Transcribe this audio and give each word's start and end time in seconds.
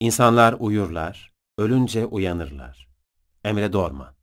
İnsanlar 0.00 0.52
uyurlar, 0.52 1.32
ölünce 1.58 2.06
uyanırlar. 2.06 2.88
Emre 3.44 3.72
Dorman 3.72 4.14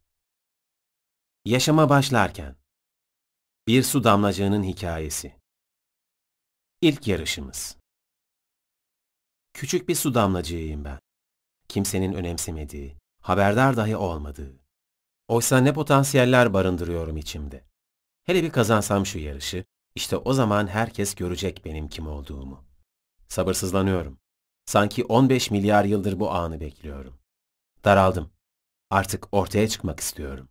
Yaşama 1.45 1.89
başlarken 1.89 2.55
Bir 3.67 3.83
su 3.83 4.03
damlacığının 4.03 4.63
hikayesi 4.63 5.35
İlk 6.81 7.07
yarışımız 7.07 7.77
Küçük 9.53 9.89
bir 9.89 9.95
su 9.95 10.13
damlacığıyım 10.13 10.85
ben. 10.85 10.99
Kimsenin 11.67 12.13
önemsemediği, 12.13 12.97
haberdar 13.21 13.77
dahi 13.77 13.95
olmadığı. 13.95 14.59
Oysa 15.27 15.57
ne 15.57 15.73
potansiyeller 15.73 16.53
barındırıyorum 16.53 17.17
içimde. 17.17 17.65
Hele 18.23 18.43
bir 18.43 18.51
kazansam 18.51 19.05
şu 19.05 19.19
yarışı, 19.19 19.65
işte 19.95 20.17
o 20.17 20.33
zaman 20.33 20.67
herkes 20.67 21.15
görecek 21.15 21.65
benim 21.65 21.89
kim 21.89 22.07
olduğumu. 22.07 22.65
Sabırsızlanıyorum. 23.27 24.22
Sanki 24.65 25.05
15 25.05 25.51
milyar 25.51 25.85
yıldır 25.85 26.19
bu 26.19 26.31
anı 26.31 26.59
bekliyorum. 26.59 27.19
Daraldım. 27.85 28.31
Artık 28.89 29.27
ortaya 29.31 29.67
çıkmak 29.67 29.99
istiyorum. 29.99 30.49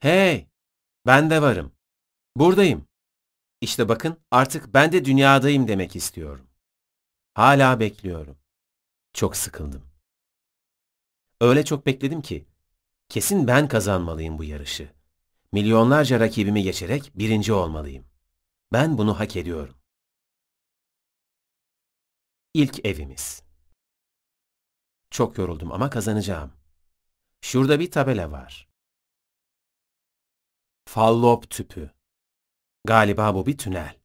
Hey! 0.00 0.46
Ben 1.06 1.30
de 1.30 1.42
varım. 1.42 1.72
Buradayım. 2.36 2.88
İşte 3.60 3.88
bakın 3.88 4.16
artık 4.30 4.74
ben 4.74 4.92
de 4.92 5.04
dünyadayım 5.04 5.68
demek 5.68 5.96
istiyorum. 5.96 6.46
Hala 7.34 7.80
bekliyorum. 7.80 8.38
Çok 9.12 9.36
sıkıldım. 9.36 9.82
Öyle 11.40 11.64
çok 11.64 11.86
bekledim 11.86 12.22
ki 12.22 12.46
kesin 13.08 13.46
ben 13.46 13.68
kazanmalıyım 13.68 14.38
bu 14.38 14.44
yarışı. 14.44 14.88
Milyonlarca 15.52 16.20
rakibimi 16.20 16.62
geçerek 16.62 17.12
birinci 17.14 17.52
olmalıyım. 17.52 18.04
Ben 18.72 18.98
bunu 18.98 19.20
hak 19.20 19.36
ediyorum. 19.36 19.74
İlk 22.56 22.86
evimiz. 22.86 23.42
Çok 25.10 25.38
yoruldum 25.38 25.72
ama 25.72 25.90
kazanacağım. 25.90 26.52
Şurada 27.40 27.80
bir 27.80 27.90
tabela 27.90 28.30
var. 28.30 28.68
Fallop 30.88 31.50
tüpü. 31.50 31.90
Galiba 32.84 33.34
bu 33.34 33.46
bir 33.46 33.58
tünel. 33.58 33.98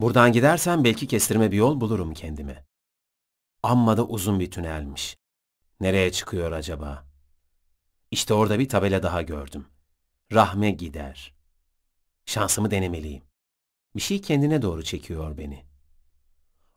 Buradan 0.00 0.32
gidersem 0.32 0.84
belki 0.84 1.06
kestirme 1.06 1.52
bir 1.52 1.56
yol 1.56 1.80
bulurum 1.80 2.14
kendime. 2.14 2.66
Amma 3.62 3.96
da 3.96 4.06
uzun 4.06 4.40
bir 4.40 4.50
tünelmiş. 4.50 5.16
Nereye 5.80 6.12
çıkıyor 6.12 6.52
acaba? 6.52 7.06
İşte 8.10 8.34
orada 8.34 8.58
bir 8.58 8.68
tabela 8.68 9.02
daha 9.02 9.22
gördüm. 9.22 9.66
Rahme 10.32 10.70
gider. 10.70 11.34
Şansımı 12.26 12.70
denemeliyim. 12.70 13.24
Bir 13.96 14.00
şey 14.00 14.20
kendine 14.20 14.62
doğru 14.62 14.84
çekiyor 14.84 15.38
beni. 15.38 15.65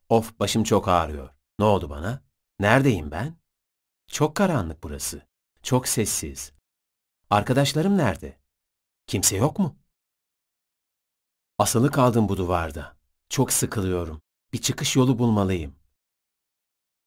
Of 0.09 0.39
başım 0.39 0.63
çok 0.63 0.87
ağrıyor. 0.87 1.29
Ne 1.59 1.65
oldu 1.65 1.89
bana? 1.89 2.23
Neredeyim 2.59 3.11
ben? 3.11 3.35
Çok 4.07 4.35
karanlık 4.35 4.83
burası. 4.83 5.27
Çok 5.63 5.87
sessiz. 5.87 6.53
Arkadaşlarım 7.29 7.97
nerede? 7.97 8.39
Kimse 9.07 9.37
yok 9.37 9.59
mu? 9.59 9.77
Asılı 11.57 11.91
kaldım 11.91 12.29
bu 12.29 12.37
duvarda. 12.37 12.97
Çok 13.29 13.53
sıkılıyorum. 13.53 14.21
Bir 14.53 14.61
çıkış 14.61 14.95
yolu 14.95 15.19
bulmalıyım. 15.19 15.75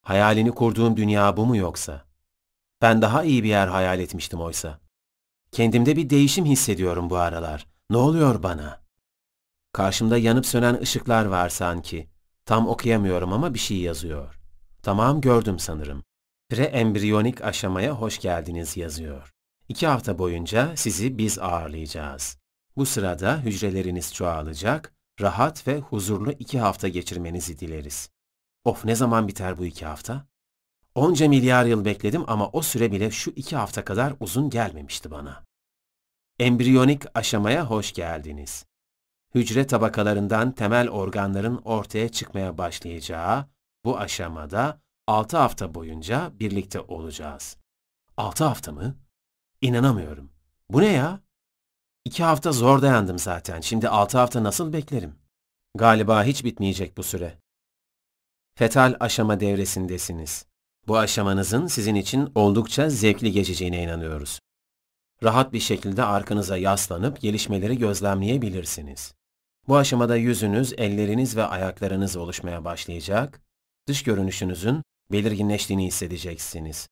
Hayalini 0.03 0.51
kurduğum 0.51 0.97
dünya 0.97 1.37
bu 1.37 1.47
mu 1.47 1.57
yoksa? 1.57 2.05
Ben 2.83 3.03
daha 3.03 3.25
iyi 3.25 3.43
bir 3.43 3.49
yer 3.49 3.69
hayal 3.69 4.01
etmiştim 4.01 4.41
oysa. 4.41 4.81
Kendimde 5.53 5.97
bir 5.97 6.11
değişim 6.11 6.45
hissediyorum 6.45 7.11
bu 7.11 7.17
aralar. 7.17 7.67
Ne 7.91 7.97
oluyor 7.97 8.43
bana? 8.43 8.83
Karşımda 9.73 10.19
yanıp 10.19 10.47
sönen 10.47 10.75
ışıklar 10.81 11.25
var 11.25 11.49
sanki. 11.49 12.12
Tam 12.47 12.69
okuyamıyorum 12.69 13.33
ama 13.33 13.55
bir 13.55 13.59
şey 13.59 13.79
yazıyor. 13.79 14.41
Tamam 14.83 15.21
gördüm 15.21 15.59
sanırım. 15.59 16.03
Preembriyonik 16.49 17.45
aşamaya 17.45 17.93
hoş 17.93 18.19
geldiniz 18.19 18.77
yazıyor. 18.77 19.33
İki 19.69 19.87
hafta 19.87 20.19
boyunca 20.19 20.77
sizi 20.77 21.19
biz 21.19 21.39
ağırlayacağız. 21.39 22.39
Bu 22.77 22.87
sırada 22.87 23.41
hücreleriniz 23.41 24.15
çoğalacak, 24.15 24.93
rahat 25.21 25.69
ve 25.69 25.79
huzurlu 25.79 26.33
iki 26.33 26.59
hafta 26.61 26.89
geçirmenizi 26.89 27.59
dileriz. 27.59 28.11
Of 28.65 28.85
ne 28.85 28.95
zaman 28.95 29.29
biter 29.29 29.59
bu 29.59 29.67
iki 29.67 29.87
hafta? 29.87 30.27
Onca 30.95 31.29
milyar 31.29 31.65
yıl 31.65 31.85
bekledim 31.85 32.25
ama 32.27 32.49
o 32.49 32.63
süre 32.63 32.93
bile 32.93 33.11
şu 33.11 33.31
iki 33.31 33.57
hafta 33.57 33.85
kadar 33.85 34.15
uzun 34.21 34.51
gelmemişti 34.51 35.11
bana. 35.11 35.45
Embriyonik 36.39 37.03
aşamaya 37.15 37.71
hoş 37.71 37.93
geldiniz. 37.93 38.65
Hücre 39.35 39.67
tabakalarından 39.67 40.53
temel 40.53 40.89
organların 40.91 41.57
ortaya 41.57 42.09
çıkmaya 42.09 42.59
başlayacağı 42.59 43.47
bu 43.85 43.99
aşamada 43.99 44.81
6 45.07 45.37
hafta 45.37 45.75
boyunca 45.75 46.33
birlikte 46.41 46.81
olacağız. 46.81 47.57
6 48.17 48.45
hafta 48.45 48.73
mı? 48.73 48.97
İnanamıyorum. 49.61 50.31
Bu 50.71 50.81
ne 50.81 50.89
ya? 50.89 51.21
2 52.05 52.23
hafta 52.25 52.53
zor 52.53 52.83
dayandım 52.83 53.19
zaten. 53.19 53.61
Şimdi 53.61 53.89
6 53.89 54.19
hafta 54.19 54.45
nasıl 54.45 54.73
beklerim? 54.73 55.15
Galiba 55.75 56.25
hiç 56.25 56.45
bitmeyecek 56.45 56.97
bu 56.97 57.03
süre. 57.03 57.39
Fetal 58.55 58.97
aşama 59.01 59.41
devresindesiniz. 59.41 60.47
Bu 60.89 60.99
aşamanızın 60.99 61.67
sizin 61.67 61.95
için 61.95 62.33
oldukça 62.35 62.91
zevkli 62.91 63.33
geçeceğine 63.33 63.83
inanıyoruz. 63.83 64.39
Rahat 65.23 65.53
bir 65.53 65.61
şekilde 65.61 66.05
arkanıza 66.05 66.57
yaslanıp 66.57 67.21
gelişmeleri 67.21 67.79
gözlemleyebilirsiniz. 67.79 69.15
Bu 69.69 69.77
aşamada 69.77 70.17
yüzünüz, 70.17 70.73
elleriniz 70.77 71.37
ve 71.37 71.45
ayaklarınız 71.45 72.17
oluşmaya 72.17 72.65
başlayacak, 72.65 73.41
dış 73.89 74.03
görünüşünüzün 74.03 74.83
belirginleştiğini 75.13 75.87
hissedeceksiniz. 75.87 76.89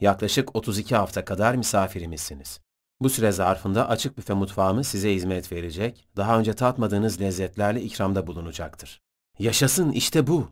Yaklaşık 0.00 0.56
32 0.56 0.96
hafta 0.96 1.24
kadar 1.24 1.54
misafirimizsiniz. 1.54 2.60
Bu 3.00 3.10
süre 3.10 3.32
zarfında 3.32 3.88
açık 3.88 4.18
büfe 4.18 4.34
mutfağımız 4.34 4.88
size 4.88 5.14
hizmet 5.14 5.52
verecek, 5.52 6.08
daha 6.16 6.38
önce 6.38 6.54
tatmadığınız 6.54 7.20
lezzetlerle 7.20 7.82
ikramda 7.82 8.26
bulunacaktır. 8.26 9.02
Yaşasın 9.38 9.92
işte 9.92 10.26
bu. 10.26 10.50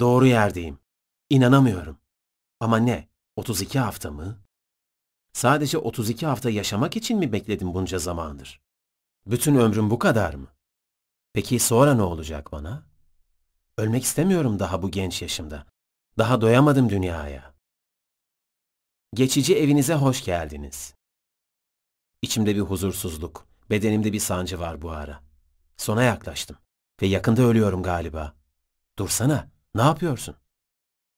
Doğru 0.00 0.26
yerdeyim. 0.26 0.78
İnanamıyorum. 1.30 1.98
Ama 2.60 2.76
ne? 2.76 3.08
32 3.36 3.78
hafta 3.78 4.10
mı? 4.10 4.38
Sadece 5.32 5.78
32 5.78 6.26
hafta 6.26 6.50
yaşamak 6.50 6.96
için 6.96 7.18
mi 7.18 7.32
bekledim 7.32 7.74
bunca 7.74 7.98
zamandır? 7.98 8.60
Bütün 9.26 9.56
ömrüm 9.56 9.90
bu 9.90 9.98
kadar 9.98 10.34
mı? 10.34 10.55
Peki 11.36 11.58
sonra 11.58 11.94
ne 11.94 12.02
olacak 12.02 12.52
bana? 12.52 12.86
Ölmek 13.78 14.04
istemiyorum 14.04 14.58
daha 14.58 14.82
bu 14.82 14.90
genç 14.90 15.22
yaşımda. 15.22 15.66
Daha 16.18 16.40
doyamadım 16.40 16.90
dünyaya. 16.90 17.54
Geçici 19.14 19.56
evinize 19.56 19.94
hoş 19.94 20.24
geldiniz. 20.24 20.94
İçimde 22.22 22.56
bir 22.56 22.60
huzursuzluk, 22.60 23.48
bedenimde 23.70 24.12
bir 24.12 24.20
sancı 24.20 24.60
var 24.60 24.82
bu 24.82 24.90
ara. 24.90 25.22
Sona 25.76 26.02
yaklaştım 26.02 26.58
ve 27.02 27.06
yakında 27.06 27.42
ölüyorum 27.42 27.82
galiba. 27.82 28.34
Dursana, 28.98 29.50
ne 29.74 29.82
yapıyorsun? 29.82 30.36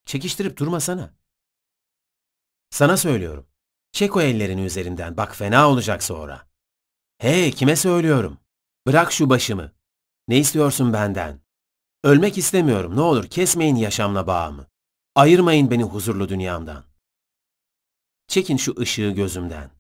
Çekiştirip 0.06 0.56
durmasana. 0.56 1.15
Sana 2.71 2.97
söylüyorum. 2.97 3.47
Çek 3.93 4.17
o 4.17 4.21
ellerini 4.21 4.65
üzerinden, 4.65 5.17
bak 5.17 5.37
fena 5.37 5.69
olacak 5.71 6.03
sonra. 6.03 6.49
Hey, 7.19 7.53
kime 7.53 7.77
söylüyorum? 7.77 8.39
Bırak 8.87 9.12
şu 9.12 9.31
başımı. 9.31 9.78
Ne 10.28 10.39
istiyorsun 10.39 10.93
benden? 10.93 11.41
Ölmek 12.05 12.39
istemiyorum. 12.39 12.97
Ne 12.97 13.00
olur 13.00 13.27
kesmeyin 13.27 13.77
yaşamla 13.77 14.27
bağımı. 14.27 14.66
Ayırmayın 15.15 15.71
beni 15.71 15.83
huzurlu 15.83 16.28
dünyamdan. 16.28 16.84
Çekin 18.28 18.56
şu 18.56 18.81
ışığı 18.81 19.11
gözümden. 19.11 19.71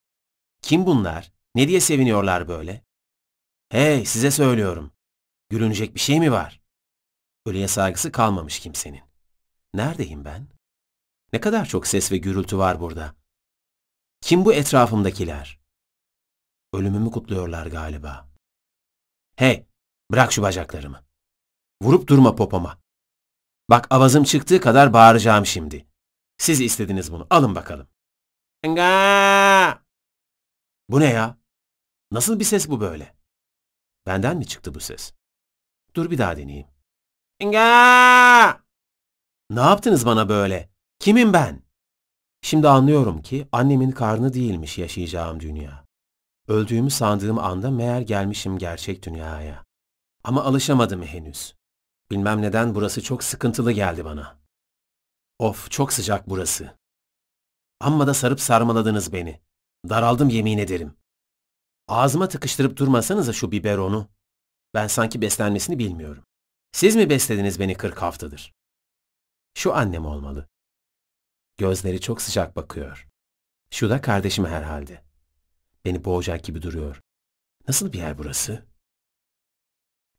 Kim 0.62 0.86
bunlar? 0.86 1.32
Ne 1.54 1.68
diye 1.68 1.80
seviniyorlar 1.80 2.48
böyle? 2.48 2.84
Hey 3.70 4.06
size 4.06 4.30
söylüyorum. 4.30 4.92
Gülünecek 5.48 5.94
bir 5.94 6.00
şey 6.00 6.20
mi 6.20 6.32
var? 6.32 6.60
Ölüye 7.46 7.68
saygısı 7.68 8.12
kalmamış 8.12 8.60
kimsenin. 8.60 9.02
Neredeyim 9.74 10.24
ben? 10.24 10.48
Ne 11.32 11.40
kadar 11.40 11.66
çok 11.66 11.86
ses 11.86 12.12
ve 12.12 12.16
gürültü 12.16 12.58
var 12.58 12.80
burada. 12.80 13.14
Kim 14.20 14.44
bu 14.44 14.54
etrafımdakiler? 14.54 15.60
Ölümümü 16.72 17.10
kutluyorlar 17.10 17.66
galiba. 17.66 18.28
Hey, 19.36 19.66
bırak 20.12 20.32
şu 20.32 20.42
bacaklarımı. 20.42 21.04
Vurup 21.82 22.08
durma 22.08 22.36
popoma. 22.36 22.78
Bak 23.70 23.86
avazım 23.90 24.24
çıktığı 24.24 24.60
kadar 24.60 24.92
bağıracağım 24.92 25.46
şimdi. 25.46 25.86
Siz 26.38 26.60
istediniz 26.60 27.12
bunu. 27.12 27.26
Alın 27.30 27.54
bakalım. 27.54 27.88
Nga! 28.66 29.82
Bu 30.88 31.00
ne 31.00 31.06
ya? 31.06 31.38
Nasıl 32.10 32.40
bir 32.40 32.44
ses 32.44 32.68
bu 32.68 32.80
böyle? 32.80 33.16
Benden 34.06 34.36
mi 34.36 34.46
çıktı 34.46 34.74
bu 34.74 34.80
ses? 34.80 35.12
Dur 35.96 36.10
bir 36.10 36.18
daha 36.18 36.36
deneyeyim. 36.36 36.66
Nga! 37.42 38.62
Ne 39.50 39.60
yaptınız 39.60 40.06
bana 40.06 40.28
böyle? 40.28 40.70
Kimim 40.98 41.32
ben? 41.32 41.62
Şimdi 42.42 42.68
anlıyorum 42.68 43.22
ki 43.22 43.48
annemin 43.52 43.90
karnı 43.90 44.34
değilmiş 44.34 44.78
yaşayacağım 44.78 45.40
dünya. 45.40 45.84
Öldüğümü 46.48 46.90
sandığım 46.90 47.38
anda 47.38 47.70
meğer 47.70 48.00
gelmişim 48.00 48.58
gerçek 48.58 49.02
dünyaya. 49.02 49.67
Ama 50.28 50.44
alışamadım 50.44 51.02
henüz. 51.02 51.54
Bilmem 52.10 52.42
neden 52.42 52.74
burası 52.74 53.02
çok 53.02 53.24
sıkıntılı 53.24 53.72
geldi 53.72 54.04
bana. 54.04 54.40
Of 55.38 55.70
çok 55.70 55.92
sıcak 55.92 56.28
burası. 56.28 56.78
Amma 57.80 58.06
da 58.06 58.14
sarıp 58.14 58.40
sarmaladınız 58.40 59.12
beni. 59.12 59.40
Daraldım 59.88 60.28
yemin 60.28 60.58
ederim. 60.58 60.96
Ağzıma 61.86 62.28
tıkıştırıp 62.28 62.76
durmasanıza 62.76 63.32
şu 63.32 63.52
biberonu. 63.52 64.08
Ben 64.74 64.86
sanki 64.86 65.20
beslenmesini 65.20 65.78
bilmiyorum. 65.78 66.24
Siz 66.72 66.96
mi 66.96 67.10
beslediniz 67.10 67.60
beni 67.60 67.74
40 67.74 68.02
haftadır? 68.02 68.54
Şu 69.54 69.74
annem 69.74 70.06
olmalı. 70.06 70.48
Gözleri 71.58 72.00
çok 72.00 72.22
sıcak 72.22 72.56
bakıyor. 72.56 73.08
Şu 73.70 73.90
da 73.90 74.00
kardeşim 74.00 74.46
herhalde. 74.46 75.04
Beni 75.84 76.04
boğacak 76.04 76.44
gibi 76.44 76.62
duruyor. 76.62 77.00
Nasıl 77.68 77.92
bir 77.92 77.98
yer 77.98 78.18
burası? 78.18 78.67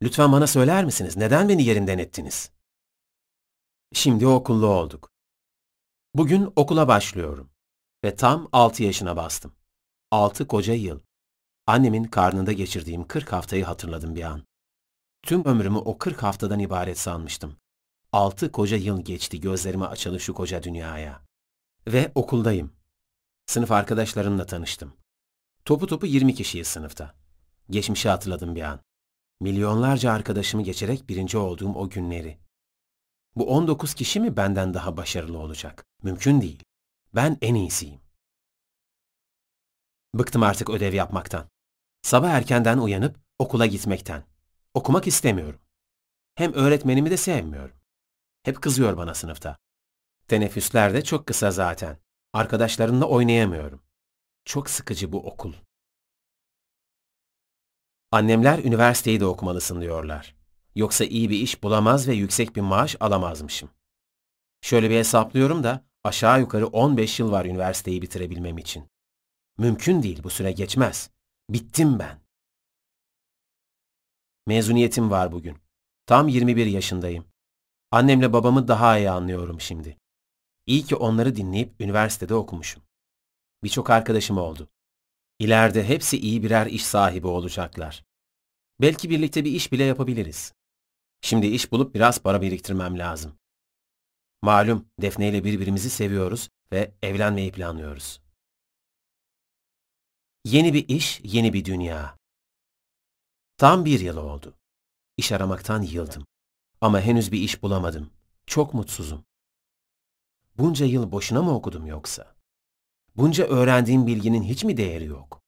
Lütfen 0.01 0.31
bana 0.31 0.47
söyler 0.47 0.85
misiniz? 0.85 1.17
Neden 1.17 1.49
beni 1.49 1.63
yerinden 1.63 1.97
ettiniz? 1.97 2.51
Şimdi 3.93 4.27
okullu 4.27 4.67
olduk. 4.67 5.11
Bugün 6.13 6.53
okula 6.55 6.87
başlıyorum. 6.87 7.49
Ve 8.03 8.15
tam 8.15 8.49
6 8.51 8.83
yaşına 8.83 9.15
bastım. 9.15 9.55
6 10.11 10.47
koca 10.47 10.73
yıl. 10.73 10.99
Annemin 11.67 12.03
karnında 12.03 12.51
geçirdiğim 12.51 13.07
40 13.07 13.33
haftayı 13.33 13.65
hatırladım 13.65 14.15
bir 14.15 14.23
an. 14.23 14.43
Tüm 15.23 15.45
ömrümü 15.45 15.77
o 15.77 15.97
40 15.97 16.23
haftadan 16.23 16.59
ibaret 16.59 16.99
sanmıştım. 16.99 17.57
6 18.11 18.51
koca 18.51 18.77
yıl 18.77 19.01
geçti 19.01 19.41
gözlerimi 19.41 19.85
açalı 19.85 20.19
şu 20.19 20.33
koca 20.33 20.63
dünyaya. 20.63 21.21
Ve 21.87 22.11
okuldayım. 22.15 22.73
Sınıf 23.45 23.71
arkadaşlarımla 23.71 24.45
tanıştım. 24.45 24.93
Topu 25.65 25.87
topu 25.87 26.05
20 26.05 26.35
kişiyiz 26.35 26.67
sınıfta. 26.67 27.15
Geçmişi 27.69 28.09
hatırladım 28.09 28.55
bir 28.55 28.61
an. 28.61 28.88
Milyonlarca 29.41 30.11
arkadaşımı 30.11 30.63
geçerek 30.63 31.09
birinci 31.09 31.37
olduğum 31.37 31.73
o 31.73 31.89
günleri. 31.89 32.37
Bu 33.35 33.55
19 33.55 33.93
kişi 33.93 34.19
mi 34.19 34.37
benden 34.37 34.73
daha 34.73 34.97
başarılı 34.97 35.37
olacak? 35.37 35.85
Mümkün 36.03 36.41
değil. 36.41 36.63
Ben 37.15 37.37
en 37.41 37.55
iyisiyim. 37.55 38.01
Bıktım 40.13 40.43
artık 40.43 40.69
ödev 40.69 40.93
yapmaktan. 40.93 41.49
Sabah 42.01 42.29
erkenden 42.29 42.77
uyanıp 42.77 43.19
okula 43.39 43.65
gitmekten. 43.65 44.23
Okumak 44.73 45.07
istemiyorum. 45.07 45.59
Hem 46.35 46.53
öğretmenimi 46.53 47.11
de 47.11 47.17
sevmiyorum. 47.17 47.75
Hep 48.43 48.61
kızıyor 48.61 48.97
bana 48.97 49.13
sınıfta. 49.13 49.57
Teneffüsler 50.27 50.93
de 50.93 51.03
çok 51.03 51.27
kısa 51.27 51.51
zaten. 51.51 51.97
Arkadaşlarımla 52.33 53.05
oynayamıyorum. 53.05 53.81
Çok 54.45 54.69
sıkıcı 54.69 55.11
bu 55.11 55.27
okul. 55.27 55.53
Annemler 58.11 58.59
üniversiteyi 58.59 59.19
de 59.19 59.25
okumalısın 59.25 59.81
diyorlar. 59.81 60.35
Yoksa 60.75 61.05
iyi 61.05 61.29
bir 61.29 61.39
iş 61.39 61.63
bulamaz 61.63 62.07
ve 62.07 62.13
yüksek 62.13 62.55
bir 62.55 62.61
maaş 62.61 62.95
alamazmışım. 62.99 63.69
Şöyle 64.61 64.89
bir 64.89 64.95
hesaplıyorum 64.95 65.63
da 65.63 65.85
aşağı 66.03 66.39
yukarı 66.39 66.67
15 66.67 67.19
yıl 67.19 67.31
var 67.31 67.45
üniversiteyi 67.45 68.01
bitirebilmem 68.01 68.57
için. 68.57 68.89
Mümkün 69.57 70.03
değil 70.03 70.23
bu 70.23 70.29
süre 70.29 70.51
geçmez. 70.51 71.09
Bittim 71.49 71.99
ben. 71.99 72.19
Mezuniyetim 74.47 75.11
var 75.11 75.31
bugün. 75.31 75.57
Tam 76.05 76.27
21 76.27 76.65
yaşındayım. 76.65 77.25
Annemle 77.91 78.33
babamı 78.33 78.67
daha 78.67 78.97
iyi 78.97 79.09
anlıyorum 79.09 79.61
şimdi. 79.61 79.97
İyi 80.65 80.83
ki 80.83 80.95
onları 80.95 81.35
dinleyip 81.35 81.81
üniversitede 81.81 82.35
okumuşum. 82.35 82.83
Birçok 83.63 83.89
arkadaşım 83.89 84.37
oldu. 84.37 84.69
İleride 85.39 85.83
hepsi 85.83 86.17
iyi 86.17 86.43
birer 86.43 86.65
iş 86.65 86.85
sahibi 86.85 87.27
olacaklar. 87.27 88.03
Belki 88.81 89.09
birlikte 89.09 89.45
bir 89.45 89.51
iş 89.51 89.71
bile 89.71 89.83
yapabiliriz. 89.83 90.53
Şimdi 91.21 91.47
iş 91.47 91.71
bulup 91.71 91.95
biraz 91.95 92.19
para 92.19 92.41
biriktirmem 92.41 92.99
lazım. 92.99 93.39
Malum 94.41 94.89
Defne 95.01 95.29
ile 95.29 95.43
birbirimizi 95.43 95.89
seviyoruz 95.89 96.49
ve 96.71 96.93
evlenmeyi 97.01 97.51
planlıyoruz. 97.51 98.21
Yeni 100.45 100.73
bir 100.73 100.89
iş, 100.89 101.21
yeni 101.23 101.53
bir 101.53 101.65
dünya. 101.65 102.17
Tam 103.57 103.85
bir 103.85 103.99
yıl 103.99 104.17
oldu. 104.17 104.57
İş 105.17 105.31
aramaktan 105.31 105.81
yıldım. 105.81 106.25
Ama 106.81 107.01
henüz 107.01 107.31
bir 107.31 107.39
iş 107.39 107.63
bulamadım. 107.63 108.13
Çok 108.45 108.73
mutsuzum. 108.73 109.25
Bunca 110.57 110.85
yıl 110.85 111.11
boşuna 111.11 111.41
mı 111.41 111.55
okudum 111.55 111.85
yoksa? 111.85 112.38
Bunca 113.19 113.45
öğrendiğim 113.45 114.07
bilginin 114.07 114.43
hiç 114.43 114.63
mi 114.63 114.77
değeri 114.77 115.05
yok? 115.05 115.41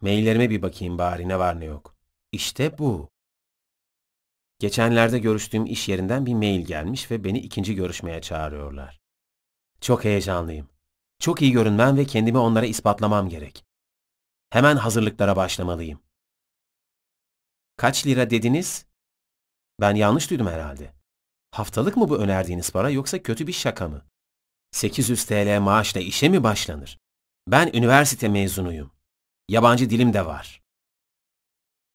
Maillerime 0.00 0.50
bir 0.50 0.62
bakayım 0.62 0.98
bari 0.98 1.28
ne 1.28 1.38
var 1.38 1.60
ne 1.60 1.64
yok. 1.64 1.96
İşte 2.32 2.78
bu. 2.78 3.10
Geçenlerde 4.58 5.18
görüştüğüm 5.18 5.66
iş 5.66 5.88
yerinden 5.88 6.26
bir 6.26 6.34
mail 6.34 6.66
gelmiş 6.66 7.10
ve 7.10 7.24
beni 7.24 7.38
ikinci 7.38 7.74
görüşmeye 7.74 8.20
çağırıyorlar. 8.20 9.00
Çok 9.80 10.04
heyecanlıyım. 10.04 10.68
Çok 11.18 11.42
iyi 11.42 11.52
görünmem 11.52 11.96
ve 11.96 12.04
kendimi 12.04 12.38
onlara 12.38 12.66
ispatlamam 12.66 13.28
gerek. 13.28 13.64
Hemen 14.50 14.76
hazırlıklara 14.76 15.36
başlamalıyım. 15.36 16.00
Kaç 17.76 18.06
lira 18.06 18.30
dediniz? 18.30 18.86
Ben 19.80 19.94
yanlış 19.94 20.30
duydum 20.30 20.46
herhalde. 20.46 20.94
Haftalık 21.50 21.96
mı 21.96 22.08
bu 22.08 22.18
önerdiğiniz 22.18 22.70
para 22.70 22.90
yoksa 22.90 23.22
kötü 23.22 23.46
bir 23.46 23.52
şaka 23.52 23.88
mı? 23.88 24.02
800 24.70 25.24
TL 25.24 25.60
maaşla 25.60 26.00
işe 26.00 26.28
mi 26.28 26.42
başlanır? 26.42 26.99
Ben 27.50 27.70
üniversite 27.74 28.28
mezunuyum. 28.28 28.90
Yabancı 29.48 29.90
dilim 29.90 30.12
de 30.12 30.26
var. 30.26 30.62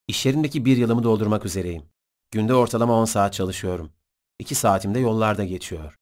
İş 0.08 0.26
yerindeki 0.26 0.66
bir 0.66 0.78
yılımı 0.78 1.04
doldurmak 1.04 1.46
üzereyim. 1.46 1.90
Günde 2.32 2.54
ortalama 2.54 2.94
10 2.94 3.06
saat 3.06 3.34
çalışıyorum. 3.34 3.94
2 4.40 4.56
saatim 4.56 4.96
de 4.96 5.00
yollarda 5.00 5.44
geçiyor. 5.44 5.96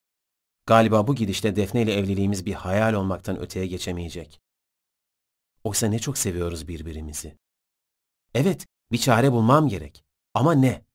Galiba 0.66 1.08
bu 1.08 1.16
gidişte 1.16 1.56
Defne 1.56 1.82
ile 1.82 1.94
evliliğimiz 1.94 2.46
bir 2.46 2.54
hayal 2.54 2.94
olmaktan 2.94 3.40
öteye 3.40 3.68
geçemeyecek. 3.68 4.42
Oysa 5.64 5.88
ne 5.88 6.00
çok 6.00 6.18
seviyoruz 6.18 6.68
birbirimizi. 6.68 7.38
Evet, 8.34 8.68
bir 8.92 8.98
çare 8.98 9.32
bulmam 9.32 9.68
gerek. 9.68 10.04
Ama 10.34 10.54
ne? 10.54 10.86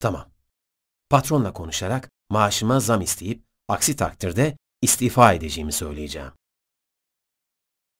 Tamam. 0.00 0.30
Patronla 1.10 1.52
konuşarak 1.52 2.10
maaşıma 2.30 2.80
zam 2.80 3.00
isteyip 3.00 3.44
aksi 3.68 3.96
takdirde 3.96 4.56
istifa 4.82 5.32
edeceğimi 5.32 5.72
söyleyeceğim. 5.72 6.32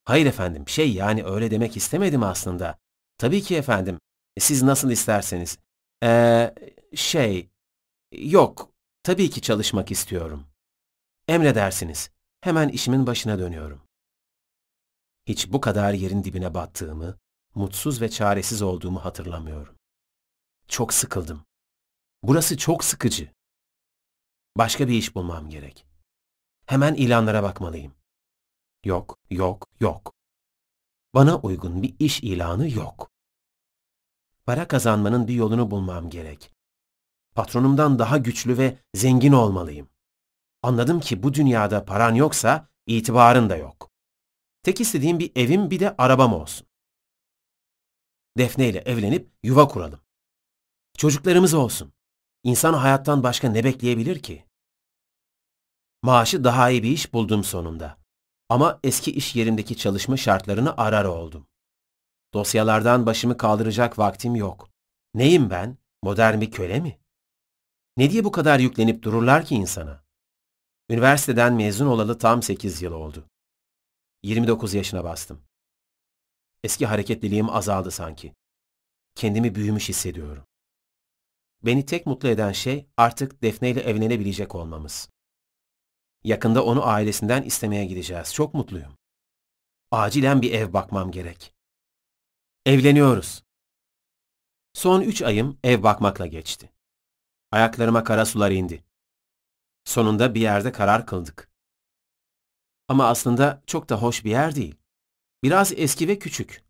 Hayır 0.05 0.27
efendim, 0.27 0.69
şey 0.69 0.93
yani 0.93 1.25
öyle 1.25 1.51
demek 1.51 1.77
istemedim 1.77 2.23
aslında. 2.23 2.79
Tabii 3.19 3.43
ki 3.43 3.57
efendim, 3.57 4.01
siz 4.39 4.63
nasıl 4.63 4.91
isterseniz. 4.91 5.59
Ee, 6.03 6.55
şey, 6.95 7.51
yok, 8.13 8.73
tabii 9.03 9.31
ki 9.31 9.41
çalışmak 9.43 9.91
istiyorum. 9.91 10.47
Emredersiniz, 11.29 12.11
hemen 12.41 12.69
işimin 12.69 13.07
başına 13.07 13.39
dönüyorum. 13.39 13.83
Hiç 15.27 15.53
bu 15.53 15.61
kadar 15.61 15.93
yerin 15.93 16.25
dibine 16.25 16.55
battığımı, 16.55 17.19
mutsuz 17.55 18.01
ve 18.01 18.11
çaresiz 18.11 18.63
olduğumu 18.63 19.05
hatırlamıyorum. 19.05 19.77
Çok 20.69 20.95
sıkıldım. 20.95 21.45
Burası 22.23 22.57
çok 22.57 22.85
sıkıcı. 22.85 23.31
Başka 24.57 24.89
bir 24.89 24.95
iş 24.95 25.15
bulmam 25.15 25.51
gerek. 25.51 25.87
Hemen 26.67 26.95
ilanlara 26.95 27.43
bakmalıyım. 27.43 27.95
Yok, 28.85 29.19
yok, 29.31 29.69
yok. 29.81 30.15
Bana 31.15 31.39
uygun 31.39 31.83
bir 31.83 31.95
iş 31.99 32.23
ilanı 32.23 32.71
yok. 32.71 33.11
Para 34.47 34.69
kazanmanın 34.69 35.29
bir 35.29 35.35
yolunu 35.35 35.71
bulmam 35.71 36.11
gerek. 36.11 36.53
Patronumdan 37.35 37.99
daha 37.99 38.19
güçlü 38.19 38.59
ve 38.59 38.79
zengin 38.95 39.33
olmalıyım. 39.33 39.89
Anladım 40.63 41.01
ki 41.01 41.23
bu 41.23 41.35
dünyada 41.35 41.85
paran 41.85 42.15
yoksa 42.15 42.69
itibarın 42.87 43.51
da 43.51 43.57
yok. 43.57 43.91
Tek 44.63 44.81
istediğim 44.81 45.19
bir 45.19 45.33
evim 45.37 45.71
bir 45.71 45.81
de 45.81 45.97
arabam 45.97 46.35
olsun. 46.35 46.67
Defne 48.39 48.69
ile 48.69 48.79
evlenip 48.79 49.33
yuva 49.43 49.69
kuralım. 49.69 50.01
Çocuklarımız 50.99 51.55
olsun. 51.55 51.93
İnsan 52.43 52.75
hayattan 52.75 53.23
başka 53.23 53.49
ne 53.49 53.65
bekleyebilir 53.65 54.23
ki? 54.23 54.45
Maaşı 56.03 56.45
daha 56.45 56.71
iyi 56.71 56.83
bir 56.83 56.91
iş 56.91 57.13
buldum 57.13 57.45
sonunda. 57.45 58.04
Ama 58.49 58.81
eski 58.85 59.13
iş 59.13 59.37
yerindeki 59.37 59.77
çalışma 59.77 60.17
şartlarını 60.17 60.77
arar 60.77 61.05
oldum. 61.05 61.47
Dosyalardan 62.35 63.07
başımı 63.07 63.37
kaldıracak 63.37 63.99
vaktim 63.99 64.37
yok. 64.37 64.71
Neyim 65.15 65.51
ben? 65.51 65.79
Modern 66.03 66.41
bir 66.41 66.51
köle 66.51 66.81
mi? 66.81 66.99
Ne 67.97 68.11
diye 68.11 68.25
bu 68.25 68.33
kadar 68.33 68.59
yüklenip 68.59 69.03
dururlar 69.03 69.45
ki 69.45 69.55
insana? 69.55 70.05
Üniversiteden 70.91 71.55
mezun 71.55 71.87
olalı 71.87 72.19
tam 72.19 72.43
8 72.43 72.83
yıl 72.83 72.93
oldu. 72.93 73.25
29 74.23 74.75
yaşına 74.75 75.05
bastım. 75.05 75.43
Eski 76.65 76.87
hareketliliğim 76.87 77.51
azaldı 77.51 77.91
sanki. 77.91 78.35
Kendimi 79.15 79.55
büyümüş 79.55 79.89
hissediyorum. 79.89 80.45
Beni 81.63 81.87
tek 81.87 82.07
mutlu 82.07 82.29
eden 82.29 82.53
şey 82.53 82.87
artık 82.97 83.43
Defne 83.43 83.71
ile 83.71 83.81
evlenebilecek 83.81 84.55
olmamız. 84.55 85.09
Yakında 86.25 86.65
onu 86.65 86.87
ailesinden 86.87 87.43
istemeye 87.43 87.85
gideceğiz. 87.85 88.35
Çok 88.35 88.55
mutluyum. 88.55 88.93
Acilen 89.91 90.43
bir 90.43 90.53
ev 90.53 90.73
bakmam 90.73 91.11
gerek. 91.11 91.55
Evleniyoruz. 92.67 93.43
Son 94.73 95.01
üç 95.01 95.23
ayım 95.23 95.59
ev 95.65 95.83
bakmakla 95.83 96.27
geçti. 96.27 96.73
Ayaklarıma 97.53 98.05
kara 98.05 98.27
sular 98.27 98.51
indi. 98.51 98.85
Sonunda 99.85 100.35
bir 100.35 100.41
yerde 100.41 100.73
karar 100.73 101.07
kıldık. 101.07 101.51
Ama 102.89 103.09
aslında 103.09 103.63
çok 103.67 103.89
da 103.89 104.03
hoş 104.03 104.25
bir 104.25 104.31
yer 104.31 104.55
değil. 104.55 104.77
Biraz 105.43 105.73
eski 105.77 106.09
ve 106.09 106.19
küçük. 106.19 106.65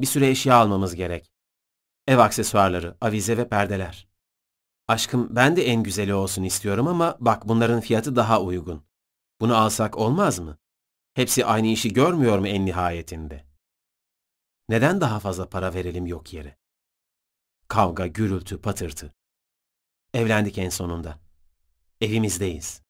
Bir 0.00 0.06
süre 0.06 0.30
eşya 0.30 0.54
almamız 0.56 0.94
gerek. 0.94 1.32
Ev 2.06 2.18
aksesuarları, 2.18 2.96
avize 3.00 3.36
ve 3.36 3.48
perdeler. 3.48 4.08
Aşkım 4.88 5.36
ben 5.36 5.56
de 5.56 5.66
en 5.66 5.82
güzeli 5.82 6.14
olsun 6.14 6.42
istiyorum 6.42 6.86
ama 6.86 7.16
bak 7.20 7.48
bunların 7.48 7.80
fiyatı 7.80 8.16
daha 8.16 8.42
uygun. 8.42 8.87
Bunu 9.40 9.56
alsak 9.56 9.96
olmaz 9.96 10.38
mı? 10.38 10.58
Hepsi 11.14 11.46
aynı 11.46 11.66
işi 11.66 11.92
görmüyor 11.92 12.38
mu 12.38 12.48
en 12.48 12.66
nihayetinde? 12.66 13.46
Neden 14.68 15.00
daha 15.00 15.20
fazla 15.20 15.48
para 15.48 15.74
verelim 15.74 16.06
yok 16.06 16.32
yere? 16.32 16.58
Kavga, 17.68 18.06
gürültü, 18.06 18.60
patırtı. 18.60 19.14
Evlendik 20.14 20.58
en 20.58 20.68
sonunda. 20.68 21.18
Evimizdeyiz. 22.00 22.82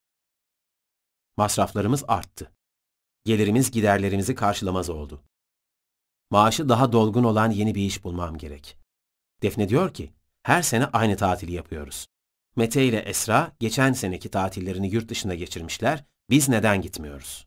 Masraflarımız 1.36 2.04
arttı. 2.08 2.52
Gelirimiz 3.24 3.70
giderlerimizi 3.70 4.34
karşılamaz 4.34 4.90
oldu. 4.90 5.24
Maaşı 6.30 6.68
daha 6.68 6.92
dolgun 6.92 7.24
olan 7.24 7.50
yeni 7.50 7.74
bir 7.74 7.82
iş 7.82 8.04
bulmam 8.04 8.38
gerek. 8.38 8.78
Defne 9.42 9.68
diyor 9.68 9.94
ki, 9.94 10.12
her 10.42 10.62
sene 10.62 10.86
aynı 10.86 11.16
tatili 11.16 11.52
yapıyoruz. 11.52 12.06
Mete 12.56 12.84
ile 12.84 12.98
Esra 12.98 13.56
geçen 13.60 13.92
seneki 13.92 14.30
tatillerini 14.30 14.88
yurt 14.94 15.08
dışında 15.08 15.34
geçirmişler, 15.34 16.04
biz 16.30 16.48
neden 16.48 16.82
gitmiyoruz? 16.82 17.46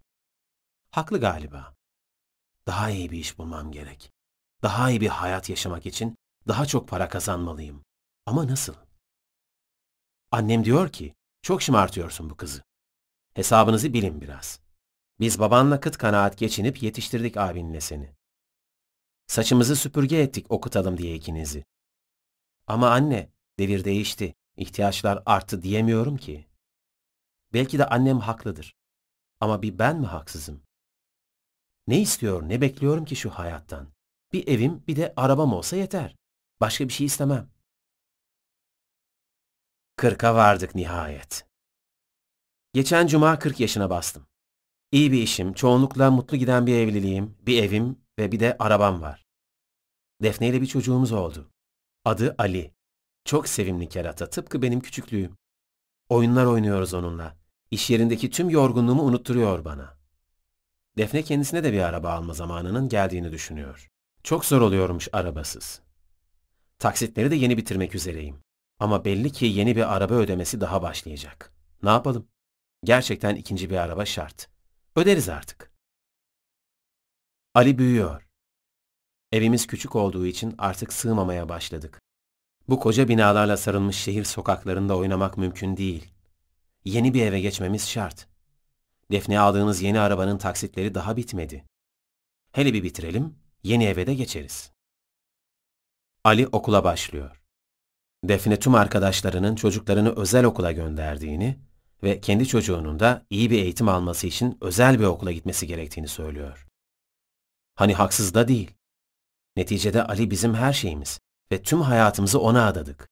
Haklı 0.91 1.19
galiba. 1.19 1.75
Daha 2.67 2.89
iyi 2.89 3.11
bir 3.11 3.17
iş 3.17 3.37
bulmam 3.37 3.71
gerek. 3.71 4.11
Daha 4.61 4.89
iyi 4.89 5.01
bir 5.01 5.07
hayat 5.07 5.49
yaşamak 5.49 5.85
için 5.85 6.15
daha 6.47 6.65
çok 6.65 6.87
para 6.87 7.09
kazanmalıyım. 7.09 7.83
Ama 8.25 8.47
nasıl? 8.47 8.75
Annem 10.31 10.65
diyor 10.65 10.91
ki, 10.91 11.15
çok 11.41 11.61
şımartıyorsun 11.61 12.29
bu 12.29 12.37
kızı. 12.37 12.63
Hesabınızı 13.33 13.93
bilin 13.93 14.21
biraz. 14.21 14.59
Biz 15.19 15.39
babanla 15.39 15.79
kıt 15.79 15.97
kanaat 15.97 16.37
geçinip 16.37 16.83
yetiştirdik 16.83 17.37
abinle 17.37 17.81
seni. 17.81 18.15
Saçımızı 19.27 19.75
süpürge 19.75 20.17
ettik 20.17 20.51
okutalım 20.51 20.97
diye 20.97 21.15
ikinizi. 21.15 21.65
Ama 22.67 22.89
anne, 22.89 23.29
devir 23.59 23.83
değişti, 23.83 24.35
ihtiyaçlar 24.57 25.23
arttı 25.25 25.61
diyemiyorum 25.61 26.17
ki. 26.17 26.50
Belki 27.53 27.79
de 27.79 27.85
annem 27.85 28.19
haklıdır. 28.19 28.75
Ama 29.39 29.61
bir 29.61 29.79
ben 29.79 29.99
mi 29.99 30.05
haksızım? 30.05 30.63
Ne 31.87 32.01
istiyor, 32.01 32.49
ne 32.49 32.61
bekliyorum 32.61 33.05
ki 33.05 33.15
şu 33.15 33.29
hayattan? 33.29 33.93
Bir 34.33 34.47
evim, 34.47 34.83
bir 34.87 34.95
de 34.95 35.13
arabam 35.15 35.53
olsa 35.53 35.75
yeter. 35.75 36.15
Başka 36.61 36.87
bir 36.87 36.93
şey 36.93 37.05
istemem. 37.05 37.49
Kırka 39.95 40.35
vardık 40.35 40.75
nihayet. 40.75 41.47
Geçen 42.73 43.07
cuma 43.07 43.39
40 43.39 43.59
yaşına 43.59 43.89
bastım. 43.89 44.27
İyi 44.91 45.11
bir 45.11 45.21
işim, 45.21 45.53
çoğunlukla 45.53 46.11
mutlu 46.11 46.37
giden 46.37 46.67
bir 46.67 46.75
evliliğim, 46.75 47.37
bir 47.41 47.63
evim 47.63 47.99
ve 48.19 48.31
bir 48.31 48.39
de 48.39 48.55
arabam 48.59 49.01
var. 49.01 49.25
Defne 50.21 50.49
ile 50.49 50.61
bir 50.61 50.67
çocuğumuz 50.67 51.11
oldu. 51.11 51.51
Adı 52.05 52.35
Ali. 52.37 52.73
Çok 53.25 53.47
sevimli 53.47 53.89
kerata, 53.89 54.29
tıpkı 54.29 54.61
benim 54.61 54.79
küçüklüğüm. 54.79 55.37
Oyunlar 56.09 56.45
oynuyoruz 56.45 56.93
onunla. 56.93 57.40
İş 57.71 57.89
yerindeki 57.89 58.29
tüm 58.29 58.49
yorgunluğumu 58.49 59.03
unutturuyor 59.03 59.65
bana. 59.65 59.97
Defne 60.97 61.23
kendisine 61.23 61.63
de 61.63 61.73
bir 61.73 61.79
araba 61.79 62.11
alma 62.11 62.33
zamanının 62.33 62.89
geldiğini 62.89 63.31
düşünüyor. 63.31 63.87
Çok 64.23 64.45
zor 64.45 64.61
oluyormuş 64.61 65.07
arabasız. 65.13 65.81
Taksitleri 66.79 67.31
de 67.31 67.35
yeni 67.35 67.57
bitirmek 67.57 67.95
üzereyim. 67.95 68.39
Ama 68.79 69.05
belli 69.05 69.31
ki 69.31 69.45
yeni 69.45 69.75
bir 69.75 69.95
araba 69.95 70.13
ödemesi 70.13 70.61
daha 70.61 70.81
başlayacak. 70.81 71.53
Ne 71.83 71.89
yapalım? 71.89 72.27
Gerçekten 72.83 73.35
ikinci 73.35 73.69
bir 73.69 73.77
araba 73.77 74.05
şart. 74.05 74.49
Öderiz 74.95 75.29
artık. 75.29 75.71
Ali 77.53 77.77
büyüyor. 77.77 78.27
Evimiz 79.31 79.67
küçük 79.67 79.95
olduğu 79.95 80.25
için 80.25 80.55
artık 80.57 80.93
sığmamaya 80.93 81.49
başladık. 81.49 82.01
Bu 82.69 82.79
koca 82.79 83.07
binalarla 83.07 83.57
sarılmış 83.57 83.95
şehir 83.95 84.23
sokaklarında 84.23 84.97
oynamak 84.97 85.37
mümkün 85.37 85.77
değil. 85.77 86.13
Yeni 86.85 87.13
bir 87.13 87.25
eve 87.25 87.39
geçmemiz 87.39 87.89
şart. 87.89 88.27
Defne 89.11 89.39
aldığımız 89.39 89.81
yeni 89.81 89.99
arabanın 89.99 90.37
taksitleri 90.37 90.95
daha 90.95 91.17
bitmedi. 91.17 91.65
Hele 92.51 92.73
bir 92.73 92.83
bitirelim, 92.83 93.35
yeni 93.63 93.85
eve 93.85 94.07
de 94.07 94.13
geçeriz. 94.13 94.71
Ali 96.23 96.47
okula 96.47 96.83
başlıyor. 96.83 97.43
Defne 98.23 98.59
tüm 98.59 98.75
arkadaşlarının 98.75 99.55
çocuklarını 99.55 100.15
özel 100.15 100.45
okula 100.45 100.71
gönderdiğini 100.71 101.59
ve 102.03 102.21
kendi 102.21 102.47
çocuğunun 102.47 102.99
da 102.99 103.25
iyi 103.29 103.51
bir 103.51 103.63
eğitim 103.63 103.89
alması 103.89 104.27
için 104.27 104.57
özel 104.61 104.99
bir 104.99 105.05
okula 105.05 105.31
gitmesi 105.31 105.67
gerektiğini 105.67 106.07
söylüyor. 106.07 106.67
Hani 107.75 107.93
haksız 107.93 108.33
da 108.33 108.47
değil. 108.47 108.71
Neticede 109.55 110.03
Ali 110.03 110.31
bizim 110.31 110.53
her 110.53 110.73
şeyimiz 110.73 111.19
ve 111.51 111.63
tüm 111.63 111.81
hayatımızı 111.81 112.39
ona 112.39 112.67
adadık. 112.67 113.09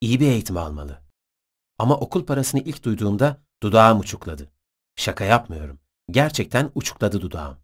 İyi 0.00 0.20
bir 0.20 0.26
eğitim 0.26 0.56
almalı. 0.56 1.05
Ama 1.78 1.96
okul 1.96 2.26
parasını 2.26 2.60
ilk 2.60 2.84
duyduğumda 2.84 3.40
dudağım 3.62 4.00
uçukladı. 4.00 4.52
Şaka 4.96 5.24
yapmıyorum. 5.24 5.80
Gerçekten 6.10 6.70
uçukladı 6.74 7.20
dudağım. 7.20 7.58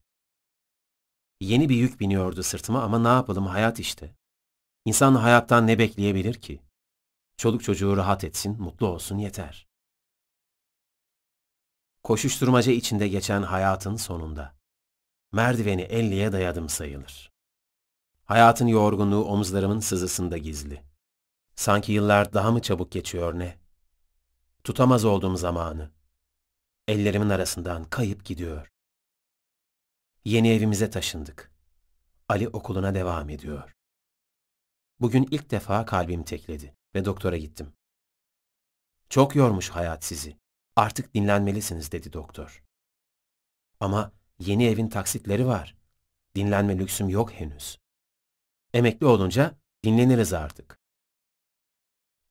Yeni 1.41 1.69
bir 1.69 1.77
yük 1.77 2.01
biniyordu 2.01 2.43
sırtıma 2.43 2.83
ama 2.83 2.99
ne 2.99 3.09
yapalım 3.09 3.47
hayat 3.47 3.81
işte. 3.81 4.17
İnsan 4.85 5.15
hayattan 5.15 5.67
ne 5.67 5.79
bekleyebilir 5.79 6.35
ki? 6.35 6.63
Çoluk 7.37 7.65
çocuğu 7.65 7.97
rahat 7.97 8.25
etsin, 8.25 8.63
mutlu 8.63 8.87
olsun 8.87 9.19
yeter. 9.19 9.69
Koşuşturmaca 12.03 12.73
içinde 12.73 13.09
geçen 13.09 13.43
hayatın 13.43 13.97
sonunda. 13.97 14.55
Merdiveni 15.33 15.83
elliye 15.83 16.33
dayadım 16.33 16.69
sayılır. 16.69 17.33
Hayatın 18.25 18.67
yorgunluğu 18.67 19.25
omuzlarımın 19.25 19.81
sızısında 19.81 20.39
gizli. 20.39 20.83
Sanki 21.55 21.93
yıllar 21.93 22.33
daha 22.33 22.51
mı 22.51 22.63
çabuk 22.63 22.93
geçiyor 22.93 23.39
ne? 23.39 23.62
Tutamaz 24.65 25.05
olduğum 25.05 25.37
zamanı. 25.37 25.91
Ellerimin 26.89 27.29
arasından 27.29 27.85
kayıp 27.85 28.25
gidiyor. 28.25 28.73
Yeni 30.25 30.51
evimize 30.53 30.91
taşındık. 30.91 31.53
Ali 32.29 32.49
okuluna 32.49 32.95
devam 32.95 33.31
ediyor. 33.31 33.77
Bugün 35.01 35.29
ilk 35.31 35.51
defa 35.51 35.85
kalbim 35.85 36.25
tekledi 36.25 36.77
ve 36.95 37.05
doktora 37.05 37.37
gittim. 37.37 37.73
Çok 39.09 39.37
yormuş 39.37 39.69
hayat 39.69 40.05
sizi. 40.05 40.39
Artık 40.77 41.15
dinlenmelisiniz 41.15 41.93
dedi 41.93 42.13
doktor. 42.13 42.65
Ama 43.81 44.13
yeni 44.39 44.67
evin 44.67 44.89
taksitleri 44.89 45.47
var. 45.47 45.77
Dinlenme 46.35 46.79
lüksüm 46.79 47.09
yok 47.09 47.33
henüz. 47.33 47.79
Emekli 48.75 49.07
olunca 49.07 49.59
dinleniriz 49.85 50.33
artık. 50.33 50.79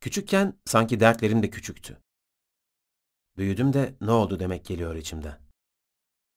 Küçükken 0.01 0.59
sanki 0.65 0.99
dertlerim 0.99 1.43
de 1.43 1.49
küçüktü. 1.49 2.01
Büyüdüm 3.37 3.73
de 3.73 3.95
ne 4.01 4.11
oldu 4.11 4.39
demek 4.39 4.65
geliyor 4.65 4.95
içimden. 4.95 5.39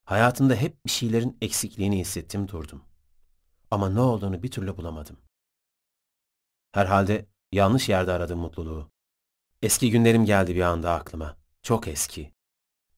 Hayatımda 0.05 0.55
hep 0.55 0.85
bir 0.85 0.91
şeylerin 0.91 1.39
eksikliğini 1.41 1.99
hissettim 1.99 2.49
durdum. 2.49 2.85
Ama 3.71 3.91
ne 3.91 4.01
olduğunu 4.01 4.43
bir 4.43 4.51
türlü 4.51 4.77
bulamadım. 4.77 5.17
Herhalde 6.73 7.27
yanlış 7.53 7.89
yerde 7.89 8.13
aradım 8.13 8.39
mutluluğu. 8.39 8.91
Eski 9.63 9.91
günlerim 9.91 10.25
geldi 10.25 10.55
bir 10.55 10.61
anda 10.61 10.95
aklıma. 10.95 11.37
Çok 11.63 11.89
eski. 11.89 12.33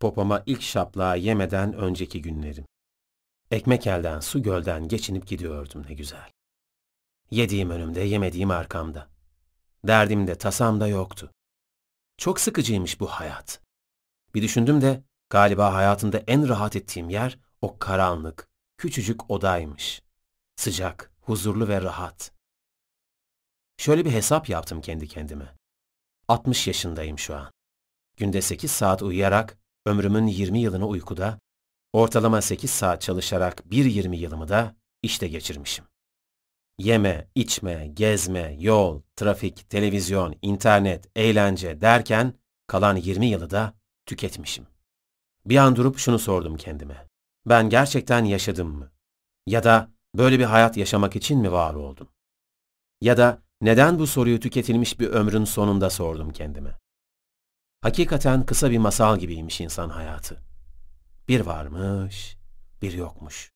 Popoma 0.01 0.43
ilk 0.47 0.63
şaplağı 0.63 1.19
yemeden 1.19 1.73
önceki 1.73 2.23
günlerim. 2.23 2.67
Ekmek 3.51 3.87
elden, 3.87 4.21
su 4.21 4.43
gölden 4.43 4.89
geçinip 4.89 5.27
gidiyordum 5.27 5.85
ne 5.89 5.95
güzel. 5.95 6.31
Yediğim 7.31 7.71
önümde, 7.71 8.01
yemediğim 8.01 8.51
arkamda. 8.51 9.09
Derdim 9.87 10.27
de 10.27 10.39
tasam 10.39 10.81
da 10.81 10.89
yoktu. 10.89 11.31
Çok 12.19 12.41
sıkıcıymış 12.41 13.01
bu 13.01 13.07
hayat. 13.07 13.66
Bir 14.37 14.43
düşündüm 14.43 14.81
de 14.81 15.05
galiba 15.31 15.75
hayatımda 15.75 16.19
en 16.19 16.49
rahat 16.49 16.77
ettiğim 16.77 17.11
yer 17.11 17.39
o 17.63 17.79
karanlık, 17.79 18.49
küçücük 18.79 19.31
odaymış. 19.31 20.03
Sıcak, 20.57 21.13
huzurlu 21.21 21.69
ve 21.69 21.83
rahat. 21.83 22.33
Şöyle 23.77 24.05
bir 24.05 24.11
hesap 24.11 24.49
yaptım 24.49 24.81
kendi 24.81 25.09
kendime. 25.09 25.57
60 26.29 26.67
yaşındayım 26.67 27.19
şu 27.19 27.37
an. 27.37 27.53
Günde 28.17 28.43
8 28.43 28.71
saat 28.71 29.03
uyuyarak 29.03 29.59
ömrümün 29.87 30.27
20 30.27 30.61
yılını 30.61 30.87
uykuda, 30.87 31.39
ortalama 31.93 32.43
8 32.43 32.71
saat 32.71 33.03
çalışarak 33.03 33.71
bir 33.71 33.85
20 33.85 34.17
yılımı 34.17 34.49
da 34.49 34.77
işte 35.03 35.29
geçirmişim. 35.29 35.85
Yeme, 36.79 37.29
içme, 37.35 37.87
gezme, 37.87 38.57
yol, 38.61 39.03
trafik, 39.17 39.71
televizyon, 39.71 40.35
internet, 40.43 41.11
eğlence 41.17 41.81
derken 41.81 42.35
kalan 42.67 42.97
20 42.97 43.27
yılı 43.27 43.51
da 43.51 43.76
tüketmişim. 44.07 44.67
Bir 45.47 45.57
an 45.57 45.77
durup 45.77 45.99
şunu 45.99 46.19
sordum 46.19 46.57
kendime. 46.57 47.09
Ben 47.47 47.71
gerçekten 47.71 48.25
yaşadım 48.25 48.69
mı? 48.69 48.93
Ya 49.47 49.65
da 49.65 49.91
böyle 50.15 50.39
bir 50.39 50.45
hayat 50.45 50.77
yaşamak 50.77 51.17
için 51.17 51.39
mi 51.39 51.53
var 51.53 51.75
oldum? 51.75 52.09
Ya 53.01 53.17
da 53.17 53.43
neden 53.61 53.99
bu 53.99 54.07
soruyu 54.07 54.41
tüketilmiş 54.41 55.01
bir 55.01 55.09
ömrün 55.09 55.45
sonunda 55.45 55.91
sordum 55.91 56.33
kendime? 56.33 56.79
Hakikaten 57.81 58.47
kısa 58.47 58.71
bir 58.71 58.79
masal 58.79 59.19
gibiymiş 59.19 59.61
insan 59.61 59.89
hayatı. 59.89 60.43
Bir 61.29 61.41
varmış, 61.41 62.37
bir 62.83 62.93
yokmuş. 62.93 63.53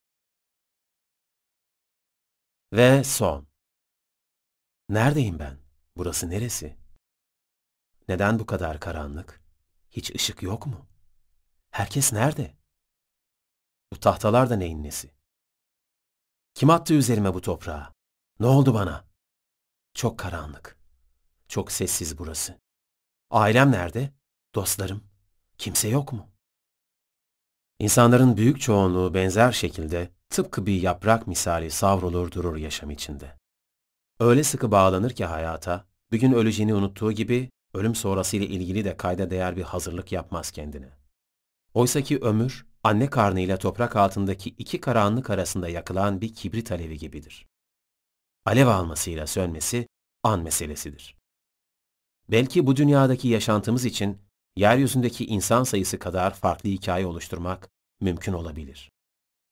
Ve 2.73 3.05
son. 3.05 3.47
Neredeyim 4.89 5.39
ben? 5.39 5.59
Burası 5.97 6.31
neresi? 6.31 6.77
Neden 8.09 8.39
bu 8.39 8.47
kadar 8.47 8.81
karanlık? 8.81 9.40
Hiç 9.91 10.15
ışık 10.15 10.43
yok 10.43 10.67
mu? 10.67 10.87
Herkes 11.71 12.13
nerede? 12.13 12.57
Bu 13.93 14.01
tahtalar 14.01 14.51
da 14.51 14.57
neyin 14.57 14.85
nesi? 14.85 15.11
Kim 16.55 16.71
attı 16.71 16.95
üzerime 16.95 17.35
bu 17.35 17.41
toprağı? 17.41 17.93
Ne 18.41 18.47
oldu 18.47 18.75
bana? 18.75 19.05
Çok 19.95 20.19
karanlık. 20.19 20.79
Çok 21.49 21.73
sessiz 21.73 22.19
burası. 22.19 22.61
Ailem 23.31 23.73
nerede? 23.73 24.13
Dostlarım? 24.55 25.05
Kimse 25.59 25.89
yok 25.89 26.13
mu? 26.13 26.31
İnsanların 27.79 28.37
büyük 28.37 28.61
çoğunluğu 28.61 29.15
benzer 29.15 29.53
şekilde 29.53 30.11
tıpkı 30.29 30.67
bir 30.67 30.83
yaprak 30.83 31.27
misali 31.27 31.71
savrulur 31.71 32.33
durur 32.33 32.57
yaşam 32.57 32.91
içinde. 32.91 33.37
Öyle 34.21 34.45
sıkı 34.45 34.71
bağlanır 34.71 35.11
ki 35.11 35.25
hayata, 35.25 35.87
bir 36.13 36.21
gün 36.21 36.33
öleceğini 36.33 36.75
unuttuğu 36.75 37.13
gibi 37.13 37.51
ölüm 37.75 37.95
sonrasıyla 37.95 38.47
ilgili 38.47 38.85
de 38.85 38.97
kayda 38.97 39.31
değer 39.31 39.57
bir 39.57 39.63
hazırlık 39.63 40.13
yapmaz 40.13 40.51
kendine. 40.51 40.89
Oysa 41.75 42.01
ki 42.01 42.19
ömür, 42.19 42.67
anne 42.83 43.11
karnıyla 43.11 43.57
toprak 43.57 43.97
altındaki 43.97 44.51
iki 44.51 44.81
karanlık 44.81 45.31
arasında 45.31 45.69
yakılan 45.69 46.21
bir 46.21 46.35
kibrit 46.35 46.73
alevi 46.73 46.99
gibidir. 46.99 47.47
Alev 48.47 48.67
almasıyla 48.67 49.27
sönmesi 49.27 49.87
an 50.23 50.41
meselesidir. 50.41 51.17
Belki 52.29 52.67
bu 52.67 52.77
dünyadaki 52.77 53.29
yaşantımız 53.29 53.85
için 53.85 54.19
yeryüzündeki 54.57 55.27
insan 55.27 55.65
sayısı 55.65 55.99
kadar 55.99 56.35
farklı 56.35 56.69
hikaye 56.69 57.07
oluşturmak 57.07 57.71
mümkün 58.01 58.33
olabilir. 58.33 58.91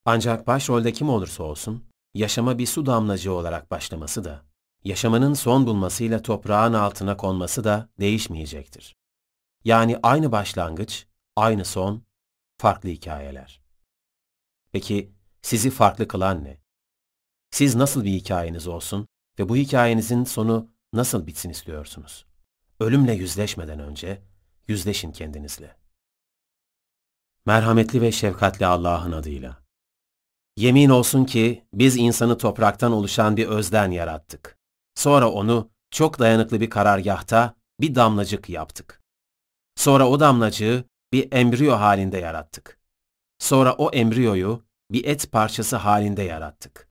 Ancak 0.05 0.47
başrolde 0.47 0.93
kim 0.93 1.09
olursa 1.09 1.43
olsun, 1.43 1.85
yaşama 2.15 2.59
bir 2.59 2.67
su 2.67 2.87
damlacığı 2.87 3.33
olarak 3.33 3.71
başlaması 3.71 4.25
da, 4.25 4.43
yaşamının 4.85 5.35
son 5.35 5.67
bulmasıyla 5.67 6.23
toprağın 6.23 6.73
altına 6.73 7.17
konması 7.17 7.65
da 7.65 7.89
değişmeyecektir. 8.01 8.97
Yani 9.65 9.99
aynı 10.03 10.33
başlangıç, 10.33 11.07
aynı 11.37 11.65
son, 11.65 12.03
farklı 12.59 12.89
hikayeler. 12.89 13.61
Peki 14.73 15.13
sizi 15.43 15.71
farklı 15.71 16.09
kılan 16.09 16.45
ne? 16.45 16.59
Siz 17.51 17.75
nasıl 17.75 18.05
bir 18.05 18.11
hikayeniz 18.11 18.67
olsun 18.67 19.09
ve 19.39 19.49
bu 19.49 19.57
hikayenizin 19.57 20.25
sonu 20.25 20.71
nasıl 20.93 21.27
bitsin 21.27 21.51
istiyorsunuz? 21.51 22.27
Ölümle 22.81 23.13
yüzleşmeden 23.13 23.79
önce 23.79 24.23
yüzleşin 24.69 25.13
kendinizle. 25.13 25.77
Merhametli 27.47 28.01
ve 28.01 28.13
şefkatli 28.13 28.67
Allah'ın 28.67 29.13
adıyla. 29.13 29.63
Yemin 30.57 30.89
olsun 30.89 31.25
ki 31.25 31.65
biz 31.73 31.97
insanı 31.97 32.39
topraktan 32.39 32.93
oluşan 32.93 33.37
bir 33.37 33.47
özden 33.47 33.91
yarattık. 33.91 34.58
Sonra 34.99 35.31
onu 35.31 35.71
çok 35.91 36.19
dayanıklı 36.19 36.61
bir 36.61 36.71
karargahta 36.71 37.55
bir 37.81 37.95
damlacık 37.95 38.49
yaptık. 38.49 39.03
Sonra 39.77 40.09
o 40.09 40.21
damlacığı 40.21 40.85
bir 41.13 41.29
embriyo 41.33 41.77
halinde 41.77 42.19
yarattık. 42.19 42.79
Sonra 43.39 43.75
o 43.75 43.91
embriyoyu 43.91 44.63
bir 44.91 45.05
et 45.05 45.33
parçası 45.33 45.77
halinde 45.77 46.23
yarattık. 46.23 46.89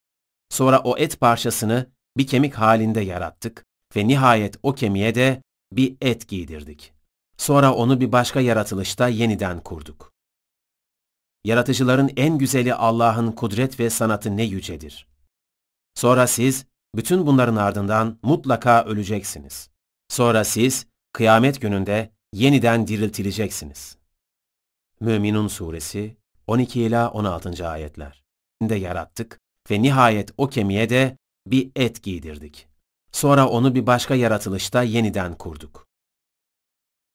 Sonra 0.50 0.80
o 0.80 0.98
et 0.98 1.20
parçasını 1.20 1.92
bir 2.18 2.28
kemik 2.28 2.54
halinde 2.54 3.02
yarattık 3.02 3.66
ve 3.96 4.08
nihayet 4.08 4.58
o 4.64 4.76
kemiğe 4.76 5.16
de 5.16 5.42
bir 5.72 5.98
et 6.02 6.28
giydirdik. 6.28 6.94
Sonra 7.38 7.74
onu 7.74 8.00
bir 8.00 8.12
başka 8.12 8.42
yaratılışta 8.42 9.08
yeniden 9.08 9.60
kurduk. 9.60 10.14
Yaratıcıların 11.44 12.12
en 12.18 12.38
güzeli 12.38 12.74
Allah'ın 12.74 13.32
kudret 13.32 13.80
ve 13.80 13.90
sanatı 13.90 14.38
ne 14.38 14.44
yücedir. 14.44 15.08
Sonra 15.96 16.28
siz 16.28 16.66
bütün 16.96 17.28
bunların 17.28 17.56
ardından 17.56 18.20
mutlaka 18.22 18.86
öleceksiniz. 18.86 19.70
Sonra 20.10 20.44
siz 20.44 20.86
kıyamet 21.14 21.62
gününde 21.62 22.12
yeniden 22.34 22.88
diriltileceksiniz. 22.88 23.98
Müminun 25.00 25.48
Suresi 25.48 26.18
12 26.48 26.82
ila 26.82 27.12
16. 27.12 27.68
ayetler. 27.68 28.24
De 28.62 28.76
yarattık 28.76 29.40
ve 29.72 29.82
nihayet 29.82 30.32
o 30.38 30.48
kemiğe 30.48 30.90
de 30.90 31.18
bir 31.48 31.72
et 31.76 32.04
giydirdik. 32.04 32.68
Sonra 33.12 33.48
onu 33.50 33.76
bir 33.76 33.88
başka 33.88 34.16
yaratılışta 34.16 34.84
yeniden 34.84 35.34
kurduk. 35.34 35.88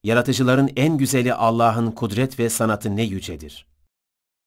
Yaratıcıların 0.04 0.70
en 0.76 0.98
güzeli 0.98 1.34
Allah'ın 1.34 1.90
kudret 1.90 2.38
ve 2.38 2.48
sanatı 2.48 2.96
ne 2.96 3.02
yücedir. 3.02 3.66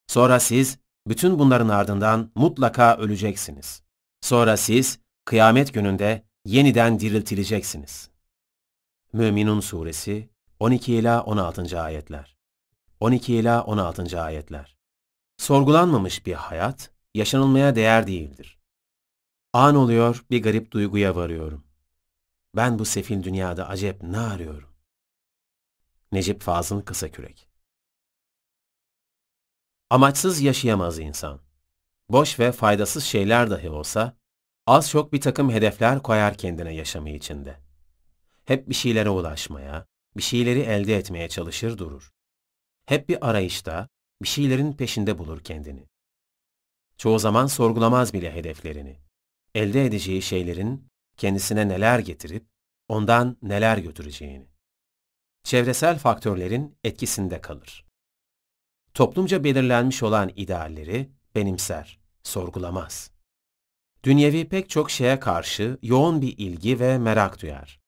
Sonra 0.07 0.39
siz 0.39 0.77
bütün 1.07 1.39
bunların 1.39 1.69
ardından 1.69 2.31
mutlaka 2.35 2.97
öleceksiniz. 2.97 3.83
Sonra 4.21 4.57
siz 4.57 4.99
kıyamet 5.25 5.73
gününde 5.73 6.25
yeniden 6.45 6.99
diriltileceksiniz. 6.99 8.09
Müminun 9.13 9.59
Suresi 9.59 10.29
12 10.59 10.93
ila 10.93 11.23
16. 11.23 11.81
ayetler. 11.81 12.37
12 12.99 13.35
ila 13.35 13.63
16. 13.63 14.21
ayetler. 14.21 14.77
Sorgulanmamış 15.37 16.25
bir 16.25 16.33
hayat 16.33 16.91
yaşanılmaya 17.13 17.75
değer 17.75 18.07
değildir. 18.07 18.59
An 19.53 19.75
oluyor 19.75 20.25
bir 20.29 20.43
garip 20.43 20.71
duyguya 20.71 21.15
varıyorum. 21.15 21.63
Ben 22.55 22.79
bu 22.79 22.85
sefil 22.85 23.23
dünyada 23.23 23.69
acep 23.69 24.03
ne 24.03 24.19
arıyorum? 24.19 24.69
Necip 26.11 26.41
Fazıl 26.41 26.81
Kısakürek 26.81 27.49
Amaçsız 29.89 30.41
yaşayamaz 30.41 30.99
insan. 30.99 31.39
Boş 32.09 32.39
ve 32.39 32.51
faydasız 32.51 33.03
şeyler 33.03 33.49
dahi 33.49 33.69
olsa, 33.69 34.17
az 34.65 34.89
çok 34.89 35.13
bir 35.13 35.21
takım 35.21 35.49
hedefler 35.49 36.03
koyar 36.03 36.37
kendine 36.37 36.73
yaşamı 36.73 37.09
içinde. 37.09 37.59
Hep 38.45 38.69
bir 38.69 38.75
şeylere 38.75 39.09
ulaşmaya, 39.09 39.85
bir 40.17 40.21
şeyleri 40.21 40.59
elde 40.59 40.97
etmeye 40.97 41.29
çalışır 41.29 41.77
durur. 41.77 42.11
Hep 42.85 43.09
bir 43.09 43.29
arayışta, 43.29 43.89
bir 44.21 44.27
şeylerin 44.27 44.73
peşinde 44.73 45.17
bulur 45.17 45.43
kendini. 45.43 45.87
Çoğu 46.97 47.19
zaman 47.19 47.47
sorgulamaz 47.47 48.13
bile 48.13 48.33
hedeflerini. 48.33 48.99
Elde 49.55 49.85
edeceği 49.85 50.21
şeylerin 50.21 50.87
kendisine 51.17 51.67
neler 51.67 51.99
getirip 51.99 52.45
ondan 52.87 53.37
neler 53.41 53.77
götüreceğini. 53.77 54.47
Çevresel 55.43 55.99
faktörlerin 55.99 56.77
etkisinde 56.83 57.41
kalır. 57.41 57.85
Toplumca 58.93 59.43
belirlenmiş 59.43 60.03
olan 60.03 60.31
idealleri 60.35 61.11
benimser, 61.35 61.99
sorgulamaz. 62.23 63.14
Dünyevi 64.05 64.49
pek 64.49 64.69
çok 64.69 64.91
şeye 64.91 65.19
karşı 65.19 65.77
yoğun 65.81 66.21
bir 66.21 66.37
ilgi 66.37 66.79
ve 66.79 66.97
merak 66.97 67.41
duyar. 67.41 67.79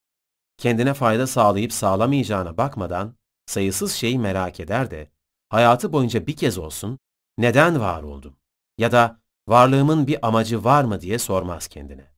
Kendine 0.58 0.94
fayda 0.94 1.28
sağlayıp 1.28 1.74
sağlamayacağına 1.74 2.58
bakmadan 2.58 3.16
sayısız 3.46 3.94
şeyi 3.94 4.20
merak 4.20 4.60
eder 4.60 4.92
de 4.92 5.12
hayatı 5.50 5.94
boyunca 5.94 6.28
bir 6.28 6.36
kez 6.36 6.58
olsun 6.58 7.00
neden 7.38 7.80
var 7.80 8.04
oldum 8.04 8.38
ya 8.78 8.92
da 8.92 9.22
varlığımın 9.48 10.08
bir 10.08 10.28
amacı 10.28 10.64
var 10.64 10.84
mı 10.84 11.02
diye 11.02 11.20
sormaz 11.20 11.68
kendine. 11.68 12.12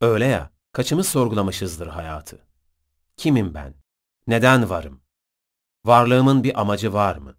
Öyle 0.00 0.24
ya, 0.26 0.50
kaçımız 0.72 1.08
sorgulamışızdır 1.08 1.86
hayatı. 1.86 2.46
Kimim 3.16 3.54
ben? 3.54 3.74
Neden 4.26 4.70
varım? 4.70 5.00
Varlığımın 5.84 6.44
bir 6.44 6.60
amacı 6.60 6.92
var 6.92 7.16
mı? 7.16 7.36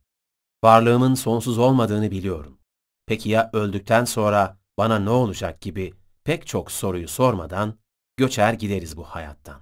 Varlığımın 0.63 1.13
sonsuz 1.13 1.57
olmadığını 1.57 2.11
biliyorum. 2.11 2.59
Peki 3.05 3.29
ya 3.29 3.49
öldükten 3.53 4.05
sonra 4.05 4.56
bana 4.77 4.99
ne 4.99 5.09
olacak 5.09 5.61
gibi 5.61 5.93
pek 6.23 6.47
çok 6.47 6.71
soruyu 6.71 7.07
sormadan 7.07 7.79
göçer 8.17 8.53
gideriz 8.53 8.97
bu 8.97 9.03
hayattan. 9.03 9.61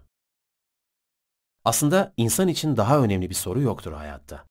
Aslında 1.65 2.13
insan 2.17 2.47
için 2.47 2.77
daha 2.77 2.99
önemli 2.99 3.29
bir 3.29 3.35
soru 3.35 3.61
yoktur 3.61 3.93
hayatta. 3.93 4.45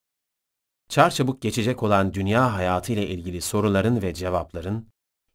Çarçabuk 0.88 1.42
geçecek 1.42 1.82
olan 1.82 2.14
dünya 2.14 2.54
hayatı 2.54 2.92
ile 2.92 3.08
ilgili 3.08 3.40
soruların 3.40 4.02
ve 4.02 4.14
cevapların 4.14 4.88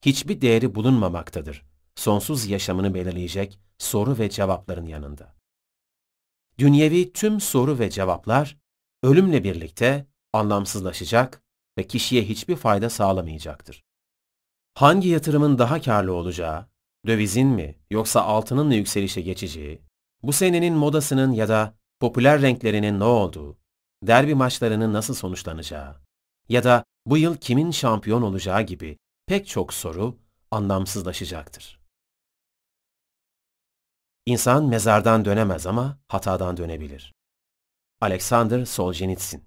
hiçbir 0.05 0.41
değeri 0.41 0.75
bulunmamaktadır. 0.75 1.65
Sonsuz 1.95 2.45
yaşamını 2.45 2.93
belirleyecek 2.93 3.59
soru 3.77 4.17
ve 4.17 4.29
cevapların 4.29 4.85
yanında. 4.85 5.35
Dünyevi 6.57 7.13
tüm 7.13 7.39
soru 7.39 7.79
ve 7.79 7.89
cevaplar 7.89 8.57
ölümle 9.03 9.43
birlikte 9.43 10.05
anlamsızlaşacak 10.33 11.43
ve 11.77 11.87
kişiye 11.87 12.23
hiçbir 12.23 12.55
fayda 12.55 12.89
sağlamayacaktır. 12.89 13.83
Hangi 14.79 15.07
yatırımın 15.09 15.57
daha 15.57 15.81
karlı 15.81 16.13
olacağı, 16.13 16.69
dövizin 17.07 17.47
mi 17.47 17.75
yoksa 17.89 18.21
altının 18.21 18.67
mı 18.67 18.75
yükselişe 18.75 19.21
geçeceği, 19.21 19.81
bu 20.23 20.33
senenin 20.33 20.73
modasının 20.73 21.31
ya 21.31 21.49
da 21.49 21.77
popüler 21.99 22.41
renklerinin 22.41 22.99
ne 22.99 23.03
olduğu, 23.03 23.57
derbi 24.03 24.35
maçlarının 24.35 24.93
nasıl 24.93 25.13
sonuçlanacağı 25.13 26.01
ya 26.49 26.63
da 26.63 26.83
bu 27.05 27.17
yıl 27.17 27.37
kimin 27.37 27.71
şampiyon 27.71 28.21
olacağı 28.21 28.61
gibi 28.61 28.97
pek 29.27 29.47
çok 29.47 29.73
soru 29.73 30.19
anlamsızlaşacaktır. 30.51 31.79
İnsan 34.25 34.65
mezardan 34.65 35.25
dönemez 35.25 35.67
ama 35.67 35.99
hatadan 36.07 36.57
dönebilir. 36.57 37.13
Alexander 38.01 38.65
Solzhenitsyn 38.65 39.41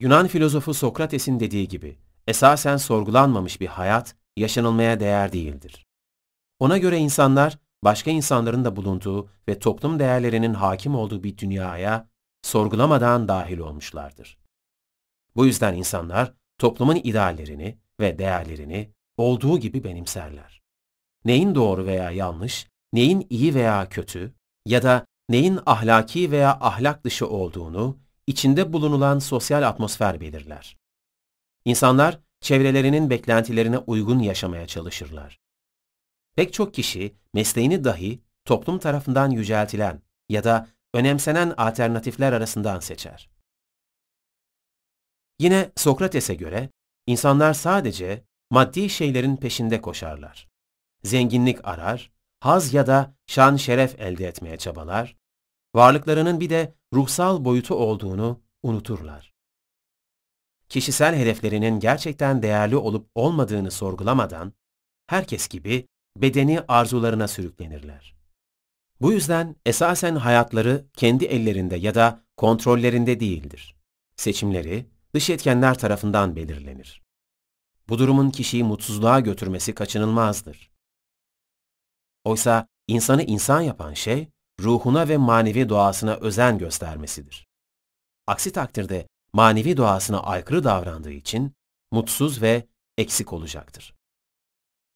Yunan 0.00 0.26
filozofu 0.26 0.74
Sokrates'in 0.74 1.40
dediği 1.40 1.68
gibi, 1.68 1.98
esasen 2.30 2.76
sorgulanmamış 2.76 3.60
bir 3.60 3.66
hayat 3.66 4.16
yaşanılmaya 4.36 5.00
değer 5.00 5.32
değildir. 5.32 5.86
Ona 6.58 6.78
göre 6.78 6.98
insanlar, 6.98 7.58
başka 7.84 8.10
insanların 8.10 8.64
da 8.64 8.76
bulunduğu 8.76 9.28
ve 9.48 9.58
toplum 9.58 9.98
değerlerinin 9.98 10.54
hakim 10.54 10.94
olduğu 10.94 11.22
bir 11.22 11.38
dünyaya 11.38 12.08
sorgulamadan 12.42 13.28
dahil 13.28 13.58
olmuşlardır. 13.58 14.38
Bu 15.36 15.46
yüzden 15.46 15.74
insanlar 15.74 16.32
toplumun 16.58 17.00
ideallerini 17.04 17.78
ve 18.00 18.18
değerlerini 18.18 18.90
olduğu 19.16 19.58
gibi 19.58 19.84
benimserler. 19.84 20.62
Neyin 21.24 21.54
doğru 21.54 21.86
veya 21.86 22.10
yanlış, 22.10 22.68
neyin 22.92 23.26
iyi 23.30 23.54
veya 23.54 23.88
kötü 23.88 24.34
ya 24.66 24.82
da 24.82 25.04
neyin 25.28 25.60
ahlaki 25.66 26.30
veya 26.30 26.58
ahlak 26.60 27.04
dışı 27.04 27.28
olduğunu 27.28 27.98
içinde 28.26 28.72
bulunulan 28.72 29.18
sosyal 29.18 29.62
atmosfer 29.62 30.20
belirler. 30.20 30.79
İnsanlar 31.64 32.18
çevrelerinin 32.40 33.10
beklentilerine 33.10 33.78
uygun 33.78 34.18
yaşamaya 34.18 34.66
çalışırlar. 34.66 35.40
Pek 36.36 36.52
çok 36.52 36.74
kişi 36.74 37.16
mesleğini 37.34 37.84
dahi 37.84 38.22
toplum 38.44 38.78
tarafından 38.78 39.30
yüceltilen 39.30 40.02
ya 40.28 40.44
da 40.44 40.68
önemsenen 40.94 41.54
alternatifler 41.56 42.32
arasından 42.32 42.80
seçer. 42.80 43.30
Yine 45.38 45.72
Sokrates'e 45.76 46.34
göre 46.34 46.70
insanlar 47.06 47.54
sadece 47.54 48.24
maddi 48.50 48.90
şeylerin 48.90 49.36
peşinde 49.36 49.80
koşarlar. 49.80 50.48
Zenginlik 51.02 51.68
arar, 51.68 52.12
haz 52.40 52.74
ya 52.74 52.86
da 52.86 53.14
şan 53.26 53.56
şeref 53.56 54.00
elde 54.00 54.26
etmeye 54.26 54.56
çabalar, 54.56 55.16
varlıklarının 55.74 56.40
bir 56.40 56.50
de 56.50 56.74
ruhsal 56.92 57.44
boyutu 57.44 57.74
olduğunu 57.74 58.40
unuturlar. 58.62 59.32
Kişisel 60.70 61.16
hedeflerinin 61.16 61.80
gerçekten 61.80 62.42
değerli 62.42 62.76
olup 62.76 63.10
olmadığını 63.14 63.70
sorgulamadan, 63.70 64.52
herkes 65.06 65.48
gibi 65.48 65.88
bedeni 66.16 66.60
arzularına 66.68 67.28
sürüklenirler. 67.28 68.14
Bu 69.00 69.12
yüzden 69.12 69.56
esasen 69.66 70.16
hayatları 70.16 70.86
kendi 70.96 71.24
ellerinde 71.24 71.76
ya 71.76 71.94
da 71.94 72.20
kontrollerinde 72.36 73.20
değildir. 73.20 73.76
Seçimleri 74.16 74.86
dış 75.14 75.30
etkenler 75.30 75.78
tarafından 75.78 76.36
belirlenir. 76.36 77.02
Bu 77.88 77.98
durumun 77.98 78.30
kişiyi 78.30 78.64
mutsuzluğa 78.64 79.20
götürmesi 79.20 79.74
kaçınılmazdır. 79.74 80.70
Oysa 82.24 82.66
insanı 82.88 83.22
insan 83.22 83.60
yapan 83.60 83.94
şey, 83.94 84.28
ruhuna 84.60 85.08
ve 85.08 85.16
manevi 85.16 85.68
doğasına 85.68 86.14
özen 86.14 86.58
göstermesidir. 86.58 87.48
Aksi 88.26 88.52
takdirde 88.52 89.08
manevi 89.32 89.76
doğasına 89.76 90.20
aykırı 90.22 90.64
davrandığı 90.64 91.12
için 91.12 91.52
mutsuz 91.92 92.42
ve 92.42 92.66
eksik 92.98 93.32
olacaktır. 93.32 93.94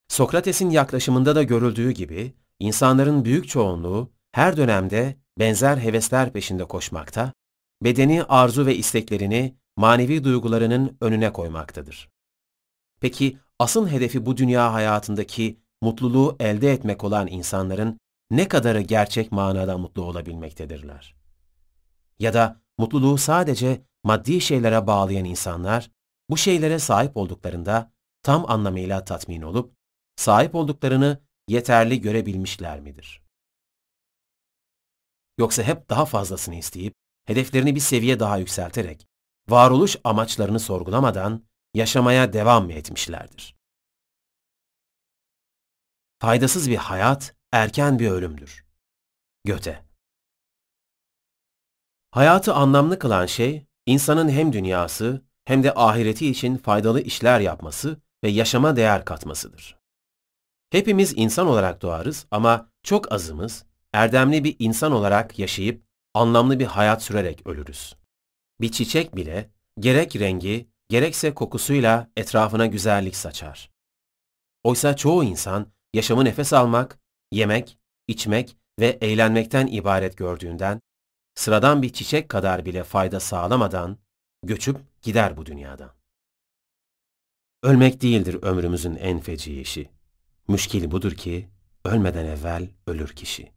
Sokrates'in 0.09 0.71
yaklaşımında 0.71 1.37
da 1.37 1.43
görüldüğü 1.43 1.91
gibi, 1.91 2.35
insanların 2.59 3.25
büyük 3.25 3.49
çoğunluğu 3.49 4.13
her 4.33 4.57
dönemde 4.57 5.17
benzer 5.39 5.77
hevesler 5.77 6.33
peşinde 6.33 6.65
koşmakta, 6.65 7.33
bedeni 7.83 8.25
arzu 8.25 8.67
ve 8.67 8.77
isteklerini 8.77 9.57
manevi 9.77 10.25
duygularının 10.25 10.97
önüne 11.01 11.33
koymaktadır. 11.33 12.11
Peki 13.01 13.39
asıl 13.59 13.89
hedefi 13.89 14.27
bu 14.27 14.37
dünya 14.37 14.73
hayatındaki 14.73 15.59
mutluluğu 15.83 16.37
elde 16.41 16.73
etmek 16.73 17.05
olan 17.05 17.27
insanların 17.27 17.99
ne 18.31 18.49
kadarı 18.49 18.81
gerçek 18.81 19.33
manada 19.33 19.79
mutlu 19.79 20.03
olabilmektedirler? 20.03 21.15
Ya 22.19 22.35
da 22.35 22.61
mutluluğu 22.79 23.19
sadece 23.19 23.83
maddi 24.05 24.41
şeylere 24.41 24.87
bağlayan 24.87 25.25
insanlar, 25.25 25.91
bu 26.31 26.37
şeylere 26.37 26.79
sahip 26.79 27.17
olduklarında 27.17 27.93
tam 28.23 28.51
anlamıyla 28.51 29.05
tatmin 29.05 29.43
olup, 29.43 29.77
sahip 30.17 30.55
olduklarını 30.55 31.21
yeterli 31.49 32.01
görebilmişler 32.01 32.81
midir? 32.81 33.23
Yoksa 35.39 35.63
hep 35.63 35.91
daha 35.91 36.05
fazlasını 36.05 36.55
isteyip, 36.55 36.95
hedeflerini 37.25 37.75
bir 37.75 37.81
seviye 37.81 38.21
daha 38.21 38.39
yükselterek, 38.39 39.07
varoluş 39.49 39.97
amaçlarını 40.05 40.61
sorgulamadan 40.61 41.45
yaşamaya 41.75 42.33
devam 42.33 42.65
mı 42.65 42.73
etmişlerdir? 42.73 43.57
Faydasız 46.19 46.71
bir 46.71 46.77
hayat, 46.77 47.37
erken 47.53 47.99
bir 47.99 48.11
ölümdür. 48.11 48.65
Göte 49.45 49.85
Hayatı 52.11 52.55
anlamlı 52.55 52.99
kılan 52.99 53.27
şey, 53.27 53.67
insanın 53.87 54.29
hem 54.29 54.53
dünyası 54.53 55.23
hem 55.45 55.63
de 55.63 55.75
ahireti 55.75 56.31
için 56.31 56.57
faydalı 56.57 57.01
işler 57.01 57.41
yapması 57.41 58.01
ve 58.25 58.29
yaşama 58.29 58.77
değer 58.77 59.05
katmasıdır. 59.05 59.79
Hepimiz 60.71 61.13
insan 61.17 61.47
olarak 61.47 61.83
doğarız 61.83 62.27
ama 62.31 62.71
çok 62.83 63.13
azımız 63.13 63.65
erdemli 63.93 64.45
bir 64.45 64.57
insan 64.59 64.93
olarak 64.93 65.39
yaşayıp 65.39 65.85
anlamlı 66.15 66.59
bir 66.59 66.67
hayat 66.67 67.03
sürerek 67.03 67.47
ölürüz. 67.47 67.97
Bir 68.61 68.73
çiçek 68.73 69.17
bile 69.17 69.51
gerek 69.81 70.17
rengi 70.17 70.69
gerekse 70.89 71.35
kokusuyla 71.35 72.11
etrafına 72.17 72.67
güzellik 72.67 73.17
saçar. 73.17 73.71
Oysa 74.65 74.97
çoğu 74.97 75.25
insan 75.25 75.67
yaşamı 75.95 76.25
nefes 76.25 76.53
almak, 76.53 76.99
yemek, 77.33 77.79
içmek 78.09 78.57
ve 78.81 78.87
eğlenmekten 78.87 79.67
ibaret 79.67 80.17
gördüğünden 80.17 80.81
sıradan 81.35 81.83
bir 81.83 81.93
çiçek 81.93 82.29
kadar 82.29 82.65
bile 82.65 82.85
fayda 82.85 83.21
sağlamadan 83.21 83.99
göçüp 84.43 85.03
gider 85.03 85.37
bu 85.37 85.47
dünyadan. 85.47 85.91
Ölmek 87.63 88.03
değildir 88.03 88.39
ömrümüzün 88.43 88.97
en 88.97 89.21
feci 89.21 89.61
işi. 89.61 89.91
Müşkili 90.49 90.91
budur 90.91 91.13
ki 91.13 91.49
ölmeden 91.85 92.25
evvel 92.25 92.69
ölür 92.87 93.09
kişi. 93.09 93.53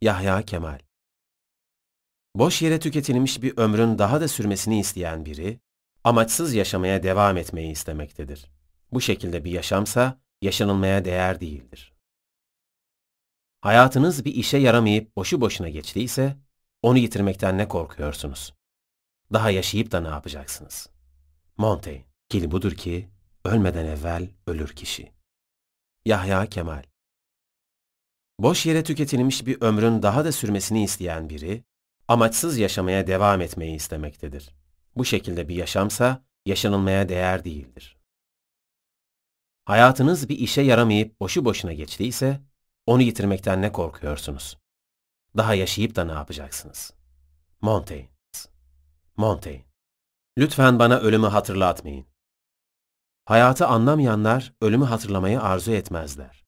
Yahya 0.00 0.42
Kemal 0.42 0.78
Boş 2.34 2.62
yere 2.62 2.80
tüketilmiş 2.80 3.42
bir 3.42 3.58
ömrün 3.58 3.98
daha 3.98 4.20
da 4.20 4.28
sürmesini 4.28 4.80
isteyen 4.80 5.26
biri, 5.26 5.60
amaçsız 6.04 6.54
yaşamaya 6.54 7.02
devam 7.02 7.36
etmeyi 7.36 7.72
istemektedir. 7.72 8.50
Bu 8.92 9.00
şekilde 9.00 9.44
bir 9.44 9.50
yaşamsa 9.50 10.20
yaşanılmaya 10.42 11.04
değer 11.04 11.40
değildir. 11.40 11.92
Hayatınız 13.60 14.24
bir 14.24 14.34
işe 14.34 14.58
yaramayıp 14.58 15.16
boşu 15.16 15.40
boşuna 15.40 15.68
geçtiyse, 15.68 16.36
onu 16.82 16.98
yitirmekten 16.98 17.58
ne 17.58 17.68
korkuyorsunuz? 17.68 18.54
Daha 19.32 19.50
yaşayıp 19.50 19.92
da 19.92 20.00
ne 20.00 20.08
yapacaksınız? 20.08 20.88
Montaigne, 21.56 22.04
kili 22.28 22.50
budur 22.50 22.72
ki, 22.72 23.08
ölmeden 23.44 23.84
evvel 23.84 24.28
ölür 24.46 24.68
kişi. 24.68 25.12
Yahya 26.04 26.46
Kemal 26.46 26.82
Boş 28.38 28.66
yere 28.66 28.84
tüketilmiş 28.84 29.46
bir 29.46 29.60
ömrün 29.60 30.02
daha 30.02 30.24
da 30.24 30.32
sürmesini 30.32 30.84
isteyen 30.84 31.30
biri, 31.30 31.64
amaçsız 32.08 32.58
yaşamaya 32.58 33.06
devam 33.06 33.40
etmeyi 33.40 33.76
istemektedir. 33.76 34.54
Bu 34.96 35.04
şekilde 35.04 35.48
bir 35.48 35.54
yaşamsa 35.54 36.24
yaşanılmaya 36.46 37.08
değer 37.08 37.44
değildir. 37.44 37.96
Hayatınız 39.64 40.28
bir 40.28 40.38
işe 40.38 40.62
yaramayıp 40.62 41.20
boşu 41.20 41.44
boşuna 41.44 41.72
geçtiyse, 41.72 42.40
onu 42.86 43.02
yitirmekten 43.02 43.62
ne 43.62 43.72
korkuyorsunuz? 43.72 44.59
Daha 45.36 45.54
yaşayıp 45.54 45.96
da 45.96 46.04
ne 46.04 46.12
yapacaksınız? 46.12 46.92
Montaigne 47.60 48.10
Montaigne 49.16 49.64
Lütfen 50.38 50.78
bana 50.78 50.98
ölümü 50.98 51.26
hatırlatmayın. 51.26 52.06
Hayatı 53.24 53.66
anlamayanlar 53.66 54.54
ölümü 54.60 54.84
hatırlamayı 54.84 55.42
arzu 55.42 55.72
etmezler. 55.72 56.46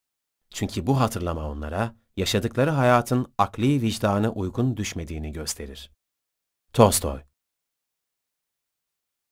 Çünkü 0.51 0.87
bu 0.87 1.01
hatırlama 1.01 1.49
onlara 1.51 1.97
yaşadıkları 2.16 2.71
hayatın 2.71 3.35
akli 3.38 3.83
vicdana 3.83 4.31
uygun 4.31 4.77
düşmediğini 4.77 5.33
gösterir. 5.33 5.90
Tolstoy 6.73 7.21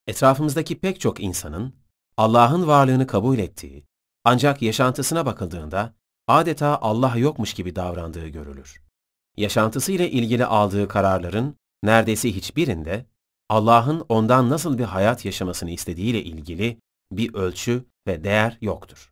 Etrafımızdaki 0.07 0.79
pek 0.79 0.99
çok 1.01 1.19
insanın 1.19 1.75
Allah'ın 2.17 2.67
varlığını 2.67 3.07
kabul 3.07 3.37
ettiği, 3.37 3.85
ancak 4.23 4.61
yaşantısına 4.61 5.25
bakıldığında 5.25 5.95
adeta 6.27 6.77
Allah 6.81 7.17
yokmuş 7.17 7.53
gibi 7.53 7.75
davrandığı 7.75 8.27
görülür. 8.27 8.90
Yaşantısıyla 9.37 10.05
ilgili 10.05 10.45
aldığı 10.45 10.87
kararların 10.87 11.55
neredeyse 11.83 12.31
hiçbirinde 12.31 13.05
Allah'ın 13.49 14.05
ondan 14.09 14.49
nasıl 14.49 14.77
bir 14.77 14.83
hayat 14.83 15.25
yaşamasını 15.25 15.71
istediğiyle 15.71 16.23
ilgili 16.23 16.77
bir 17.11 17.33
ölçü 17.33 17.85
ve 18.07 18.23
değer 18.23 18.57
yoktur. 18.61 19.11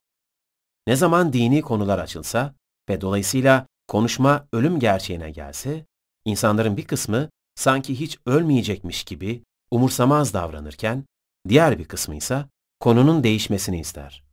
Ne 0.87 0.95
zaman 0.95 1.33
dini 1.33 1.61
konular 1.61 1.99
açılsa 1.99 2.55
ve 2.89 3.01
dolayısıyla 3.01 3.67
konuşma 3.87 4.47
ölüm 4.53 4.79
gerçeğine 4.79 5.31
gelse, 5.31 5.85
insanların 6.25 6.77
bir 6.77 6.85
kısmı 6.85 7.29
sanki 7.55 7.99
hiç 7.99 8.17
ölmeyecekmiş 8.25 9.03
gibi 9.03 9.43
umursamaz 9.71 10.33
davranırken, 10.33 11.05
diğer 11.47 11.79
bir 11.79 11.85
kısmı 11.85 12.15
ise 12.15 12.45
konunun 12.79 13.23
değişmesini 13.23 13.79
ister. 13.79 14.23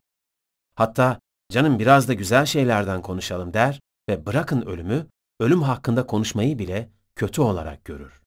Hatta 0.74 1.20
canım 1.52 1.78
biraz 1.78 2.08
da 2.08 2.14
güzel 2.14 2.46
şeylerden 2.46 3.02
konuşalım 3.02 3.52
der 3.52 3.80
ve 4.08 4.26
bırakın 4.26 4.62
ölümü, 4.62 5.06
ölüm 5.40 5.62
hakkında 5.62 6.06
konuşmayı 6.06 6.58
bile 6.58 6.90
kötü 7.16 7.40
olarak 7.40 7.84
görür. 7.84 8.22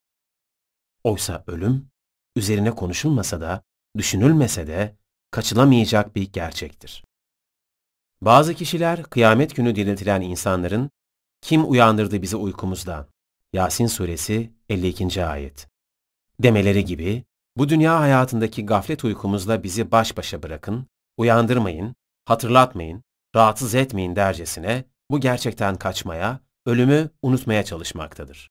Oysa 1.04 1.44
ölüm, 1.48 1.90
üzerine 2.36 2.72
konuşulmasa 2.72 3.42
da, 3.42 3.64
düşünülmese 3.98 4.68
de 4.68 4.96
kaçılamayacak 5.32 6.16
bir 6.16 6.32
gerçektir. 6.34 7.04
Bazı 8.22 8.54
kişiler 8.54 9.04
kıyamet 9.04 9.56
günü 9.56 9.76
diriltilen 9.76 10.22
insanların 10.22 10.90
kim 11.42 11.72
uyandırdı 11.72 12.22
bizi 12.22 12.36
uykumuzdan? 12.36 13.08
Yasin 13.54 13.88
suresi 13.88 14.54
52. 14.70 15.26
ayet. 15.26 15.68
Demeleri 16.40 16.86
gibi 16.86 17.24
bu 17.58 17.70
dünya 17.70 18.00
hayatındaki 18.00 18.66
gaflet 18.66 19.04
uykumuzla 19.04 19.64
bizi 19.64 19.92
baş 19.92 20.18
başa 20.18 20.44
bırakın, 20.44 20.88
uyandırmayın, 21.18 21.96
hatırlatmayın, 22.26 23.04
rahatsız 23.36 23.76
etmeyin 23.76 24.16
dercesine 24.16 24.86
bu 25.12 25.20
gerçekten 25.20 25.76
kaçmaya, 25.76 26.40
ölümü 26.66 27.10
unutmaya 27.22 27.66
çalışmaktadır. 27.66 28.50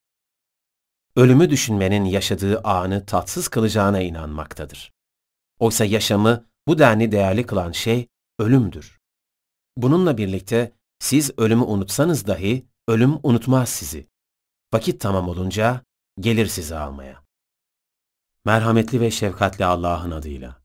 Ölümü 1.15 1.49
düşünmenin 1.49 2.05
yaşadığı 2.05 2.61
anı 2.61 3.05
tatsız 3.05 3.47
kılacağına 3.47 4.01
inanmaktadır. 4.01 4.93
Oysa 5.59 5.85
yaşamı 5.85 6.45
bu 6.67 6.79
denli 6.79 7.11
değerli 7.11 7.45
kılan 7.45 7.71
şey 7.71 8.07
ölümdür. 8.39 8.99
Bununla 9.77 10.17
birlikte 10.17 10.73
siz 10.99 11.31
ölümü 11.37 11.63
unutsanız 11.63 12.27
dahi 12.27 12.65
ölüm 12.87 13.19
unutmaz 13.23 13.69
sizi. 13.69 14.07
Vakit 14.73 15.01
tamam 15.01 15.29
olunca 15.29 15.81
gelir 16.19 16.47
sizi 16.47 16.75
almaya. 16.75 17.23
Merhametli 18.45 19.01
ve 19.01 19.11
şefkatli 19.11 19.65
Allah'ın 19.65 20.11
adıyla. 20.11 20.61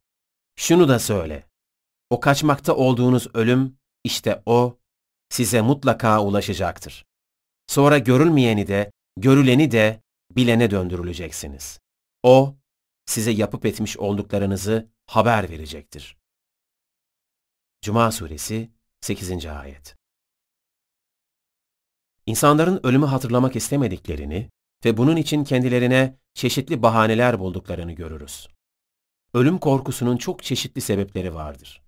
Şunu 0.56 0.88
da 0.88 0.98
söyle. 0.98 1.48
O 2.10 2.20
kaçmakta 2.20 2.74
olduğunuz 2.74 3.26
ölüm, 3.34 3.78
işte 4.04 4.42
o, 4.46 4.78
size 5.28 5.60
mutlaka 5.60 6.22
ulaşacaktır. 6.22 7.06
Sonra 7.66 7.98
görülmeyeni 7.98 8.66
de, 8.66 8.92
görüleni 9.16 9.70
de 9.70 10.02
bilene 10.30 10.70
döndürüleceksiniz. 10.70 11.80
O, 12.22 12.56
size 13.06 13.30
yapıp 13.30 13.66
etmiş 13.66 13.98
olduklarınızı 13.98 14.88
haber 15.06 15.50
verecektir. 15.50 16.16
Cuma 17.82 18.12
Suresi 18.12 18.70
8. 19.00 19.46
Ayet 19.46 19.96
İnsanların 22.26 22.80
ölümü 22.86 23.06
hatırlamak 23.06 23.56
istemediklerini 23.56 24.50
ve 24.84 24.96
bunun 24.96 25.16
için 25.16 25.44
kendilerine 25.44 26.18
çeşitli 26.34 26.82
bahaneler 26.82 27.38
bulduklarını 27.38 27.92
görürüz. 27.92 28.48
Ölüm 29.34 29.58
korkusunun 29.58 30.16
çok 30.16 30.42
çeşitli 30.42 30.80
sebepleri 30.80 31.34
vardır. 31.34 31.82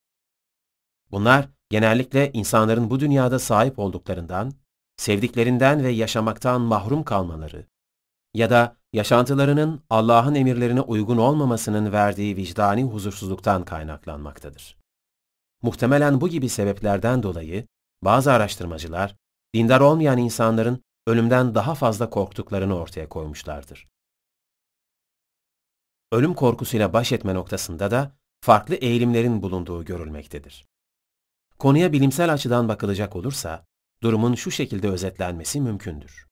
Bunlar 1.10 1.48
genellikle 1.70 2.30
insanların 2.32 2.90
bu 2.90 3.00
dünyada 3.00 3.38
sahip 3.38 3.78
olduklarından, 3.78 4.52
sevdiklerinden 4.96 5.84
ve 5.84 5.90
yaşamaktan 5.90 6.60
mahrum 6.60 7.04
kalmaları 7.04 7.66
ya 8.34 8.50
da 8.50 8.76
yaşantılarının 8.92 9.82
Allah'ın 9.90 10.34
emirlerine 10.34 10.80
uygun 10.80 11.16
olmamasının 11.16 11.92
verdiği 11.92 12.36
vicdani 12.36 12.84
huzursuzluktan 12.84 13.64
kaynaklanmaktadır. 13.64 14.76
Muhtemelen 15.62 16.20
bu 16.20 16.28
gibi 16.28 16.48
sebeplerden 16.48 17.22
dolayı 17.22 17.66
bazı 18.02 18.32
araştırmacılar 18.32 19.16
dindar 19.54 19.80
olmayan 19.80 20.18
insanların 20.18 20.82
ölümden 21.06 21.54
daha 21.54 21.74
fazla 21.74 22.10
korktuklarını 22.10 22.78
ortaya 22.78 23.08
koymuşlardır. 23.08 23.88
Ölüm 26.12 26.34
korkusuyla 26.34 26.92
baş 26.92 27.12
etme 27.12 27.34
noktasında 27.34 27.90
da 27.90 28.12
farklı 28.40 28.74
eğilimlerin 28.74 29.42
bulunduğu 29.42 29.84
görülmektedir. 29.84 30.66
Konuya 31.58 31.92
bilimsel 31.92 32.32
açıdan 32.32 32.68
bakılacak 32.68 33.16
olursa, 33.16 33.65
durumun 34.02 34.34
şu 34.34 34.50
şekilde 34.50 34.88
özetlenmesi 34.88 35.60
mümkündür. 35.60 36.26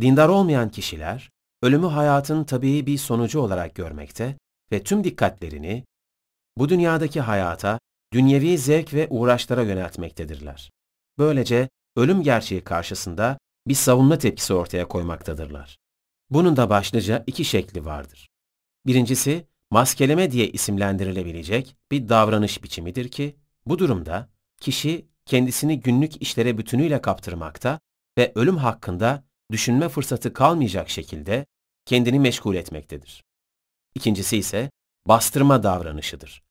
Dindar 0.00 0.28
olmayan 0.28 0.70
kişiler, 0.70 1.30
ölümü 1.62 1.86
hayatın 1.86 2.44
tabii 2.44 2.86
bir 2.86 2.98
sonucu 2.98 3.40
olarak 3.40 3.74
görmekte 3.74 4.36
ve 4.72 4.82
tüm 4.82 5.04
dikkatlerini 5.04 5.84
bu 6.56 6.68
dünyadaki 6.68 7.20
hayata, 7.20 7.80
dünyevi 8.12 8.58
zevk 8.58 8.94
ve 8.94 9.08
uğraşlara 9.10 9.62
yöneltmektedirler. 9.62 10.70
Böylece 11.18 11.68
ölüm 11.96 12.22
gerçeği 12.22 12.64
karşısında 12.64 13.38
bir 13.68 13.74
savunma 13.74 14.18
tepkisi 14.18 14.54
ortaya 14.54 14.88
koymaktadırlar. 14.88 15.76
Bunun 16.30 16.56
da 16.56 16.70
başlıca 16.70 17.24
iki 17.26 17.44
şekli 17.44 17.84
vardır. 17.84 18.28
Birincisi, 18.86 19.46
maskeleme 19.70 20.30
diye 20.30 20.48
isimlendirilebilecek 20.48 21.76
bir 21.90 22.08
davranış 22.08 22.62
biçimidir 22.62 23.08
ki, 23.08 23.36
bu 23.66 23.78
durumda 23.78 24.28
kişi 24.60 25.09
kendisini 25.30 25.80
günlük 25.80 26.22
işlere 26.22 26.58
bütünüyle 26.58 27.00
kaptırmakta 27.00 27.80
ve 28.18 28.32
ölüm 28.34 28.56
hakkında 28.56 29.24
düşünme 29.50 29.88
fırsatı 29.88 30.32
kalmayacak 30.32 30.90
şekilde 30.90 31.46
kendini 31.86 32.20
meşgul 32.20 32.54
etmektedir. 32.54 33.24
İkincisi 33.94 34.36
ise 34.36 34.70
bastırma 35.06 35.62
davranışıdır. 35.62 36.42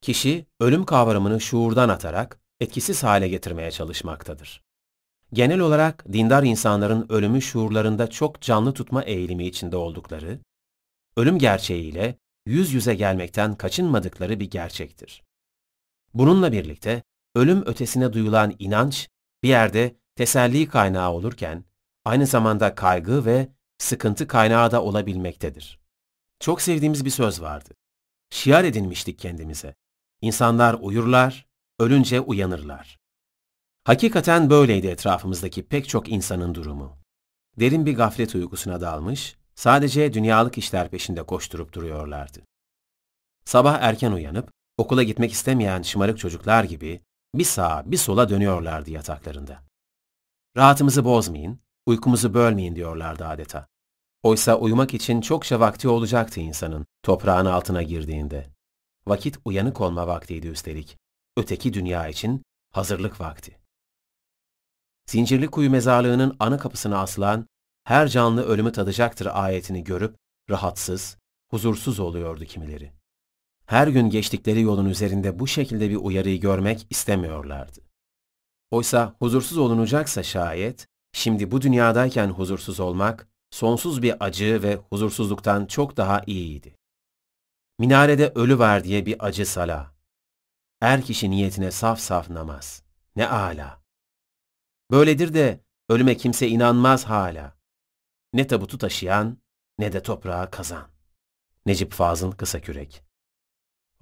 Kişi 0.00 0.46
ölüm 0.60 0.84
kavramını 0.84 1.40
şuurdan 1.40 1.88
atarak 1.88 2.40
etkisiz 2.60 3.02
hale 3.02 3.28
getirmeye 3.28 3.70
çalışmaktadır. 3.70 4.62
Genel 5.32 5.60
olarak 5.60 6.04
dindar 6.12 6.42
insanların 6.42 7.06
ölümü 7.08 7.42
şuurlarında 7.42 8.10
çok 8.10 8.40
canlı 8.40 8.72
tutma 8.74 9.02
eğilimi 9.02 9.46
içinde 9.46 9.76
oldukları, 9.76 10.38
ölüm 11.16 11.38
gerçeğiyle 11.38 12.18
yüz 12.46 12.72
yüze 12.72 12.94
gelmekten 12.94 13.54
kaçınmadıkları 13.54 14.40
bir 14.40 14.50
gerçektir. 14.50 15.22
Bununla 16.14 16.52
birlikte 16.52 17.02
ölüm 17.34 17.66
ötesine 17.66 18.12
duyulan 18.12 18.54
inanç 18.58 19.08
bir 19.42 19.48
yerde 19.48 19.96
teselli 20.16 20.68
kaynağı 20.68 21.10
olurken 21.10 21.64
aynı 22.04 22.26
zamanda 22.26 22.74
kaygı 22.74 23.24
ve 23.24 23.48
sıkıntı 23.78 24.26
kaynağı 24.26 24.70
da 24.70 24.82
olabilmektedir. 24.82 25.80
Çok 26.40 26.62
sevdiğimiz 26.62 27.04
bir 27.04 27.10
söz 27.10 27.42
vardı. 27.42 27.74
Şiar 28.30 28.64
edinmiştik 28.64 29.18
kendimize. 29.18 29.74
İnsanlar 30.20 30.76
uyurlar, 30.80 31.46
ölünce 31.78 32.20
uyanırlar. 32.20 32.98
Hakikaten 33.84 34.50
böyleydi 34.50 34.86
etrafımızdaki 34.86 35.66
pek 35.66 35.88
çok 35.88 36.08
insanın 36.08 36.54
durumu. 36.54 36.98
Derin 37.60 37.86
bir 37.86 37.96
gaflet 37.96 38.34
uykusuna 38.34 38.80
dalmış, 38.80 39.36
sadece 39.54 40.12
dünyalık 40.12 40.58
işler 40.58 40.90
peşinde 40.90 41.22
koşturup 41.22 41.72
duruyorlardı. 41.72 42.42
Sabah 43.44 43.78
erken 43.80 44.12
uyanıp, 44.12 44.50
okula 44.78 45.02
gitmek 45.02 45.32
istemeyen 45.32 45.82
şımarık 45.82 46.18
çocuklar 46.18 46.64
gibi 46.64 47.00
bir 47.34 47.44
sağa 47.44 47.82
bir 47.86 47.96
sola 47.96 48.28
dönüyorlardı 48.28 48.90
yataklarında. 48.90 49.62
Rahatımızı 50.56 51.04
bozmayın, 51.04 51.60
uykumuzu 51.86 52.34
bölmeyin 52.34 52.76
diyorlardı 52.76 53.26
adeta. 53.26 53.66
Oysa 54.22 54.56
uyumak 54.56 54.94
için 54.94 55.20
çokça 55.20 55.60
vakti 55.60 55.88
olacaktı 55.88 56.40
insanın 56.40 56.86
toprağın 57.02 57.46
altına 57.46 57.82
girdiğinde. 57.82 58.46
Vakit 59.06 59.38
uyanık 59.44 59.80
olma 59.80 60.06
vaktiydi 60.06 60.48
üstelik. 60.48 60.98
Öteki 61.36 61.72
dünya 61.72 62.08
için 62.08 62.42
hazırlık 62.72 63.20
vakti. 63.20 63.58
Zincirli 65.06 65.46
kuyu 65.46 65.70
mezarlığının 65.70 66.36
ana 66.40 66.58
kapısına 66.58 66.98
asılan 66.98 67.46
her 67.84 68.08
canlı 68.08 68.42
ölümü 68.44 68.72
tadacaktır 68.72 69.28
ayetini 69.32 69.84
görüp 69.84 70.16
rahatsız, 70.50 71.18
huzursuz 71.50 72.00
oluyordu 72.00 72.44
kimileri. 72.44 72.99
Her 73.70 73.88
gün 73.88 74.10
geçtikleri 74.10 74.60
yolun 74.60 74.88
üzerinde 74.88 75.38
bu 75.38 75.46
şekilde 75.46 75.90
bir 75.90 75.96
uyarıyı 75.96 76.40
görmek 76.40 76.86
istemiyorlardı. 76.90 77.80
Oysa 78.70 79.16
huzursuz 79.18 79.58
olunacaksa 79.58 80.22
şayet, 80.22 80.88
şimdi 81.12 81.50
bu 81.50 81.62
dünyadayken 81.62 82.28
huzursuz 82.28 82.80
olmak, 82.80 83.28
sonsuz 83.50 84.02
bir 84.02 84.24
acı 84.24 84.62
ve 84.62 84.74
huzursuzluktan 84.74 85.66
çok 85.66 85.96
daha 85.96 86.22
iyiydi. 86.26 86.76
Minarede 87.78 88.32
ölü 88.34 88.58
var 88.58 88.84
diye 88.84 89.06
bir 89.06 89.26
acı 89.26 89.46
sala. 89.46 89.94
Er 90.80 91.02
kişi 91.02 91.30
niyetine 91.30 91.70
saf 91.70 92.00
saf 92.00 92.30
namaz. 92.30 92.82
Ne 93.16 93.28
ala. 93.28 93.82
Böyledir 94.90 95.34
de 95.34 95.60
ölüme 95.88 96.16
kimse 96.16 96.48
inanmaz 96.48 97.04
hala. 97.04 97.56
Ne 98.32 98.46
tabutu 98.46 98.78
taşıyan 98.78 99.38
ne 99.78 99.92
de 99.92 100.02
toprağa 100.02 100.50
kazan. 100.50 100.88
Necip 101.66 101.92
Fazıl 101.92 102.32
Kısakürek 102.32 103.09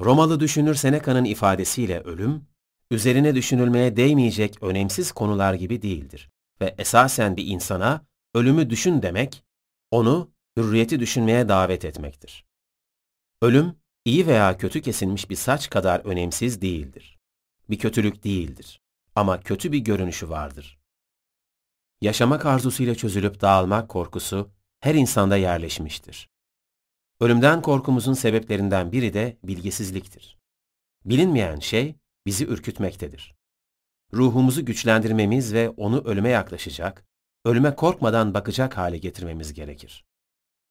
Romalı 0.00 0.40
düşünür 0.40 0.74
Seneca'nın 0.74 1.24
ifadesiyle 1.24 2.00
ölüm, 2.00 2.46
üzerine 2.90 3.34
düşünülmeye 3.34 3.96
değmeyecek 3.96 4.62
önemsiz 4.62 5.12
konular 5.12 5.54
gibi 5.54 5.82
değildir 5.82 6.30
ve 6.60 6.74
esasen 6.78 7.36
bir 7.36 7.46
insana 7.46 8.06
ölümü 8.34 8.70
düşün 8.70 9.02
demek, 9.02 9.44
onu 9.90 10.30
hürriyeti 10.58 11.00
düşünmeye 11.00 11.48
davet 11.48 11.84
etmektir. 11.84 12.44
Ölüm, 13.42 13.76
iyi 14.04 14.26
veya 14.26 14.58
kötü 14.58 14.82
kesilmiş 14.82 15.30
bir 15.30 15.36
saç 15.36 15.70
kadar 15.70 16.00
önemsiz 16.00 16.62
değildir. 16.62 17.18
Bir 17.70 17.78
kötülük 17.78 18.24
değildir 18.24 18.80
ama 19.14 19.40
kötü 19.40 19.72
bir 19.72 19.78
görünüşü 19.78 20.28
vardır. 20.28 20.78
Yaşamak 22.00 22.46
arzusuyla 22.46 22.94
çözülüp 22.94 23.40
dağılmak 23.40 23.88
korkusu 23.88 24.50
her 24.80 24.94
insanda 24.94 25.36
yerleşmiştir. 25.36 26.28
Ölümden 27.20 27.62
korkumuzun 27.62 28.12
sebeplerinden 28.12 28.92
biri 28.92 29.14
de 29.14 29.38
bilgisizliktir. 29.44 30.38
Bilinmeyen 31.04 31.58
şey 31.58 31.96
bizi 32.26 32.46
ürkütmektedir. 32.46 33.34
Ruhumuzu 34.14 34.64
güçlendirmemiz 34.64 35.54
ve 35.54 35.70
onu 35.70 36.00
ölüme 36.04 36.28
yaklaşacak, 36.28 37.06
ölüme 37.44 37.74
korkmadan 37.74 38.34
bakacak 38.34 38.76
hale 38.76 38.98
getirmemiz 38.98 39.54
gerekir. 39.54 40.04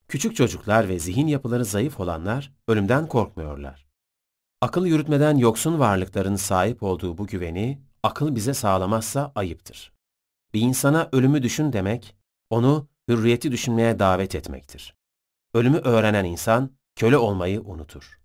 Küçük 0.07 0.35
çocuklar 0.35 0.89
ve 0.89 0.99
zihin 0.99 1.27
yapıları 1.27 1.65
zayıf 1.65 1.99
olanlar 1.99 2.51
ölümden 2.67 3.07
korkmuyorlar. 3.07 3.87
Akıl 4.61 4.85
yürütmeden 4.85 5.37
yoksun 5.37 5.79
varlıkların 5.79 6.35
sahip 6.35 6.83
olduğu 6.83 7.17
bu 7.17 7.27
güveni 7.27 7.81
akıl 8.03 8.35
bize 8.35 8.53
sağlamazsa 8.53 9.31
ayıptır. 9.35 9.93
Bir 10.53 10.61
insana 10.61 11.09
ölümü 11.11 11.43
düşün 11.43 11.73
demek, 11.73 12.15
onu 12.49 12.87
hürriyeti 13.09 13.51
düşünmeye 13.51 13.99
davet 13.99 14.35
etmektir. 14.35 14.96
Ölümü 15.57 15.77
öğrenen 15.77 16.25
insan 16.25 16.71
köle 16.95 17.17
olmayı 17.17 17.61
unutur. 17.61 18.19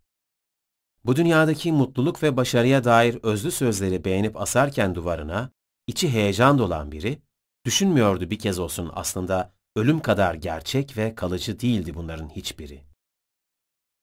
Bu 1.05 1.17
dünyadaki 1.17 1.73
mutluluk 1.73 2.23
ve 2.23 2.37
başarıya 2.37 2.85
dair 2.85 3.19
özlü 3.23 3.51
sözleri 3.51 4.05
beğenip 4.05 4.41
asarken 4.41 4.95
duvarına, 4.95 5.51
içi 5.87 6.11
heyecan 6.11 6.59
dolan 6.59 6.93
biri, 6.93 7.23
düşünmüyordu 7.65 8.31
bir 8.31 8.39
kez 8.39 8.59
olsun 8.59 8.91
aslında 8.95 9.53
ölüm 9.77 10.01
kadar 10.01 10.35
gerçek 10.35 10.97
ve 10.97 11.15
kalıcı 11.15 11.61
değildi 11.61 11.95
bunların 11.95 12.29
hiçbiri. 12.29 12.85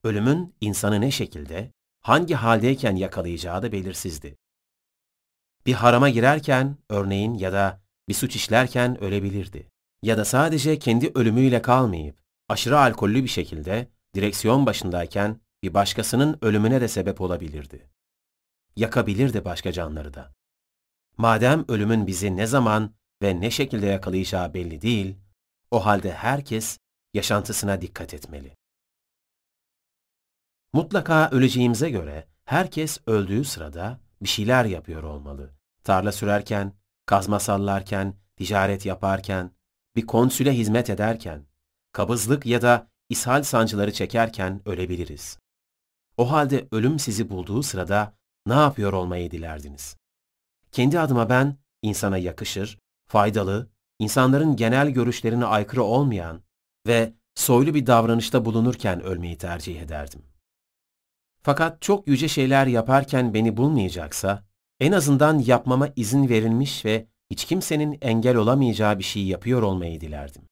Ölümün 0.03 0.55
insanı 0.61 1.01
ne 1.01 1.11
şekilde, 1.11 1.71
hangi 2.01 2.35
haldeyken 2.35 2.95
yakalayacağı 2.95 3.61
da 3.61 3.71
belirsizdi. 3.71 4.37
Bir 5.65 5.73
harama 5.73 6.09
girerken 6.09 6.77
örneğin 6.89 7.33
ya 7.33 7.53
da 7.53 7.81
bir 8.07 8.13
suç 8.13 8.35
işlerken 8.35 9.03
ölebilirdi. 9.03 9.69
Ya 10.01 10.17
da 10.17 10.25
sadece 10.25 10.79
kendi 10.79 11.11
ölümüyle 11.15 11.61
kalmayıp 11.61 12.18
aşırı 12.49 12.79
alkollü 12.79 13.23
bir 13.23 13.29
şekilde 13.29 13.87
direksiyon 14.15 14.65
başındayken 14.65 15.41
bir 15.63 15.73
başkasının 15.73 16.37
ölümüne 16.41 16.81
de 16.81 16.87
sebep 16.87 17.21
olabilirdi. 17.21 17.89
Yakabilirdi 18.75 19.45
başka 19.45 19.71
canları 19.71 20.13
da. 20.13 20.33
Madem 21.17 21.65
ölümün 21.67 22.07
bizi 22.07 22.37
ne 22.37 22.47
zaman 22.47 22.93
ve 23.21 23.41
ne 23.41 23.51
şekilde 23.51 23.85
yakalayacağı 23.85 24.53
belli 24.53 24.81
değil, 24.81 25.15
o 25.71 25.85
halde 25.85 26.13
herkes 26.13 26.77
yaşantısına 27.13 27.81
dikkat 27.81 28.13
etmeli. 28.13 28.57
Mutlaka 30.73 31.29
öleceğimize 31.29 31.89
göre 31.89 32.27
herkes 32.45 32.99
öldüğü 33.07 33.45
sırada 33.45 33.99
bir 34.21 34.27
şeyler 34.27 34.65
yapıyor 34.65 35.03
olmalı. 35.03 35.53
Tarla 35.83 36.11
sürerken, 36.11 36.73
kazma 37.05 37.39
sallarken, 37.39 38.13
ticaret 38.37 38.85
yaparken, 38.85 39.51
bir 39.95 40.05
konsüle 40.05 40.53
hizmet 40.53 40.89
ederken, 40.89 41.45
kabızlık 41.91 42.45
ya 42.45 42.61
da 42.61 42.87
ishal 43.09 43.43
sancıları 43.43 43.93
çekerken 43.93 44.61
ölebiliriz. 44.65 45.39
O 46.17 46.31
halde 46.31 46.67
ölüm 46.71 46.99
sizi 46.99 47.29
bulduğu 47.29 47.63
sırada 47.63 48.13
ne 48.47 48.53
yapıyor 48.53 48.93
olmayı 48.93 49.31
dilerdiniz? 49.31 49.97
Kendi 50.71 50.99
adıma 50.99 51.29
ben 51.29 51.57
insana 51.81 52.17
yakışır, 52.17 52.79
faydalı, 53.07 53.69
insanların 53.99 54.55
genel 54.55 54.89
görüşlerine 54.89 55.45
aykırı 55.45 55.83
olmayan 55.83 56.41
ve 56.87 57.13
soylu 57.35 57.73
bir 57.73 57.85
davranışta 57.85 58.45
bulunurken 58.45 59.01
ölmeyi 59.01 59.37
tercih 59.37 59.81
ederdim. 59.81 60.21
Fakat 61.41 61.81
çok 61.81 62.07
yüce 62.07 62.27
şeyler 62.27 62.67
yaparken 62.67 63.33
beni 63.33 63.57
bulmayacaksa, 63.57 64.43
en 64.79 64.91
azından 64.91 65.39
yapmama 65.39 65.89
izin 65.95 66.29
verilmiş 66.29 66.85
ve 66.85 67.07
hiç 67.29 67.45
kimsenin 67.45 67.97
engel 68.01 68.35
olamayacağı 68.35 68.99
bir 68.99 69.03
şey 69.03 69.25
yapıyor 69.25 69.61
olmayı 69.61 70.01
dilerdim. 70.01 70.48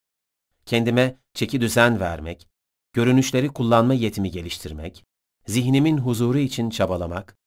Kendime 0.67 1.17
çeki 1.34 1.62
düzen 1.62 1.99
vermek, 1.99 2.47
görünüşleri 2.93 3.47
kullanma 3.47 3.93
yetimi 3.93 4.32
geliştirmek, 4.32 5.06
zihnimin 5.45 5.97
huzuru 5.97 6.38
için 6.38 6.69
çabalamak, 6.69 7.38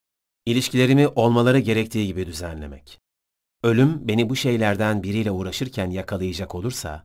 ilişkilerimi 0.46 1.08
olmaları 1.08 1.58
gerektiği 1.58 2.06
gibi 2.06 2.26
düzenlemek. 2.26 3.00
Ölüm 3.62 4.08
beni 4.08 4.30
bu 4.30 4.36
şeylerden 4.36 5.02
biriyle 5.02 5.30
uğraşırken 5.30 5.90
yakalayacak 5.90 6.54
olursa, 6.54 7.04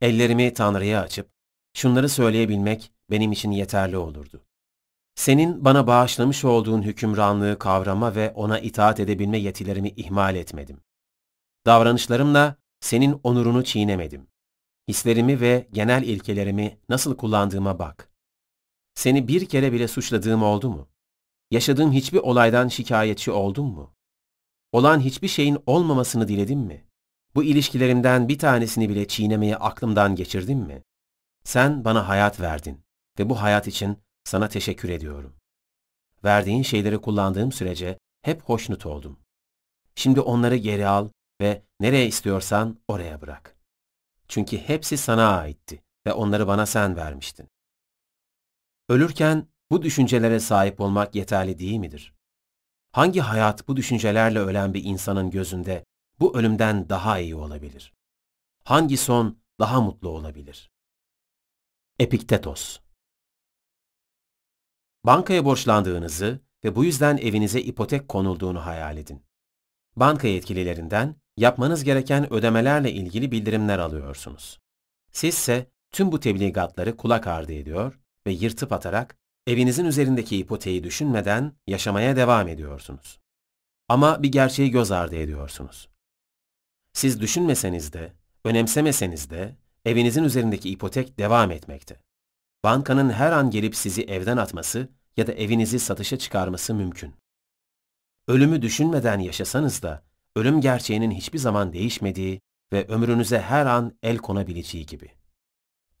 ellerimi 0.00 0.54
Tanrı'ya 0.54 1.00
açıp, 1.00 1.30
şunları 1.74 2.08
söyleyebilmek 2.08 2.92
benim 3.10 3.32
için 3.32 3.50
yeterli 3.50 3.96
olurdu. 3.96 4.44
Senin 5.14 5.64
bana 5.64 5.86
bağışlamış 5.86 6.44
olduğun 6.44 6.82
hükümranlığı 6.82 7.58
kavrama 7.58 8.14
ve 8.14 8.30
ona 8.30 8.58
itaat 8.58 9.00
edebilme 9.00 9.38
yetilerimi 9.38 9.88
ihmal 9.88 10.36
etmedim. 10.36 10.80
Davranışlarımla 11.66 12.56
senin 12.80 13.20
onurunu 13.22 13.64
çiğnemedim. 13.64 14.31
Hislerimi 14.88 15.40
ve 15.40 15.68
genel 15.72 16.02
ilkelerimi 16.02 16.78
nasıl 16.88 17.16
kullandığıma 17.16 17.78
bak. 17.78 18.10
Seni 18.94 19.28
bir 19.28 19.48
kere 19.48 19.72
bile 19.72 19.88
suçladığım 19.88 20.42
oldu 20.42 20.70
mu? 20.70 20.88
Yaşadığım 21.50 21.92
hiçbir 21.92 22.18
olaydan 22.18 22.68
şikayetçi 22.68 23.30
oldum 23.30 23.66
mu? 23.66 23.94
Olan 24.72 25.00
hiçbir 25.00 25.28
şeyin 25.28 25.58
olmamasını 25.66 26.28
diledim 26.28 26.60
mi? 26.60 26.84
Bu 27.34 27.44
ilişkilerimden 27.44 28.28
bir 28.28 28.38
tanesini 28.38 28.88
bile 28.88 29.08
çiğnemeyi 29.08 29.56
aklımdan 29.56 30.16
geçirdim 30.16 30.58
mi? 30.58 30.82
Sen 31.44 31.84
bana 31.84 32.08
hayat 32.08 32.40
verdin 32.40 32.84
ve 33.18 33.28
bu 33.28 33.42
hayat 33.42 33.68
için 33.68 33.98
sana 34.24 34.48
teşekkür 34.48 34.88
ediyorum. 34.88 35.34
Verdiğin 36.24 36.62
şeyleri 36.62 36.98
kullandığım 36.98 37.52
sürece 37.52 37.98
hep 38.22 38.42
hoşnut 38.42 38.86
oldum. 38.86 39.18
Şimdi 39.94 40.20
onları 40.20 40.56
geri 40.56 40.86
al 40.86 41.08
ve 41.40 41.62
nereye 41.80 42.06
istiyorsan 42.06 42.78
oraya 42.88 43.20
bırak. 43.20 43.61
Çünkü 44.32 44.58
hepsi 44.58 44.96
sana 44.96 45.38
aitti 45.38 45.82
ve 46.06 46.12
onları 46.12 46.46
bana 46.46 46.66
sen 46.66 46.96
vermiştin. 46.96 47.48
Ölürken 48.88 49.48
bu 49.70 49.82
düşüncelere 49.82 50.40
sahip 50.40 50.80
olmak 50.80 51.14
yeterli 51.14 51.58
değil 51.58 51.78
midir? 51.78 52.14
Hangi 52.92 53.20
hayat 53.20 53.68
bu 53.68 53.76
düşüncelerle 53.76 54.38
ölen 54.38 54.74
bir 54.74 54.84
insanın 54.84 55.30
gözünde 55.30 55.84
bu 56.20 56.38
ölümden 56.38 56.88
daha 56.88 57.18
iyi 57.18 57.34
olabilir? 57.34 57.94
Hangi 58.64 58.96
son 58.96 59.42
daha 59.60 59.80
mutlu 59.80 60.08
olabilir? 60.08 60.70
Epiktetos 61.98 62.80
Bankaya 65.04 65.44
borçlandığınızı 65.44 66.40
ve 66.64 66.76
bu 66.76 66.84
yüzden 66.84 67.16
evinize 67.16 67.60
ipotek 67.60 68.08
konulduğunu 68.08 68.66
hayal 68.66 68.96
edin. 68.96 69.26
Banka 69.96 70.28
yetkililerinden 70.28 71.21
yapmanız 71.36 71.84
gereken 71.84 72.32
ödemelerle 72.32 72.92
ilgili 72.92 73.32
bildirimler 73.32 73.78
alıyorsunuz. 73.78 74.58
Sizse 75.12 75.66
tüm 75.92 76.12
bu 76.12 76.20
tebligatları 76.20 76.96
kulak 76.96 77.26
ardı 77.26 77.52
ediyor 77.52 78.00
ve 78.26 78.32
yırtıp 78.32 78.72
atarak 78.72 79.16
evinizin 79.46 79.84
üzerindeki 79.84 80.36
ipoteği 80.36 80.84
düşünmeden 80.84 81.52
yaşamaya 81.66 82.16
devam 82.16 82.48
ediyorsunuz. 82.48 83.20
Ama 83.88 84.22
bir 84.22 84.32
gerçeği 84.32 84.70
göz 84.70 84.90
ardı 84.90 85.16
ediyorsunuz. 85.16 85.88
Siz 86.92 87.20
düşünmeseniz 87.20 87.92
de, 87.92 88.12
önemsemeseniz 88.44 89.30
de 89.30 89.56
evinizin 89.84 90.24
üzerindeki 90.24 90.70
ipotek 90.70 91.18
devam 91.18 91.50
etmekte. 91.50 92.00
Bankanın 92.64 93.10
her 93.10 93.32
an 93.32 93.50
gelip 93.50 93.76
sizi 93.76 94.02
evden 94.02 94.36
atması 94.36 94.88
ya 95.16 95.26
da 95.26 95.32
evinizi 95.32 95.78
satışa 95.78 96.18
çıkarması 96.18 96.74
mümkün. 96.74 97.14
Ölümü 98.28 98.62
düşünmeden 98.62 99.18
yaşasanız 99.18 99.82
da 99.82 100.02
ölüm 100.36 100.60
gerçeğinin 100.60 101.10
hiçbir 101.10 101.38
zaman 101.38 101.72
değişmediği 101.72 102.40
ve 102.72 102.86
ömrünüze 102.86 103.40
her 103.40 103.66
an 103.66 103.98
el 104.02 104.18
konabileceği 104.18 104.86
gibi. 104.86 105.10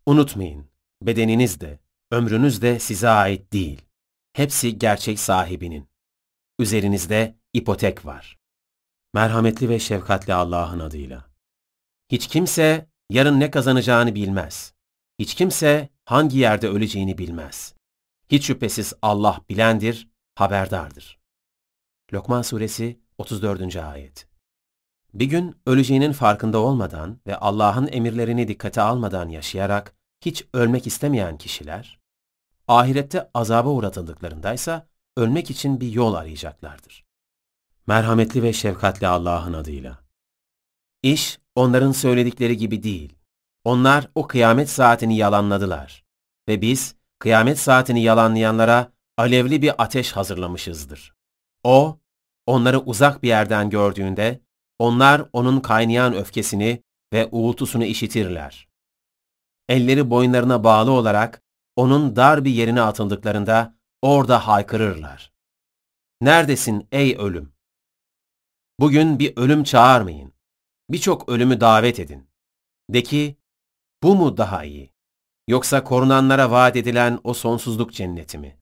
Unutmayın, 0.06 0.70
bedeniniz 1.02 1.60
de, 1.60 1.78
ömrünüz 2.10 2.62
de 2.62 2.78
size 2.78 3.08
ait 3.08 3.52
değil. 3.52 3.82
Hepsi 4.32 4.78
gerçek 4.78 5.20
sahibinin. 5.20 5.88
Üzerinizde 6.58 7.38
ipotek 7.52 8.06
var. 8.06 8.38
Merhametli 9.14 9.68
ve 9.68 9.78
şefkatli 9.78 10.34
Allah'ın 10.34 10.80
adıyla. 10.80 11.32
Hiç 12.10 12.26
kimse 12.26 12.88
yarın 13.10 13.40
ne 13.40 13.50
kazanacağını 13.50 14.14
bilmez. 14.14 14.74
Hiç 15.18 15.34
kimse 15.34 15.88
hangi 16.04 16.38
yerde 16.38 16.68
öleceğini 16.68 17.18
bilmez. 17.18 17.74
Hiç 18.30 18.46
şüphesiz 18.46 18.92
Allah 19.02 19.40
bilendir, 19.48 20.08
haberdardır. 20.34 21.20
Lokman 22.12 22.42
Suresi 22.42 23.00
34. 23.18 23.76
Ayet 23.76 24.26
Bir 25.14 25.26
gün 25.26 25.56
öleceğinin 25.66 26.12
farkında 26.12 26.58
olmadan 26.58 27.20
ve 27.26 27.36
Allah'ın 27.36 27.88
emirlerini 27.92 28.48
dikkate 28.48 28.80
almadan 28.80 29.28
yaşayarak 29.28 29.94
hiç 30.20 30.44
ölmek 30.54 30.86
istemeyen 30.86 31.38
kişiler, 31.38 31.98
ahirette 32.68 33.30
azaba 33.34 33.68
uğratıldıklarındaysa 33.68 34.86
ölmek 35.16 35.50
için 35.50 35.80
bir 35.80 35.92
yol 35.92 36.14
arayacaklardır. 36.14 37.04
Merhametli 37.86 38.42
ve 38.42 38.52
şefkatli 38.52 39.06
Allah'ın 39.06 39.52
adıyla. 39.52 39.98
İş 41.02 41.38
onların 41.54 41.92
söyledikleri 41.92 42.56
gibi 42.56 42.82
değil. 42.82 43.18
Onlar 43.64 44.08
o 44.14 44.26
kıyamet 44.26 44.70
saatini 44.70 45.16
yalanladılar. 45.16 46.04
Ve 46.48 46.60
biz 46.60 46.94
kıyamet 47.18 47.58
saatini 47.58 48.02
yalanlayanlara 48.02 48.92
alevli 49.18 49.62
bir 49.62 49.82
ateş 49.82 50.12
hazırlamışızdır. 50.12 51.14
O, 51.64 51.98
onları 52.46 52.80
uzak 52.80 53.22
bir 53.22 53.28
yerden 53.28 53.70
gördüğünde, 53.70 54.40
onlar 54.78 55.28
onun 55.32 55.60
kaynayan 55.60 56.14
öfkesini 56.14 56.82
ve 57.12 57.28
uğultusunu 57.32 57.84
işitirler. 57.84 58.68
Elleri 59.68 60.10
boynlarına 60.10 60.64
bağlı 60.64 60.90
olarak 60.90 61.42
onun 61.76 62.16
dar 62.16 62.44
bir 62.44 62.50
yerine 62.50 62.82
atıldıklarında 62.82 63.74
orada 64.02 64.46
haykırırlar. 64.46 65.32
Neredesin 66.20 66.88
ey 66.92 67.16
ölüm? 67.18 67.52
Bugün 68.80 69.18
bir 69.18 69.36
ölüm 69.36 69.64
çağırmayın. 69.64 70.32
Birçok 70.90 71.28
ölümü 71.28 71.60
davet 71.60 72.00
edin. 72.00 72.30
De 72.90 73.02
ki, 73.02 73.36
bu 74.02 74.16
mu 74.16 74.36
daha 74.36 74.64
iyi? 74.64 74.92
yoksa 75.48 75.84
korunanlara 75.84 76.50
vaat 76.50 76.76
edilen 76.76 77.18
o 77.24 77.34
sonsuzluk 77.34 77.92
cenneti 77.92 78.38
mi? 78.38 78.58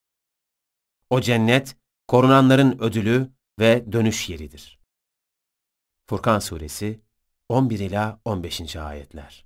O 1.09 1.21
cennet, 1.21 1.77
korunanların 2.07 2.79
ödülü 2.79 3.31
ve 3.61 3.91
dönüş 3.91 4.29
yeridir. 4.29 4.79
Furkan 6.09 6.39
Suresi 6.39 6.99
11 7.49 7.79
ila 7.79 8.19
15. 8.25 8.75
ayetler. 8.75 9.45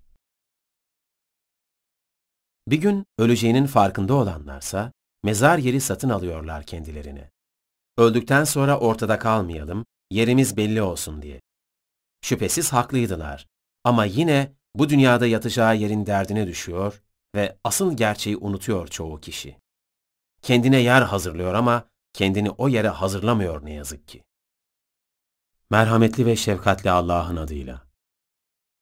Bir 2.67 2.77
gün 2.77 3.05
öleceğinin 3.17 3.65
farkında 3.65 4.13
olanlarsa 4.13 4.91
mezar 5.23 5.57
yeri 5.57 5.81
satın 5.81 6.09
alıyorlar 6.09 6.65
kendilerine. 6.65 7.31
Öldükten 7.97 8.43
sonra 8.43 8.79
ortada 8.79 9.19
kalmayalım, 9.19 9.85
yerimiz 10.11 10.57
belli 10.57 10.81
olsun 10.81 11.21
diye. 11.21 11.41
Şüphesiz 12.21 12.73
haklıydılar 12.73 13.47
ama 13.83 14.05
yine 14.05 14.53
bu 14.75 14.89
dünyada 14.89 15.27
yatacağı 15.27 15.77
yerin 15.77 16.05
derdine 16.05 16.47
düşüyor 16.47 17.03
ve 17.35 17.57
asıl 17.63 17.97
gerçeği 17.97 18.37
unutuyor 18.37 18.87
çoğu 18.87 19.21
kişi. 19.21 19.57
Kendine 20.41 20.79
yer 20.81 21.01
hazırlıyor 21.01 21.53
ama 21.53 21.89
kendini 22.15 22.49
o 22.49 22.67
yere 22.67 22.89
hazırlamıyor 22.89 23.65
ne 23.65 23.73
yazık 23.73 24.07
ki. 24.07 24.23
Merhametli 25.69 26.25
ve 26.25 26.35
şefkatli 26.35 26.91
Allah'ın 26.91 27.35
adıyla. 27.35 27.81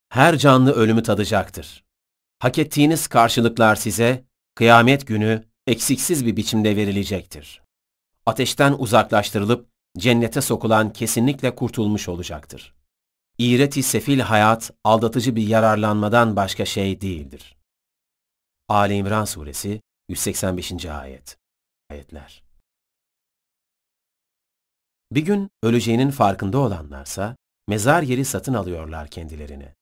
Her 0.10 0.38
canlı 0.38 0.72
ölümü 0.72 1.04
tadacaktır. 1.04 1.84
Hak 2.40 2.60
ettiğiniz 2.60 3.08
karşılıklar 3.08 3.76
size 3.76 4.26
kıyamet 4.56 5.08
günü 5.08 5.44
eksiksiz 5.68 6.26
bir 6.26 6.38
biçimde 6.38 6.76
verilecektir. 6.76 7.62
Ateşten 8.26 8.76
uzaklaştırılıp 8.78 9.70
cennete 9.98 10.42
sokulan 10.42 10.94
kesinlikle 10.94 11.56
kurtulmuş 11.56 12.10
olacaktır. 12.10 12.74
İğreti 13.38 13.84
sefil 13.84 14.20
hayat 14.20 14.72
aldatıcı 14.84 15.36
bir 15.36 15.48
yararlanmadan 15.48 16.36
başka 16.36 16.66
şey 16.66 17.02
değildir. 17.02 17.58
Ali 18.70 18.94
İmran 18.94 19.26
Suresi 19.26 19.82
185. 20.10 20.86
ayet. 20.86 21.38
Ayetler. 21.90 22.43
Bir 25.14 25.22
gün 25.22 25.50
öleceğinin 25.64 26.12
farkında 26.12 26.58
olanlarsa 26.58 27.36
mezar 27.68 28.04
yeri 28.04 28.26
satın 28.26 28.54
alıyorlar 28.54 29.08
kendilerine. 29.08 29.76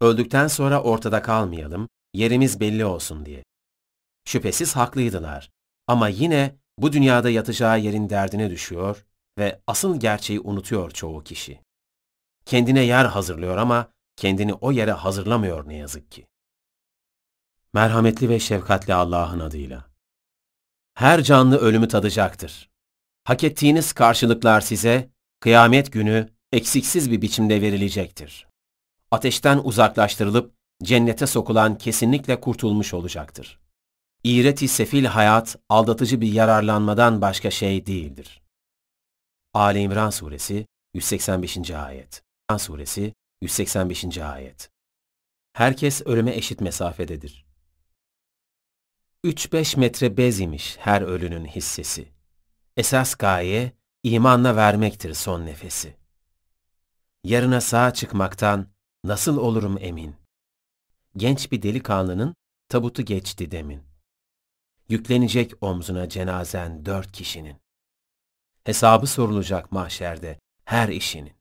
Öldükten 0.00 0.48
sonra 0.48 0.82
ortada 0.82 1.22
kalmayalım, 1.22 1.88
yerimiz 2.14 2.60
belli 2.60 2.84
olsun 2.84 3.26
diye. 3.26 3.44
Şüphesiz 4.24 4.76
haklıydılar 4.76 5.50
ama 5.86 6.08
yine 6.08 6.56
bu 6.78 6.92
dünyada 6.92 7.30
yatacağı 7.30 7.80
yerin 7.80 8.10
derdine 8.10 8.50
düşüyor 8.50 9.06
ve 9.38 9.60
asıl 9.66 10.00
gerçeği 10.00 10.40
unutuyor 10.40 10.90
çoğu 10.90 11.24
kişi. 11.24 11.60
Kendine 12.44 12.80
yer 12.80 13.04
hazırlıyor 13.04 13.56
ama 13.56 13.92
kendini 14.16 14.54
o 14.54 14.72
yere 14.72 14.92
hazırlamıyor 14.92 15.68
ne 15.68 15.76
yazık 15.76 16.10
ki. 16.10 16.26
Merhametli 17.72 18.28
ve 18.28 18.38
şefkatli 18.40 18.94
Allah'ın 18.94 19.40
adıyla. 19.40 19.84
Her 20.94 21.22
canlı 21.22 21.58
ölümü 21.58 21.88
tadacaktır. 21.88 22.71
Hak 23.24 23.44
ettiğiniz 23.44 23.92
karşılıklar 23.92 24.60
size 24.60 25.10
kıyamet 25.40 25.92
günü 25.92 26.28
eksiksiz 26.52 27.10
bir 27.10 27.22
biçimde 27.22 27.62
verilecektir. 27.62 28.46
Ateşten 29.10 29.60
uzaklaştırılıp 29.64 30.54
cennete 30.82 31.26
sokulan 31.26 31.78
kesinlikle 31.78 32.40
kurtulmuş 32.40 32.94
olacaktır. 32.94 33.60
İğreti 34.24 34.68
sefil 34.68 35.04
hayat 35.04 35.56
aldatıcı 35.68 36.20
bir 36.20 36.32
yararlanmadan 36.32 37.20
başka 37.20 37.50
şey 37.50 37.86
değildir. 37.86 38.42
Ali 39.54 39.78
İmran 39.78 40.10
Suresi 40.10 40.66
185. 40.94 41.70
ayet. 41.70 42.22
İmran 42.50 42.58
Suresi 42.58 43.14
185. 43.42 44.18
ayet. 44.18 44.70
Herkes 45.52 46.02
ölüme 46.06 46.36
eşit 46.36 46.60
mesafededir. 46.60 47.46
3-5 49.24 49.78
metre 49.78 50.16
bez 50.16 50.40
imiş 50.40 50.76
her 50.80 51.02
ölünün 51.02 51.44
hissesi. 51.44 52.08
Esas 52.76 53.14
gaye 53.14 53.72
imanla 54.02 54.56
vermektir 54.56 55.14
son 55.14 55.46
nefesi. 55.46 55.96
Yarına 57.24 57.60
sağ 57.60 57.92
çıkmaktan 57.92 58.68
nasıl 59.04 59.36
olurum 59.36 59.78
emin? 59.80 60.16
Genç 61.16 61.52
bir 61.52 61.62
delikanlının 61.62 62.34
tabutu 62.68 63.02
geçti 63.02 63.50
demin. 63.50 63.82
Yüklenecek 64.88 65.52
omzuna 65.60 66.08
cenazen 66.08 66.86
dört 66.86 67.12
kişinin. 67.12 67.56
Hesabı 68.64 69.06
sorulacak 69.06 69.72
mahşerde 69.72 70.38
her 70.64 70.88
işinin. 70.88 71.36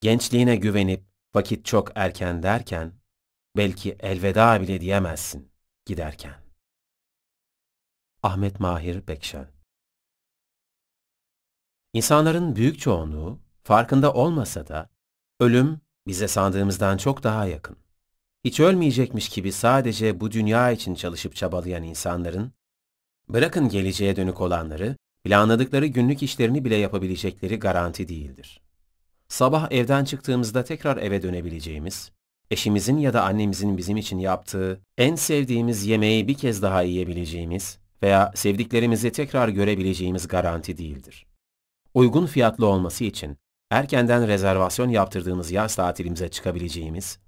Gençliğine 0.00 0.56
güvenip 0.56 1.04
vakit 1.34 1.64
çok 1.64 1.92
erken 1.94 2.42
derken, 2.42 2.92
belki 3.56 3.96
elveda 4.00 4.60
bile 4.60 4.80
diyemezsin 4.80 5.52
giderken. 5.86 6.40
Ahmet 8.22 8.60
Mahir 8.60 9.06
Bekşen 9.06 9.59
İnsanların 11.92 12.56
büyük 12.56 12.78
çoğunluğu 12.78 13.38
farkında 13.62 14.12
olmasa 14.12 14.68
da 14.68 14.88
ölüm 15.40 15.80
bize 16.06 16.28
sandığımızdan 16.28 16.96
çok 16.96 17.22
daha 17.22 17.46
yakın. 17.46 17.76
Hiç 18.44 18.60
ölmeyecekmiş 18.60 19.28
gibi 19.28 19.52
sadece 19.52 20.20
bu 20.20 20.30
dünya 20.30 20.70
için 20.70 20.94
çalışıp 20.94 21.36
çabalayan 21.36 21.82
insanların, 21.82 22.52
bırakın 23.28 23.68
geleceğe 23.68 24.16
dönük 24.16 24.40
olanları, 24.40 24.96
planladıkları 25.24 25.86
günlük 25.86 26.22
işlerini 26.22 26.64
bile 26.64 26.76
yapabilecekleri 26.76 27.58
garanti 27.58 28.08
değildir. 28.08 28.60
Sabah 29.28 29.72
evden 29.72 30.04
çıktığımızda 30.04 30.64
tekrar 30.64 30.96
eve 30.96 31.22
dönebileceğimiz, 31.22 32.12
eşimizin 32.50 32.98
ya 32.98 33.12
da 33.12 33.24
annemizin 33.24 33.78
bizim 33.78 33.96
için 33.96 34.18
yaptığı 34.18 34.80
en 34.98 35.14
sevdiğimiz 35.14 35.86
yemeği 35.86 36.28
bir 36.28 36.34
kez 36.34 36.62
daha 36.62 36.82
yiyebileceğimiz 36.82 37.78
veya 38.02 38.32
sevdiklerimizi 38.34 39.12
tekrar 39.12 39.48
görebileceğimiz 39.48 40.28
garanti 40.28 40.78
değildir. 40.78 41.29
Uygun 41.94 42.26
fiyatlı 42.26 42.66
olması 42.66 43.04
için 43.04 43.38
erkenden 43.70 44.28
rezervasyon 44.28 44.88
yaptırdığımız 44.88 45.50
yaz 45.50 45.76
tatilimize 45.76 46.28
çıkabileceğimiz 46.28 47.18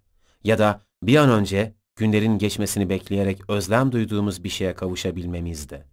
ya 0.44 0.58
da 0.58 0.80
bir 1.02 1.16
an 1.16 1.30
önce 1.30 1.74
günlerin 1.96 2.38
geçmesini 2.38 2.88
bekleyerek 2.88 3.50
özlem 3.50 3.92
duyduğumuz 3.92 4.44
bir 4.44 4.48
şeye 4.48 4.74
kavuşabilmemiz 4.74 5.70
de. 5.70 5.86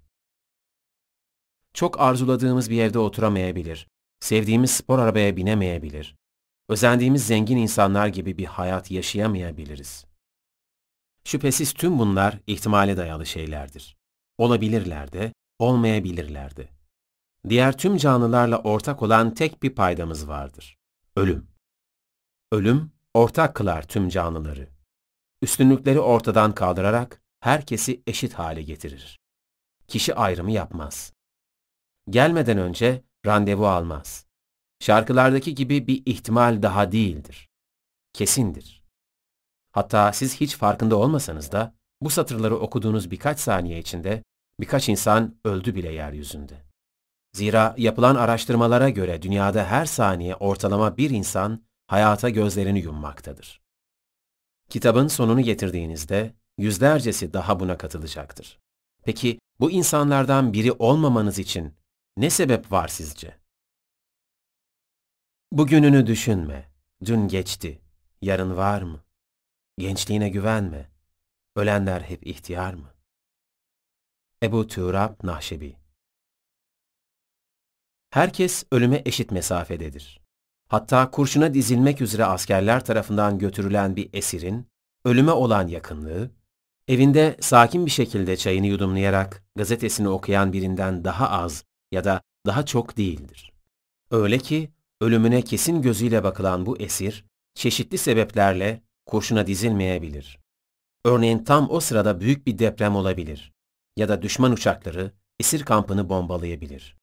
Çok 1.73 1.99
arzuladığımız 2.01 2.69
bir 2.69 2.81
evde 2.81 2.99
oturamayabilir, 2.99 3.87
sevdiğimiz 4.19 4.71
spor 4.71 4.99
arabaya 4.99 5.37
binemeyebilir, 5.37 6.15
özendiğimiz 6.69 7.27
zengin 7.27 7.57
insanlar 7.57 8.07
gibi 8.07 8.37
bir 8.37 8.45
hayat 8.45 8.91
yaşayamayabiliriz. 8.91 10.05
Şüphesiz 11.23 11.73
tüm 11.73 11.99
bunlar 11.99 12.39
ihtimale 12.47 12.97
dayalı 12.97 13.25
şeylerdir. 13.25 13.97
Olabilirler 14.37 15.13
de, 15.13 15.33
olmayabilirler 15.59 16.55
de. 16.55 16.78
Diğer 17.47 17.77
tüm 17.77 17.97
canlılarla 17.97 18.61
ortak 18.61 19.01
olan 19.01 19.33
tek 19.33 19.63
bir 19.63 19.75
paydamız 19.75 20.27
vardır. 20.27 20.77
Ölüm. 21.15 21.47
Ölüm, 22.51 22.91
ortak 23.13 23.55
kılar 23.55 23.87
tüm 23.87 24.09
canlıları. 24.09 24.69
Üstünlükleri 25.41 25.99
ortadan 25.99 26.55
kaldırarak 26.55 27.21
herkesi 27.39 28.03
eşit 28.07 28.33
hale 28.33 28.61
getirir. 28.61 29.19
Kişi 29.87 30.15
ayrımı 30.15 30.51
yapmaz. 30.51 31.13
Gelmeden 32.09 32.57
önce 32.57 33.03
randevu 33.25 33.67
almaz. 33.67 34.25
Şarkılardaki 34.79 35.55
gibi 35.55 35.87
bir 35.87 36.03
ihtimal 36.05 36.61
daha 36.61 36.91
değildir. 36.91 37.49
Kesindir. 38.13 38.83
Hatta 39.71 40.13
siz 40.13 40.41
hiç 40.41 40.57
farkında 40.57 40.95
olmasanız 40.95 41.51
da 41.51 41.75
bu 42.01 42.09
satırları 42.09 42.57
okuduğunuz 42.57 43.11
birkaç 43.11 43.39
saniye 43.39 43.79
içinde 43.79 44.23
birkaç 44.59 44.89
insan 44.89 45.35
öldü 45.45 45.75
bile 45.75 45.93
yeryüzünde. 45.93 46.68
Zira 47.33 47.75
yapılan 47.77 48.15
araştırmalara 48.15 48.89
göre 48.89 49.21
dünyada 49.21 49.65
her 49.65 49.85
saniye 49.85 50.35
ortalama 50.35 50.97
bir 50.97 51.09
insan 51.09 51.63
hayata 51.87 52.29
gözlerini 52.29 52.79
yummaktadır. 52.79 53.61
Kitabın 54.69 55.07
sonunu 55.07 55.41
getirdiğinizde 55.41 56.35
yüzlercesi 56.57 57.33
daha 57.33 57.59
buna 57.59 57.77
katılacaktır. 57.77 58.59
Peki 59.03 59.39
bu 59.59 59.71
insanlardan 59.71 60.53
biri 60.53 60.71
olmamanız 60.71 61.39
için 61.39 61.75
ne 62.17 62.29
sebep 62.29 62.71
var 62.71 62.87
sizce? 62.87 63.39
Bugününü 65.51 66.07
düşünme. 66.07 66.71
Dün 67.05 67.27
geçti. 67.27 67.81
Yarın 68.21 68.57
var 68.57 68.81
mı? 68.81 69.03
Gençliğine 69.77 70.29
güvenme. 70.29 70.91
Ölenler 71.55 72.01
hep 72.01 72.27
ihtiyar 72.27 72.73
mı? 72.73 72.93
Ebu 74.43 74.67
Turab 74.67 75.23
Nahşebi 75.23 75.75
Herkes 78.09 78.63
ölüme 78.71 79.01
eşit 79.05 79.31
mesafededir. 79.31 80.21
Hatta 80.67 81.11
kurşuna 81.11 81.53
dizilmek 81.53 82.01
üzere 82.01 82.25
askerler 82.25 82.85
tarafından 82.85 83.39
götürülen 83.39 83.95
bir 83.95 84.09
esirin, 84.13 84.67
ölüme 85.05 85.31
olan 85.31 85.67
yakınlığı, 85.67 86.31
evinde 86.87 87.37
sakin 87.39 87.85
bir 87.85 87.91
şekilde 87.91 88.37
çayını 88.37 88.67
yudumlayarak 88.67 89.43
gazetesini 89.55 90.09
okuyan 90.09 90.53
birinden 90.53 91.03
daha 91.03 91.29
az 91.29 91.63
ya 91.91 92.03
da 92.03 92.21
daha 92.45 92.65
çok 92.65 92.97
değildir. 92.97 93.53
Öyle 94.11 94.37
ki 94.37 94.69
ölümüne 95.01 95.41
kesin 95.41 95.81
gözüyle 95.81 96.23
bakılan 96.23 96.65
bu 96.65 96.77
esir, 96.77 97.25
çeşitli 97.53 97.97
sebeplerle 97.97 98.83
kurşuna 99.05 99.47
dizilmeyebilir. 99.47 100.39
Örneğin 101.05 101.43
tam 101.43 101.69
o 101.69 101.79
sırada 101.79 102.21
büyük 102.21 102.47
bir 102.47 102.59
deprem 102.59 102.95
olabilir 102.95 103.53
ya 103.97 104.09
da 104.09 104.21
düşman 104.21 104.51
uçakları 104.51 105.11
esir 105.39 105.63
kampını 105.63 106.09
bombalayabilir. 106.09 106.98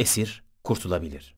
Esir 0.00 0.44
kurtulabilir. 0.64 1.36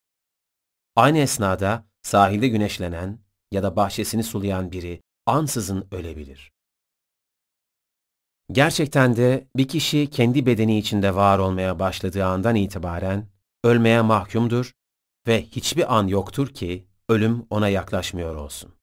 Aynı 0.95 1.17
esnada 1.17 1.85
sahilde 2.01 2.47
güneşlenen 2.47 3.19
ya 3.51 3.63
da 3.63 3.75
bahçesini 3.75 4.23
sulayan 4.23 4.71
biri 4.71 5.01
ansızın 5.25 5.87
ölebilir. 5.91 6.51
Gerçekten 8.51 9.15
de 9.15 9.47
bir 9.55 9.67
kişi 9.67 10.09
kendi 10.09 10.45
bedeni 10.45 10.77
içinde 10.77 11.15
var 11.15 11.39
olmaya 11.39 11.79
başladığı 11.79 12.25
andan 12.25 12.55
itibaren 12.55 13.27
ölmeye 13.63 14.01
mahkumdur 14.01 14.71
ve 15.27 15.45
hiçbir 15.45 15.97
an 15.97 16.07
yoktur 16.07 16.47
ki 16.47 16.87
ölüm 17.09 17.45
ona 17.49 17.69
yaklaşmıyor 17.69 18.35
olsun. 18.35 18.73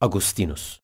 Agustinus 0.00 0.80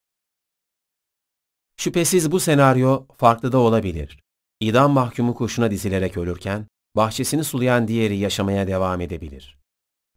Şüphesiz 1.77 2.33
bu 2.33 2.41
senaryo 2.41 3.07
farklı 3.17 3.53
da 3.53 3.59
olabilir. 3.59 4.21
İdam 4.61 4.93
mahkumu 4.93 5.35
kuşuna 5.35 5.71
dizilerek 5.71 6.17
ölürken, 6.17 6.67
bahçesini 6.97 7.45
sulayan 7.45 7.89
diğeri 7.89 8.17
yaşamaya 8.17 8.67
devam 8.67 9.01
edebilir. 9.01 9.59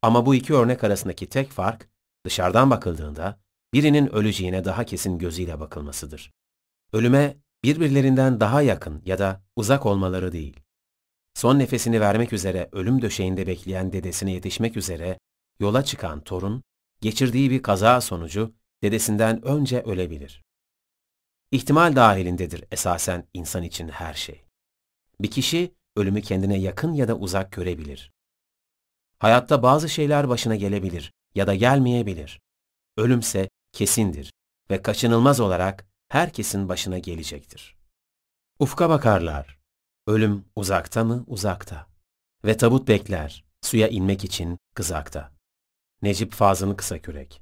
Ama 0.02 0.26
bu 0.26 0.36
iki 0.36 0.54
örnek 0.54 0.84
arasındaki 0.84 1.30
tek 1.30 1.52
fark, 1.52 1.90
dışarıdan 2.26 2.70
bakıldığında 2.70 3.40
birinin 3.74 4.08
öleceğine 4.16 4.66
daha 4.66 4.84
kesin 4.84 5.18
gözüyle 5.18 5.60
bakılmasıdır. 5.60 6.32
Ölüme 6.94 7.38
birbirlerinden 7.64 8.40
daha 8.40 8.62
yakın 8.62 9.02
ya 9.06 9.20
da 9.20 9.44
uzak 9.56 9.86
olmaları 9.86 10.32
değil. 10.32 10.60
Son 11.34 11.60
nefesini 11.60 12.02
vermek 12.02 12.34
üzere 12.34 12.70
ölüm 12.72 13.02
döşeğinde 13.02 13.48
bekleyen 13.48 13.94
dedesine 13.94 14.32
yetişmek 14.32 14.78
üzere 14.78 15.20
yola 15.60 15.84
çıkan 15.84 16.24
torun, 16.24 16.64
geçirdiği 17.02 17.50
bir 17.50 17.64
kaza 17.64 18.02
sonucu 18.02 18.54
dedesinden 18.84 19.46
önce 19.46 19.82
ölebilir. 19.82 20.44
İhtimal 21.52 21.96
dahilindedir 21.96 22.64
esasen 22.72 23.28
insan 23.34 23.64
için 23.64 23.90
her 23.90 24.14
şey. 24.14 24.44
Bir 25.20 25.32
kişi 25.32 25.74
ölümü 25.96 26.22
kendine 26.22 26.60
yakın 26.60 26.94
ya 26.94 27.08
da 27.08 27.16
uzak 27.16 27.52
görebilir. 27.52 28.12
Hayatta 29.20 29.64
bazı 29.64 29.90
şeyler 29.90 30.30
başına 30.30 30.56
gelebilir 30.56 31.14
ya 31.36 31.48
da 31.48 31.56
gelmeyebilir. 31.56 32.42
Ölümse 32.98 33.50
kesindir 33.72 34.34
ve 34.72 34.82
kaçınılmaz 34.82 35.40
olarak 35.40 35.88
herkesin 36.10 36.70
başına 36.70 37.00
gelecektir. 37.00 37.76
Ufka 38.60 38.90
bakarlar. 38.90 39.60
Ölüm 40.08 40.46
uzakta 40.56 41.04
mı? 41.04 41.24
Uzakta. 41.28 41.88
Ve 42.46 42.58
tabut 42.58 42.88
bekler, 42.88 43.46
suya 43.62 43.88
inmek 43.88 44.24
için 44.24 44.58
kızakta. 44.76 45.32
Necip 46.02 46.34
Fazıl'ın 46.34 46.76
Kısakürek 46.76 47.42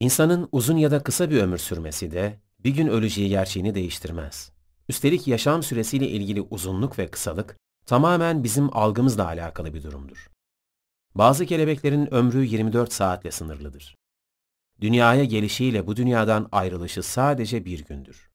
İnsanın 0.00 0.48
uzun 0.52 0.76
ya 0.76 0.90
da 0.90 1.02
kısa 1.02 1.30
bir 1.30 1.42
ömür 1.42 1.58
sürmesi 1.58 2.10
de 2.10 2.38
bir 2.58 2.70
gün 2.70 2.86
öleceği 2.86 3.28
gerçeğini 3.28 3.74
değiştirmez. 3.74 4.52
Üstelik 4.90 5.28
yaşam 5.28 5.62
süresiyle 5.62 6.08
ilgili 6.08 6.40
uzunluk 6.40 6.98
ve 6.98 7.10
kısalık 7.10 7.56
tamamen 7.86 8.44
bizim 8.44 8.76
algımızla 8.76 9.26
alakalı 9.26 9.74
bir 9.74 9.82
durumdur. 9.82 10.30
Bazı 11.14 11.46
kelebeklerin 11.46 12.14
ömrü 12.14 12.44
24 12.44 12.92
saatle 12.92 13.30
sınırlıdır. 13.30 13.94
Dünyaya 14.80 15.24
gelişiyle 15.24 15.86
bu 15.86 15.96
dünyadan 15.96 16.48
ayrılışı 16.52 17.02
sadece 17.02 17.64
bir 17.64 17.84
gündür. 17.84 18.30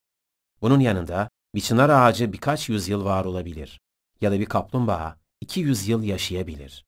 Bunun 0.62 0.80
yanında 0.80 1.30
bir 1.56 1.62
çınar 1.62 1.90
ağacı 1.90 2.34
birkaç 2.34 2.70
yüzyıl 2.70 3.06
var 3.06 3.26
olabilir 3.26 3.80
ya 4.22 4.32
da 4.32 4.40
bir 4.40 4.46
kaplumbağa 4.46 5.18
200 5.42 5.88
yıl 5.88 6.04
yaşayabilir. 6.04 6.86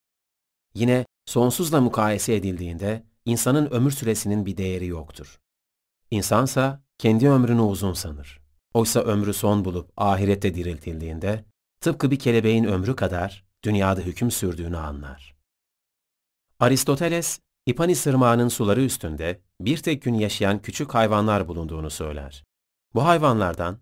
Yine 0.74 1.06
sonsuzla 1.26 1.82
mukayese 1.82 2.36
edildiğinde 2.36 3.04
insanın 3.26 3.72
ömür 3.72 3.92
süresinin 3.92 4.46
bir 4.46 4.58
değeri 4.58 4.88
yoktur. 4.88 5.40
İnsansa 6.12 6.82
kendi 6.98 7.30
ömrünü 7.30 7.62
uzun 7.62 7.94
sanır. 7.94 8.47
Oysa 8.74 9.00
ömrü 9.00 9.34
son 9.34 9.66
bulup 9.66 9.92
ahirette 9.98 10.56
diriltildiğinde 10.56 11.46
tıpkı 11.82 12.12
bir 12.12 12.20
kelebeğin 12.20 12.64
ömrü 12.64 12.96
kadar 12.96 13.46
dünyada 13.64 14.02
hüküm 14.02 14.32
sürdüğünü 14.32 14.78
anlar. 14.78 15.36
Aristoteles, 16.60 17.40
Hipanis 17.70 18.08
Irmağı'nın 18.08 18.48
suları 18.48 18.82
üstünde 18.82 19.42
bir 19.62 19.78
tek 19.78 20.02
gün 20.02 20.14
yaşayan 20.14 20.62
küçük 20.62 20.94
hayvanlar 20.94 21.48
bulunduğunu 21.48 21.90
söyler. 21.90 22.44
Bu 22.94 23.06
hayvanlardan 23.06 23.80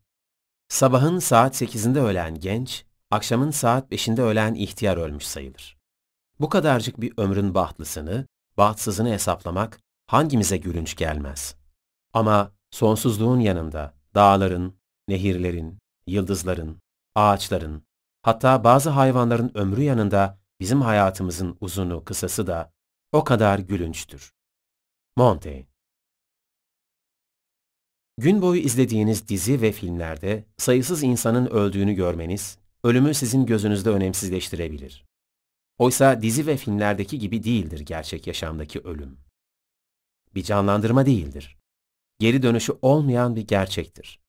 sabahın 0.67 1.19
saat 1.19 1.61
8'inde 1.61 1.99
ölen 1.99 2.39
genç, 2.39 2.85
akşamın 3.11 3.51
saat 3.51 3.91
5'inde 3.91 4.21
ölen 4.21 4.53
ihtiyar 4.53 4.97
ölmüş 4.97 5.25
sayılır. 5.25 5.77
Bu 6.39 6.49
kadarcık 6.49 7.01
bir 7.01 7.13
ömrün 7.17 7.53
bahtlısını, 7.53 8.27
bahtsızını 8.57 9.09
hesaplamak 9.09 9.79
hangimize 10.07 10.57
gülünç 10.57 10.95
gelmez. 10.95 11.55
Ama 12.13 12.51
sonsuzluğun 12.71 13.39
yanında 13.39 13.93
dağların, 14.15 14.79
nehirlerin, 15.07 15.77
yıldızların, 16.07 16.81
ağaçların, 17.15 17.83
hatta 18.21 18.63
bazı 18.63 18.89
hayvanların 18.89 19.51
ömrü 19.53 19.81
yanında 19.81 20.39
bizim 20.59 20.81
hayatımızın 20.81 21.57
uzunu 21.61 22.03
kısası 22.03 22.47
da 22.47 22.73
o 23.11 23.23
kadar 23.23 23.59
gülünçtür. 23.59 24.33
Montaigne 25.17 25.75
Gün 28.17 28.41
boyu 28.41 28.61
izlediğiniz 28.61 29.27
dizi 29.27 29.61
ve 29.61 29.71
filmlerde 29.71 30.45
sayısız 30.57 31.03
insanın 31.03 31.45
öldüğünü 31.45 31.93
görmeniz, 31.93 32.57
ölümü 32.83 33.13
sizin 33.13 33.45
gözünüzde 33.45 33.89
önemsizleştirebilir. 33.89 35.05
Oysa 35.77 36.21
dizi 36.21 36.47
ve 36.47 36.57
filmlerdeki 36.57 37.19
gibi 37.19 37.43
değildir 37.43 37.79
gerçek 37.79 38.27
yaşamdaki 38.27 38.79
ölüm. 38.79 39.17
Bir 40.35 40.43
canlandırma 40.43 41.05
değildir. 41.05 41.54
Geri 42.19 42.43
dönüşü 42.43 42.73
olmayan 42.81 43.35
bir 43.35 43.47
gerçektir. 43.47 44.19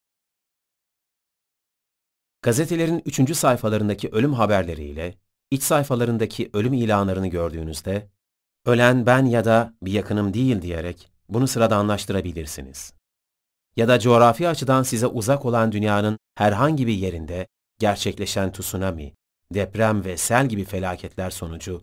Gazetelerin 2.43 3.03
üçüncü 3.05 3.35
sayfalarındaki 3.35 4.09
ölüm 4.09 4.33
haberleriyle 4.33 5.15
iç 5.51 5.63
sayfalarındaki 5.63 6.51
ölüm 6.53 6.73
ilanlarını 6.73 7.27
gördüğünüzde, 7.27 8.11
ölen 8.65 9.07
ben 9.07 9.25
ya 9.25 9.45
da 9.45 9.75
bir 9.83 9.93
yakınım 9.93 10.35
değil 10.35 10.63
diyerek 10.63 11.11
bunu 11.29 11.49
sıradanlaştırabilirsiniz. 11.49 12.93
Ya 13.77 13.89
da 13.89 13.99
coğrafi 13.99 14.49
açıdan 14.49 14.83
size 14.83 15.07
uzak 15.07 15.45
olan 15.45 15.73
dünyanın 15.73 16.19
herhangi 16.35 16.87
bir 16.87 16.95
yerinde 16.95 17.47
gerçekleşen 17.79 18.53
tsunami, 18.53 19.15
deprem 19.55 20.05
ve 20.05 20.17
sel 20.17 20.49
gibi 20.49 20.65
felaketler 20.65 21.31
sonucu 21.31 21.83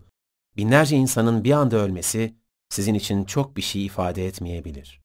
binlerce 0.56 0.96
insanın 0.96 1.44
bir 1.44 1.52
anda 1.52 1.76
ölmesi 1.76 2.34
sizin 2.68 2.94
için 2.94 3.24
çok 3.24 3.56
bir 3.56 3.62
şey 3.62 3.86
ifade 3.86 4.26
etmeyebilir. 4.26 5.03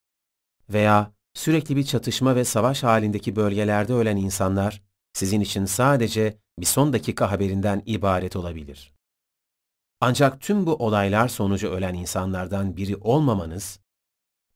Veya 0.70 1.14
sürekli 1.34 1.76
bir 1.76 1.84
çatışma 1.84 2.36
ve 2.36 2.46
savaş 2.46 2.84
halindeki 2.84 3.36
bölgelerde 3.36 3.94
ölen 3.94 4.18
insanlar 4.18 4.84
sizin 5.14 5.42
için 5.42 5.66
sadece 5.66 6.38
bir 6.60 6.66
son 6.66 6.94
dakika 6.94 7.32
haberinden 7.32 7.84
ibaret 7.86 8.36
olabilir. 8.36 8.94
Ancak 10.02 10.42
tüm 10.42 10.66
bu 10.66 10.76
olaylar 10.76 11.28
sonucu 11.28 11.70
ölen 11.70 11.94
insanlardan 11.94 12.78
biri 12.78 12.96
olmamanız, 12.96 13.80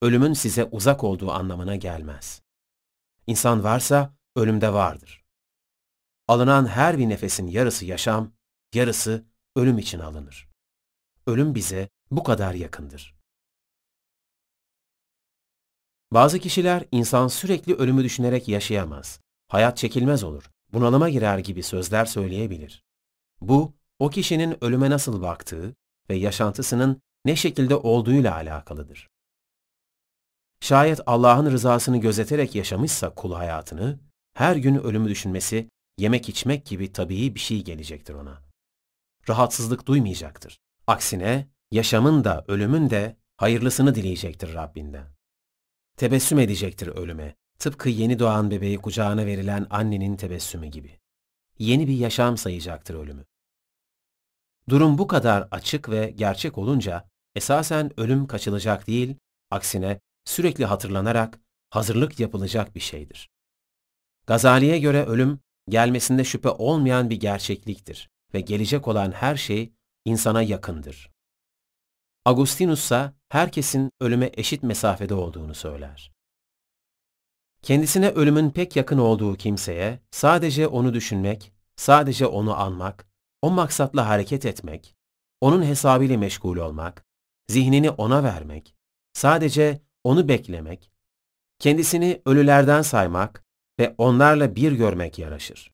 ölümün 0.01 0.33
size 0.33 0.63
uzak 0.63 1.03
olduğu 1.03 1.31
anlamına 1.31 1.75
gelmez. 1.75 2.41
İnsan 3.27 3.63
varsa 3.63 4.13
ölümde 4.35 4.73
vardır. 4.73 5.23
Alınan 6.27 6.65
her 6.65 6.97
bir 6.97 7.09
nefesin 7.09 7.47
yarısı 7.47 7.85
yaşam, 7.85 8.31
yarısı 8.73 9.25
ölüm 9.55 9.77
için 9.77 9.99
alınır. 9.99 10.49
Ölüm 11.27 11.55
bize 11.55 11.89
bu 12.11 12.23
kadar 12.23 12.53
yakındır. 12.53 13.15
Bazı 16.13 16.39
kişiler 16.39 16.83
insan 16.91 17.27
sürekli 17.27 17.75
ölümü 17.75 18.03
düşünerek 18.03 18.47
yaşayamaz. 18.47 19.19
Hayat 19.47 19.77
çekilmez 19.77 20.23
olur, 20.23 20.49
bunalıma 20.73 21.09
girer 21.09 21.37
gibi 21.37 21.63
sözler 21.63 22.05
söyleyebilir. 22.05 22.83
Bu, 23.41 23.73
o 23.99 24.09
kişinin 24.09 24.63
ölüme 24.63 24.89
nasıl 24.89 25.21
baktığı 25.21 25.75
ve 26.09 26.15
yaşantısının 26.15 27.01
ne 27.25 27.35
şekilde 27.35 27.75
olduğuyla 27.75 28.35
alakalıdır. 28.35 29.09
Şayet 30.59 30.99
Allah'ın 31.05 31.51
rızasını 31.51 31.97
gözeterek 31.97 32.55
yaşamışsa 32.55 33.09
kul 33.09 33.33
hayatını, 33.33 33.99
her 34.33 34.55
gün 34.55 34.75
ölümü 34.75 35.09
düşünmesi, 35.09 35.69
yemek 35.97 36.29
içmek 36.29 36.65
gibi 36.65 36.93
tabii 36.93 37.35
bir 37.35 37.39
şey 37.39 37.63
gelecektir 37.63 38.13
ona. 38.13 38.41
Rahatsızlık 39.29 39.87
duymayacaktır. 39.87 40.59
Aksine 40.87 41.47
yaşamın 41.71 42.23
da 42.23 42.45
ölümün 42.47 42.89
de 42.89 43.17
hayırlısını 43.37 43.95
dileyecektir 43.95 44.53
Rabbinden. 44.53 45.22
Tebessüm 45.97 46.39
edecektir 46.39 46.87
ölüme, 46.87 47.35
tıpkı 47.59 47.89
yeni 47.89 48.19
doğan 48.19 48.51
bebeği 48.51 48.77
kucağına 48.77 49.25
verilen 49.25 49.67
annenin 49.69 50.15
tebessümü 50.15 50.67
gibi. 50.67 50.99
Yeni 51.59 51.87
bir 51.87 51.97
yaşam 51.97 52.37
sayacaktır 52.37 52.95
ölümü. 52.95 53.25
Durum 54.69 54.97
bu 54.97 55.07
kadar 55.07 55.47
açık 55.51 55.89
ve 55.89 56.13
gerçek 56.15 56.57
olunca 56.57 57.09
esasen 57.35 57.99
ölüm 57.99 58.27
kaçılacak 58.27 58.87
değil, 58.87 59.15
aksine 59.51 59.99
sürekli 60.25 60.65
hatırlanarak 60.65 61.39
hazırlık 61.69 62.19
yapılacak 62.19 62.75
bir 62.75 62.79
şeydir. 62.79 63.29
Gazali'ye 64.27 64.79
göre 64.79 65.05
ölüm 65.05 65.39
gelmesinde 65.69 66.23
şüphe 66.23 66.49
olmayan 66.49 67.09
bir 67.09 67.19
gerçekliktir 67.19 68.09
ve 68.33 68.41
gelecek 68.41 68.87
olan 68.87 69.11
her 69.11 69.35
şey 69.35 69.73
insana 70.05 70.41
yakındır. 70.41 71.12
Agustinus 72.25 72.83
ise 72.83 73.13
herkesin 73.29 73.91
ölüme 74.01 74.31
eşit 74.33 74.63
mesafede 74.63 75.13
olduğunu 75.13 75.55
söyler. 75.55 76.11
Kendisine 77.61 78.09
ölümün 78.09 78.49
pek 78.49 78.75
yakın 78.75 78.97
olduğu 78.97 79.35
kimseye 79.35 79.99
sadece 80.11 80.67
onu 80.67 80.93
düşünmek, 80.93 81.53
sadece 81.75 82.25
onu 82.25 82.59
anmak, 82.59 83.07
o 83.41 83.51
maksatla 83.51 84.07
hareket 84.07 84.45
etmek, 84.45 84.95
onun 85.41 85.63
hesabıyla 85.63 86.17
meşgul 86.17 86.57
olmak, 86.57 87.05
zihnini 87.47 87.89
ona 87.89 88.23
vermek, 88.23 88.75
sadece 89.13 89.81
onu 90.03 90.27
beklemek, 90.27 90.91
kendisini 91.59 92.21
ölülerden 92.25 92.81
saymak 92.81 93.45
ve 93.79 93.95
onlarla 93.97 94.55
bir 94.55 94.71
görmek 94.71 95.19
yaraşır. 95.19 95.71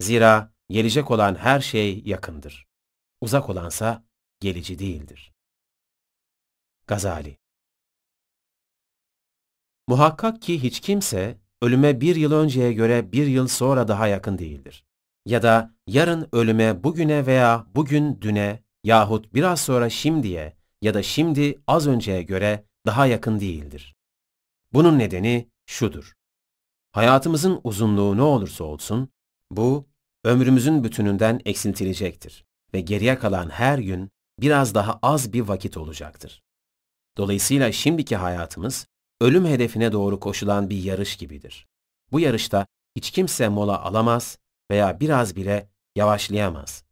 Zira 0.00 0.52
gelecek 0.68 1.10
olan 1.10 1.34
her 1.34 1.60
şey 1.60 2.02
yakındır. 2.04 2.66
Uzak 3.20 3.50
olansa 3.50 4.04
gelici 4.40 4.78
değildir. 4.78 5.31
Gazali 6.86 7.38
Muhakkak 9.88 10.42
ki 10.42 10.62
hiç 10.62 10.80
kimse 10.80 11.38
ölüme 11.62 12.00
bir 12.00 12.16
yıl 12.16 12.32
önceye 12.32 12.72
göre 12.72 13.12
bir 13.12 13.26
yıl 13.26 13.48
sonra 13.48 13.88
daha 13.88 14.06
yakın 14.06 14.38
değildir. 14.38 14.84
Ya 15.26 15.42
da 15.42 15.74
yarın 15.86 16.28
ölüme 16.32 16.84
bugüne 16.84 17.26
veya 17.26 17.66
bugün 17.74 18.20
düne 18.20 18.62
yahut 18.84 19.34
biraz 19.34 19.60
sonra 19.60 19.90
şimdiye 19.90 20.56
ya 20.82 20.94
da 20.94 21.02
şimdi 21.02 21.62
az 21.66 21.86
önceye 21.86 22.22
göre 22.22 22.64
daha 22.86 23.06
yakın 23.06 23.40
değildir. 23.40 23.94
Bunun 24.72 24.98
nedeni 24.98 25.48
şudur. 25.66 26.12
Hayatımızın 26.92 27.60
uzunluğu 27.64 28.16
ne 28.16 28.22
olursa 28.22 28.64
olsun, 28.64 29.08
bu 29.50 29.88
ömrümüzün 30.24 30.84
bütününden 30.84 31.40
eksiltilecektir 31.44 32.44
ve 32.74 32.80
geriye 32.80 33.18
kalan 33.18 33.50
her 33.50 33.78
gün 33.78 34.10
biraz 34.40 34.74
daha 34.74 34.98
az 35.02 35.32
bir 35.32 35.40
vakit 35.40 35.76
olacaktır. 35.76 36.42
Dolayısıyla 37.16 37.72
şimdiki 37.72 38.16
hayatımız 38.16 38.86
ölüm 39.20 39.46
hedefine 39.46 39.92
doğru 39.92 40.20
koşulan 40.20 40.70
bir 40.70 40.82
yarış 40.82 41.16
gibidir. 41.16 41.68
Bu 42.12 42.20
yarışta 42.20 42.66
hiç 42.96 43.10
kimse 43.10 43.48
mola 43.48 43.82
alamaz 43.82 44.38
veya 44.70 45.00
biraz 45.00 45.36
bile 45.36 45.68
yavaşlayamaz. 45.96 46.84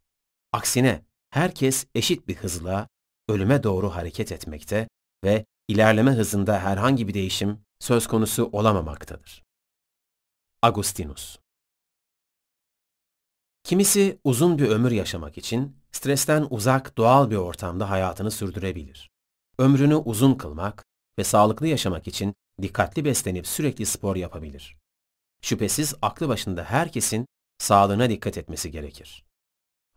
Aksine 0.52 1.04
herkes 1.30 1.86
eşit 1.94 2.28
bir 2.28 2.36
hızla 2.36 2.88
ölüme 3.28 3.62
doğru 3.62 3.90
hareket 3.90 4.32
etmekte 4.32 4.88
ve 5.24 5.46
ilerleme 5.68 6.10
hızında 6.10 6.60
herhangi 6.60 7.08
bir 7.08 7.14
değişim 7.14 7.60
söz 7.78 8.06
konusu 8.06 8.50
olamamaktadır. 8.52 9.42
Agustinus 10.62 11.38
Kimisi 13.64 14.18
uzun 14.24 14.58
bir 14.58 14.68
ömür 14.68 14.90
yaşamak 14.90 15.38
için 15.38 15.76
stresten 15.92 16.46
uzak 16.50 16.96
doğal 16.96 17.30
bir 17.30 17.36
ortamda 17.36 17.90
hayatını 17.90 18.30
sürdürebilir. 18.30 19.09
Ömrünü 19.60 19.94
uzun 19.94 20.34
kılmak 20.34 20.84
ve 21.18 21.24
sağlıklı 21.24 21.66
yaşamak 21.66 22.08
için 22.08 22.34
dikkatli 22.62 23.04
beslenip 23.04 23.46
sürekli 23.46 23.86
spor 23.86 24.16
yapabilir. 24.16 24.76
Şüphesiz 25.42 25.94
aklı 26.02 26.28
başında 26.28 26.64
herkesin 26.64 27.26
sağlığına 27.58 28.10
dikkat 28.10 28.38
etmesi 28.38 28.70
gerekir. 28.70 29.24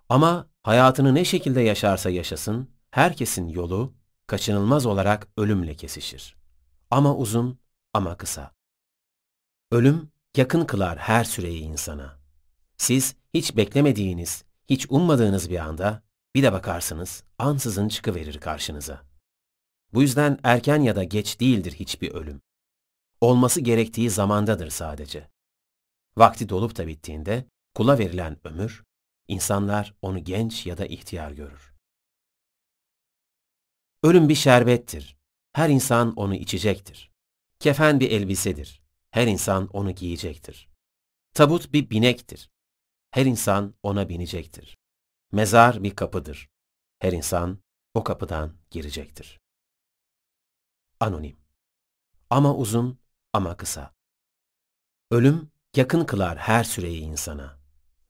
Ama 0.10 0.48
hayatını 0.64 1.16
ne 1.16 1.26
şekilde 1.26 1.62
yaşarsa 1.62 2.10
yaşasın, 2.10 2.70
herkesin 2.92 3.48
yolu 3.48 3.94
kaçınılmaz 4.28 4.86
olarak 4.86 5.28
ölümle 5.38 5.76
kesişir. 5.76 6.36
Ama 6.92 7.16
uzun 7.16 7.60
ama 7.94 8.18
kısa. 8.18 8.52
Ölüm 9.72 10.12
yakın 10.38 10.66
kılar 10.66 10.98
her 10.98 11.24
süreyi 11.24 11.62
insana. 11.62 12.20
Siz 12.78 13.16
hiç 13.34 13.58
beklemediğiniz, 13.58 14.44
hiç 14.70 14.86
ummadığınız 14.90 15.50
bir 15.50 15.60
anda 15.60 16.04
bir 16.36 16.44
de 16.44 16.54
bakarsınız 16.54 17.24
ansızın 17.40 17.88
çıkıverir 17.88 18.40
karşınıza. 18.40 19.13
Bu 19.94 20.02
yüzden 20.02 20.40
erken 20.44 20.82
ya 20.82 20.96
da 20.96 21.04
geç 21.04 21.40
değildir 21.40 21.74
hiçbir 21.74 22.12
ölüm. 22.12 22.42
Olması 23.22 23.62
gerektiği 23.62 24.10
zamandadır 24.10 24.70
sadece. 24.70 25.30
Vakti 26.18 26.50
dolup 26.50 26.78
da 26.78 26.88
bittiğinde 26.88 27.46
kula 27.76 28.00
verilen 28.00 28.48
ömür, 28.48 28.84
insanlar 29.28 29.94
onu 30.02 30.24
genç 30.24 30.66
ya 30.66 30.78
da 30.78 30.86
ihtiyar 30.86 31.32
görür. 31.32 31.74
Ölüm 34.04 34.30
bir 34.30 34.36
şerbettir. 34.36 35.18
Her 35.54 35.70
insan 35.70 36.14
onu 36.14 36.36
içecektir. 36.36 37.12
Kefen 37.60 38.00
bir 38.00 38.12
elbisedir. 38.12 38.82
Her 39.12 39.28
insan 39.28 39.68
onu 39.68 39.92
giyecektir. 39.92 40.70
Tabut 41.34 41.74
bir 41.74 41.90
binektir. 41.90 42.50
Her 43.12 43.26
insan 43.26 43.76
ona 43.84 44.10
binecektir. 44.10 44.78
Mezar 45.32 45.84
bir 45.84 45.96
kapıdır. 45.96 46.50
Her 47.00 47.12
insan 47.12 47.60
o 47.94 48.04
kapıdan 48.04 48.54
girecektir. 48.72 49.43
Anonim. 51.04 51.38
Ama 52.30 52.56
uzun 52.56 53.00
ama 53.34 53.58
kısa. 53.58 53.94
Ölüm 55.12 55.52
yakın 55.76 56.06
kılar 56.06 56.38
her 56.38 56.64
süreyi 56.64 57.02
insana. 57.02 57.60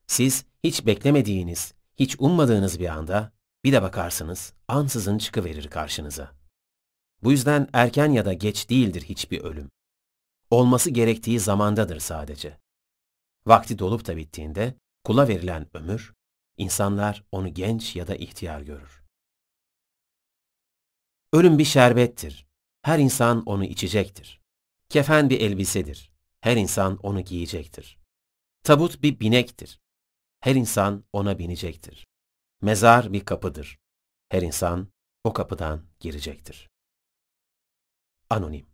Siz 0.08 0.46
hiç 0.64 0.86
beklemediğiniz, 0.86 1.74
hiç 1.96 2.16
ummadığınız 2.20 2.80
bir 2.80 2.90
anda 2.90 3.32
bir 3.64 3.74
de 3.74 3.82
bakarsınız 3.82 4.54
ansızın 4.68 5.18
çıkıverir 5.18 5.68
karşınıza. 5.68 6.32
Bu 7.24 7.32
yüzden 7.32 7.68
erken 7.74 8.12
ya 8.12 8.26
da 8.26 8.34
geç 8.34 8.70
değildir 8.70 9.02
hiçbir 9.02 9.42
ölüm. 9.42 9.70
Olması 10.50 10.90
gerektiği 10.90 11.40
zamandadır 11.40 12.00
sadece. 12.00 12.60
Vakti 13.46 13.80
dolup 13.80 14.08
da 14.08 14.18
bittiğinde 14.18 14.76
kula 15.04 15.28
verilen 15.28 15.68
ömür, 15.74 16.14
insanlar 16.58 17.24
onu 17.32 17.54
genç 17.54 17.96
ya 17.96 18.08
da 18.08 18.16
ihtiyar 18.16 18.62
görür. 18.62 19.04
Ölüm 21.34 21.58
bir 21.58 21.66
şerbettir. 21.66 22.53
Her 22.84 23.00
insan 23.00 23.44
onu 23.46 23.66
içecektir. 23.66 24.42
Kefen 24.90 25.30
bir 25.30 25.42
elbisedir. 25.42 26.12
Her 26.42 26.58
insan 26.58 26.98
onu 26.98 27.22
giyecektir. 27.22 28.00
Tabut 28.64 29.02
bir 29.02 29.20
binektir. 29.20 29.80
Her 30.40 30.56
insan 30.56 31.06
ona 31.14 31.40
binecektir. 31.40 32.08
Mezar 32.62 33.14
bir 33.14 33.26
kapıdır. 33.26 33.80
Her 34.30 34.42
insan 34.42 34.88
o 35.24 35.34
kapıdan 35.34 35.86
girecektir. 36.00 36.70
Anonim 38.30 38.68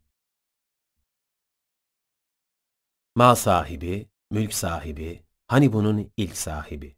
Mal 3.15 3.35
sahibi, 3.35 4.09
mülk 4.31 4.53
sahibi, 4.53 5.23
hani 5.47 5.73
bunun 5.73 6.11
ilk 6.17 6.37
sahibi. 6.37 6.97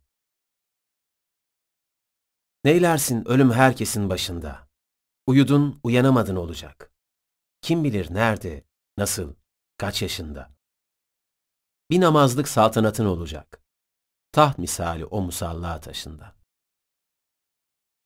Neylersin 2.64 3.28
ölüm 3.28 3.52
herkesin 3.52 4.10
başında. 4.10 4.68
Uyudun, 5.28 5.80
uyanamadın 5.84 6.36
olacak. 6.36 6.91
Kim 7.62 7.84
bilir 7.84 8.14
nerede, 8.14 8.64
nasıl, 8.98 9.36
kaç 9.78 10.02
yaşında. 10.02 10.52
Bir 11.90 12.02
namazlık 12.02 12.48
saltanatın 12.48 13.06
olacak. 13.06 13.62
Taht 14.32 14.58
misali 14.58 15.06
o 15.06 15.22
musalla 15.22 15.80
taşında. 15.80 16.36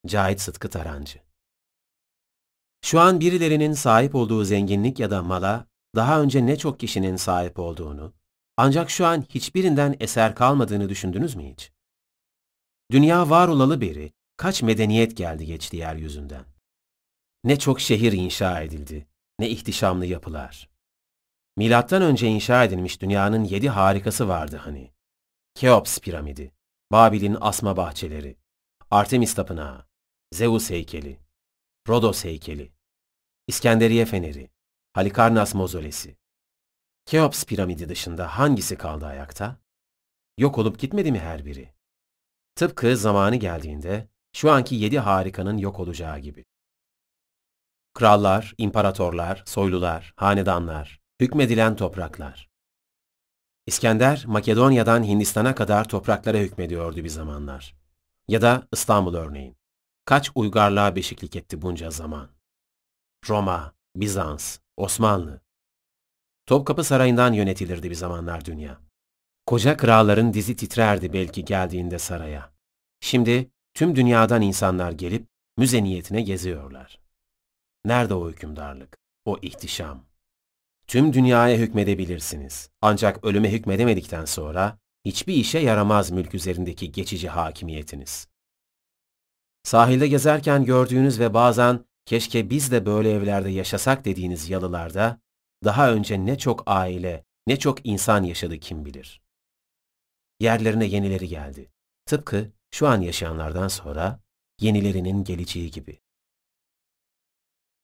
Cahit 0.06 0.40
Sıtkı 0.40 0.70
Tarancı 0.70 1.22
Şu 2.84 3.00
an 3.00 3.20
birilerinin 3.20 3.72
sahip 3.72 4.14
olduğu 4.14 4.44
zenginlik 4.44 5.00
ya 5.00 5.10
da 5.10 5.22
mala 5.22 5.66
daha 5.94 6.20
önce 6.20 6.46
ne 6.46 6.58
çok 6.58 6.80
kişinin 6.80 7.16
sahip 7.16 7.58
olduğunu, 7.58 8.14
ancak 8.56 8.90
şu 8.90 9.06
an 9.06 9.22
hiçbirinden 9.22 9.96
eser 10.00 10.34
kalmadığını 10.34 10.88
düşündünüz 10.88 11.34
mü 11.34 11.52
hiç? 11.52 11.72
Dünya 12.90 13.30
var 13.30 13.48
olalı 13.48 13.80
beri 13.80 14.12
kaç 14.36 14.62
medeniyet 14.62 15.16
geldi 15.16 15.46
geçti 15.46 15.76
yeryüzünden. 15.76 16.44
Ne 17.44 17.58
çok 17.58 17.80
şehir 17.80 18.12
inşa 18.12 18.60
edildi, 18.60 19.08
ne 19.38 19.48
ihtişamlı 19.48 20.06
yapılar. 20.06 20.70
Milattan 21.56 22.02
önce 22.02 22.26
inşa 22.26 22.64
edilmiş 22.64 23.02
dünyanın 23.02 23.44
yedi 23.44 23.68
harikası 23.68 24.28
vardı 24.28 24.56
hani. 24.56 24.92
Keops 25.54 25.98
piramidi, 25.98 26.52
Babil'in 26.92 27.36
asma 27.40 27.76
bahçeleri, 27.76 28.36
Artemis 28.90 29.34
tapınağı, 29.34 29.86
Zeus 30.32 30.70
heykeli, 30.70 31.20
Rodos 31.88 32.24
heykeli, 32.24 32.72
İskenderiye 33.46 34.06
feneri, 34.06 34.50
Halikarnas 34.92 35.54
mozolesi. 35.54 36.16
Keops 37.06 37.44
piramidi 37.44 37.88
dışında 37.88 38.38
hangisi 38.38 38.76
kaldı 38.76 39.06
ayakta? 39.06 39.60
Yok 40.38 40.58
olup 40.58 40.78
gitmedi 40.78 41.12
mi 41.12 41.18
her 41.18 41.44
biri? 41.44 41.74
Tıpkı 42.54 42.96
zamanı 42.96 43.36
geldiğinde 43.36 44.08
şu 44.32 44.50
anki 44.50 44.74
yedi 44.74 44.98
harikanın 44.98 45.58
yok 45.58 45.80
olacağı 45.80 46.18
gibi. 46.18 46.44
Krallar, 47.96 48.54
imparatorlar, 48.58 49.42
soylular, 49.46 50.12
hanedanlar, 50.16 51.00
hükmedilen 51.20 51.76
topraklar. 51.76 52.48
İskender, 53.66 54.24
Makedonya'dan 54.26 55.04
Hindistan'a 55.04 55.54
kadar 55.54 55.88
topraklara 55.88 56.38
hükmediyordu 56.38 56.96
bir 57.04 57.08
zamanlar. 57.08 57.74
Ya 58.28 58.42
da 58.42 58.68
İstanbul 58.72 59.14
örneğin. 59.14 59.56
Kaç 60.04 60.30
uygarlığa 60.34 60.96
beşiklik 60.96 61.36
etti 61.36 61.62
bunca 61.62 61.90
zaman. 61.90 62.28
Roma, 63.28 63.74
Bizans, 63.96 64.58
Osmanlı. 64.76 65.40
Topkapı 66.46 66.84
Sarayı'ndan 66.84 67.32
yönetilirdi 67.32 67.90
bir 67.90 67.94
zamanlar 67.94 68.44
dünya. 68.44 68.78
Koca 69.46 69.76
kralların 69.76 70.32
dizi 70.32 70.56
titrerdi 70.56 71.12
belki 71.12 71.44
geldiğinde 71.44 71.98
saraya. 71.98 72.52
Şimdi 73.00 73.50
tüm 73.74 73.96
dünyadan 73.96 74.42
insanlar 74.42 74.92
gelip 74.92 75.28
müze 75.56 75.84
niyetine 75.84 76.22
geziyorlar. 76.22 77.05
Nerede 77.86 78.14
o 78.14 78.30
hükümdarlık, 78.30 78.98
o 79.24 79.38
ihtişam? 79.42 80.04
tüm 80.86 81.12
dünyaya 81.12 81.58
hükmedebilirsiniz. 81.58 82.70
Ancak 82.80 83.24
ölüme 83.24 83.52
hükmedemedikten 83.52 84.24
sonra 84.24 84.78
hiçbir 85.04 85.34
işe 85.34 85.58
yaramaz 85.58 86.10
mülk 86.10 86.34
üzerindeki 86.34 86.92
geçici 86.92 87.28
hakimiyetiniz. 87.28 88.28
Sahilde 89.62 90.08
gezerken 90.08 90.64
gördüğünüz 90.64 91.20
ve 91.20 91.34
bazen 91.34 91.84
keşke 92.04 92.50
biz 92.50 92.72
de 92.72 92.86
böyle 92.86 93.12
evlerde 93.12 93.50
yaşasak 93.50 94.04
dediğiniz 94.04 94.50
yalılarda 94.50 95.20
daha 95.64 95.92
önce 95.92 96.26
ne 96.26 96.38
çok 96.38 96.62
aile, 96.66 97.24
ne 97.46 97.58
çok 97.58 97.86
insan 97.86 98.22
yaşadı 98.22 98.58
kim 98.58 98.84
bilir. 98.84 99.22
Yerlerine 100.40 100.84
yenileri 100.84 101.28
geldi. 101.28 101.70
Tıpkı 102.06 102.52
şu 102.70 102.88
an 102.88 103.00
yaşayanlardan 103.00 103.68
sonra 103.68 104.20
yenilerinin 104.60 105.24
geleceği 105.24 105.70
gibi. 105.70 106.05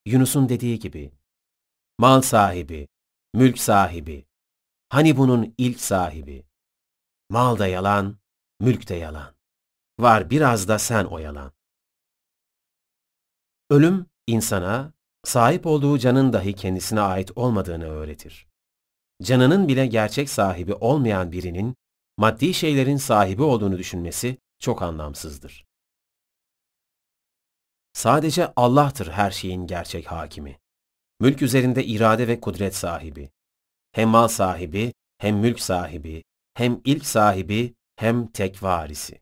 Yunus'un 0.06 0.48
dediği 0.48 0.78
gibi, 0.78 1.12
mal 1.98 2.20
sahibi, 2.20 2.88
mülk 3.34 3.58
sahibi, 3.58 4.26
hani 4.88 5.16
bunun 5.16 5.54
ilk 5.58 5.80
sahibi, 5.80 6.44
mal 7.30 7.58
da 7.58 7.66
yalan, 7.66 8.16
mülk 8.60 8.88
de 8.88 8.94
yalan, 8.94 9.34
var 10.00 10.30
biraz 10.30 10.68
da 10.68 10.78
sen 10.78 11.04
oyalan. 11.04 11.52
Ölüm, 13.70 14.06
insana, 14.26 14.92
sahip 15.24 15.66
olduğu 15.66 15.98
canın 15.98 16.32
dahi 16.32 16.52
kendisine 16.52 17.00
ait 17.00 17.30
olmadığını 17.36 17.86
öğretir. 17.86 18.48
Canının 19.22 19.68
bile 19.68 19.86
gerçek 19.86 20.30
sahibi 20.30 20.74
olmayan 20.74 21.32
birinin, 21.32 21.76
maddi 22.16 22.54
şeylerin 22.54 22.96
sahibi 22.96 23.42
olduğunu 23.42 23.78
düşünmesi 23.78 24.38
çok 24.58 24.82
anlamsızdır. 24.82 25.71
Sadece 27.92 28.52
Allah'tır 28.56 29.08
her 29.08 29.30
şeyin 29.30 29.66
gerçek 29.66 30.06
hakimi. 30.06 30.58
Mülk 31.20 31.42
üzerinde 31.42 31.84
irade 31.84 32.28
ve 32.28 32.40
kudret 32.40 32.76
sahibi. 32.76 33.30
Hem 33.92 34.08
mal 34.08 34.28
sahibi, 34.28 34.92
hem 35.18 35.36
mülk 35.36 35.60
sahibi, 35.60 36.24
hem 36.54 36.80
ilk 36.84 37.06
sahibi, 37.06 37.74
hem 37.96 38.26
tek 38.26 38.62
varisi. 38.62 39.20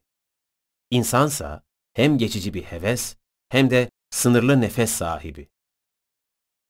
İnsansa 0.90 1.62
hem 1.94 2.18
geçici 2.18 2.54
bir 2.54 2.62
heves, 2.62 3.16
hem 3.48 3.70
de 3.70 3.90
sınırlı 4.10 4.60
nefes 4.60 4.90
sahibi. 4.90 5.48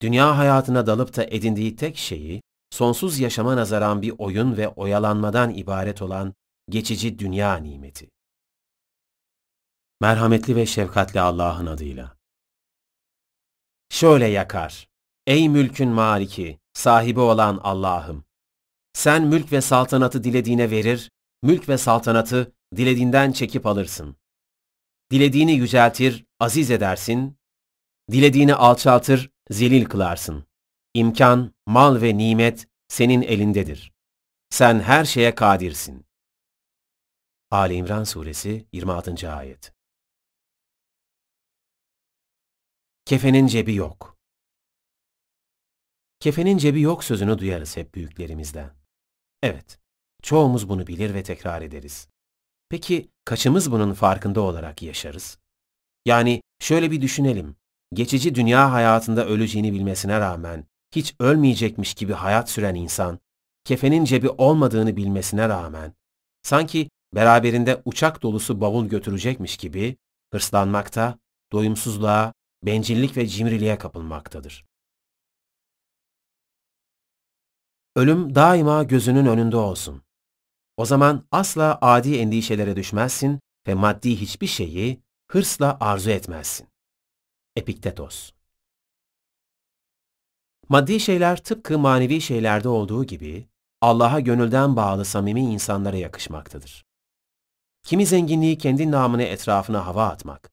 Dünya 0.02 0.38
hayatına 0.38 0.86
dalıp 0.86 1.16
da 1.16 1.24
edindiği 1.24 1.76
tek 1.76 1.96
şeyi, 1.96 2.42
sonsuz 2.70 3.18
yaşama 3.18 3.56
nazaran 3.56 4.02
bir 4.02 4.14
oyun 4.18 4.56
ve 4.56 4.68
oyalanmadan 4.68 5.54
ibaret 5.54 6.02
olan 6.02 6.34
geçici 6.70 7.18
dünya 7.18 7.56
nimeti. 7.56 8.10
Merhametli 10.02 10.56
ve 10.56 10.66
şefkatli 10.66 11.20
Allah'ın 11.20 11.66
adıyla. 11.66 12.16
Şöyle 13.88 14.26
yakar. 14.26 14.88
Ey 15.26 15.48
mülkün 15.48 15.88
maliki, 15.88 16.58
sahibi 16.74 17.20
olan 17.20 17.60
Allah'ım! 17.62 18.24
Sen 18.92 19.26
mülk 19.26 19.52
ve 19.52 19.60
saltanatı 19.60 20.24
dilediğine 20.24 20.70
verir, 20.70 21.10
mülk 21.42 21.68
ve 21.68 21.78
saltanatı 21.78 22.52
dilediğinden 22.76 23.32
çekip 23.32 23.66
alırsın. 23.66 24.16
Dilediğini 25.10 25.52
yüceltir, 25.52 26.24
aziz 26.38 26.70
edersin, 26.70 27.38
dilediğini 28.10 28.54
alçaltır, 28.54 29.30
zelil 29.50 29.84
kılarsın. 29.84 30.44
İmkan, 30.94 31.54
mal 31.66 32.02
ve 32.02 32.18
nimet 32.18 32.68
senin 32.88 33.22
elindedir. 33.22 33.92
Sen 34.50 34.80
her 34.80 35.04
şeye 35.04 35.34
kadirsin. 35.34 36.06
Ali 37.50 37.74
İmran 37.74 38.04
Suresi 38.04 38.66
26. 38.72 39.32
Ayet 39.32 39.79
Kefenin 43.10 43.46
cebi 43.46 43.74
yok. 43.74 44.16
Kefenin 46.20 46.58
cebi 46.58 46.80
yok 46.80 47.04
sözünü 47.04 47.38
duyarız 47.38 47.76
hep 47.76 47.94
büyüklerimizden. 47.94 48.70
Evet, 49.42 49.78
çoğumuz 50.22 50.68
bunu 50.68 50.86
bilir 50.86 51.14
ve 51.14 51.22
tekrar 51.22 51.62
ederiz. 51.62 52.08
Peki 52.68 53.10
kaçımız 53.24 53.72
bunun 53.72 53.92
farkında 53.92 54.40
olarak 54.40 54.82
yaşarız? 54.82 55.38
Yani 56.06 56.42
şöyle 56.60 56.90
bir 56.90 57.00
düşünelim. 57.00 57.56
Geçici 57.92 58.34
dünya 58.34 58.72
hayatında 58.72 59.26
öleceğini 59.26 59.72
bilmesine 59.72 60.20
rağmen 60.20 60.64
hiç 60.94 61.14
ölmeyecekmiş 61.20 61.94
gibi 61.94 62.12
hayat 62.12 62.50
süren 62.50 62.74
insan, 62.74 63.18
kefenin 63.64 64.04
cebi 64.04 64.28
olmadığını 64.28 64.96
bilmesine 64.96 65.48
rağmen 65.48 65.94
sanki 66.42 66.90
beraberinde 67.14 67.82
uçak 67.84 68.22
dolusu 68.22 68.60
bavul 68.60 68.86
götürecekmiş 68.86 69.56
gibi 69.56 69.96
hırslanmakta, 70.32 71.18
doyumsuzluğa, 71.52 72.32
bencillik 72.62 73.16
ve 73.16 73.26
cimriliğe 73.26 73.78
kapılmaktadır. 73.78 74.64
Ölüm 77.96 78.34
daima 78.34 78.82
gözünün 78.82 79.26
önünde 79.26 79.56
olsun. 79.56 80.02
O 80.76 80.84
zaman 80.84 81.26
asla 81.30 81.78
adi 81.80 82.16
endişelere 82.16 82.76
düşmezsin 82.76 83.40
ve 83.66 83.74
maddi 83.74 84.20
hiçbir 84.20 84.46
şeyi 84.46 85.02
hırsla 85.30 85.76
arzu 85.80 86.10
etmezsin. 86.10 86.68
Epiktetos 87.56 88.32
Maddi 90.68 91.00
şeyler 91.00 91.42
tıpkı 91.42 91.78
manevi 91.78 92.20
şeylerde 92.20 92.68
olduğu 92.68 93.04
gibi 93.04 93.48
Allah'a 93.80 94.20
gönülden 94.20 94.76
bağlı 94.76 95.04
samimi 95.04 95.40
insanlara 95.40 95.96
yakışmaktadır. 95.96 96.84
Kimi 97.82 98.06
zenginliği 98.06 98.58
kendi 98.58 98.90
namını 98.90 99.22
etrafına 99.22 99.86
hava 99.86 100.08
atmak, 100.08 100.52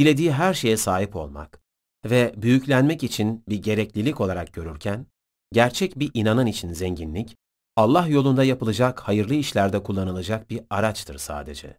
dilediği 0.00 0.32
her 0.32 0.54
şeye 0.54 0.76
sahip 0.76 1.16
olmak 1.16 1.60
ve 2.04 2.34
büyüklenmek 2.36 3.04
için 3.04 3.44
bir 3.48 3.62
gereklilik 3.62 4.20
olarak 4.20 4.52
görürken, 4.52 5.06
gerçek 5.52 5.98
bir 5.98 6.10
inanan 6.14 6.46
için 6.46 6.72
zenginlik, 6.72 7.36
Allah 7.76 8.06
yolunda 8.06 8.44
yapılacak 8.44 9.00
hayırlı 9.00 9.34
işlerde 9.34 9.82
kullanılacak 9.82 10.50
bir 10.50 10.60
araçtır 10.70 11.18
sadece. 11.18 11.78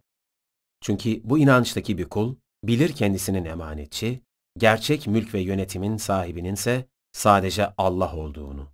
Çünkü 0.80 1.20
bu 1.24 1.38
inançtaki 1.38 1.98
bir 1.98 2.08
kul, 2.08 2.36
bilir 2.64 2.92
kendisinin 2.92 3.44
emanetçi, 3.44 4.20
gerçek 4.58 5.06
mülk 5.06 5.34
ve 5.34 5.40
yönetimin 5.40 5.96
sahibinin 5.96 6.54
ise 6.54 6.86
sadece 7.12 7.74
Allah 7.78 8.16
olduğunu. 8.16 8.68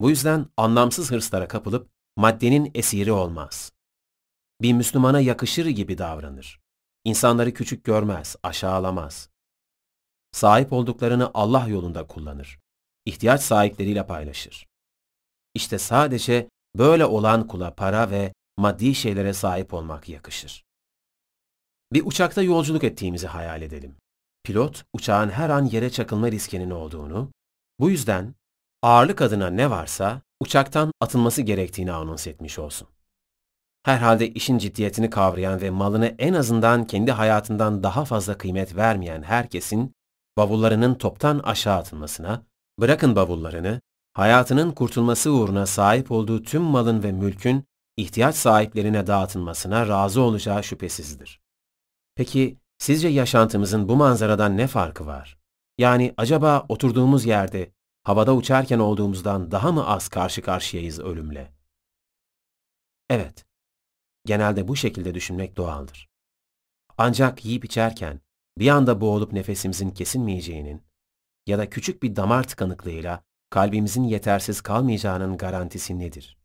Bu 0.00 0.10
yüzden 0.10 0.46
anlamsız 0.56 1.10
hırslara 1.10 1.48
kapılıp 1.48 1.90
maddenin 2.16 2.70
esiri 2.74 3.12
olmaz. 3.12 3.72
Bir 4.62 4.72
Müslümana 4.72 5.20
yakışır 5.20 5.66
gibi 5.66 5.98
davranır. 5.98 6.60
İnsanları 7.04 7.54
küçük 7.54 7.84
görmez, 7.84 8.36
aşağılamaz. 8.42 9.30
Sahip 10.32 10.72
olduklarını 10.72 11.30
Allah 11.34 11.68
yolunda 11.68 12.06
kullanır. 12.06 12.58
İhtiyaç 13.04 13.40
sahipleriyle 13.42 14.06
paylaşır. 14.06 14.66
İşte 15.54 15.78
sadece 15.78 16.48
böyle 16.78 17.04
olan 17.04 17.46
kula 17.46 17.74
para 17.74 18.10
ve 18.10 18.32
maddi 18.56 18.94
şeylere 18.94 19.32
sahip 19.32 19.74
olmak 19.74 20.08
yakışır. 20.08 20.64
Bir 21.92 22.06
uçakta 22.06 22.42
yolculuk 22.42 22.84
ettiğimizi 22.84 23.26
hayal 23.26 23.62
edelim. 23.62 23.96
Pilot, 24.44 24.84
uçağın 24.92 25.30
her 25.30 25.50
an 25.50 25.64
yere 25.64 25.90
çakılma 25.90 26.30
riskinin 26.30 26.70
olduğunu, 26.70 27.30
bu 27.80 27.90
yüzden 27.90 28.34
ağırlık 28.82 29.22
adına 29.22 29.50
ne 29.50 29.70
varsa 29.70 30.22
uçaktan 30.40 30.92
atılması 31.00 31.42
gerektiğini 31.42 31.92
anons 31.92 32.26
etmiş 32.26 32.58
olsun. 32.58 32.88
Herhalde 33.82 34.28
işin 34.30 34.58
ciddiyetini 34.58 35.10
kavrayan 35.10 35.60
ve 35.60 35.70
malını 35.70 36.14
en 36.18 36.34
azından 36.34 36.86
kendi 36.86 37.12
hayatından 37.12 37.82
daha 37.82 38.04
fazla 38.04 38.38
kıymet 38.38 38.76
vermeyen 38.76 39.22
herkesin 39.22 39.94
bavullarının 40.36 40.94
toptan 40.94 41.38
aşağı 41.38 41.76
atılmasına, 41.76 42.42
bırakın 42.80 43.16
bavullarını, 43.16 43.80
hayatının 44.12 44.72
kurtulması 44.72 45.32
uğruna 45.32 45.66
sahip 45.66 46.10
olduğu 46.10 46.42
tüm 46.42 46.62
malın 46.62 47.02
ve 47.02 47.12
mülkün 47.12 47.64
ihtiyaç 47.96 48.34
sahiplerine 48.34 49.06
dağıtılmasına 49.06 49.88
razı 49.88 50.20
olacağı 50.20 50.64
şüphesizdir. 50.64 51.40
Peki 52.14 52.58
sizce 52.78 53.08
yaşantımızın 53.08 53.88
bu 53.88 53.96
manzaradan 53.96 54.56
ne 54.56 54.66
farkı 54.66 55.06
var? 55.06 55.38
Yani 55.78 56.14
acaba 56.16 56.66
oturduğumuz 56.68 57.24
yerde 57.24 57.72
havada 58.04 58.34
uçarken 58.34 58.78
olduğumuzdan 58.78 59.50
daha 59.50 59.72
mı 59.72 59.86
az 59.86 60.08
karşı 60.08 60.42
karşıyayız 60.42 60.98
ölümle? 61.00 61.52
Evet, 63.10 63.44
genelde 64.26 64.68
bu 64.68 64.76
şekilde 64.76 65.14
düşünmek 65.14 65.56
doğaldır. 65.56 66.08
Ancak 66.98 67.44
yiyip 67.44 67.64
içerken 67.64 68.20
bir 68.58 68.68
anda 68.68 69.00
boğulup 69.00 69.32
nefesimizin 69.32 69.90
kesilmeyeceğinin 69.90 70.82
ya 71.46 71.58
da 71.58 71.70
küçük 71.70 72.02
bir 72.02 72.16
damar 72.16 72.48
tıkanıklığıyla 72.48 73.22
kalbimizin 73.50 74.04
yetersiz 74.04 74.60
kalmayacağının 74.60 75.36
garantisi 75.36 75.98
nedir? 75.98 76.38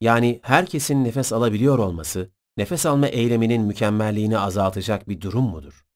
Yani 0.00 0.40
herkesin 0.42 1.04
nefes 1.04 1.32
alabiliyor 1.32 1.78
olması, 1.78 2.30
nefes 2.56 2.86
alma 2.86 3.08
eyleminin 3.08 3.62
mükemmelliğini 3.62 4.38
azaltacak 4.38 5.08
bir 5.08 5.20
durum 5.20 5.44
mudur? 5.44 5.86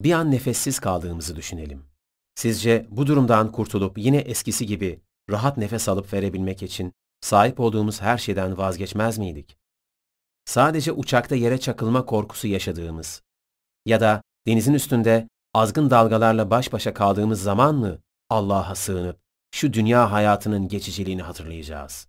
Bir 0.00 0.12
an 0.12 0.30
nefessiz 0.30 0.78
kaldığımızı 0.78 1.36
düşünelim. 1.36 1.84
Sizce 2.34 2.86
bu 2.90 3.06
durumdan 3.06 3.52
kurtulup 3.52 3.98
yine 3.98 4.16
eskisi 4.16 4.66
gibi 4.66 5.00
rahat 5.30 5.56
nefes 5.56 5.88
alıp 5.88 6.12
verebilmek 6.12 6.62
için 6.62 6.92
sahip 7.20 7.60
olduğumuz 7.60 8.00
her 8.00 8.18
şeyden 8.18 8.58
vazgeçmez 8.58 9.18
miydik? 9.18 9.59
Sadece 10.44 10.92
uçakta 10.92 11.34
yere 11.36 11.60
çakılma 11.60 12.06
korkusu 12.06 12.46
yaşadığımız 12.46 13.22
ya 13.86 14.00
da 14.00 14.22
denizin 14.46 14.74
üstünde 14.74 15.28
azgın 15.54 15.90
dalgalarla 15.90 16.50
baş 16.50 16.72
başa 16.72 16.94
kaldığımız 16.94 17.42
zaman 17.42 17.74
mı 17.74 17.98
Allah'a 18.30 18.74
sığınıp 18.74 19.20
şu 19.50 19.72
dünya 19.72 20.12
hayatının 20.12 20.68
geçiciliğini 20.68 21.22
hatırlayacağız. 21.22 22.08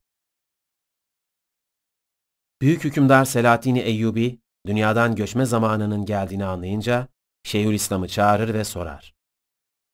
Büyük 2.61 2.83
hükümdar 2.83 3.25
Selahaddin 3.25 3.75
Eyyubi, 3.75 4.39
dünyadan 4.67 5.15
göçme 5.15 5.45
zamanının 5.45 6.05
geldiğini 6.05 6.45
anlayınca 6.45 7.07
Şeyhülislam'ı 7.43 8.07
çağırır 8.07 8.53
ve 8.53 8.63
sorar. 8.63 9.13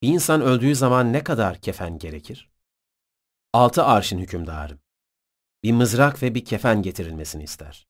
Bir 0.02 0.08
insan 0.08 0.42
öldüğü 0.42 0.76
zaman 0.76 1.14
ne 1.14 1.24
kadar 1.24 1.62
kefen 1.62 1.98
gerekir? 1.98 2.50
Altı 3.54 3.84
arşın 3.84 4.20
hükümdarım. 4.20 4.80
Bir 5.64 5.72
mızrak 5.72 6.24
ve 6.24 6.36
bir 6.36 6.46
kefen 6.46 6.82
getirilmesini 6.82 7.44
ister. 7.44 7.87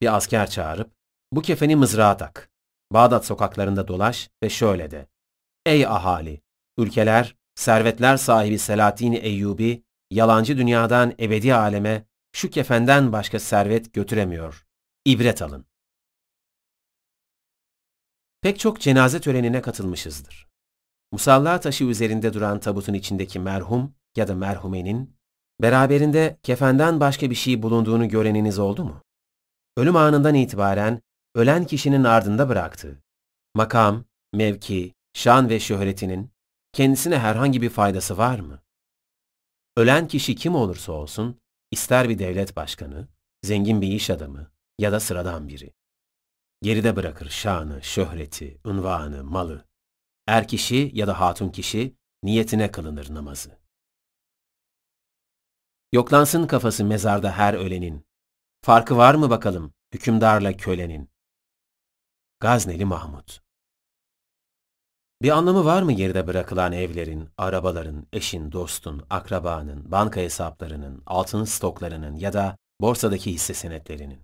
Bir 0.00 0.16
asker 0.16 0.50
çağırıp, 0.50 0.92
bu 1.32 1.42
kefeni 1.42 1.76
mızrağa 1.76 2.16
tak. 2.16 2.50
Bağdat 2.92 3.26
sokaklarında 3.26 3.88
dolaş 3.88 4.30
ve 4.42 4.50
şöyle 4.50 4.90
de. 4.90 5.08
Ey 5.66 5.86
ahali! 5.86 6.40
Ülkeler, 6.78 7.36
servetler 7.54 8.16
sahibi 8.16 8.58
Selahaddin 8.58 9.12
Eyyubi, 9.12 9.84
yalancı 10.10 10.56
dünyadan 10.58 11.14
ebedi 11.20 11.54
aleme 11.54 12.04
şu 12.32 12.50
kefenden 12.50 13.12
başka 13.12 13.40
servet 13.40 13.92
götüremiyor. 13.92 14.66
İbret 15.04 15.42
alın. 15.42 15.66
Pek 18.42 18.58
çok 18.58 18.80
cenaze 18.80 19.20
törenine 19.20 19.62
katılmışızdır. 19.62 20.48
Musalla 21.12 21.60
taşı 21.60 21.84
üzerinde 21.84 22.34
duran 22.34 22.60
tabutun 22.60 22.94
içindeki 22.94 23.38
merhum 23.38 23.94
ya 24.16 24.28
da 24.28 24.34
merhumenin, 24.34 25.16
beraberinde 25.62 26.38
kefenden 26.42 27.00
başka 27.00 27.30
bir 27.30 27.34
şey 27.34 27.62
bulunduğunu 27.62 28.08
göreniniz 28.08 28.58
oldu 28.58 28.84
mu? 28.84 29.02
Ölüm 29.80 29.96
anından 29.96 30.34
itibaren 30.34 31.02
ölen 31.34 31.64
kişinin 31.64 32.04
ardında 32.04 32.48
bıraktığı, 32.48 33.02
makam, 33.54 34.04
mevki, 34.32 34.94
şan 35.12 35.48
ve 35.48 35.60
şöhretinin 35.60 36.30
kendisine 36.72 37.18
herhangi 37.18 37.62
bir 37.62 37.70
faydası 37.70 38.18
var 38.18 38.38
mı? 38.38 38.62
Ölen 39.76 40.08
kişi 40.08 40.34
kim 40.34 40.54
olursa 40.54 40.92
olsun, 40.92 41.40
ister 41.70 42.08
bir 42.08 42.18
devlet 42.18 42.56
başkanı, 42.56 43.08
zengin 43.42 43.80
bir 43.82 43.88
iş 43.88 44.10
adamı 44.10 44.50
ya 44.78 44.92
da 44.92 45.00
sıradan 45.00 45.48
biri. 45.48 45.72
Geride 46.62 46.96
bırakır 46.96 47.30
şanı, 47.30 47.82
şöhreti, 47.82 48.60
unvanı, 48.64 49.24
malı. 49.24 49.64
Er 50.26 50.48
kişi 50.48 50.90
ya 50.94 51.06
da 51.06 51.20
hatun 51.20 51.48
kişi 51.48 51.96
niyetine 52.22 52.70
kılınır 52.70 53.14
namazı. 53.14 53.58
Yoklansın 55.92 56.46
kafası 56.46 56.84
mezarda 56.84 57.32
her 57.32 57.54
ölenin. 57.54 58.09
Farkı 58.62 58.96
var 58.96 59.14
mı 59.14 59.30
bakalım 59.30 59.72
hükümdarla 59.94 60.56
kölenin? 60.56 61.10
Gazneli 62.40 62.84
Mahmud 62.84 63.28
Bir 65.22 65.30
anlamı 65.30 65.64
var 65.64 65.82
mı 65.82 65.92
geride 65.92 66.26
bırakılan 66.26 66.72
evlerin, 66.72 67.28
arabaların, 67.38 68.06
eşin, 68.12 68.52
dostun, 68.52 69.06
akrabanın, 69.10 69.90
banka 69.90 70.20
hesaplarının, 70.20 71.02
altın 71.06 71.44
stoklarının 71.44 72.16
ya 72.16 72.32
da 72.32 72.56
borsadaki 72.80 73.32
hisse 73.32 73.54
senetlerinin? 73.54 74.20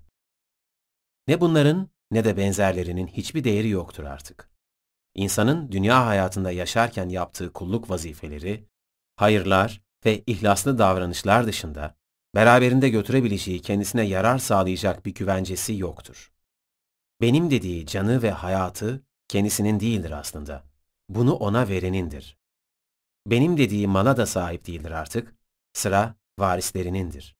Ne 1.28 1.40
bunların 1.40 1.90
ne 2.10 2.24
de 2.24 2.36
benzerlerinin 2.36 3.06
hiçbir 3.06 3.44
değeri 3.44 3.68
yoktur 3.68 4.04
artık. 4.04 4.50
İnsanın 5.14 5.72
dünya 5.72 6.06
hayatında 6.06 6.50
yaşarken 6.50 7.08
yaptığı 7.08 7.52
kulluk 7.52 7.90
vazifeleri, 7.90 8.68
hayırlar 9.16 9.82
ve 10.04 10.22
ihlaslı 10.26 10.78
davranışlar 10.78 11.46
dışında 11.46 11.96
beraberinde 12.34 12.88
götürebileceği 12.88 13.62
kendisine 13.62 14.02
yarar 14.02 14.38
sağlayacak 14.38 15.06
bir 15.06 15.14
güvencesi 15.14 15.76
yoktur. 15.76 16.32
Benim 17.20 17.50
dediği 17.50 17.86
canı 17.86 18.22
ve 18.22 18.30
hayatı 18.30 19.02
kendisinin 19.28 19.80
değildir 19.80 20.10
aslında. 20.10 20.64
Bunu 21.08 21.34
ona 21.34 21.68
verenindir. 21.68 22.38
Benim 23.26 23.56
dediği 23.56 23.86
mala 23.86 24.16
da 24.16 24.26
sahip 24.26 24.66
değildir 24.66 24.90
artık. 24.90 25.34
Sıra 25.72 26.14
varislerinindir. 26.38 27.36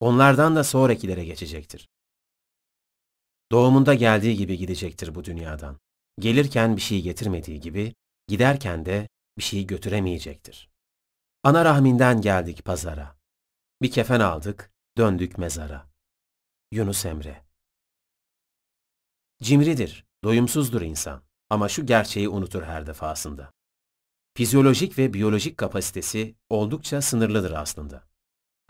Onlardan 0.00 0.56
da 0.56 0.64
sonrakilere 0.64 1.24
geçecektir. 1.24 1.88
Doğumunda 3.52 3.94
geldiği 3.94 4.36
gibi 4.36 4.58
gidecektir 4.58 5.14
bu 5.14 5.24
dünyadan. 5.24 5.80
Gelirken 6.18 6.76
bir 6.76 6.80
şey 6.80 7.02
getirmediği 7.02 7.60
gibi, 7.60 7.94
giderken 8.28 8.86
de 8.86 9.08
bir 9.38 9.42
şey 9.42 9.66
götüremeyecektir. 9.66 10.70
Ana 11.42 11.64
rahminden 11.64 12.20
geldik 12.20 12.64
pazara. 12.64 13.15
Bir 13.82 13.90
kefen 13.90 14.20
aldık, 14.20 14.72
döndük 14.96 15.38
mezara. 15.38 15.86
Yunus 16.72 17.06
Emre 17.06 17.44
Cimridir, 19.42 20.06
doyumsuzdur 20.24 20.82
insan 20.82 21.22
ama 21.50 21.68
şu 21.68 21.86
gerçeği 21.86 22.28
unutur 22.28 22.62
her 22.62 22.86
defasında. 22.86 23.52
Fizyolojik 24.36 24.98
ve 24.98 25.14
biyolojik 25.14 25.58
kapasitesi 25.58 26.36
oldukça 26.50 27.02
sınırlıdır 27.02 27.52
aslında. 27.52 28.08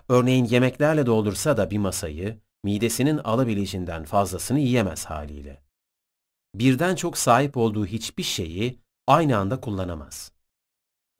Örneğin 0.09 0.45
yemeklerle 0.45 1.07
doldursa 1.07 1.57
da 1.57 1.71
bir 1.71 1.79
masayı, 1.79 2.41
midesinin 2.65 3.19
alabileceğinden 3.19 4.05
fazlasını 4.05 4.59
yiyemez 4.59 5.05
haliyle. 5.05 5.63
Birden 6.55 6.95
çok 6.95 7.19
sahip 7.19 7.57
olduğu 7.57 7.87
hiçbir 7.87 8.23
şeyi 8.23 8.81
aynı 9.07 9.39
anda 9.39 9.61
kullanamaz. 9.61 10.33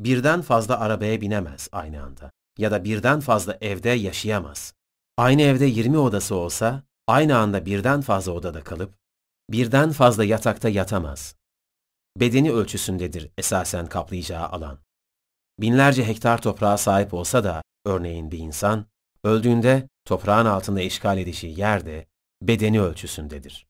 Birden 0.01 0.43
fazla 0.43 0.81
arabaya 0.81 1.21
binemez 1.21 1.69
aynı 1.73 2.03
anda 2.03 2.36
ya 2.59 2.71
da 2.71 2.85
birden 2.85 3.21
fazla 3.21 3.59
evde 3.61 3.91
yaşayamaz. 3.91 4.75
Aynı 5.17 5.43
evde 5.43 5.67
20 5.67 5.99
odası 5.99 6.35
olsa 6.35 6.83
aynı 7.07 7.39
anda 7.39 7.67
birden 7.67 8.01
fazla 8.01 8.33
odada 8.33 8.65
kalıp 8.65 8.95
birden 9.51 9.93
fazla 9.93 10.25
yatakta 10.25 10.69
yatamaz. 10.69 11.37
Bedeni 12.17 12.53
ölçüsündedir 12.53 13.31
esasen 13.39 13.87
kaplayacağı 13.87 14.47
alan. 14.49 14.79
Binlerce 15.61 16.07
hektar 16.07 16.43
toprağa 16.43 16.79
sahip 16.79 17.15
olsa 17.15 17.45
da 17.45 17.63
örneğin 17.85 18.31
bir 18.31 18.39
insan 18.39 18.87
öldüğünde 19.25 19.89
toprağın 20.05 20.47
altında 20.47 20.81
işgal 20.81 21.19
edeceği 21.19 21.61
yerde 21.61 22.07
bedeni 22.43 22.81
ölçüsündedir. 22.81 23.67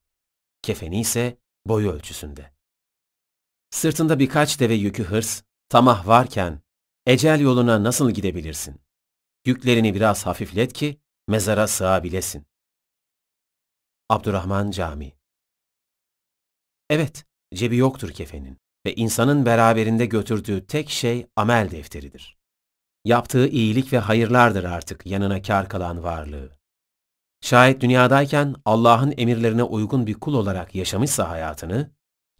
Kefeni 0.61 0.99
ise 0.99 1.37
boyu 1.65 1.91
ölçüsünde. 1.91 2.51
Sırtında 3.69 4.19
birkaç 4.19 4.59
deve 4.59 4.73
yükü 4.73 5.03
hırs, 5.03 5.43
tamah 5.69 6.07
varken 6.07 6.61
ecel 7.07 7.39
yoluna 7.39 7.83
nasıl 7.83 8.11
gidebilirsin? 8.11 8.81
Yüklerini 9.45 9.93
biraz 9.93 10.25
hafiflet 10.25 10.73
ki 10.73 11.01
mezara 11.27 11.67
sığabilesin. 11.67 12.47
Abdurrahman 14.09 14.71
Cami 14.71 15.13
Evet, 16.89 17.25
cebi 17.53 17.77
yoktur 17.77 18.11
kefenin 18.11 18.57
ve 18.85 18.95
insanın 18.95 19.45
beraberinde 19.45 20.05
götürdüğü 20.05 20.67
tek 20.67 20.89
şey 20.89 21.27
amel 21.35 21.71
defteridir. 21.71 22.37
Yaptığı 23.05 23.47
iyilik 23.47 23.93
ve 23.93 23.99
hayırlardır 23.99 24.63
artık 24.63 25.05
yanına 25.05 25.41
kar 25.41 25.69
kalan 25.69 26.03
varlığı. 26.03 26.57
Şayet 27.41 27.81
dünyadayken 27.81 28.55
Allah'ın 28.65 29.13
emirlerine 29.17 29.63
uygun 29.63 30.07
bir 30.07 30.13
kul 30.13 30.33
olarak 30.33 30.75
yaşamışsa 30.75 31.29
hayatını, 31.29 31.91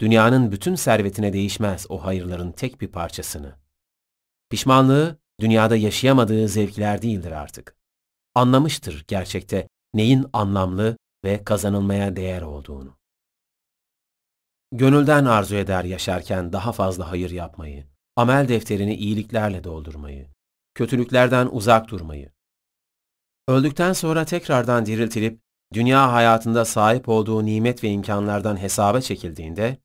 dünyanın 0.01 0.51
bütün 0.51 0.75
servetine 0.75 1.33
değişmez 1.33 1.85
o 1.89 2.05
hayırların 2.05 2.51
tek 2.51 2.81
bir 2.81 2.87
parçasını. 2.87 3.66
Pişmanlığı, 4.49 5.19
dünyada 5.39 5.75
yaşayamadığı 5.75 6.47
zevkler 6.47 7.01
değildir 7.01 7.31
artık. 7.31 7.75
Anlamıştır 8.35 9.05
gerçekte 9.07 9.67
neyin 9.93 10.25
anlamlı 10.33 10.97
ve 11.25 11.43
kazanılmaya 11.43 12.15
değer 12.15 12.41
olduğunu. 12.41 12.97
Gönülden 14.71 15.25
arzu 15.25 15.55
eder 15.55 15.83
yaşarken 15.83 16.53
daha 16.53 16.71
fazla 16.71 17.11
hayır 17.11 17.31
yapmayı, 17.31 17.87
amel 18.15 18.47
defterini 18.47 18.95
iyiliklerle 18.95 19.63
doldurmayı, 19.63 20.27
kötülüklerden 20.75 21.47
uzak 21.51 21.87
durmayı. 21.87 22.31
Öldükten 23.47 23.93
sonra 23.93 24.25
tekrardan 24.25 24.85
diriltilip 24.85 25.41
dünya 25.73 26.13
hayatında 26.13 26.65
sahip 26.65 27.09
olduğu 27.09 27.45
nimet 27.45 27.83
ve 27.83 27.89
imkanlardan 27.89 28.61
hesaba 28.61 29.01
çekildiğinde 29.01 29.77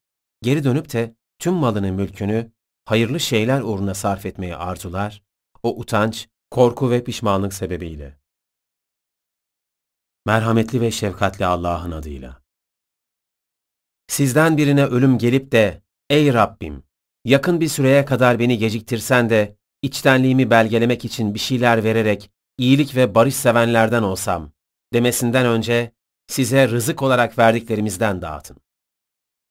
geri 0.42 0.64
dönüp 0.64 0.92
de 0.92 1.16
tüm 1.38 1.54
malını, 1.54 1.92
mülkünü 1.92 2.52
hayırlı 2.84 3.20
şeyler 3.20 3.60
uğruna 3.60 3.94
sarf 3.94 4.26
etmeyi 4.26 4.56
arzular, 4.56 5.22
o 5.62 5.78
utanç, 5.78 6.28
korku 6.50 6.90
ve 6.90 7.04
pişmanlık 7.04 7.54
sebebiyle. 7.54 8.18
Merhametli 10.26 10.80
ve 10.80 10.90
şefkatli 10.90 11.46
Allah'ın 11.46 11.90
adıyla. 11.90 12.42
Sizden 14.08 14.56
birine 14.56 14.84
ölüm 14.84 15.18
gelip 15.18 15.52
de, 15.52 15.82
ey 16.10 16.34
Rabbim, 16.34 16.82
yakın 17.24 17.60
bir 17.60 17.68
süreye 17.68 18.04
kadar 18.04 18.38
beni 18.38 18.58
geciktirsen 18.58 19.30
de 19.30 19.56
içtenliğimi 19.82 20.50
belgelemek 20.50 21.04
için 21.04 21.34
bir 21.34 21.38
şeyler 21.38 21.84
vererek 21.84 22.30
iyilik 22.58 22.96
ve 22.96 23.14
barış 23.14 23.34
sevenlerden 23.34 24.02
olsam 24.02 24.52
demesinden 24.92 25.46
önce 25.46 25.92
size 26.26 26.68
rızık 26.68 27.02
olarak 27.02 27.38
verdiklerimizden 27.38 28.22
dağıtın. 28.22 28.56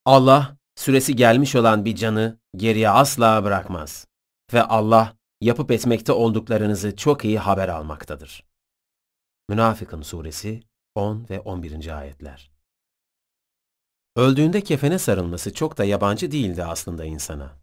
Allah 0.06 0.58
süresi 0.76 1.16
gelmiş 1.16 1.56
olan 1.56 1.86
bir 1.86 1.96
canı 1.96 2.41
geriye 2.56 2.89
asla 2.89 3.43
bırakmaz 3.43 4.08
ve 4.54 4.64
Allah 4.64 5.18
yapıp 5.41 5.72
etmekte 5.72 6.12
olduklarınızı 6.12 6.95
çok 6.95 7.26
iyi 7.26 7.39
haber 7.39 7.68
almaktadır. 7.68 8.45
Münafıkın 9.49 10.02
suresi 10.02 10.64
10 10.95 11.26
ve 11.30 11.39
11. 11.39 11.97
ayetler. 11.97 12.52
Öldüğünde 14.16 14.62
kefene 14.62 14.99
sarılması 14.99 15.54
çok 15.54 15.78
da 15.78 15.84
yabancı 15.84 16.32
değildi 16.32 16.64
aslında 16.64 17.06
insana. 17.06 17.62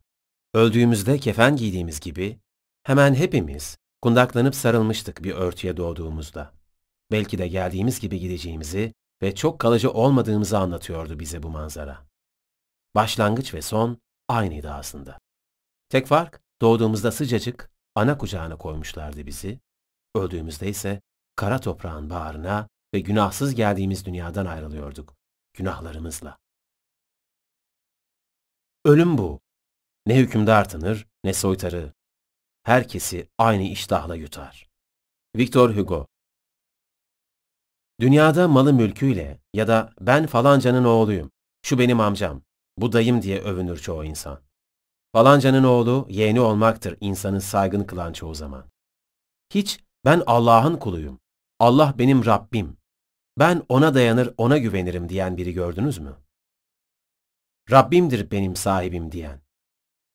Öldüğümüzde 0.54 1.18
kefen 1.18 1.56
giydiğimiz 1.56 2.00
gibi 2.00 2.38
Hemen 2.88 3.14
hepimiz 3.14 3.78
kundaklanıp 4.02 4.54
sarılmıştık 4.54 5.24
bir 5.24 5.32
örtüye 5.32 5.76
doğduğumuzda. 5.76 6.52
Belki 7.10 7.38
de 7.38 7.48
geldiğimiz 7.48 8.00
gibi 8.00 8.20
gideceğimizi 8.20 8.94
ve 9.22 9.34
çok 9.34 9.58
kalıcı 9.58 9.90
olmadığımızı 9.90 10.58
anlatıyordu 10.58 11.18
bize 11.18 11.42
bu 11.42 11.48
manzara. 11.48 12.06
Başlangıç 12.94 13.54
ve 13.54 13.62
son 13.62 13.98
aynıydı 14.28 14.70
aslında. 14.70 15.18
Tek 15.88 16.06
fark 16.06 16.40
doğduğumuzda 16.60 17.12
sıcacık 17.12 17.70
ana 17.94 18.18
kucağına 18.18 18.58
koymuşlardı 18.58 19.26
bizi, 19.26 19.60
öldüğümüzde 20.14 20.68
ise 20.68 21.00
kara 21.36 21.60
toprağın 21.60 22.10
bağrına 22.10 22.68
ve 22.94 23.00
günahsız 23.00 23.54
geldiğimiz 23.54 24.04
dünyadan 24.04 24.46
ayrılıyorduk, 24.46 25.14
günahlarımızla. 25.54 26.38
Ölüm 28.84 29.18
bu. 29.18 29.40
Ne 30.06 30.16
hükümdar 30.16 30.68
tanır, 30.68 31.06
ne 31.24 31.32
soytarı. 31.32 31.92
Herkesi 32.62 33.28
aynı 33.38 33.62
iştahla 33.62 34.16
yutar. 34.16 34.68
Victor 35.36 35.76
Hugo 35.76 36.06
Dünyada 38.00 38.48
malı 38.48 38.72
mülküyle 38.72 39.40
ya 39.54 39.68
da 39.68 39.92
ben 40.00 40.26
falancanın 40.26 40.84
oğluyum, 40.84 41.30
şu 41.62 41.78
benim 41.78 42.00
amcam, 42.00 42.42
bu 42.80 42.92
dayım 42.92 43.22
diye 43.22 43.40
övünür 43.40 43.78
çoğu 43.78 44.04
insan. 44.04 44.40
Falancanın 45.12 45.64
oğlu 45.64 46.06
yeğeni 46.10 46.40
olmaktır 46.40 46.96
insanı 47.00 47.40
saygın 47.40 47.84
kılan 47.84 48.12
çoğu 48.12 48.34
zaman. 48.34 48.64
Hiç 49.54 49.80
ben 50.04 50.22
Allah'ın 50.26 50.76
kuluyum, 50.76 51.20
Allah 51.58 51.94
benim 51.98 52.24
Rabbim, 52.24 52.76
ben 53.38 53.62
ona 53.68 53.94
dayanır 53.94 54.34
ona 54.38 54.58
güvenirim 54.58 55.08
diyen 55.08 55.36
biri 55.36 55.52
gördünüz 55.52 55.98
mü? 55.98 56.16
Rabbimdir 57.70 58.30
benim 58.30 58.56
sahibim 58.56 59.12
diyen. 59.12 59.40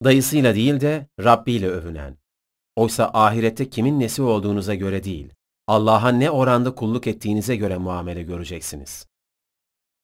Dayısıyla 0.04 0.54
değil 0.54 0.80
de 0.80 1.08
Rabbiyle 1.20 1.68
övünen. 1.68 2.18
Oysa 2.76 3.10
ahirette 3.14 3.70
kimin 3.70 4.00
nesi 4.00 4.22
olduğunuza 4.22 4.74
göre 4.74 5.04
değil, 5.04 5.34
Allah'a 5.66 6.08
ne 6.08 6.30
oranda 6.30 6.74
kulluk 6.74 7.06
ettiğinize 7.06 7.56
göre 7.56 7.78
muamele 7.78 8.22
göreceksiniz. 8.22 9.06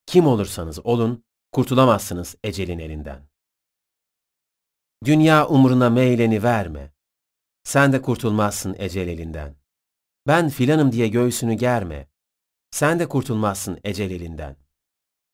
Kim 0.07 0.27
olursanız 0.27 0.87
olun, 0.87 1.25
kurtulamazsınız 1.53 2.37
ecelin 2.45 2.79
elinden. 2.79 3.29
Dünya 5.05 5.49
umruna 5.49 5.91
meyleni 5.91 6.43
verme. 6.43 6.93
Sen 7.65 7.93
de 7.93 8.03
kurtulmazsın 8.03 8.77
ecel 8.79 9.09
elinden. 9.09 9.57
Ben 10.27 10.49
filanım 10.49 10.93
diye 10.93 11.09
göğsünü 11.09 11.55
germe. 11.55 12.09
Sen 12.71 12.99
de 12.99 13.09
kurtulmazsın 13.09 13.81
ecel 13.85 14.11
elinden. 14.11 14.57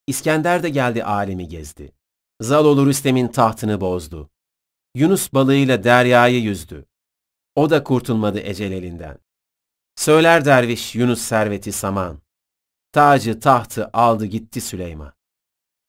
İskender 0.07 0.63
de 0.63 0.69
geldi 0.69 1.05
alemi 1.05 1.49
gezdi. 1.49 1.93
Zalolu 2.41 2.87
Rüstem'in 2.87 3.29
tahtını 3.29 3.81
bozdu. 3.81 4.31
Yunus 4.95 5.33
balığıyla 5.33 5.85
deryayı 5.85 6.43
yüzdü. 6.43 6.87
O 7.55 7.71
da 7.71 7.85
kurtulmadı 7.85 8.41
ecel 8.41 8.73
elinden. 8.73 9.19
Söyler 9.97 10.45
derviş 10.45 10.95
Yunus 10.95 11.23
serveti 11.23 11.73
saman. 11.73 12.23
Tacı 12.93 13.41
tahtı 13.41 13.91
aldı 13.93 14.27
gitti 14.27 14.61
Süleyman. 14.61 15.16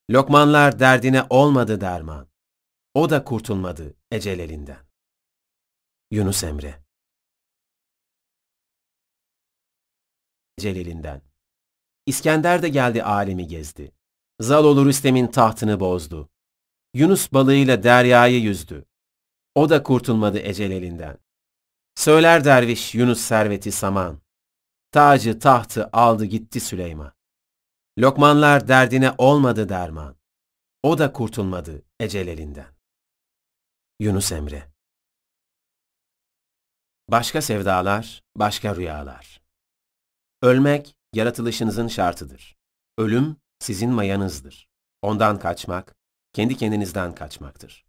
Lokmanlar 0.09 0.79
derdine 0.79 1.23
olmadı 1.29 1.81
derman. 1.81 2.27
O 2.93 3.09
da 3.09 3.23
kurtulmadı 3.23 3.95
ecel 4.11 4.39
elinden. 4.39 4.87
Yunus 6.11 6.43
Emre 6.43 6.83
Ecel 10.57 10.75
elinden. 10.75 11.21
İskender 12.05 12.61
de 12.61 12.69
geldi 12.69 13.03
alemi 13.03 13.47
gezdi. 13.47 13.91
Zalolu 14.39 14.85
Rüstem'in 14.85 15.27
tahtını 15.27 15.79
bozdu. 15.79 16.29
Yunus 16.93 17.33
balığıyla 17.33 17.83
deryayı 17.83 18.41
yüzdü. 18.41 18.85
O 19.55 19.69
da 19.69 19.83
kurtulmadı 19.83 20.39
ecel 20.39 20.71
elinden. 20.71 21.17
Söyler 21.95 22.45
derviş 22.45 22.95
Yunus 22.95 23.21
serveti 23.21 23.71
saman. 23.71 24.21
Tacı 24.91 25.39
tahtı 25.39 25.89
aldı 25.93 26.25
gitti 26.25 26.59
Süleyman. 26.59 27.16
Lokmanlar 27.99 28.67
derdine 28.67 29.11
olmadı 29.17 29.69
derman. 29.69 30.15
O 30.83 30.97
da 30.97 31.13
kurtulmadı 31.13 31.85
ecel 31.99 32.27
elinden. 32.27 32.75
Yunus 33.99 34.31
Emre 34.31 34.71
Başka 37.09 37.41
sevdalar, 37.41 38.23
başka 38.35 38.75
rüyalar. 38.75 39.41
Ölmek, 40.41 40.95
yaratılışınızın 41.13 41.87
şartıdır. 41.87 42.57
Ölüm, 42.97 43.35
sizin 43.59 43.89
mayanızdır. 43.89 44.69
Ondan 45.01 45.39
kaçmak, 45.39 45.95
kendi 46.33 46.57
kendinizden 46.57 47.15
kaçmaktır. 47.15 47.85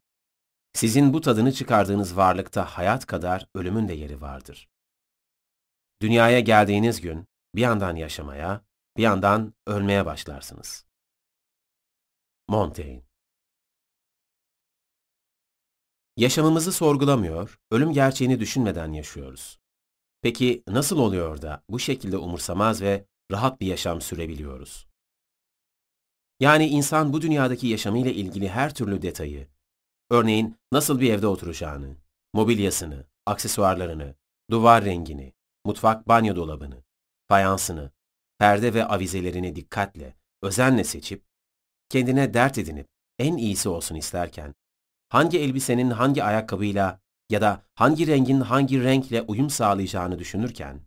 Sizin 0.72 1.12
bu 1.12 1.20
tadını 1.20 1.52
çıkardığınız 1.52 2.16
varlıkta 2.16 2.64
hayat 2.64 3.06
kadar 3.06 3.46
ölümün 3.54 3.88
de 3.88 3.92
yeri 3.92 4.20
vardır. 4.20 4.68
Dünyaya 6.02 6.40
geldiğiniz 6.40 7.00
gün 7.00 7.26
bir 7.54 7.60
yandan 7.60 7.96
yaşamaya, 7.96 8.67
bir 8.98 9.02
yandan 9.02 9.54
ölmeye 9.66 10.06
başlarsınız. 10.06 10.86
Montaigne 12.48 13.02
Yaşamımızı 16.16 16.72
sorgulamıyor, 16.72 17.60
ölüm 17.70 17.92
gerçeğini 17.92 18.40
düşünmeden 18.40 18.92
yaşıyoruz. 18.92 19.58
Peki 20.22 20.62
nasıl 20.68 20.98
oluyor 20.98 21.42
da 21.42 21.64
bu 21.68 21.78
şekilde 21.78 22.16
umursamaz 22.16 22.82
ve 22.82 23.06
rahat 23.30 23.60
bir 23.60 23.66
yaşam 23.66 24.00
sürebiliyoruz? 24.00 24.88
Yani 26.40 26.66
insan 26.66 27.12
bu 27.12 27.22
dünyadaki 27.22 27.66
yaşamıyla 27.66 28.10
ilgili 28.10 28.48
her 28.48 28.74
türlü 28.74 29.02
detayı, 29.02 29.48
örneğin 30.10 30.56
nasıl 30.72 31.00
bir 31.00 31.12
evde 31.12 31.26
oturacağını, 31.26 31.96
mobilyasını, 32.34 33.06
aksesuarlarını, 33.26 34.14
duvar 34.50 34.84
rengini, 34.84 35.32
mutfak 35.64 36.08
banyo 36.08 36.36
dolabını, 36.36 36.84
fayansını, 37.28 37.92
perde 38.38 38.74
ve 38.74 38.84
avizelerini 38.84 39.56
dikkatle, 39.56 40.14
özenle 40.42 40.84
seçip, 40.84 41.24
kendine 41.88 42.34
dert 42.34 42.58
edinip 42.58 42.86
en 43.18 43.36
iyisi 43.36 43.68
olsun 43.68 43.94
isterken, 43.94 44.54
hangi 45.08 45.38
elbisenin 45.38 45.90
hangi 45.90 46.24
ayakkabıyla 46.24 47.00
ya 47.30 47.40
da 47.40 47.62
hangi 47.74 48.06
rengin 48.06 48.40
hangi 48.40 48.84
renkle 48.84 49.22
uyum 49.22 49.50
sağlayacağını 49.50 50.18
düşünürken, 50.18 50.80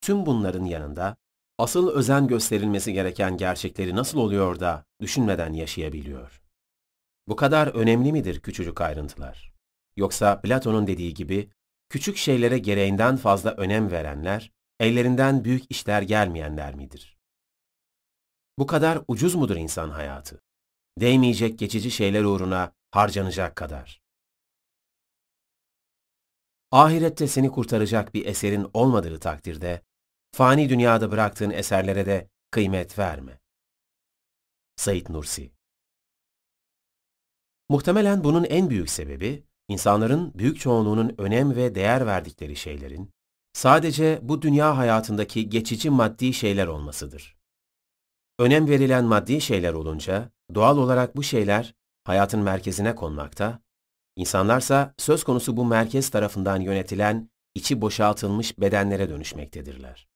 tüm 0.00 0.26
bunların 0.26 0.64
yanında 0.64 1.16
asıl 1.58 1.88
özen 1.88 2.26
gösterilmesi 2.26 2.92
gereken 2.92 3.36
gerçekleri 3.36 3.96
nasıl 3.96 4.18
oluyor 4.18 4.60
da 4.60 4.84
düşünmeden 5.00 5.52
yaşayabiliyor? 5.52 6.42
Bu 7.28 7.36
kadar 7.36 7.68
önemli 7.68 8.12
midir 8.12 8.40
küçücük 8.40 8.80
ayrıntılar? 8.80 9.54
Yoksa 9.96 10.40
Platon'un 10.40 10.86
dediği 10.86 11.14
gibi 11.14 11.50
küçük 11.88 12.16
şeylere 12.16 12.58
gereğinden 12.58 13.16
fazla 13.16 13.50
önem 13.50 13.90
verenler, 13.90 14.52
ellerinden 14.80 15.44
büyük 15.44 15.70
işler 15.70 16.02
gelmeyenler 16.02 16.74
midir? 16.74 17.18
Bu 18.58 18.66
kadar 18.66 19.02
ucuz 19.08 19.34
mudur 19.34 19.56
insan 19.56 19.90
hayatı? 19.90 20.42
Değmeyecek 21.00 21.58
geçici 21.58 21.90
şeyler 21.90 22.24
uğruna 22.24 22.72
harcanacak 22.90 23.56
kadar. 23.56 24.02
Ahirette 26.70 27.28
seni 27.28 27.50
kurtaracak 27.50 28.14
bir 28.14 28.26
eserin 28.26 28.70
olmadığı 28.74 29.20
takdirde, 29.20 29.82
fani 30.32 30.68
dünyada 30.68 31.10
bıraktığın 31.10 31.50
eserlere 31.50 32.06
de 32.06 32.30
kıymet 32.50 32.98
verme. 32.98 33.40
Said 34.76 35.06
Nursi 35.08 35.52
Muhtemelen 37.68 38.24
bunun 38.24 38.44
en 38.44 38.70
büyük 38.70 38.90
sebebi, 38.90 39.44
insanların 39.68 40.34
büyük 40.34 40.60
çoğunluğunun 40.60 41.14
önem 41.18 41.56
ve 41.56 41.74
değer 41.74 42.06
verdikleri 42.06 42.56
şeylerin, 42.56 43.10
sadece 43.56 44.20
bu 44.22 44.42
dünya 44.42 44.76
hayatındaki 44.76 45.48
geçici 45.48 45.90
maddi 45.90 46.32
şeyler 46.32 46.66
olmasıdır. 46.66 47.36
Önem 48.38 48.68
verilen 48.68 49.04
maddi 49.04 49.40
şeyler 49.40 49.72
olunca, 49.72 50.30
doğal 50.54 50.78
olarak 50.78 51.16
bu 51.16 51.22
şeyler 51.22 51.74
hayatın 52.04 52.40
merkezine 52.40 52.94
konmakta, 52.94 53.62
insanlarsa 54.16 54.94
söz 54.98 55.24
konusu 55.24 55.56
bu 55.56 55.64
merkez 55.64 56.10
tarafından 56.10 56.60
yönetilen, 56.60 57.30
içi 57.54 57.80
boşaltılmış 57.80 58.58
bedenlere 58.58 59.08
dönüşmektedirler. 59.08 60.08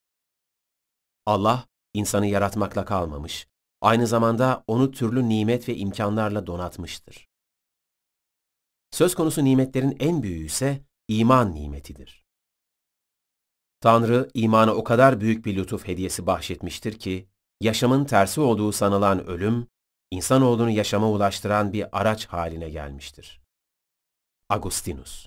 Allah, 1.27 1.69
insanı 1.95 2.27
yaratmakla 2.27 2.85
kalmamış, 2.85 3.49
aynı 3.81 4.07
zamanda 4.07 4.65
onu 4.67 4.91
türlü 4.91 5.29
nimet 5.29 5.69
ve 5.69 5.77
imkanlarla 5.77 6.47
donatmıştır. 6.47 7.29
Söz 8.91 9.15
konusu 9.15 9.45
nimetlerin 9.45 9.97
en 10.01 10.23
büyüğü 10.23 10.45
ise 10.45 10.85
iman 11.09 11.55
nimetidir. 11.55 12.30
Tanrı 13.81 14.31
imana 14.35 14.75
o 14.75 14.85
kadar 14.85 15.21
büyük 15.21 15.47
bir 15.47 15.57
lütuf 15.57 15.87
hediyesi 15.87 16.27
bahşetmiştir 16.27 16.99
ki, 16.99 17.29
yaşamın 17.61 18.05
tersi 18.05 18.41
olduğu 18.41 18.73
sanılan 18.73 19.27
ölüm, 19.27 19.67
insanoğlunu 20.11 20.71
yaşama 20.71 21.11
ulaştıran 21.11 21.73
bir 21.73 22.01
araç 22.01 22.27
haline 22.27 22.71
gelmiştir. 22.71 23.41
Agustinus 24.49 25.27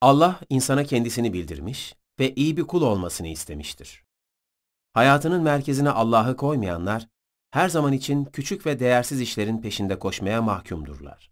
Allah 0.00 0.40
insana 0.48 0.84
kendisini 0.84 1.32
bildirmiş 1.32 1.94
ve 2.20 2.34
iyi 2.34 2.56
bir 2.56 2.62
kul 2.62 2.82
olmasını 2.82 3.28
istemiştir. 3.28 4.04
Hayatının 4.92 5.42
merkezine 5.42 5.90
Allah'ı 5.90 6.36
koymayanlar, 6.36 7.08
her 7.50 7.68
zaman 7.68 7.92
için 7.92 8.24
küçük 8.24 8.66
ve 8.66 8.80
değersiz 8.80 9.20
işlerin 9.20 9.60
peşinde 9.60 9.98
koşmaya 9.98 10.42
mahkumdurlar. 10.42 11.30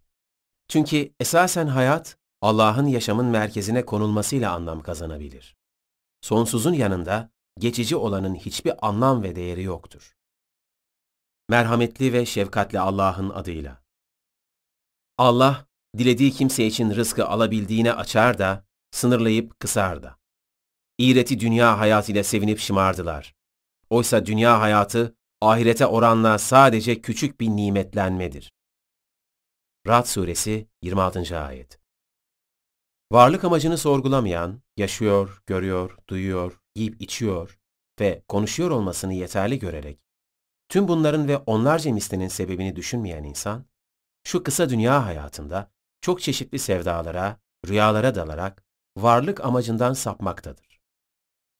Çünkü 0.67 1.13
esasen 1.19 1.67
hayat, 1.67 2.17
Allah'ın 2.41 2.85
yaşamın 2.85 3.25
merkezine 3.25 3.85
konulmasıyla 3.85 4.53
anlam 4.53 4.81
kazanabilir. 4.81 5.55
Sonsuzun 6.21 6.73
yanında 6.73 7.31
geçici 7.59 7.95
olanın 7.95 8.35
hiçbir 8.35 8.87
anlam 8.87 9.23
ve 9.23 9.35
değeri 9.35 9.63
yoktur. 9.63 10.17
Merhametli 11.49 12.13
ve 12.13 12.25
şefkatli 12.25 12.79
Allah'ın 12.79 13.29
adıyla. 13.29 13.83
Allah, 15.17 15.65
dilediği 15.97 16.31
kimse 16.31 16.65
için 16.65 16.95
rızkı 16.95 17.27
alabildiğine 17.27 17.93
açar 17.93 18.37
da, 18.37 18.65
sınırlayıp 18.91 19.59
kısar 19.59 20.03
da. 20.03 20.17
İğreti 20.97 21.39
dünya 21.39 21.79
hayatıyla 21.79 22.23
sevinip 22.23 22.59
şımardılar. 22.59 23.35
Oysa 23.89 24.25
dünya 24.25 24.59
hayatı, 24.59 25.15
ahirete 25.41 25.85
oranla 25.85 26.37
sadece 26.37 27.01
küçük 27.01 27.41
bir 27.41 27.49
nimetlenmedir. 27.49 28.51
Rad 29.87 30.05
Suresi 30.05 30.67
26. 30.81 31.39
Ayet 31.39 31.79
Varlık 33.11 33.43
amacını 33.43 33.77
sorgulamayan, 33.77 34.61
yaşıyor, 34.77 35.43
görüyor, 35.47 35.97
duyuyor, 36.09 36.61
yiyip 36.75 37.01
içiyor 37.01 37.59
ve 37.99 38.23
konuşuyor 38.27 38.71
olmasını 38.71 39.13
yeterli 39.13 39.59
görerek, 39.59 39.99
tüm 40.69 40.87
bunların 40.87 41.27
ve 41.27 41.37
onlarca 41.37 41.93
mislinin 41.93 42.27
sebebini 42.27 42.75
düşünmeyen 42.75 43.23
insan, 43.23 43.65
şu 44.23 44.43
kısa 44.43 44.69
dünya 44.69 45.05
hayatında 45.05 45.71
çok 46.01 46.21
çeşitli 46.21 46.59
sevdalara, 46.59 47.39
rüyalara 47.67 48.15
dalarak 48.15 48.63
varlık 48.97 49.45
amacından 49.45 49.93
sapmaktadır. 49.93 50.79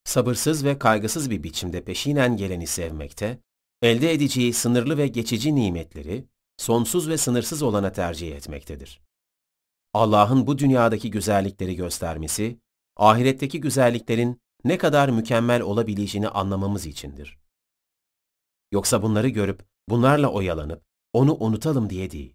Sabırsız 0.03 0.65
ve 0.65 0.79
kaygısız 0.79 1.29
bir 1.29 1.43
biçimde 1.43 1.83
peşinen 1.83 2.37
geleni 2.37 2.67
sevmekte, 2.67 3.39
elde 3.81 4.13
edeceği 4.13 4.53
sınırlı 4.53 4.97
ve 4.97 5.07
geçici 5.07 5.55
nimetleri, 5.55 6.27
sonsuz 6.57 7.09
ve 7.09 7.17
sınırsız 7.17 7.63
olana 7.63 7.91
tercih 7.91 8.35
etmektedir. 8.35 9.08
Allah'ın 9.93 10.47
bu 10.47 10.57
dünyadaki 10.57 11.11
güzellikleri 11.11 11.75
göstermesi, 11.75 12.59
ahiretteki 12.95 13.61
güzelliklerin 13.61 14.41
ne 14.63 14.77
kadar 14.77 15.09
mükemmel 15.09 15.61
olabileceğini 15.61 16.29
anlamamız 16.29 16.85
içindir. 16.85 17.39
Yoksa 18.71 19.01
bunları 19.01 19.29
görüp 19.29 19.65
bunlarla 19.89 20.27
oyalanıp 20.27 20.83
onu 21.13 21.37
unutalım 21.39 21.89
diye 21.89 22.11
değil. 22.11 22.33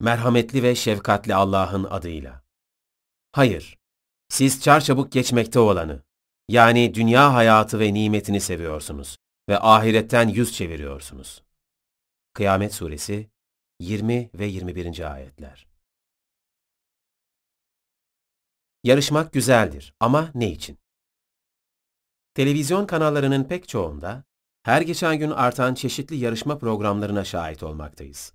Merhametli 0.00 0.62
ve 0.62 0.74
şefkatli 0.74 1.34
Allah'ın 1.34 1.84
adıyla. 1.84 2.42
Hayır, 3.32 3.78
siz 4.28 4.62
çarçabuk 4.62 5.12
geçmekte 5.12 5.58
olanı, 5.58 6.02
yani 6.48 6.94
dünya 6.94 7.34
hayatı 7.34 7.80
ve 7.80 7.94
nimetini 7.94 8.40
seviyorsunuz 8.40 9.18
ve 9.48 9.58
ahiretten 9.58 10.28
yüz 10.28 10.52
çeviriyorsunuz. 10.52 11.42
Kıyamet 12.34 12.74
Suresi 12.74 13.30
20 13.80 14.30
ve 14.34 14.46
21. 14.46 15.12
ayetler. 15.12 15.66
Yarışmak 18.84 19.32
güzeldir 19.32 19.94
ama 20.00 20.30
ne 20.34 20.50
için? 20.50 20.78
Televizyon 22.34 22.86
kanallarının 22.86 23.44
pek 23.44 23.68
çoğunda 23.68 24.24
her 24.62 24.82
geçen 24.82 25.18
gün 25.18 25.30
artan 25.30 25.74
çeşitli 25.74 26.16
yarışma 26.16 26.58
programlarına 26.58 27.24
şahit 27.24 27.62
olmaktayız. 27.62 28.32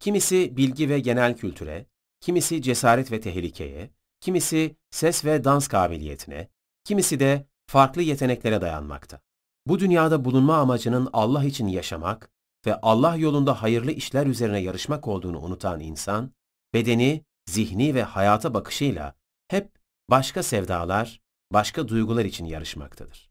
Kimisi 0.00 0.56
bilgi 0.56 0.88
ve 0.88 1.00
genel 1.00 1.36
kültüre, 1.36 1.86
kimisi 2.20 2.62
cesaret 2.62 3.12
ve 3.12 3.20
tehlikeye, 3.20 3.90
kimisi 4.20 4.76
ses 4.90 5.24
ve 5.24 5.44
dans 5.44 5.68
kabiliyetine, 5.68 6.48
kimisi 6.84 7.20
de 7.20 7.46
farklı 7.66 8.02
yeteneklere 8.02 8.60
dayanmakta. 8.60 9.20
Bu 9.66 9.78
dünyada 9.78 10.24
bulunma 10.24 10.56
amacının 10.56 11.08
Allah 11.12 11.44
için 11.44 11.66
yaşamak 11.66 12.30
ve 12.66 12.80
Allah 12.80 13.16
yolunda 13.16 13.62
hayırlı 13.62 13.92
işler 13.92 14.26
üzerine 14.26 14.58
yarışmak 14.58 15.08
olduğunu 15.08 15.40
unutan 15.40 15.80
insan, 15.80 16.32
bedeni, 16.74 17.24
zihni 17.46 17.94
ve 17.94 18.02
hayata 18.02 18.54
bakışıyla 18.54 19.14
hep 19.48 19.78
başka 20.10 20.42
sevdalar, 20.42 21.20
başka 21.52 21.88
duygular 21.88 22.24
için 22.24 22.44
yarışmaktadır. 22.44 23.30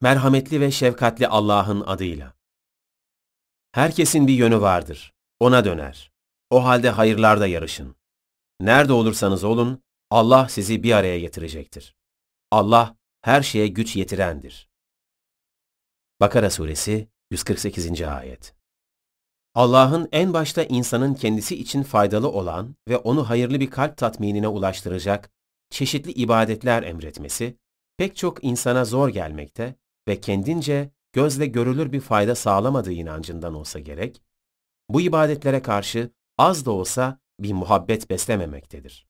Merhametli 0.00 0.60
ve 0.60 0.70
şefkatli 0.70 1.28
Allah'ın 1.28 1.80
adıyla. 1.80 2.34
Herkesin 3.72 4.26
bir 4.26 4.34
yönü 4.34 4.60
vardır. 4.60 5.14
Ona 5.40 5.64
döner. 5.64 6.12
O 6.50 6.64
halde 6.64 6.90
hayırlarda 6.90 7.46
yarışın. 7.46 7.96
Nerede 8.60 8.92
olursanız 8.92 9.44
olun, 9.44 9.82
Allah 10.10 10.48
sizi 10.48 10.82
bir 10.82 10.92
araya 10.92 11.20
getirecektir. 11.20 11.94
Allah 12.50 12.96
her 13.22 13.42
şeye 13.42 13.68
güç 13.68 13.96
yetirendir. 13.96 14.68
Bakara 16.20 16.50
Suresi 16.50 17.08
148. 17.30 18.02
Ayet 18.02 18.54
Allah'ın 19.54 20.08
en 20.12 20.32
başta 20.32 20.62
insanın 20.62 21.14
kendisi 21.14 21.56
için 21.56 21.82
faydalı 21.82 22.30
olan 22.30 22.76
ve 22.88 22.96
onu 22.96 23.28
hayırlı 23.28 23.60
bir 23.60 23.70
kalp 23.70 23.96
tatminine 23.96 24.48
ulaştıracak 24.48 25.30
çeşitli 25.70 26.12
ibadetler 26.12 26.82
emretmesi, 26.82 27.56
pek 27.96 28.16
çok 28.16 28.44
insana 28.44 28.84
zor 28.84 29.08
gelmekte 29.08 29.74
ve 30.08 30.20
kendince 30.20 30.90
gözle 31.12 31.46
görülür 31.46 31.92
bir 31.92 32.00
fayda 32.00 32.34
sağlamadığı 32.34 32.92
inancından 32.92 33.54
olsa 33.54 33.78
gerek, 33.78 34.22
bu 34.88 35.00
ibadetlere 35.00 35.62
karşı 35.62 36.10
az 36.38 36.66
da 36.66 36.70
olsa 36.70 37.20
bir 37.40 37.52
muhabbet 37.52 38.10
beslememektedir. 38.10 39.06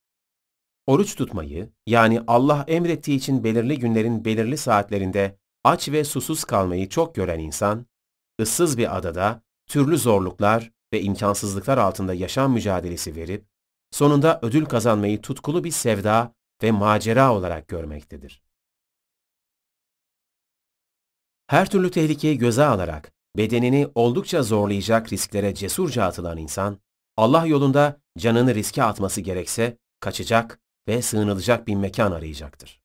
Oruç 0.87 1.17
tutmayı, 1.17 1.71
yani 1.87 2.21
Allah 2.27 2.65
emrettiği 2.69 3.19
için 3.19 3.45
belirli 3.45 3.79
günlerin 3.79 4.25
belirli 4.25 4.57
saatlerinde 4.57 5.39
aç 5.65 5.89
ve 5.89 6.05
susuz 6.05 6.45
kalmayı 6.45 6.89
çok 6.89 7.15
gören 7.15 7.39
insan, 7.39 7.87
ıssız 8.41 8.79
bir 8.79 8.97
adada 8.97 9.43
türlü 9.67 9.99
zorluklar 9.99 10.73
ve 10.93 11.03
imkansızlıklar 11.03 11.79
altında 11.79 12.15
yaşam 12.15 12.53
mücadelesi 12.53 13.17
verip, 13.17 13.47
sonunda 13.91 14.39
ödül 14.43 14.65
kazanmayı 14.65 15.23
tutkulu 15.23 15.65
bir 15.65 15.71
sevda 15.71 16.35
ve 16.63 16.71
macera 16.71 17.35
olarak 17.35 17.69
görmektedir. 17.69 18.43
Her 21.47 21.71
türlü 21.71 21.91
tehlikeyi 21.91 22.39
göze 22.39 22.65
alarak 22.65 23.13
bedenini 23.37 23.89
oldukça 23.95 24.43
zorlayacak 24.43 25.13
risklere 25.13 25.55
cesurca 25.55 26.05
atılan 26.05 26.39
insan, 26.39 26.81
Allah 27.17 27.47
yolunda 27.47 28.01
canını 28.19 28.55
riske 28.55 28.83
atması 28.83 29.21
gerekse 29.21 29.79
kaçacak 30.01 30.61
ve 30.89 31.03
sığınılacak 31.03 31.67
bir 31.67 31.75
mekan 31.75 32.13
arayacaktır. 32.13 32.81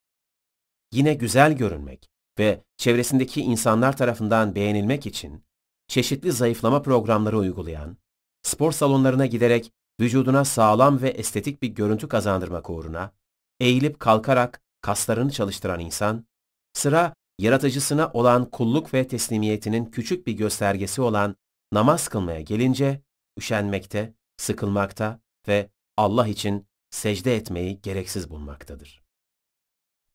Yine 0.92 1.14
güzel 1.14 1.54
görünmek 1.54 2.11
ve 2.40 2.64
çevresindeki 2.78 3.42
insanlar 3.42 3.98
tarafından 3.98 4.56
beğenilmek 4.56 5.06
için 5.06 5.44
çeşitli 5.88 6.32
zayıflama 6.32 6.82
programları 6.82 7.38
uygulayan, 7.38 7.98
spor 8.44 8.72
salonlarına 8.72 9.26
giderek 9.26 9.72
vücuduna 10.02 10.46
sağlam 10.46 11.02
ve 11.02 11.10
estetik 11.10 11.62
bir 11.62 11.68
görüntü 11.68 12.08
kazandırmak 12.08 12.70
uğruna, 12.70 13.12
eğilip 13.60 14.00
kalkarak 14.00 14.62
kaslarını 14.82 15.32
çalıştıran 15.32 15.80
insan, 15.80 16.26
sıra 16.74 17.14
yaratıcısına 17.40 18.12
olan 18.14 18.50
kulluk 18.50 18.94
ve 18.94 19.08
teslimiyetinin 19.08 19.86
küçük 19.86 20.28
bir 20.28 20.34
göstergesi 20.34 21.02
olan 21.02 21.36
namaz 21.74 22.08
kılmaya 22.08 22.42
gelince, 22.42 23.02
üşenmekte, 23.38 24.14
sıkılmakta 24.38 25.20
ve 25.48 25.70
Allah 25.98 26.28
için 26.28 26.68
secde 26.90 27.36
etmeyi 27.36 27.82
gereksiz 27.82 28.30
bulmaktadır. 28.30 29.01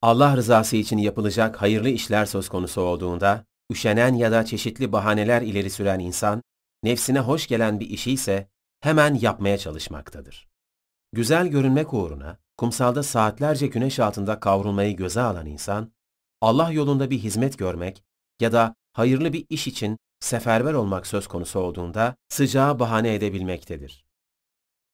Allah 0.03 0.37
rızası 0.37 0.77
için 0.77 0.99
yapılacak 0.99 1.63
hayırlı 1.63 1.89
işler 1.89 2.27
söz 2.27 2.49
konusu 2.49 2.81
olduğunda, 2.81 3.45
üşenen 3.73 4.15
ya 4.15 4.33
da 4.33 4.45
çeşitli 4.45 4.93
bahaneler 4.93 5.43
ileri 5.43 5.71
süren 5.71 5.99
insan, 5.99 6.43
nefsine 6.83 7.21
hoş 7.21 7.47
gelen 7.47 7.81
bir 7.81 7.89
işi 7.91 8.13
ise 8.13 8.49
hemen 8.81 9.15
yapmaya 9.15 9.59
çalışmaktadır. 9.59 10.49
Güzel 11.13 11.47
görünmek 11.47 11.95
uğruna, 11.95 12.39
kumsalda 12.57 13.03
saatlerce 13.03 13.67
güneş 13.67 14.01
altında 14.01 14.41
kavrulmayı 14.41 14.97
göze 14.97 15.21
alan 15.21 15.47
insan, 15.47 15.93
Allah 16.41 16.71
yolunda 16.71 17.11
bir 17.11 17.19
hizmet 17.19 17.59
görmek 17.59 18.05
ya 18.41 18.53
da 18.53 18.75
hayırlı 18.93 19.33
bir 19.33 19.47
iş 19.49 19.67
için 19.67 19.99
seferber 20.21 20.73
olmak 20.73 21.07
söz 21.07 21.27
konusu 21.27 21.61
olduğunda 21.61 22.15
sıcağı 22.29 22.79
bahane 22.79 23.15
edebilmektedir. 23.15 24.07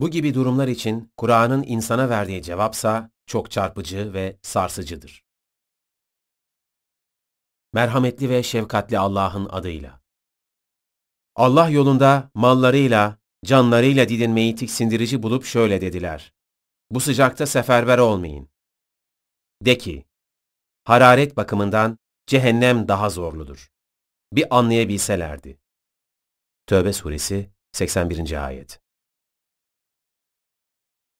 Bu 0.00 0.10
gibi 0.10 0.34
durumlar 0.34 0.68
için 0.68 1.12
Kur'an'ın 1.16 1.62
insana 1.66 2.08
verdiği 2.08 2.42
cevapsa 2.42 3.10
çok 3.26 3.50
çarpıcı 3.50 4.12
ve 4.12 4.38
sarsıcıdır. 4.42 5.24
Merhametli 7.72 8.30
ve 8.30 8.42
şefkatli 8.42 8.98
Allah'ın 8.98 9.48
adıyla. 9.48 10.02
Allah 11.36 11.68
yolunda 11.68 12.30
mallarıyla, 12.34 13.18
canlarıyla 13.44 14.08
didinmeyi 14.08 14.56
tiksindirici 14.56 15.22
bulup 15.22 15.44
şöyle 15.44 15.80
dediler. 15.80 16.32
Bu 16.90 17.00
sıcakta 17.00 17.46
seferber 17.46 17.98
olmayın. 17.98 18.48
De 19.62 19.78
ki, 19.78 20.04
hararet 20.84 21.36
bakımından 21.36 21.98
cehennem 22.26 22.88
daha 22.88 23.10
zorludur. 23.10 23.72
Bir 24.32 24.56
anlayabilselerdi. 24.56 25.58
Tövbe 26.66 26.92
suresi 26.92 27.50
81. 27.72 28.46
ayet. 28.46 28.81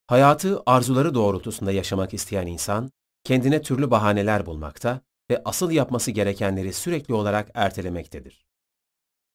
Hayatı 0.07 0.63
arzuları 0.67 1.15
doğrultusunda 1.15 1.73
yaşamak 1.73 2.15
isteyen 2.15 2.47
insan, 2.47 2.91
kendine 3.25 3.63
türlü 3.63 3.91
bahaneler 3.91 4.47
bulmakta 4.47 5.01
ve 5.31 5.43
asıl 5.45 5.71
yapması 5.71 6.11
gerekenleri 6.11 6.73
sürekli 6.73 7.15
olarak 7.15 7.51
ertelemektedir. 7.55 8.45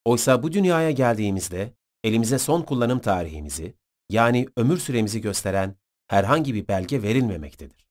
Oysa 0.04 0.42
bu 0.42 0.52
dünyaya 0.52 0.90
geldiğimizde 0.90 1.74
elimize 2.04 2.38
son 2.38 2.62
kullanım 2.62 2.98
tarihimizi, 2.98 3.74
yani 4.10 4.48
ömür 4.56 4.78
süremizi 4.78 5.20
gösteren 5.20 5.76
herhangi 6.08 6.54
bir 6.54 6.68
belge 6.68 7.02
verilmemektedir. 7.02 7.88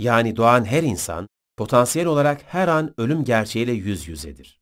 Yani 0.00 0.36
doğan 0.36 0.64
her 0.64 0.82
insan, 0.82 1.28
potansiyel 1.56 2.08
olarak 2.08 2.42
her 2.42 2.68
an 2.68 2.94
ölüm 2.98 3.24
gerçeğiyle 3.24 3.72
yüz 3.72 4.08
yüzedir. 4.08 4.60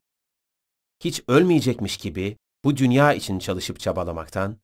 Hiç 1.03 1.23
ölmeyecekmiş 1.27 1.97
gibi 1.97 2.37
bu 2.65 2.77
dünya 2.77 3.13
için 3.13 3.39
çalışıp 3.39 3.79
çabalamaktan, 3.79 4.57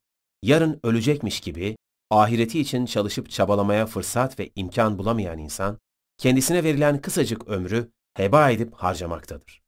yarın 0.43 0.79
ölecekmiş 0.83 1.39
gibi 1.39 1.77
ahireti 2.21 2.59
için 2.59 2.85
çalışıp 2.85 3.29
çabalamaya 3.29 3.85
fırsat 3.85 4.39
ve 4.39 4.51
imkan 4.55 4.97
bulamayan 4.97 5.37
insan, 5.37 5.79
kendisine 6.17 6.63
verilen 6.63 7.01
kısacık 7.01 7.47
ömrü 7.47 7.91
heba 8.13 8.49
edip 8.49 8.73
harcamaktadır. 8.73 9.63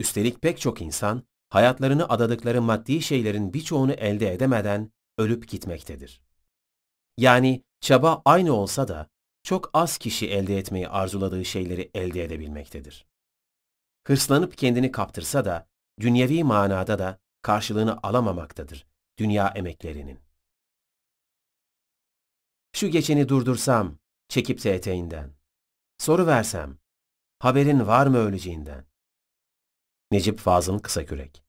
Üstelik 0.00 0.42
pek 0.42 0.60
çok 0.60 0.82
insan, 0.82 1.22
hayatlarını 1.48 2.08
adadıkları 2.08 2.62
maddi 2.62 3.02
şeylerin 3.02 3.54
birçoğunu 3.54 3.92
elde 3.92 4.32
edemeden 4.32 4.92
ölüp 5.18 5.48
gitmektedir. 5.48 6.22
Yani 7.16 7.64
çaba 7.80 8.22
aynı 8.24 8.52
olsa 8.52 8.88
da 8.88 9.08
çok 9.42 9.70
az 9.74 9.98
kişi 9.98 10.30
elde 10.30 10.58
etmeyi 10.58 10.88
arzuladığı 10.88 11.44
şeyleri 11.44 11.90
elde 11.94 12.24
edebilmektedir. 12.24 13.06
Hırslanıp 14.06 14.58
kendini 14.58 14.92
kaptırsa 14.92 15.44
da 15.44 15.68
dünyevi 16.00 16.44
manada 16.44 16.98
da 16.98 17.18
karşılığını 17.42 17.98
alamamaktadır 18.02 18.86
dünya 19.18 19.48
emeklerinin. 19.48 20.20
Şu 22.72 22.88
geçeni 22.88 23.28
durdursam, 23.28 23.98
çekip 24.28 24.64
de. 24.64 25.34
Soru 25.98 26.26
versem, 26.26 26.78
haberin 27.38 27.86
var 27.86 28.06
mı 28.06 28.18
öleceğinden? 28.18 28.86
Necip 30.10 30.38
Fazıl 30.38 30.78
Kısakürek 30.78 31.42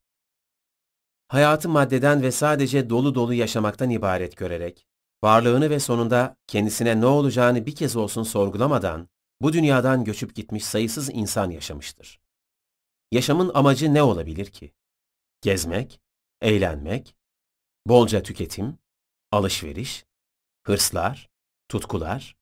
Hayatı 1.27 1.69
maddeden 1.69 2.21
ve 2.21 2.31
sadece 2.31 2.89
dolu 2.89 3.15
dolu 3.15 3.33
yaşamaktan 3.33 3.89
ibaret 3.89 4.37
görerek, 4.37 4.87
varlığını 5.23 5.69
ve 5.69 5.79
sonunda 5.79 6.37
kendisine 6.47 7.01
ne 7.01 7.05
olacağını 7.05 7.65
bir 7.65 7.75
kez 7.75 7.95
olsun 7.95 8.23
sorgulamadan, 8.23 9.09
bu 9.41 9.53
dünyadan 9.53 10.03
göçüp 10.03 10.35
gitmiş 10.35 10.65
sayısız 10.65 11.09
insan 11.13 11.49
yaşamıştır. 11.49 12.19
Yaşamın 13.11 13.51
amacı 13.53 13.93
ne 13.93 14.03
olabilir 14.03 14.45
ki? 14.45 14.73
Gezmek, 15.41 16.01
eğlenmek, 16.41 17.15
bolca 17.87 18.23
tüketim, 18.23 18.77
alışveriş, 19.31 20.05
hırslar, 20.63 21.29
tutkular, 21.69 22.37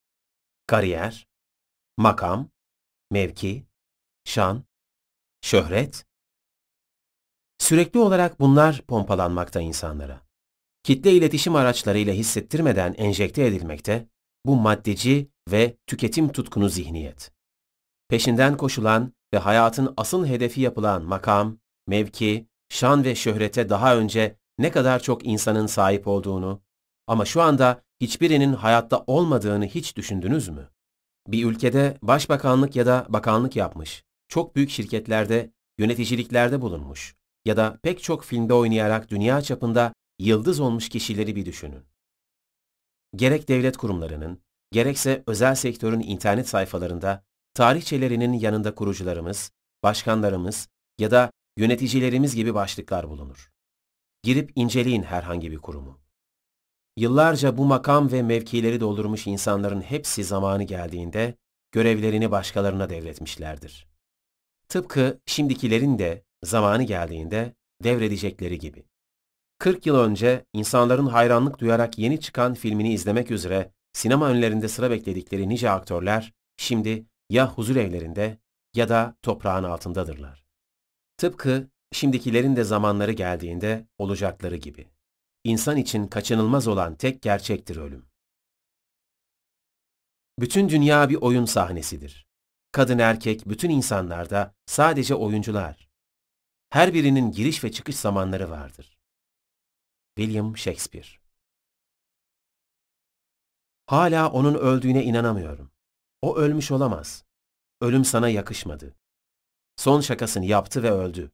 kariyer, 0.68 1.28
makam, 1.98 2.50
mevki, 3.12 3.66
şan, 4.24 4.64
şöhret. 5.42 6.06
Sürekli 7.58 8.00
olarak 8.00 8.40
bunlar 8.40 8.82
pompalanmakta 8.82 9.62
insanlara. 9.62 10.22
Kitle 10.84 11.12
iletişim 11.12 11.56
araçlarıyla 11.56 12.14
hissettirmeden 12.14 12.94
enjekte 12.94 13.46
edilmekte 13.46 14.10
bu 14.46 14.56
maddeci 14.56 15.32
ve 15.52 15.78
tüketim 15.88 16.32
tutkunu 16.32 16.70
zihniyet. 16.70 17.32
Peşinden 18.08 18.58
koşulan 18.58 19.14
ve 19.34 19.38
hayatın 19.38 19.94
asıl 19.98 20.26
hedefi 20.26 20.62
yapılan 20.62 21.04
makam, 21.04 21.58
mevki, 21.88 22.48
şan 22.70 23.04
ve 23.04 23.16
şöhrete 23.16 23.70
daha 23.70 23.98
önce 23.98 24.38
ne 24.60 24.72
kadar 24.72 25.00
çok 25.00 25.26
insanın 25.26 25.68
sahip 25.68 26.08
olduğunu 26.08 26.62
ama 27.08 27.26
şu 27.26 27.42
anda 27.42 27.82
hiçbirinin 28.02 28.54
hayatta 28.54 29.04
olmadığını 29.08 29.66
hiç 29.66 29.96
düşündünüz 29.98 30.50
mü? 30.50 30.70
Bir 31.28 31.46
ülkede 31.46 31.98
başbakanlık 32.02 32.76
ya 32.76 32.86
da 32.86 33.06
bakanlık 33.10 33.56
yapmış, 33.56 34.04
çok 34.28 34.56
büyük 34.56 34.70
şirketlerde 34.70 35.52
yöneticiliklerde 35.78 36.62
bulunmuş 36.62 37.16
ya 37.46 37.58
da 37.58 37.80
pek 37.84 38.04
çok 38.04 38.24
filmde 38.24 38.54
oynayarak 38.54 39.10
dünya 39.10 39.42
çapında 39.42 39.94
yıldız 40.20 40.60
olmuş 40.60 40.90
kişileri 40.90 41.36
bir 41.36 41.46
düşünün. 41.46 41.84
Gerek 43.16 43.48
devlet 43.48 43.78
kurumlarının, 43.78 44.42
gerekse 44.72 45.24
özel 45.28 45.56
sektörün 45.56 46.00
internet 46.00 46.50
sayfalarında 46.50 47.24
tarihçelerinin 47.54 48.34
yanında 48.34 48.76
kurucularımız, 48.76 49.52
başkanlarımız 49.84 50.68
ya 51.00 51.12
da 51.12 51.32
yöneticilerimiz 51.58 52.36
gibi 52.36 52.54
başlıklar 52.54 53.10
bulunur. 53.10 53.55
Girip 54.26 54.52
inceleyin 54.56 55.04
herhangi 55.04 55.52
bir 55.52 55.58
kurumu. 55.58 56.00
Yıllarca 56.98 57.58
bu 57.58 57.66
makam 57.66 58.12
ve 58.12 58.22
mevkileri 58.22 58.80
doldurmuş 58.80 59.28
insanların 59.28 59.82
hepsi 59.82 60.24
zamanı 60.24 60.64
geldiğinde 60.64 61.38
görevlerini 61.72 62.32
başkalarına 62.32 62.90
devretmişlerdir. 62.90 63.88
Tıpkı 64.70 65.20
şimdikilerin 65.26 66.00
de 66.00 66.26
zamanı 66.44 66.84
geldiğinde 66.84 67.56
devredecekleri 67.84 68.60
gibi. 68.60 68.86
40 69.60 69.86
yıl 69.86 69.96
önce 69.96 70.46
insanların 70.54 71.08
hayranlık 71.08 71.60
duyarak 71.60 72.00
yeni 72.00 72.20
çıkan 72.20 72.54
filmini 72.54 72.94
izlemek 72.94 73.32
üzere 73.32 73.72
sinema 73.94 74.28
önlerinde 74.28 74.68
sıra 74.68 74.92
bekledikleri 74.92 75.50
nice 75.50 75.70
aktörler 75.70 76.34
şimdi 76.58 77.06
ya 77.30 77.54
huzur 77.54 77.76
evlerinde 77.76 78.38
ya 78.76 78.90
da 78.90 79.16
toprağın 79.22 79.64
altındadırlar. 79.64 80.46
Tıpkı 81.18 81.75
şimdikilerin 81.96 82.56
de 82.56 82.64
zamanları 82.64 83.12
geldiğinde 83.12 83.88
olacakları 83.98 84.56
gibi. 84.56 84.88
İnsan 85.44 85.78
için 85.78 86.08
kaçınılmaz 86.08 86.68
olan 86.68 86.96
tek 86.96 87.22
gerçektir 87.22 87.78
ölüm. 87.78 88.06
Bütün 90.40 90.70
dünya 90.70 91.10
bir 91.10 91.16
oyun 91.16 91.46
sahnesidir. 91.46 92.28
Kadın 92.72 93.00
erkek 93.00 93.50
bütün 93.50 93.70
insanlarda 93.70 94.56
sadece 94.66 95.16
oyuncular. 95.16 95.90
Her 96.70 96.94
birinin 96.94 97.32
giriş 97.32 97.64
ve 97.64 97.72
çıkış 97.72 97.96
zamanları 97.96 98.50
vardır. 98.50 98.98
William 100.18 100.58
Shakespeare 100.58 101.08
Hala 103.86 104.32
onun 104.32 104.56
öldüğüne 104.56 105.04
inanamıyorum. 105.04 105.72
O 106.22 106.38
ölmüş 106.38 106.72
olamaz. 106.72 107.26
Ölüm 107.82 108.06
sana 108.06 108.30
yakışmadı. 108.30 108.96
Son 109.76 110.02
şakasını 110.02 110.46
yaptı 110.46 110.84
ve 110.84 110.92
öldü. 110.92 111.32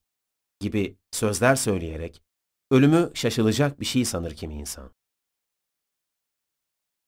Gibi 0.61 0.97
sözler 1.11 1.55
söyleyerek 1.55 2.23
ölümü 2.71 3.11
şaşılacak 3.13 3.79
bir 3.79 3.85
şey 3.85 4.05
sanır 4.05 4.35
kimi 4.35 4.55
insan. 4.55 4.91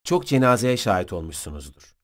Çok 0.04 0.26
cenazeye 0.26 0.76
şahit 0.76 1.12
olmuşsunuzdur. 1.12 1.96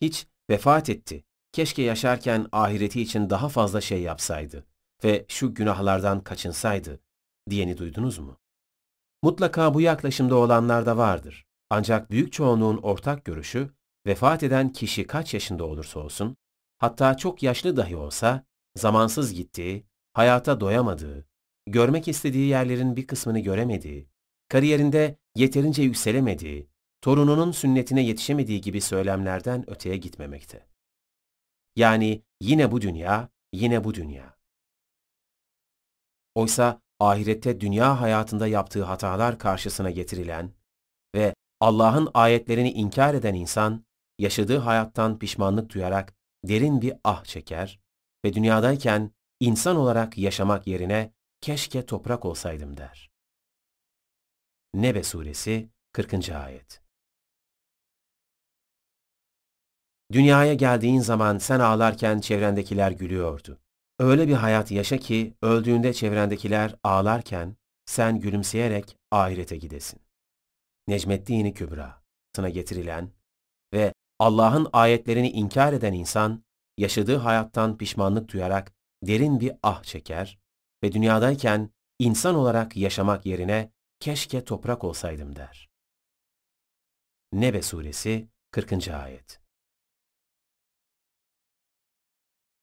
Hiç 0.00 0.26
vefat 0.50 0.90
etti, 0.90 1.24
keşke 1.52 1.82
yaşarken 1.82 2.48
ahireti 2.52 3.02
için 3.02 3.30
daha 3.30 3.48
fazla 3.48 3.80
şey 3.80 4.02
yapsaydı 4.02 4.66
ve 5.04 5.24
şu 5.28 5.54
günahlardan 5.54 6.20
kaçınsaydı 6.20 7.00
diyeni 7.50 7.78
duydunuz 7.78 8.18
mu? 8.18 8.40
Mutlaka 9.22 9.74
bu 9.74 9.80
yaklaşımda 9.80 10.36
olanlar 10.36 10.86
da 10.86 10.96
vardır. 10.96 11.46
Ancak 11.70 12.10
büyük 12.10 12.32
çoğunluğun 12.32 12.76
ortak 12.76 13.24
görüşü, 13.24 13.70
vefat 14.06 14.42
eden 14.42 14.72
kişi 14.72 15.06
kaç 15.06 15.34
yaşında 15.34 15.64
olursa 15.64 16.00
olsun, 16.00 16.36
hatta 16.78 17.16
çok 17.16 17.42
yaşlı 17.42 17.76
dahi 17.76 17.96
olsa, 17.96 18.44
zamansız 18.76 19.34
gittiği, 19.34 19.86
hayata 20.14 20.60
doyamadığı, 20.60 21.26
görmek 21.66 22.08
istediği 22.08 22.48
yerlerin 22.48 22.96
bir 22.96 23.06
kısmını 23.06 23.40
göremediği, 23.40 24.08
kariyerinde 24.48 25.18
yeterince 25.36 25.82
yükselemediği, 25.82 26.68
torununun 27.00 27.52
sünnetine 27.52 28.02
yetişemediği 28.02 28.60
gibi 28.60 28.80
söylemlerden 28.80 29.70
öteye 29.70 29.96
gitmemekte. 29.96 30.66
Yani 31.76 32.22
yine 32.40 32.72
bu 32.72 32.80
dünya, 32.80 33.28
yine 33.52 33.84
bu 33.84 33.94
dünya. 33.94 34.36
Oysa 36.34 36.80
ahirette 37.00 37.60
dünya 37.60 38.00
hayatında 38.00 38.46
yaptığı 38.46 38.84
hatalar 38.84 39.38
karşısına 39.38 39.90
getirilen 39.90 40.52
ve 41.14 41.34
Allah'ın 41.60 42.08
ayetlerini 42.14 42.72
inkar 42.72 43.14
eden 43.14 43.34
insan, 43.34 43.84
yaşadığı 44.18 44.58
hayattan 44.58 45.18
pişmanlık 45.18 45.70
duyarak 45.70 46.14
derin 46.44 46.82
bir 46.82 46.94
ah 47.04 47.24
çeker 47.24 47.80
ve 48.24 48.32
dünyadayken 48.32 49.10
insan 49.40 49.76
olarak 49.76 50.18
yaşamak 50.18 50.66
yerine 50.66 51.12
keşke 51.40 51.86
toprak 51.86 52.24
olsaydım 52.24 52.76
der. 52.76 53.10
Nebe 54.74 55.02
Suresi 55.02 55.70
40. 55.92 56.30
Ayet 56.30 56.82
Dünyaya 60.12 60.54
geldiğin 60.54 61.00
zaman 61.00 61.38
sen 61.38 61.60
ağlarken 61.60 62.20
çevrendekiler 62.20 62.90
gülüyordu. 62.90 63.60
Öyle 63.98 64.28
bir 64.28 64.34
hayat 64.34 64.70
yaşa 64.70 64.98
ki 64.98 65.34
öldüğünde 65.42 65.92
çevrendekiler 65.92 66.74
ağlarken 66.82 67.56
sen 67.86 68.20
gülümseyerek 68.20 68.98
ahirete 69.10 69.56
gidesin. 69.56 70.00
Necmettin-i 70.88 71.54
Kübra 71.54 72.02
sana 72.36 72.48
getirilen 72.48 73.10
ve 73.72 73.94
Allah'ın 74.18 74.68
ayetlerini 74.72 75.30
inkar 75.30 75.72
eden 75.72 75.92
insan 75.92 76.44
yaşadığı 76.78 77.16
hayattan 77.16 77.78
pişmanlık 77.78 78.32
duyarak 78.32 78.73
derin 79.06 79.40
bir 79.40 79.52
ah 79.62 79.82
çeker 79.82 80.38
ve 80.82 80.92
dünyadayken 80.92 81.70
insan 81.98 82.34
olarak 82.34 82.76
yaşamak 82.76 83.26
yerine 83.26 83.72
keşke 84.00 84.44
toprak 84.44 84.84
olsaydım 84.84 85.36
der. 85.36 85.70
Nebe 87.32 87.62
Suresi 87.62 88.28
40. 88.50 88.88
Ayet 88.88 89.40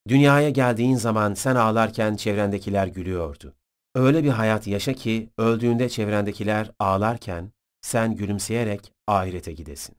Dünyaya 0.07 0.49
geldiğin 0.49 0.95
zaman 0.95 1.33
sen 1.33 1.55
ağlarken 1.55 2.15
çevrendekiler 2.15 2.87
gülüyordu. 2.87 3.55
Öyle 3.95 4.23
bir 4.23 4.29
hayat 4.29 4.67
yaşa 4.67 4.93
ki 4.93 5.29
öldüğünde 5.37 5.89
çevrendekiler 5.89 6.71
ağlarken 6.79 7.51
sen 7.81 8.15
gülümseyerek 8.15 8.93
ahirete 9.07 9.53
gidesin. 9.53 9.97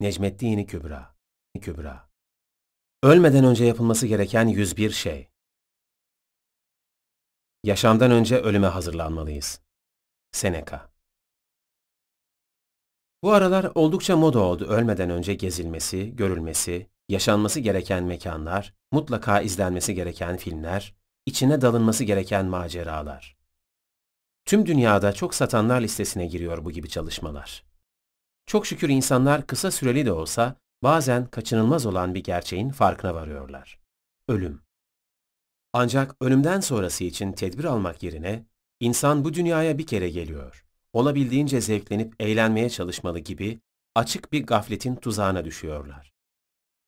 Necmettin 0.00 0.64
Kübra 0.64 1.16
Kübra 1.60 2.08
Ölmeden 3.02 3.44
önce 3.44 3.64
yapılması 3.64 4.06
gereken 4.06 4.48
101 4.48 4.90
şey. 4.90 5.28
Yaşamdan 7.64 8.10
önce 8.10 8.38
ölüme 8.38 8.66
hazırlanmalıyız. 8.66 9.60
Seneca 10.32 10.90
Bu 13.22 13.32
aralar 13.32 13.72
oldukça 13.74 14.16
moda 14.16 14.40
oldu 14.40 14.64
ölmeden 14.64 15.10
önce 15.10 15.34
gezilmesi, 15.34 16.16
görülmesi, 16.16 16.90
yaşanması 17.08 17.60
gereken 17.60 18.04
mekanlar, 18.04 18.74
mutlaka 18.92 19.40
izlenmesi 19.40 19.94
gereken 19.94 20.36
filmler, 20.36 20.94
içine 21.26 21.60
dalınması 21.60 22.04
gereken 22.04 22.46
maceralar. 22.46 23.36
Tüm 24.44 24.66
dünyada 24.66 25.12
çok 25.12 25.34
satanlar 25.34 25.80
listesine 25.80 26.26
giriyor 26.26 26.64
bu 26.64 26.70
gibi 26.70 26.88
çalışmalar. 26.88 27.64
Çok 28.46 28.66
şükür 28.66 28.88
insanlar 28.88 29.46
kısa 29.46 29.70
süreli 29.70 30.06
de 30.06 30.12
olsa 30.12 30.56
bazen 30.82 31.26
kaçınılmaz 31.26 31.86
olan 31.86 32.14
bir 32.14 32.24
gerçeğin 32.24 32.70
farkına 32.70 33.14
varıyorlar. 33.14 33.80
Ölüm. 34.28 34.67
Ancak 35.72 36.16
ölümden 36.20 36.60
sonrası 36.60 37.04
için 37.04 37.32
tedbir 37.32 37.64
almak 37.64 38.02
yerine 38.02 38.46
insan 38.80 39.24
bu 39.24 39.34
dünyaya 39.34 39.78
bir 39.78 39.86
kere 39.86 40.10
geliyor. 40.10 40.64
Olabildiğince 40.92 41.60
zevklenip 41.60 42.22
eğlenmeye 42.22 42.70
çalışmalı 42.70 43.18
gibi 43.18 43.60
açık 43.94 44.32
bir 44.32 44.46
gafletin 44.46 44.96
tuzağına 44.96 45.44
düşüyorlar. 45.44 46.12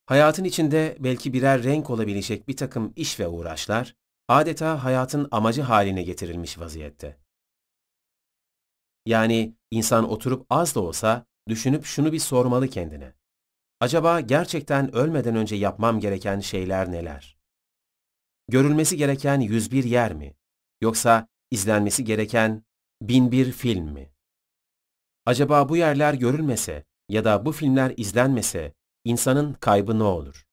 Hayatın 0.06 0.44
içinde 0.44 0.96
belki 1.00 1.32
birer 1.32 1.62
renk 1.62 1.90
olabilecek 1.90 2.48
bir 2.48 2.56
takım 2.56 2.92
iş 2.96 3.20
ve 3.20 3.28
uğraşlar 3.28 3.96
adeta 4.28 4.84
hayatın 4.84 5.28
amacı 5.30 5.62
haline 5.62 6.02
getirilmiş 6.02 6.58
vaziyette. 6.58 7.18
Yani 9.06 9.54
insan 9.70 10.10
oturup 10.10 10.46
az 10.50 10.74
da 10.74 10.80
olsa 10.80 11.26
düşünüp 11.48 11.84
şunu 11.84 12.12
bir 12.12 12.18
sormalı 12.18 12.68
kendine. 12.68 13.14
Acaba 13.80 14.20
gerçekten 14.20 14.94
ölmeden 14.94 15.36
önce 15.36 15.56
yapmam 15.56 16.00
gereken 16.00 16.40
şeyler 16.40 16.92
neler? 16.92 17.39
Görülmesi 18.50 18.96
gereken 18.96 19.40
101 19.40 19.84
yer 19.84 20.14
mi? 20.14 20.34
Yoksa 20.80 21.28
izlenmesi 21.50 22.04
gereken 22.04 22.62
bin 23.02 23.32
bir 23.32 23.52
film 23.52 23.84
mi? 23.84 24.12
Acaba 25.26 25.68
bu 25.68 25.76
yerler 25.76 26.14
görülmese 26.14 26.84
ya 27.08 27.24
da 27.24 27.44
bu 27.46 27.52
filmler 27.52 27.94
izlenmese 27.96 28.74
insanın 29.04 29.52
kaybı 29.52 29.98
ne 29.98 30.02
olur? 30.02 30.46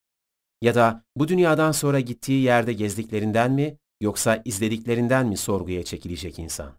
Ya 0.62 0.76
da 0.76 1.06
bu 1.16 1.28
dünyadan 1.28 1.72
sonra 1.72 2.00
gittiği 2.00 2.44
yerde 2.44 2.74
gezdiklerinden 2.74 3.52
mi 3.52 3.78
yoksa 4.02 4.42
izlediklerinden 4.46 5.28
mi 5.28 5.38
sorguya 5.38 5.84
çekilecek 5.84 6.40
insan? 6.40 6.74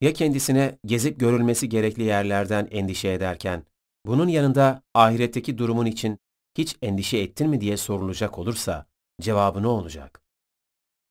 Ya 0.00 0.12
kendisine 0.12 0.78
gezip 0.86 1.20
görülmesi 1.20 1.68
gerekli 1.68 2.02
yerlerden 2.02 2.68
endişe 2.70 3.08
ederken, 3.08 3.64
bunun 4.06 4.28
yanında 4.28 4.82
ahiretteki 4.94 5.58
durumun 5.58 5.86
için 5.86 6.18
hiç 6.58 6.76
endişe 6.82 7.18
ettin 7.18 7.48
mi 7.48 7.60
diye 7.60 7.76
sorulacak 7.76 8.38
olursa, 8.38 8.86
cevabı 9.20 9.62
ne 9.62 9.66
olacak? 9.66 10.19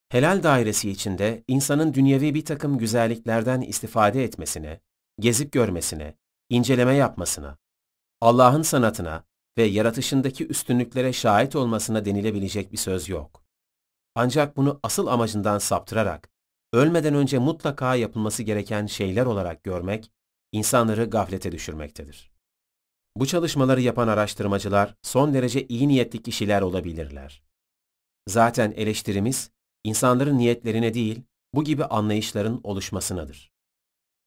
Helal 0.10 0.44
dairesi 0.44 0.90
içinde 0.90 1.44
insanın 1.48 1.94
dünyevi 1.94 2.34
bir 2.34 2.46
takım 2.46 2.78
güzelliklerden 2.78 3.62
istifade 3.62 4.24
etmesine, 4.24 4.82
gezip 5.20 5.52
görmesine, 5.52 6.18
inceleme 6.50 6.96
yapmasına, 6.96 7.58
Allah'ın 8.22 8.62
sanatına 8.62 9.24
ve 9.58 9.64
yaratışındaki 9.64 10.48
üstünlüklere 10.48 11.14
şahit 11.14 11.56
olmasına 11.56 12.06
denilebilecek 12.06 12.72
bir 12.72 12.78
söz 12.78 13.10
yok. 13.10 13.44
Ancak 14.16 14.58
bunu 14.58 14.80
asıl 14.84 15.08
amacından 15.08 15.58
saptırarak, 15.58 16.30
ölmeden 16.74 17.14
önce 17.14 17.38
mutlaka 17.38 17.96
yapılması 17.96 18.44
gereken 18.44 18.86
şeyler 18.86 19.26
olarak 19.26 19.64
görmek, 19.64 20.12
insanları 20.52 21.06
gaflete 21.06 21.52
düşürmektedir. 21.52 22.32
Bu 23.16 23.26
çalışmaları 23.26 23.82
yapan 23.82 24.08
araştırmacılar 24.08 24.96
son 25.02 25.34
derece 25.34 25.68
iyi 25.68 25.88
niyetli 25.88 26.22
kişiler 26.22 26.62
olabilirler. 26.62 27.44
Zaten 28.28 28.72
eleştirimiz, 28.72 29.52
insanların 29.84 30.38
niyetlerine 30.38 30.94
değil, 30.94 31.22
bu 31.54 31.64
gibi 31.64 31.86
anlayışların 31.86 32.62
oluşmasınadır. 32.64 33.52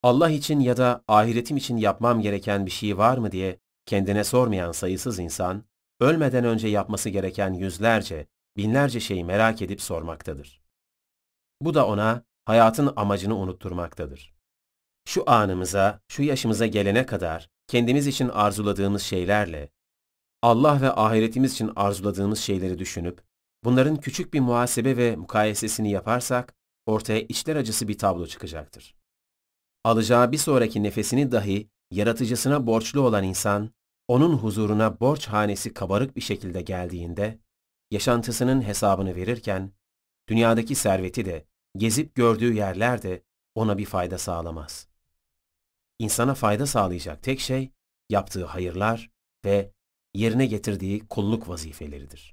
Allah 0.02 0.30
için 0.30 0.60
ya 0.60 0.76
da 0.76 1.04
ahiretim 1.08 1.56
için 1.56 1.76
yapmam 1.76 2.20
gereken 2.20 2.66
bir 2.66 2.70
şey 2.70 2.98
var 2.98 3.18
mı 3.18 3.32
diye 3.32 3.58
kendine 3.86 4.24
sormayan 4.24 4.72
sayısız 4.72 5.18
insan, 5.18 5.64
ölmeden 6.00 6.44
önce 6.44 6.68
yapması 6.68 7.08
gereken 7.08 7.52
yüzlerce, 7.52 8.26
binlerce 8.56 9.00
şeyi 9.00 9.24
merak 9.24 9.62
edip 9.62 9.82
sormaktadır. 9.82 10.62
Bu 11.60 11.74
da 11.74 11.86
ona 11.86 12.24
hayatın 12.44 12.92
amacını 12.96 13.36
unutturmaktadır. 13.36 14.34
Şu 15.04 15.30
anımıza, 15.30 16.00
şu 16.08 16.22
yaşımıza 16.22 16.66
gelene 16.66 17.06
kadar 17.06 17.48
kendimiz 17.66 18.06
için 18.06 18.28
arzuladığımız 18.28 19.02
şeylerle, 19.02 19.68
Allah 20.42 20.80
ve 20.80 20.92
ahiretimiz 20.92 21.52
için 21.52 21.72
arzuladığımız 21.76 22.38
şeyleri 22.38 22.78
düşünüp, 22.78 23.22
bunların 23.64 23.96
küçük 23.96 24.34
bir 24.34 24.40
muhasebe 24.40 24.96
ve 24.96 25.16
mukayesesini 25.16 25.90
yaparsak, 25.90 26.54
ortaya 26.86 27.20
içler 27.20 27.56
acısı 27.56 27.88
bir 27.88 27.98
tablo 27.98 28.26
çıkacaktır. 28.26 28.94
Alacağı 29.84 30.32
bir 30.32 30.38
sonraki 30.38 30.82
nefesini 30.82 31.32
dahi 31.32 31.70
yaratıcısına 31.90 32.66
borçlu 32.66 33.00
olan 33.00 33.24
insan, 33.24 33.70
onun 34.08 34.32
huzuruna 34.32 35.00
borç 35.00 35.26
hanesi 35.26 35.74
kabarık 35.74 36.16
bir 36.16 36.20
şekilde 36.20 36.62
geldiğinde, 36.62 37.38
yaşantısının 37.90 38.62
hesabını 38.62 39.16
verirken, 39.16 39.72
dünyadaki 40.28 40.74
serveti 40.74 41.24
de, 41.24 41.46
gezip 41.76 42.14
gördüğü 42.14 42.52
yerler 42.54 43.02
de 43.02 43.22
ona 43.54 43.78
bir 43.78 43.86
fayda 43.86 44.18
sağlamaz. 44.18 44.88
İnsana 45.98 46.34
fayda 46.34 46.66
sağlayacak 46.66 47.22
tek 47.22 47.40
şey, 47.40 47.72
yaptığı 48.10 48.44
hayırlar 48.44 49.10
ve 49.44 49.72
yerine 50.14 50.46
getirdiği 50.46 51.08
kulluk 51.08 51.48
vazifeleridir. 51.48 52.31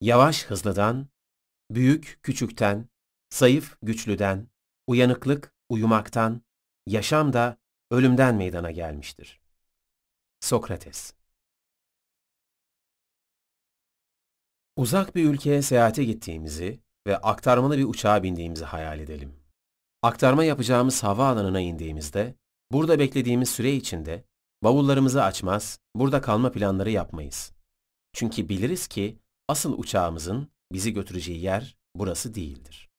Yavaş 0.00 0.44
hızlıdan, 0.44 1.08
büyük 1.70 2.18
küçükten, 2.22 2.88
zayıf 3.30 3.76
güçlüden, 3.82 4.48
uyanıklık 4.86 5.54
uyumaktan, 5.68 6.42
yaşam 6.86 7.32
da 7.32 7.56
ölümden 7.90 8.34
meydana 8.34 8.70
gelmiştir. 8.70 9.40
Sokrates 10.40 11.12
Uzak 14.76 15.14
bir 15.14 15.24
ülkeye 15.24 15.62
seyahate 15.62 16.04
gittiğimizi 16.04 16.80
ve 17.06 17.16
aktarmalı 17.16 17.78
bir 17.78 17.84
uçağa 17.84 18.22
bindiğimizi 18.22 18.64
hayal 18.64 19.00
edelim. 19.00 19.36
Aktarma 20.02 20.44
yapacağımız 20.44 21.02
havaalanına 21.02 21.60
indiğimizde, 21.60 22.34
burada 22.72 22.98
beklediğimiz 22.98 23.50
süre 23.50 23.72
içinde 23.72 24.24
bavullarımızı 24.62 25.24
açmaz, 25.24 25.78
burada 25.94 26.20
kalma 26.20 26.52
planları 26.52 26.90
yapmayız. 26.90 27.52
Çünkü 28.12 28.48
biliriz 28.48 28.86
ki 28.86 29.19
asıl 29.50 29.78
uçağımızın 29.78 30.48
bizi 30.72 30.92
götüreceği 30.92 31.40
yer 31.40 31.76
burası 31.94 32.34
değildir. 32.34 32.90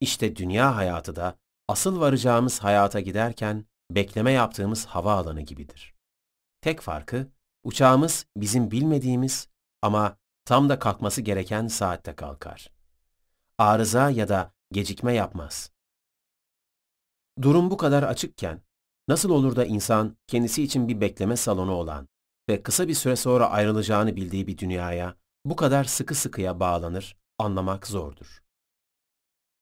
İşte 0.00 0.36
dünya 0.36 0.76
hayatı 0.76 1.16
da 1.16 1.38
asıl 1.68 2.00
varacağımız 2.00 2.58
hayata 2.58 3.00
giderken 3.00 3.66
bekleme 3.90 4.32
yaptığımız 4.32 4.86
havaalanı 4.86 5.40
gibidir. 5.40 5.94
Tek 6.60 6.80
farkı 6.80 7.28
uçağımız 7.64 8.26
bizim 8.36 8.70
bilmediğimiz 8.70 9.48
ama 9.82 10.16
tam 10.44 10.68
da 10.68 10.78
kalkması 10.78 11.22
gereken 11.22 11.66
saatte 11.66 12.14
kalkar. 12.14 12.72
Arıza 13.58 14.10
ya 14.10 14.28
da 14.28 14.52
gecikme 14.72 15.14
yapmaz. 15.14 15.70
Durum 17.42 17.70
bu 17.70 17.76
kadar 17.76 18.02
açıkken 18.02 18.62
nasıl 19.08 19.30
olur 19.30 19.56
da 19.56 19.64
insan 19.64 20.16
kendisi 20.26 20.62
için 20.62 20.88
bir 20.88 21.00
bekleme 21.00 21.36
salonu 21.36 21.72
olan 21.72 22.08
ve 22.48 22.62
kısa 22.62 22.88
bir 22.88 22.94
süre 22.94 23.16
sonra 23.16 23.50
ayrılacağını 23.50 24.16
bildiği 24.16 24.46
bir 24.46 24.58
dünyaya 24.58 25.16
bu 25.46 25.56
kadar 25.56 25.84
sıkı 25.84 26.14
sıkıya 26.14 26.60
bağlanır, 26.60 27.16
anlamak 27.38 27.86
zordur. 27.86 28.42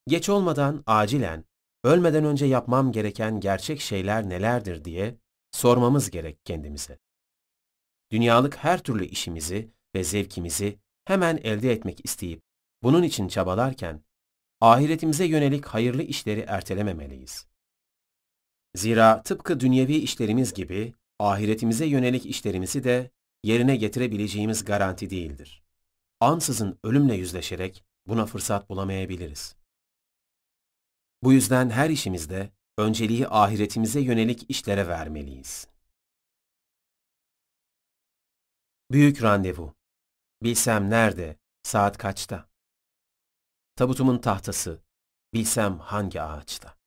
Geç 0.09 0.29
olmadan 0.29 0.83
acilen 0.87 1.45
ölmeden 1.85 2.25
önce 2.25 2.47
yapmam 2.47 2.93
gereken 2.93 3.41
gerçek 3.41 3.81
şeyler 3.81 4.29
nelerdir 4.29 4.85
diye 4.85 5.17
sormamız 5.53 6.11
gerek 6.11 6.47
kendimize. 6.47 6.99
Dünyalık 8.13 8.57
her 8.57 8.83
türlü 8.83 9.07
işimizi 9.07 9.71
ve 9.95 10.05
zevkimizi 10.05 10.79
hemen 11.05 11.37
elde 11.37 11.73
etmek 11.73 12.05
isteyip 12.05 12.43
bunun 12.83 13.03
için 13.03 13.29
çabalarken 13.29 14.05
ahiretimize 14.61 15.25
yönelik 15.25 15.67
hayırlı 15.67 16.03
işleri 16.03 16.41
ertelememeliyiz. 16.41 17.47
Zira 18.75 19.23
tıpkı 19.23 19.61
dünyevi 19.61 19.97
işlerimiz 19.97 20.55
gibi 20.55 20.95
ahiretimize 21.19 21.87
yönelik 21.87 22.27
işlerimizi 22.27 22.85
de 22.85 23.11
yerine 23.43 23.77
getirebileceğimiz 23.77 24.65
garanti 24.65 25.11
değildir. 25.11 25.64
Ansızın 26.25 26.79
ölümle 26.83 27.15
yüzleşerek 27.15 27.85
buna 28.07 28.27
fırsat 28.27 28.69
bulamayabiliriz. 28.69 29.57
Bu 31.23 31.33
yüzden 31.33 31.71
her 31.71 31.91
işimizde 31.91 32.53
önceliği 32.79 33.29
ahiretimize 33.29 34.01
yönelik 34.01 34.51
işlere 34.51 34.89
vermeliyiz. 34.89 35.69
Büyük 38.91 39.23
randevu. 39.23 39.75
Bilsem 40.43 40.91
nerede, 40.91 41.37
saat 41.63 41.99
kaçta? 41.99 42.49
tabutumun 43.77 44.19
tahtası, 44.19 44.83
bilsem 45.35 45.79
hangi 45.79 46.23
ağaçta. 46.23 46.79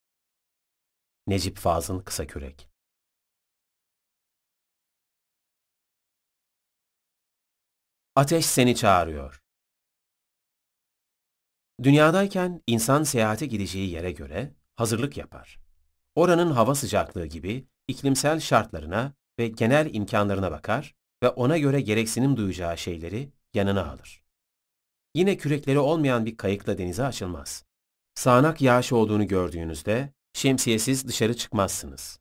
Necip 1.26 1.56
Fazıl 1.56 2.00
Kısakürek 2.00 2.67
Ateş 8.18 8.46
seni 8.46 8.76
çağırıyor. 8.76 9.42
Dünyadayken 11.82 12.62
insan 12.66 13.02
seyahate 13.02 13.46
gideceği 13.46 13.90
yere 13.90 14.12
göre 14.12 14.54
hazırlık 14.76 15.16
yapar. 15.16 15.58
Oranın 16.14 16.50
hava 16.50 16.74
sıcaklığı 16.74 17.26
gibi 17.26 17.68
iklimsel 17.88 18.40
şartlarına 18.40 19.12
ve 19.38 19.48
genel 19.48 19.94
imkanlarına 19.94 20.50
bakar 20.50 20.94
ve 21.22 21.28
ona 21.28 21.58
göre 21.58 21.80
gereksinim 21.80 22.36
duyacağı 22.36 22.78
şeyleri 22.78 23.32
yanına 23.54 23.90
alır. 23.90 24.22
Yine 25.14 25.36
kürekleri 25.36 25.78
olmayan 25.78 26.26
bir 26.26 26.36
kayıkla 26.36 26.78
denize 26.78 27.04
açılmaz. 27.04 27.64
Sağanak 28.14 28.60
yağış 28.60 28.92
olduğunu 28.92 29.26
gördüğünüzde 29.26 30.12
şemsiyesiz 30.32 31.08
dışarı 31.08 31.36
çıkmazsınız. 31.36 32.20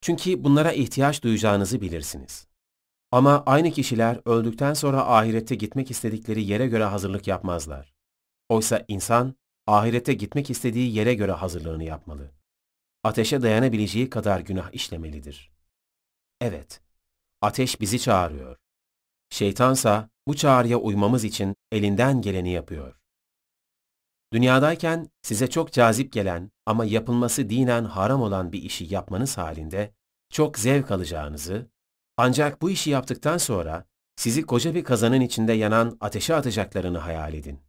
Çünkü 0.00 0.44
bunlara 0.44 0.72
ihtiyaç 0.72 1.22
duyacağınızı 1.22 1.80
bilirsiniz. 1.80 2.47
Ama 3.12 3.42
aynı 3.46 3.70
kişiler 3.70 4.20
öldükten 4.24 4.74
sonra 4.74 5.06
ahirette 5.06 5.54
gitmek 5.54 5.90
istedikleri 5.90 6.44
yere 6.44 6.66
göre 6.66 6.84
hazırlık 6.84 7.26
yapmazlar. 7.26 7.94
Oysa 8.48 8.84
insan 8.88 9.34
ahirete 9.66 10.14
gitmek 10.14 10.50
istediği 10.50 10.94
yere 10.96 11.14
göre 11.14 11.32
hazırlığını 11.32 11.84
yapmalı. 11.84 12.32
Ateşe 13.04 13.42
dayanabileceği 13.42 14.10
kadar 14.10 14.40
günah 14.40 14.72
işlemelidir. 14.72 15.52
Evet, 16.40 16.80
ateş 17.40 17.80
bizi 17.80 17.98
çağırıyor. 17.98 18.56
Şeytansa 19.30 20.10
bu 20.28 20.36
çağrıya 20.36 20.78
uymamız 20.78 21.24
için 21.24 21.56
elinden 21.72 22.22
geleni 22.22 22.52
yapıyor. 22.52 23.00
Dünyadayken 24.32 25.10
size 25.22 25.50
çok 25.50 25.72
cazip 25.72 26.12
gelen 26.12 26.50
ama 26.66 26.84
yapılması 26.84 27.50
dinen 27.50 27.84
haram 27.84 28.22
olan 28.22 28.52
bir 28.52 28.62
işi 28.62 28.94
yapmanız 28.94 29.38
halinde 29.38 29.94
çok 30.30 30.58
zevk 30.58 30.90
alacağınızı, 30.90 31.70
ancak 32.18 32.62
bu 32.62 32.70
işi 32.70 32.90
yaptıktan 32.90 33.38
sonra 33.38 33.84
sizi 34.16 34.42
koca 34.42 34.74
bir 34.74 34.84
kazanın 34.84 35.20
içinde 35.20 35.52
yanan 35.52 35.96
ateşe 36.00 36.34
atacaklarını 36.34 36.98
hayal 36.98 37.34
edin. 37.34 37.60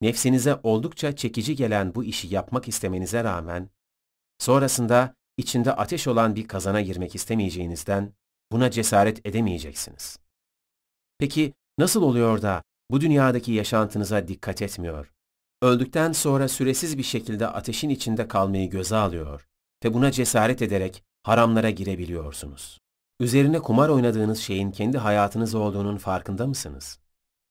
Nefsinize 0.00 0.60
oldukça 0.62 1.16
çekici 1.16 1.56
gelen 1.56 1.94
bu 1.94 2.04
işi 2.04 2.34
yapmak 2.34 2.68
istemenize 2.68 3.24
rağmen, 3.24 3.70
sonrasında 4.38 5.14
içinde 5.36 5.72
ateş 5.72 6.06
olan 6.06 6.36
bir 6.36 6.48
kazana 6.48 6.80
girmek 6.80 7.14
istemeyeceğinizden 7.14 8.12
buna 8.52 8.70
cesaret 8.70 9.26
edemeyeceksiniz. 9.26 10.18
Peki 11.18 11.54
nasıl 11.78 12.02
oluyor 12.02 12.42
da 12.42 12.62
bu 12.90 13.00
dünyadaki 13.00 13.52
yaşantınıza 13.52 14.28
dikkat 14.28 14.62
etmiyor? 14.62 15.12
Öldükten 15.62 16.12
sonra 16.12 16.48
süresiz 16.48 16.98
bir 16.98 17.02
şekilde 17.02 17.46
ateşin 17.46 17.88
içinde 17.88 18.28
kalmayı 18.28 18.70
göze 18.70 18.96
alıyor 18.96 19.48
ve 19.84 19.94
buna 19.94 20.10
cesaret 20.10 20.62
ederek 20.62 21.04
haramlara 21.22 21.70
girebiliyorsunuz. 21.70 22.81
Üzerine 23.22 23.58
kumar 23.58 23.88
oynadığınız 23.88 24.38
şeyin 24.38 24.70
kendi 24.70 24.98
hayatınız 24.98 25.54
olduğunun 25.54 25.96
farkında 25.96 26.46
mısınız? 26.46 27.00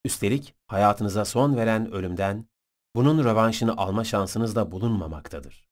Üstelik 0.06 0.56
hayatınıza 0.68 1.26
son 1.26 1.56
veren 1.56 1.92
ölümden 1.92 2.46
bunun 2.96 3.24
rövanşını 3.24 3.78
alma 3.78 4.04
şansınız 4.04 4.56
da 4.56 4.72
bulunmamaktadır. 4.72 5.70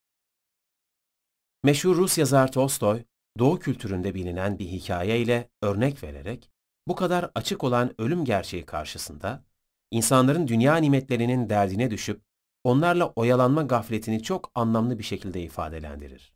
Meşhur 1.64 1.96
Rus 1.98 2.18
yazar 2.18 2.52
Tolstoy, 2.52 3.04
Doğu 3.40 3.60
kültüründe 3.60 4.16
bilinen 4.16 4.60
bir 4.60 4.66
hikayeyle 4.66 5.50
örnek 5.62 6.04
vererek 6.04 6.52
bu 6.88 6.96
kadar 6.96 7.32
açık 7.36 7.64
olan 7.64 8.02
ölüm 8.02 8.26
gerçeği 8.26 8.66
karşısında 8.66 9.44
insanların 9.92 10.48
dünya 10.48 10.76
nimetlerinin 10.76 11.50
derdine 11.50 11.92
düşüp 11.92 12.22
onlarla 12.64 13.10
oyalanma 13.10 13.62
gafletini 13.62 14.24
çok 14.24 14.52
anlamlı 14.56 15.00
bir 15.00 15.04
şekilde 15.04 15.42
ifadelendirir. 15.42 16.34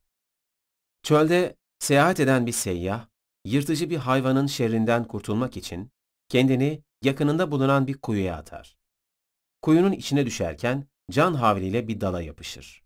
Çölde 1.03 1.55
seyahat 1.79 2.19
eden 2.19 2.45
bir 2.45 2.51
seyyah, 2.51 3.12
yırtıcı 3.45 3.89
bir 3.89 3.97
hayvanın 3.97 4.47
şerrinden 4.47 5.03
kurtulmak 5.03 5.57
için 5.57 5.91
kendini 6.29 6.83
yakınında 7.01 7.51
bulunan 7.51 7.87
bir 7.87 7.97
kuyuya 7.97 8.37
atar. 8.37 8.77
Kuyunun 9.61 9.91
içine 9.91 10.25
düşerken 10.25 10.87
can 11.11 11.33
havliyle 11.33 11.87
bir 11.87 12.01
dala 12.01 12.21
yapışır. 12.21 12.83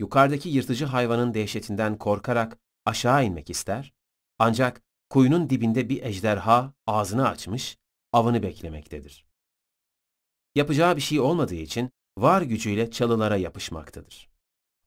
Yukarıdaki 0.00 0.48
yırtıcı 0.48 0.84
hayvanın 0.84 1.34
dehşetinden 1.34 1.98
korkarak 1.98 2.58
aşağı 2.84 3.24
inmek 3.24 3.50
ister, 3.50 3.92
ancak 4.38 4.82
kuyunun 5.10 5.50
dibinde 5.50 5.88
bir 5.88 6.02
ejderha 6.02 6.74
ağzını 6.86 7.28
açmış, 7.28 7.78
avını 8.12 8.42
beklemektedir. 8.42 9.26
Yapacağı 10.54 10.96
bir 10.96 11.00
şey 11.00 11.20
olmadığı 11.20 11.54
için 11.54 11.90
var 12.18 12.42
gücüyle 12.42 12.90
çalılara 12.90 13.36
yapışmaktadır. 13.36 14.30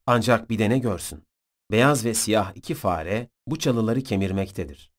Ancak 0.06 0.50
bir 0.50 0.60
de 0.60 0.70
ne 0.70 0.78
görsün? 0.78 1.24
Beyaz 1.72 2.06
ve 2.06 2.14
siyah 2.14 2.56
iki 2.56 2.74
fare 2.76 3.30
bu 3.48 3.60
çalıları 3.60 4.02
kemirmektedir. 4.02 4.95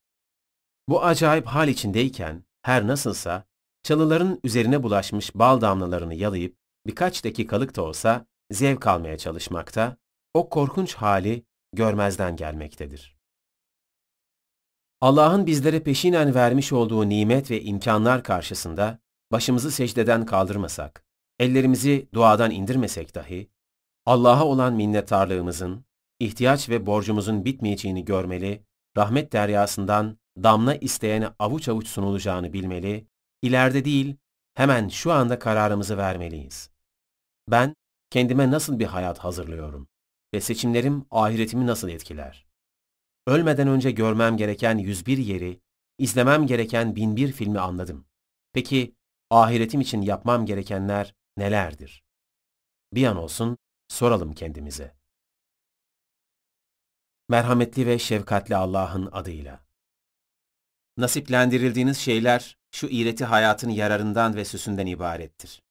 Bu 0.88 1.04
acayip 1.04 1.46
hal 1.46 1.68
içindeyken 1.68 2.44
her 2.62 2.86
nasılsa 2.86 3.44
çalıların 3.82 4.40
üzerine 4.44 4.82
bulaşmış 4.82 5.34
bal 5.34 5.60
damlalarını 5.60 6.14
yalayıp 6.14 6.56
birkaç 6.86 7.24
dakikalık 7.24 7.76
da 7.76 7.82
olsa 7.82 8.26
zevk 8.50 8.86
almaya 8.86 9.18
çalışmakta, 9.18 9.96
o 10.34 10.48
korkunç 10.48 10.94
hali 10.94 11.44
görmezden 11.72 12.36
gelmektedir. 12.36 13.16
Allah'ın 15.00 15.46
bizlere 15.46 15.82
peşinen 15.82 16.34
vermiş 16.34 16.72
olduğu 16.72 17.08
nimet 17.08 17.50
ve 17.50 17.62
imkanlar 17.62 18.22
karşısında 18.22 18.98
başımızı 19.32 19.70
secdeden 19.70 20.26
kaldırmasak, 20.26 21.04
ellerimizi 21.38 22.08
duadan 22.14 22.50
indirmesek 22.50 23.14
dahi, 23.14 23.50
Allah'a 24.06 24.44
olan 24.44 24.74
minnettarlığımızın, 24.74 25.84
ihtiyaç 26.18 26.68
ve 26.68 26.86
borcumuzun 26.86 27.44
bitmeyeceğini 27.44 28.04
görmeli, 28.04 28.64
rahmet 28.96 29.32
deryasından 29.32 30.18
damla 30.42 30.74
isteyene 30.74 31.28
avuç 31.38 31.68
avuç 31.68 31.88
sunulacağını 31.88 32.52
bilmeli, 32.52 33.06
ileride 33.42 33.84
değil, 33.84 34.16
hemen 34.54 34.88
şu 34.88 35.12
anda 35.12 35.38
kararımızı 35.38 35.96
vermeliyiz. 35.96 36.70
Ben, 37.48 37.76
kendime 38.10 38.50
nasıl 38.50 38.78
bir 38.78 38.86
hayat 38.86 39.18
hazırlıyorum 39.18 39.88
ve 40.34 40.40
seçimlerim 40.40 41.06
ahiretimi 41.10 41.66
nasıl 41.66 41.88
etkiler? 41.88 42.46
Ölmeden 43.26 43.68
önce 43.68 43.90
görmem 43.90 44.36
gereken 44.36 44.78
101 44.78 45.18
yeri, 45.18 45.60
izlemem 45.98 46.46
gereken 46.46 46.96
bin 46.96 47.16
bir 47.16 47.32
filmi 47.32 47.60
anladım. 47.60 48.06
Peki, 48.52 48.94
ahiretim 49.30 49.80
için 49.80 50.02
yapmam 50.02 50.46
gerekenler 50.46 51.14
nelerdir? 51.36 52.04
Bir 52.92 53.06
an 53.06 53.16
olsun 53.16 53.58
soralım 53.88 54.32
kendimize. 54.32 54.96
Merhametli 57.28 57.86
ve 57.86 57.98
şefkatli 57.98 58.56
Allah'ın 58.56 59.08
adıyla. 59.12 59.65
Nasiplendirildiğiniz 60.96 61.98
şeyler 61.98 62.58
şu 62.70 62.86
iğreti 62.86 63.24
hayatın 63.24 63.70
yararından 63.70 64.36
ve 64.36 64.44
süsünden 64.44 64.86
ibarettir. 64.86 65.62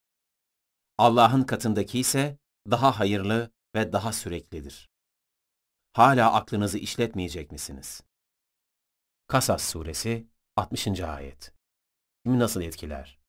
Allah'ın 0.97 1.43
katındaki 1.43 1.99
ise 1.99 2.38
daha 2.72 2.99
hayırlı 2.99 3.52
ve 3.76 3.93
daha 3.93 4.14
süreklidir. 4.14 4.89
Hala 5.93 6.34
aklınızı 6.34 6.77
işletmeyecek 6.77 7.52
misiniz? 7.52 8.03
Kasas 9.27 9.64
Suresi 9.64 10.27
60. 10.56 11.02
Ayet 11.02 11.53
Kimi 12.26 12.39
nasıl 12.39 12.61
etkiler? 12.61 13.19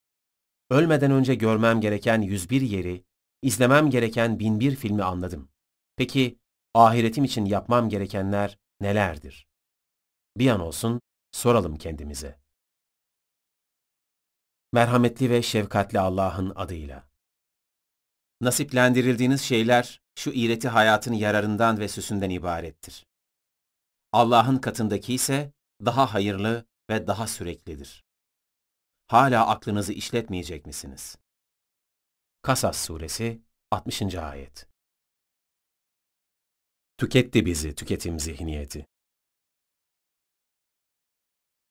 Ölmeden 0.71 1.11
önce 1.11 1.35
görmem 1.35 1.81
gereken 1.81 2.21
101 2.21 2.61
yeri, 2.61 3.05
izlemem 3.43 3.91
gereken 3.91 4.39
bin 4.39 4.61
bir 4.61 4.77
filmi 4.77 5.03
anladım. 5.05 5.49
Peki 5.97 6.39
ahiretim 6.75 7.25
için 7.25 7.45
yapmam 7.45 7.89
gerekenler 7.89 8.59
nelerdir? 8.81 9.47
Bir 10.37 10.51
an 10.51 10.61
olsun 10.61 11.01
soralım 11.37 11.77
kendimize. 11.77 12.39
Merhametli 14.73 15.31
ve 15.31 15.43
şefkatli 15.43 16.01
Allah'ın 16.01 16.53
adıyla. 16.55 17.09
Nasiplendirildiğiniz 18.41 19.43
şeyler 19.43 20.01
şu 20.15 20.31
iğreti 20.31 20.69
hayatın 20.69 21.13
yararından 21.13 21.81
ve 21.81 21.89
süsünden 21.89 22.31
ibarettir. 22.31 23.07
Allah'ın 24.13 24.59
katındaki 24.59 25.15
ise 25.15 25.53
daha 25.85 26.15
hayırlı 26.15 26.67
ve 26.91 27.07
daha 27.07 27.27
süreklidir. 27.27 28.05
Hala 29.07 29.47
aklınızı 29.47 29.93
işletmeyecek 29.93 30.67
misiniz? 30.67 31.17
Kasas 32.43 32.85
Suresi 32.85 33.43
60. 33.71 34.15
Ayet 34.15 34.69
Tüketti 36.99 37.47
bizi 37.47 37.75
tüketim 37.75 38.21
zihniyeti. 38.21 38.87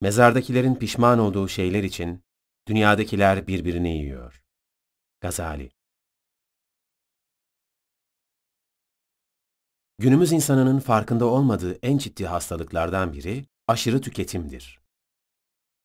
Mezardakilerin 0.01 0.75
pişman 0.75 1.19
olduğu 1.19 1.47
şeyler 1.47 1.83
için 1.83 2.23
dünyadakiler 2.67 3.47
birbirini 3.47 3.97
yiyor. 3.97 4.43
Gazali 5.21 5.71
Günümüz 9.97 10.31
insanının 10.31 10.79
farkında 10.79 11.25
olmadığı 11.25 11.73
en 11.83 11.97
ciddi 11.97 12.25
hastalıklardan 12.25 13.13
biri 13.13 13.45
aşırı 13.67 14.01
tüketimdir. 14.01 14.81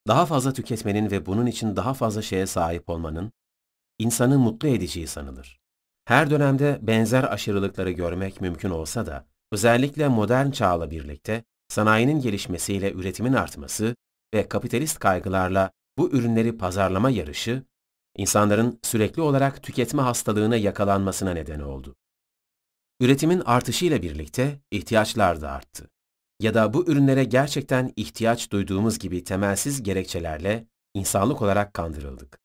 Daha 0.08 0.26
fazla 0.26 0.52
tüketmenin 0.52 1.10
ve 1.10 1.26
bunun 1.26 1.46
için 1.46 1.76
daha 1.76 1.94
fazla 1.94 2.22
şeye 2.22 2.46
sahip 2.46 2.88
olmanın 2.88 3.32
insanı 3.98 4.38
mutlu 4.38 4.68
edeceği 4.68 5.06
sanılır. 5.06 5.60
Her 6.04 6.30
dönemde 6.30 6.78
benzer 6.82 7.24
aşırılıkları 7.24 7.90
görmek 7.90 8.40
mümkün 8.40 8.70
olsa 8.70 9.06
da, 9.06 9.26
özellikle 9.52 10.08
modern 10.08 10.50
çağla 10.50 10.90
birlikte 10.90 11.44
sanayinin 11.70 12.20
gelişmesiyle 12.20 12.92
üretimin 12.92 13.32
artması 13.32 13.96
ve 14.34 14.48
kapitalist 14.48 14.98
kaygılarla 14.98 15.70
bu 15.98 16.10
ürünleri 16.10 16.58
pazarlama 16.58 17.10
yarışı, 17.10 17.64
insanların 18.16 18.78
sürekli 18.82 19.22
olarak 19.22 19.62
tüketme 19.62 20.02
hastalığına 20.02 20.56
yakalanmasına 20.56 21.32
neden 21.32 21.60
oldu. 21.60 21.96
Üretimin 23.00 23.40
artışıyla 23.40 24.02
birlikte 24.02 24.60
ihtiyaçlar 24.70 25.40
da 25.40 25.50
arttı. 25.50 25.90
Ya 26.40 26.54
da 26.54 26.74
bu 26.74 26.86
ürünlere 26.86 27.24
gerçekten 27.24 27.92
ihtiyaç 27.96 28.50
duyduğumuz 28.50 28.98
gibi 28.98 29.24
temelsiz 29.24 29.82
gerekçelerle 29.82 30.66
insanlık 30.94 31.42
olarak 31.42 31.74
kandırıldık. 31.74 32.38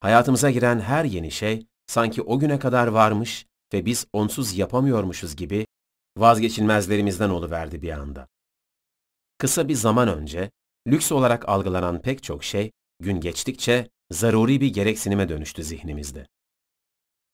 Hayatımıza 0.00 0.50
giren 0.50 0.80
her 0.80 1.04
yeni 1.04 1.30
şey 1.30 1.66
sanki 1.86 2.22
o 2.22 2.38
güne 2.38 2.58
kadar 2.58 2.86
varmış 2.86 3.46
ve 3.72 3.86
biz 3.86 4.06
onsuz 4.12 4.58
yapamıyormuşuz 4.58 5.36
gibi 5.36 5.66
vazgeçilmezlerimizden 6.16 7.30
oluverdi 7.30 7.82
bir 7.82 7.90
anda. 7.90 8.28
Kısa 9.38 9.68
bir 9.68 9.74
zaman 9.74 10.08
önce 10.08 10.50
lüks 10.86 11.12
olarak 11.12 11.48
algılanan 11.48 12.02
pek 12.02 12.22
çok 12.22 12.44
şey 12.44 12.72
gün 13.00 13.20
geçtikçe 13.20 13.90
zaruri 14.10 14.60
bir 14.60 14.72
gereksinime 14.72 15.28
dönüştü 15.28 15.64
zihnimizde. 15.64 16.26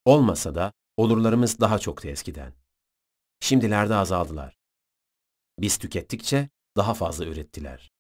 Olmasa 0.04 0.54
da 0.54 0.72
olurlarımız 0.96 1.60
daha 1.60 1.78
çoktu 1.78 2.09
eskiden. 2.09 2.52
Şimdilerde 3.40 3.94
azaldılar. 3.94 4.59
Biz 5.59 5.78
tükettikçe 5.78 6.48
daha 6.76 6.94
fazla 6.94 7.24
ürettiler. 7.24 7.92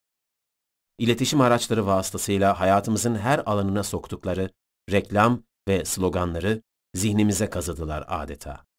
İletişim 0.98 1.40
araçları 1.40 1.86
vasıtasıyla 1.86 2.60
hayatımızın 2.60 3.14
her 3.14 3.38
alanına 3.46 3.82
soktukları 3.82 4.50
reklam 4.90 5.42
ve 5.68 5.84
sloganları 5.84 6.62
zihnimize 6.94 7.50
kazıdılar 7.50 8.04
adeta. 8.08 8.71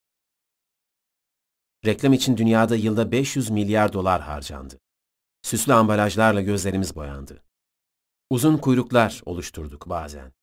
Reklam 1.86 2.14
için 2.14 2.38
dünyada 2.38 2.76
yılda 2.76 3.12
500 3.12 3.50
milyar 3.50 3.94
dolar 3.94 4.22
harcandı. 4.22 4.80
Süslü 5.42 5.74
ambalajlarla 5.74 6.42
gözlerimiz 6.42 6.96
boyandı. 6.96 7.44
Uzun 8.30 8.58
kuyruklar 8.58 9.22
oluşturduk 9.26 9.90
bazen. 9.90 10.34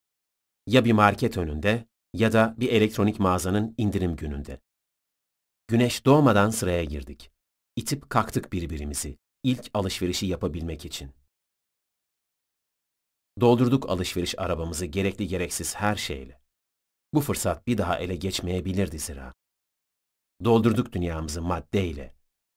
Ya 0.66 0.84
bir 0.84 0.92
market 0.92 1.36
önünde 1.36 1.86
ya 2.14 2.32
da 2.32 2.54
bir 2.58 2.68
elektronik 2.68 3.20
mağazanın 3.20 3.74
indirim 3.78 4.16
gününde. 4.16 4.60
Güneş 5.68 6.04
doğmadan 6.04 6.50
sıraya 6.50 6.84
girdik. 6.84 7.30
İtip 7.76 8.10
kalktık 8.10 8.52
birbirimizi, 8.52 9.18
ilk 9.42 9.70
alışverişi 9.74 10.26
yapabilmek 10.26 10.84
için. 10.84 11.10
Doldurduk 13.40 13.90
alışveriş 13.90 14.38
arabamızı 14.38 14.86
gerekli 14.86 15.28
gereksiz 15.28 15.74
her 15.74 15.96
şeyle. 15.96 16.40
Bu 17.14 17.20
fırsat 17.20 17.66
bir 17.66 17.78
daha 17.78 17.98
ele 17.98 18.16
geçmeyebilirdi 18.16 18.98
zira. 18.98 19.34
Doldurduk 20.44 20.92
dünyamızı 20.92 21.42
maddeyle. 21.42 22.14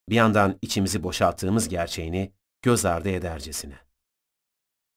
Bir 0.09 0.15
yandan 0.15 0.57
içimizi 0.61 1.03
boşalttığımız 1.03 1.69
gerçeğini 1.69 2.33
göz 2.61 2.85
ardı 2.85 3.09
edercesine. 3.09 3.79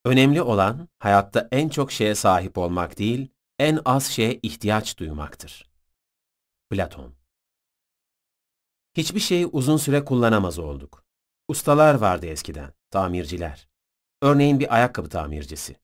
Önemli 0.05 0.43
olan 0.43 0.89
hayatta 0.99 1.49
en 1.53 1.69
çok 1.69 1.93
şeye 1.93 2.15
sahip 2.15 2.59
olmak 2.59 2.99
değil, 2.99 3.29
en 3.59 3.81
az 3.85 4.07
şeye 4.07 4.41
ihtiyaç 4.43 4.99
duymaktır. 4.99 5.71
Platon 6.71 7.15
Hiçbir 8.97 9.21
şeyi 9.21 9.47
uzun 9.47 9.77
süre 9.77 10.05
kullanamaz 10.05 10.59
olduk. 10.59 11.05
Ustalar 11.49 11.95
vardı 11.95 12.27
eskiden, 12.27 12.73
tamirciler. 12.91 13.69
Örneğin 14.23 14.61
bir 14.61 14.75
ayakkabı 14.75 15.09
tamircisi. 15.09 15.77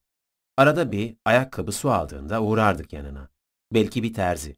Arada 0.57 0.93
bir 0.93 1.17
ayakkabı 1.25 1.73
su 1.73 1.91
aldığında 1.91 2.43
uğrardık 2.43 2.93
yanına. 2.93 3.29
Belki 3.73 4.03
bir 4.03 4.15
terzi. 4.15 4.57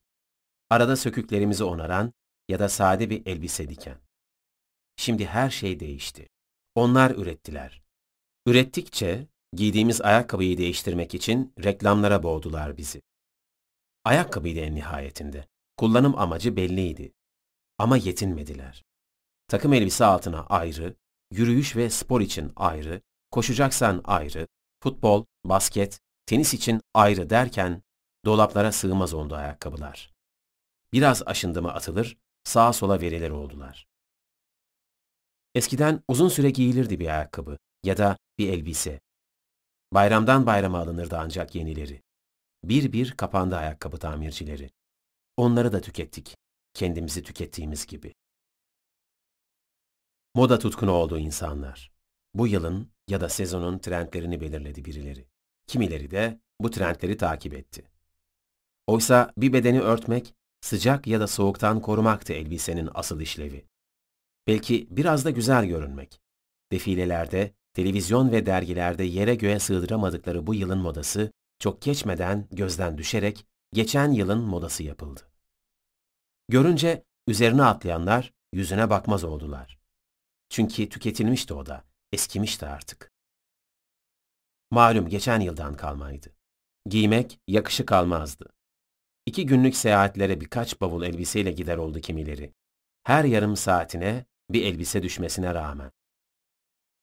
Arada 0.71 0.97
söküklerimizi 0.97 1.65
onaran 1.65 2.13
ya 2.49 2.59
da 2.59 2.69
sade 2.69 3.11
bir 3.11 3.27
elbise 3.27 3.69
diken. 3.69 3.99
Şimdi 4.97 5.27
her 5.27 5.51
şey 5.51 5.81
değişti. 5.81 6.29
Onlar 6.75 7.11
ürettiler. 7.11 7.83
Ürettikçe 8.47 9.27
giydiğimiz 9.53 10.01
ayakkabıyı 10.01 10.59
değiştirmek 10.59 11.15
için 11.15 11.53
reklamlara 11.65 12.23
boğdular 12.23 12.77
bizi. 12.77 13.03
Ayakkabıydı 14.05 14.61
en 14.61 14.75
nihayetinde. 14.75 15.47
Kullanım 15.77 16.19
amacı 16.19 16.57
belliydi. 16.57 17.13
Ama 17.79 17.97
yetinmediler. 17.97 18.85
Takım 19.49 19.73
elbise 19.73 20.05
altına 20.05 20.47
ayrı, 20.47 20.97
yürüyüş 21.31 21.77
ve 21.77 21.91
spor 21.91 22.21
için 22.21 22.53
ayrı, 22.57 23.01
koşacaksan 23.31 24.01
ayrı, 24.05 24.49
futbol, 24.83 25.25
basket, 25.45 26.01
tenis 26.27 26.55
için 26.55 26.81
ayrı 26.95 27.31
derken 27.31 27.83
dolaplara 28.25 28.73
sığmaz 28.73 29.15
oldu 29.15 29.35
ayakkabılar. 29.35 30.13
Biraz 30.93 31.23
aşındı 31.27 31.63
mı 31.63 31.73
atılır, 31.73 32.17
sağa 32.45 32.73
sola 32.73 33.01
verilir 33.01 33.31
oldular. 33.31 33.87
Eskiden 35.55 36.03
uzun 36.09 36.29
süre 36.29 36.51
giyilirdi 36.51 37.01
bir 37.01 37.09
ayakkabı 37.09 37.59
ya 37.85 37.97
da 37.97 38.17
bir 38.39 38.49
elbise. 38.49 39.01
Bayramdan 39.93 40.47
bayrama 40.47 40.79
alınırdı 40.79 41.17
ancak 41.19 41.55
yenileri. 41.55 42.03
Bir 42.65 42.93
bir 42.93 43.13
kapandı 43.13 43.57
ayakkabı 43.57 43.99
tamircileri. 43.99 44.71
Onları 45.37 45.73
da 45.73 45.81
tükettik, 45.81 46.37
kendimizi 46.75 47.23
tükettiğimiz 47.23 47.87
gibi. 47.87 48.15
Moda 50.35 50.59
tutkunu 50.59 50.93
oldu 50.93 51.19
insanlar. 51.19 51.93
Bu 52.35 52.47
yılın 52.47 52.91
ya 53.09 53.21
da 53.21 53.29
sezonun 53.29 53.79
trendlerini 53.79 54.41
belirledi 54.41 54.85
birileri. 54.85 55.27
Kimileri 55.67 56.11
de 56.11 56.41
bu 56.61 56.71
trendleri 56.71 57.17
takip 57.17 57.55
etti. 57.55 57.91
Oysa 58.87 59.33
bir 59.37 59.53
bedeni 59.53 59.81
örtmek, 59.81 60.35
sıcak 60.65 61.07
ya 61.07 61.21
da 61.21 61.27
soğuktan 61.27 61.81
korumaktı 61.81 62.33
elbisenin 62.33 62.89
asıl 62.95 63.21
işlevi. 63.21 63.65
Belki 64.47 64.87
biraz 64.91 65.25
da 65.25 65.31
güzel 65.31 65.65
görünmek. 65.67 66.21
Defilelerde, 66.73 67.55
televizyon 67.73 68.33
ve 68.33 68.47
dergilerde 68.47 69.05
yere 69.05 69.35
göğe 69.35 69.59
sığdıramadıkları 69.59 70.47
bu 70.47 70.55
yılın 70.55 70.79
modası, 70.79 71.33
çok 71.59 71.83
geçmeden 71.83 72.49
gözden 72.53 72.99
düşerek 72.99 73.47
geçen 73.73 74.13
yılın 74.13 74.41
modası 74.41 74.83
yapıldı. 74.83 75.21
Görünce 76.49 77.05
üzerine 77.27 77.63
atlayanlar 77.63 78.33
yüzüne 78.53 78.91
bakmaz 78.91 79.25
oldular. 79.25 79.79
Çünkü 80.49 80.89
tüketilmişti 80.89 81.55
o 81.55 81.67
da, 81.67 81.85
eskimişti 82.13 82.67
artık. 82.67 83.13
Malum 84.71 85.09
geçen 85.09 85.41
yıldan 85.41 85.77
kalmaydı. 85.77 86.35
Giymek 86.87 87.41
yakışık 87.49 87.93
almazdı. 87.93 88.55
İki 89.27 89.47
günlük 89.47 89.77
seyahatlere 89.77 90.41
birkaç 90.41 90.81
bavul 90.81 91.03
elbiseyle 91.03 91.53
gider 91.53 91.77
oldu 91.77 92.01
kimileri. 92.01 92.53
Her 93.05 93.25
yarım 93.25 93.57
saatine 93.57 94.25
bir 94.51 94.65
elbise 94.65 95.03
düşmesine 95.03 95.55
rağmen. 95.55 95.91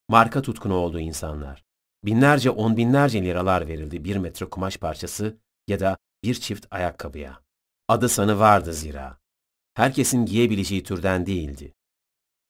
Marka 0.09 0.41
tutkunu 0.41 0.73
oldu 0.73 0.99
insanlar. 0.99 1.63
Binlerce 2.05 2.49
on 2.49 2.77
binlerce 2.77 3.23
liralar 3.23 3.67
verildi 3.67 4.03
bir 4.03 4.15
metre 4.15 4.45
kumaş 4.45 4.77
parçası 4.77 5.37
ya 5.67 5.79
da 5.79 5.97
bir 6.23 6.35
çift 6.35 6.67
ayakkabıya. 6.71 7.41
Adı 7.87 8.09
sanı 8.09 8.39
vardı 8.39 8.73
zira. 8.73 9.17
Herkesin 9.73 10.25
giyebileceği 10.25 10.83
türden 10.83 11.25
değildi. 11.25 11.73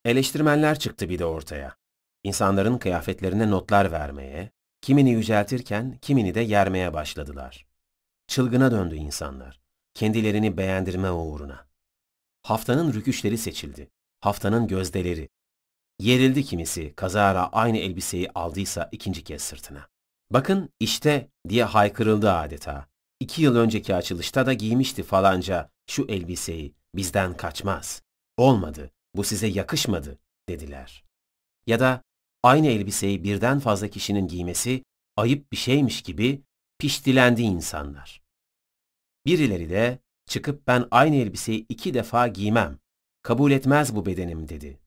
Eleştirmenler 0.05 0.79
çıktı 0.79 1.09
bir 1.09 1.19
de 1.19 1.25
ortaya. 1.25 1.75
İnsanların 2.23 2.77
kıyafetlerine 2.77 3.51
notlar 3.51 3.91
vermeye, 3.91 4.51
kimini 4.81 5.11
yüceltirken 5.11 5.97
kimini 6.01 6.35
de 6.35 6.41
yermeye 6.41 6.93
başladılar. 6.93 7.67
Çılgına 8.27 8.71
döndü 8.71 8.95
insanlar, 8.95 9.60
kendilerini 10.01 10.57
beğendirme 10.57 11.11
uğruna. 11.11 11.67
Haftanın 12.43 12.93
rüküşleri 12.93 13.37
seçildi, 13.37 13.89
haftanın 14.21 14.67
gözdeleri. 14.67 15.29
Yerildi 15.99 16.43
kimisi, 16.43 16.93
kazara 16.95 17.47
aynı 17.47 17.77
elbiseyi 17.77 18.29
aldıysa 18.35 18.89
ikinci 18.91 19.23
kez 19.23 19.41
sırtına. 19.41 19.87
Bakın 20.31 20.69
işte 20.79 21.29
diye 21.49 21.63
haykırıldı 21.63 22.31
adeta. 22.31 22.87
İki 23.19 23.41
yıl 23.41 23.55
önceki 23.55 23.95
açılışta 23.95 24.45
da 24.45 24.53
giymişti 24.53 25.03
falanca 25.03 25.69
şu 25.87 26.05
elbiseyi, 26.09 26.73
bizden 26.95 27.37
kaçmaz. 27.37 28.01
Olmadı, 28.37 28.91
bu 29.15 29.23
size 29.23 29.47
yakışmadı 29.47 30.19
dediler. 30.49 31.03
Ya 31.67 31.79
da 31.79 32.01
aynı 32.43 32.67
elbiseyi 32.67 33.23
birden 33.23 33.59
fazla 33.59 33.87
kişinin 33.87 34.27
giymesi 34.27 34.83
ayıp 35.17 35.51
bir 35.51 35.57
şeymiş 35.57 36.01
gibi 36.01 36.41
piştilendi 36.79 37.41
insanlar. 37.41 38.20
Birileri 39.25 39.69
de 39.69 39.99
çıkıp 40.25 40.67
ben 40.67 40.87
aynı 40.91 41.15
elbiseyi 41.15 41.65
iki 41.69 41.93
defa 41.93 42.27
giymem, 42.27 42.79
kabul 43.21 43.51
etmez 43.51 43.95
bu 43.95 44.05
bedenim 44.05 44.49
dedi. 44.49 44.79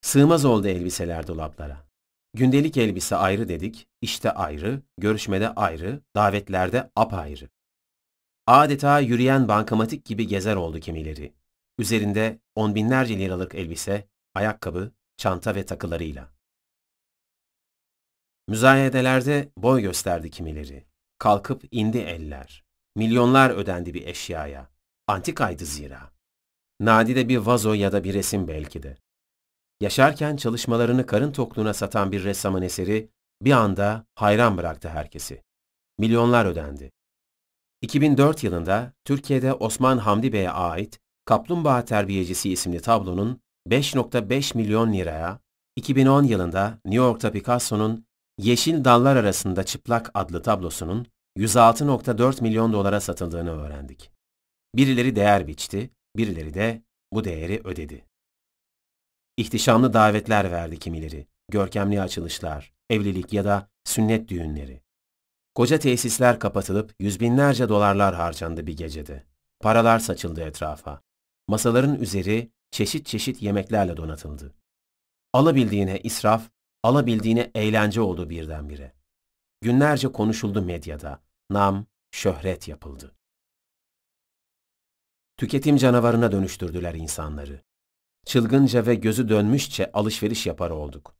Sığmaz 0.00 0.44
oldu 0.44 0.68
elbiseler 0.68 1.26
dolaplara. 1.26 1.88
Gündelik 2.34 2.76
elbise 2.76 3.16
ayrı 3.16 3.48
dedik, 3.48 3.88
işte 4.00 4.30
ayrı, 4.30 4.82
görüşmede 4.98 5.48
ayrı, 5.48 6.00
davetlerde 6.16 6.90
apayrı. 6.96 7.48
Adeta 8.46 9.00
yürüyen 9.00 9.48
bankamatik 9.48 10.04
gibi 10.04 10.26
gezer 10.26 10.56
oldu 10.56 10.80
kimileri. 10.80 11.34
Üzerinde 11.78 12.40
on 12.54 12.74
binlerce 12.74 13.18
liralık 13.18 13.54
elbise, 13.54 14.08
ayakkabı, 14.34 14.92
çanta 15.16 15.54
ve 15.54 15.66
takılarıyla. 15.66 16.34
Müzayedelerde 18.48 19.52
boy 19.56 19.82
gösterdi 19.82 20.30
kimileri. 20.30 20.86
Kalkıp 21.18 21.64
indi 21.70 21.98
eller. 21.98 22.63
Milyonlar 22.96 23.50
ödendi 23.50 23.94
bir 23.94 24.06
eşyaya. 24.06 24.68
Antikaydı 25.06 25.64
zira. 25.64 26.10
Nadide 26.80 27.28
bir 27.28 27.36
vazo 27.36 27.72
ya 27.72 27.92
da 27.92 28.04
bir 28.04 28.14
resim 28.14 28.48
belki 28.48 28.82
de. 28.82 28.96
Yaşarken 29.80 30.36
çalışmalarını 30.36 31.06
karın 31.06 31.32
tokluğuna 31.32 31.74
satan 31.74 32.12
bir 32.12 32.24
ressamın 32.24 32.62
eseri 32.62 33.08
bir 33.42 33.52
anda 33.52 34.06
hayran 34.14 34.56
bıraktı 34.56 34.88
herkesi. 34.88 35.42
Milyonlar 35.98 36.46
ödendi. 36.46 36.92
2004 37.82 38.44
yılında 38.44 38.92
Türkiye'de 39.04 39.52
Osman 39.52 39.98
Hamdi 39.98 40.32
Bey'e 40.32 40.50
ait 40.50 41.00
Kaplumbağa 41.24 41.84
Terbiyecisi 41.84 42.52
isimli 42.52 42.80
tablonun 42.80 43.40
5.5 43.68 44.56
milyon 44.56 44.92
liraya, 44.92 45.40
2010 45.76 46.22
yılında 46.22 46.78
New 46.84 47.04
York'ta 47.04 47.32
Picasso'nun 47.32 48.06
Yeşil 48.38 48.84
Dallar 48.84 49.16
Arasında 49.16 49.64
Çıplak 49.64 50.10
adlı 50.14 50.42
tablosunun 50.42 51.06
106.4 51.38 52.42
milyon 52.42 52.72
dolara 52.72 53.00
satıldığını 53.00 53.62
öğrendik. 53.62 54.10
Birileri 54.74 55.16
değer 55.16 55.46
biçti, 55.46 55.90
birileri 56.16 56.54
de 56.54 56.82
bu 57.12 57.24
değeri 57.24 57.60
ödedi. 57.64 58.06
İhtişamlı 59.36 59.92
davetler 59.92 60.50
verdi 60.50 60.78
kimileri, 60.78 61.26
görkemli 61.48 62.00
açılışlar, 62.00 62.72
evlilik 62.90 63.32
ya 63.32 63.44
da 63.44 63.68
sünnet 63.84 64.28
düğünleri. 64.28 64.82
Koca 65.54 65.78
tesisler 65.78 66.38
kapatılıp 66.38 66.94
yüz 67.00 67.20
binlerce 67.20 67.68
dolarlar 67.68 68.14
harcandı 68.14 68.66
bir 68.66 68.76
gecede. 68.76 69.24
Paralar 69.60 69.98
saçıldı 69.98 70.40
etrafa. 70.40 71.02
Masaların 71.48 72.00
üzeri 72.00 72.50
çeşit 72.70 73.06
çeşit 73.06 73.42
yemeklerle 73.42 73.96
donatıldı. 73.96 74.54
Alabildiğine 75.32 75.98
israf, 75.98 76.50
alabildiğine 76.82 77.50
eğlence 77.54 78.00
oldu 78.00 78.30
birdenbire. 78.30 78.92
Günlerce 79.60 80.12
konuşuldu 80.12 80.62
medyada, 80.62 81.23
nam, 81.50 81.86
şöhret 82.10 82.68
yapıldı. 82.68 83.14
Tüketim 85.36 85.76
canavarına 85.76 86.32
dönüştürdüler 86.32 86.94
insanları. 86.94 87.62
Çılgınca 88.26 88.86
ve 88.86 88.94
gözü 88.94 89.28
dönmüşçe 89.28 89.92
alışveriş 89.92 90.46
yapar 90.46 90.70
olduk. 90.70 91.16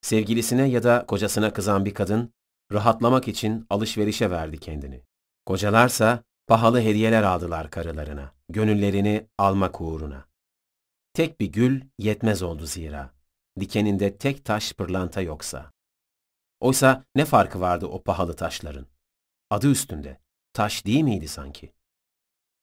Sevgilisine 0.00 0.68
ya 0.68 0.82
da 0.82 1.06
kocasına 1.06 1.52
kızan 1.52 1.84
bir 1.84 1.94
kadın, 1.94 2.32
rahatlamak 2.72 3.28
için 3.28 3.66
alışverişe 3.70 4.30
verdi 4.30 4.58
kendini. 4.58 5.02
Kocalarsa 5.46 6.22
pahalı 6.46 6.80
hediyeler 6.80 7.22
aldılar 7.22 7.70
karılarına, 7.70 8.34
gönüllerini 8.48 9.28
almak 9.38 9.80
uğruna. 9.80 10.26
Tek 11.12 11.40
bir 11.40 11.46
gül 11.46 11.82
yetmez 11.98 12.42
oldu 12.42 12.66
zira. 12.66 13.14
Dikeninde 13.60 14.18
tek 14.18 14.44
taş 14.44 14.72
pırlanta 14.72 15.20
yoksa. 15.20 15.72
Oysa 16.60 17.04
ne 17.14 17.24
farkı 17.24 17.60
vardı 17.60 17.86
o 17.86 18.02
pahalı 18.02 18.36
taşların? 18.36 18.86
Adı 19.50 19.70
üstünde. 19.70 20.20
Taş 20.52 20.86
değil 20.86 21.02
miydi 21.02 21.28
sanki? 21.28 21.72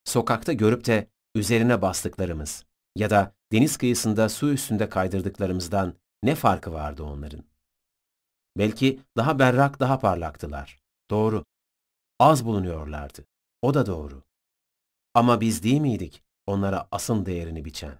Sokakta 0.04 0.52
görüp 0.52 0.86
de 0.86 1.10
üzerine 1.34 1.82
bastıklarımız 1.82 2.64
ya 2.96 3.10
da 3.10 3.34
deniz 3.52 3.76
kıyısında 3.76 4.28
su 4.28 4.52
üstünde 4.52 4.88
kaydırdıklarımızdan 4.88 5.94
ne 6.22 6.34
farkı 6.34 6.72
vardı 6.72 7.02
onların? 7.02 7.44
Belki 8.58 9.00
daha 9.16 9.38
berrak, 9.38 9.80
daha 9.80 9.98
parlaktılar. 9.98 10.82
Doğru. 11.10 11.44
Az 12.18 12.44
bulunuyorlardı. 12.44 13.26
O 13.62 13.74
da 13.74 13.86
doğru. 13.86 14.22
Ama 15.14 15.40
biz 15.40 15.62
değil 15.62 15.80
miydik 15.80 16.22
onlara 16.46 16.88
asıl 16.90 17.26
değerini 17.26 17.64
biçen? 17.64 17.98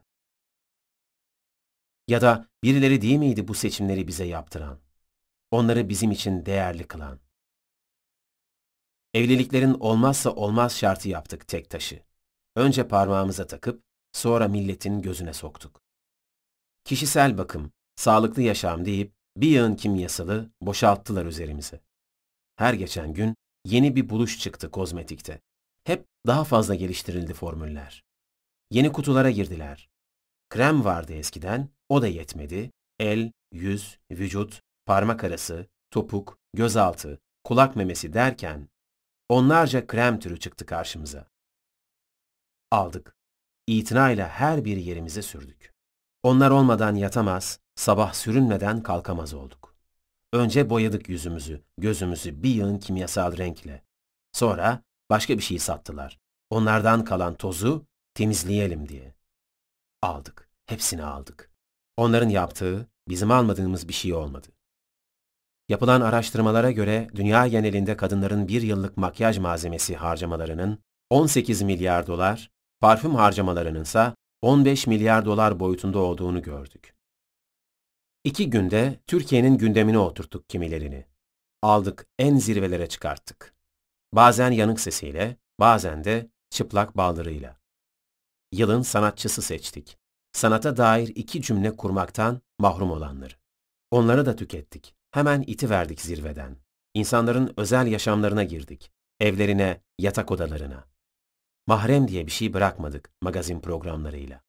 Ya 2.09 2.20
da 2.20 2.48
birileri 2.62 3.02
değil 3.02 3.19
miydi 3.19 3.48
bu 3.48 3.55
seçimleri 3.55 4.09
bize 4.09 4.24
yaptıran? 4.24 4.78
Onları 5.51 5.89
bizim 5.89 6.11
için 6.11 6.47
değerli 6.47 6.89
kılan? 6.89 7.23
Evliliklerin 9.15 9.74
olmazsa 9.74 10.31
olmaz 10.31 10.77
şartı 10.77 11.09
yaptık 11.09 11.49
tek 11.49 11.70
taşı. 11.70 12.03
Önce 12.57 12.89
parmağımıza 12.89 13.47
takıp 13.47 13.82
sonra 14.12 14.49
milletin 14.49 15.03
gözüne 15.03 15.32
soktuk. 15.32 15.82
Kişisel 16.85 17.39
bakım, 17.39 17.73
sağlıklı 17.97 18.43
yaşam 18.43 18.85
deyip 18.85 19.12
bir 19.36 19.49
yığın 19.49 19.74
kimyasalı 19.74 20.51
boşalttılar 20.61 21.27
üzerimize. 21.27 21.81
Her 22.57 22.74
geçen 22.74 23.15
gün 23.15 23.35
yeni 23.65 23.97
bir 23.97 24.09
buluş 24.09 24.41
çıktı 24.41 24.70
kozmetikte. 24.70 25.41
Hep 25.85 26.07
daha 26.27 26.45
fazla 26.45 26.74
geliştirildi 26.74 27.35
formüller. 27.35 28.05
Yeni 28.70 28.93
kutulara 28.93 29.31
girdiler. 29.31 29.89
Krem 30.49 30.85
vardı 30.85 31.12
eskiden, 31.12 31.69
o 31.89 32.03
da 32.03 32.07
yetmedi. 32.07 32.70
El, 32.99 33.32
yüz, 33.53 33.99
vücut, 34.11 34.61
parmak 34.86 35.24
arası, 35.24 35.66
topuk, 35.91 36.39
gözaltı, 36.55 37.19
kulak 37.45 37.77
memesi 37.77 38.12
derken 38.12 38.69
onlarca 39.28 39.86
krem 39.86 40.18
türü 40.18 40.40
çıktı 40.40 40.66
karşımıza. 40.66 41.26
Aldık. 42.70 43.16
İtinayla 43.66 44.28
her 44.28 44.64
bir 44.64 44.76
yerimize 44.76 45.22
sürdük. 45.22 45.74
Onlar 46.22 46.51
olmadan 46.51 46.94
yatamaz, 46.94 47.60
sabah 47.74 48.12
sürünmeden 48.12 48.82
kalkamaz 48.82 49.34
olduk. 49.34 49.74
Önce 50.32 50.70
boyadık 50.70 51.09
yüzümüzü, 51.09 51.62
gözümüzü 51.78 52.42
bir 52.42 52.55
yığın 52.55 52.78
kimyasal 52.78 53.36
renkle. 53.36 53.84
Sonra 54.32 54.82
başka 55.10 55.38
bir 55.38 55.42
şey 55.42 55.59
sattılar. 55.59 56.18
Onlardan 56.51 57.05
kalan 57.05 57.34
tozu 57.34 57.86
temizleyelim 58.14 58.88
diye. 58.88 59.14
Aldık. 60.02 60.48
Hepsini 60.66 61.05
aldık. 61.05 61.51
Onların 61.96 62.28
yaptığı, 62.28 62.88
bizim 63.09 63.30
almadığımız 63.30 63.88
bir 63.88 63.92
şey 63.92 64.14
olmadı. 64.14 64.48
Yapılan 65.69 66.01
araştırmalara 66.01 66.70
göre 66.70 67.09
dünya 67.15 67.47
genelinde 67.47 67.97
kadınların 67.97 68.49
bir 68.49 68.62
yıllık 68.62 68.97
makyaj 68.97 69.39
malzemesi 69.39 69.97
harcamalarının 69.97 70.78
18 71.11 71.62
milyar 71.62 72.07
dolar, 72.07 72.51
parfüm 72.81 73.15
harcamalarının 73.15 73.82
ise 73.82 74.12
15 74.43 74.86
milyar 74.86 75.24
dolar 75.24 75.61
boyutunda 75.61 75.99
olduğunu 75.99 76.43
gördük. 76.43 76.95
İki 78.24 78.51
günde 78.51 79.01
Türkiye'nin 79.07 79.59
gündemine 79.59 79.99
oturttuk 79.99 80.49
kimilerini. 80.49 81.07
Aldık, 81.62 82.07
en 82.19 82.36
zirvelere 82.36 82.89
çıkarttık. 82.89 83.55
Bazen 84.12 84.51
yanık 84.51 84.81
sesiyle, 84.81 85.36
bazen 85.61 86.05
de 86.05 86.31
çıplak 86.51 86.97
baldırıyla. 86.97 87.57
Yılın 88.53 88.82
sanatçısı 88.82 89.43
seçtik. 89.43 89.99
Sanata 90.32 90.77
dair 90.77 91.09
iki 91.09 91.43
cümle 91.43 91.77
kurmaktan 91.77 92.41
mahrum 92.59 92.91
olanları. 92.91 93.35
Onları 93.91 94.27
da 94.27 94.36
tükettik. 94.36 94.93
Hemen 95.15 95.45
iti 95.47 95.70
verdik 95.70 96.01
zirveden. 96.01 96.57
İnsanların 96.95 97.55
özel 97.57 97.86
yaşamlarına 97.86 98.45
girdik. 98.45 98.93
Evlerine, 99.20 99.81
yatak 99.99 100.31
odalarına. 100.31 100.89
Mahrem 101.66 102.09
diye 102.09 102.27
bir 102.27 102.31
şey 102.31 102.53
bırakmadık 102.53 103.11
magazin 103.23 103.61
programlarıyla. 103.61 104.43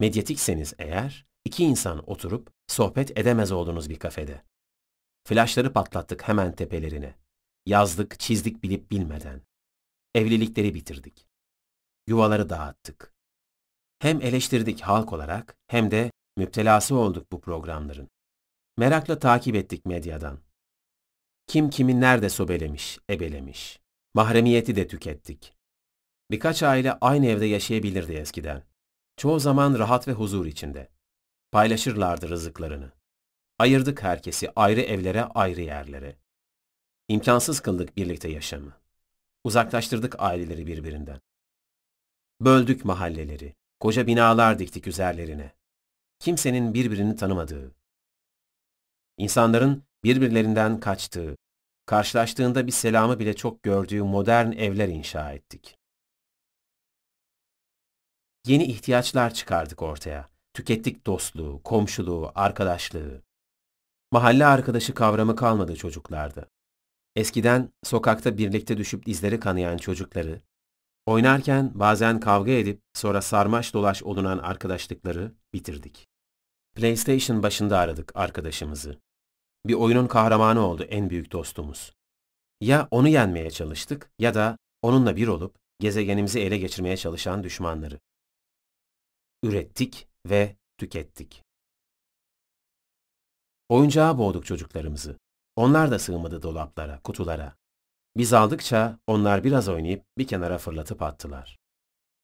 Medyatikseniz 0.00 0.74
eğer, 0.78 1.26
iki 1.44 1.64
insan 1.64 2.10
oturup 2.10 2.50
sohbet 2.66 3.18
edemez 3.18 3.52
olduğunuz 3.52 3.90
bir 3.90 3.98
kafede. 3.98 4.42
Flaşları 5.24 5.72
patlattık 5.72 6.28
hemen 6.28 6.52
tepelerine. 6.52 7.14
Yazdık, 7.66 8.20
çizdik 8.20 8.62
bilip 8.62 8.90
bilmeden. 8.90 9.42
Evlilikleri 10.14 10.74
bitirdik. 10.74 11.28
Yuvaları 12.06 12.48
dağıttık. 12.48 13.14
Hem 13.98 14.22
eleştirdik 14.22 14.80
halk 14.80 15.12
olarak 15.12 15.56
hem 15.66 15.90
de 15.90 16.10
müptelası 16.36 16.94
olduk 16.94 17.32
bu 17.32 17.40
programların. 17.40 18.08
Merakla 18.78 19.18
takip 19.18 19.54
ettik 19.54 19.86
medyadan. 19.86 20.38
Kim 21.46 21.70
kimi 21.70 22.00
nerede 22.00 22.28
sobelemiş, 22.28 22.98
ebelemiş. 23.10 23.80
Mahremiyeti 24.14 24.76
de 24.76 24.88
tükettik. 24.88 25.52
Birkaç 26.30 26.62
aile 26.62 26.92
aynı 26.92 27.26
evde 27.26 27.46
yaşayabilirdi 27.46 28.12
eskiden. 28.12 28.62
Çoğu 29.16 29.40
zaman 29.40 29.78
rahat 29.78 30.08
ve 30.08 30.12
huzur 30.12 30.46
içinde. 30.46 30.88
Paylaşırlardı 31.52 32.28
rızıklarını. 32.28 32.92
Ayırdık 33.58 34.02
herkesi 34.02 34.50
ayrı 34.56 34.80
evlere, 34.80 35.22
ayrı 35.24 35.60
yerlere. 35.60 36.16
İmkansız 37.08 37.60
kıldık 37.60 37.96
birlikte 37.96 38.28
yaşamı. 38.28 38.72
Uzaklaştırdık 39.44 40.14
aileleri 40.18 40.66
birbirinden. 40.66 41.20
Böldük 42.40 42.84
mahalleleri, 42.84 43.54
koca 43.80 44.06
binalar 44.06 44.58
diktik 44.58 44.86
üzerlerine. 44.86 45.52
Kimsenin 46.18 46.74
birbirini 46.74 47.16
tanımadığı. 47.16 47.74
İnsanların 49.18 49.82
birbirlerinden 50.04 50.80
kaçtığı, 50.80 51.36
karşılaştığında 51.86 52.66
bir 52.66 52.72
selamı 52.72 53.18
bile 53.18 53.36
çok 53.36 53.62
gördüğü 53.62 54.02
modern 54.02 54.52
evler 54.52 54.88
inşa 54.88 55.32
ettik. 55.32 55.76
Yeni 58.46 58.64
ihtiyaçlar 58.64 59.34
çıkardık 59.34 59.82
ortaya. 59.82 60.28
Tükettik 60.54 61.06
dostluğu, 61.06 61.62
komşuluğu, 61.62 62.32
arkadaşlığı. 62.34 63.22
Mahalle 64.12 64.46
arkadaşı 64.46 64.94
kavramı 64.94 65.36
kalmadı 65.36 65.76
çocuklarda. 65.76 66.50
Eskiden 67.16 67.72
sokakta 67.84 68.38
birlikte 68.38 68.76
düşüp 68.76 69.06
dizleri 69.06 69.40
kanayan 69.40 69.76
çocukları, 69.76 70.42
oynarken 71.06 71.70
bazen 71.74 72.20
kavga 72.20 72.52
edip 72.52 72.80
sonra 72.94 73.22
sarmaş 73.22 73.74
dolaş 73.74 74.02
olunan 74.02 74.38
arkadaşlıkları 74.38 75.32
bitirdik. 75.52 76.08
PlayStation 76.74 77.42
başında 77.42 77.78
aradık 77.78 78.12
arkadaşımızı. 78.14 79.00
Bir 79.68 79.74
oyunun 79.74 80.06
kahramanı 80.06 80.60
oldu 80.60 80.82
en 80.82 81.10
büyük 81.10 81.32
dostumuz. 81.32 81.92
Ya 82.60 82.88
onu 82.90 83.08
yenmeye 83.08 83.50
çalıştık 83.50 84.10
ya 84.18 84.34
da 84.34 84.58
onunla 84.82 85.16
bir 85.16 85.28
olup 85.28 85.56
gezegenimizi 85.80 86.40
ele 86.40 86.58
geçirmeye 86.58 86.96
çalışan 86.96 87.42
düşmanları. 87.42 88.00
Ürettik 89.42 90.08
ve 90.26 90.56
tükettik. 90.78 91.42
Oyuncağa 93.68 94.18
boğduk 94.18 94.46
çocuklarımızı. 94.46 95.18
Onlar 95.56 95.90
da 95.90 95.98
sığmadı 95.98 96.42
dolaplara, 96.42 97.00
kutulara. 97.00 97.56
Biz 98.16 98.32
aldıkça 98.32 98.98
onlar 99.06 99.44
biraz 99.44 99.68
oynayıp 99.68 100.04
bir 100.18 100.26
kenara 100.26 100.58
fırlatıp 100.58 101.02
attılar. 101.02 101.58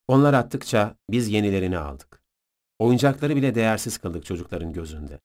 Onlar 0.09 0.35
attıkça 0.35 0.97
biz 1.10 1.28
yenilerini 1.28 1.78
aldık. 1.78 2.23
Oyuncakları 2.78 3.36
bile 3.36 3.55
değersiz 3.55 3.98
kıldık 3.98 4.24
çocukların 4.24 4.73
gözünde. 4.73 5.20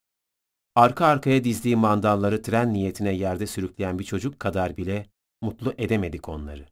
Arka 0.78 1.06
arkaya 1.06 1.44
dizdiği 1.44 1.76
mandalları 1.76 2.42
tren 2.42 2.74
niyetine 2.74 3.14
yerde 3.14 3.48
sürükleyen 3.48 4.00
bir 4.00 4.04
çocuk 4.04 4.40
kadar 4.40 4.78
bile 4.78 5.10
mutlu 5.42 5.74
edemedik 5.78 6.30
onları. 6.30 6.66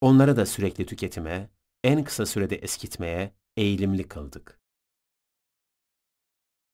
Onları 0.00 0.36
da 0.36 0.46
sürekli 0.46 0.86
tüketime, 0.86 1.50
en 1.84 2.04
kısa 2.04 2.26
sürede 2.26 2.56
eskitmeye 2.56 3.34
eğilimli 3.56 4.08
kıldık. 4.08 4.60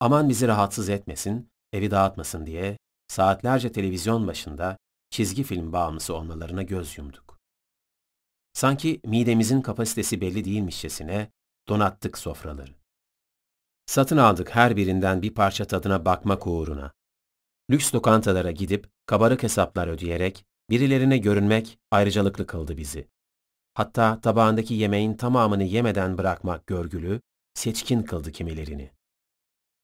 Aman 0.01 0.29
bizi 0.29 0.49
rahatsız 0.49 0.89
etmesin, 0.89 1.49
evi 1.73 1.91
dağıtmasın 1.91 2.47
diye 2.47 2.79
saatlerce 3.09 3.73
televizyon 3.73 4.27
başında 4.27 4.77
çizgi 5.11 5.43
film 5.43 5.73
bağımlısı 5.73 6.15
olmalarına 6.15 6.63
göz 6.63 6.99
yumduk. 6.99 7.39
Sanki 8.53 9.01
midemizin 9.05 9.63
kapasitesi 9.63 10.21
belli 10.21 10.45
değilmişçesine 10.45 11.31
donattık 11.69 12.19
sofraları. 12.19 12.86
Satın 13.87 14.17
aldık 14.17 14.51
her 14.55 14.77
birinden 14.77 15.23
bir 15.23 15.35
parça 15.35 15.65
tadına 15.65 16.05
bakmak 16.05 16.47
uğruna. 16.47 16.93
Lüks 17.71 17.95
lokantalara 17.95 18.51
gidip 18.51 18.89
kabarık 19.07 19.43
hesaplar 19.43 19.89
ödeyerek 19.89 20.45
birilerine 20.71 21.19
görünmek 21.19 21.79
ayrıcalıklı 21.91 22.47
kıldı 22.47 22.77
bizi. 22.77 23.09
Hatta 23.75 24.21
tabağındaki 24.21 24.75
yemeğin 24.75 25.15
tamamını 25.15 25.65
yemeden 25.65 26.19
bırakmak 26.19 26.67
görgülü, 26.67 27.21
seçkin 27.55 28.03
kıldı 28.03 28.33
kimilerini. 28.33 28.91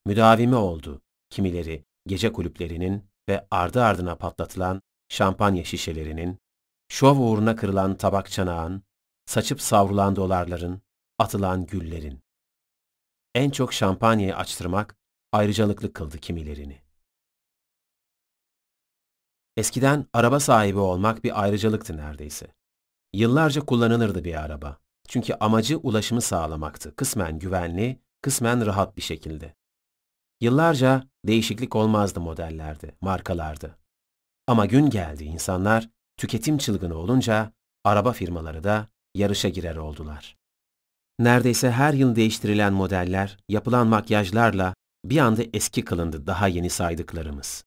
Müdavimi 0.07 0.57
oldu 0.57 1.03
kimileri 1.31 1.85
gece 2.07 2.33
kulüplerinin 2.33 3.05
ve 3.29 3.47
ardı 3.51 3.83
ardına 3.83 4.17
patlatılan 4.17 4.83
şampanya 5.09 5.65
şişelerinin, 5.65 6.39
şov 6.89 7.19
uğruna 7.19 7.57
kırılan 7.57 7.95
tabak 7.95 8.31
çanağın, 8.31 8.83
saçıp 9.27 9.61
savrulan 9.61 10.17
dolarların, 10.17 10.83
atılan 11.19 11.67
güllerin. 11.67 12.22
En 13.35 13.51
çok 13.51 13.73
şampanyayı 13.73 14.37
açtırmak 14.37 14.97
ayrıcalıklı 15.33 15.93
kıldı 15.93 16.19
kimilerini. 16.19 16.83
Eskiden 19.57 20.07
araba 20.13 20.41
sahibi 20.41 20.79
olmak 20.79 21.25
bir 21.25 21.43
ayrıcalıktı 21.43 21.97
neredeyse. 21.97 22.47
Yıllarca 23.13 23.61
kullanılırdı 23.61 24.25
bir 24.25 24.35
araba. 24.35 24.79
Çünkü 25.09 25.35
amacı 25.35 25.79
ulaşımı 25.79 26.21
sağlamaktı. 26.21 26.97
Kısmen 26.97 27.39
güvenli, 27.39 28.01
kısmen 28.23 28.67
rahat 28.67 28.97
bir 28.97 29.03
şekilde. 29.03 29.55
Yıllarca 30.41 31.09
değişiklik 31.27 31.77
olmazdı 31.77 32.21
modellerde, 32.21 32.95
markalarda. 33.01 33.79
Ama 34.47 34.67
gün 34.67 34.91
geldi 34.91 35.25
insanlar 35.25 35.91
tüketim 36.17 36.59
çılgını 36.59 36.95
olunca 36.95 37.53
araba 37.85 38.13
firmaları 38.13 38.65
da 38.65 38.89
yarışa 39.15 39.49
girer 39.49 39.77
oldular. 39.77 40.42
Neredeyse 41.19 41.71
her 41.71 41.95
yıl 41.95 42.17
değiştirilen 42.17 42.73
modeller, 42.73 43.39
yapılan 43.49 43.87
makyajlarla 43.87 44.75
bir 45.05 45.19
anda 45.19 45.43
eski 45.53 45.85
kılındı 45.85 46.27
daha 46.27 46.49
yeni 46.49 46.71
saydıklarımız. 46.71 47.65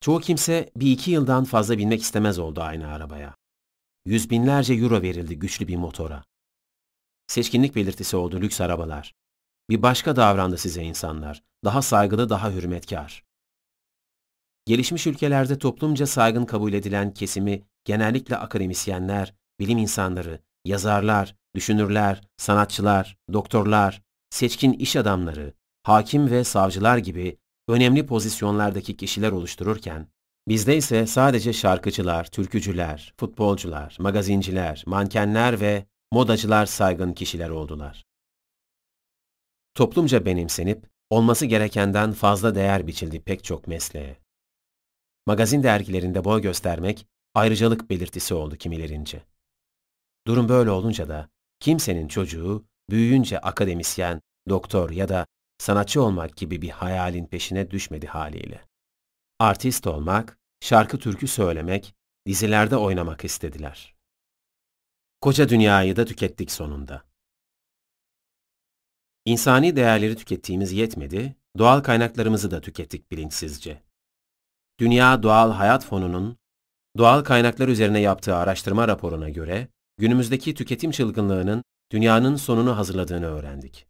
Çoğu 0.00 0.20
kimse 0.20 0.70
bir 0.76 0.92
iki 0.92 1.10
yıldan 1.10 1.44
fazla 1.44 1.78
binmek 1.78 2.02
istemez 2.02 2.38
oldu 2.38 2.60
aynı 2.60 2.92
arabaya. 2.92 3.34
Yüz 4.04 4.30
binlerce 4.30 4.74
euro 4.74 5.02
verildi 5.02 5.38
güçlü 5.38 5.68
bir 5.68 5.76
motora. 5.76 6.24
Seçkinlik 7.26 7.76
belirtisi 7.76 8.16
oldu 8.16 8.40
lüks 8.40 8.60
arabalar. 8.60 9.14
Bir 9.70 9.82
başka 9.82 10.16
davrandı 10.16 10.58
size 10.58 10.82
insanlar. 10.82 11.42
Daha 11.64 11.82
saygılı, 11.82 12.28
daha 12.28 12.50
hürmetkar. 12.50 13.24
Gelişmiş 14.66 15.06
ülkelerde 15.06 15.58
toplumca 15.58 16.06
saygın 16.06 16.44
kabul 16.44 16.72
edilen 16.72 17.14
kesimi 17.14 17.62
genellikle 17.84 18.36
akademisyenler, 18.36 19.34
bilim 19.60 19.78
insanları, 19.78 20.40
yazarlar, 20.64 21.36
düşünürler, 21.54 22.20
sanatçılar, 22.36 23.16
doktorlar, 23.32 24.02
seçkin 24.30 24.72
iş 24.72 24.96
adamları, 24.96 25.54
hakim 25.82 26.30
ve 26.30 26.44
savcılar 26.44 26.98
gibi 26.98 27.36
önemli 27.68 28.06
pozisyonlardaki 28.06 28.96
kişiler 28.96 29.32
oluştururken, 29.32 30.08
bizde 30.48 30.76
ise 30.76 31.06
sadece 31.06 31.52
şarkıcılar, 31.52 32.24
türkücüler, 32.24 33.14
futbolcular, 33.16 33.96
magazinciler, 34.00 34.82
mankenler 34.86 35.60
ve 35.60 35.86
modacılar 36.12 36.66
saygın 36.66 37.12
kişiler 37.12 37.48
oldular. 37.48 38.06
Toplumca 39.74 40.24
benimsenip, 40.24 40.90
olması 41.10 41.46
gerekenden 41.46 42.12
fazla 42.12 42.54
değer 42.54 42.86
biçildi 42.86 43.20
pek 43.20 43.44
çok 43.44 43.66
mesleğe. 43.66 44.16
Magazin 45.26 45.62
dergilerinde 45.62 46.24
boy 46.24 46.42
göstermek, 46.42 47.06
ayrıcalık 47.34 47.90
belirtisi 47.90 48.34
oldu 48.34 48.56
kimilerince. 48.56 49.22
Durum 50.26 50.48
böyle 50.48 50.70
olunca 50.70 51.08
da, 51.08 51.28
kimsenin 51.60 52.08
çocuğu, 52.08 52.64
büyüyünce 52.90 53.38
akademisyen, 53.38 54.20
doktor 54.48 54.90
ya 54.90 55.08
da 55.08 55.26
sanatçı 55.58 56.02
olmak 56.02 56.36
gibi 56.36 56.62
bir 56.62 56.70
hayalin 56.70 57.26
peşine 57.26 57.70
düşmedi 57.70 58.06
haliyle. 58.06 58.64
Artist 59.38 59.86
olmak, 59.86 60.38
şarkı 60.60 60.98
türkü 60.98 61.28
söylemek, 61.28 61.94
dizilerde 62.26 62.76
oynamak 62.76 63.24
istediler. 63.24 63.94
Koca 65.20 65.48
dünyayı 65.48 65.96
da 65.96 66.04
tükettik 66.04 66.50
sonunda. 66.50 67.04
İnsani 69.24 69.76
değerleri 69.76 70.16
tükettiğimiz 70.16 70.72
yetmedi, 70.72 71.36
doğal 71.58 71.80
kaynaklarımızı 71.80 72.50
da 72.50 72.60
tükettik 72.60 73.10
bilinçsizce. 73.10 73.82
Dünya 74.80 75.22
Doğal 75.22 75.52
Hayat 75.52 75.84
Fonu'nun 75.84 76.38
doğal 76.98 77.24
kaynaklar 77.24 77.68
üzerine 77.68 78.00
yaptığı 78.00 78.36
araştırma 78.36 78.88
raporuna 78.88 79.28
göre 79.28 79.68
günümüzdeki 80.00 80.54
tüketim 80.54 80.90
çılgınlığının 80.90 81.64
dünyanın 81.92 82.36
sonunu 82.36 82.76
hazırladığını 82.76 83.26
öğrendik. 83.26 83.86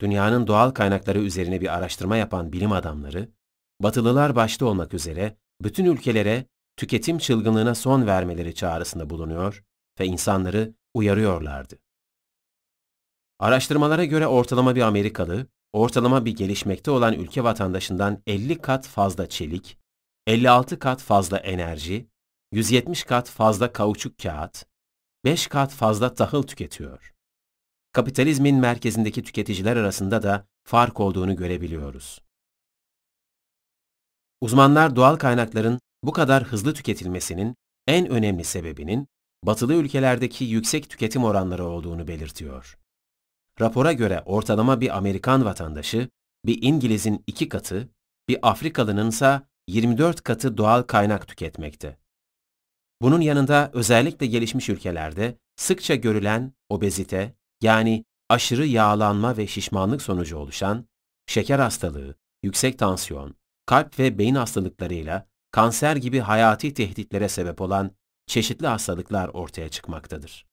Dünyanın 0.00 0.46
doğal 0.46 0.70
kaynakları 0.70 1.18
üzerine 1.18 1.60
bir 1.60 1.74
araştırma 1.76 2.16
yapan 2.16 2.52
bilim 2.52 2.72
adamları, 2.72 3.28
Batılılar 3.80 4.36
başta 4.36 4.66
olmak 4.66 4.94
üzere 4.94 5.36
bütün 5.62 5.84
ülkelere 5.84 6.46
tüketim 6.76 7.18
çılgınlığına 7.18 7.74
son 7.74 8.06
vermeleri 8.06 8.54
çağrısında 8.54 9.10
bulunuyor 9.10 9.64
ve 10.00 10.06
insanları 10.06 10.74
uyarıyorlardı. 10.94 11.78
Araştırmalara 13.38 14.04
göre 14.04 14.26
ortalama 14.26 14.74
bir 14.74 14.80
Amerikalı, 14.80 15.46
ortalama 15.72 16.24
bir 16.24 16.36
gelişmekte 16.36 16.90
olan 16.90 17.14
ülke 17.14 17.44
vatandaşından 17.44 18.22
50 18.26 18.60
kat 18.60 18.86
fazla 18.86 19.28
çelik, 19.28 19.78
56 20.26 20.78
kat 20.78 21.02
fazla 21.02 21.38
enerji, 21.38 22.08
170 22.52 23.04
kat 23.04 23.30
fazla 23.30 23.72
kauçuk 23.72 24.18
kağıt, 24.18 24.66
5 25.24 25.46
kat 25.46 25.72
fazla 25.72 26.14
tahıl 26.14 26.42
tüketiyor. 26.42 27.14
Kapitalizmin 27.92 28.56
merkezindeki 28.56 29.22
tüketiciler 29.22 29.76
arasında 29.76 30.22
da 30.22 30.46
fark 30.64 31.00
olduğunu 31.00 31.36
görebiliyoruz. 31.36 32.22
Uzmanlar 34.40 34.96
doğal 34.96 35.16
kaynakların 35.16 35.80
bu 36.02 36.12
kadar 36.12 36.44
hızlı 36.44 36.74
tüketilmesinin 36.74 37.54
en 37.86 38.08
önemli 38.08 38.44
sebebinin 38.44 39.08
batılı 39.44 39.74
ülkelerdeki 39.74 40.44
yüksek 40.44 40.90
tüketim 40.90 41.24
oranları 41.24 41.64
olduğunu 41.64 42.08
belirtiyor. 42.08 42.78
Rapora 43.60 43.92
göre 43.92 44.22
ortalama 44.26 44.80
bir 44.80 44.96
Amerikan 44.96 45.44
vatandaşı, 45.44 46.08
bir 46.46 46.62
İngiliz'in 46.62 47.24
iki 47.26 47.48
katı, 47.48 47.88
bir 48.28 48.38
Afrikalının 48.42 49.08
ise 49.08 49.42
24 49.68 50.22
katı 50.22 50.56
doğal 50.56 50.82
kaynak 50.82 51.28
tüketmekte. 51.28 51.98
Bunun 53.02 53.20
yanında 53.20 53.70
özellikle 53.74 54.26
gelişmiş 54.26 54.68
ülkelerde 54.68 55.38
sıkça 55.56 55.94
görülen 55.94 56.52
obezite 56.68 57.34
yani 57.62 58.04
aşırı 58.28 58.66
yağlanma 58.66 59.36
ve 59.36 59.46
şişmanlık 59.46 60.02
sonucu 60.02 60.36
oluşan 60.36 60.86
şeker 61.26 61.58
hastalığı, 61.58 62.14
yüksek 62.42 62.78
tansiyon, 62.78 63.34
kalp 63.66 63.98
ve 63.98 64.18
beyin 64.18 64.34
hastalıklarıyla 64.34 65.28
kanser 65.50 65.96
gibi 65.96 66.20
hayati 66.20 66.74
tehditlere 66.74 67.28
sebep 67.28 67.60
olan 67.60 67.90
çeşitli 68.26 68.66
hastalıklar 68.66 69.28
ortaya 69.28 69.68
çıkmaktadır. 69.68 70.46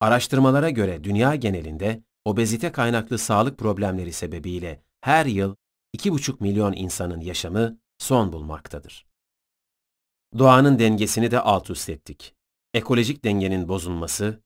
Araştırmalara 0.00 0.70
göre 0.70 1.04
dünya 1.04 1.34
genelinde 1.34 2.02
obezite 2.24 2.72
kaynaklı 2.72 3.18
sağlık 3.18 3.58
problemleri 3.58 4.12
sebebiyle 4.12 4.82
her 5.00 5.26
yıl 5.26 5.56
2,5 5.96 6.36
milyon 6.40 6.72
insanın 6.72 7.20
yaşamı 7.20 7.78
son 7.98 8.32
bulmaktadır. 8.32 9.13
Doğanın 10.38 10.78
dengesini 10.78 11.30
de 11.30 11.40
alt 11.40 11.70
üst 11.70 11.88
ettik. 11.88 12.34
Ekolojik 12.74 13.24
dengenin 13.24 13.68
bozulması, 13.68 14.42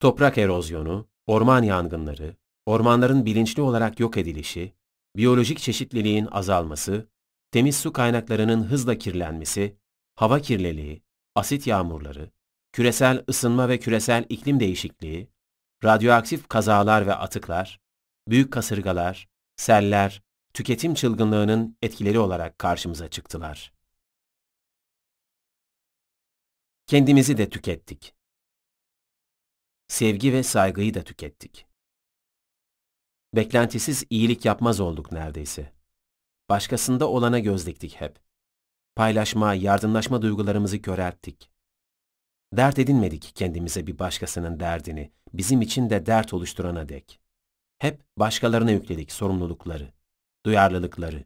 toprak 0.00 0.38
erozyonu, 0.38 1.08
orman 1.26 1.62
yangınları, 1.62 2.36
ormanların 2.66 3.26
bilinçli 3.26 3.62
olarak 3.62 4.00
yok 4.00 4.16
edilişi, 4.16 4.74
biyolojik 5.16 5.58
çeşitliliğin 5.58 6.26
azalması, 6.26 7.08
temiz 7.50 7.76
su 7.76 7.92
kaynaklarının 7.92 8.64
hızla 8.64 8.98
kirlenmesi, 8.98 9.76
hava 10.14 10.40
kirliliği, 10.40 11.02
asit 11.34 11.66
yağmurları, 11.66 12.30
küresel 12.72 13.24
ısınma 13.28 13.68
ve 13.68 13.78
küresel 13.78 14.24
iklim 14.28 14.60
değişikliği, 14.60 15.28
radyoaktif 15.84 16.48
kazalar 16.48 17.06
ve 17.06 17.14
atıklar, 17.14 17.80
büyük 18.28 18.52
kasırgalar, 18.52 19.28
seller, 19.56 20.22
tüketim 20.54 20.94
çılgınlığının 20.94 21.76
etkileri 21.82 22.18
olarak 22.18 22.58
karşımıza 22.58 23.08
çıktılar. 23.08 23.75
Kendimizi 26.86 27.38
de 27.38 27.50
tükettik. 27.50 28.14
Sevgi 29.88 30.32
ve 30.32 30.42
saygıyı 30.42 30.94
da 30.94 31.02
tükettik. 31.02 31.66
Beklentisiz 33.34 34.04
iyilik 34.10 34.44
yapmaz 34.44 34.80
olduk 34.80 35.12
neredeyse. 35.12 35.72
Başkasında 36.48 37.08
olana 37.08 37.38
göz 37.38 37.66
diktik 37.66 37.94
hep. 38.00 38.18
Paylaşma, 38.96 39.54
yardımlaşma 39.54 40.22
duygularımızı 40.22 40.82
körelttik. 40.82 41.50
Dert 42.52 42.78
edinmedik 42.78 43.32
kendimize 43.34 43.86
bir 43.86 43.98
başkasının 43.98 44.60
derdini, 44.60 45.12
bizim 45.32 45.62
için 45.62 45.90
de 45.90 46.06
dert 46.06 46.34
oluşturana 46.34 46.88
dek. 46.88 47.20
Hep 47.78 48.02
başkalarına 48.16 48.70
yükledik 48.70 49.12
sorumlulukları, 49.12 49.92
duyarlılıkları. 50.44 51.24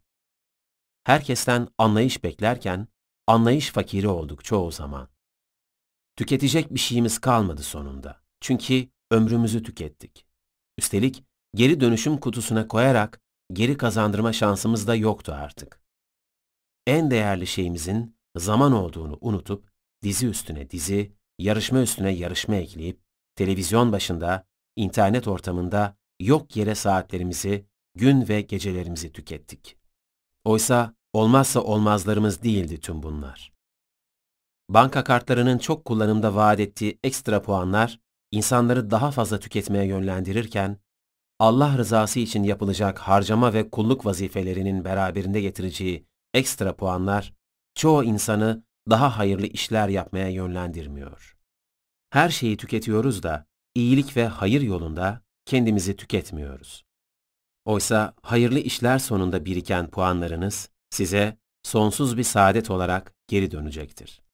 Herkesten 1.04 1.68
anlayış 1.78 2.24
beklerken, 2.24 2.88
anlayış 3.26 3.70
fakiri 3.70 4.08
olduk 4.08 4.44
çoğu 4.44 4.70
zaman. 4.70 5.08
Tüketecek 6.20 6.74
bir 6.74 6.80
şeyimiz 6.80 7.18
kalmadı 7.18 7.62
sonunda. 7.62 8.20
Çünkü 8.40 8.88
ömrümüzü 9.10 9.62
tükettik. 9.62 10.26
Üstelik 10.78 11.24
geri 11.54 11.80
dönüşüm 11.80 12.16
kutusuna 12.16 12.68
koyarak 12.68 13.20
geri 13.52 13.76
kazandırma 13.76 14.32
şansımız 14.32 14.86
da 14.86 14.94
yoktu 14.94 15.32
artık. 15.36 15.82
En 16.86 17.10
değerli 17.10 17.46
şeyimizin 17.46 18.16
zaman 18.36 18.72
olduğunu 18.72 19.18
unutup 19.20 19.70
dizi 20.02 20.26
üstüne 20.26 20.70
dizi, 20.70 21.12
yarışma 21.38 21.80
üstüne 21.80 22.10
yarışma 22.10 22.54
ekleyip 22.54 23.00
televizyon 23.36 23.92
başında, 23.92 24.46
internet 24.76 25.28
ortamında 25.28 25.96
yok 26.20 26.56
yere 26.56 26.74
saatlerimizi, 26.74 27.66
gün 27.94 28.28
ve 28.28 28.40
gecelerimizi 28.40 29.12
tükettik. 29.12 29.76
Oysa 30.44 30.94
olmazsa 31.12 31.60
olmazlarımız 31.60 32.42
değildi 32.42 32.80
tüm 32.80 33.02
bunlar. 33.02 33.49
Banka 34.70 35.04
kartlarının 35.04 35.58
çok 35.58 35.84
kullanımda 35.84 36.34
vaat 36.34 36.60
ettiği 36.60 36.98
ekstra 37.04 37.42
puanlar 37.42 38.00
insanları 38.30 38.90
daha 38.90 39.10
fazla 39.10 39.40
tüketmeye 39.40 39.86
yönlendirirken, 39.86 40.78
Allah 41.38 41.78
rızası 41.78 42.20
için 42.20 42.42
yapılacak 42.42 42.98
harcama 42.98 43.54
ve 43.54 43.70
kulluk 43.70 44.06
vazifelerinin 44.06 44.84
beraberinde 44.84 45.40
getireceği 45.40 46.06
ekstra 46.34 46.76
puanlar, 46.76 47.32
çoğu 47.74 48.04
insanı 48.04 48.64
daha 48.90 49.18
hayırlı 49.18 49.46
işler 49.46 49.88
yapmaya 49.88 50.28
yönlendirmiyor. 50.28 51.36
Her 52.10 52.28
şeyi 52.28 52.56
tüketiyoruz 52.56 53.22
da, 53.22 53.46
iyilik 53.74 54.16
ve 54.16 54.26
hayır 54.26 54.60
yolunda 54.60 55.22
kendimizi 55.46 55.96
tüketmiyoruz. 55.96 56.84
Oysa 57.64 58.14
hayırlı 58.22 58.58
işler 58.58 58.98
sonunda 58.98 59.44
biriken 59.44 59.90
puanlarınız 59.90 60.70
size 60.90 61.38
sonsuz 61.62 62.16
bir 62.16 62.24
saadet 62.24 62.70
olarak 62.70 63.14
geri 63.28 63.50
dönecektir. 63.50 64.29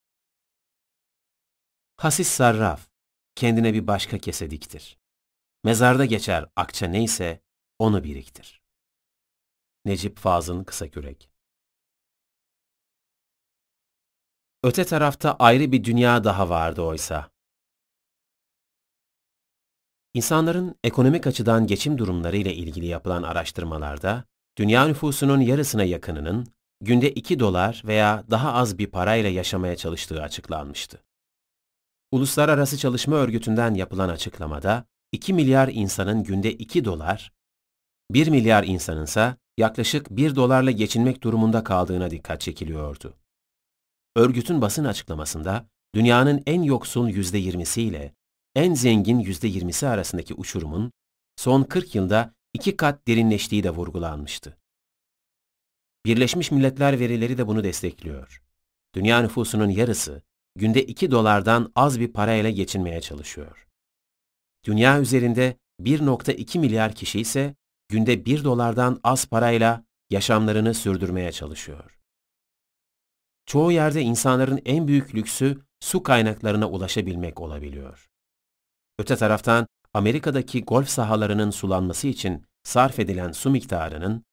Hasis 1.97 2.29
sarraf, 2.29 2.89
kendine 3.35 3.75
bir 3.75 3.87
başka 3.87 4.19
kese 4.19 4.51
diktir. 4.51 4.99
Mezarda 5.65 6.05
geçer 6.05 6.47
akça 6.57 6.87
neyse 6.87 7.43
onu 7.79 8.05
biriktir. 8.05 8.63
Necip 9.85 10.19
Fazıl 10.19 10.65
Kısakürek 10.65 11.31
Öte 14.63 14.85
tarafta 14.85 15.37
ayrı 15.39 15.73
bir 15.73 15.85
dünya 15.85 16.25
daha 16.25 16.49
vardı 16.49 16.83
oysa. 16.83 17.31
İnsanların 20.15 20.75
ekonomik 20.85 21.27
açıdan 21.27 21.67
geçim 21.67 21.99
durumları 21.99 22.37
ile 22.37 22.55
ilgili 22.55 22.87
yapılan 22.87 23.23
araştırmalarda, 23.23 24.25
dünya 24.59 24.87
nüfusunun 24.87 25.41
yarısına 25.41 25.85
yakınının 25.85 26.47
günde 26.81 27.11
2 27.11 27.41
dolar 27.41 27.83
veya 27.85 28.25
daha 28.31 28.53
az 28.53 28.79
bir 28.79 28.87
parayla 28.87 29.31
yaşamaya 29.31 29.77
çalıştığı 29.77 30.23
açıklanmıştı. 30.23 31.06
Uluslararası 32.13 32.79
Çalışma 32.79 33.17
Örgütü'nden 33.17 33.75
yapılan 33.75 34.09
açıklamada 34.09 34.87
2 35.13 35.33
milyar 35.33 35.69
insanın 35.69 36.25
günde 36.25 36.53
2 36.53 36.85
dolar, 36.85 37.33
1 38.11 38.29
milyar 38.29 38.65
insanınsa 38.65 39.37
yaklaşık 39.57 40.11
1 40.11 40.37
dolarla 40.37 40.71
geçinmek 40.71 41.23
durumunda 41.23 41.65
kaldığına 41.65 42.11
dikkat 42.11 42.41
çekiliyordu. 42.41 43.17
Örgütün 44.17 44.63
basın 44.63 44.85
açıklamasında 44.85 45.69
dünyanın 45.95 46.43
en 46.47 46.63
yoksul 46.63 47.09
%20'si 47.09 47.81
ile 47.81 48.15
en 48.55 48.75
zengin 48.75 49.21
%20'si 49.21 49.87
arasındaki 49.87 50.35
uçurumun 50.35 50.93
son 51.37 51.63
40 51.63 51.95
yılda 51.95 52.35
iki 52.55 52.77
kat 52.77 53.09
derinleştiği 53.09 53.63
de 53.65 53.71
vurgulanmıştı. 53.71 54.59
Birleşmiş 56.05 56.51
Milletler 56.51 57.01
verileri 57.01 57.39
de 57.39 57.47
bunu 57.47 57.65
destekliyor. 57.65 58.43
Dünya 58.95 59.23
nüfusunun 59.23 59.69
yarısı 59.69 60.23
günde 60.57 60.83
2 60.85 61.11
dolardan 61.11 61.73
az 61.75 62.01
bir 62.01 62.13
parayla 62.13 62.51
geçinmeye 62.51 63.01
çalışıyor. 63.01 63.67
Dünya 64.65 65.01
üzerinde 65.01 65.57
1.2 65.81 66.59
milyar 66.59 66.95
kişi 66.95 67.21
ise 67.21 67.55
günde 67.89 68.25
1 68.25 68.45
dolardan 68.45 69.01
az 69.05 69.27
parayla 69.27 69.85
yaşamlarını 70.11 70.75
sürdürmeye 70.75 71.33
çalışıyor. 71.33 71.99
Çoğu 73.47 73.73
yerde 73.73 74.03
insanların 74.03 74.61
en 74.65 74.89
büyük 74.89 75.15
lüksü 75.15 75.59
su 75.81 76.03
kaynaklarına 76.03 76.71
ulaşabilmek 76.71 77.41
olabiliyor. 77.41 78.09
Öte 78.99 79.17
taraftan 79.17 79.67
Amerika'daki 79.95 80.65
golf 80.65 80.89
sahalarının 80.89 81.51
sulanması 81.51 82.09
için 82.09 82.45
sarf 82.63 82.99
edilen 82.99 83.33
su 83.33 83.51
miktarının 83.51 84.25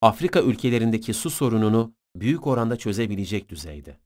Afrika 0.00 0.40
ülkelerindeki 0.40 1.14
su 1.14 1.30
sorununu 1.30 1.94
büyük 2.16 2.46
oranda 2.46 2.76
çözebilecek 2.76 3.48
düzeyde. 3.48 3.98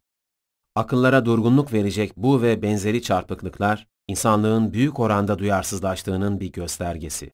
Akıllara 0.76 1.24
durgunluk 1.24 1.72
verecek 1.72 2.16
bu 2.16 2.42
ve 2.42 2.62
benzeri 2.62 3.02
çarpıklıklar, 3.02 3.88
insanlığın 4.08 4.72
büyük 4.72 5.00
oranda 5.00 5.38
duyarsızlaştığının 5.38 6.40
bir 6.40 6.52
göstergesi. 6.52 7.32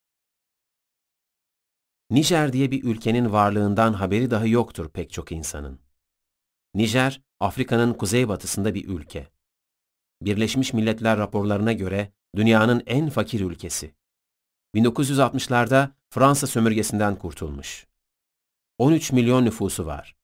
Nijer 2.10 2.52
diye 2.52 2.70
bir 2.70 2.84
ülkenin 2.84 3.32
varlığından 3.32 3.92
haberi 3.92 4.30
dahi 4.30 4.50
yoktur 4.50 4.90
pek 4.90 5.12
çok 5.12 5.32
insanın. 5.32 5.80
Nijer, 6.74 7.20
Afrika'nın 7.40 7.94
kuzeybatısında 7.94 8.74
bir 8.74 8.88
ülke. 8.88 9.28
Birleşmiş 10.20 10.72
Milletler 10.72 11.18
raporlarına 11.18 11.72
göre 11.72 12.12
dünyanın 12.36 12.82
en 12.86 13.10
fakir 13.10 13.40
ülkesi. 13.40 13.94
1960'larda 14.74 15.90
Fransa 16.10 16.46
sömürgesinden 16.46 17.16
kurtulmuş. 17.16 17.86
13 18.78 19.12
milyon 19.12 19.44
nüfusu 19.44 19.86
var. 19.86 20.16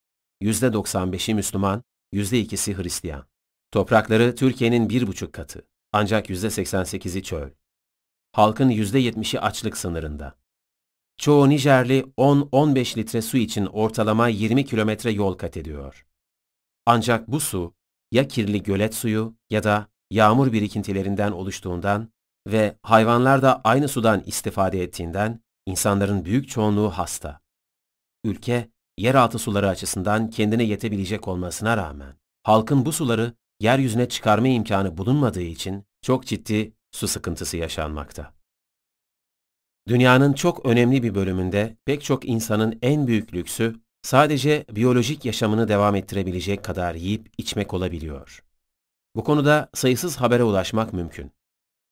%95'i 0.42 1.34
Müslüman, 1.34 1.82
%2'si 2.12 2.82
Hristiyan. 2.82 3.26
Toprakları 3.70 4.34
Türkiye'nin 4.34 4.88
bir 4.88 5.06
buçuk 5.06 5.32
katı. 5.32 5.66
Ancak 5.92 6.30
%88'i 6.30 7.22
çöl. 7.22 7.50
Halkın 8.32 8.70
%70'i 8.70 9.40
açlık 9.40 9.76
sınırında. 9.76 10.34
Çoğu 11.16 11.48
Nijerli 11.48 12.00
10-15 12.18 12.96
litre 12.96 13.22
su 13.22 13.36
için 13.36 13.66
ortalama 13.66 14.28
20 14.28 14.64
kilometre 14.64 15.10
yol 15.10 15.34
kat 15.34 15.56
ediyor. 15.56 16.06
Ancak 16.86 17.28
bu 17.28 17.40
su 17.40 17.74
ya 18.12 18.28
kirli 18.28 18.62
gölet 18.62 18.94
suyu 18.94 19.36
ya 19.50 19.62
da 19.62 19.88
yağmur 20.10 20.52
birikintilerinden 20.52 21.32
oluştuğundan 21.32 22.12
ve 22.46 22.76
hayvanlar 22.82 23.42
da 23.42 23.60
aynı 23.64 23.88
sudan 23.88 24.22
istifade 24.26 24.82
ettiğinden 24.82 25.40
insanların 25.66 26.24
büyük 26.24 26.48
çoğunluğu 26.48 26.90
hasta. 26.90 27.40
Ülke, 28.24 28.70
yeraltı 29.00 29.38
suları 29.38 29.68
açısından 29.68 30.30
kendine 30.30 30.64
yetebilecek 30.64 31.28
olmasına 31.28 31.76
rağmen, 31.76 32.14
halkın 32.42 32.86
bu 32.86 32.92
suları 32.92 33.34
yeryüzüne 33.60 34.08
çıkarma 34.08 34.48
imkanı 34.48 34.96
bulunmadığı 34.96 35.42
için 35.42 35.84
çok 36.02 36.26
ciddi 36.26 36.72
su 36.92 37.08
sıkıntısı 37.08 37.56
yaşanmakta. 37.56 38.32
Dünyanın 39.88 40.32
çok 40.32 40.66
önemli 40.66 41.02
bir 41.02 41.14
bölümünde 41.14 41.76
pek 41.84 42.04
çok 42.04 42.28
insanın 42.28 42.78
en 42.82 43.06
büyük 43.06 43.34
lüksü 43.34 43.74
sadece 44.02 44.64
biyolojik 44.70 45.24
yaşamını 45.24 45.68
devam 45.68 45.94
ettirebilecek 45.94 46.64
kadar 46.64 46.94
yiyip 46.94 47.32
içmek 47.38 47.74
olabiliyor. 47.74 48.44
Bu 49.16 49.24
konuda 49.24 49.68
sayısız 49.74 50.16
habere 50.16 50.42
ulaşmak 50.42 50.92
mümkün. 50.92 51.32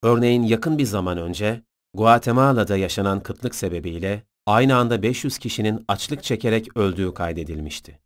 Örneğin 0.02 0.42
yakın 0.42 0.78
bir 0.78 0.84
zaman 0.84 1.18
önce 1.18 1.62
Guatemala'da 1.94 2.76
yaşanan 2.76 3.22
kıtlık 3.22 3.54
sebebiyle 3.54 4.22
aynı 4.46 4.76
anda 4.76 5.02
500 5.02 5.38
kişinin 5.38 5.84
açlık 5.88 6.22
çekerek 6.22 6.76
öldüğü 6.76 7.14
kaydedilmişti. 7.14 8.00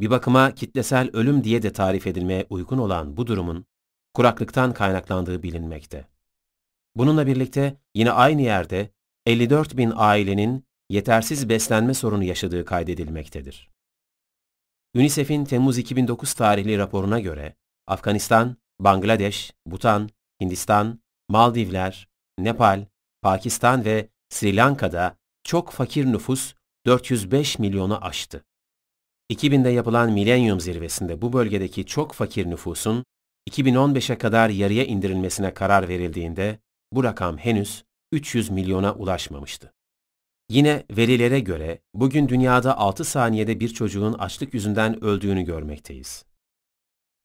Bir 0.00 0.10
bakıma 0.10 0.54
kitlesel 0.54 1.10
ölüm 1.12 1.44
diye 1.44 1.62
de 1.62 1.72
tarif 1.72 2.06
edilmeye 2.06 2.46
uygun 2.50 2.78
olan 2.78 3.16
bu 3.16 3.26
durumun 3.26 3.66
kuraklıktan 4.14 4.72
kaynaklandığı 4.72 5.42
bilinmekte. 5.42 6.06
Bununla 6.96 7.26
birlikte 7.26 7.76
yine 7.94 8.12
aynı 8.12 8.42
yerde 8.42 8.90
54 9.26 9.76
bin 9.76 9.92
ailenin 9.96 10.64
yetersiz 10.88 11.48
beslenme 11.48 11.94
sorunu 11.94 12.24
yaşadığı 12.24 12.64
kaydedilmektedir. 12.64 13.70
UNICEF'in 14.94 15.44
Temmuz 15.44 15.78
2009 15.78 16.34
tarihli 16.34 16.78
raporuna 16.78 17.20
göre 17.20 17.56
Afganistan, 17.86 18.56
Bangladeş, 18.80 19.52
Bhutan, 19.66 20.08
Hindistan, 20.40 21.00
Maldivler, 21.28 22.08
Nepal, 22.38 22.86
Pakistan 23.22 23.84
ve 23.84 24.08
Sri 24.28 24.56
Lanka'da 24.56 25.19
çok 25.50 25.70
fakir 25.70 26.06
nüfus 26.06 26.54
405 26.86 27.58
milyonu 27.58 28.04
aştı. 28.04 28.44
2000'de 29.32 29.68
yapılan 29.68 30.12
Milenyum 30.12 30.60
Zirvesi'nde 30.60 31.22
bu 31.22 31.32
bölgedeki 31.32 31.86
çok 31.86 32.12
fakir 32.12 32.50
nüfusun 32.50 33.04
2015'e 33.50 34.18
kadar 34.18 34.48
yarıya 34.48 34.84
indirilmesine 34.84 35.54
karar 35.54 35.88
verildiğinde 35.88 36.58
bu 36.92 37.04
rakam 37.04 37.38
henüz 37.38 37.84
300 38.12 38.50
milyona 38.50 38.94
ulaşmamıştı. 38.94 39.72
Yine 40.50 40.84
verilere 40.90 41.40
göre 41.40 41.78
bugün 41.94 42.28
dünyada 42.28 42.78
6 42.78 43.04
saniyede 43.04 43.60
bir 43.60 43.68
çocuğun 43.68 44.12
açlık 44.12 44.54
yüzünden 44.54 45.04
öldüğünü 45.04 45.42
görmekteyiz. 45.42 46.24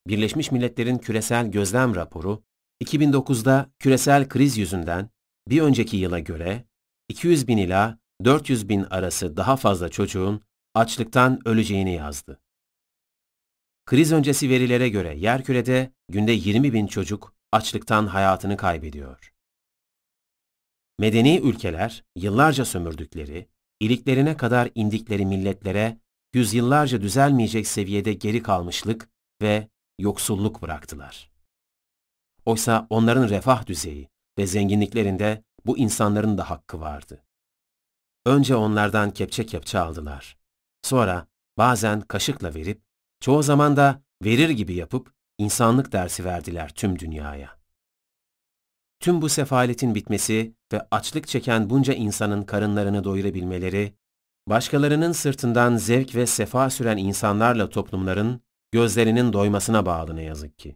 Birleşmiş 0.07 0.51
Milletler'in 0.51 0.97
küresel 0.97 1.51
gözlem 1.51 1.95
raporu, 1.95 2.43
2009'da 2.83 3.69
küresel 3.79 4.29
kriz 4.29 4.57
yüzünden 4.57 5.09
bir 5.47 5.61
önceki 5.61 5.97
yıla 5.97 6.19
göre 6.19 6.65
200 7.09 7.47
bin 7.47 7.57
ila 7.57 8.04
400 8.23 8.69
bin 8.69 8.83
arası 8.83 9.37
daha 9.37 9.57
fazla 9.57 9.89
çocuğun 9.89 10.41
açlıktan 10.73 11.39
öleceğini 11.45 11.93
yazdı. 11.93 12.39
Kriz 13.85 14.11
öncesi 14.11 14.49
verilere 14.49 14.89
göre 14.89 15.15
yerkürede 15.17 15.91
günde 16.09 16.31
20 16.31 16.73
bin 16.73 16.87
çocuk 16.87 17.35
açlıktan 17.51 18.07
hayatını 18.07 18.57
kaybediyor. 18.57 19.33
Medeni 20.99 21.39
ülkeler 21.43 22.03
yıllarca 22.15 22.65
sömürdükleri, 22.65 23.47
iliklerine 23.79 24.37
kadar 24.37 24.69
indikleri 24.75 25.25
milletlere 25.25 25.97
yüzyıllarca 26.33 27.01
düzelmeyecek 27.01 27.67
seviyede 27.67 28.13
geri 28.13 28.43
kalmışlık 28.43 29.09
ve 29.41 29.69
yoksulluk 29.99 30.61
bıraktılar. 30.61 31.31
Oysa 32.45 32.87
onların 32.89 33.29
refah 33.29 33.65
düzeyi 33.65 34.09
ve 34.37 34.47
zenginliklerinde 34.47 35.43
bu 35.65 35.77
insanların 35.77 36.37
da 36.37 36.49
hakkı 36.49 36.79
vardı. 36.79 37.25
Önce 38.25 38.55
onlardan 38.55 39.11
kepçe 39.11 39.45
kepçe 39.45 39.79
aldılar. 39.79 40.37
Sonra 40.83 41.27
bazen 41.57 42.01
kaşıkla 42.01 42.53
verip, 42.53 42.81
çoğu 43.19 43.43
zaman 43.43 43.77
da 43.77 44.01
verir 44.23 44.49
gibi 44.49 44.73
yapıp 44.73 45.13
insanlık 45.37 45.91
dersi 45.91 46.25
verdiler 46.25 46.71
tüm 46.75 46.99
dünyaya. 46.99 47.59
Tüm 48.99 49.21
bu 49.21 49.29
sefaletin 49.29 49.95
bitmesi 49.95 50.55
ve 50.73 50.87
açlık 50.91 51.27
çeken 51.27 51.69
bunca 51.69 51.93
insanın 51.93 52.43
karınlarını 52.43 53.03
doyurabilmeleri, 53.03 53.93
başkalarının 54.47 55.11
sırtından 55.11 55.77
zevk 55.77 56.15
ve 56.15 56.25
sefa 56.25 56.69
süren 56.69 56.97
insanlarla 56.97 57.69
toplumların 57.69 58.41
gözlerinin 58.71 59.33
doymasına 59.33 59.85
bağlı 59.85 60.15
ne 60.15 60.23
yazık 60.23 60.59
ki. 60.59 60.75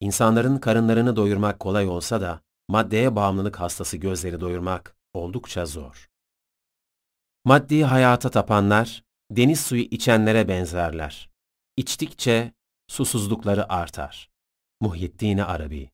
İnsanların 0.00 0.58
karınlarını 0.58 1.16
doyurmak 1.16 1.60
kolay 1.60 1.88
olsa 1.88 2.20
da, 2.20 2.40
maddeye 2.68 3.16
bağımlılık 3.16 3.60
hastası 3.60 3.96
gözleri 3.96 4.40
doyurmak 4.40 4.96
oldukça 5.14 5.66
zor. 5.66 6.15
Maddi 7.46 7.84
hayata 7.84 8.30
tapanlar, 8.30 9.04
deniz 9.30 9.60
suyu 9.60 9.82
içenlere 9.82 10.48
benzerler. 10.48 11.30
İçtikçe 11.76 12.52
susuzlukları 12.88 13.72
artar. 13.72 14.30
Muhyiddin 14.80 15.38
Arabi 15.38 15.90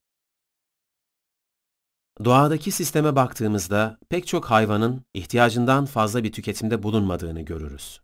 Doğadaki 2.25 2.71
sisteme 2.71 3.15
baktığımızda 3.15 3.99
pek 4.09 4.27
çok 4.27 4.45
hayvanın 4.45 5.05
ihtiyacından 5.13 5.85
fazla 5.85 6.23
bir 6.23 6.31
tüketimde 6.31 6.83
bulunmadığını 6.83 7.41
görürüz. 7.41 8.01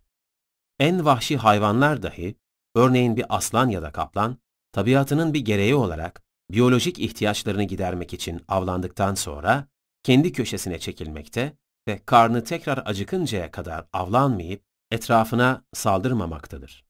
En 0.80 1.06
vahşi 1.06 1.38
hayvanlar 1.38 2.04
dahi, 2.04 2.36
örneğin 2.76 3.18
bir 3.18 3.26
aslan 3.30 3.70
ya 3.70 3.82
da 3.82 3.92
kaplan, 3.92 4.38
tabiatının 4.72 5.34
bir 5.34 5.46
gereği 5.46 5.76
olarak 5.76 6.24
biyolojik 6.52 7.00
ihtiyaçlarını 7.00 7.64
gidermek 7.64 8.14
için 8.14 8.42
avlandıktan 8.48 9.16
sonra 9.16 9.68
kendi 10.04 10.32
köşesine 10.32 10.80
çekilmekte 10.80 11.58
ve 11.90 12.02
karnı 12.06 12.44
tekrar 12.44 12.78
acıkıncaya 12.86 13.52
kadar 13.52 13.86
avlanmayıp 13.94 14.64
etrafına 14.92 15.64
saldırmamaktadır. 15.74 16.86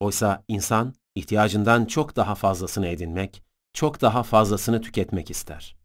Oysa 0.00 0.44
insan 0.48 0.94
ihtiyacından 1.14 1.84
çok 1.84 2.16
daha 2.16 2.34
fazlasını 2.34 2.86
edinmek, 2.86 3.42
çok 3.72 4.00
daha 4.00 4.22
fazlasını 4.22 4.82
tüketmek 4.82 5.30
ister. 5.30 5.76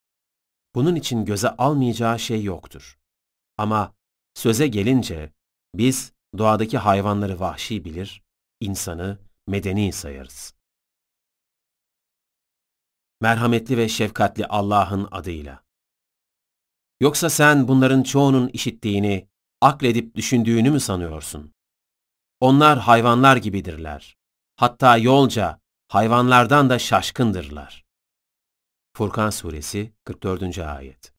Bunun 0.76 0.96
için 0.96 1.26
göze 1.26 1.50
almayacağı 1.50 2.20
şey 2.20 2.44
yoktur. 2.44 3.00
Ama 3.58 3.94
söze 4.34 4.68
gelince 4.68 5.34
biz 5.76 6.14
doğadaki 6.38 6.78
hayvanları 6.78 7.40
vahşi 7.40 7.86
bilir, 7.86 8.24
insanı 8.60 9.18
medeni 9.48 9.94
sayarız. 9.94 10.54
Merhametli 13.22 13.78
ve 13.78 13.90
şefkatli 13.90 14.46
Allah'ın 14.46 15.08
adıyla. 15.12 15.64
Yoksa 17.02 17.30
sen 17.30 17.68
bunların 17.68 18.04
çoğunun 18.04 18.48
işittiğini, 18.48 19.28
akledip 19.62 20.16
düşündüğünü 20.16 20.72
mü 20.72 20.80
sanıyorsun? 20.80 21.54
Onlar 22.40 22.80
hayvanlar 22.80 23.38
gibidirler. 23.38 24.18
Hatta 24.56 24.98
yolca 24.98 25.60
hayvanlardan 25.88 26.70
da 26.70 26.80
şaşkındırlar. 26.80 27.86
Furkan 28.98 29.30
Suresi 29.30 29.94
44. 30.06 30.58
Ayet 30.58 31.14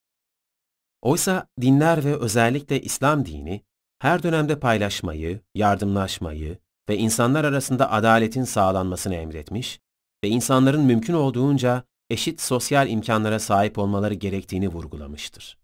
Oysa 1.00 1.46
dinler 1.60 2.04
ve 2.04 2.16
özellikle 2.16 2.80
İslam 2.80 3.26
dini, 3.26 3.62
her 3.98 4.22
dönemde 4.22 4.60
paylaşmayı, 4.60 5.40
yardımlaşmayı 5.54 6.59
ve 6.88 6.96
insanlar 6.98 7.44
arasında 7.44 7.90
adaletin 7.90 8.44
sağlanmasını 8.44 9.14
emretmiş 9.14 9.80
ve 10.24 10.28
insanların 10.28 10.82
mümkün 10.82 11.14
olduğunca 11.14 11.84
eşit 12.10 12.40
sosyal 12.40 12.88
imkanlara 12.88 13.38
sahip 13.38 13.78
olmaları 13.78 14.14
gerektiğini 14.14 14.68
vurgulamıştır. 14.68 15.61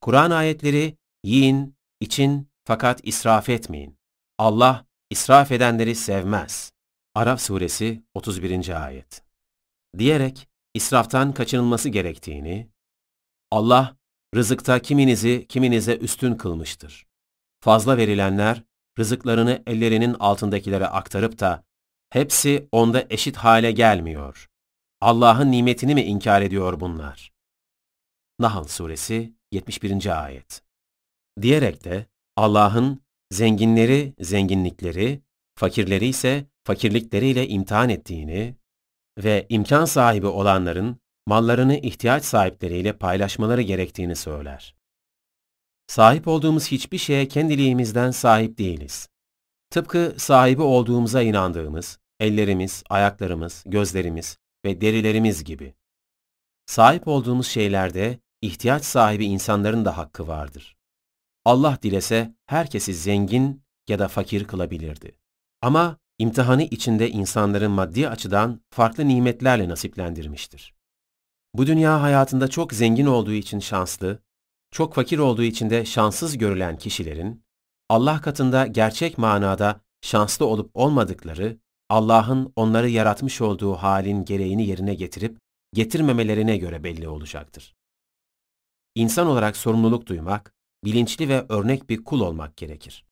Kur'an 0.00 0.30
ayetleri, 0.30 0.96
yiyin, 1.24 1.76
için 2.00 2.48
fakat 2.64 3.00
israf 3.02 3.48
etmeyin. 3.48 3.98
Allah 4.38 4.86
israf 5.10 5.52
edenleri 5.52 5.94
sevmez. 5.94 6.72
Araf 7.14 7.40
suresi 7.40 8.02
31. 8.14 8.84
ayet. 8.84 9.22
Diyerek 9.98 10.48
israftan 10.74 11.32
kaçınılması 11.34 11.88
gerektiğini, 11.88 12.70
Allah 13.50 13.96
rızıkta 14.34 14.78
kiminizi 14.82 15.46
kiminize 15.48 15.96
üstün 15.96 16.34
kılmıştır. 16.34 17.06
Fazla 17.60 17.96
verilenler 17.96 18.62
rızıklarını 18.98 19.62
ellerinin 19.66 20.16
altındakilere 20.20 20.86
aktarıp 20.86 21.38
da 21.38 21.64
hepsi 22.10 22.68
onda 22.72 23.06
eşit 23.10 23.36
hale 23.36 23.72
gelmiyor. 23.72 24.48
Allah'ın 25.00 25.52
nimetini 25.52 25.94
mi 25.94 26.02
inkar 26.02 26.42
ediyor 26.42 26.80
bunlar? 26.80 27.32
Nahl 28.38 28.64
suresi 28.64 29.34
71. 29.52 30.24
ayet. 30.24 30.62
Diyerek 31.42 31.84
de 31.84 32.06
Allah'ın 32.36 33.00
zenginleri 33.30 34.14
zenginlikleri, 34.20 35.22
fakirleri 35.54 36.06
ise 36.06 36.46
fakirlikleriyle 36.64 37.48
imtihan 37.48 37.88
ettiğini 37.88 38.56
ve 39.18 39.46
imkan 39.48 39.84
sahibi 39.84 40.26
olanların 40.26 41.00
mallarını 41.26 41.76
ihtiyaç 41.76 42.24
sahipleriyle 42.24 42.92
paylaşmaları 42.92 43.62
gerektiğini 43.62 44.16
söyler. 44.16 44.76
Sahip 45.86 46.28
olduğumuz 46.28 46.70
hiçbir 46.70 46.98
şeye 46.98 47.28
kendiliğimizden 47.28 48.10
sahip 48.10 48.58
değiliz. 48.58 49.08
Tıpkı 49.70 50.14
sahibi 50.18 50.62
olduğumuza 50.62 51.22
inandığımız 51.22 51.98
ellerimiz, 52.20 52.82
ayaklarımız, 52.90 53.64
gözlerimiz 53.66 54.38
ve 54.64 54.80
derilerimiz 54.80 55.44
gibi. 55.44 55.74
Sahip 56.66 57.08
olduğumuz 57.08 57.46
şeylerde 57.46 58.18
ihtiyaç 58.42 58.84
sahibi 58.84 59.24
insanların 59.24 59.84
da 59.84 59.98
hakkı 59.98 60.28
vardır. 60.28 60.76
Allah 61.44 61.78
dilese 61.82 62.34
herkesi 62.46 62.94
zengin 62.94 63.62
ya 63.88 63.98
da 63.98 64.08
fakir 64.08 64.44
kılabilirdi. 64.44 65.12
Ama 65.62 65.96
imtihanı 66.18 66.62
içinde 66.62 67.10
insanların 67.10 67.70
maddi 67.70 68.08
açıdan 68.08 68.60
farklı 68.70 69.08
nimetlerle 69.08 69.68
nasiplendirmiştir. 69.68 70.74
Bu 71.54 71.66
dünya 71.66 72.02
hayatında 72.02 72.48
çok 72.48 72.72
zengin 72.72 73.06
olduğu 73.06 73.32
için 73.32 73.58
şanslı, 73.58 74.18
çok 74.70 74.94
fakir 74.94 75.18
olduğu 75.18 75.42
için 75.42 75.70
de 75.70 75.84
şanssız 75.84 76.38
görülen 76.38 76.78
kişilerin, 76.78 77.44
Allah 77.88 78.20
katında 78.20 78.66
gerçek 78.66 79.18
manada 79.18 79.80
şanslı 80.02 80.46
olup 80.46 80.70
olmadıkları, 80.74 81.58
Allah'ın 81.88 82.52
onları 82.56 82.88
yaratmış 82.88 83.40
olduğu 83.40 83.74
halin 83.74 84.24
gereğini 84.24 84.66
yerine 84.66 84.94
getirip 84.94 85.38
getirmemelerine 85.74 86.56
göre 86.56 86.84
belli 86.84 87.08
olacaktır. 87.08 87.74
İnsan 88.94 89.26
olarak 89.26 89.56
sorumluluk 89.56 90.06
duymak, 90.06 90.54
bilinçli 90.84 91.28
ve 91.28 91.46
örnek 91.48 91.90
bir 91.90 92.04
kul 92.04 92.20
olmak 92.20 92.56
gerekir. 92.56 93.06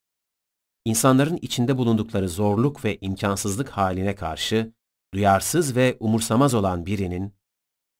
İnsanların 0.85 1.39
içinde 1.43 1.79
bulundukları 1.79 2.29
zorluk 2.29 2.85
ve 2.85 2.99
imkansızlık 3.01 3.69
haline 3.69 4.15
karşı 4.15 4.73
duyarsız 5.15 5.77
ve 5.77 5.97
umursamaz 6.01 6.55
olan 6.55 6.87
birinin, 6.87 7.35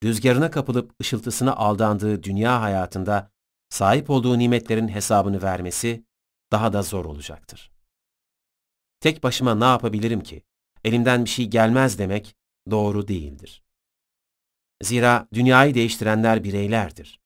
rüzgarına 0.05 0.51
kapılıp 0.51 1.01
ışıltısına 1.01 1.57
aldandığı 1.57 2.23
dünya 2.23 2.61
hayatında 2.61 3.31
sahip 3.69 4.11
olduğu 4.11 4.39
nimetlerin 4.39 4.89
hesabını 4.89 5.43
vermesi 5.43 6.05
daha 6.53 6.73
da 6.73 6.83
zor 6.83 7.05
olacaktır. 7.05 7.73
Tek 9.01 9.23
başıma 9.23 9.55
ne 9.55 9.65
yapabilirim 9.65 10.21
ki? 10.21 10.43
Elimden 10.85 11.25
bir 11.25 11.31
şey 11.31 11.47
gelmez 11.47 11.99
demek, 11.99 12.37
doğru 12.71 13.09
değildir. 13.09 13.63
Zira 14.83 15.29
dünyayı 15.35 15.75
değiştirenler 15.75 16.45
bireylerdir. 16.45 17.18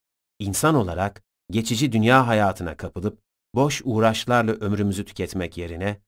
İnsan 0.42 0.74
olarak 0.74 1.22
geçici 1.50 1.92
dünya 1.92 2.26
hayatına 2.26 2.76
kapılıp 2.76 3.22
boş 3.54 3.82
uğraşlarla 3.84 4.52
ömrümüzü 4.52 5.04
tüketmek 5.04 5.58
yerine 5.58 6.00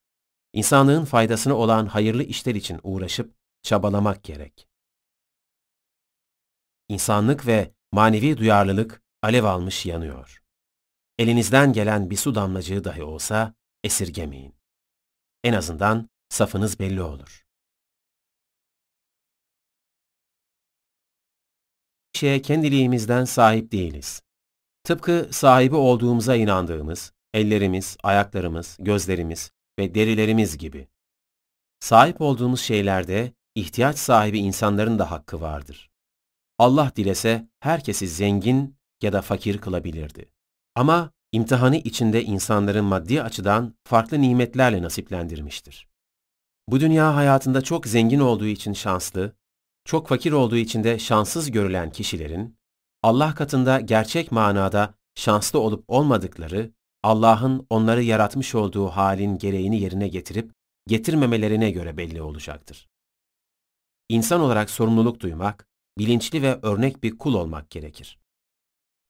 insanlığın 0.52 1.04
faydasına 1.04 1.54
olan 1.54 1.86
hayırlı 1.86 2.22
işler 2.22 2.54
için 2.54 2.80
uğraşıp 2.82 3.34
çabalamak 3.62 4.24
gerek. 4.24 4.68
İnsanlık 6.88 7.46
ve 7.46 7.74
manevi 7.92 8.36
duyarlılık 8.36 9.02
alev 9.22 9.44
almış 9.44 9.86
yanıyor. 9.86 10.42
Elinizden 11.18 11.72
gelen 11.72 12.10
bir 12.10 12.16
su 12.16 12.34
damlacığı 12.34 12.84
dahi 12.84 13.02
olsa 13.02 13.54
esirgemeyin. 13.84 14.54
En 15.44 15.52
azından 15.52 16.08
safınız 16.28 16.78
belli 16.78 17.02
olur. 17.02 17.43
Şeye 22.16 22.42
kendiliğimizden 22.42 23.24
sahip 23.24 23.72
değiliz. 23.72 24.22
Tıpkı 24.84 25.28
sahibi 25.30 25.76
olduğumuza 25.76 26.36
inandığımız 26.36 27.12
ellerimiz, 27.34 27.96
ayaklarımız, 28.02 28.76
gözlerimiz 28.80 29.50
ve 29.78 29.94
derilerimiz 29.94 30.58
gibi. 30.58 30.88
Sahip 31.80 32.20
olduğumuz 32.20 32.60
şeylerde 32.60 33.32
ihtiyaç 33.54 33.98
sahibi 33.98 34.38
insanların 34.38 34.98
da 34.98 35.10
hakkı 35.10 35.40
vardır. 35.40 35.90
Allah 36.58 36.92
dilese 36.96 37.48
herkesi 37.60 38.08
zengin 38.08 38.76
ya 39.02 39.12
da 39.12 39.22
fakir 39.22 39.58
kılabilirdi. 39.58 40.30
Ama 40.74 41.10
imtihanı 41.32 41.76
içinde 41.76 42.24
insanların 42.24 42.84
maddi 42.84 43.22
açıdan 43.22 43.74
farklı 43.84 44.20
nimetlerle 44.20 44.82
nasiplendirmiştir. 44.82 45.88
Bu 46.68 46.80
dünya 46.80 47.16
hayatında 47.16 47.62
çok 47.62 47.86
zengin 47.86 48.20
olduğu 48.20 48.46
için 48.46 48.72
şanslı, 48.72 49.32
çok 49.84 50.08
fakir 50.08 50.32
olduğu 50.32 50.56
için 50.56 50.84
de 50.84 50.98
şanssız 50.98 51.50
görülen 51.50 51.90
kişilerin, 51.90 52.56
Allah 53.02 53.34
katında 53.34 53.80
gerçek 53.80 54.32
manada 54.32 54.94
şanslı 55.14 55.60
olup 55.60 55.84
olmadıkları, 55.88 56.70
Allah'ın 57.02 57.66
onları 57.70 58.02
yaratmış 58.02 58.54
olduğu 58.54 58.88
halin 58.88 59.38
gereğini 59.38 59.80
yerine 59.80 60.08
getirip 60.08 60.52
getirmemelerine 60.86 61.70
göre 61.70 61.96
belli 61.96 62.22
olacaktır. 62.22 62.88
İnsan 64.08 64.40
olarak 64.40 64.70
sorumluluk 64.70 65.20
duymak, 65.20 65.66
bilinçli 65.98 66.42
ve 66.42 66.58
örnek 66.62 67.02
bir 67.02 67.18
kul 67.18 67.34
olmak 67.34 67.70
gerekir. 67.70 68.18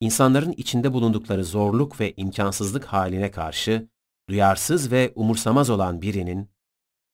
İnsanların 0.01 0.53
içinde 0.53 0.93
bulundukları 0.93 1.45
zorluk 1.45 2.01
ve 2.01 2.15
imkansızlık 2.17 2.85
haline 2.85 3.31
karşı 3.31 3.89
duyarsız 4.29 4.93
ve 4.93 5.13
umursamaz 5.15 5.71
olan 5.71 6.03
birinin, 6.03 6.51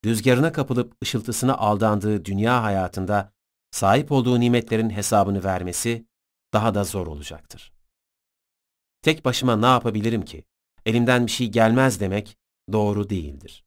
rüzgarına 0.04 0.52
kapılıp 0.52 1.02
ışıltısına 1.02 1.56
aldandığı 1.56 2.24
dünya 2.24 2.62
hayatında 2.62 3.32
sahip 3.70 4.12
olduğu 4.12 4.40
nimetlerin 4.40 4.90
hesabını 4.90 5.44
vermesi 5.44 6.06
daha 6.52 6.74
da 6.74 6.84
zor 6.84 7.06
olacaktır. 7.06 7.72
Tek 9.02 9.24
başıma 9.24 9.56
ne 9.56 9.66
yapabilirim 9.66 10.24
ki? 10.24 10.44
Elimden 10.86 11.26
bir 11.26 11.30
şey 11.30 11.48
gelmez 11.48 12.00
demek 12.00 12.38
doğru 12.72 13.10
değildir. 13.10 13.64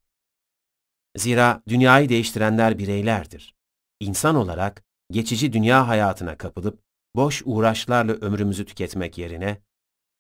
Zira 1.16 1.62
dünyayı 1.68 2.10
değiştirenler 2.10 2.80
bireylerdir. 2.80 3.56
İnsan 4.00 4.36
olarak 4.36 4.84
geçici 5.12 5.54
dünya 5.54 5.88
hayatına 5.88 6.38
kapılıp 6.38 6.84
boş 7.16 7.42
uğraşlarla 7.46 8.14
ömrümüzü 8.14 8.66
tüketmek 8.66 9.18
yerine 9.18 9.62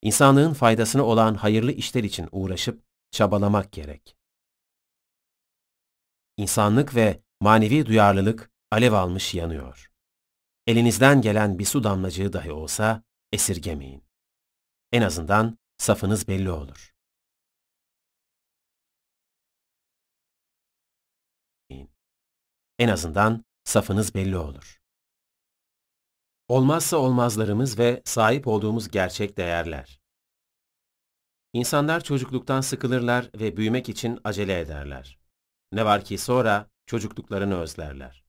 insanlığın 0.01 0.53
faydasına 0.53 1.03
olan 1.03 1.35
hayırlı 1.35 1.71
işler 1.71 2.03
için 2.03 2.29
uğraşıp 2.31 2.83
çabalamak 3.11 3.71
gerek. 3.71 4.17
İnsanlık 6.37 6.95
ve 6.95 7.21
manevi 7.41 7.85
duyarlılık 7.85 8.51
alev 8.73 8.93
almış 8.93 9.33
yanıyor. 9.33 9.91
Elinizden 10.67 11.21
gelen 11.21 11.59
bir 11.59 11.65
su 11.65 11.83
damlacığı 11.83 12.33
dahi 12.33 12.51
olsa 12.51 13.03
esirgemeyin. 13.31 14.03
En 14.91 15.01
azından 15.01 15.57
safınız 15.77 16.27
belli 16.27 16.51
olur. 16.51 16.93
En 22.79 22.87
azından 22.87 23.45
safınız 23.63 24.15
belli 24.15 24.37
olur. 24.37 24.81
Olmazsa 26.47 26.97
olmazlarımız 26.97 27.79
ve 27.79 28.01
sahip 28.05 28.47
olduğumuz 28.47 28.87
gerçek 28.87 29.37
değerler. 29.37 30.01
İnsanlar 31.53 32.03
çocukluktan 32.03 32.61
sıkılırlar 32.61 33.29
ve 33.35 33.57
büyümek 33.57 33.89
için 33.89 34.19
acele 34.23 34.59
ederler. 34.59 35.19
Ne 35.71 35.85
var 35.85 36.05
ki 36.05 36.17
sonra 36.17 36.69
çocukluklarını 36.85 37.59
özlerler. 37.59 38.22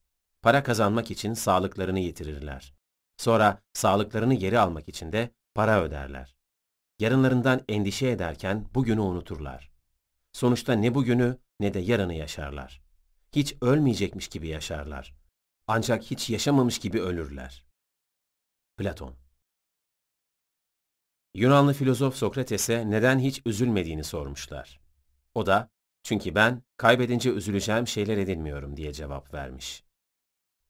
Para 0.45 0.63
kazanmak 0.63 1.11
için 1.11 1.35
sağlıklarını 1.35 2.01
yitirirler. 2.01 2.75
Sonra 3.17 3.63
sağlıklarını 3.73 4.35
geri 4.35 4.59
almak 4.59 4.89
için 4.89 5.13
de 5.13 5.31
para 5.55 5.83
öderler. 5.83 6.37
Yarınlarından 6.99 7.65
endişe 7.69 8.09
ederken 8.09 8.67
bugünü 8.75 9.01
unuturlar. 9.01 9.73
Sonuçta 10.33 10.73
ne 10.73 10.95
bugünü 10.95 11.39
ne 11.61 11.75
de 11.75 11.79
yarını 11.79 12.15
yaşarlar. 12.15 12.83
Hiç 13.33 13.57
ölmeyecekmiş 13.61 14.29
gibi 14.29 14.49
yaşarlar. 14.49 15.15
Ancak 15.67 16.03
hiç 16.03 16.31
yaşamamış 16.31 16.79
gibi 16.79 17.01
ölürler. 17.03 17.67
Platon 18.77 19.15
Yunanlı 21.35 21.73
filozof 21.73 22.17
Sokrates'e 22.17 22.91
neden 22.91 23.19
hiç 23.19 23.43
üzülmediğini 23.47 24.05
sormuşlar. 24.05 24.81
O 25.35 25.47
da, 25.47 25.71
çünkü 26.03 26.35
ben 26.35 26.63
kaybedince 26.77 27.31
üzüleceğim 27.31 27.87
şeyler 27.87 28.19
edinmiyorum 28.19 28.77
diye 28.77 28.93
cevap 28.93 29.35
vermiş. 29.35 29.85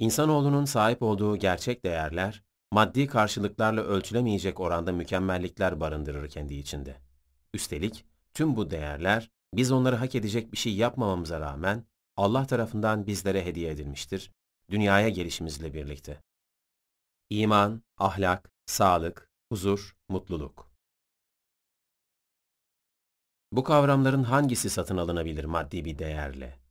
İnsanoğlunun 0.05 0.65
sahip 0.65 1.03
olduğu 1.03 1.37
gerçek 1.37 1.85
değerler, 1.85 2.43
maddi 2.73 3.07
karşılıklarla 3.07 3.81
ölçülemeyecek 3.81 4.61
oranda 4.61 4.93
mükemmellikler 4.93 5.81
barındırır 5.81 6.29
kendi 6.29 6.55
içinde. 6.55 6.97
Üstelik 7.55 8.05
tüm 8.35 8.57
bu 8.57 8.71
değerler 8.71 9.31
biz 9.55 9.73
onları 9.73 9.97
hak 9.97 10.15
edecek 10.15 10.53
bir 10.53 10.57
şey 10.57 10.75
yapmamamıza 10.75 11.41
rağmen 11.41 11.85
Allah 12.17 12.47
tarafından 12.47 13.07
bizlere 13.07 13.45
hediye 13.45 13.71
edilmiştir, 13.71 14.33
dünyaya 14.71 15.09
gelişimizle 15.09 15.75
birlikte. 15.75 16.23
İman, 17.31 17.83
ahlak, 17.99 18.53
sağlık, 18.67 19.31
huzur, 19.53 19.97
mutluluk. 20.09 20.71
Bu 23.53 23.65
kavramların 23.65 24.25
hangisi 24.25 24.71
satın 24.71 24.97
alınabilir 24.97 25.45
maddi 25.45 25.85
bir 25.85 25.99
değerle? 25.99 26.64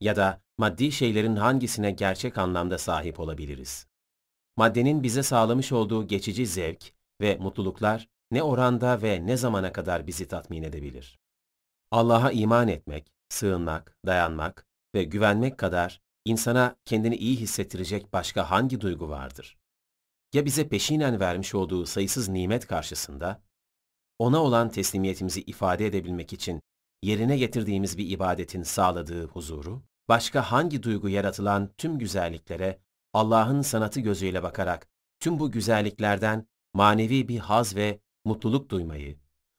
Ya 0.00 0.16
da 0.16 0.42
maddi 0.58 0.92
şeylerin 0.92 1.36
hangisine 1.36 1.90
gerçek 1.90 2.38
anlamda 2.38 2.78
sahip 2.78 3.20
olabiliriz? 3.20 3.86
Maddenin 4.56 5.02
bize 5.02 5.22
sağlamış 5.22 5.72
olduğu 5.72 6.06
geçici 6.06 6.46
zevk 6.46 6.92
ve 7.20 7.36
mutluluklar 7.36 8.08
ne 8.30 8.42
oranda 8.42 9.02
ve 9.02 9.26
ne 9.26 9.36
zamana 9.36 9.72
kadar 9.72 10.06
bizi 10.06 10.28
tatmin 10.28 10.62
edebilir? 10.62 11.18
Allah'a 11.90 12.32
iman 12.32 12.68
etmek, 12.68 13.12
sığınmak, 13.28 13.96
dayanmak 14.06 14.66
ve 14.94 15.04
güvenmek 15.04 15.58
kadar 15.58 16.00
insana 16.24 16.76
kendini 16.84 17.16
iyi 17.16 17.36
hissettirecek 17.36 18.12
başka 18.12 18.50
hangi 18.50 18.80
duygu 18.80 19.08
vardır? 19.08 19.58
Ya 20.34 20.44
bize 20.44 20.68
peşinen 20.68 21.20
vermiş 21.20 21.54
olduğu 21.54 21.86
sayısız 21.86 22.28
nimet 22.28 22.66
karşısında, 22.66 23.42
ona 24.18 24.42
olan 24.42 24.68
teslimiyetimizi 24.68 25.42
ifade 25.42 25.86
edebilmek 25.86 26.32
için 26.32 26.60
yerine 27.02 27.38
getirdiğimiz 27.38 27.98
bir 27.98 28.10
ibadetin 28.10 28.62
sağladığı 28.62 29.26
huzuru, 29.26 29.82
başka 30.10 30.42
hangi 30.42 30.82
duygu 30.82 31.08
yaratılan 31.08 31.70
tüm 31.78 31.98
güzelliklere 31.98 32.80
Allah'ın 33.12 33.62
sanatı 33.62 34.00
gözüyle 34.00 34.42
bakarak 34.42 34.88
tüm 35.20 35.38
bu 35.38 35.50
güzelliklerden 35.50 36.46
manevi 36.74 37.28
bir 37.28 37.38
haz 37.38 37.76
ve 37.76 38.00
mutluluk 38.24 38.70
duymayı, 38.70 39.18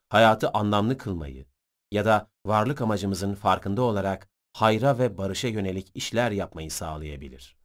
hayatı 0.09 0.49
anlamlı 0.49 0.97
kılmayı 0.97 1.45
ya 1.91 2.05
da 2.05 2.29
varlık 2.45 2.81
amacımızın 2.81 3.35
farkında 3.35 3.81
olarak 3.81 4.29
hayra 4.53 4.99
ve 4.99 5.17
barışa 5.17 5.47
yönelik 5.47 5.91
işler 5.93 6.31
yapmayı 6.31 6.71
sağlayabilir. 6.71 7.57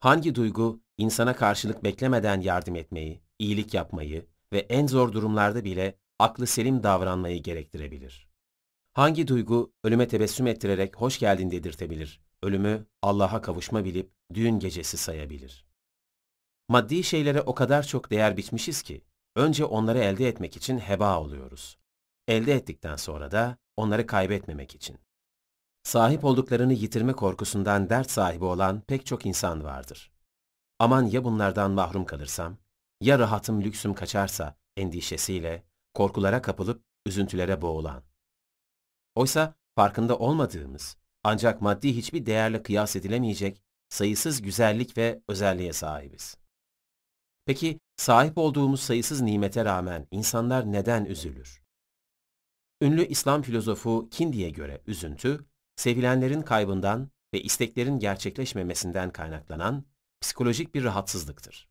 Hangi 0.00 0.34
duygu 0.34 0.80
insana 0.98 1.36
karşılık 1.36 1.84
beklemeden 1.84 2.40
yardım 2.40 2.76
etmeyi, 2.76 3.22
iyilik 3.38 3.74
yapmayı 3.74 4.26
ve 4.52 4.58
en 4.58 4.86
zor 4.86 5.12
durumlarda 5.12 5.64
bile 5.64 5.98
aklı 6.18 6.46
selim 6.46 6.82
davranmayı 6.82 7.42
gerektirebilir? 7.42 8.29
Hangi 9.00 9.28
duygu 9.28 9.72
ölüme 9.84 10.08
tebessüm 10.08 10.46
ettirerek 10.46 10.96
hoş 10.96 11.18
geldin 11.18 11.50
dedirtebilir, 11.50 12.20
ölümü 12.42 12.86
Allah'a 13.02 13.40
kavuşma 13.40 13.84
bilip 13.84 14.12
düğün 14.34 14.58
gecesi 14.58 14.96
sayabilir? 14.96 15.66
Maddi 16.68 17.04
şeylere 17.04 17.40
o 17.40 17.54
kadar 17.54 17.82
çok 17.82 18.10
değer 18.10 18.36
biçmişiz 18.36 18.82
ki, 18.82 19.04
önce 19.36 19.64
onları 19.64 19.98
elde 19.98 20.28
etmek 20.28 20.56
için 20.56 20.78
heba 20.78 21.20
oluyoruz. 21.20 21.78
Elde 22.28 22.52
ettikten 22.52 22.96
sonra 22.96 23.30
da 23.30 23.58
onları 23.76 24.06
kaybetmemek 24.06 24.74
için. 24.74 24.98
Sahip 25.82 26.24
olduklarını 26.24 26.72
yitirme 26.72 27.12
korkusundan 27.12 27.90
dert 27.90 28.10
sahibi 28.10 28.44
olan 28.44 28.80
pek 28.80 29.06
çok 29.06 29.26
insan 29.26 29.64
vardır. 29.64 30.12
Aman 30.78 31.02
ya 31.02 31.24
bunlardan 31.24 31.70
mahrum 31.70 32.04
kalırsam, 32.04 32.56
ya 33.00 33.18
rahatım 33.18 33.62
lüksüm 33.62 33.94
kaçarsa 33.94 34.56
endişesiyle, 34.76 35.64
korkulara 35.94 36.42
kapılıp 36.42 36.84
üzüntülere 37.06 37.62
boğulan. 37.62 38.09
Oysa 39.14 39.54
farkında 39.74 40.18
olmadığımız, 40.18 40.96
ancak 41.24 41.62
maddi 41.62 41.96
hiçbir 41.96 42.26
değerle 42.26 42.62
kıyas 42.62 42.96
edilemeyecek 42.96 43.62
sayısız 43.88 44.42
güzellik 44.42 44.96
ve 44.96 45.22
özelliğe 45.28 45.72
sahibiz. 45.72 46.36
Peki 47.46 47.80
sahip 47.96 48.38
olduğumuz 48.38 48.80
sayısız 48.80 49.20
nimete 49.20 49.64
rağmen 49.64 50.06
insanlar 50.10 50.72
neden 50.72 51.04
üzülür? 51.04 51.62
Ünlü 52.82 53.06
İslam 53.06 53.42
filozofu 53.42 54.08
Kindi'ye 54.10 54.50
göre 54.50 54.82
üzüntü, 54.86 55.46
sevilenlerin 55.76 56.42
kaybından 56.42 57.10
ve 57.34 57.42
isteklerin 57.42 57.98
gerçekleşmemesinden 57.98 59.10
kaynaklanan 59.12 59.84
psikolojik 60.20 60.74
bir 60.74 60.84
rahatsızlıktır. 60.84 61.68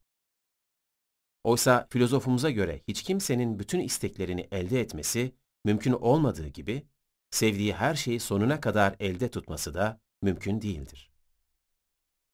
Oysa 1.43 1.87
filozofumuza 1.89 2.49
göre 2.49 2.81
hiç 2.87 3.03
kimsenin 3.03 3.59
bütün 3.59 3.79
isteklerini 3.79 4.47
elde 4.51 4.81
etmesi 4.81 5.35
mümkün 5.65 5.91
olmadığı 5.91 6.47
gibi, 6.47 6.87
sevdiği 7.31 7.73
her 7.73 7.95
şeyi 7.95 8.19
sonuna 8.19 8.61
kadar 8.61 8.95
elde 8.99 9.29
tutması 9.29 9.73
da 9.73 9.99
mümkün 10.21 10.61
değildir. 10.61 11.11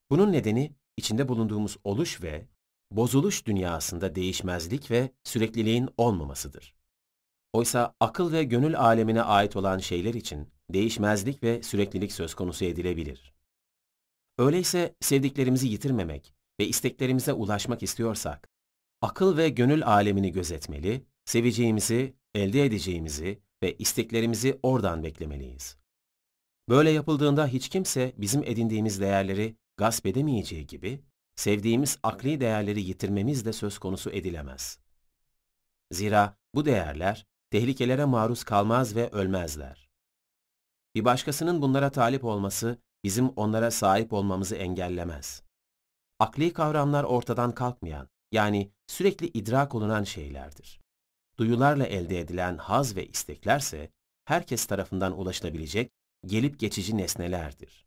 Bunun 0.09 0.31
nedeni 0.31 0.75
içinde 0.97 1.27
bulunduğumuz 1.27 1.77
oluş 1.83 2.21
ve 2.23 2.47
bozuluş 2.91 3.45
dünyasında 3.45 4.15
değişmezlik 4.15 4.91
ve 4.91 5.11
sürekliliğin 5.23 5.89
olmamasıdır. 5.97 6.75
Oysa 7.53 7.95
akıl 7.99 8.31
ve 8.31 8.43
gönül 8.43 8.79
alemine 8.79 9.21
ait 9.21 9.55
olan 9.55 9.77
şeyler 9.77 10.13
için 10.13 10.49
değişmezlik 10.69 11.43
ve 11.43 11.63
süreklilik 11.63 12.11
söz 12.11 12.35
konusu 12.35 12.65
edilebilir. 12.65 13.33
Öyleyse 14.37 14.95
sevdiklerimizi 14.99 15.67
yitirmemek 15.67 16.33
ve 16.59 16.67
isteklerimize 16.67 17.33
ulaşmak 17.33 17.83
istiyorsak, 17.83 18.49
akıl 19.01 19.37
ve 19.37 19.49
gönül 19.49 19.85
alemini 19.85 20.31
gözetmeli, 20.31 21.05
seveceğimizi, 21.25 22.13
elde 22.35 22.65
edeceğimizi 22.65 23.39
ve 23.65 23.75
isteklerimizi 23.77 24.59
oradan 24.63 25.03
beklemeliyiz. 25.03 25.77
Böyle 26.69 26.89
yapıldığında 26.89 27.47
hiç 27.47 27.69
kimse 27.69 28.13
bizim 28.17 28.43
edindiğimiz 28.43 29.01
değerleri 29.01 29.55
gasp 29.77 30.05
edemeyeceği 30.05 30.67
gibi, 30.67 31.03
sevdiğimiz 31.35 31.99
akli 32.03 32.39
değerleri 32.39 32.81
yitirmemiz 32.81 33.45
de 33.45 33.53
söz 33.53 33.77
konusu 33.77 34.09
edilemez. 34.09 34.79
Zira 35.91 36.37
bu 36.55 36.65
değerler 36.65 37.27
tehlikelere 37.51 38.05
maruz 38.05 38.43
kalmaz 38.43 38.95
ve 38.95 39.09
ölmezler. 39.09 39.89
Bir 40.95 41.05
başkasının 41.05 41.61
bunlara 41.61 41.89
talip 41.89 42.23
olması 42.23 42.77
bizim 43.03 43.29
onlara 43.29 43.71
sahip 43.71 44.13
olmamızı 44.13 44.55
engellemez. 44.55 45.43
Akli 46.19 46.53
kavramlar 46.53 47.03
ortadan 47.03 47.55
kalkmayan, 47.55 48.09
yani 48.31 48.71
sürekli 48.87 49.27
idrak 49.27 49.75
olunan 49.75 50.03
şeylerdir. 50.03 50.84
Duyularla 51.37 51.85
elde 51.85 52.19
edilen 52.19 52.57
haz 52.57 52.95
ve 52.95 53.07
isteklerse 53.07 53.91
herkes 54.25 54.65
tarafından 54.65 55.19
ulaşılabilecek 55.19 55.91
gelip 56.25 56.59
geçici 56.59 56.97
nesnelerdir. 56.97 57.85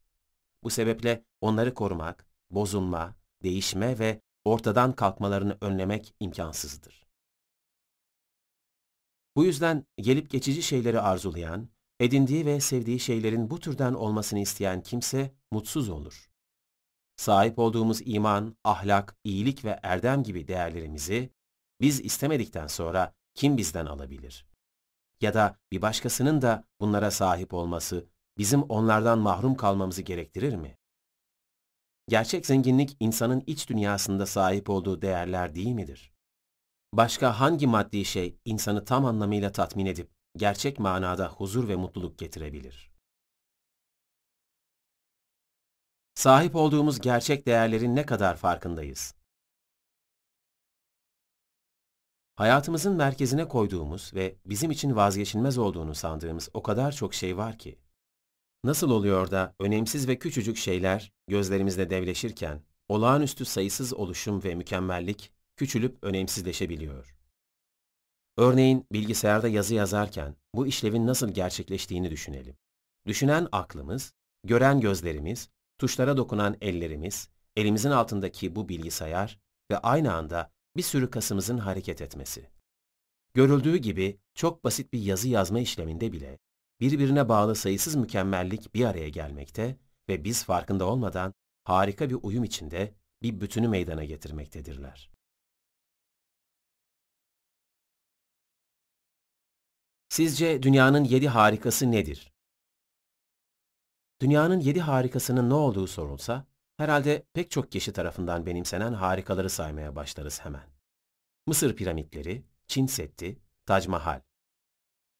Bu 0.62 0.70
sebeple 0.70 1.24
onları 1.40 1.74
korumak, 1.74 2.26
bozulma, 2.50 3.16
değişme 3.42 3.98
ve 3.98 4.20
ortadan 4.44 4.92
kalkmalarını 4.92 5.58
önlemek 5.60 6.14
imkansızdır. 6.20 7.08
Bu 9.36 9.44
yüzden 9.44 9.86
gelip 9.96 10.30
geçici 10.30 10.62
şeyleri 10.62 11.00
arzulayan, 11.00 11.68
edindiği 12.00 12.46
ve 12.46 12.60
sevdiği 12.60 13.00
şeylerin 13.00 13.50
bu 13.50 13.60
türden 13.60 13.94
olmasını 13.94 14.38
isteyen 14.38 14.82
kimse 14.82 15.34
mutsuz 15.50 15.88
olur. 15.88 16.30
Sahip 17.16 17.58
olduğumuz 17.58 18.00
iman, 18.04 18.56
ahlak, 18.64 19.16
iyilik 19.24 19.64
ve 19.64 19.80
erdem 19.82 20.22
gibi 20.22 20.48
değerlerimizi 20.48 21.30
biz 21.80 22.00
istemedikten 22.00 22.66
sonra 22.66 23.14
kim 23.38 23.56
bizden 23.56 23.86
alabilir? 23.86 24.46
Ya 25.20 25.34
da 25.34 25.58
bir 25.72 25.82
başkasının 25.82 26.42
da 26.42 26.64
bunlara 26.80 27.10
sahip 27.10 27.54
olması 27.54 28.06
bizim 28.38 28.62
onlardan 28.62 29.18
mahrum 29.18 29.54
kalmamızı 29.54 30.02
gerektirir 30.02 30.54
mi? 30.54 30.78
Gerçek 32.08 32.46
zenginlik 32.46 32.96
insanın 33.00 33.44
iç 33.46 33.68
dünyasında 33.68 34.26
sahip 34.26 34.70
olduğu 34.70 35.02
değerler 35.02 35.54
değil 35.54 35.72
midir? 35.72 36.12
Başka 36.92 37.40
hangi 37.40 37.66
maddi 37.66 38.04
şey 38.04 38.38
insanı 38.44 38.84
tam 38.84 39.04
anlamıyla 39.04 39.52
tatmin 39.52 39.86
edip 39.86 40.10
gerçek 40.36 40.78
manada 40.78 41.28
huzur 41.28 41.68
ve 41.68 41.76
mutluluk 41.76 42.18
getirebilir? 42.18 42.90
Sahip 46.14 46.56
olduğumuz 46.56 47.00
gerçek 47.00 47.46
değerlerin 47.46 47.96
ne 47.96 48.06
kadar 48.06 48.36
farkındayız? 48.36 49.17
Hayatımızın 52.38 52.96
merkezine 52.96 53.48
koyduğumuz 53.48 54.14
ve 54.14 54.36
bizim 54.46 54.70
için 54.70 54.96
vazgeçilmez 54.96 55.58
olduğunu 55.58 55.94
sandığımız 55.94 56.48
o 56.54 56.62
kadar 56.62 56.92
çok 56.92 57.14
şey 57.14 57.36
var 57.36 57.58
ki. 57.58 57.78
Nasıl 58.64 58.90
oluyor 58.90 59.30
da 59.30 59.54
önemsiz 59.60 60.08
ve 60.08 60.18
küçücük 60.18 60.56
şeyler 60.56 61.12
gözlerimizde 61.28 61.90
devleşirken 61.90 62.62
olağanüstü 62.88 63.44
sayısız 63.44 63.94
oluşum 63.94 64.44
ve 64.44 64.54
mükemmellik 64.54 65.32
küçülüp 65.56 65.98
önemsizleşebiliyor. 66.02 67.16
Örneğin 68.36 68.86
bilgisayarda 68.92 69.48
yazı 69.48 69.74
yazarken 69.74 70.36
bu 70.54 70.66
işlevin 70.66 71.06
nasıl 71.06 71.30
gerçekleştiğini 71.30 72.10
düşünelim. 72.10 72.56
Düşünen 73.06 73.48
aklımız, 73.52 74.14
gören 74.44 74.80
gözlerimiz, 74.80 75.48
tuşlara 75.78 76.16
dokunan 76.16 76.56
ellerimiz, 76.60 77.28
elimizin 77.56 77.90
altındaki 77.90 78.56
bu 78.56 78.68
bilgisayar 78.68 79.40
ve 79.70 79.78
aynı 79.78 80.14
anda 80.14 80.57
bir 80.78 80.82
sürü 80.82 81.10
kasımızın 81.10 81.58
hareket 81.58 82.00
etmesi. 82.02 82.50
Görüldüğü 83.34 83.76
gibi 83.76 84.20
çok 84.34 84.64
basit 84.64 84.92
bir 84.92 85.00
yazı 85.00 85.28
yazma 85.28 85.60
işleminde 85.60 86.12
bile 86.12 86.38
birbirine 86.80 87.28
bağlı 87.28 87.54
sayısız 87.54 87.94
mükemmellik 87.94 88.74
bir 88.74 88.84
araya 88.84 89.08
gelmekte 89.08 89.76
ve 90.08 90.24
biz 90.24 90.44
farkında 90.44 90.84
olmadan 90.84 91.34
harika 91.64 92.10
bir 92.10 92.16
uyum 92.22 92.44
içinde 92.44 92.94
bir 93.22 93.40
bütünü 93.40 93.68
meydana 93.68 94.04
getirmektedirler. 94.04 95.10
Sizce 100.08 100.62
dünyanın 100.62 101.04
yedi 101.04 101.28
harikası 101.28 101.90
nedir? 101.90 102.32
Dünyanın 104.20 104.60
yedi 104.60 104.80
harikasının 104.80 105.50
ne 105.50 105.54
olduğu 105.54 105.86
sorulsa, 105.86 106.46
herhalde 106.78 107.26
pek 107.34 107.50
çok 107.50 107.72
kişi 107.72 107.92
tarafından 107.92 108.46
benimsenen 108.46 108.92
harikaları 108.92 109.50
saymaya 109.50 109.96
başlarız 109.96 110.40
hemen. 110.40 110.64
Mısır 111.46 111.76
piramitleri, 111.76 112.44
Çin 112.66 112.86
Seddi, 112.86 113.38
Tac 113.66 113.88
Mahal. 113.88 114.20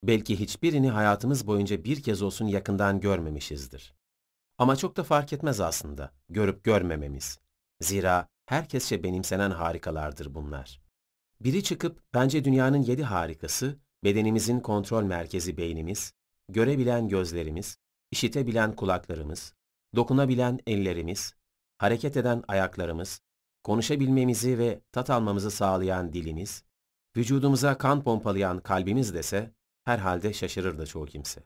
Belki 0.03 0.41
hiçbirini 0.41 0.91
hayatımız 0.91 1.47
boyunca 1.47 1.85
bir 1.85 2.03
kez 2.03 2.23
olsun 2.23 2.47
yakından 2.47 3.01
görmemişizdir. 3.01 3.95
Ama 4.59 4.77
çok 4.77 4.97
da 4.97 5.05
fark 5.05 5.33
etmez 5.33 5.61
aslında, 5.61 6.13
görüp 6.29 6.65
görmememiz. 6.65 7.39
Zira 7.81 8.29
herkesçe 8.47 9.03
benimsenen 9.03 9.51
harikalardır 9.51 10.35
bunlar. 10.35 10.81
Biri 11.41 11.63
çıkıp 11.63 12.03
bence 12.15 12.45
dünyanın 12.45 12.83
yedi 12.83 13.05
harikası, 13.05 13.79
bedenimizin 14.05 14.61
kontrol 14.61 15.03
merkezi 15.03 15.57
beynimiz, 15.57 16.13
görebilen 16.49 17.09
gözlerimiz, 17.09 17.79
işitebilen 18.11 18.77
kulaklarımız, 18.77 19.55
dokunabilen 19.97 20.61
ellerimiz, 20.67 21.35
hareket 21.79 22.17
eden 22.17 22.43
ayaklarımız, 22.49 23.21
konuşabilmemizi 23.63 24.59
ve 24.59 24.81
tat 24.93 25.11
almamızı 25.11 25.51
sağlayan 25.51 26.13
dilimiz, 26.13 26.65
vücudumuza 27.17 27.79
kan 27.79 28.03
pompalayan 28.03 28.61
kalbimiz 28.61 29.15
dese, 29.15 29.53
herhalde 29.85 30.33
şaşırır 30.33 30.79
da 30.79 30.87
çoğu 30.87 31.07
kimse. 31.07 31.43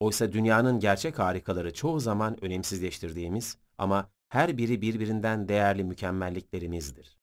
Oysa 0.00 0.32
dünyanın 0.32 0.80
gerçek 0.80 1.18
harikaları 1.18 1.74
çoğu 1.74 2.00
zaman 2.00 2.44
önemsizleştirdiğimiz 2.44 3.58
ama 3.78 4.10
her 4.28 4.58
biri 4.58 4.80
birbirinden 4.80 5.48
değerli 5.48 5.84
mükemmelliklerimizdir. 5.84 7.18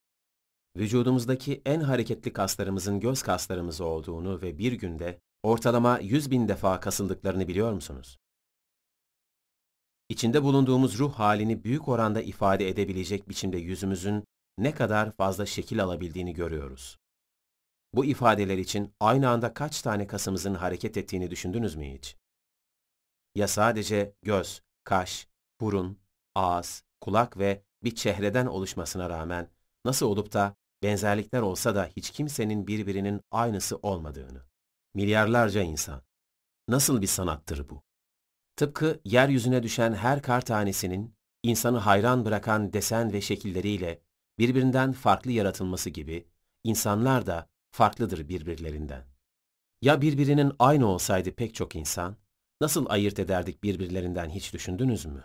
Vücudumuzdaki 0.77 1.61
en 1.65 1.81
hareketli 1.81 2.33
kaslarımızın 2.33 2.99
göz 2.99 3.21
kaslarımız 3.21 3.81
olduğunu 3.81 4.41
ve 4.41 4.57
bir 4.57 4.73
günde 4.73 5.21
ortalama 5.43 5.99
100 5.99 6.31
bin 6.31 6.47
defa 6.47 6.79
kasıldıklarını 6.79 7.47
biliyor 7.47 7.73
musunuz? 7.73 8.17
İçinde 10.11 10.43
bulunduğumuz 10.43 10.99
ruh 10.99 11.13
halini 11.13 11.63
büyük 11.63 11.87
oranda 11.87 12.21
ifade 12.21 12.69
edebilecek 12.69 13.29
biçimde 13.29 13.57
yüzümüzün 13.57 14.23
ne 14.57 14.73
kadar 14.73 15.11
fazla 15.11 15.45
şekil 15.45 15.83
alabildiğini 15.83 16.33
görüyoruz. 16.33 16.97
Bu 17.93 18.05
ifadeler 18.05 18.57
için 18.57 18.93
aynı 18.99 19.29
anda 19.29 19.53
kaç 19.53 19.81
tane 19.81 20.07
kasımızın 20.07 20.53
hareket 20.53 20.97
ettiğini 20.97 21.31
düşündünüz 21.31 21.75
mü 21.75 21.93
hiç? 21.93 22.15
Ya 23.35 23.47
sadece 23.47 24.13
göz, 24.21 24.61
kaş, 24.83 25.27
burun, 25.61 25.99
ağız, 26.35 26.83
kulak 27.01 27.37
ve 27.37 27.63
bir 27.83 27.95
çehreden 27.95 28.45
oluşmasına 28.45 29.09
rağmen 29.09 29.49
nasıl 29.85 30.05
olup 30.05 30.33
da 30.33 30.55
benzerlikler 30.83 31.41
olsa 31.41 31.75
da 31.75 31.89
hiç 31.97 32.09
kimsenin 32.09 32.67
birbirinin 32.67 33.21
aynısı 33.31 33.77
olmadığını. 33.77 34.43
Milyarlarca 34.93 35.61
insan. 35.61 36.01
Nasıl 36.67 37.01
bir 37.01 37.07
sanattır 37.07 37.69
bu? 37.69 37.83
Tıpkı 38.55 39.01
yeryüzüne 39.05 39.63
düşen 39.63 39.93
her 39.93 40.21
kar 40.21 40.41
tanesinin 40.41 41.15
insanı 41.43 41.77
hayran 41.77 42.25
bırakan 42.25 42.73
desen 42.73 43.13
ve 43.13 43.21
şekilleriyle 43.21 44.01
birbirinden 44.39 44.91
farklı 44.91 45.31
yaratılması 45.31 45.89
gibi 45.89 46.27
insanlar 46.63 47.25
da 47.25 47.49
farklıdır 47.71 48.29
birbirlerinden. 48.29 49.05
Ya 49.81 50.01
birbirinin 50.01 50.53
aynı 50.59 50.87
olsaydı 50.87 51.31
pek 51.31 51.55
çok 51.55 51.75
insan, 51.75 52.17
nasıl 52.61 52.85
ayırt 52.89 53.19
ederdik 53.19 53.63
birbirlerinden 53.63 54.29
hiç 54.29 54.53
düşündünüz 54.53 55.05
mü? 55.05 55.23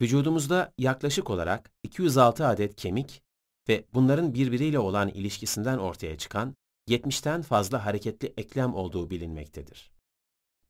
Vücudumuzda 0.00 0.72
yaklaşık 0.78 1.30
olarak 1.30 1.72
206 1.82 2.46
adet 2.46 2.76
kemik 2.76 3.22
ve 3.68 3.84
bunların 3.94 4.34
birbiriyle 4.34 4.78
olan 4.78 5.08
ilişkisinden 5.08 5.78
ortaya 5.78 6.18
çıkan 6.18 6.56
70'ten 6.88 7.42
fazla 7.42 7.86
hareketli 7.86 8.34
eklem 8.36 8.74
olduğu 8.74 9.10
bilinmektedir. 9.10 9.90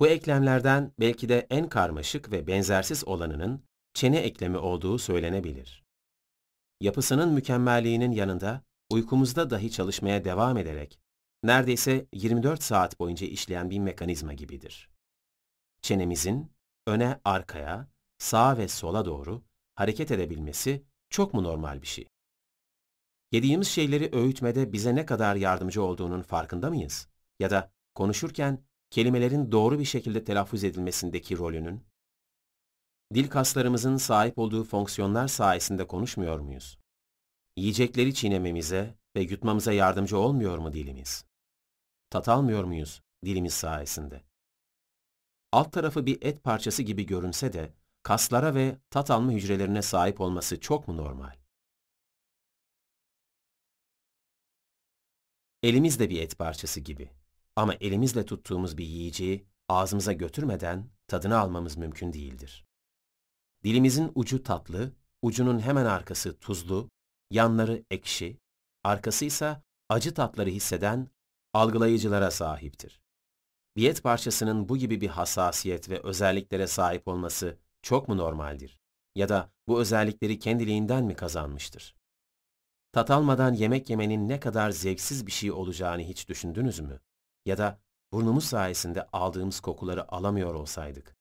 Bu 0.01 0.09
eklemlerden 0.09 0.93
belki 1.01 1.29
de 1.29 1.47
en 1.51 1.69
karmaşık 1.69 2.33
ve 2.33 2.47
benzersiz 2.47 3.09
olanının 3.09 3.65
çene 3.95 4.19
eklemi 4.19 4.59
olduğu 4.59 4.99
söylenebilir. 4.99 5.85
Yapısının 6.81 7.33
mükemmelliğinin 7.33 8.13
yanında 8.13 8.63
uykumuzda 8.91 9.51
dahi 9.51 9.71
çalışmaya 9.71 10.25
devam 10.25 10.57
ederek 10.57 11.01
neredeyse 11.43 12.07
24 12.13 12.63
saat 12.63 13.01
boyunca 13.01 13.27
işleyen 13.27 13.71
bir 13.71 13.79
mekanizma 13.79 14.33
gibidir. 14.33 14.91
Çenemizin 15.83 16.53
öne 16.87 17.21
arkaya, 17.25 17.89
sağa 18.19 18.59
ve 18.59 18.69
sola 18.69 19.05
doğru 19.05 19.43
hareket 19.75 20.11
edebilmesi 20.11 20.85
çok 21.11 21.35
mu 21.35 21.43
normal 21.43 21.83
bir 21.83 21.87
şey? 21.87 22.09
Yediğimiz 23.33 23.69
şeyleri 23.69 24.17
öğütmede 24.17 24.73
bize 24.73 24.95
ne 24.95 25.07
kadar 25.07 25.37
yardımcı 25.37 25.83
olduğunun 25.83 26.23
farkında 26.23 26.71
mıyız? 26.71 27.09
Ya 27.41 27.51
da 27.51 27.73
konuşurken 27.95 28.70
kelimelerin 28.91 29.53
doğru 29.53 29.79
bir 29.79 29.85
şekilde 29.85 30.25
telaffuz 30.25 30.65
edilmesindeki 30.65 31.39
rolünün? 31.39 31.85
Dil 33.15 33.31
kaslarımızın 33.31 33.97
sahip 33.97 34.39
olduğu 34.39 34.65
fonksiyonlar 34.65 35.29
sayesinde 35.29 35.87
konuşmuyor 35.87 36.39
muyuz? 36.41 36.79
Yiyecekleri 37.57 38.15
çiğnememize 38.15 38.99
ve 39.17 39.21
yutmamıza 39.21 39.73
yardımcı 39.73 40.19
olmuyor 40.19 40.59
mu 40.59 40.73
dilimiz? 40.73 41.25
Tat 42.11 42.29
almıyor 42.29 42.65
muyuz 42.65 43.03
dilimiz 43.25 43.55
sayesinde? 43.55 44.23
Alt 45.53 45.73
tarafı 45.73 46.07
bir 46.07 46.23
et 46.23 46.45
parçası 46.45 46.83
gibi 46.83 47.07
görünse 47.07 47.53
de 47.53 47.75
kaslara 48.03 48.55
ve 48.55 48.79
tat 48.91 49.11
alma 49.11 49.33
hücrelerine 49.33 49.83
sahip 49.83 50.21
olması 50.21 50.61
çok 50.61 50.89
mu 50.89 50.97
normal? 50.97 51.37
Elimiz 55.63 55.99
de 56.01 56.11
bir 56.11 56.23
et 56.23 56.39
parçası 56.39 56.81
gibi. 56.81 57.20
Ama 57.61 57.75
elimizle 57.75 58.27
tuttuğumuz 58.27 58.79
bir 58.79 58.85
yiyeceği 58.85 59.47
ağzımıza 59.69 60.13
götürmeden 60.13 60.91
tadını 61.07 61.39
almamız 61.39 61.77
mümkün 61.77 62.13
değildir. 62.13 62.65
Dilimizin 63.65 64.13
ucu 64.15 64.43
tatlı, 64.43 64.93
ucunun 65.23 65.59
hemen 65.59 65.85
arkası 65.85 66.39
tuzlu, 66.39 66.91
yanları 67.31 67.85
ekşi, 67.91 68.39
arkası 68.85 69.25
ise 69.25 69.63
acı 69.89 70.15
tatları 70.15 70.51
hisseden 70.51 71.09
algılayıcılara 71.55 72.31
sahiptir. 72.31 73.01
Bir 73.77 73.91
et 73.91 74.03
parçasının 74.03 74.69
bu 74.69 74.77
gibi 74.77 75.01
bir 75.01 75.09
hassasiyet 75.09 75.89
ve 75.91 76.01
özelliklere 76.03 76.67
sahip 76.67 77.09
olması 77.09 77.59
çok 77.83 78.09
mu 78.09 78.17
normaldir? 78.17 78.81
Ya 79.15 79.29
da 79.29 79.53
bu 79.69 79.81
özellikleri 79.81 80.39
kendiliğinden 80.39 81.05
mi 81.05 81.15
kazanmıştır? 81.15 81.97
Tat 82.93 83.11
almadan 83.11 83.55
yemek 83.55 83.91
yemenin 83.91 84.29
ne 84.29 84.41
kadar 84.41 84.71
zevksiz 84.71 85.27
bir 85.27 85.33
şey 85.33 85.53
olacağını 85.53 86.03
hiç 86.03 86.29
düşündünüz 86.29 86.81
mü? 86.81 87.01
Ya 87.45 87.59
da 87.59 87.81
burnumuz 88.13 88.45
sayesinde 88.45 89.07
aldığımız 89.13 89.61
kokuları 89.61 90.13
alamıyor 90.13 90.55
olsaydık, 90.55 91.17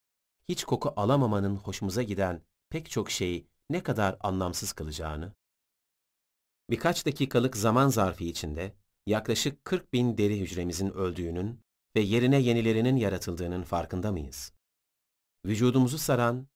hiç 0.50 0.64
koku 0.64 0.94
alamamanın 0.96 1.56
hoşumuza 1.56 2.04
giden 2.04 2.41
pek 2.70 2.90
çok 2.90 3.12
şeyi 3.12 3.48
ne 3.70 3.84
kadar 3.84 4.18
anlamsız 4.20 4.74
kılacağını? 4.74 5.34
Birkaç 6.70 7.06
dakikalık 7.06 7.58
zaman 7.58 7.88
zarfı 7.88 8.24
içinde 8.24 8.76
yaklaşık 9.06 9.66
40 9.66 9.94
bin 9.94 10.18
deri 10.18 10.40
hücremizin 10.40 10.90
öldüğünün 10.90 11.62
ve 11.96 12.00
yerine 12.00 12.40
yenilerinin 12.40 12.96
yaratıldığının 12.96 13.64
farkında 13.64 14.12
mıyız? 14.12 14.54
Vücudumuzu 15.46 15.98
saran, 15.98 16.48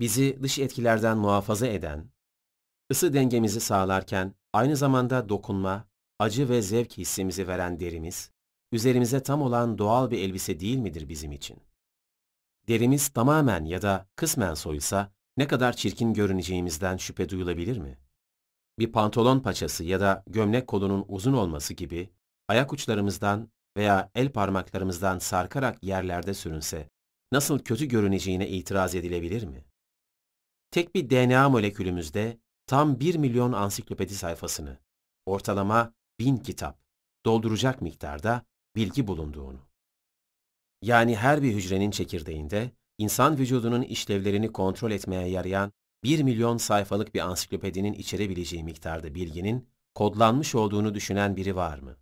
bizi 0.00 0.42
dış 0.42 0.58
etkilerden 0.58 1.18
muhafaza 1.18 1.66
eden, 1.66 2.10
ısı 2.92 3.14
dengemizi 3.14 3.60
sağlarken 3.60 4.34
aynı 4.52 4.76
zamanda 4.76 5.28
dokunma, 5.28 5.88
acı 6.18 6.48
ve 6.48 6.62
zevk 6.62 6.92
hissimizi 6.92 7.48
veren 7.48 7.80
derimiz, 7.80 8.30
üzerimize 8.74 9.22
tam 9.22 9.42
olan 9.42 9.78
doğal 9.78 10.10
bir 10.10 10.18
elbise 10.18 10.60
değil 10.60 10.78
midir 10.78 11.08
bizim 11.08 11.32
için? 11.32 11.58
Derimiz 12.68 13.08
tamamen 13.08 13.64
ya 13.64 13.82
da 13.82 14.08
kısmen 14.16 14.54
soyulsa 14.54 15.12
ne 15.36 15.46
kadar 15.46 15.72
çirkin 15.72 16.14
görüneceğimizden 16.14 16.96
şüphe 16.96 17.28
duyulabilir 17.28 17.78
mi? 17.78 17.98
Bir 18.78 18.92
pantolon 18.92 19.40
paçası 19.40 19.84
ya 19.84 20.00
da 20.00 20.24
gömlek 20.26 20.66
kolunun 20.66 21.04
uzun 21.08 21.32
olması 21.32 21.74
gibi 21.74 22.10
ayak 22.48 22.72
uçlarımızdan 22.72 23.48
veya 23.76 24.10
el 24.14 24.32
parmaklarımızdan 24.32 25.18
sarkarak 25.18 25.84
yerlerde 25.84 26.34
sürünse 26.34 26.88
nasıl 27.32 27.58
kötü 27.58 27.86
görüneceğine 27.86 28.48
itiraz 28.48 28.94
edilebilir 28.94 29.44
mi? 29.44 29.64
Tek 30.70 30.94
bir 30.94 31.10
DNA 31.10 31.48
molekülümüzde 31.48 32.38
tam 32.66 33.00
1 33.00 33.14
milyon 33.14 33.52
ansiklopedi 33.52 34.14
sayfasını, 34.14 34.78
ortalama 35.26 35.92
1000 36.18 36.36
kitap, 36.36 36.78
dolduracak 37.24 37.82
miktarda 37.82 38.46
bilgi 38.76 39.06
bulunduğunu. 39.06 39.58
Yani 40.82 41.16
her 41.16 41.42
bir 41.42 41.54
hücrenin 41.54 41.90
çekirdeğinde 41.90 42.70
insan 42.98 43.38
vücudunun 43.38 43.82
işlevlerini 43.82 44.52
kontrol 44.52 44.90
etmeye 44.90 45.28
yarayan 45.28 45.72
1 46.04 46.22
milyon 46.22 46.56
sayfalık 46.56 47.14
bir 47.14 47.20
ansiklopedinin 47.20 47.92
içerebileceği 47.92 48.64
miktarda 48.64 49.14
bilginin 49.14 49.68
kodlanmış 49.94 50.54
olduğunu 50.54 50.94
düşünen 50.94 51.36
biri 51.36 51.56
var 51.56 51.78
mı? 51.78 51.96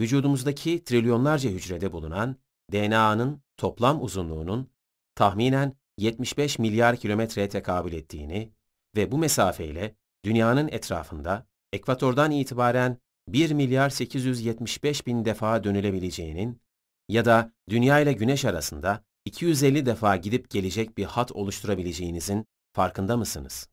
Vücudumuzdaki 0.00 0.84
trilyonlarca 0.84 1.50
hücrede 1.50 1.92
bulunan 1.92 2.36
DNA'nın 2.72 3.42
toplam 3.56 4.02
uzunluğunun 4.02 4.70
tahminen 5.14 5.76
75 5.98 6.58
milyar 6.58 6.96
kilometreye 6.96 7.48
tekabül 7.48 7.92
ettiğini 7.92 8.52
ve 8.96 9.12
bu 9.12 9.18
mesafeyle 9.18 9.96
dünyanın 10.24 10.68
etrafında 10.68 11.46
ekvatordan 11.72 12.30
itibaren 12.30 12.98
1 13.28 13.50
milyar 13.50 13.90
875 13.90 15.06
bin 15.06 15.24
defa 15.24 15.64
dönülebileceğinin 15.64 16.60
ya 17.08 17.24
da 17.24 17.52
dünya 17.68 18.00
ile 18.00 18.12
güneş 18.12 18.44
arasında 18.44 19.04
250 19.24 19.86
defa 19.86 20.16
gidip 20.16 20.50
gelecek 20.50 20.98
bir 20.98 21.04
hat 21.04 21.32
oluşturabileceğinizin 21.32 22.46
farkında 22.72 23.16
mısınız? 23.16 23.68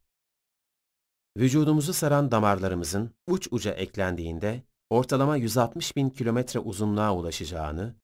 Vücudumuzu 1.38 1.94
saran 1.94 2.32
damarlarımızın 2.32 3.12
uç 3.28 3.48
uca 3.52 3.72
eklendiğinde 3.72 4.64
ortalama 4.90 5.38
160 5.38 5.96
bin 5.96 6.10
kilometre 6.10 6.60
uzunluğa 6.60 7.16
ulaşacağını 7.16 7.96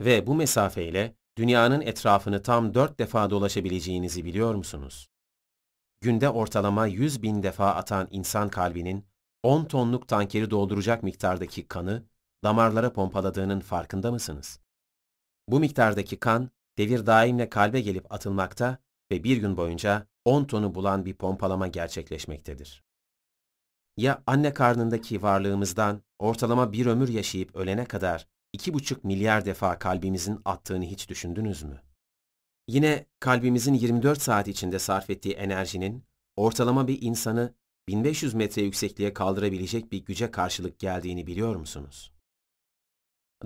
ve 0.00 0.26
bu 0.26 0.34
mesafeyle 0.34 1.16
dünyanın 1.38 1.80
etrafını 1.80 2.42
tam 2.42 2.74
dört 2.74 2.98
defa 2.98 3.30
dolaşabileceğinizi 3.30 4.24
biliyor 4.24 4.54
musunuz? 4.54 5.08
Günde 6.00 6.28
ortalama 6.28 6.86
100 6.86 7.22
bin 7.22 7.42
defa 7.42 7.74
atan 7.74 8.08
insan 8.10 8.48
kalbinin 8.48 9.04
10 9.44 9.64
tonluk 9.64 10.08
tankeri 10.08 10.50
dolduracak 10.50 11.02
miktardaki 11.02 11.68
kanı 11.68 12.02
damarlara 12.44 12.92
pompaladığının 12.92 13.60
farkında 13.60 14.12
mısınız? 14.12 14.60
Bu 15.48 15.60
miktardaki 15.60 16.20
kan 16.20 16.50
devir 16.78 17.06
daimle 17.06 17.50
kalbe 17.50 17.80
gelip 17.80 18.12
atılmakta 18.12 18.78
ve 19.10 19.24
bir 19.24 19.36
gün 19.36 19.56
boyunca 19.56 20.06
10 20.24 20.44
tonu 20.44 20.74
bulan 20.74 21.04
bir 21.04 21.14
pompalama 21.14 21.66
gerçekleşmektedir. 21.66 22.84
Ya 23.96 24.22
anne 24.26 24.54
karnındaki 24.54 25.22
varlığımızdan 25.22 26.02
ortalama 26.18 26.72
bir 26.72 26.86
ömür 26.86 27.08
yaşayıp 27.08 27.56
ölene 27.56 27.84
kadar 27.84 28.28
2,5 28.56 28.96
milyar 29.02 29.44
defa 29.44 29.78
kalbimizin 29.78 30.40
attığını 30.44 30.84
hiç 30.84 31.08
düşündünüz 31.08 31.62
mü? 31.62 31.82
Yine 32.68 33.06
kalbimizin 33.20 33.74
24 33.74 34.22
saat 34.22 34.48
içinde 34.48 34.78
sarf 34.78 35.10
ettiği 35.10 35.34
enerjinin 35.34 36.04
ortalama 36.36 36.88
bir 36.88 37.02
insanı 37.02 37.54
1500 37.88 38.34
metre 38.34 38.62
yüksekliğe 38.62 39.12
kaldırabilecek 39.12 39.92
bir 39.92 40.04
güce 40.04 40.30
karşılık 40.30 40.78
geldiğini 40.78 41.26
biliyor 41.26 41.56
musunuz? 41.56 42.12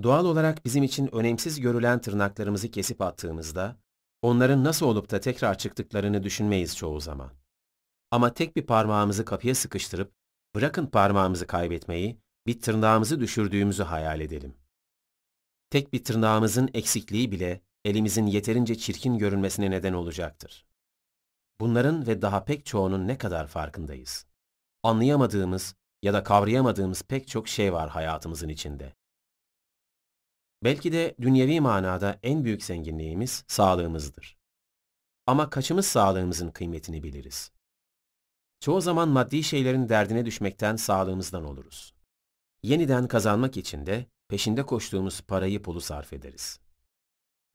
Doğal 0.02 0.24
olarak 0.24 0.64
bizim 0.64 0.82
için 0.82 1.14
önemsiz 1.14 1.60
görülen 1.60 2.00
tırnaklarımızı 2.00 2.70
kesip 2.70 3.00
attığımızda, 3.00 3.76
onların 4.22 4.64
nasıl 4.64 4.86
olup 4.86 5.10
da 5.10 5.20
tekrar 5.20 5.58
çıktıklarını 5.58 6.22
düşünmeyiz 6.22 6.76
çoğu 6.76 7.00
zaman. 7.00 7.32
Ama 8.10 8.34
tek 8.34 8.56
bir 8.56 8.66
parmağımızı 8.66 9.24
kapıya 9.24 9.54
sıkıştırıp, 9.54 10.12
bırakın 10.54 10.86
parmağımızı 10.86 11.46
kaybetmeyi, 11.46 12.20
bir 12.46 12.60
tırnağımızı 12.60 13.20
düşürdüğümüzü 13.20 13.82
hayal 13.82 14.20
edelim. 14.20 14.54
Tek 15.70 15.92
bir 15.92 16.04
tırnağımızın 16.04 16.70
eksikliği 16.74 17.32
bile 17.32 17.60
elimizin 17.84 18.26
yeterince 18.26 18.78
çirkin 18.78 19.18
görünmesine 19.18 19.70
neden 19.70 19.92
olacaktır. 19.92 20.66
Bunların 21.60 22.06
ve 22.06 22.22
daha 22.22 22.44
pek 22.44 22.66
çoğunun 22.66 23.08
ne 23.08 23.18
kadar 23.18 23.46
farkındayız. 23.46 24.27
Anlayamadığımız 24.82 25.74
ya 26.02 26.12
da 26.12 26.22
kavrayamadığımız 26.24 27.02
pek 27.02 27.28
çok 27.28 27.48
şey 27.48 27.72
var 27.72 27.90
hayatımızın 27.90 28.48
içinde. 28.48 28.94
Belki 30.64 30.92
de 30.92 31.14
dünyevi 31.20 31.60
manada 31.60 32.18
en 32.22 32.44
büyük 32.44 32.64
zenginliğimiz 32.64 33.44
sağlığımızdır. 33.48 34.38
Ama 35.26 35.50
kaçımız 35.50 35.86
sağlığımızın 35.86 36.50
kıymetini 36.50 37.02
biliriz? 37.02 37.52
Çoğu 38.60 38.80
zaman 38.80 39.08
maddi 39.08 39.42
şeylerin 39.42 39.88
derdine 39.88 40.26
düşmekten 40.26 40.76
sağlığımızdan 40.76 41.44
oluruz. 41.44 41.94
Yeniden 42.62 43.08
kazanmak 43.08 43.56
için 43.56 43.86
de 43.86 44.06
peşinde 44.28 44.66
koştuğumuz 44.66 45.20
parayı 45.20 45.62
pulu 45.62 45.80
sarf 45.80 46.12
ederiz. 46.12 46.60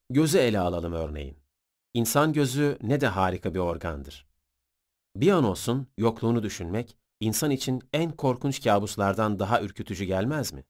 Gözü 0.10 0.38
ele 0.38 0.60
alalım 0.60 0.94
örneğin. 0.94 1.38
İnsan 1.94 2.34
gözü 2.34 2.78
ne 2.82 3.02
de 3.02 3.08
harika 3.08 3.54
bir 3.54 3.60
organdır. 3.60 4.28
Bir 5.16 5.32
an 5.32 5.44
olsun 5.44 5.88
yokluğunu 5.98 6.44
düşünmek, 6.44 6.98
insan 7.20 7.52
için 7.52 7.82
en 7.94 8.12
korkunç 8.12 8.64
kabuslardan 8.64 9.40
daha 9.40 9.62
ürkütücü 9.62 10.06
gelmez 10.06 10.54
mi? 10.54 10.64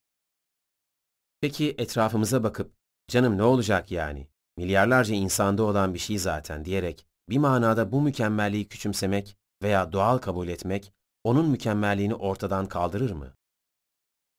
Peki 1.42 1.76
etrafımıza 1.78 2.44
bakıp, 2.44 2.74
canım 3.08 3.38
ne 3.38 3.44
olacak 3.44 3.92
yani, 3.92 4.28
milyarlarca 4.58 5.16
insanda 5.16 5.64
olan 5.64 5.94
bir 5.94 6.00
şey 6.00 6.18
zaten 6.18 6.66
diyerek, 6.66 7.08
bir 7.30 7.38
manada 7.38 7.92
bu 7.92 8.02
mükemmelliği 8.02 8.68
küçümsemek 8.68 9.38
veya 9.64 9.92
doğal 9.92 10.18
kabul 10.18 10.48
etmek, 10.48 10.94
onun 11.24 11.50
mükemmelliğini 11.50 12.16
ortadan 12.16 12.66
kaldırır 12.66 13.12
mı? 13.12 13.36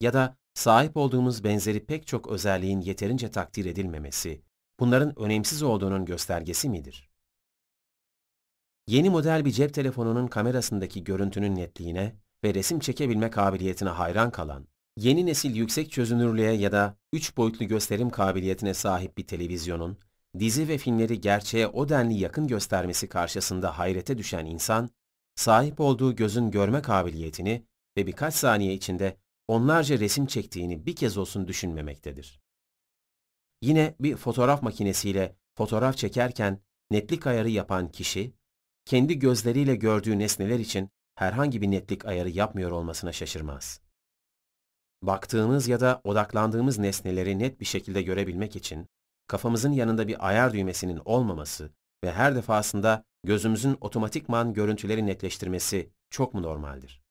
Ya 0.00 0.12
da 0.12 0.36
sahip 0.54 0.96
olduğumuz 0.96 1.44
benzeri 1.44 1.86
pek 1.86 2.06
çok 2.06 2.28
özelliğin 2.28 2.80
yeterince 2.80 3.30
takdir 3.30 3.64
edilmemesi, 3.64 4.42
bunların 4.80 5.18
önemsiz 5.18 5.62
olduğunun 5.62 6.04
göstergesi 6.04 6.68
midir? 6.68 7.13
Yeni 8.86 9.10
model 9.10 9.44
bir 9.44 9.50
cep 9.50 9.74
telefonunun 9.74 10.26
kamerasındaki 10.26 11.04
görüntünün 11.04 11.54
netliğine 11.56 12.16
ve 12.44 12.54
resim 12.54 12.78
çekebilme 12.78 13.30
kabiliyetine 13.30 13.88
hayran 13.88 14.30
kalan, 14.30 14.68
yeni 14.96 15.26
nesil 15.26 15.56
yüksek 15.56 15.92
çözünürlüğe 15.92 16.52
ya 16.52 16.72
da 16.72 16.96
üç 17.12 17.36
boyutlu 17.36 17.66
gösterim 17.66 18.10
kabiliyetine 18.10 18.74
sahip 18.74 19.18
bir 19.18 19.26
televizyonun, 19.26 19.98
dizi 20.38 20.68
ve 20.68 20.78
filmleri 20.78 21.20
gerçeğe 21.20 21.66
o 21.66 21.88
denli 21.88 22.14
yakın 22.14 22.46
göstermesi 22.46 23.08
karşısında 23.08 23.78
hayrete 23.78 24.18
düşen 24.18 24.46
insan, 24.46 24.90
sahip 25.34 25.80
olduğu 25.80 26.16
gözün 26.16 26.50
görme 26.50 26.82
kabiliyetini 26.82 27.66
ve 27.96 28.06
birkaç 28.06 28.34
saniye 28.34 28.74
içinde 28.74 29.16
onlarca 29.48 29.98
resim 29.98 30.26
çektiğini 30.26 30.86
bir 30.86 30.96
kez 30.96 31.16
olsun 31.18 31.48
düşünmemektedir. 31.48 32.40
Yine 33.62 33.94
bir 34.00 34.16
fotoğraf 34.16 34.62
makinesiyle 34.62 35.36
fotoğraf 35.54 35.96
çekerken 35.96 36.60
netlik 36.90 37.26
ayarı 37.26 37.50
yapan 37.50 37.88
kişi, 37.88 38.34
kendi 38.84 39.18
gözleriyle 39.18 39.76
gördüğü 39.76 40.18
nesneler 40.18 40.58
için 40.58 40.90
herhangi 41.14 41.62
bir 41.62 41.70
netlik 41.70 42.04
ayarı 42.04 42.30
yapmıyor 42.30 42.70
olmasına 42.70 43.12
şaşırmaz. 43.12 43.80
Baktığımız 45.02 45.68
ya 45.68 45.80
da 45.80 46.00
odaklandığımız 46.04 46.78
nesneleri 46.78 47.38
net 47.38 47.60
bir 47.60 47.64
şekilde 47.64 48.02
görebilmek 48.02 48.56
için 48.56 48.86
kafamızın 49.26 49.72
yanında 49.72 50.08
bir 50.08 50.28
ayar 50.28 50.52
düğmesinin 50.52 51.00
olmaması 51.04 51.70
ve 52.04 52.12
her 52.12 52.34
defasında 52.34 53.04
gözümüzün 53.24 53.76
otomatikman 53.80 54.52
görüntüleri 54.52 55.06
netleştirmesi 55.06 55.90
çok 56.10 56.34
mu 56.34 56.42
normaldir? 56.42 57.02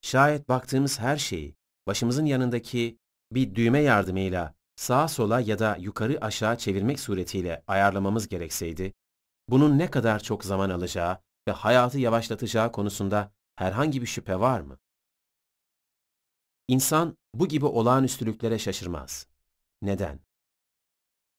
Şayet 0.00 0.48
baktığımız 0.48 1.00
her 1.00 1.16
şeyi 1.16 1.56
başımızın 1.86 2.24
yanındaki 2.24 2.98
bir 3.32 3.54
düğme 3.54 3.80
yardımıyla 3.80 4.54
sağa 4.76 5.08
sola 5.08 5.40
ya 5.40 5.58
da 5.58 5.76
yukarı 5.80 6.24
aşağı 6.24 6.58
çevirmek 6.58 7.00
suretiyle 7.00 7.62
ayarlamamız 7.66 8.28
gerekseydi, 8.28 8.92
bunun 9.48 9.78
ne 9.78 9.90
kadar 9.90 10.20
çok 10.20 10.44
zaman 10.44 10.70
alacağı 10.70 11.18
ve 11.48 11.52
hayatı 11.52 11.98
yavaşlatacağı 11.98 12.72
konusunda 12.72 13.32
herhangi 13.56 14.02
bir 14.02 14.06
şüphe 14.06 14.40
var 14.40 14.60
mı? 14.60 14.78
İnsan 16.68 17.18
bu 17.34 17.48
gibi 17.48 17.66
olağanüstülüklere 17.66 18.58
şaşırmaz. 18.58 19.26
Neden? 19.82 20.20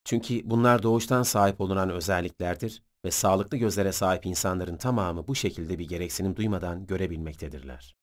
Çünkü 0.05 0.49
bunlar 0.49 0.83
doğuştan 0.83 1.23
sahip 1.23 1.61
olunan 1.61 1.89
özelliklerdir 1.89 2.83
ve 3.05 3.11
sağlıklı 3.11 3.57
gözlere 3.57 3.91
sahip 3.91 4.25
insanların 4.25 4.77
tamamı 4.77 5.27
bu 5.27 5.35
şekilde 5.35 5.79
bir 5.79 5.87
gereksinim 5.87 6.35
duymadan 6.35 6.85
görebilmektedirler. 6.85 7.95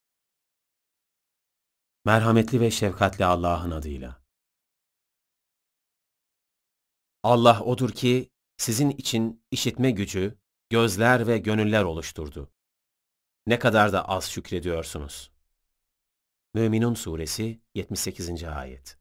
Merhametli 2.05 2.61
ve 2.61 2.71
şefkatli 2.71 3.25
Allah'ın 3.25 3.71
adıyla. 3.71 4.23
Allah 7.23 7.63
odur 7.63 7.91
ki 7.91 8.31
sizin 8.61 8.91
için 8.91 9.43
işitme 9.51 9.91
gücü, 9.91 10.39
gözler 10.71 11.27
ve 11.27 11.39
gönüller 11.39 11.83
oluşturdu. 11.83 12.51
Ne 13.47 13.59
kadar 13.59 13.93
da 13.93 14.09
az 14.09 14.31
şükrediyorsunuz. 14.31 15.31
Müminun 16.55 16.95
Suresi 16.95 17.61
78. 17.75 18.45
Ayet 18.45 18.99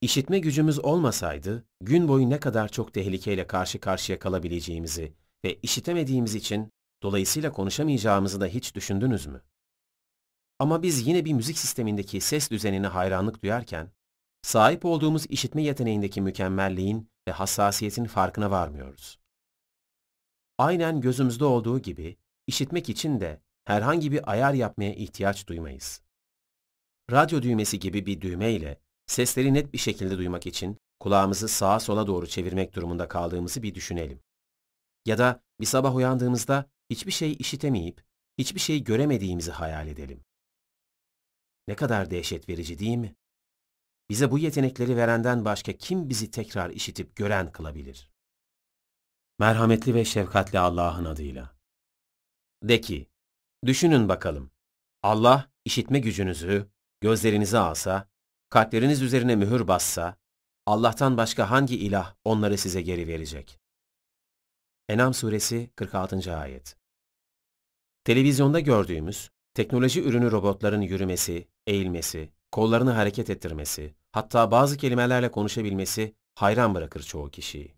İşitme 0.00 0.38
gücümüz 0.38 0.78
olmasaydı, 0.78 1.66
gün 1.80 2.08
boyu 2.08 2.30
ne 2.30 2.40
kadar 2.40 2.68
çok 2.68 2.94
tehlikeyle 2.94 3.46
karşı 3.46 3.80
karşıya 3.80 4.18
kalabileceğimizi 4.18 5.14
ve 5.44 5.54
işitemediğimiz 5.54 6.34
için 6.34 6.72
dolayısıyla 7.02 7.52
konuşamayacağımızı 7.52 8.40
da 8.40 8.46
hiç 8.46 8.74
düşündünüz 8.74 9.26
mü? 9.26 9.42
Ama 10.58 10.82
biz 10.82 11.06
yine 11.06 11.24
bir 11.24 11.32
müzik 11.32 11.58
sistemindeki 11.58 12.20
ses 12.20 12.50
düzenine 12.50 12.86
hayranlık 12.86 13.42
duyarken, 13.42 13.92
sahip 14.42 14.84
olduğumuz 14.84 15.26
işitme 15.28 15.62
yeteneğindeki 15.62 16.20
mükemmelliğin 16.20 17.10
ve 17.28 17.32
hassasiyetin 17.32 18.04
farkına 18.04 18.50
varmıyoruz. 18.50 19.18
Aynen 20.58 21.00
gözümüzde 21.00 21.44
olduğu 21.44 21.78
gibi, 21.78 22.16
işitmek 22.46 22.88
için 22.88 23.20
de 23.20 23.40
herhangi 23.64 24.12
bir 24.12 24.30
ayar 24.30 24.54
yapmaya 24.54 24.94
ihtiyaç 24.94 25.46
duymayız. 25.46 26.02
Radyo 27.10 27.42
düğmesi 27.42 27.78
gibi 27.78 28.06
bir 28.06 28.20
düğme 28.20 28.52
ile 28.52 28.80
sesleri 29.06 29.54
net 29.54 29.72
bir 29.72 29.78
şekilde 29.78 30.18
duymak 30.18 30.46
için 30.46 30.78
kulağımızı 31.00 31.48
sağa 31.48 31.80
sola 31.80 32.06
doğru 32.06 32.26
çevirmek 32.26 32.74
durumunda 32.74 33.08
kaldığımızı 33.08 33.62
bir 33.62 33.74
düşünelim. 33.74 34.22
Ya 35.06 35.18
da 35.18 35.42
bir 35.60 35.66
sabah 35.66 35.94
uyandığımızda 35.94 36.70
hiçbir 36.90 37.12
şey 37.12 37.36
işitemeyip, 37.38 38.04
hiçbir 38.38 38.60
şey 38.60 38.84
göremediğimizi 38.84 39.50
hayal 39.50 39.88
edelim. 39.88 40.24
Ne 41.68 41.76
kadar 41.76 42.10
dehşet 42.10 42.48
verici 42.48 42.78
değil 42.78 42.96
mi? 42.96 43.14
Bize 44.10 44.30
bu 44.30 44.38
yetenekleri 44.38 44.96
verenden 44.96 45.44
başka 45.44 45.72
kim 45.72 46.08
bizi 46.08 46.30
tekrar 46.30 46.70
işitip 46.70 47.16
gören 47.16 47.52
kılabilir? 47.52 48.10
Merhametli 49.38 49.94
ve 49.94 50.04
şefkatli 50.04 50.58
Allah'ın 50.58 51.04
adıyla. 51.04 51.56
De 52.62 52.80
ki, 52.80 53.08
düşünün 53.66 54.08
bakalım. 54.08 54.50
Allah 55.02 55.50
işitme 55.64 55.98
gücünüzü, 55.98 56.66
gözlerinizi 57.00 57.58
alsa, 57.58 58.08
kalpleriniz 58.48 59.02
üzerine 59.02 59.36
mühür 59.36 59.68
bassa, 59.68 60.16
Allah'tan 60.66 61.16
başka 61.16 61.50
hangi 61.50 61.76
ilah 61.76 62.14
onları 62.24 62.58
size 62.58 62.82
geri 62.82 63.06
verecek? 63.06 63.60
Enam 64.88 65.14
suresi 65.14 65.70
46. 65.76 66.36
ayet. 66.36 66.76
Televizyonda 68.04 68.60
gördüğümüz, 68.60 69.30
teknoloji 69.54 70.02
ürünü 70.02 70.30
robotların 70.30 70.80
yürümesi, 70.80 71.48
eğilmesi, 71.66 72.32
kollarını 72.52 72.90
hareket 72.90 73.30
ettirmesi, 73.30 73.99
hatta 74.12 74.50
bazı 74.50 74.76
kelimelerle 74.76 75.30
konuşabilmesi 75.30 76.14
hayran 76.34 76.74
bırakır 76.74 77.02
çoğu 77.02 77.30
kişiyi. 77.30 77.74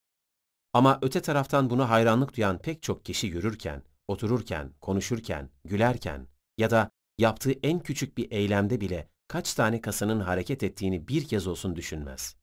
Ama 0.72 0.98
öte 1.02 1.22
taraftan 1.22 1.70
buna 1.70 1.90
hayranlık 1.90 2.36
duyan 2.36 2.58
pek 2.58 2.82
çok 2.82 3.04
kişi 3.04 3.26
yürürken, 3.26 3.82
otururken, 4.08 4.72
konuşurken, 4.80 5.50
gülerken 5.64 6.26
ya 6.58 6.70
da 6.70 6.90
yaptığı 7.18 7.52
en 7.52 7.80
küçük 7.80 8.18
bir 8.18 8.30
eylemde 8.30 8.80
bile 8.80 9.08
kaç 9.28 9.54
tane 9.54 9.80
kasanın 9.80 10.20
hareket 10.20 10.62
ettiğini 10.62 11.08
bir 11.08 11.28
kez 11.28 11.46
olsun 11.46 11.76
düşünmez. 11.76 12.36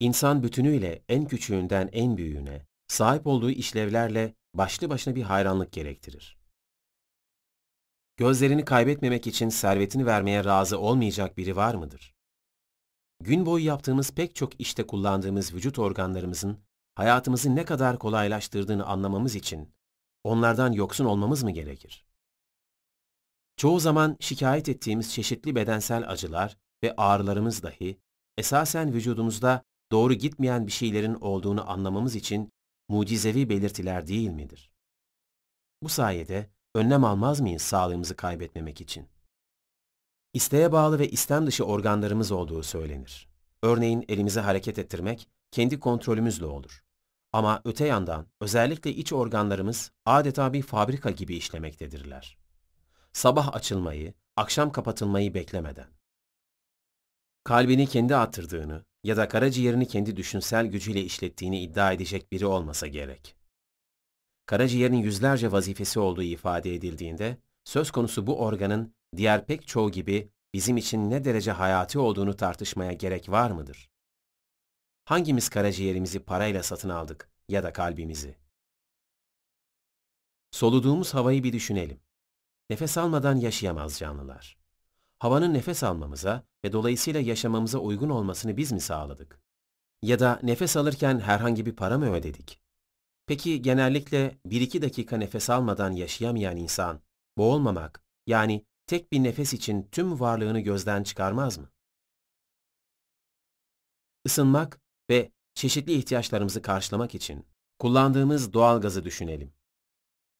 İnsan 0.00 0.42
bütünüyle 0.42 1.02
en 1.08 1.26
küçüğünden 1.26 1.88
en 1.92 2.16
büyüğüne, 2.16 2.66
sahip 2.88 3.26
olduğu 3.26 3.50
işlevlerle 3.50 4.34
başlı 4.54 4.90
başına 4.90 5.14
bir 5.14 5.22
hayranlık 5.22 5.72
gerektirir. 5.72 6.38
Gözlerini 8.16 8.64
kaybetmemek 8.64 9.26
için 9.26 9.48
servetini 9.48 10.06
vermeye 10.06 10.44
razı 10.44 10.78
olmayacak 10.78 11.36
biri 11.36 11.56
var 11.56 11.74
mıdır? 11.74 12.17
Gün 13.20 13.46
boyu 13.46 13.64
yaptığımız 13.64 14.10
pek 14.10 14.34
çok 14.34 14.60
işte 14.60 14.86
kullandığımız 14.86 15.54
vücut 15.54 15.78
organlarımızın 15.78 16.58
hayatımızı 16.94 17.56
ne 17.56 17.64
kadar 17.64 17.98
kolaylaştırdığını 17.98 18.86
anlamamız 18.86 19.34
için 19.34 19.72
onlardan 20.24 20.72
yoksun 20.72 21.04
olmamız 21.04 21.42
mı 21.42 21.50
gerekir? 21.50 22.06
Çoğu 23.56 23.80
zaman 23.80 24.16
şikayet 24.20 24.68
ettiğimiz 24.68 25.12
çeşitli 25.12 25.54
bedensel 25.54 26.10
acılar 26.10 26.56
ve 26.82 26.94
ağrılarımız 26.96 27.62
dahi 27.62 28.00
esasen 28.36 28.92
vücudumuzda 28.92 29.62
doğru 29.92 30.14
gitmeyen 30.14 30.66
bir 30.66 30.72
şeylerin 30.72 31.14
olduğunu 31.14 31.70
anlamamız 31.70 32.14
için 32.14 32.52
mucizevi 32.88 33.48
belirtiler 33.48 34.06
değil 34.06 34.30
midir? 34.30 34.70
Bu 35.82 35.88
sayede 35.88 36.50
önlem 36.74 37.04
almaz 37.04 37.40
mıyız 37.40 37.62
sağlığımızı 37.62 38.16
kaybetmemek 38.16 38.80
için? 38.80 39.08
İsteğe 40.32 40.72
bağlı 40.72 40.98
ve 40.98 41.08
istem 41.08 41.46
dışı 41.46 41.64
organlarımız 41.64 42.32
olduğu 42.32 42.62
söylenir. 42.62 43.28
Örneğin 43.62 44.04
elimizi 44.08 44.40
hareket 44.40 44.78
ettirmek 44.78 45.28
kendi 45.50 45.80
kontrolümüzle 45.80 46.44
olur. 46.44 46.84
Ama 47.32 47.62
öte 47.64 47.86
yandan 47.86 48.26
özellikle 48.40 48.90
iç 48.90 49.12
organlarımız 49.12 49.92
adeta 50.06 50.52
bir 50.52 50.62
fabrika 50.62 51.10
gibi 51.10 51.36
işlemektedirler. 51.36 52.38
Sabah 53.12 53.54
açılmayı, 53.54 54.14
akşam 54.36 54.72
kapatılmayı 54.72 55.34
beklemeden. 55.34 55.88
Kalbini 57.44 57.86
kendi 57.86 58.16
attırdığını 58.16 58.84
ya 59.04 59.16
da 59.16 59.28
karaciğerini 59.28 59.88
kendi 59.88 60.16
düşünsel 60.16 60.66
gücüyle 60.66 61.00
işlettiğini 61.02 61.60
iddia 61.60 61.92
edecek 61.92 62.32
biri 62.32 62.46
olmasa 62.46 62.86
gerek. 62.86 63.36
Karaciğerin 64.46 64.96
yüzlerce 64.96 65.52
vazifesi 65.52 66.00
olduğu 66.00 66.22
ifade 66.22 66.74
edildiğinde, 66.74 67.36
söz 67.64 67.90
konusu 67.90 68.26
bu 68.26 68.40
organın 68.40 68.94
diğer 69.16 69.46
pek 69.46 69.66
çoğu 69.68 69.90
gibi 69.90 70.30
bizim 70.54 70.76
için 70.76 71.10
ne 71.10 71.24
derece 71.24 71.52
hayati 71.52 71.98
olduğunu 71.98 72.36
tartışmaya 72.36 72.92
gerek 72.92 73.28
var 73.28 73.50
mıdır? 73.50 73.90
Hangimiz 75.04 75.48
karaciğerimizi 75.48 76.20
parayla 76.20 76.62
satın 76.62 76.88
aldık 76.88 77.30
ya 77.48 77.62
da 77.62 77.72
kalbimizi? 77.72 78.36
Soluduğumuz 80.50 81.14
havayı 81.14 81.44
bir 81.44 81.52
düşünelim. 81.52 82.00
Nefes 82.70 82.98
almadan 82.98 83.36
yaşayamaz 83.36 83.98
canlılar. 83.98 84.58
Havanın 85.18 85.54
nefes 85.54 85.82
almamıza 85.82 86.44
ve 86.64 86.72
dolayısıyla 86.72 87.20
yaşamamıza 87.20 87.78
uygun 87.78 88.08
olmasını 88.08 88.56
biz 88.56 88.72
mi 88.72 88.80
sağladık? 88.80 89.40
Ya 90.02 90.18
da 90.18 90.40
nefes 90.42 90.76
alırken 90.76 91.20
herhangi 91.20 91.66
bir 91.66 91.76
para 91.76 91.98
mı 91.98 92.12
ödedik? 92.12 92.60
Peki 93.26 93.62
genellikle 93.62 94.38
1-2 94.46 94.82
dakika 94.82 95.16
nefes 95.16 95.50
almadan 95.50 95.92
yaşayamayan 95.92 96.56
insan, 96.56 97.00
boğulmamak, 97.38 98.04
yani 98.26 98.66
tek 98.88 99.12
bir 99.12 99.22
nefes 99.22 99.52
için 99.52 99.88
tüm 99.92 100.20
varlığını 100.20 100.60
gözden 100.60 101.02
çıkarmaz 101.02 101.58
mı? 101.58 101.70
Isınmak 104.24 104.80
ve 105.10 105.32
çeşitli 105.54 105.92
ihtiyaçlarımızı 105.92 106.62
karşılamak 106.62 107.14
için 107.14 107.46
kullandığımız 107.78 108.52
doğal 108.52 108.80
gazı 108.80 109.04
düşünelim. 109.04 109.52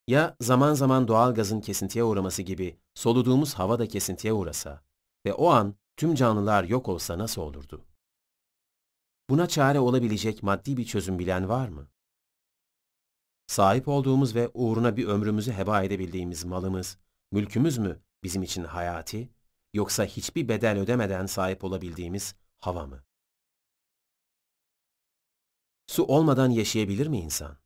Ya 0.06 0.36
zaman 0.40 0.74
zaman 0.74 1.08
doğal 1.08 1.34
gazın 1.34 1.60
kesintiye 1.60 2.04
uğraması 2.04 2.42
gibi 2.42 2.80
soluduğumuz 2.94 3.54
hava 3.54 3.78
da 3.78 3.88
kesintiye 3.88 4.32
uğrasa 4.32 4.82
ve 5.26 5.32
o 5.32 5.48
an 5.48 5.74
tüm 5.96 6.14
canlılar 6.14 6.64
yok 6.64 6.88
olsa 6.88 7.18
nasıl 7.18 7.42
olurdu? 7.42 7.84
Buna 9.30 9.48
çare 9.48 9.80
olabilecek 9.80 10.42
maddi 10.42 10.76
bir 10.76 10.84
çözüm 10.84 11.18
bilen 11.18 11.48
var 11.48 11.68
mı? 11.68 11.88
Sahip 13.46 13.88
olduğumuz 13.88 14.34
ve 14.34 14.50
uğruna 14.54 14.96
bir 14.96 15.06
ömrümüzü 15.06 15.52
heba 15.52 15.82
edebildiğimiz 15.82 16.44
malımız, 16.44 16.98
mülkümüz 17.32 17.78
mü 17.78 18.02
bizim 18.22 18.42
için 18.42 18.64
hayati, 18.64 19.28
yoksa 19.74 20.04
hiçbir 20.04 20.48
bedel 20.48 20.78
ödemeden 20.78 21.26
sahip 21.26 21.64
olabildiğimiz 21.64 22.34
hava 22.60 22.86
mı? 22.86 23.04
Su 25.86 26.04
olmadan 26.04 26.50
yaşayabilir 26.50 27.06
mi 27.06 27.20
insan? 27.20 27.58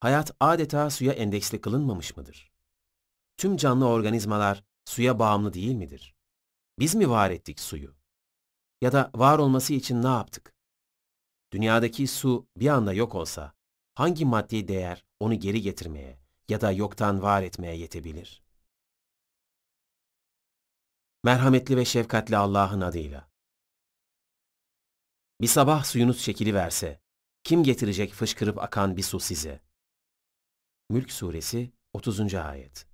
Hayat 0.00 0.36
adeta 0.40 0.90
suya 0.90 1.12
endeksli 1.12 1.60
kılınmamış 1.60 2.16
mıdır? 2.16 2.50
Tüm 3.36 3.56
canlı 3.56 3.88
organizmalar 3.88 4.64
suya 4.84 5.18
bağımlı 5.18 5.52
değil 5.52 5.74
midir? 5.74 6.14
Biz 6.78 6.94
mi 6.94 7.10
var 7.10 7.30
ettik 7.30 7.60
suyu? 7.60 7.94
Ya 8.80 8.92
da 8.92 9.10
var 9.14 9.38
olması 9.38 9.74
için 9.74 10.02
ne 10.02 10.08
yaptık? 10.08 10.54
Dünyadaki 11.52 12.06
su 12.06 12.48
bir 12.56 12.68
anda 12.68 12.92
yok 12.92 13.14
olsa, 13.14 13.52
hangi 13.94 14.24
maddi 14.24 14.68
değer 14.68 15.04
onu 15.20 15.34
geri 15.34 15.62
getirmeye 15.62 16.18
ya 16.48 16.60
da 16.60 16.72
yoktan 16.72 17.22
var 17.22 17.42
etmeye 17.42 17.76
yetebilir? 17.76 18.42
Merhametli 21.24 21.76
ve 21.76 21.84
şefkatli 21.84 22.36
Allah'ın 22.36 22.80
adıyla. 22.80 23.30
Bir 25.40 25.46
sabah 25.46 25.84
suyunuz 25.84 26.22
çekiliverse, 26.22 27.00
kim 27.44 27.62
getirecek 27.62 28.12
fışkırıp 28.12 28.58
akan 28.58 28.96
bir 28.96 29.02
su 29.02 29.20
size? 29.20 29.60
Mülk 30.90 31.12
Suresi 31.12 31.72
30. 31.92 32.34
Ayet 32.34 32.86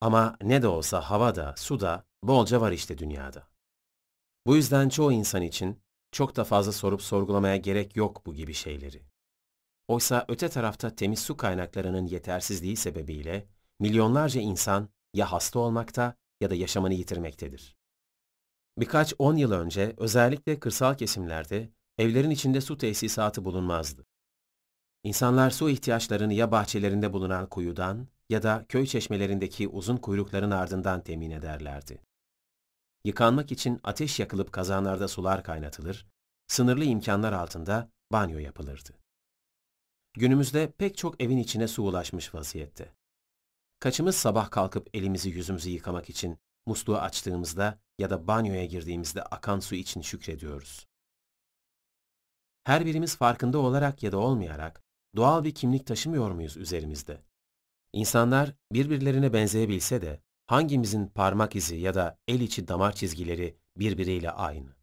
Ama 0.00 0.36
ne 0.42 0.62
de 0.62 0.68
olsa 0.68 1.00
havada, 1.00 1.54
suda 1.56 2.06
bolca 2.22 2.60
var 2.60 2.72
işte 2.72 2.98
dünyada. 2.98 3.48
Bu 4.46 4.56
yüzden 4.56 4.88
çoğu 4.88 5.12
insan 5.12 5.42
için 5.42 5.82
çok 6.12 6.36
da 6.36 6.44
fazla 6.44 6.72
sorup 6.72 7.02
sorgulamaya 7.02 7.56
gerek 7.56 7.96
yok 7.96 8.26
bu 8.26 8.34
gibi 8.34 8.54
şeyleri. 8.54 9.02
Oysa 9.88 10.24
öte 10.28 10.48
tarafta 10.48 10.96
temiz 10.96 11.18
su 11.18 11.36
kaynaklarının 11.36 12.06
yetersizliği 12.06 12.76
sebebiyle 12.76 13.48
milyonlarca 13.80 14.40
insan 14.40 14.88
ya 15.14 15.32
hasta 15.32 15.58
olmakta 15.58 16.16
ya 16.40 16.50
da 16.50 16.54
yaşamını 16.54 16.94
yitirmektedir. 16.94 17.76
Birkaç 18.78 19.14
on 19.18 19.36
yıl 19.36 19.52
önce 19.52 19.94
özellikle 19.96 20.60
kırsal 20.60 20.94
kesimlerde 20.94 21.70
evlerin 21.98 22.30
içinde 22.30 22.60
su 22.60 22.78
tesisatı 22.78 23.44
bulunmazdı. 23.44 24.06
İnsanlar 25.04 25.50
su 25.50 25.70
ihtiyaçlarını 25.70 26.34
ya 26.34 26.52
bahçelerinde 26.52 27.12
bulunan 27.12 27.48
kuyudan 27.48 28.08
ya 28.28 28.42
da 28.42 28.64
köy 28.68 28.86
çeşmelerindeki 28.86 29.68
uzun 29.68 29.96
kuyrukların 29.96 30.50
ardından 30.50 31.04
temin 31.04 31.30
ederlerdi. 31.30 32.02
Yıkanmak 33.04 33.52
için 33.52 33.80
ateş 33.82 34.20
yakılıp 34.20 34.52
kazanlarda 34.52 35.08
sular 35.08 35.44
kaynatılır, 35.44 36.06
sınırlı 36.46 36.84
imkanlar 36.84 37.32
altında 37.32 37.90
banyo 38.12 38.38
yapılırdı. 38.38 38.90
Günümüzde 40.14 40.72
pek 40.78 40.96
çok 40.96 41.22
evin 41.22 41.38
içine 41.38 41.68
su 41.68 41.82
ulaşmış 41.82 42.34
vaziyette. 42.34 42.94
Kaçımız 43.84 44.16
sabah 44.16 44.50
kalkıp 44.50 44.88
elimizi 44.94 45.30
yüzümüzü 45.30 45.70
yıkamak 45.70 46.10
için 46.10 46.38
musluğu 46.66 46.98
açtığımızda 46.98 47.78
ya 47.98 48.10
da 48.10 48.26
banyoya 48.26 48.64
girdiğimizde 48.64 49.22
akan 49.22 49.60
su 49.60 49.74
için 49.74 50.00
şükrediyoruz. 50.00 50.86
Her 52.64 52.86
birimiz 52.86 53.16
farkında 53.16 53.58
olarak 53.58 54.02
ya 54.02 54.12
da 54.12 54.18
olmayarak 54.18 54.82
doğal 55.16 55.44
bir 55.44 55.54
kimlik 55.54 55.86
taşımıyor 55.86 56.30
muyuz 56.30 56.56
üzerimizde? 56.56 57.22
İnsanlar 57.92 58.54
birbirlerine 58.72 59.32
benzeyebilse 59.32 60.02
de 60.02 60.22
hangimizin 60.46 61.06
parmak 61.06 61.56
izi 61.56 61.76
ya 61.76 61.94
da 61.94 62.18
el 62.28 62.40
içi 62.40 62.68
damar 62.68 62.94
çizgileri 62.94 63.56
birbiriyle 63.76 64.30
aynı? 64.30 64.76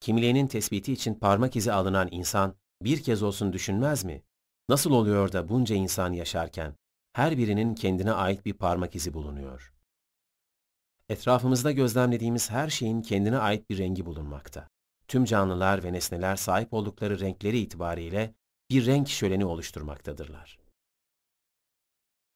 Kimliğinin 0.00 0.46
tespiti 0.46 0.92
için 0.92 1.14
parmak 1.14 1.56
izi 1.56 1.72
alınan 1.72 2.08
insan 2.10 2.56
bir 2.82 3.02
kez 3.02 3.22
olsun 3.22 3.52
düşünmez 3.52 4.04
mi? 4.04 4.22
Nasıl 4.68 4.90
oluyor 4.90 5.32
da 5.32 5.48
bunca 5.48 5.74
insan 5.74 6.12
yaşarken 6.12 6.81
her 7.12 7.38
birinin 7.38 7.74
kendine 7.74 8.12
ait 8.12 8.46
bir 8.46 8.54
parmak 8.54 8.96
izi 8.96 9.14
bulunuyor? 9.14 9.74
Etrafımızda 11.08 11.72
gözlemlediğimiz 11.72 12.50
her 12.50 12.70
şeyin 12.70 13.02
kendine 13.02 13.38
ait 13.38 13.70
bir 13.70 13.78
rengi 13.78 14.06
bulunmakta. 14.06 14.68
Tüm 15.08 15.24
canlılar 15.24 15.84
ve 15.84 15.92
nesneler 15.92 16.36
sahip 16.36 16.72
oldukları 16.72 17.20
renkleri 17.20 17.58
itibariyle 17.58 18.34
bir 18.70 18.86
renk 18.86 19.08
şöleni 19.08 19.44
oluşturmaktadırlar. 19.44 20.58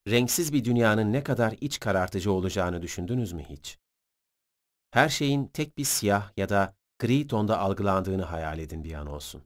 Renksiz 0.09 0.53
bir 0.53 0.65
dünyanın 0.65 1.13
ne 1.13 1.23
kadar 1.25 1.55
iç 1.61 1.81
karartıcı 1.81 2.33
olacağını 2.33 2.83
düşündünüz 2.83 3.33
mü 3.33 3.45
hiç? 3.49 3.79
Her 4.91 5.09
şeyin 5.09 5.47
tek 5.47 5.79
bir 5.79 5.85
siyah 5.85 6.33
ya 6.37 6.49
da 6.49 6.77
gri 6.99 7.27
tonda 7.27 7.59
algılandığını 7.59 8.23
hayal 8.23 8.59
edin 8.59 8.85
bir 8.85 8.95
an 8.95 9.07
olsun. 9.07 9.43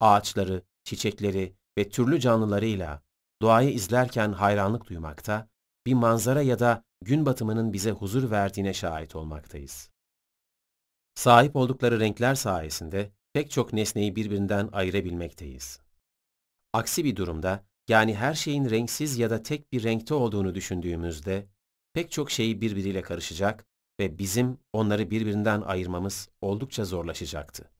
Ağaçları, 0.00 0.62
çiçekleri 0.84 1.56
ve 1.78 1.88
türlü 1.88 2.20
canlılarıyla 2.20 3.02
doğayı 3.42 3.70
izlerken 3.70 4.32
hayranlık 4.32 4.88
duymakta, 4.88 5.48
bir 5.86 5.94
manzara 5.94 6.42
ya 6.42 6.58
da 6.58 6.84
gün 7.04 7.26
batımının 7.26 7.72
bize 7.72 7.90
huzur 7.90 8.30
verdiğine 8.30 8.74
şahit 8.74 9.16
olmaktayız. 9.16 9.90
Sahip 11.14 11.56
oldukları 11.56 12.00
renkler 12.00 12.34
sayesinde 12.34 13.12
pek 13.32 13.50
çok 13.50 13.72
nesneyi 13.72 14.16
birbirinden 14.16 14.68
ayırabilmekteyiz. 14.72 15.80
Aksi 16.72 17.04
bir 17.04 17.16
durumda, 17.16 17.64
yani 17.88 18.14
her 18.14 18.34
şeyin 18.34 18.70
renksiz 18.70 19.18
ya 19.18 19.30
da 19.30 19.42
tek 19.42 19.72
bir 19.72 19.82
renkte 19.82 20.14
olduğunu 20.14 20.54
düşündüğümüzde, 20.54 21.46
pek 21.92 22.10
çok 22.10 22.30
şey 22.30 22.60
birbiriyle 22.60 23.02
karışacak 23.02 23.66
ve 24.00 24.18
bizim 24.18 24.58
onları 24.72 25.10
birbirinden 25.10 25.60
ayırmamız 25.60 26.28
oldukça 26.40 26.84
zorlaşacaktı. 26.84 27.70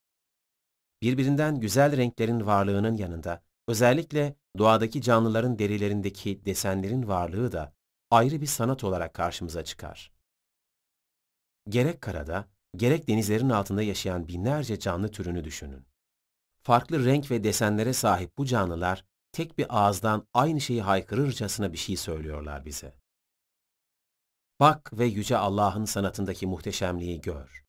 Birbirinden 1.03 1.61
güzel 1.61 1.97
renklerin 1.97 2.47
varlığının 2.47 2.97
yanında, 2.97 3.43
özellikle 3.69 4.37
doğadaki 4.59 5.03
canlıların 5.03 5.59
derilerindeki 5.59 6.45
desenlerin 6.45 7.09
varlığı 7.09 7.53
da 7.53 7.73
ayrı 8.11 8.41
bir 8.41 8.47
sanat 8.47 8.85
olarak 8.85 9.15
karşımıza 9.15 9.65
çıkar. 9.65 10.13
Gerek 11.69 12.01
karada, 12.01 12.49
gerek 12.77 13.09
denizlerin 13.09 13.51
altında 13.51 13.83
yaşayan 13.83 14.29
binlerce 14.29 14.79
canlı 14.79 15.11
türünü 15.11 15.45
düşünün. 15.45 15.87
Farklı 16.63 17.05
renk 17.05 17.31
ve 17.31 17.45
desenlere 17.45 17.93
sahip 17.93 18.39
bu 18.39 18.47
canlılar 18.47 19.05
tek 19.33 19.59
bir 19.59 19.67
ağızdan 19.69 20.27
aynı 20.35 20.61
şeyi 20.61 20.83
haykırırcasına 20.83 21.73
bir 21.73 21.79
şey 21.79 21.97
söylüyorlar 21.97 22.65
bize. 22.65 22.95
Bak 24.61 24.99
ve 24.99 25.05
yüce 25.05 25.37
Allah'ın 25.37 25.85
sanatındaki 25.85 26.47
muhteşemliği 26.47 27.21
gör. 27.21 27.65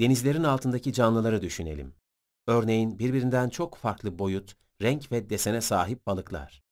Denizlerin 0.00 0.44
altındaki 0.44 0.92
canlıları 0.92 1.42
düşünelim. 1.42 1.94
Örneğin 2.46 2.98
birbirinden 2.98 3.48
çok 3.48 3.76
farklı 3.76 4.18
boyut, 4.18 4.56
renk 4.82 5.12
ve 5.12 5.30
desene 5.30 5.60
sahip 5.60 6.06
balıklar. 6.06 6.62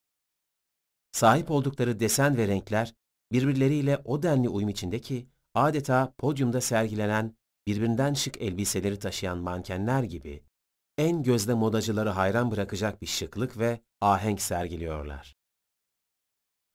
Sahip 1.12 1.50
oldukları 1.50 2.00
desen 2.00 2.36
ve 2.36 2.48
renkler 2.48 2.94
birbirleriyle 3.32 3.98
o 4.04 4.22
denli 4.22 4.48
uyum 4.48 4.68
içinde 4.68 5.00
ki 5.00 5.28
adeta 5.54 6.14
podyumda 6.18 6.60
sergilenen 6.60 7.36
birbirinden 7.66 8.14
şık 8.14 8.42
elbiseleri 8.42 8.98
taşıyan 8.98 9.38
mankenler 9.38 10.02
gibi 10.02 10.44
en 10.98 11.22
gözde 11.22 11.54
modacıları 11.54 12.10
hayran 12.10 12.50
bırakacak 12.50 13.02
bir 13.02 13.06
şıklık 13.06 13.58
ve 13.58 13.80
ahenk 14.00 14.42
sergiliyorlar. 14.42 15.36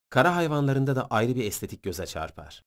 Kara 0.09 0.35
hayvanlarında 0.35 0.95
da 0.95 1.07
ayrı 1.07 1.35
bir 1.35 1.45
estetik 1.45 1.83
göze 1.83 2.05
çarpar. 2.05 2.63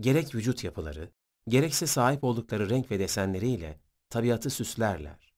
Gerek 0.00 0.34
vücut 0.34 0.64
yapıları, 0.64 1.10
gerekse 1.48 1.86
sahip 1.86 2.24
oldukları 2.24 2.70
renk 2.70 2.90
ve 2.90 2.98
desenleriyle 2.98 3.80
tabiatı 4.10 4.50
süslerler. 4.50 5.34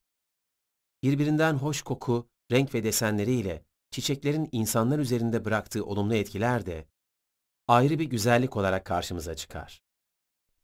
Birbirinden 1.02 1.54
hoş 1.54 1.82
koku, 1.82 2.28
renk 2.50 2.74
ve 2.74 2.84
desenleriyle 2.84 3.64
çiçeklerin 3.90 4.48
insanlar 4.52 4.98
üzerinde 4.98 5.44
bıraktığı 5.44 5.84
olumlu 5.84 6.14
etkiler 6.14 6.66
de 6.66 6.86
ayrı 7.68 7.98
bir 7.98 8.04
güzellik 8.04 8.56
olarak 8.56 8.84
karşımıza 8.84 9.34
çıkar. 9.34 9.82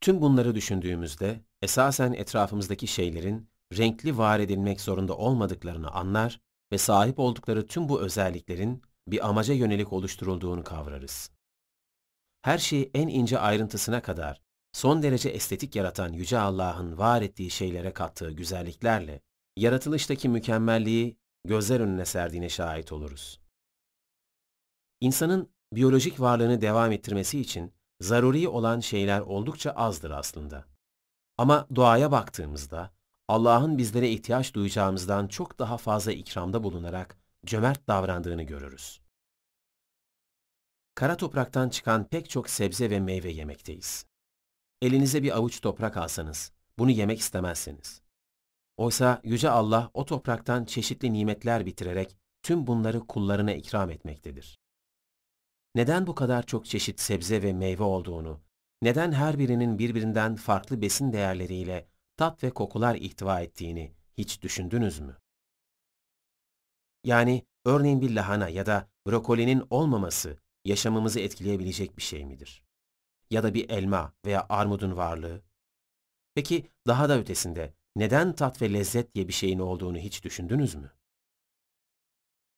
Tüm 0.01 0.21
bunları 0.21 0.55
düşündüğümüzde 0.55 1.41
esasen 1.63 2.13
etrafımızdaki 2.13 2.87
şeylerin 2.87 3.49
renkli 3.79 4.19
var 4.19 4.41
edilmek 4.41 4.81
zorunda 4.81 5.17
olmadıklarını 5.17 5.91
anlar 5.91 6.41
ve 6.73 6.79
sahip 6.79 7.19
oldukları 7.19 7.67
tüm 7.67 7.89
bu 7.89 8.01
özelliklerin 8.01 8.83
bir 9.09 9.29
amaca 9.29 9.55
yönelik 9.55 9.93
oluşturulduğunu 9.93 10.65
kavrarız. 10.65 11.31
Her 12.43 12.59
şeyi 12.59 12.91
en 12.95 13.09
ince 13.09 13.39
ayrıntısına 13.39 14.03
kadar 14.03 14.43
son 14.73 15.03
derece 15.03 15.29
estetik 15.29 15.77
yaratan 15.77 16.13
Yüce 16.13 16.39
Allah'ın 16.39 16.99
var 16.99 17.23
ettiği 17.23 17.51
şeylere 17.51 17.93
kattığı 17.93 18.33
güzelliklerle 18.33 19.21
yaratılıştaki 19.57 20.29
mükemmelliği 20.29 21.17
gözler 21.47 21.81
önüne 21.81 22.05
serdiğine 22.05 22.49
şahit 22.49 22.93
oluruz. 22.93 23.41
İnsanın 25.01 25.51
biyolojik 25.73 26.21
varlığını 26.21 26.61
devam 26.61 26.93
ettirmesi 26.93 27.41
için 27.41 27.73
zaruri 28.01 28.49
olan 28.49 28.81
şeyler 28.81 29.21
oldukça 29.21 29.71
azdır 29.71 30.11
aslında. 30.11 30.65
Ama 31.39 31.67
doğaya 31.77 32.13
baktığımızda 32.13 32.91
Allah'ın 33.29 33.79
bizlere 33.79 34.11
ihtiyaç 34.11 34.55
duyacağımızdan 34.55 35.29
çok 35.29 35.59
daha 35.59 35.77
fazla 35.77 36.13
ikramda 36.13 36.65
bulunarak 36.65 37.19
cömert 37.47 37.89
davrandığını 37.89 38.43
görürüz. 38.43 39.01
Kara 40.95 41.17
topraktan 41.17 41.69
çıkan 41.69 42.09
pek 42.09 42.31
çok 42.31 42.51
sebze 42.51 42.91
ve 42.91 43.01
meyve 43.01 43.31
yemekteyiz. 43.31 44.07
Elinize 44.83 45.23
bir 45.23 45.37
avuç 45.37 45.61
toprak 45.61 45.97
alsanız, 45.97 46.53
bunu 46.79 46.91
yemek 46.91 47.21
istemezsiniz. 47.21 48.06
Oysa 48.77 49.21
Yüce 49.25 49.51
Allah 49.51 49.91
o 49.95 50.05
topraktan 50.05 50.65
çeşitli 50.65 51.13
nimetler 51.13 51.67
bitirerek 51.67 52.17
tüm 52.43 52.67
bunları 52.67 53.01
kullarına 53.01 53.53
ikram 53.53 53.91
etmektedir. 53.91 54.59
Neden 55.75 56.07
bu 56.07 56.15
kadar 56.15 56.47
çok 56.47 56.67
çeşit 56.67 57.01
sebze 57.01 57.43
ve 57.43 57.53
meyve 57.53 57.83
olduğunu, 57.83 58.41
neden 58.83 59.13
her 59.13 59.39
birinin 59.39 59.79
birbirinden 59.79 60.35
farklı 60.35 60.83
besin 60.83 61.13
değerleriyle 61.13 61.89
tat 62.17 62.45
ve 62.45 62.51
kokular 62.51 62.95
ihtiva 62.95 63.41
ettiğini 63.41 63.95
hiç 64.19 64.43
düşündünüz 64.43 65.01
mü? 65.01 65.17
Yani 67.05 67.47
örneğin 67.65 68.01
bir 68.01 68.11
lahana 68.11 68.49
ya 68.49 68.67
da 68.67 68.89
brokolinin 69.07 69.63
olmaması 69.71 70.39
yaşamımızı 70.65 71.21
etkileyebilecek 71.21 71.97
bir 71.97 72.03
şey 72.03 72.25
midir? 72.25 72.63
Ya 73.31 73.43
da 73.43 73.55
bir 73.55 73.71
elma 73.71 74.13
veya 74.25 74.47
armudun 74.49 74.97
varlığı? 74.97 75.43
Peki 76.35 76.71
daha 76.87 77.09
da 77.09 77.19
ötesinde 77.19 77.75
neden 77.97 78.33
tat 78.33 78.63
ve 78.63 78.73
lezzet 78.73 79.15
diye 79.15 79.29
bir 79.29 79.33
şeyin 79.33 79.59
olduğunu 79.59 79.99
hiç 79.99 80.25
düşündünüz 80.25 80.75
mü? 80.75 80.93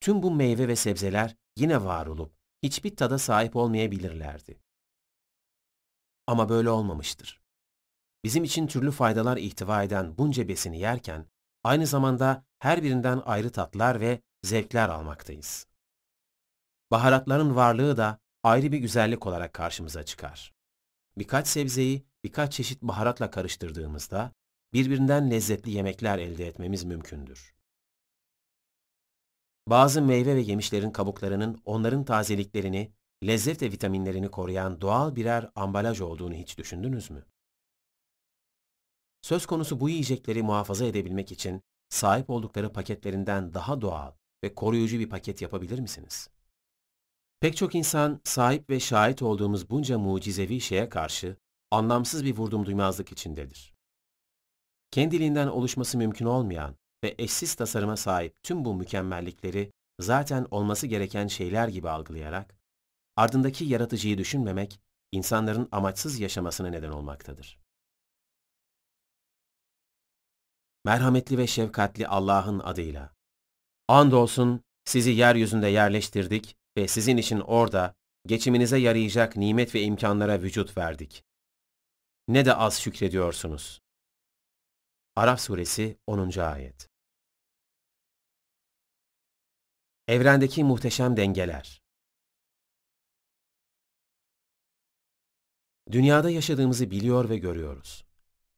Tüm 0.01 0.23
bu 0.23 0.31
meyve 0.31 0.69
ve 0.69 0.77
sebzeler 0.77 1.37
yine 1.57 1.85
var 1.85 2.07
olup 2.07 2.33
hiçbir 2.63 2.97
tada 2.97 3.19
sahip 3.19 3.57
olmayabilirlerdi. 3.57 4.61
Ama 6.27 6.49
böyle 6.49 6.71
olmamıştır. 6.71 7.43
Bizim 8.25 8.45
için 8.45 8.67
türlü 8.67 8.91
faydalar 8.91 9.37
ihtiva 9.37 9.83
eden 9.83 10.19
bunca 10.19 10.49
besini 10.49 10.79
yerken, 10.79 11.27
aynı 11.65 11.87
zamanda 11.87 12.45
her 12.59 12.83
birinden 12.83 13.23
ayrı 13.25 13.53
tatlar 13.53 14.01
ve 14.01 14.23
zevkler 14.43 14.89
almaktayız. 14.89 15.67
Baharatların 16.91 17.57
varlığı 17.57 17.97
da 17.97 18.19
ayrı 18.43 18.73
bir 18.73 18.79
güzellik 18.79 19.27
olarak 19.27 19.53
karşımıza 19.53 20.03
çıkar. 20.05 20.55
Birkaç 21.19 21.49
sebzeyi 21.49 22.07
birkaç 22.25 22.53
çeşit 22.53 22.83
baharatla 22.83 23.31
karıştırdığımızda 23.31 24.33
birbirinden 24.73 25.31
lezzetli 25.31 25.71
yemekler 25.71 26.19
elde 26.19 26.47
etmemiz 26.47 26.85
mümkündür. 26.85 27.55
Bazı 29.67 30.03
meyve 30.03 30.37
ve 30.37 30.41
yemişlerin 30.41 30.91
kabuklarının 30.91 31.63
onların 31.65 32.05
tazeliklerini, 32.05 32.93
lezzet 33.27 33.63
ve 33.63 33.73
vitaminlerini 33.73 34.31
koruyan 34.31 34.81
doğal 34.81 35.17
birer 35.17 35.51
ambalaj 35.55 36.01
olduğunu 36.01 36.35
hiç 36.35 36.59
düşündünüz 36.59 37.11
mü? 37.11 37.25
Söz 39.23 39.47
konusu 39.47 39.81
bu 39.81 39.89
yiyecekleri 39.89 40.43
muhafaza 40.43 40.85
edebilmek 40.85 41.33
için 41.33 41.63
sahip 41.89 42.31
oldukları 42.31 42.73
paketlerinden 42.73 43.55
daha 43.55 43.81
doğal 43.81 44.13
ve 44.45 44.55
koruyucu 44.55 44.99
bir 44.99 45.09
paket 45.09 45.43
yapabilir 45.43 45.79
misiniz? 45.79 46.31
Pek 47.41 47.57
çok 47.57 47.75
insan 47.75 48.21
sahip 48.25 48.71
ve 48.71 48.81
şahit 48.81 49.23
olduğumuz 49.23 49.71
bunca 49.71 49.99
mucizevi 49.99 50.61
şeye 50.61 50.89
karşı 50.89 51.37
anlamsız 51.71 52.25
bir 52.25 52.37
vurdum 52.37 52.67
duymazlık 52.67 53.13
içindedir. 53.13 53.78
Kendiliğinden 54.91 55.47
oluşması 55.47 55.99
mümkün 55.99 56.27
olmayan 56.27 56.77
ve 57.05 57.15
eşsiz 57.19 57.55
tasarıma 57.55 57.97
sahip 57.97 58.43
tüm 58.43 58.65
bu 58.65 58.75
mükemmellikleri 58.75 59.73
zaten 60.01 60.47
olması 60.51 60.87
gereken 60.87 61.27
şeyler 61.27 61.69
gibi 61.69 61.91
algılayarak, 61.91 62.57
ardındaki 63.17 63.65
yaratıcıyı 63.65 64.19
düşünmemek, 64.19 64.81
insanların 65.13 65.69
amaçsız 65.73 66.21
yaşamasına 66.21 66.69
neden 66.69 66.91
olmaktadır. 66.91 67.59
Merhametli 70.85 71.39
ve 71.39 71.47
şefkatli 71.47 72.09
Allah'ın 72.09 72.59
adıyla. 72.59 73.15
Andolsun 73.89 74.63
sizi 74.85 75.11
yeryüzünde 75.11 75.69
yerleştirdik 75.69 76.57
ve 76.77 76.89
sizin 76.89 77.17
için 77.17 77.41
orada 77.41 77.95
geçiminize 78.27 78.79
yarayacak 78.79 79.37
nimet 79.37 79.75
ve 79.75 79.83
imkanlara 79.83 80.43
vücut 80.43 80.79
verdik. 80.79 81.25
Ne 82.29 82.45
de 82.45 82.55
az 82.55 82.81
şükrediyorsunuz. 82.81 83.81
Araf 85.19 85.41
suresi 85.41 85.99
10. 86.07 86.39
ayet. 86.39 86.89
Evrendeki 90.09 90.65
muhteşem 90.65 91.17
dengeler. 91.17 91.83
Dünyada 95.91 96.31
yaşadığımızı 96.31 96.91
biliyor 96.91 97.29
ve 97.29 97.39
görüyoruz. 97.39 98.05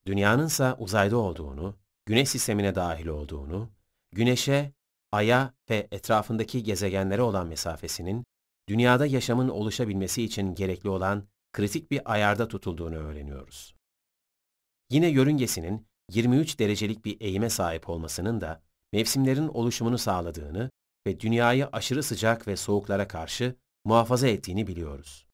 Dünyanınsa 0.06 0.76
uzayda 0.78 1.16
olduğunu, 1.16 1.78
güneş 2.06 2.28
sistemine 2.28 2.74
dahil 2.74 3.06
olduğunu, 3.06 3.70
güneşe, 4.12 4.72
aya 5.12 5.54
ve 5.70 5.88
etrafındaki 5.90 6.62
gezegenlere 6.62 7.22
olan 7.22 7.46
mesafesinin, 7.46 8.24
dünyada 8.68 9.06
yaşamın 9.06 9.48
oluşabilmesi 9.48 10.22
için 10.22 10.54
gerekli 10.54 10.88
olan 10.88 11.28
kritik 11.52 11.90
bir 11.90 12.12
ayarda 12.12 12.48
tutulduğunu 12.48 12.96
öğreniyoruz. 12.96 13.74
Yine 14.90 15.08
yörüngesinin 15.08 15.89
23 16.14 16.58
derecelik 16.58 17.04
bir 17.04 17.20
eğime 17.20 17.50
sahip 17.50 17.88
olmasının 17.88 18.40
da 18.40 18.62
mevsimlerin 18.92 19.48
oluşumunu 19.48 19.98
sağladığını 19.98 20.70
ve 21.06 21.20
dünyayı 21.20 21.66
aşırı 21.66 22.02
sıcak 22.02 22.48
ve 22.48 22.56
soğuklara 22.56 23.08
karşı 23.08 23.56
muhafaza 23.84 24.28
ettiğini 24.28 24.66
biliyoruz. 24.66 25.26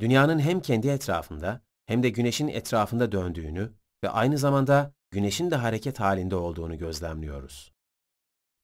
Dünyanın 0.00 0.38
hem 0.38 0.60
kendi 0.60 0.88
etrafında 0.88 1.60
hem 1.86 2.02
de 2.02 2.10
güneşin 2.10 2.48
etrafında 2.48 3.12
döndüğünü 3.12 3.72
ve 4.04 4.08
aynı 4.08 4.38
zamanda 4.38 4.92
güneşin 5.10 5.50
de 5.50 5.56
hareket 5.56 6.00
halinde 6.00 6.36
olduğunu 6.36 6.78
gözlemliyoruz. 6.78 7.72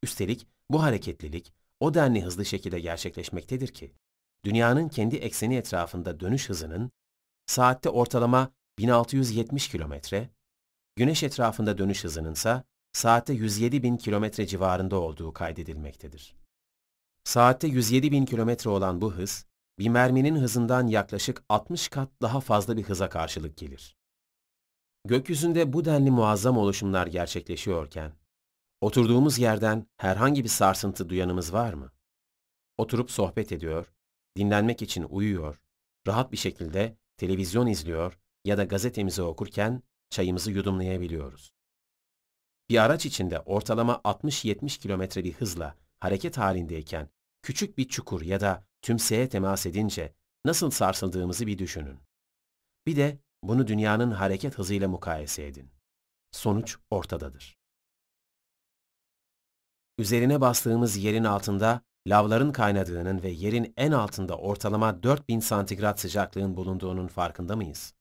Üstelik 0.02 0.47
bu 0.70 0.83
hareketlilik 0.83 1.52
o 1.81 1.94
denli 1.94 2.23
hızlı 2.23 2.44
şekilde 2.44 2.81
gerçekleşmektedir 2.81 3.69
ki, 3.69 3.94
dünyanın 4.44 4.89
kendi 4.89 5.17
ekseni 5.17 5.57
etrafında 5.57 6.20
dönüş 6.20 6.49
hızının 6.49 6.91
saatte 7.47 7.89
ortalama 7.89 8.52
1670 8.78 9.68
kilometre, 9.68 10.31
güneş 10.97 11.23
etrafında 11.23 11.78
dönüş 11.78 12.05
hızının 12.05 12.33
ise 12.33 12.62
saatte 12.92 13.33
107 13.33 13.83
bin 13.83 13.97
kilometre 13.97 14.47
civarında 14.47 14.97
olduğu 14.97 15.33
kaydedilmektedir. 15.33 16.34
Saatte 17.25 17.68
107 17.68 18.12
bin 18.12 18.25
kilometre 18.25 18.70
olan 18.70 19.01
bu 19.01 19.15
hız, 19.15 19.47
bir 19.78 19.89
merminin 19.89 20.36
hızından 20.36 20.86
yaklaşık 20.86 21.42
60 21.49 21.89
kat 21.89 22.09
daha 22.23 22.41
fazla 22.41 22.76
bir 22.76 22.83
hıza 22.83 23.09
karşılık 23.09 23.57
gelir. 23.57 23.97
Gökyüzünde 25.05 25.73
bu 25.73 25.84
denli 25.84 26.10
muazzam 26.10 26.59
oluşumlar 26.59 27.07
gerçekleşiyorken, 27.07 28.12
oturduğumuz 28.81 29.39
yerden 29.39 29.86
herhangi 29.97 30.44
bir 30.44 30.49
sarsıntı 30.49 31.09
duyanımız 31.09 31.52
var 31.52 31.73
mı? 31.73 31.92
Oturup 32.78 33.10
sohbet 33.10 33.52
ediyor, 33.52 33.92
dinlenmek 34.36 34.83
için 34.83 35.02
uyuyor, 35.02 35.62
rahat 36.07 36.33
bir 36.33 36.36
şekilde 36.36 36.97
televizyon 37.17 37.67
izliyor 37.67 38.18
ya 38.45 38.59
da 38.59 38.65
gazetemizi 38.65 39.23
okurken 39.23 39.83
çayımızı 40.11 40.51
yudumlayabiliyoruz. 40.51 41.53
Bir 42.71 42.85
araç 42.85 43.07
içinde 43.07 43.41
ortalama 43.41 43.93
60-70 43.95 44.81
kilometre 44.81 45.25
bir 45.25 45.33
hızla 45.33 45.77
hareket 46.01 46.39
halindeyken 46.39 47.09
küçük 47.43 47.79
bir 47.79 47.89
çukur 47.89 48.23
ya 48.23 48.41
da 48.41 48.65
tümseye 48.83 49.29
temas 49.29 49.67
edince 49.67 50.15
nasıl 50.45 50.71
sarsıldığımızı 50.71 51.47
bir 51.47 51.59
düşünün. 51.59 51.99
Bir 52.87 52.97
de 52.97 53.19
bunu 53.43 53.67
dünyanın 53.67 54.11
hareket 54.11 54.59
hızıyla 54.59 54.89
mukayese 54.89 55.47
edin. 55.47 55.71
Sonuç 56.33 56.77
ortadadır. 56.91 57.59
Üzerine 59.99 60.41
bastığımız 60.41 60.97
yerin 60.97 61.25
altında 61.25 61.81
lavların 62.07 62.53
kaynadığının 62.53 63.23
ve 63.23 63.29
yerin 63.31 63.75
en 63.77 63.93
altında 63.93 64.39
ortalama 64.39 65.03
4000 65.03 65.41
santigrat 65.41 66.01
sıcaklığın 66.01 66.57
bulunduğunun 66.57 67.07
farkında 67.07 67.57
mıyız? 67.57 67.95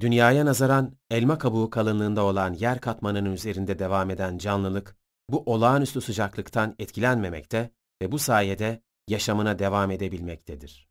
Dünyaya 0.00 0.46
nazaran 0.46 0.96
elma 1.10 1.38
kabuğu 1.38 1.70
kalınlığında 1.70 2.24
olan 2.24 2.52
yer 2.52 2.80
katmanının 2.80 3.32
üzerinde 3.32 3.78
devam 3.78 4.10
eden 4.10 4.38
canlılık, 4.38 4.96
bu 5.30 5.42
olağanüstü 5.46 6.00
sıcaklıktan 6.00 6.74
etkilenmemekte 6.78 7.70
ve 8.02 8.12
bu 8.12 8.18
sayede 8.18 8.82
yaşamına 9.08 9.58
devam 9.58 9.90
edebilmektedir. 9.90 10.88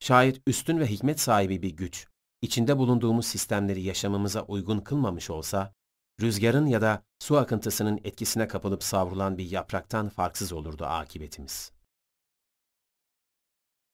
Şayet 0.00 0.42
üstün 0.46 0.78
ve 0.78 0.86
hikmet 0.86 1.20
sahibi 1.20 1.62
bir 1.62 1.70
güç, 1.70 2.06
içinde 2.42 2.78
bulunduğumuz 2.78 3.26
sistemleri 3.26 3.82
yaşamımıza 3.82 4.42
uygun 4.42 4.80
kılmamış 4.80 5.30
olsa, 5.30 5.74
rüzgarın 6.20 6.66
ya 6.66 6.80
da 6.80 7.02
su 7.18 7.36
akıntısının 7.36 8.00
etkisine 8.04 8.48
kapılıp 8.48 8.82
savrulan 8.82 9.38
bir 9.38 9.50
yapraktan 9.50 10.08
farksız 10.08 10.52
olurdu 10.52 10.84
akibetimiz. 10.84 11.72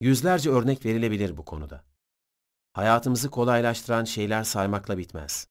Yüzlerce 0.01 0.51
örnek 0.51 0.87
verilebilir 0.87 1.37
bu 1.37 1.45
konuda. 1.45 1.92
Hayatımızı 2.73 3.31
kolaylaştıran 3.31 4.05
şeyler 4.05 4.44
saymakla 4.44 4.99
bitmez. 4.99 5.49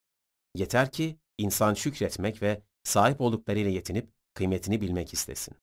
Yeter 0.56 0.92
ki 0.92 1.20
insan 1.38 1.74
şükretmek 1.74 2.42
ve 2.42 2.64
sahip 2.84 3.22
olduklarıyla 3.22 3.72
yetinip 3.72 4.14
kıymetini 4.34 4.82
bilmek 4.82 5.14
istesin. 5.14 5.56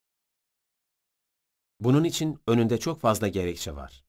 Bunun 1.80 2.04
için 2.04 2.40
önünde 2.46 2.78
çok 2.78 3.00
fazla 3.00 3.28
gerekçe 3.28 3.76
var. 3.76 4.04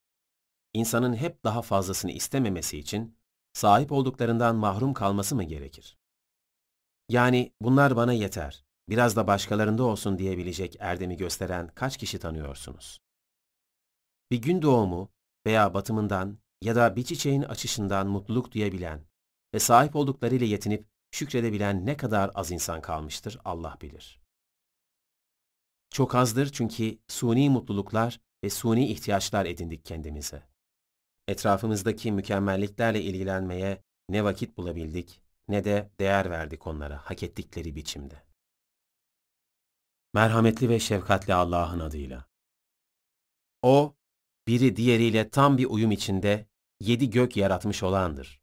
İnsanın 0.74 1.16
hep 1.16 1.44
daha 1.44 1.62
fazlasını 1.62 2.12
istememesi 2.12 2.78
için 2.78 3.18
sahip 3.54 3.92
olduklarından 3.92 4.56
mahrum 4.56 4.94
kalması 4.94 5.36
mı 5.36 5.44
gerekir? 5.44 5.98
Yani 7.10 7.54
bunlar 7.62 7.96
bana 7.96 8.14
yeter, 8.14 8.66
biraz 8.90 9.16
da 9.16 9.28
başkalarında 9.28 9.84
olsun 9.84 10.18
diyebilecek 10.18 10.76
erdemi 10.80 11.18
gösteren 11.18 11.68
kaç 11.68 11.98
kişi 11.98 12.20
tanıyorsunuz? 12.20 13.02
Bir 14.32 14.42
gün 14.42 14.62
doğumu 14.62 15.12
veya 15.46 15.74
batımından 15.74 16.40
ya 16.62 16.76
da 16.76 16.96
bir 16.96 17.04
çiçeğin 17.04 17.42
açışından 17.42 18.08
mutluluk 18.08 18.52
duyabilen 18.52 19.06
ve 19.54 19.60
sahip 19.60 19.96
olduklarıyla 19.96 20.48
yetinip 20.48 20.88
şükredebilen 21.12 21.86
ne 21.86 21.98
kadar 21.98 22.32
az 22.36 22.52
insan 22.52 22.82
kalmıştır 22.82 23.40
Allah 23.46 23.78
bilir. 23.82 24.22
Çok 25.90 26.16
azdır 26.16 26.52
çünkü 26.52 27.00
suni 27.08 27.50
mutluluklar 27.50 28.20
ve 28.44 28.50
suni 28.50 28.88
ihtiyaçlar 28.88 29.46
edindik 29.46 29.86
kendimize. 29.86 30.44
Etrafımızdaki 31.28 32.12
mükemmelliklerle 32.12 33.02
ilgilenmeye 33.02 33.84
ne 34.10 34.24
vakit 34.24 34.58
bulabildik 34.58 35.22
ne 35.48 35.66
de 35.66 35.92
değer 36.00 36.30
verdik 36.30 36.68
onlara 36.68 36.98
hak 36.98 37.24
ettikleri 37.24 37.76
biçimde. 37.76 38.24
Merhametli 40.14 40.70
ve 40.70 40.80
şefkatli 40.80 41.34
Allah'ın 41.34 41.80
adıyla. 41.80 42.26
O, 43.62 43.96
biri 44.48 44.76
diğeriyle 44.76 45.30
tam 45.30 45.58
bir 45.58 45.66
uyum 45.66 45.92
içinde 45.92 46.49
yedi 46.80 47.10
gök 47.10 47.38
yaratmış 47.38 47.84
olandır. 47.84 48.42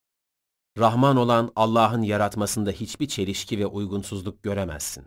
Rahman 0.78 1.16
olan 1.16 1.52
Allah'ın 1.56 2.02
yaratmasında 2.02 2.70
hiçbir 2.70 3.08
çelişki 3.08 3.58
ve 3.58 3.66
uygunsuzluk 3.66 4.42
göremezsin. 4.42 5.06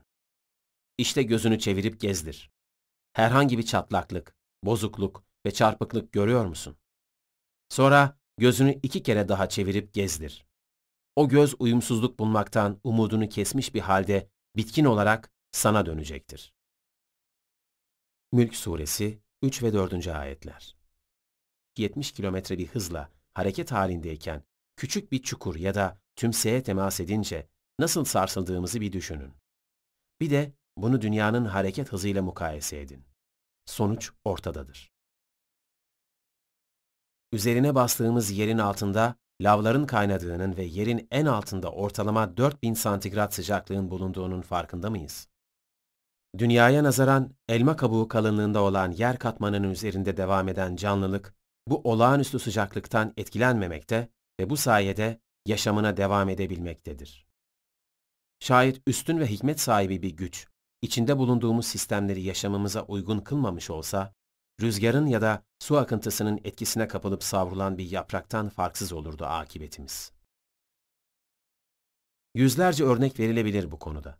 İşte 0.97 1.23
gözünü 1.23 1.59
çevirip 1.59 2.01
gezdir. 2.01 2.51
Herhangi 3.13 3.57
bir 3.57 3.63
çatlaklık, 3.63 4.35
bozukluk 4.63 5.23
ve 5.45 5.51
çarpıklık 5.51 6.11
görüyor 6.11 6.45
musun? 6.45 6.77
Sonra 7.69 8.17
gözünü 8.37 8.79
iki 8.83 9.03
kere 9.03 9.29
daha 9.29 9.49
çevirip 9.49 9.93
gezdir. 9.93 10.45
O 11.15 11.29
göz 11.29 11.55
uyumsuzluk 11.59 12.19
bulmaktan 12.19 12.79
umudunu 12.83 13.29
kesmiş 13.29 13.73
bir 13.73 13.79
halde 13.79 14.29
bitkin 14.55 14.85
olarak 14.85 15.31
sana 15.51 15.85
dönecektir. 15.85 16.53
Mülk 18.31 18.55
Suresi 18.55 19.21
3 19.41 19.63
ve 19.63 19.73
4. 19.73 20.07
ayetler 20.07 20.75
70 21.77 22.11
kilometre 22.11 22.57
bir 22.57 22.67
hızla 22.67 23.18
hareket 23.33 23.71
halindeyken 23.71 24.43
küçük 24.75 25.11
bir 25.11 25.23
çukur 25.23 25.55
ya 25.55 25.75
da 25.75 26.01
tümseye 26.15 26.63
temas 26.63 26.99
edince 26.99 27.49
nasıl 27.79 28.05
sarsıldığımızı 28.05 28.81
bir 28.81 28.91
düşünün. 28.91 29.33
Bir 30.19 30.29
de 30.29 30.53
bunu 30.77 31.01
dünyanın 31.01 31.45
hareket 31.45 31.91
hızıyla 31.91 32.21
mukayese 32.21 32.81
edin. 32.81 33.05
Sonuç 33.65 34.11
ortadadır. 34.23 34.91
Üzerine 37.31 37.75
bastığımız 37.75 38.31
yerin 38.31 38.57
altında 38.57 39.15
lavların 39.41 39.85
kaynadığının 39.85 40.57
ve 40.57 40.63
yerin 40.63 41.07
en 41.11 41.25
altında 41.25 41.71
ortalama 41.71 42.37
4000 42.37 42.73
santigrat 42.73 43.33
sıcaklığın 43.33 43.91
bulunduğunun 43.91 44.41
farkında 44.41 44.89
mıyız? 44.89 45.27
Dünyaya 46.37 46.83
nazaran 46.83 47.35
elma 47.47 47.75
kabuğu 47.75 48.07
kalınlığında 48.07 48.61
olan 48.61 48.91
yer 48.91 49.19
katmanının 49.19 49.69
üzerinde 49.69 50.17
devam 50.17 50.47
eden 50.47 50.75
canlılık, 50.75 51.35
bu 51.69 51.81
olağanüstü 51.83 52.39
sıcaklıktan 52.39 53.13
etkilenmemekte 53.17 54.09
ve 54.39 54.49
bu 54.49 54.57
sayede 54.57 55.21
yaşamına 55.45 55.97
devam 55.97 56.29
edebilmektedir. 56.29 57.27
Şayet 58.39 58.81
üstün 58.87 59.19
ve 59.19 59.27
hikmet 59.27 59.59
sahibi 59.59 60.01
bir 60.01 60.09
güç, 60.09 60.47
içinde 60.81 61.17
bulunduğumuz 61.17 61.65
sistemleri 61.65 62.21
yaşamımıza 62.21 62.83
uygun 62.83 63.19
kılmamış 63.19 63.69
olsa, 63.69 64.13
rüzgarın 64.61 65.05
ya 65.05 65.21
da 65.21 65.43
su 65.59 65.77
akıntısının 65.77 66.39
etkisine 66.43 66.87
kapılıp 66.87 67.23
savrulan 67.23 67.77
bir 67.77 67.91
yapraktan 67.91 68.49
farksız 68.49 68.93
olurdu 68.93 69.25
akibetimiz. 69.25 70.11
Yüzlerce 72.35 72.83
örnek 72.83 73.19
verilebilir 73.19 73.71
bu 73.71 73.79
konuda. 73.79 74.17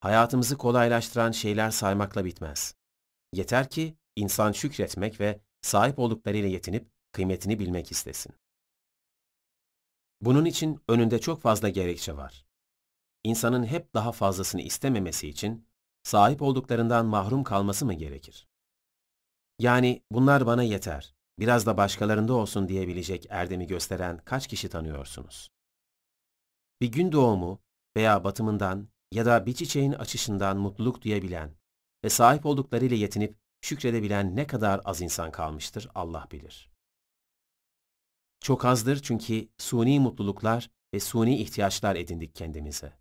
Hayatımızı 0.00 0.58
kolaylaştıran 0.58 1.30
şeyler 1.30 1.70
saymakla 1.70 2.24
bitmez. 2.24 2.74
Yeter 3.32 3.70
ki 3.70 3.96
insan 4.16 4.52
şükretmek 4.52 5.20
ve 5.20 5.40
sahip 5.62 5.98
olduklarıyla 5.98 6.48
yetinip 6.48 6.90
kıymetini 7.12 7.58
bilmek 7.58 7.90
istesin. 7.90 8.34
Bunun 10.20 10.44
için 10.44 10.80
önünde 10.88 11.18
çok 11.20 11.42
fazla 11.42 11.68
gerekçe 11.68 12.16
var. 12.16 12.46
İnsanın 13.24 13.64
hep 13.64 13.94
daha 13.94 14.12
fazlasını 14.12 14.60
istememesi 14.60 15.28
için 15.28 15.68
sahip 16.02 16.42
olduklarından 16.42 17.06
mahrum 17.06 17.44
kalması 17.44 17.86
mı 17.86 17.94
gerekir? 17.94 18.48
Yani 19.58 20.02
bunlar 20.10 20.46
bana 20.46 20.62
yeter, 20.62 21.14
biraz 21.38 21.66
da 21.66 21.76
başkalarında 21.76 22.32
olsun 22.32 22.68
diyebilecek 22.68 23.26
erdemi 23.30 23.66
gösteren 23.66 24.18
kaç 24.24 24.46
kişi 24.46 24.68
tanıyorsunuz? 24.68 25.50
Bir 26.80 26.92
gün 26.92 27.12
doğumu 27.12 27.62
veya 27.96 28.24
batımından 28.24 28.88
ya 29.12 29.26
da 29.26 29.46
bir 29.46 29.54
çiçeğin 29.54 29.92
açışından 29.92 30.56
mutluluk 30.56 31.02
duyabilen 31.02 31.54
ve 32.04 32.10
sahip 32.10 32.46
olduklarıyla 32.46 32.96
yetinip 32.96 33.41
şükredebilen 33.62 34.36
ne 34.36 34.46
kadar 34.46 34.80
az 34.84 35.00
insan 35.00 35.30
kalmıştır 35.30 35.88
Allah 35.94 36.28
bilir. 36.32 36.70
Çok 38.40 38.64
azdır 38.64 39.02
çünkü 39.02 39.48
suni 39.58 40.00
mutluluklar 40.00 40.70
ve 40.94 41.00
suni 41.00 41.38
ihtiyaçlar 41.38 41.96
edindik 41.96 42.34
kendimize. 42.34 42.98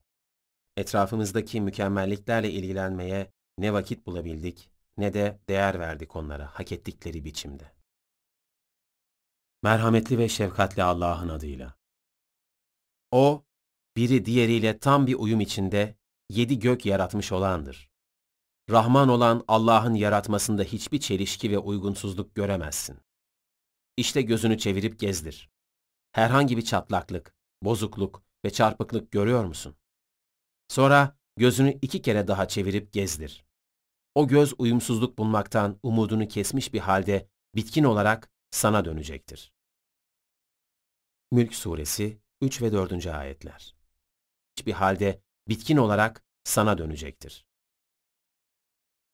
Etrafımızdaki 0.77 1.61
mükemmelliklerle 1.61 2.51
ilgilenmeye 2.51 3.31
ne 3.57 3.73
vakit 3.73 4.05
bulabildik 4.05 4.69
ne 4.97 5.13
de 5.13 5.39
değer 5.49 5.79
verdik 5.79 6.15
onlara 6.15 6.45
hak 6.45 6.71
ettikleri 6.71 7.25
biçimde. 7.25 7.73
Merhametli 9.63 10.17
ve 10.17 10.29
şefkatli 10.29 10.83
Allah'ın 10.83 11.29
adıyla. 11.29 11.75
O, 13.11 13.45
biri 13.97 14.25
diğeriyle 14.25 14.79
tam 14.79 15.07
bir 15.07 15.15
uyum 15.15 15.41
içinde 15.41 15.95
yedi 16.29 16.59
gök 16.59 16.85
yaratmış 16.85 17.31
olandır. 17.31 17.90
Rahman 18.69 19.09
olan 19.09 19.43
Allah'ın 19.47 19.93
yaratmasında 19.93 20.63
hiçbir 20.63 20.99
çelişki 20.99 21.51
ve 21.51 21.57
uygunsuzluk 21.57 22.35
göremezsin. 22.35 22.99
İşte 23.97 24.21
gözünü 24.21 24.57
çevirip 24.57 24.99
gezdir. 24.99 25.49
Herhangi 26.11 26.57
bir 26.57 26.61
çatlaklık, 26.61 27.35
bozukluk 27.63 28.23
ve 28.45 28.49
çarpıklık 28.49 29.11
görüyor 29.11 29.45
musun? 29.45 29.75
Sonra 30.67 31.17
gözünü 31.37 31.79
iki 31.81 32.01
kere 32.01 32.27
daha 32.27 32.47
çevirip 32.47 32.93
gezdir. 32.93 33.45
O 34.15 34.27
göz 34.27 34.53
uyumsuzluk 34.57 35.17
bulmaktan 35.17 35.79
umudunu 35.83 36.27
kesmiş 36.27 36.73
bir 36.73 36.79
halde 36.79 37.29
bitkin 37.55 37.83
olarak 37.83 38.31
sana 38.51 38.85
dönecektir. 38.85 39.53
Mülk 41.31 41.55
Suresi 41.55 42.21
3 42.41 42.61
ve 42.61 42.71
4. 42.71 43.07
ayetler 43.07 43.75
Bir 44.65 44.73
halde 44.73 45.21
bitkin 45.49 45.77
olarak 45.77 46.23
sana 46.43 46.77
dönecektir. 46.77 47.45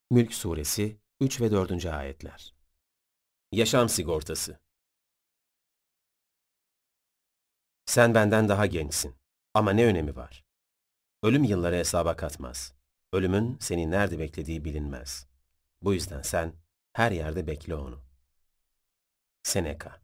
Mülk 0.10 0.34
Suresi 0.34 1.00
3 1.20 1.42
ve 1.42 1.52
4. 1.52 1.86
ayetler 1.86 2.56
Yaşam 3.52 3.90
sigortası 3.90 4.60
Sen 7.86 8.16
benden 8.16 8.50
daha 8.50 8.66
gençsin 8.66 9.16
ama 9.54 9.72
ne 9.72 9.86
önemi 9.86 10.16
var? 10.16 10.46
Ölüm 11.24 11.44
yılları 11.44 11.76
hesaba 11.76 12.16
katmaz. 12.16 12.74
Ölümün 13.14 13.58
seni 13.60 13.92
nerede 13.92 14.20
beklediği 14.20 14.66
bilinmez. 14.66 15.28
Bu 15.82 15.94
yüzden 15.94 16.22
sen 16.22 16.54
her 16.94 17.12
yerde 17.12 17.48
bekle 17.48 17.76
onu. 17.76 18.04
Seneca 19.44 20.02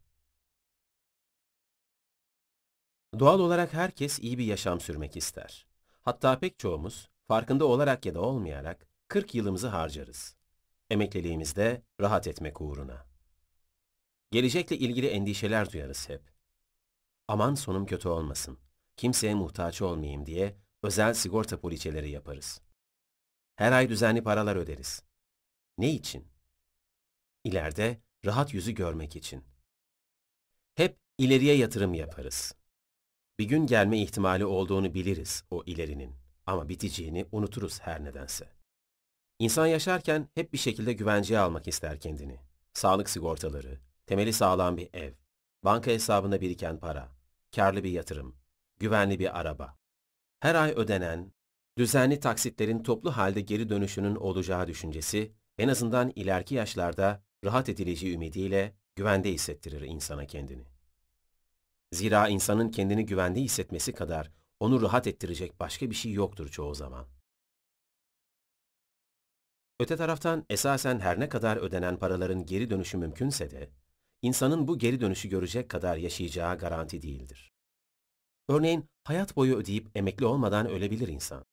Doğal 3.20 3.40
olarak 3.40 3.74
herkes 3.74 4.20
iyi 4.20 4.38
bir 4.38 4.46
yaşam 4.46 4.80
sürmek 4.80 5.18
ister. 5.18 5.68
Hatta 6.02 6.40
pek 6.40 6.60
çoğumuz, 6.60 7.10
farkında 7.28 7.66
olarak 7.66 8.06
ya 8.06 8.14
da 8.14 8.22
olmayarak, 8.22 8.93
40 9.14 9.36
yılımızı 9.36 9.68
harcarız. 9.68 10.36
Emekliliğimizde 10.90 11.84
rahat 12.02 12.28
etmek 12.28 12.62
uğruna. 12.62 13.06
Gelecekle 14.32 14.78
ilgili 14.78 15.08
endişeler 15.08 15.72
duyarız 15.72 16.10
hep. 16.10 16.22
Aman 17.28 17.56
sonum 17.56 17.86
kötü 17.86 18.08
olmasın, 18.08 18.60
kimseye 18.98 19.36
muhtaç 19.36 19.82
olmayayım 19.82 20.26
diye 20.26 20.58
özel 20.84 21.14
sigorta 21.14 21.60
poliçeleri 21.60 22.10
yaparız. 22.10 22.62
Her 23.56 23.72
ay 23.72 23.90
düzenli 23.90 24.24
paralar 24.24 24.56
öderiz. 24.56 25.04
Ne 25.78 25.92
için? 25.92 26.28
İleride 27.44 28.02
rahat 28.26 28.54
yüzü 28.54 28.72
görmek 28.72 29.16
için. 29.16 29.44
Hep 30.76 30.98
ileriye 31.18 31.58
yatırım 31.58 31.94
yaparız. 31.94 32.56
Bir 33.40 33.46
gün 33.46 33.68
gelme 33.68 34.02
ihtimali 34.02 34.46
olduğunu 34.46 34.94
biliriz 34.94 35.44
o 35.52 35.64
ilerinin 35.66 36.16
ama 36.46 36.70
biteceğini 36.70 37.26
unuturuz 37.32 37.80
her 37.80 38.04
nedense. 38.04 38.63
İnsan 39.44 39.68
yaşarken 39.68 40.30
hep 40.36 40.54
bir 40.54 40.58
şekilde 40.58 40.94
güvenceye 40.94 41.40
almak 41.40 41.68
ister 41.68 42.00
kendini. 42.00 42.40
Sağlık 42.74 43.10
sigortaları, 43.10 43.80
temeli 44.06 44.34
sağlam 44.34 44.78
bir 44.78 44.90
ev, 44.94 45.14
banka 45.64 45.92
hesabında 45.92 46.42
biriken 46.42 46.80
para, 46.80 47.10
karlı 47.56 47.84
bir 47.84 47.90
yatırım, 47.90 48.36
güvenli 48.80 49.20
bir 49.20 49.40
araba. 49.40 49.78
Her 50.40 50.56
ay 50.56 50.74
ödenen, 50.76 51.34
düzenli 51.78 52.20
taksitlerin 52.20 52.84
toplu 52.84 53.18
halde 53.18 53.42
geri 53.42 53.70
dönüşünün 53.70 54.16
olacağı 54.16 54.68
düşüncesi, 54.68 55.34
en 55.58 55.68
azından 55.68 56.12
ileriki 56.16 56.56
yaşlarda 56.56 57.24
rahat 57.46 57.70
edileceği 57.70 58.14
ümidiyle 58.14 58.76
güvende 58.96 59.32
hissettirir 59.32 59.82
insana 59.82 60.26
kendini. 60.26 60.66
Zira 61.92 62.28
insanın 62.28 62.70
kendini 62.70 63.06
güvende 63.06 63.42
hissetmesi 63.42 63.94
kadar 63.94 64.32
onu 64.60 64.82
rahat 64.82 65.08
ettirecek 65.08 65.60
başka 65.60 65.90
bir 65.90 65.96
şey 65.96 66.12
yoktur 66.12 66.50
çoğu 66.50 66.76
zaman. 66.76 67.06
Öte 69.80 69.98
taraftan 69.98 70.46
esasen 70.50 71.00
her 71.00 71.20
ne 71.20 71.30
kadar 71.30 71.58
ödenen 71.58 72.00
paraların 72.00 72.46
geri 72.46 72.70
dönüşü 72.70 72.98
mümkünse 72.98 73.52
de, 73.52 73.70
insanın 74.22 74.68
bu 74.68 74.78
geri 74.78 75.02
dönüşü 75.02 75.30
görecek 75.30 75.70
kadar 75.70 75.98
yaşayacağı 75.98 76.58
garanti 76.58 77.02
değildir. 77.02 77.54
Örneğin 78.50 78.90
hayat 79.04 79.36
boyu 79.36 79.56
ödeyip 79.56 79.98
emekli 79.98 80.26
olmadan 80.26 80.70
ölebilir 80.70 81.08
insan. 81.08 81.46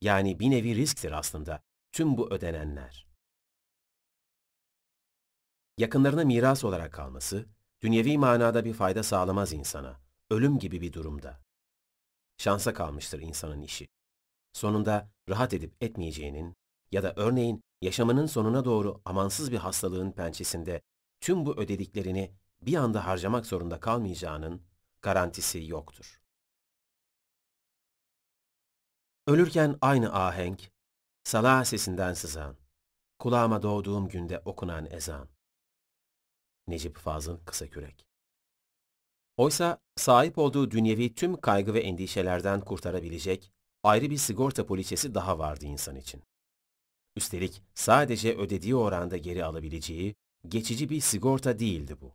Yani 0.00 0.40
bir 0.40 0.50
nevi 0.50 0.76
risktir 0.76 1.12
aslında 1.12 1.62
tüm 1.92 2.16
bu 2.16 2.30
ödenenler. 2.32 3.06
Yakınlarına 5.78 6.24
miras 6.24 6.64
olarak 6.64 6.92
kalması, 6.92 7.46
dünyevi 7.82 8.18
manada 8.18 8.64
bir 8.64 8.74
fayda 8.74 9.02
sağlamaz 9.02 9.52
insana, 9.52 10.00
ölüm 10.30 10.58
gibi 10.58 10.80
bir 10.80 10.92
durumda. 10.92 11.42
Şansa 12.38 12.74
kalmıştır 12.74 13.20
insanın 13.20 13.62
işi. 13.62 13.88
Sonunda 14.52 15.12
rahat 15.28 15.54
edip 15.54 15.76
etmeyeceğinin 15.80 16.56
ya 16.92 17.02
da 17.02 17.12
örneğin 17.16 17.64
yaşamının 17.80 18.26
sonuna 18.26 18.64
doğru 18.64 19.02
amansız 19.04 19.52
bir 19.52 19.56
hastalığın 19.56 20.12
pençesinde 20.12 20.82
tüm 21.20 21.46
bu 21.46 21.56
ödediklerini 21.56 22.34
bir 22.62 22.76
anda 22.76 23.06
harcamak 23.06 23.46
zorunda 23.46 23.80
kalmayacağının 23.80 24.62
garantisi 25.02 25.64
yoktur. 25.66 26.22
Ölürken 29.26 29.78
aynı 29.80 30.14
ahenk, 30.14 30.70
salah 31.24 31.64
sesinden 31.64 32.14
sızan, 32.14 32.56
kulağıma 33.18 33.62
doğduğum 33.62 34.08
günde 34.08 34.42
okunan 34.44 34.86
ezan. 34.90 35.28
Necip 36.66 36.96
Fazıl 36.96 37.38
Kısakürek 37.44 38.06
Oysa 39.36 39.78
sahip 39.96 40.38
olduğu 40.38 40.70
dünyevi 40.70 41.14
tüm 41.14 41.40
kaygı 41.40 41.74
ve 41.74 41.80
endişelerden 41.80 42.60
kurtarabilecek 42.60 43.52
ayrı 43.82 44.10
bir 44.10 44.16
sigorta 44.16 44.66
poliçesi 44.66 45.14
daha 45.14 45.38
vardı 45.38 45.64
insan 45.64 45.96
için. 45.96 46.22
Üstelik 47.16 47.62
sadece 47.74 48.36
ödediği 48.36 48.74
oranda 48.74 49.16
geri 49.16 49.44
alabileceği 49.44 50.14
geçici 50.48 50.90
bir 50.90 51.00
sigorta 51.00 51.58
değildi 51.58 51.96
bu. 52.00 52.12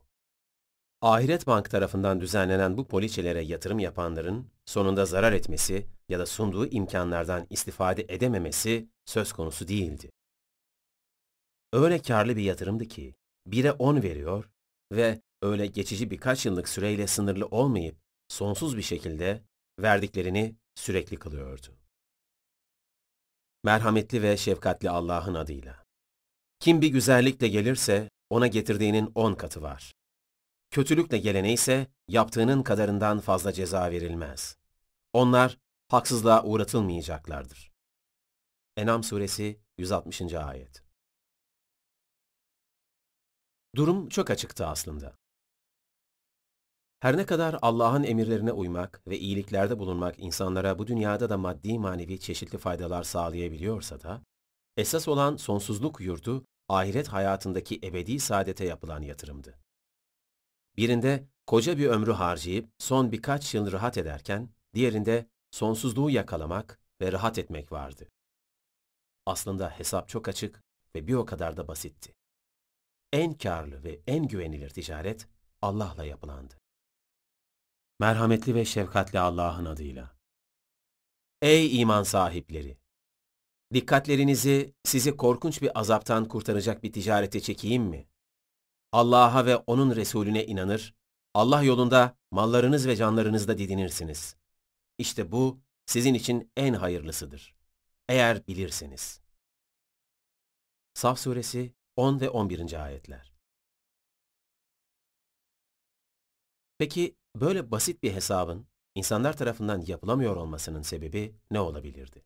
Ahiret 1.02 1.48
Bank 1.48 1.70
tarafından 1.70 2.22
düzenlenen 2.22 2.78
bu 2.78 2.88
poliçelere 2.88 3.42
yatırım 3.42 3.80
yapanların 3.80 4.48
sonunda 4.66 5.06
zarar 5.06 5.34
etmesi 5.34 5.86
ya 6.10 6.20
da 6.20 6.26
sunduğu 6.26 6.68
imkanlardan 6.68 7.48
istifade 7.50 8.06
edememesi 8.10 8.90
söz 9.06 9.34
konusu 9.34 9.68
değildi. 9.68 10.10
Öyle 11.74 12.02
karlı 12.02 12.38
bir 12.38 12.44
yatırımdı 12.44 12.86
ki 12.86 13.16
1'e 13.48 13.72
10 13.72 14.04
veriyor 14.04 14.50
ve 14.92 15.22
öyle 15.42 15.68
geçici 15.68 16.12
birkaç 16.12 16.46
yıllık 16.46 16.70
süreyle 16.70 17.08
sınırlı 17.08 17.46
olmayıp 17.46 17.96
sonsuz 18.28 18.78
bir 18.78 18.82
şekilde 18.82 19.42
verdiklerini 19.80 20.56
sürekli 20.76 21.18
kılıyordu. 21.18 21.68
Merhametli 23.64 24.22
ve 24.22 24.38
şefkatli 24.38 24.90
Allah'ın 24.90 25.34
adıyla. 25.34 25.86
Kim 26.60 26.82
bir 26.82 26.88
güzellikle 26.88 27.48
gelirse 27.48 28.10
ona 28.30 28.48
getirdiğinin 28.48 29.12
on 29.16 29.34
katı 29.34 29.62
var. 29.62 29.94
Kötülükle 30.72 31.18
gelene 31.18 31.54
ise 31.54 31.88
yaptığının 32.08 32.64
kadarından 32.64 33.20
fazla 33.20 33.54
ceza 33.54 33.92
verilmez. 33.92 34.58
Onlar 35.14 35.58
haksızlığa 35.88 36.44
uğratılmayacaklardır. 36.44 37.72
Enam 38.78 39.04
suresi 39.04 39.60
160. 39.78 40.34
ayet. 40.34 40.84
Durum 43.76 44.10
çok 44.10 44.30
açıktı 44.30 44.68
aslında. 44.68 45.16
Her 47.00 47.18
ne 47.18 47.26
kadar 47.26 47.60
Allah'ın 47.62 48.04
emirlerine 48.04 48.52
uymak 48.52 49.08
ve 49.08 49.20
iyiliklerde 49.20 49.80
bulunmak 49.80 50.20
insanlara 50.20 50.80
bu 50.80 50.88
dünyada 50.88 51.30
da 51.30 51.38
maddi 51.38 51.80
manevi 51.80 52.20
çeşitli 52.20 52.58
faydalar 52.58 53.04
sağlayabiliyorsa 53.04 54.02
da, 54.02 54.22
esas 54.78 55.08
olan 55.08 55.36
sonsuzluk 55.36 56.02
yurdu, 56.02 56.46
ahiret 56.70 57.08
hayatındaki 57.08 57.80
ebedi 57.84 58.20
saadete 58.20 58.66
yapılan 58.66 59.02
yatırımdı. 59.02 59.58
Birinde 60.78 61.28
koca 61.48 61.78
bir 61.78 61.88
ömrü 61.88 62.12
harcayıp 62.12 62.70
son 62.78 63.12
birkaç 63.12 63.56
yıl 63.56 63.72
rahat 63.72 63.98
ederken, 63.98 64.50
diğerinde 64.74 65.28
sonsuzluğu 65.52 66.10
yakalamak 66.10 66.80
ve 67.02 67.12
rahat 67.12 67.38
etmek 67.38 67.72
vardı. 67.72 68.10
Aslında 69.26 69.70
hesap 69.70 70.10
çok 70.10 70.28
açık 70.28 70.64
ve 70.96 71.08
bir 71.08 71.14
o 71.14 71.26
kadar 71.26 71.58
da 71.58 71.68
basitti. 71.68 72.14
En 73.14 73.34
karlı 73.34 73.84
ve 73.84 74.00
en 74.08 74.28
güvenilir 74.28 74.70
ticaret 74.70 75.28
Allah'la 75.62 76.06
yapılandı. 76.06 76.56
Merhametli 78.00 78.56
ve 78.56 78.66
şefkatli 78.66 79.20
Allah'ın 79.20 79.66
adıyla. 79.66 80.18
Ey 81.42 81.82
iman 81.82 82.04
sahipleri! 82.04 82.78
Dikkatlerinizi 83.74 84.74
sizi 84.84 85.18
korkunç 85.18 85.62
bir 85.62 85.80
azaptan 85.80 86.28
kurtaracak 86.28 86.84
bir 86.84 86.94
ticarete 86.94 87.40
çekeyim 87.40 87.84
mi? 87.84 88.08
Allah'a 88.92 89.46
ve 89.46 89.58
O'nun 89.58 89.96
Resulüne 89.96 90.46
inanır, 90.46 90.96
Allah 91.34 91.64
yolunda 91.64 92.18
mallarınız 92.32 92.88
ve 92.88 92.96
canlarınızda 92.96 93.58
didinirsiniz. 93.58 94.36
İşte 94.98 95.32
bu 95.32 95.60
sizin 95.86 96.14
için 96.14 96.52
en 96.58 96.74
hayırlısıdır. 96.74 97.56
Eğer 98.10 98.48
bilirseniz. 98.48 99.22
Saf 100.94 101.20
Suresi 101.20 101.74
10 101.96 102.20
ve 102.22 102.30
11. 102.30 102.84
ayetler. 102.84 103.34
Peki 106.78 107.16
böyle 107.42 107.72
basit 107.72 108.04
bir 108.04 108.14
hesabın 108.14 108.68
insanlar 108.96 109.38
tarafından 109.38 109.82
yapılamıyor 109.88 110.36
olmasının 110.36 110.82
sebebi 110.82 111.36
ne 111.52 111.60
olabilirdi? 111.60 112.26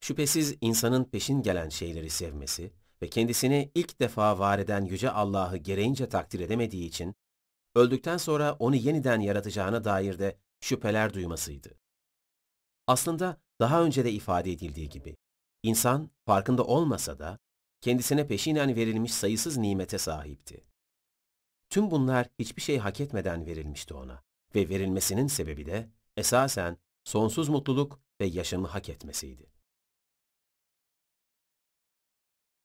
Şüphesiz 0.00 0.56
insanın 0.60 1.04
peşin 1.04 1.42
gelen 1.42 1.68
şeyleri 1.68 2.10
sevmesi 2.10 2.72
ve 3.02 3.10
kendisini 3.10 3.70
ilk 3.74 4.00
defa 4.00 4.38
var 4.38 4.58
eden 4.58 4.84
Yüce 4.84 5.10
Allah'ı 5.10 5.56
gereğince 5.56 6.08
takdir 6.08 6.40
edemediği 6.40 6.88
için 6.88 7.14
öldükten 7.74 8.16
sonra 8.16 8.52
onu 8.52 8.76
yeniden 8.76 9.20
yaratacağına 9.20 9.84
dair 9.84 10.18
de 10.18 10.38
şüpheler 10.60 11.14
duymasıydı. 11.14 11.78
Aslında 12.86 13.40
daha 13.60 13.82
önce 13.82 14.04
de 14.04 14.12
ifade 14.12 14.52
edildiği 14.52 14.88
gibi, 14.88 15.16
insan 15.62 16.10
farkında 16.26 16.64
olmasa 16.64 17.18
da 17.18 17.38
kendisine 17.80 18.26
peşinen 18.26 18.76
verilmiş 18.76 19.14
sayısız 19.14 19.56
nimete 19.56 19.98
sahipti. 19.98 20.64
Tüm 21.70 21.90
bunlar 21.90 22.28
hiçbir 22.38 22.62
şey 22.62 22.78
hak 22.78 23.00
etmeden 23.00 23.46
verilmişti 23.46 23.94
ona 23.94 24.22
ve 24.54 24.68
verilmesinin 24.68 25.26
sebebi 25.26 25.66
de 25.66 25.90
esasen 26.16 26.78
sonsuz 27.04 27.48
mutluluk 27.48 28.00
ve 28.20 28.26
yaşamı 28.26 28.66
hak 28.66 28.88
etmesiydi. 28.88 29.50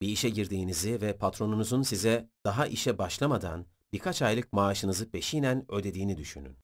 Bir 0.02 0.08
işe 0.08 0.30
girdiğinizi 0.30 1.02
ve 1.02 1.18
patronunuzun 1.18 1.82
size 1.82 2.30
daha 2.46 2.68
işe 2.68 2.98
başlamadan 2.98 3.66
birkaç 3.94 4.22
aylık 4.22 4.54
maaşınızı 4.54 5.12
peşinen 5.12 5.66
ödediğini 5.72 6.18
düşünün. 6.18 6.58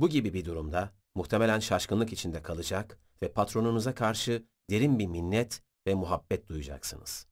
Bu 0.00 0.08
gibi 0.08 0.34
bir 0.34 0.44
durumda 0.44 0.92
muhtemelen 1.14 1.60
şaşkınlık 1.60 2.12
içinde 2.12 2.42
kalacak 2.42 2.98
ve 3.22 3.32
patronunuza 3.32 3.94
karşı 3.94 4.46
derin 4.70 4.98
bir 4.98 5.06
minnet 5.06 5.62
ve 5.86 5.94
muhabbet 5.94 6.48
duyacaksınız. 6.48 7.26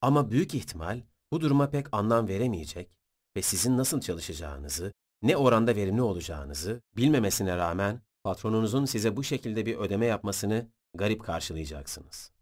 Ama 0.00 0.30
büyük 0.30 0.54
ihtimal 0.54 1.02
bu 1.32 1.40
duruma 1.40 1.70
pek 1.70 1.86
anlam 1.92 2.28
veremeyecek 2.28 2.90
ve 3.36 3.42
sizin 3.42 3.76
nasıl 3.76 4.00
çalışacağınızı, 4.00 4.92
ne 5.22 5.36
oranda 5.36 5.76
verimli 5.76 6.02
olacağınızı 6.02 6.82
bilmemesine 6.96 7.56
rağmen 7.56 8.00
patronunuzun 8.24 8.84
size 8.84 9.16
bu 9.16 9.24
şekilde 9.24 9.66
bir 9.66 9.76
ödeme 9.76 10.06
yapmasını 10.06 10.68
garip 10.94 11.24
karşılayacaksınız. 11.24 12.32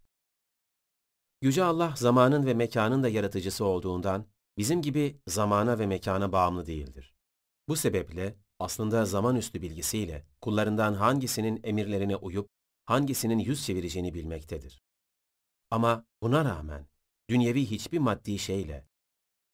Yüce 1.43 1.65
Allah 1.65 1.95
zamanın 1.97 2.47
ve 2.47 2.55
mekanın 2.55 3.03
da 3.03 3.09
yaratıcısı 3.09 3.65
olduğundan 3.65 4.27
bizim 4.59 4.83
gibi 4.83 5.21
zamana 5.27 5.79
ve 5.79 5.87
mekana 5.87 6.33
bağımlı 6.33 6.67
değildir. 6.67 7.15
Bu 7.69 7.77
sebeple 7.77 8.37
aslında 8.59 9.05
zaman 9.05 9.37
üstü 9.37 9.63
bilgisiyle 9.63 10.27
kullarından 10.41 10.95
hangisinin 10.95 11.61
emirlerine 11.65 12.17
uyup 12.17 12.49
hangisinin 12.85 13.39
yüz 13.39 13.67
çevireceğini 13.67 14.15
bilmektedir. 14.15 14.83
Ama 15.71 16.05
buna 16.23 16.45
rağmen 16.45 16.87
dünyevi 17.31 17.67
hiçbir 17.67 17.99
maddi 17.99 18.39
şeyle 18.39 18.89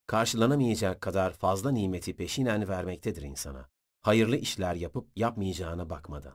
karşılanamayacak 0.07 1.01
kadar 1.01 1.33
fazla 1.33 1.71
nimeti 1.71 2.17
peşinen 2.17 2.69
vermektedir 2.69 3.23
insana 3.23 3.69
hayırlı 4.03 4.37
işler 4.37 4.75
yapıp 4.75 5.09
yapmayacağına 5.17 5.91
bakmadan. 5.91 6.35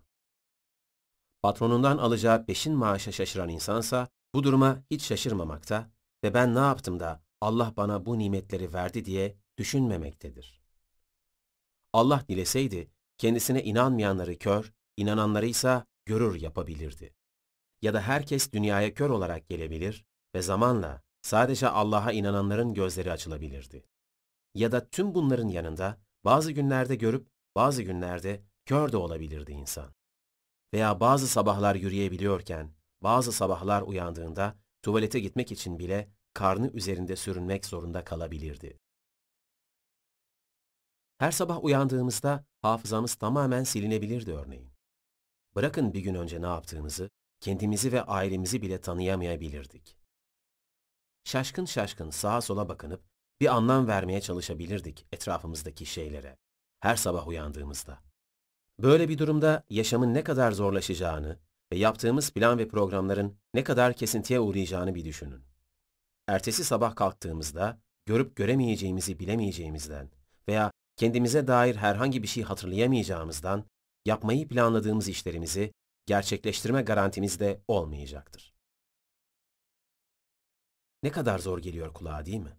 Patronundan 1.42 1.98
alacağı 1.98 2.46
peşin 2.46 2.74
maaşa 2.74 3.12
şaşıran 3.12 3.50
insansa 3.50 4.08
bu 4.34 4.44
duruma 4.44 4.84
hiç 4.92 5.04
şaşırmamakta 5.04 5.92
ve 6.24 6.34
ben 6.34 6.56
ne 6.56 6.60
yaptım 6.60 7.00
da 7.00 7.24
Allah 7.42 7.74
bana 7.78 8.06
bu 8.06 8.20
nimetleri 8.20 8.74
verdi 8.74 9.06
diye 9.06 9.38
düşünmemektedir. 9.58 10.62
Allah 11.94 12.24
dileseydi 12.30 12.92
kendisine 13.18 13.64
inanmayanları 13.64 14.38
kör, 14.38 14.74
inananları 14.98 15.46
ise 15.46 15.84
görür 16.06 16.42
yapabilirdi. 16.42 17.14
Ya 17.82 17.94
da 17.94 18.02
herkes 18.02 18.52
dünyaya 18.52 18.94
kör 18.94 19.10
olarak 19.10 19.50
gelebilir 19.50 20.06
ve 20.36 20.42
zamanla 20.42 21.02
sadece 21.28 21.70
Allah'a 21.70 22.12
inananların 22.12 22.74
gözleri 22.74 23.12
açılabilirdi. 23.12 23.84
Ya 24.54 24.72
da 24.72 24.90
tüm 24.90 25.16
bunların 25.16 25.48
yanında 25.48 25.98
bazı 26.26 26.52
günlerde 26.52 26.96
görüp 26.96 27.28
bazı 27.56 27.84
günlerde 27.84 28.44
kör 28.66 28.92
de 28.92 28.98
olabilirdi 28.98 29.52
insan. 29.52 29.94
Veya 30.74 31.00
bazı 31.00 31.28
sabahlar 31.28 31.76
yürüyebiliyorken, 31.76 32.72
bazı 33.02 33.32
sabahlar 33.32 33.82
uyandığında 33.82 34.56
tuvalete 34.82 35.20
gitmek 35.20 35.52
için 35.52 35.80
bile 35.80 36.12
karnı 36.34 36.68
üzerinde 36.68 37.16
sürünmek 37.16 37.66
zorunda 37.66 38.04
kalabilirdi. 38.04 38.80
Her 41.18 41.32
sabah 41.32 41.64
uyandığımızda 41.64 42.46
hafızamız 42.62 43.16
tamamen 43.16 43.64
silinebilirdi 43.64 44.34
örneğin. 44.34 44.72
Bırakın 45.56 45.94
bir 45.94 46.00
gün 46.00 46.16
önce 46.16 46.42
ne 46.42 46.48
yaptığımızı, 46.48 47.10
kendimizi 47.40 47.92
ve 47.92 48.04
ailemizi 48.04 48.62
bile 48.62 48.82
tanıyamayabilirdik. 48.82 49.97
Şaşkın 51.28 51.66
şaşkın 51.66 52.10
sağa 52.10 52.42
sola 52.42 52.70
bakınıp 52.70 53.02
bir 53.42 53.56
anlam 53.56 53.88
vermeye 53.88 54.22
çalışabilirdik 54.22 55.06
etrafımızdaki 55.12 55.86
şeylere, 55.86 56.38
her 56.80 56.96
sabah 56.96 57.28
uyandığımızda. 57.28 58.00
Böyle 58.80 59.10
bir 59.10 59.18
durumda 59.18 59.64
yaşamın 59.70 60.14
ne 60.14 60.24
kadar 60.24 60.52
zorlaşacağını 60.52 61.40
ve 61.72 61.78
yaptığımız 61.78 62.32
plan 62.32 62.58
ve 62.58 62.68
programların 62.68 63.38
ne 63.54 63.64
kadar 63.64 63.94
kesintiye 63.94 64.40
uğrayacağını 64.40 64.96
bir 64.96 65.06
düşünün. 65.06 65.44
Ertesi 66.28 66.64
sabah 66.64 66.96
kalktığımızda 66.96 67.82
görüp 68.06 68.36
göremeyeceğimizi 68.36 69.20
bilemeyeceğimizden 69.20 70.10
veya 70.48 70.72
kendimize 70.96 71.48
dair 71.48 71.76
herhangi 71.76 72.24
bir 72.24 72.28
şey 72.28 72.44
hatırlayamayacağımızdan 72.44 73.66
yapmayı 74.06 74.48
planladığımız 74.48 75.08
işlerimizi 75.08 75.72
gerçekleştirme 76.06 76.82
garantimiz 76.82 77.40
de 77.40 77.62
olmayacaktır. 77.68 78.57
Ne 81.04 81.12
kadar 81.12 81.40
zor 81.40 81.60
geliyor 81.60 81.94
kulağa 81.94 82.26
değil 82.26 82.40
mi? 82.40 82.58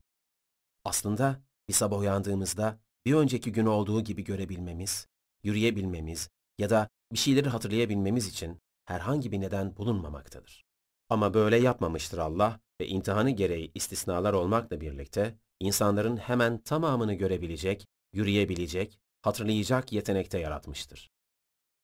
Aslında 0.84 1.42
bir 1.68 1.74
sabah 1.74 1.98
uyandığımızda 1.98 2.80
bir 3.06 3.14
önceki 3.14 3.52
gün 3.52 3.66
olduğu 3.66 4.00
gibi 4.04 4.24
görebilmemiz, 4.24 5.08
yürüyebilmemiz 5.42 6.30
ya 6.58 6.70
da 6.70 6.88
bir 7.12 7.18
şeyleri 7.18 7.48
hatırlayabilmemiz 7.48 8.28
için 8.28 8.60
herhangi 8.84 9.32
bir 9.32 9.40
neden 9.40 9.76
bulunmamaktadır. 9.76 10.64
Ama 11.08 11.34
böyle 11.34 11.56
yapmamıştır 11.56 12.18
Allah 12.18 12.60
ve 12.80 12.88
imtihanı 12.88 13.30
gereği 13.30 13.72
istisnalar 13.74 14.32
olmakla 14.32 14.80
birlikte 14.80 15.38
insanların 15.60 16.16
hemen 16.16 16.58
tamamını 16.58 17.14
görebilecek, 17.14 17.86
yürüyebilecek, 18.12 19.00
hatırlayacak 19.22 19.92
yetenekte 19.92 20.38
yaratmıştır. 20.38 21.10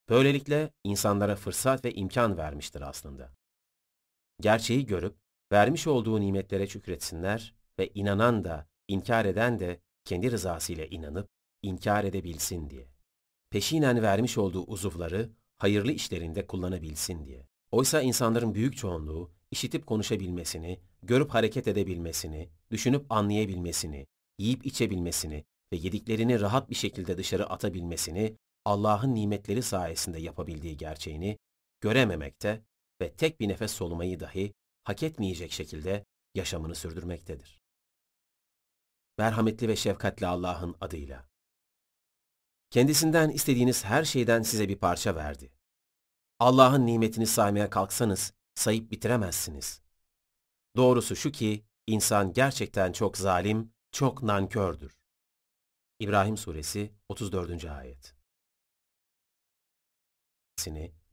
Böylelikle 0.09 0.73
insanlara 0.85 1.37
fırsat 1.37 1.85
ve 1.85 1.95
imkan 1.95 2.37
vermiştir 2.37 2.81
aslında. 2.81 3.33
Gerçeği 4.41 4.87
görüp, 4.87 5.17
vermiş 5.53 5.87
olduğu 5.87 6.21
nimetlere 6.21 6.67
şükretsinler 6.67 7.55
ve 7.79 7.91
inanan 7.95 8.45
da, 8.45 8.69
inkar 8.89 9.25
eden 9.25 9.59
de 9.59 9.81
kendi 10.05 10.31
rızasıyla 10.31 10.85
inanıp, 10.85 11.29
inkar 11.63 12.05
edebilsin 12.05 12.71
diye. 12.71 12.89
Peşinen 13.51 14.03
vermiş 14.03 14.39
olduğu 14.39 14.63
uzuvları 14.63 15.31
hayırlı 15.59 15.93
işlerinde 15.93 16.47
kullanabilsin 16.47 17.27
diye. 17.27 17.47
Oysa 17.71 18.03
insanların 18.03 18.55
büyük 18.55 18.77
çoğunluğu 18.77 19.31
işitip 19.51 19.87
konuşabilmesini, 19.87 20.81
görüp 21.03 21.31
hareket 21.31 21.69
edebilmesini, 21.69 22.49
düşünüp 22.71 23.13
anlayabilmesini, 23.13 24.07
yiyip 24.39 24.67
içebilmesini 24.67 25.45
ve 25.73 25.77
yediklerini 25.77 26.41
rahat 26.41 26.71
bir 26.71 26.75
şekilde 26.75 27.19
dışarı 27.19 27.51
atabilmesini 27.51 28.37
Allah'ın 28.65 29.15
nimetleri 29.15 29.63
sayesinde 29.63 30.19
yapabildiği 30.19 30.77
gerçeğini 30.77 31.39
görememekte 31.81 32.63
ve 33.01 33.13
tek 33.13 33.41
bir 33.41 33.49
nefes 33.49 33.73
solumayı 33.73 34.21
dahi 34.21 34.55
hak 34.85 35.03
etmeyecek 35.03 35.53
şekilde 35.53 36.05
yaşamını 36.35 36.75
sürdürmektedir. 36.75 37.63
Merhametli 39.19 39.69
ve 39.69 39.77
şefkatli 39.77 40.27
Allah'ın 40.27 40.77
adıyla. 40.81 41.29
Kendisinden 42.71 43.31
istediğiniz 43.31 43.85
her 43.85 44.05
şeyden 44.05 44.43
size 44.43 44.69
bir 44.69 44.77
parça 44.77 45.17
verdi. 45.17 45.53
Allah'ın 46.39 46.87
nimetini 46.87 47.27
saymaya 47.27 47.71
kalksanız 47.71 48.33
sayıp 48.55 48.91
bitiremezsiniz. 48.91 49.83
Doğrusu 50.77 51.17
şu 51.17 51.33
ki 51.33 51.65
insan 51.87 52.33
gerçekten 52.33 52.93
çok 52.93 53.19
zalim, 53.19 53.73
çok 53.93 54.23
nankördür. 54.23 54.97
İbrahim 55.99 56.37
Suresi 56.37 56.93
34. 57.09 57.65
Ayet 57.65 58.15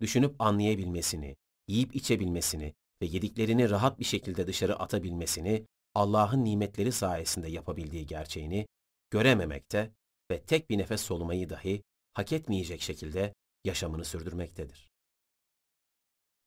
Düşünüp 0.01 0.41
anlayabilmesini, 0.41 1.37
yiyip 1.67 1.95
içebilmesini 1.95 2.73
ve 3.01 3.05
yediklerini 3.05 3.69
rahat 3.69 3.99
bir 3.99 4.05
şekilde 4.05 4.47
dışarı 4.47 4.79
atabilmesini 4.79 5.65
Allah'ın 5.95 6.45
nimetleri 6.45 6.91
sayesinde 6.91 7.49
yapabildiği 7.49 8.05
gerçeğini 8.05 8.67
görememekte 9.09 9.91
ve 10.31 10.41
tek 10.41 10.69
bir 10.69 10.77
nefes 10.77 11.01
solumayı 11.01 11.49
dahi 11.49 11.83
hak 12.13 12.33
etmeyecek 12.33 12.81
şekilde 12.81 13.33
yaşamını 13.65 14.05
sürdürmektedir. 14.05 14.91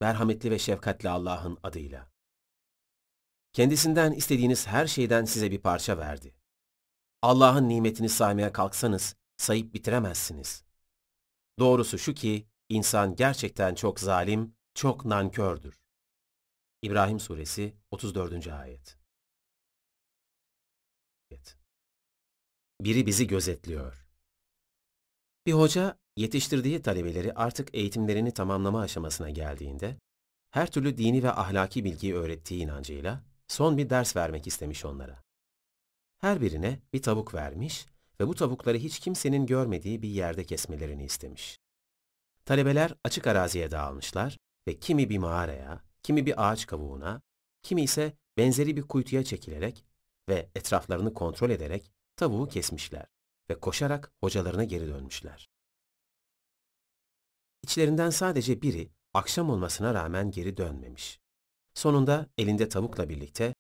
Merhametli 0.01 0.51
ve 0.51 0.59
şefkatli 0.59 1.09
Allah'ın 1.09 1.59
adıyla. 1.63 2.11
Kendisinden 3.53 4.13
istediğiniz 4.13 4.67
her 4.67 4.87
şeyden 4.87 5.25
size 5.25 5.51
bir 5.51 5.59
parça 5.59 5.99
verdi. 5.99 6.35
Allah'ın 7.23 7.69
nimetini 7.69 8.09
saymaya 8.09 8.53
kalksanız 8.53 9.17
sayıp 9.37 9.75
bitiremezsiniz. 9.75 10.65
Doğrusu 11.59 11.99
şu 11.99 12.15
ki 12.15 12.47
insan 12.69 13.17
gerçekten 13.17 13.75
çok 13.75 14.01
zalim, 14.01 14.57
çok 14.75 15.05
nankördür. 15.05 15.84
İbrahim 16.85 17.21
Suresi 17.21 17.75
34. 17.91 18.49
Ayet 18.49 18.97
Biri 22.81 23.07
bizi 23.07 23.27
gözetliyor. 23.27 24.07
Bir 25.47 25.53
hoca 25.53 25.99
yetiştirdiği 26.17 26.83
talebeleri 26.83 27.33
artık 27.35 27.75
eğitimlerini 27.75 28.35
tamamlama 28.35 28.81
aşamasına 28.81 29.31
geldiğinde, 29.31 29.97
her 30.51 30.71
türlü 30.71 30.99
dini 30.99 31.23
ve 31.23 31.31
ahlaki 31.31 31.85
bilgiyi 31.85 32.15
öğrettiği 32.15 32.63
inancıyla 32.63 33.23
son 33.49 33.79
bir 33.79 33.91
ders 33.91 34.17
vermek 34.17 34.47
istemiş 34.47 34.85
onlara. 34.85 35.23
Her 36.19 36.41
birine 36.41 36.81
bir 36.93 37.03
tavuk 37.03 37.35
vermiş 37.35 37.87
ve 38.21 38.29
bu 38.29 38.35
tavukları 38.35 38.79
hiç 38.79 38.99
kimsenin 38.99 39.47
görmediği 39.47 40.03
bir 40.03 40.09
yerde 40.09 40.45
kesmelerini 40.45 41.05
istemiş. 41.05 41.59
Talebeler 42.45 42.95
açık 43.05 43.27
araziye 43.27 43.71
dağılmışlar 43.71 44.39
ve 44.69 44.79
kimi 44.79 45.11
bir 45.11 45.19
mağaraya, 45.19 45.94
kimi 46.05 46.27
bir 46.27 46.49
ağaç 46.49 46.67
kavuğuna, 46.67 47.23
kimi 47.63 47.83
ise 47.83 48.13
benzeri 48.37 48.77
bir 48.77 48.83
kuytuya 48.83 49.25
çekilerek 49.25 49.85
ve 50.29 50.51
etraflarını 50.55 51.15
kontrol 51.15 51.51
ederek 51.51 51.93
tavuğu 52.17 52.49
kesmişler 52.49 53.07
ve 53.51 53.61
koşarak 53.61 54.13
hocalarına 54.21 54.65
geri 54.65 54.87
dönmüşler. 54.87 55.49
İçlerinden 57.63 58.11
sadece 58.11 58.63
biri 58.63 58.91
akşam 59.15 59.51
olmasına 59.51 59.95
rağmen 59.95 60.31
geri 60.31 60.57
dönmemiş. 60.57 61.21
Sonunda 61.75 62.27
elinde 62.39 62.69
tavukla 62.69 63.09
birlikte 63.09 63.55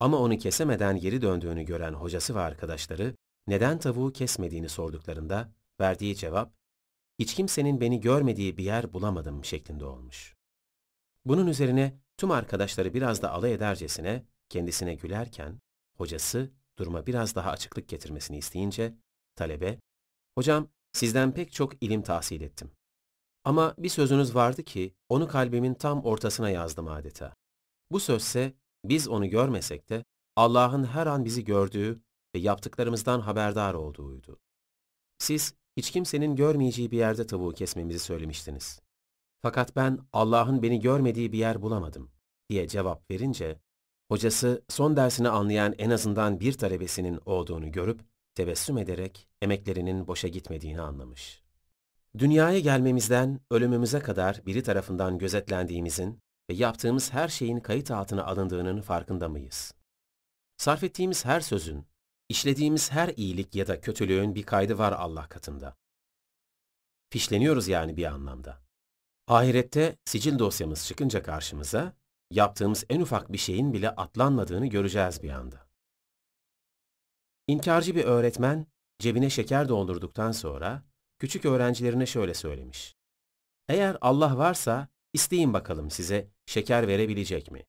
ama 0.00 0.18
onu 0.18 0.38
kesemeden 0.38 0.96
geri 0.96 1.22
döndüğünü 1.22 1.62
gören 1.62 1.92
hocası 1.92 2.34
ve 2.34 2.40
arkadaşları 2.40 3.14
neden 3.46 3.78
tavuğu 3.78 4.12
kesmediğini 4.12 4.68
sorduklarında 4.68 5.52
verdiği 5.80 6.16
cevap, 6.16 6.54
hiç 7.18 7.34
kimsenin 7.34 7.80
beni 7.80 8.00
görmediği 8.00 8.56
bir 8.56 8.64
yer 8.64 8.92
bulamadım 8.92 9.44
şeklinde 9.44 9.84
olmuş. 9.84 10.39
Bunun 11.24 11.46
üzerine 11.46 12.00
tüm 12.16 12.30
arkadaşları 12.30 12.94
biraz 12.94 13.22
da 13.22 13.30
alay 13.30 13.52
edercesine 13.52 14.26
kendisine 14.48 14.94
gülerken, 14.94 15.60
hocası 15.96 16.50
duruma 16.78 17.06
biraz 17.06 17.34
daha 17.34 17.50
açıklık 17.50 17.88
getirmesini 17.88 18.38
isteyince, 18.38 18.94
talebe, 19.36 19.78
''Hocam, 20.38 20.68
sizden 20.92 21.34
pek 21.34 21.52
çok 21.52 21.82
ilim 21.82 22.02
tahsil 22.02 22.40
ettim. 22.40 22.70
Ama 23.44 23.74
bir 23.78 23.88
sözünüz 23.88 24.34
vardı 24.34 24.62
ki, 24.62 24.94
onu 25.08 25.28
kalbimin 25.28 25.74
tam 25.74 26.04
ortasına 26.04 26.50
yazdım 26.50 26.88
adeta. 26.88 27.34
Bu 27.92 28.00
sözse, 28.00 28.54
biz 28.84 29.08
onu 29.08 29.30
görmesek 29.30 29.88
de, 29.88 30.04
Allah'ın 30.36 30.84
her 30.84 31.06
an 31.06 31.24
bizi 31.24 31.44
gördüğü 31.44 32.02
ve 32.34 32.38
yaptıklarımızdan 32.38 33.20
haberdar 33.20 33.74
olduğuydu. 33.74 34.40
Siz, 35.18 35.54
hiç 35.76 35.90
kimsenin 35.90 36.36
görmeyeceği 36.36 36.90
bir 36.90 36.98
yerde 36.98 37.26
tavuğu 37.26 37.52
kesmemizi 37.52 37.98
söylemiştiniz. 37.98 38.80
Fakat 39.42 39.76
ben 39.76 39.98
Allah'ın 40.12 40.62
beni 40.62 40.80
görmediği 40.80 41.32
bir 41.32 41.38
yer 41.38 41.62
bulamadım, 41.62 42.10
diye 42.50 42.68
cevap 42.68 43.10
verince, 43.10 43.60
Hocası 44.10 44.64
son 44.68 44.96
dersini 44.96 45.28
anlayan 45.28 45.74
en 45.78 45.90
azından 45.90 46.40
bir 46.40 46.52
talebesinin 46.52 47.20
olduğunu 47.26 47.72
görüp 47.72 48.00
tebessüm 48.34 48.78
ederek 48.78 49.28
emeklerinin 49.42 50.06
boşa 50.06 50.28
gitmediğini 50.28 50.80
anlamış. 50.80 51.42
Dünyaya 52.18 52.58
gelmemizden 52.58 53.40
ölümümüze 53.50 53.98
kadar 53.98 54.46
biri 54.46 54.62
tarafından 54.62 55.18
gözetlendiğimizin 55.18 56.20
ve 56.50 56.54
yaptığımız 56.54 57.12
her 57.12 57.28
şeyin 57.28 57.60
kayıt 57.60 57.90
altına 57.90 58.24
alındığının 58.24 58.80
farkında 58.80 59.28
mıyız? 59.28 59.74
Sarf 60.56 60.84
ettiğimiz 60.84 61.24
her 61.24 61.40
sözün, 61.40 61.86
işlediğimiz 62.28 62.92
her 62.92 63.08
iyilik 63.08 63.54
ya 63.54 63.66
da 63.66 63.80
kötülüğün 63.80 64.34
bir 64.34 64.42
kaydı 64.42 64.78
var 64.78 64.92
Allah 64.92 65.28
katında. 65.28 65.76
Fişleniyoruz 67.10 67.68
yani 67.68 67.96
bir 67.96 68.04
anlamda. 68.04 68.62
Ahirette 69.28 69.96
sicil 70.04 70.38
dosyamız 70.38 70.86
çıkınca 70.86 71.22
karşımıza, 71.22 71.96
yaptığımız 72.30 72.84
en 72.88 73.00
ufak 73.00 73.32
bir 73.32 73.38
şeyin 73.38 73.72
bile 73.72 73.90
atlanmadığını 73.90 74.66
göreceğiz 74.66 75.22
bir 75.22 75.30
anda. 75.30 75.66
İnkarcı 77.46 77.94
bir 77.94 78.04
öğretmen 78.04 78.66
cebine 78.98 79.30
şeker 79.30 79.68
doldurduktan 79.68 80.32
sonra 80.32 80.82
küçük 81.18 81.44
öğrencilerine 81.44 82.06
şöyle 82.06 82.34
söylemiş. 82.34 82.96
Eğer 83.68 83.96
Allah 84.00 84.38
varsa 84.38 84.88
isteyin 85.12 85.52
bakalım 85.52 85.90
size 85.90 86.30
şeker 86.46 86.88
verebilecek 86.88 87.50
mi? 87.50 87.66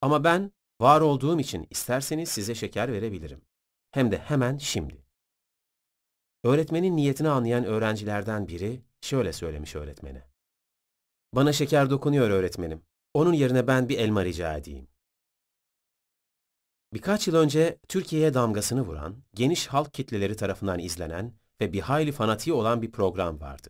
Ama 0.00 0.24
ben 0.24 0.52
var 0.80 1.00
olduğum 1.00 1.40
için 1.40 1.66
isterseniz 1.70 2.28
size 2.28 2.54
şeker 2.54 2.92
verebilirim. 2.92 3.40
Hem 3.90 4.10
de 4.10 4.18
hemen 4.18 4.58
şimdi. 4.58 5.06
Öğretmenin 6.44 6.96
niyetini 6.96 7.28
anlayan 7.28 7.64
öğrencilerden 7.64 8.48
biri 8.48 8.82
şöyle 9.00 9.32
söylemiş 9.32 9.74
öğretmene. 9.74 10.35
Bana 11.36 11.52
şeker 11.52 11.90
dokunuyor 11.90 12.30
öğretmenim. 12.30 12.82
Onun 13.14 13.32
yerine 13.32 13.66
ben 13.66 13.88
bir 13.88 13.98
elma 13.98 14.24
rica 14.24 14.56
edeyim. 14.56 14.88
Birkaç 16.92 17.28
yıl 17.28 17.34
önce 17.34 17.78
Türkiye'ye 17.88 18.34
damgasını 18.34 18.82
vuran, 18.82 19.16
geniş 19.34 19.66
halk 19.66 19.94
kitleleri 19.94 20.36
tarafından 20.36 20.78
izlenen 20.78 21.34
ve 21.60 21.72
bir 21.72 21.80
hayli 21.80 22.12
fanatiği 22.12 22.54
olan 22.54 22.82
bir 22.82 22.92
program 22.92 23.40
vardı. 23.40 23.68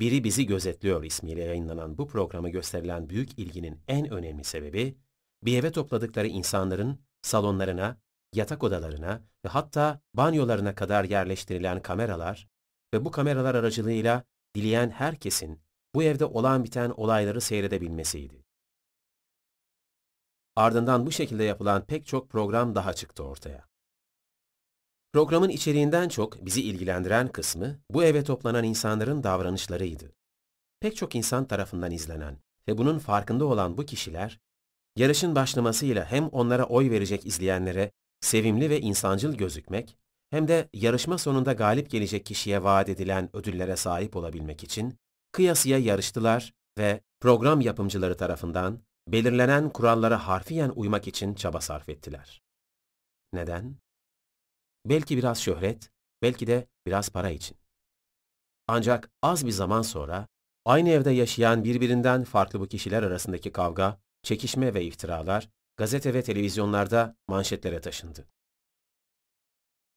Biri 0.00 0.24
Bizi 0.24 0.46
Gözetliyor 0.46 1.04
ismiyle 1.04 1.42
yayınlanan 1.42 1.98
bu 1.98 2.08
programa 2.08 2.48
gösterilen 2.48 3.08
büyük 3.08 3.38
ilginin 3.38 3.80
en 3.88 4.10
önemli 4.10 4.44
sebebi, 4.44 4.98
bir 5.42 5.58
eve 5.58 5.72
topladıkları 5.72 6.26
insanların 6.26 6.98
salonlarına, 7.22 8.00
yatak 8.34 8.64
odalarına 8.64 9.22
ve 9.44 9.48
hatta 9.48 10.00
banyolarına 10.14 10.74
kadar 10.74 11.04
yerleştirilen 11.04 11.82
kameralar 11.82 12.48
ve 12.94 13.04
bu 13.04 13.10
kameralar 13.10 13.54
aracılığıyla 13.54 14.24
dileyen 14.54 14.90
herkesin 14.90 15.62
bu 15.94 16.02
evde 16.02 16.24
olan 16.24 16.64
biten 16.64 16.90
olayları 16.96 17.40
seyredebilmesiydi. 17.40 18.44
Ardından 20.56 21.06
bu 21.06 21.12
şekilde 21.12 21.44
yapılan 21.44 21.86
pek 21.86 22.06
çok 22.06 22.30
program 22.30 22.74
daha 22.74 22.94
çıktı 22.94 23.22
ortaya. 23.24 23.68
Programın 25.12 25.48
içeriğinden 25.48 26.08
çok 26.08 26.46
bizi 26.46 26.62
ilgilendiren 26.62 27.28
kısmı 27.28 27.80
bu 27.90 28.04
eve 28.04 28.24
toplanan 28.24 28.64
insanların 28.64 29.22
davranışlarıydı. 29.22 30.12
Pek 30.80 30.96
çok 30.96 31.14
insan 31.14 31.44
tarafından 31.44 31.90
izlenen 31.90 32.38
ve 32.68 32.78
bunun 32.78 32.98
farkında 32.98 33.44
olan 33.44 33.76
bu 33.78 33.86
kişiler, 33.86 34.40
yarışın 34.96 35.34
başlamasıyla 35.34 36.04
hem 36.04 36.28
onlara 36.28 36.64
oy 36.64 36.90
verecek 36.90 37.26
izleyenlere 37.26 37.92
sevimli 38.20 38.70
ve 38.70 38.80
insancıl 38.80 39.34
gözükmek, 39.34 39.98
hem 40.30 40.48
de 40.48 40.68
yarışma 40.72 41.18
sonunda 41.18 41.52
galip 41.52 41.90
gelecek 41.90 42.26
kişiye 42.26 42.62
vaat 42.62 42.88
edilen 42.88 43.36
ödüllere 43.36 43.76
sahip 43.76 44.16
olabilmek 44.16 44.64
için 44.64 44.98
kıyasıya 45.32 45.78
yarıştılar 45.78 46.54
ve 46.78 47.00
program 47.20 47.60
yapımcıları 47.60 48.16
tarafından 48.16 48.80
belirlenen 49.08 49.70
kurallara 49.70 50.28
harfiyen 50.28 50.72
uymak 50.76 51.08
için 51.08 51.34
çaba 51.34 51.60
sarf 51.60 51.88
ettiler. 51.88 52.42
Neden? 53.32 53.76
Belki 54.86 55.16
biraz 55.16 55.42
şöhret, 55.42 55.90
belki 56.22 56.46
de 56.46 56.68
biraz 56.86 57.10
para 57.10 57.30
için. 57.30 57.56
Ancak 58.68 59.10
az 59.22 59.46
bir 59.46 59.50
zaman 59.50 59.82
sonra 59.82 60.28
aynı 60.64 60.88
evde 60.90 61.10
yaşayan 61.10 61.64
birbirinden 61.64 62.24
farklı 62.24 62.60
bu 62.60 62.68
kişiler 62.68 63.02
arasındaki 63.02 63.52
kavga, 63.52 64.00
çekişme 64.22 64.74
ve 64.74 64.84
iftiralar 64.84 65.50
gazete 65.76 66.14
ve 66.14 66.22
televizyonlarda 66.22 67.16
manşetlere 67.28 67.80
taşındı. 67.80 68.28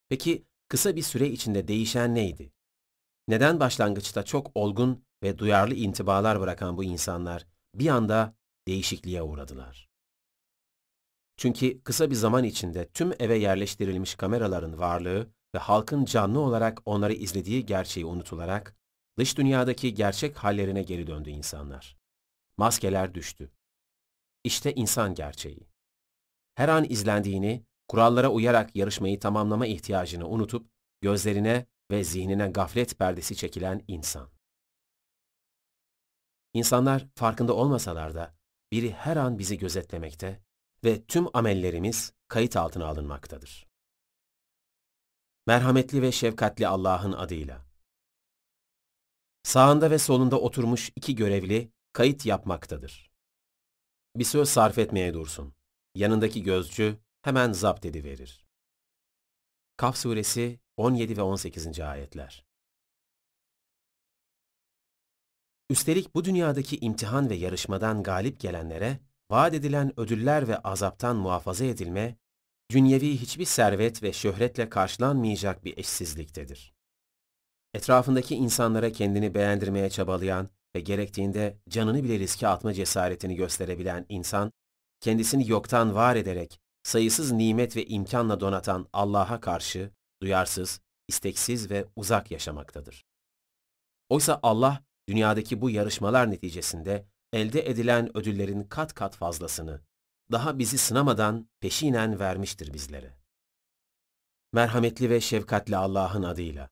Peki 0.10 0.46
kısa 0.68 0.96
bir 0.96 1.02
süre 1.02 1.28
içinde 1.28 1.68
değişen 1.68 2.16
neydi? 2.16 2.54
Neden 3.28 3.60
başlangıçta 3.60 4.24
çok 4.24 4.52
olgun 4.56 5.05
ve 5.24 5.38
duyarlı 5.38 5.74
intibalar 5.74 6.40
bırakan 6.40 6.78
bu 6.78 6.84
insanlar 6.84 7.48
bir 7.76 7.88
anda 7.88 8.36
değişikliğe 8.68 9.22
uğradılar? 9.22 9.90
Çünkü 11.38 11.84
kısa 11.84 12.10
bir 12.10 12.16
zaman 12.16 12.44
içinde 12.44 12.90
tüm 12.90 13.14
eve 13.20 13.38
yerleştirilmiş 13.38 14.16
kameraların 14.16 14.80
varlığı 14.80 15.30
ve 15.56 15.60
halkın 15.60 16.06
canlı 16.06 16.40
olarak 16.40 16.82
onları 16.86 17.14
izlediği 17.14 17.66
gerçeği 17.66 18.06
unutularak 18.06 18.76
dış 19.18 19.38
dünyadaki 19.38 19.94
gerçek 19.94 20.38
hallerine 20.38 20.84
geri 20.84 21.08
döndü 21.08 21.30
insanlar. 21.30 21.98
Maskeler 22.58 23.16
düştü. 23.16 23.52
İşte 24.44 24.74
insan 24.74 25.16
gerçeği. 25.16 25.68
Her 26.56 26.70
an 26.70 26.86
izlendiğini, 26.90 27.66
kurallara 27.88 28.30
uyarak 28.30 28.76
yarışmayı 28.76 29.20
tamamlama 29.20 29.68
ihtiyacını 29.68 30.28
unutup 30.28 30.68
gözlerine 31.02 31.66
ve 31.92 32.04
zihnine 32.04 32.48
gaflet 32.48 33.00
perdesi 33.00 33.36
çekilen 33.36 33.84
insan. 33.88 34.35
İnsanlar 36.56 37.08
farkında 37.16 37.54
olmasalar 37.54 38.14
da 38.14 38.36
biri 38.72 38.92
her 38.92 39.18
an 39.18 39.40
bizi 39.40 39.58
gözetlemekte 39.58 40.44
ve 40.84 41.06
tüm 41.06 41.38
amellerimiz 41.38 42.14
kayıt 42.28 42.56
altına 42.56 42.88
alınmaktadır. 42.88 43.68
Merhametli 45.48 46.02
ve 46.02 46.12
şefkatli 46.12 46.68
Allah'ın 46.68 47.12
adıyla. 47.12 47.66
Sağında 49.44 49.92
ve 49.92 49.98
solunda 49.98 50.40
oturmuş 50.40 50.92
iki 50.96 51.16
görevli 51.16 51.72
kayıt 51.94 52.26
yapmaktadır. 52.26 53.12
Bir 54.16 54.26
söz 54.26 54.50
sarf 54.50 54.78
etmeye 54.78 55.14
dursun. 55.14 55.54
Yanındaki 55.96 56.44
gözcü 56.44 56.98
hemen 57.22 57.52
zapt 57.52 57.86
ediverir. 57.86 58.46
Kaf 59.78 59.98
suresi 59.98 60.60
17 60.78 61.18
ve 61.18 61.22
18. 61.22 61.80
ayetler. 61.80 62.45
Üstelik 65.70 66.16
bu 66.16 66.26
dünyadaki 66.26 66.78
imtihan 66.78 67.30
ve 67.30 67.36
yarışmadan 67.36 68.04
galip 68.04 68.40
gelenlere 68.40 69.00
vaat 69.32 69.54
edilen 69.54 70.00
ödüller 70.00 70.48
ve 70.48 70.58
azaptan 70.58 71.16
muhafaza 71.16 71.66
edilme, 71.66 72.16
dünyevi 72.72 73.18
hiçbir 73.18 73.46
servet 73.46 74.04
ve 74.04 74.14
şöhretle 74.14 74.70
karşılanmayacak 74.70 75.66
bir 75.66 75.78
eşsizliktedir. 75.78 76.74
Etrafındaki 77.74 78.36
insanlara 78.36 78.92
kendini 78.92 79.34
beğendirmeye 79.34 79.90
çabalayan 79.90 80.50
ve 80.76 80.80
gerektiğinde 80.80 81.58
canını 81.70 82.04
bile 82.04 82.20
riske 82.20 82.48
atma 82.48 82.74
cesaretini 82.74 83.36
gösterebilen 83.36 84.06
insan, 84.10 84.52
kendisini 85.00 85.50
yoktan 85.50 85.96
var 85.96 86.16
ederek 86.16 86.60
sayısız 86.84 87.32
nimet 87.32 87.76
ve 87.76 87.86
imkanla 87.86 88.40
donatan 88.40 88.88
Allah'a 88.94 89.40
karşı 89.40 89.92
duyarsız, 90.22 90.82
isteksiz 91.08 91.72
ve 91.72 91.86
uzak 91.96 92.32
yaşamaktadır. 92.32 93.06
Oysa 94.10 94.40
Allah, 94.44 94.84
dünyadaki 95.10 95.62
bu 95.62 95.70
yarışmalar 95.70 96.32
neticesinde 96.32 97.06
elde 97.34 97.70
edilen 97.70 98.18
ödüllerin 98.18 98.64
kat 98.64 98.94
kat 98.94 99.16
fazlasını, 99.16 99.82
daha 100.32 100.60
bizi 100.60 100.78
sınamadan 100.78 101.50
peşinen 101.60 102.20
vermiştir 102.20 102.74
bizlere. 102.74 103.18
Merhametli 104.54 105.10
ve 105.10 105.22
şefkatli 105.22 105.78
Allah'ın 105.78 106.24
adıyla. 106.24 106.70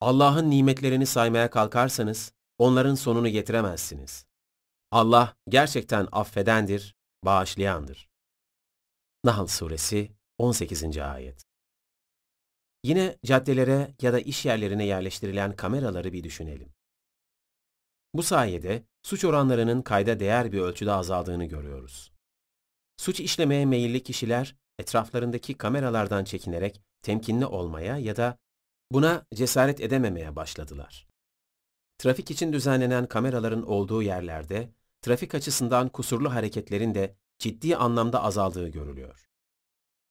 Allah'ın 0.00 0.50
nimetlerini 0.50 1.06
saymaya 1.06 1.50
kalkarsanız, 1.50 2.32
onların 2.58 2.94
sonunu 2.94 3.28
getiremezsiniz. 3.28 4.26
Allah 4.90 5.36
gerçekten 5.48 6.08
affedendir, 6.12 6.96
bağışlayandır. 7.24 8.08
Nahl 9.24 9.46
Suresi 9.46 10.12
18. 10.38 10.98
Ayet 10.98 11.53
Yine 12.84 13.18
caddelere 13.24 13.94
ya 14.02 14.12
da 14.12 14.20
iş 14.20 14.44
yerlerine 14.44 14.86
yerleştirilen 14.86 15.56
kameraları 15.56 16.12
bir 16.12 16.24
düşünelim. 16.24 16.72
Bu 18.14 18.22
sayede 18.22 18.84
suç 19.02 19.24
oranlarının 19.24 19.82
kayda 19.82 20.20
değer 20.20 20.52
bir 20.52 20.60
ölçüde 20.60 20.92
azaldığını 20.92 21.44
görüyoruz. 21.44 22.12
Suç 22.96 23.20
işlemeye 23.20 23.66
meyilli 23.66 24.02
kişiler 24.02 24.56
etraflarındaki 24.78 25.54
kameralardan 25.54 26.24
çekinerek 26.24 26.82
temkinli 27.02 27.46
olmaya 27.46 27.98
ya 27.98 28.16
da 28.16 28.38
buna 28.92 29.26
cesaret 29.34 29.80
edememeye 29.80 30.36
başladılar. 30.36 31.06
Trafik 31.98 32.30
için 32.30 32.52
düzenlenen 32.52 33.06
kameraların 33.06 33.62
olduğu 33.62 34.02
yerlerde 34.02 34.70
trafik 35.02 35.34
açısından 35.34 35.88
kusurlu 35.88 36.34
hareketlerin 36.34 36.94
de 36.94 37.16
ciddi 37.38 37.76
anlamda 37.76 38.22
azaldığı 38.22 38.68
görülüyor. 38.68 39.28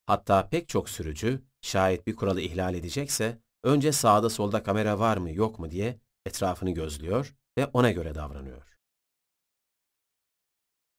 Hatta 0.06 0.50
pek 0.50 0.70
çok 0.70 0.90
sürücü 0.90 1.44
şayet 1.64 2.08
bir 2.08 2.16
kuralı 2.16 2.42
ihlal 2.42 2.76
edecekse 2.76 3.40
önce 3.64 3.92
sağda 3.92 4.30
solda 4.30 4.64
kamera 4.64 5.00
var 5.00 5.18
mı 5.18 5.32
yok 5.32 5.60
mu 5.60 5.72
diye 5.72 6.00
etrafını 6.26 6.72
gözlüyor 6.72 7.36
ve 7.58 7.66
ona 7.66 7.92
göre 7.92 8.16
davranıyor. 8.16 8.78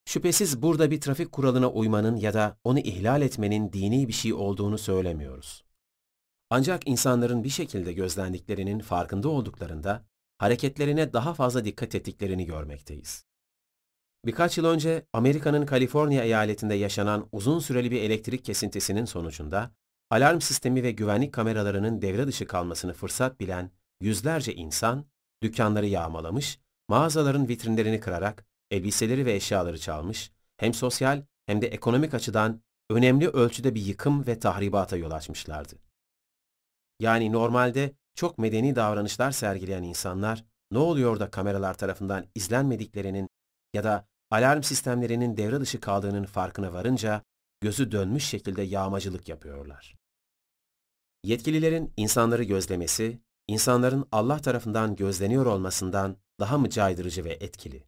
Şüphesiz 0.05 0.63
burada 0.63 0.91
bir 0.91 1.01
trafik 1.01 1.33
kuralına 1.33 1.71
uymanın 1.71 2.17
ya 2.17 2.35
da 2.35 2.59
onu 2.65 2.79
ihlal 2.79 3.23
etmenin 3.23 3.73
dini 3.73 4.09
bir 4.09 4.13
şey 4.13 4.33
olduğunu 4.33 4.79
söylemiyoruz. 4.79 5.65
Ancak 6.51 6.89
insanların 6.89 7.45
bir 7.45 7.49
şekilde 7.49 7.93
gözlendiklerinin 7.93 8.79
farkında 8.79 9.29
olduklarında 9.29 10.05
hareketlerine 10.39 11.13
daha 11.13 11.35
fazla 11.35 11.65
dikkat 11.65 11.95
ettiklerini 11.95 12.47
görmekteyiz. 12.47 13.25
Birkaç 14.27 14.59
yıl 14.59 14.65
önce 14.65 15.07
Amerika'nın 15.13 15.67
Kaliforniya 15.67 16.25
eyaletinde 16.25 16.75
yaşanan 16.75 17.29
uzun 17.33 17.59
süreli 17.59 17.91
bir 17.91 18.03
elektrik 18.03 18.45
kesintisinin 18.45 19.05
sonucunda 19.05 19.75
alarm 20.11 20.41
sistemi 20.41 20.83
ve 20.83 20.91
güvenlik 20.91 21.35
kameralarının 21.35 22.03
devre 22.03 22.27
dışı 22.27 22.47
kalmasını 22.47 22.93
fırsat 22.93 23.41
bilen 23.41 23.71
yüzlerce 24.01 24.55
insan 24.55 25.05
dükkanları 25.43 25.87
yağmalamış, 25.87 26.61
mağazaların 26.89 27.49
vitrinlerini 27.49 28.01
kırarak 28.01 28.47
elbiseleri 28.71 29.27
ve 29.27 29.35
eşyaları 29.35 29.79
çalmış, 29.79 30.33
hem 30.57 30.75
sosyal 30.75 31.23
hem 31.47 31.63
de 31.63 31.67
ekonomik 31.67 32.15
açıdan 32.15 32.63
önemli 32.91 33.29
ölçüde 33.29 33.75
bir 33.75 33.81
yıkım 33.81 34.27
ve 34.27 34.39
tahribata 34.39 34.97
yol 34.97 35.11
açmışlardı. 35.11 35.75
Yani 37.01 37.33
normalde 37.33 37.93
çok 38.15 38.39
medeni 38.39 38.77
davranışlar 38.77 39.31
sergileyen 39.31 39.83
insanlar 39.83 40.45
ne 40.71 40.79
oluyor 40.79 41.21
da 41.21 41.31
kameralar 41.31 41.75
tarafından 41.75 42.27
izlenmediklerinin 42.35 43.29
ya 43.75 43.85
da 43.85 44.07
alarm 44.31 44.63
sistemlerinin 44.63 45.37
devre 45.37 45.61
dışı 45.61 45.81
kaldığının 45.81 46.25
farkına 46.25 46.73
varınca 46.73 47.23
gözü 47.65 47.93
dönmüş 47.93 48.25
şekilde 48.25 48.63
yağmacılık 48.63 49.29
yapıyorlar. 49.29 49.95
Yetkililerin 51.23 51.93
insanları 51.97 52.45
gözlemesi, 52.45 53.21
insanların 53.47 54.09
Allah 54.13 54.39
tarafından 54.39 54.97
gözleniyor 54.97 55.47
olmasından 55.47 56.17
daha 56.41 56.59
mı 56.59 56.71
caydırıcı 56.71 57.25
ve 57.25 57.33
etkili? 57.33 57.85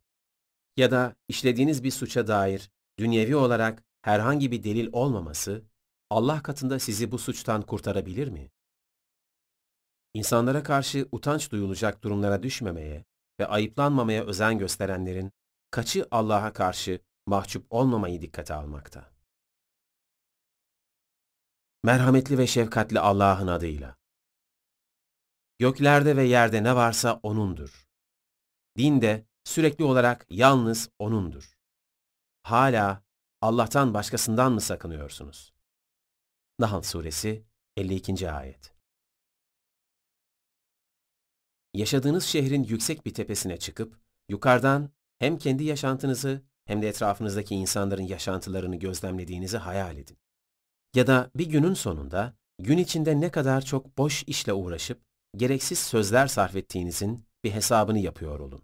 Ya 0.76 0.90
da 0.90 1.14
işlediğiniz 1.28 1.84
bir 1.84 1.90
suça 1.90 2.26
dair 2.26 2.70
dünyevi 2.98 3.36
olarak 3.36 3.84
herhangi 4.02 4.50
bir 4.50 4.62
delil 4.62 4.88
olmaması, 4.92 5.64
Allah 6.10 6.42
katında 6.42 6.78
sizi 6.78 7.10
bu 7.10 7.18
suçtan 7.18 7.62
kurtarabilir 7.62 8.28
mi? 8.28 8.50
İnsanlara 10.14 10.62
karşı 10.62 11.08
utanç 11.12 11.50
duyulacak 11.50 12.04
durumlara 12.04 12.42
düşmemeye 12.42 13.04
ve 13.40 13.46
ayıplanmamaya 13.46 14.24
özen 14.24 14.58
gösterenlerin 14.58 15.32
kaçı 15.70 16.06
Allah'a 16.10 16.52
karşı 16.52 17.00
mahcup 17.26 17.66
olmamayı 17.70 18.22
dikkate 18.22 18.54
almakta. 18.54 19.15
Merhametli 21.86 22.38
ve 22.38 22.46
şefkatli 22.46 23.00
Allah'ın 23.00 23.46
adıyla. 23.46 23.96
Göklerde 25.58 26.16
ve 26.16 26.24
yerde 26.24 26.62
ne 26.62 26.76
varsa 26.76 27.20
O'nundur. 27.22 27.88
Din 28.78 29.00
de 29.00 29.26
sürekli 29.44 29.84
olarak 29.84 30.26
yalnız 30.30 30.90
O'nundur. 30.98 31.58
Hala 32.42 33.02
Allah'tan 33.40 33.94
başkasından 33.94 34.52
mı 34.52 34.60
sakınıyorsunuz? 34.60 35.52
Nahl 36.58 36.82
Suresi 36.82 37.44
52. 37.76 38.30
Ayet 38.30 38.74
Yaşadığınız 41.74 42.24
şehrin 42.24 42.62
yüksek 42.64 43.06
bir 43.06 43.14
tepesine 43.14 43.58
çıkıp, 43.58 44.00
yukarıdan 44.28 44.90
hem 45.18 45.38
kendi 45.38 45.64
yaşantınızı 45.64 46.42
hem 46.64 46.82
de 46.82 46.88
etrafınızdaki 46.88 47.54
insanların 47.54 48.06
yaşantılarını 48.06 48.76
gözlemlediğinizi 48.76 49.58
hayal 49.58 49.96
edin. 49.96 50.18
Ya 50.96 51.06
da 51.06 51.30
bir 51.34 51.46
günün 51.46 51.74
sonunda, 51.74 52.34
gün 52.58 52.78
içinde 52.78 53.20
ne 53.20 53.30
kadar 53.30 53.62
çok 53.64 53.98
boş 53.98 54.22
işle 54.22 54.52
uğraşıp, 54.52 55.02
gereksiz 55.36 55.78
sözler 55.78 56.26
sarf 56.26 56.56
ettiğinizin 56.56 57.26
bir 57.44 57.50
hesabını 57.50 57.98
yapıyor 57.98 58.40
olun. 58.40 58.62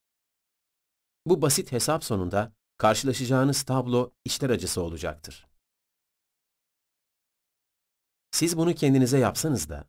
Bu 1.26 1.42
basit 1.42 1.72
hesap 1.72 2.04
sonunda 2.04 2.52
karşılaşacağınız 2.78 3.62
tablo 3.62 4.12
işler 4.24 4.50
acısı 4.50 4.82
olacaktır. 4.82 5.46
Siz 8.30 8.56
bunu 8.56 8.74
kendinize 8.74 9.18
yapsanız 9.18 9.68
da, 9.68 9.88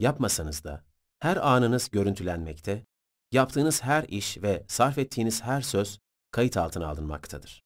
yapmasanız 0.00 0.64
da, 0.64 0.84
her 1.18 1.36
anınız 1.36 1.90
görüntülenmekte, 1.90 2.86
yaptığınız 3.32 3.82
her 3.82 4.04
iş 4.04 4.42
ve 4.42 4.64
sarf 4.68 4.98
ettiğiniz 4.98 5.42
her 5.42 5.60
söz 5.62 5.98
kayıt 6.30 6.56
altına 6.56 6.88
alınmaktadır. 6.88 7.64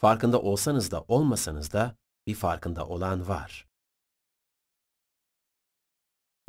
Farkında 0.00 0.42
olsanız 0.42 0.90
da 0.90 1.02
olmasanız 1.02 1.72
da 1.72 1.96
bir 2.28 2.34
farkında 2.34 2.88
olan 2.88 3.28
var. 3.28 3.68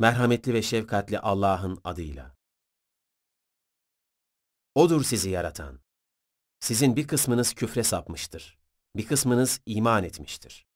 Merhametli 0.00 0.54
ve 0.54 0.62
şefkatli 0.62 1.18
Allah'ın 1.18 1.80
adıyla. 1.84 2.36
O'dur 4.74 5.02
sizi 5.04 5.30
yaratan. 5.30 5.80
Sizin 6.60 6.96
bir 6.96 7.06
kısmınız 7.06 7.54
küfre 7.54 7.82
sapmıştır. 7.82 8.58
Bir 8.96 9.06
kısmınız 9.06 9.60
iman 9.66 10.04
etmiştir. 10.04 10.66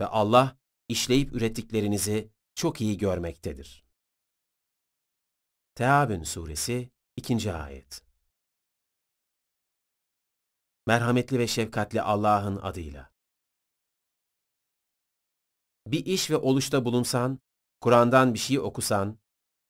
Ve 0.00 0.06
Allah 0.06 0.56
işleyip 0.88 1.32
ürettiklerinizi 1.32 2.30
çok 2.54 2.80
iyi 2.80 2.98
görmektedir. 2.98 3.84
Teabün 5.74 6.22
Suresi 6.22 6.90
2. 7.16 7.52
Ayet 7.52 8.02
Merhametli 10.86 11.38
ve 11.38 11.46
şefkatli 11.46 12.02
Allah'ın 12.02 12.56
adıyla. 12.56 13.09
Bir 15.90 16.06
iş 16.06 16.30
ve 16.30 16.36
oluşta 16.36 16.84
bulunsan, 16.84 17.38
Kur'an'dan 17.80 18.34
bir 18.34 18.38
şey 18.38 18.58
okusan, 18.58 19.18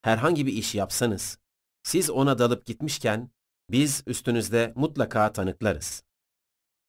herhangi 0.03 0.47
bir 0.47 0.53
iş 0.53 0.75
yapsanız, 0.75 1.39
siz 1.83 2.11
ona 2.11 2.39
dalıp 2.39 2.67
gitmişken, 2.67 3.31
biz 3.71 4.03
üstünüzde 4.07 4.73
mutlaka 4.77 5.33
tanıklarız. 5.33 6.03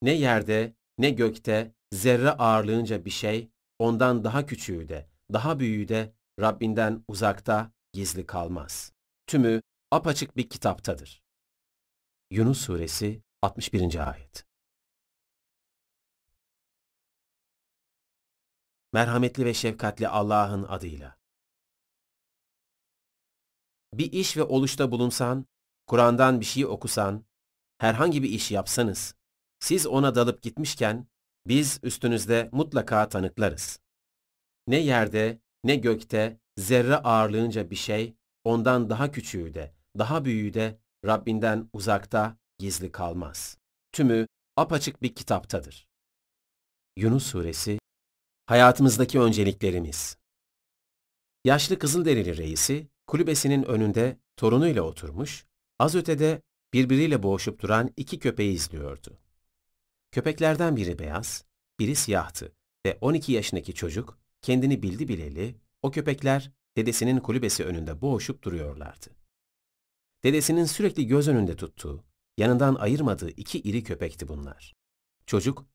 Ne 0.01 0.11
yerde, 0.11 0.75
ne 0.97 1.09
gökte, 1.09 1.75
zerre 1.91 2.31
ağırlığınca 2.31 3.05
bir 3.05 3.09
şey, 3.09 3.49
ondan 3.79 4.23
daha 4.23 4.45
küçüğü 4.45 4.89
de, 4.89 5.09
daha 5.33 5.59
büyüğü 5.59 5.87
de, 5.87 6.13
Rabbinden 6.39 7.03
uzakta, 7.07 7.71
gizli 7.93 8.25
kalmaz. 8.25 8.93
Tümü 9.27 9.61
apaçık 9.91 10.37
bir 10.37 10.49
kitaptadır. 10.49 11.21
Yunus 12.31 12.61
Suresi 12.61 13.21
61. 13.41 14.09
Ayet 14.09 14.50
Merhametli 18.93 19.45
ve 19.45 19.53
şefkatli 19.53 20.07
Allah'ın 20.07 20.63
adıyla. 20.63 21.17
Bir 23.93 24.11
iş 24.11 24.37
ve 24.37 24.43
oluşta 24.43 24.91
bulunsan, 24.91 25.45
Kur'an'dan 25.87 26.39
bir 26.39 26.45
şey 26.45 26.65
okusan, 26.65 27.25
herhangi 27.77 28.23
bir 28.23 28.29
iş 28.29 28.51
yapsanız, 28.51 29.15
siz 29.59 29.87
ona 29.87 30.15
dalıp 30.15 30.41
gitmişken, 30.41 31.07
biz 31.47 31.79
üstünüzde 31.83 32.49
mutlaka 32.51 33.09
tanıklarız. 33.09 33.79
Ne 34.67 34.77
yerde, 34.77 35.41
ne 35.63 35.75
gökte, 35.75 36.39
zerre 36.57 36.95
ağırlığınca 36.95 37.69
bir 37.69 37.75
şey, 37.75 38.15
ondan 38.43 38.89
daha 38.89 39.11
küçüğü 39.11 39.53
de, 39.53 39.75
daha 39.97 40.25
büyüğü 40.25 40.53
de, 40.53 40.79
Rabbinden 41.05 41.69
uzakta, 41.73 42.37
gizli 42.57 42.91
kalmaz. 42.91 43.57
Tümü 43.91 44.27
apaçık 44.57 45.01
bir 45.01 45.15
kitaptadır. 45.15 45.87
Yunus 46.97 47.25
Suresi 47.25 47.80
Hayatımızdaki 48.51 49.19
önceliklerimiz 49.19 50.17
Yaşlı 51.45 51.79
Kızılderili 51.79 52.37
reisi, 52.37 52.87
kulübesinin 53.07 53.63
önünde 53.63 54.19
torunuyla 54.37 54.81
oturmuş, 54.81 55.45
az 55.79 55.95
ötede 55.95 56.41
birbiriyle 56.73 57.23
boğuşup 57.23 57.61
duran 57.61 57.89
iki 57.97 58.19
köpeği 58.19 58.53
izliyordu. 58.53 59.17
Köpeklerden 60.11 60.75
biri 60.75 60.99
beyaz, 60.99 61.45
biri 61.79 61.95
siyahtı 61.95 62.55
ve 62.85 62.97
12 63.01 63.31
yaşındaki 63.31 63.73
çocuk 63.73 64.19
kendini 64.41 64.83
bildi 64.83 65.07
bileli 65.07 65.55
o 65.81 65.91
köpekler 65.91 66.51
dedesinin 66.77 67.19
kulübesi 67.19 67.65
önünde 67.65 68.01
boğuşup 68.01 68.43
duruyorlardı. 68.43 69.09
Dedesinin 70.23 70.65
sürekli 70.65 71.07
göz 71.07 71.27
önünde 71.27 71.55
tuttuğu, 71.55 72.03
yanından 72.37 72.75
ayırmadığı 72.75 73.29
iki 73.29 73.59
iri 73.59 73.83
köpekti 73.83 74.27
bunlar. 74.27 74.75
Çocuk, 75.25 75.65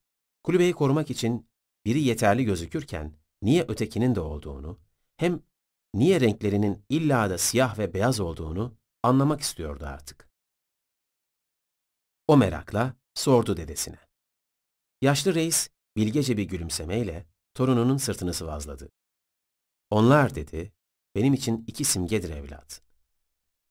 kulübeyi 0.43 0.73
korumak 0.73 1.11
için 1.11 1.49
biri 1.87 2.03
yeterli 2.03 2.45
gözükürken 2.45 3.15
niye 3.43 3.65
ötekinin 3.69 4.15
de 4.15 4.21
olduğunu, 4.21 4.79
hem 5.17 5.43
niye 5.95 6.21
renklerinin 6.21 6.85
illa 6.89 7.31
da 7.31 7.39
siyah 7.39 7.79
ve 7.79 7.95
beyaz 7.95 8.21
olduğunu 8.21 8.77
anlamak 9.03 9.41
istiyordu 9.41 9.87
artık. 9.87 10.29
O 12.29 12.37
merakla 12.37 12.95
sordu 13.15 13.57
dedesine. 13.57 13.99
Yaşlı 15.03 15.35
reis 15.35 15.69
bilgece 15.97 16.37
bir 16.37 16.45
gülümsemeyle 16.45 17.27
torununun 17.55 17.97
sırtını 17.97 18.35
sıvazladı. 18.35 18.91
Onlar 19.91 20.35
dedi, 20.35 20.73
benim 21.15 21.35
için 21.35 21.65
iki 21.67 21.85
simgedir 21.85 22.31
evlat. 22.31 22.83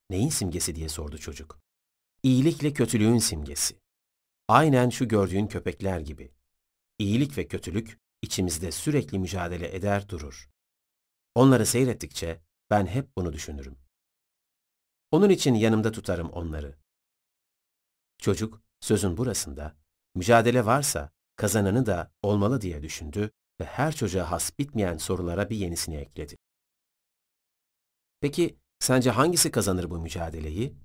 Neyin 0.09 0.29
simgesi 0.29 0.75
diye 0.75 0.89
sordu 0.89 1.17
çocuk. 1.17 1.59
İyilikle 2.23 2.73
kötülüğün 2.73 3.17
simgesi. 3.17 3.81
Aynen 4.47 4.89
şu 4.89 5.07
gördüğün 5.07 5.47
köpekler 5.47 5.99
gibi. 5.99 6.31
İyilik 6.99 7.37
ve 7.37 7.47
kötülük 7.47 8.04
içimizde 8.25 8.71
sürekli 8.71 9.19
mücadele 9.19 9.75
eder 9.75 10.09
durur. 10.09 10.49
Onları 11.35 11.65
seyrettikçe 11.65 12.41
ben 12.69 12.85
hep 12.87 13.17
bunu 13.17 13.33
düşünürüm. 13.33 13.77
Onun 15.11 15.29
için 15.29 15.53
yanımda 15.53 15.91
tutarım 15.91 16.29
onları. 16.29 16.77
Çocuk 18.17 18.61
sözün 18.79 19.17
burasında 19.17 19.75
mücadele 20.15 20.65
varsa 20.65 21.11
kazananı 21.35 21.85
da 21.85 22.11
olmalı 22.21 22.61
diye 22.61 22.83
düşündü 22.83 23.31
ve 23.59 23.65
her 23.65 23.95
çocuğa 23.95 24.31
has 24.31 24.59
bitmeyen 24.59 24.97
sorulara 24.97 25.49
bir 25.49 25.55
yenisini 25.55 25.95
ekledi. 25.95 26.35
Peki 28.21 28.59
sence 28.79 29.11
hangisi 29.11 29.51
kazanır 29.51 29.89
bu 29.89 29.99
mücadeleyi? 29.99 30.75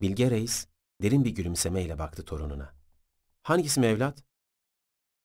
Bilge 0.00 0.30
Reis 0.30 0.66
derin 1.02 1.24
bir 1.24 1.30
gülümsemeyle 1.30 1.98
baktı 1.98 2.24
torununa. 2.24 2.74
Hangisi 3.42 3.80
mi 3.80 3.86
evlat? 3.86 4.27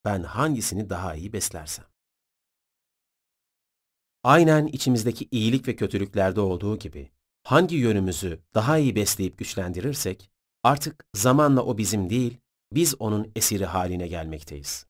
Ben 0.06 0.24
hangisini 0.24 0.90
daha 0.90 1.16
iyi 1.16 1.34
beslersem. 1.34 1.86
Aynen 4.24 4.68
içimizdeki 4.68 5.28
iyilik 5.32 5.68
ve 5.68 5.76
kötülüklerde 5.76 6.42
olduğu 6.42 6.78
gibi 6.80 7.12
hangi 7.44 7.76
yönümüzü 7.76 8.40
daha 8.54 8.78
iyi 8.78 8.96
besleyip 8.96 9.38
güçlendirirsek 9.38 10.32
artık 10.64 11.06
zamanla 11.16 11.64
o 11.64 11.78
bizim 11.78 12.10
değil, 12.10 12.38
biz 12.74 12.96
onun 13.00 13.32
esiri 13.36 13.66
haline 13.66 14.08
gelmekteyiz. 14.08 14.86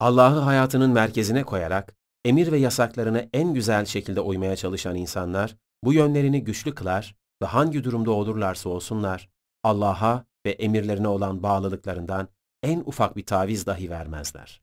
Allah'ı 0.00 0.38
hayatının 0.38 0.90
merkezine 0.90 1.44
koyarak 1.44 1.96
emir 2.24 2.52
ve 2.52 2.58
yasaklarına 2.58 3.24
en 3.32 3.54
güzel 3.54 3.84
şekilde 3.84 4.20
uymaya 4.20 4.56
çalışan 4.56 4.96
insanlar 4.96 5.56
bu 5.84 5.92
yönlerini 5.92 6.44
güçlü 6.44 6.74
kılar 6.74 7.16
ve 7.42 7.46
hangi 7.46 7.84
durumda 7.84 8.10
olurlarsa 8.10 8.68
olsunlar 8.68 9.28
Allah'a 9.62 10.24
ve 10.46 10.50
emirlerine 10.50 11.08
olan 11.08 11.42
bağlılıklarından 11.42 12.28
en 12.66 12.82
ufak 12.86 13.16
bir 13.16 13.26
taviz 13.26 13.66
dahi 13.66 13.90
vermezler. 13.90 14.62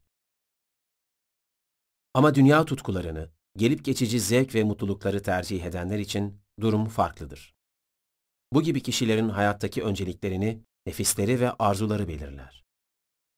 Ama 2.13 2.35
dünya 2.35 2.65
tutkularını, 2.65 3.29
gelip 3.57 3.85
geçici 3.85 4.19
zevk 4.19 4.55
ve 4.55 4.63
mutlulukları 4.63 5.21
tercih 5.21 5.63
edenler 5.63 5.99
için 5.99 6.41
durum 6.59 6.85
farklıdır. 6.85 7.55
Bu 8.53 8.61
gibi 8.61 8.81
kişilerin 8.81 9.29
hayattaki 9.29 9.83
önceliklerini, 9.83 10.63
nefisleri 10.85 11.39
ve 11.39 11.51
arzuları 11.51 12.07
belirler. 12.07 12.65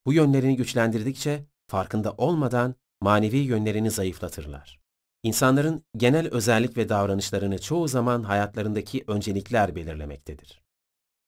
Bu 0.06 0.14
yönlerini 0.14 0.56
güçlendirdikçe 0.56 1.46
farkında 1.68 2.12
olmadan 2.12 2.76
manevi 3.02 3.38
yönlerini 3.38 3.92
zayıflatırlar. 3.92 4.80
İnsanların 5.24 5.86
genel 5.98 6.28
özellik 6.28 6.78
ve 6.78 6.90
davranışlarını 6.90 7.62
çoğu 7.62 7.88
zaman 7.88 8.24
hayatlarındaki 8.24 9.04
öncelikler 9.08 9.76
belirlemektedir. 9.76 10.62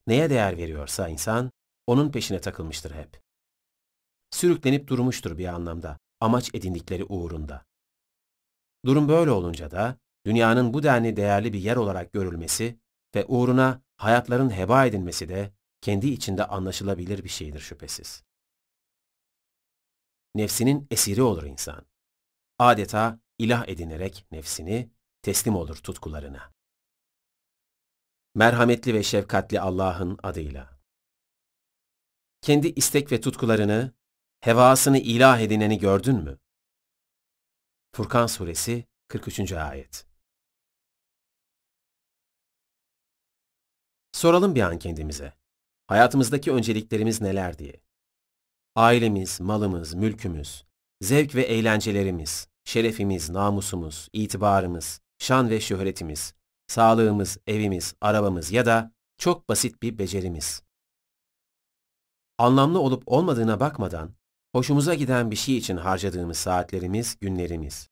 Neye 0.07 0.29
değer 0.29 0.57
veriyorsa 0.57 1.09
insan, 1.09 1.51
onun 1.87 2.11
peşine 2.11 2.41
takılmıştır 2.41 2.91
hep. 2.91 3.26
Sürüklenip 4.31 4.87
durmuştur 4.87 5.37
bir 5.37 5.47
anlamda, 5.47 5.99
amaç 6.19 6.55
edindikleri 6.55 7.03
uğrunda. 7.03 7.65
Durum 8.85 9.07
böyle 9.07 9.31
olunca 9.31 9.71
da, 9.71 9.97
dünyanın 10.25 10.73
bu 10.73 10.83
denli 10.83 11.15
değerli 11.15 11.53
bir 11.53 11.59
yer 11.59 11.75
olarak 11.75 12.13
görülmesi 12.13 12.79
ve 13.15 13.25
uğruna 13.25 13.81
hayatların 13.97 14.49
heba 14.49 14.85
edilmesi 14.85 15.29
de 15.29 15.53
kendi 15.81 16.07
içinde 16.07 16.45
anlaşılabilir 16.45 17.23
bir 17.23 17.29
şeydir 17.29 17.59
şüphesiz. 17.59 18.23
Nefsinin 20.35 20.87
esiri 20.91 21.21
olur 21.21 21.43
insan. 21.43 21.85
Adeta 22.59 23.19
ilah 23.37 23.67
edinerek 23.67 24.25
nefsini 24.31 24.89
teslim 25.21 25.55
olur 25.55 25.75
tutkularına. 25.75 26.53
Merhametli 28.35 28.93
ve 28.93 29.03
şefkatli 29.03 29.61
Allah'ın 29.61 30.17
adıyla. 30.23 30.79
Kendi 32.41 32.67
istek 32.67 33.11
ve 33.11 33.21
tutkularını, 33.21 33.93
hevasını 34.39 34.97
ilah 34.97 35.39
edineni 35.39 35.79
gördün 35.79 36.15
mü? 36.15 36.37
Furkan 37.95 38.27
Suresi 38.27 38.85
43. 39.07 39.51
Ayet 39.51 40.05
Soralım 44.11 44.55
bir 44.55 44.61
an 44.61 44.79
kendimize. 44.79 45.33
Hayatımızdaki 45.87 46.51
önceliklerimiz 46.51 47.21
neler 47.21 47.57
diye. 47.57 47.81
Ailemiz, 48.75 49.41
malımız, 49.41 49.93
mülkümüz, 49.93 50.65
zevk 51.01 51.35
ve 51.35 51.43
eğlencelerimiz, 51.43 52.47
şerefimiz, 52.65 53.29
namusumuz, 53.29 54.09
itibarımız, 54.13 55.01
şan 55.17 55.49
ve 55.49 55.59
şöhretimiz, 55.59 56.33
sağlığımız, 56.67 57.37
evimiz, 57.47 57.95
arabamız 58.01 58.51
ya 58.51 58.65
da 58.65 58.91
çok 59.17 59.49
basit 59.49 59.81
bir 59.81 59.97
becerimiz. 59.97 60.63
Anlamlı 62.37 62.79
olup 62.79 63.03
olmadığına 63.05 63.59
bakmadan, 63.59 64.15
hoşumuza 64.55 64.93
giden 64.93 65.31
bir 65.31 65.35
şey 65.35 65.57
için 65.57 65.77
harcadığımız 65.77 66.37
saatlerimiz, 66.37 67.17
günlerimiz. 67.21 67.89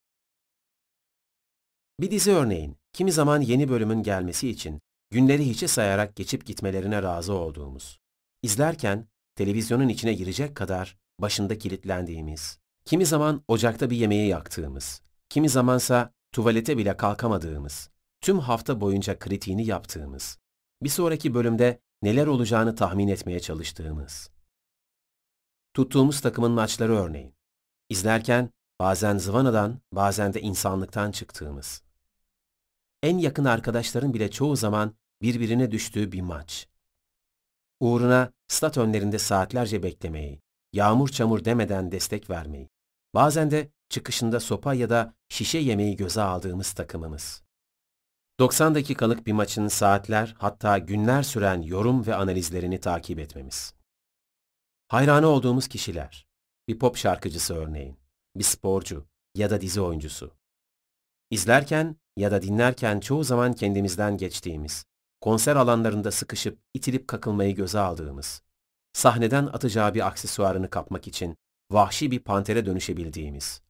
Bir 1.99 2.11
dizi 2.11 2.31
örneğin, 2.31 2.77
kimi 2.93 3.11
zaman 3.11 3.41
yeni 3.41 3.69
bölümün 3.69 4.03
gelmesi 4.03 4.49
için 4.49 4.81
günleri 5.11 5.49
hiçe 5.49 5.67
sayarak 5.67 6.15
geçip 6.15 6.45
gitmelerine 6.45 7.03
razı 7.03 7.33
olduğumuz. 7.33 7.99
İzlerken 8.43 9.07
televizyonun 9.35 9.87
içine 9.87 10.13
girecek 10.13 10.55
kadar 10.55 10.97
başında 11.19 11.57
kilitlendiğimiz, 11.57 12.59
kimi 12.85 13.05
zaman 13.05 13.43
ocakta 13.47 13.89
bir 13.89 13.97
yemeği 13.97 14.27
yaktığımız, 14.27 15.01
kimi 15.29 15.49
zamansa 15.49 16.11
tuvalete 16.31 16.77
bile 16.77 16.97
kalkamadığımız, 16.97 17.89
tüm 18.21 18.39
hafta 18.39 18.81
boyunca 18.81 19.19
kritiğini 19.19 19.65
yaptığımız, 19.65 20.37
bir 20.83 20.89
sonraki 20.89 21.33
bölümde 21.33 21.79
neler 22.03 22.27
olacağını 22.27 22.75
tahmin 22.75 23.07
etmeye 23.07 23.39
çalıştığımız. 23.39 24.29
Tuttuğumuz 25.75 26.21
takımın 26.21 26.51
maçları 26.51 26.95
örneğin. 26.95 27.35
İzlerken 27.89 28.49
bazen 28.79 29.17
zıvanadan, 29.17 29.81
bazen 29.91 30.33
de 30.33 30.41
insanlıktan 30.41 31.11
çıktığımız. 31.11 31.83
En 33.03 33.17
yakın 33.17 33.45
arkadaşların 33.45 34.13
bile 34.13 34.31
çoğu 34.31 34.55
zaman 34.55 34.95
birbirine 35.21 35.71
düştüğü 35.71 36.11
bir 36.11 36.21
maç. 36.21 36.67
Uğruna 37.79 38.31
stat 38.47 38.77
önlerinde 38.77 39.19
saatlerce 39.19 39.83
beklemeyi, 39.83 40.41
yağmur 40.73 41.09
çamur 41.09 41.45
demeden 41.45 41.91
destek 41.91 42.29
vermeyi, 42.29 42.69
bazen 43.13 43.51
de 43.51 43.71
çıkışında 43.89 44.39
sopa 44.39 44.73
ya 44.73 44.89
da 44.89 45.13
şişe 45.29 45.57
yemeği 45.57 45.95
göze 45.95 46.21
aldığımız 46.21 46.73
takımımız. 46.73 47.43
90 48.39 48.75
dakikalık 48.75 49.27
bir 49.27 49.33
maçın 49.33 49.67
saatler 49.67 50.35
hatta 50.37 50.77
günler 50.77 51.23
süren 51.23 51.61
yorum 51.61 52.07
ve 52.07 52.15
analizlerini 52.15 52.79
takip 52.79 53.19
etmemiz. 53.19 53.73
Hayranı 54.95 55.27
olduğumuz 55.27 55.67
kişiler, 55.67 56.27
bir 56.67 56.79
pop 56.79 56.97
şarkıcısı 56.97 57.55
örneğin, 57.55 57.97
bir 58.35 58.43
sporcu 58.43 59.07
ya 59.35 59.49
da 59.49 59.61
dizi 59.61 59.81
oyuncusu. 59.81 60.31
İzlerken 61.29 61.95
ya 62.17 62.31
da 62.31 62.41
dinlerken 62.41 62.99
çoğu 62.99 63.23
zaman 63.23 63.53
kendimizden 63.53 64.17
geçtiğimiz, 64.17 64.85
konser 65.21 65.55
alanlarında 65.55 66.11
sıkışıp 66.11 66.59
itilip 66.73 67.07
kakılmayı 67.07 67.55
göze 67.55 67.79
aldığımız, 67.79 68.41
sahneden 68.93 69.45
atacağı 69.45 69.93
bir 69.93 70.07
aksesuarını 70.07 70.69
kapmak 70.69 71.07
için 71.07 71.35
vahşi 71.71 72.11
bir 72.11 72.19
pantere 72.19 72.65
dönüşebildiğimiz, 72.65 73.61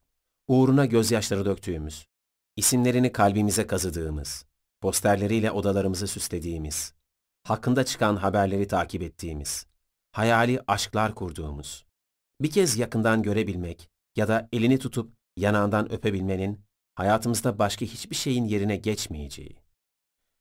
uğruna 0.48 0.86
gözyaşları 0.86 1.46
döktüğümüz, 1.46 2.08
isimlerini 2.56 3.12
kalbimize 3.12 3.68
kazıdığımız, 3.68 4.46
posterleriyle 4.82 5.52
odalarımızı 5.52 6.08
süslediğimiz, 6.08 6.94
hakkında 7.44 7.86
çıkan 7.86 8.16
haberleri 8.16 8.68
takip 8.68 9.02
ettiğimiz, 9.02 9.68
hayali 10.16 10.62
aşklar 10.68 11.16
kurduğumuz, 11.16 11.86
bir 12.42 12.52
kez 12.52 12.78
yakından 12.78 13.24
görebilmek 13.24 13.90
ya 14.16 14.28
da 14.28 14.50
elini 14.54 14.80
tutup 14.80 15.14
yanağından 15.38 15.92
öpebilmenin 15.92 16.66
hayatımızda 16.96 17.60
başka 17.60 17.86
hiçbir 17.86 18.16
şeyin 18.16 18.46
yerine 18.46 18.76
geçmeyeceği. 18.76 19.58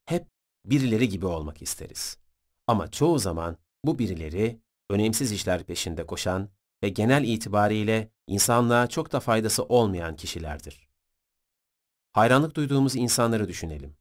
Hep 0.04 0.26
birileri 0.64 1.08
gibi 1.08 1.26
olmak 1.26 1.62
isteriz. 1.62 2.18
Ama 2.66 2.90
çoğu 2.90 3.18
zaman 3.18 3.56
bu 3.84 3.98
birileri 3.98 4.60
önemsiz 4.90 5.32
işler 5.32 5.64
peşinde 5.64 6.06
koşan 6.06 6.48
ve 6.82 6.88
genel 6.88 7.24
itibariyle 7.24 8.10
insanlığa 8.26 8.86
çok 8.86 9.12
da 9.12 9.20
faydası 9.20 9.64
olmayan 9.64 10.16
kişilerdir. 10.16 10.88
Hayranlık 12.12 12.56
duyduğumuz 12.56 12.96
insanları 12.96 13.48
düşünelim. 13.48 13.96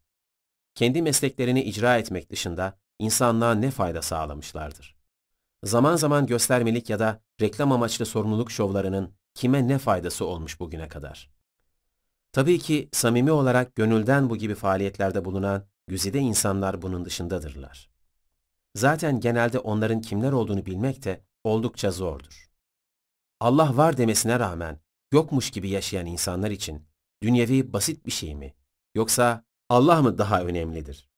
Kendi 0.76 1.02
mesleklerini 1.02 1.64
icra 1.64 1.98
etmek 1.98 2.30
dışında 2.30 2.80
insanlığa 3.00 3.56
ne 3.56 3.72
fayda 3.72 4.02
sağlamışlardır? 4.02 5.03
Zaman 5.64 5.96
zaman 5.96 6.28
göstermelik 6.28 6.90
ya 6.90 7.00
da 7.00 7.22
reklam 7.42 7.72
amaçlı 7.72 8.06
sorumluluk 8.06 8.52
şovlarının 8.52 9.16
kime 9.34 9.68
ne 9.68 9.78
faydası 9.78 10.26
olmuş 10.26 10.60
bugüne 10.60 10.88
kadar? 10.88 11.32
Tabii 12.32 12.60
ki 12.60 12.90
samimi 12.92 13.32
olarak 13.32 13.76
gönülden 13.76 14.30
bu 14.30 14.38
gibi 14.38 14.56
faaliyetlerde 14.56 15.26
bulunan 15.26 15.68
güzide 15.88 16.20
insanlar 16.20 16.82
bunun 16.82 17.06
dışındadırlar. 17.06 17.90
Zaten 18.76 19.20
genelde 19.20 19.60
onların 19.60 20.02
kimler 20.02 20.32
olduğunu 20.32 20.66
bilmek 20.66 21.04
de 21.04 21.24
oldukça 21.44 21.92
zordur. 21.92 22.50
Allah 23.40 23.78
var 23.78 23.98
demesine 23.98 24.40
rağmen 24.40 24.80
yokmuş 25.12 25.52
gibi 25.52 25.70
yaşayan 25.70 26.06
insanlar 26.06 26.52
için 26.52 26.88
dünyevi 27.22 27.74
basit 27.74 28.06
bir 28.06 28.12
şey 28.12 28.36
mi? 28.36 28.54
Yoksa 28.96 29.44
Allah 29.70 30.02
mı 30.02 30.18
daha 30.18 30.42
önemlidir? 30.44 31.13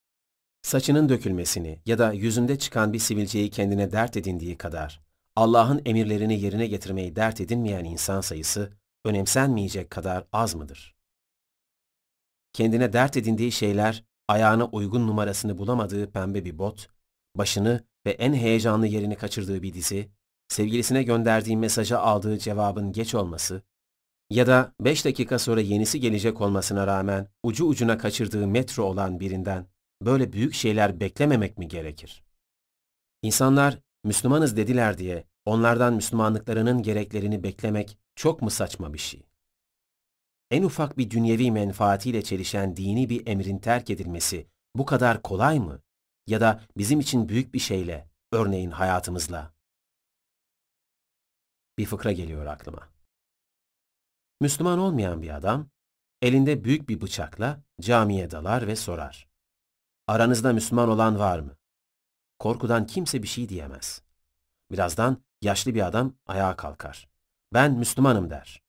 Saçının 0.65 1.09
dökülmesini 1.09 1.79
ya 1.85 1.97
da 1.97 2.13
yüzünde 2.13 2.59
çıkan 2.59 2.93
bir 2.93 2.99
sivilceyi 2.99 3.49
kendine 3.49 3.91
dert 3.91 4.17
edindiği 4.17 4.57
kadar 4.57 5.01
Allah'ın 5.35 5.81
emirlerini 5.85 6.39
yerine 6.39 6.67
getirmeyi 6.67 7.15
dert 7.15 7.41
edinmeyen 7.41 7.85
insan 7.85 8.21
sayısı 8.21 8.71
önemsenmeyecek 9.03 9.89
kadar 9.89 10.27
az 10.33 10.55
mıdır? 10.55 10.95
Kendine 12.53 12.93
dert 12.93 13.17
edindiği 13.17 13.51
şeyler 13.51 14.03
ayağına 14.27 14.65
uygun 14.65 15.07
numarasını 15.07 15.57
bulamadığı 15.57 16.11
pembe 16.11 16.45
bir 16.45 16.57
bot, 16.57 16.87
başını 17.35 17.83
ve 18.05 18.11
en 18.11 18.33
heyecanlı 18.33 18.87
yerini 18.87 19.15
kaçırdığı 19.15 19.61
bir 19.61 19.73
dizi, 19.73 20.09
sevgilisine 20.47 21.03
gönderdiği 21.03 21.57
mesaja 21.57 21.99
aldığı 21.99 22.37
cevabın 22.37 22.91
geç 22.91 23.15
olması, 23.15 23.61
Ya 24.29 24.47
da 24.47 24.73
5 24.79 25.05
dakika 25.05 25.39
sonra 25.39 25.61
yenisi 25.61 25.99
gelecek 25.99 26.41
olmasına 26.41 26.87
rağmen 26.87 27.27
ucu 27.43 27.65
ucuna 27.65 27.97
kaçırdığı 27.97 28.47
metro 28.47 28.83
olan 28.83 29.19
birinden 29.19 29.74
böyle 30.05 30.33
büyük 30.33 30.53
şeyler 30.53 30.99
beklememek 30.99 31.57
mi 31.57 31.67
gerekir? 31.67 32.23
İnsanlar 33.21 33.79
Müslümanız 34.03 34.57
dediler 34.57 34.97
diye 34.97 35.23
onlardan 35.45 35.93
Müslümanlıklarının 35.93 36.83
gereklerini 36.83 37.43
beklemek 37.43 37.97
çok 38.15 38.41
mu 38.41 38.49
saçma 38.49 38.93
bir 38.93 38.99
şey? 38.99 39.23
En 40.51 40.63
ufak 40.63 40.97
bir 40.97 41.09
dünyevi 41.09 41.51
menfaatiyle 41.51 42.21
çelişen 42.21 42.77
dini 42.77 43.09
bir 43.09 43.27
emrin 43.27 43.57
terk 43.57 43.89
edilmesi 43.89 44.47
bu 44.75 44.85
kadar 44.85 45.21
kolay 45.21 45.59
mı? 45.59 45.81
Ya 46.27 46.41
da 46.41 46.63
bizim 46.77 46.99
için 46.99 47.29
büyük 47.29 47.53
bir 47.53 47.59
şeyle, 47.59 48.09
örneğin 48.31 48.71
hayatımızla. 48.71 49.53
Bir 51.77 51.85
fıkra 51.85 52.11
geliyor 52.11 52.45
aklıma. 52.45 52.89
Müslüman 54.41 54.79
olmayan 54.79 55.21
bir 55.21 55.35
adam, 55.35 55.69
elinde 56.21 56.63
büyük 56.63 56.89
bir 56.89 57.01
bıçakla 57.01 57.63
camiye 57.81 58.31
dalar 58.31 58.67
ve 58.67 58.75
sorar. 58.75 59.34
Aranızda 60.07 60.53
Müslüman 60.53 60.89
olan 60.89 61.19
var 61.19 61.39
mı? 61.39 61.57
Korkudan 62.39 62.87
kimse 62.87 63.23
bir 63.23 63.27
şey 63.27 63.49
diyemez. 63.49 64.01
Birazdan 64.71 65.23
yaşlı 65.41 65.75
bir 65.75 65.87
adam 65.87 66.13
ayağa 66.25 66.55
kalkar. 66.55 67.09
Ben 67.53 67.73
Müslümanım 67.73 68.29
der. 68.29 68.63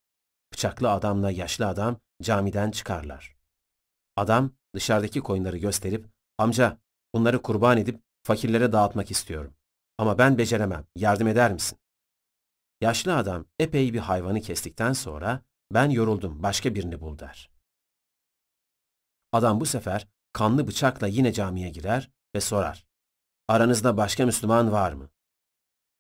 Bıçaklı 0.53 0.91
adamla 0.91 1.31
yaşlı 1.31 1.67
adam 1.67 2.01
camiden 2.23 2.71
çıkarlar. 2.71 3.37
Adam 4.17 4.51
dışarıdaki 4.75 5.21
koyunları 5.21 5.57
gösterip, 5.57 6.07
amca 6.39 6.79
bunları 7.15 7.43
kurban 7.43 7.79
edip 7.79 8.01
fakirlere 8.23 8.73
dağıtmak 8.73 9.11
istiyorum. 9.11 9.55
Ama 9.99 10.19
ben 10.19 10.39
beceremem, 10.39 10.87
yardım 10.97 11.29
eder 11.29 11.53
misin? 11.53 11.79
Yaşlı 12.81 13.17
adam 13.17 13.45
epey 13.59 13.93
bir 13.93 13.99
hayvanı 13.99 14.41
kestikten 14.41 14.93
sonra, 14.93 15.43
ben 15.73 15.91
yoruldum, 15.91 16.43
başka 16.43 16.75
birini 16.75 17.01
bul 17.01 17.19
der. 17.19 17.51
Adam 19.33 19.61
bu 19.61 19.67
sefer 19.67 20.09
kanlı 20.37 20.67
bıçakla 20.67 21.07
yine 21.07 21.33
camiye 21.33 21.69
girer 21.69 22.11
ve 22.35 22.41
sorar. 22.41 22.87
Aranızda 23.49 23.97
başka 23.97 24.27
Müslüman 24.27 24.73
var 24.73 24.93
mı? 24.93 25.11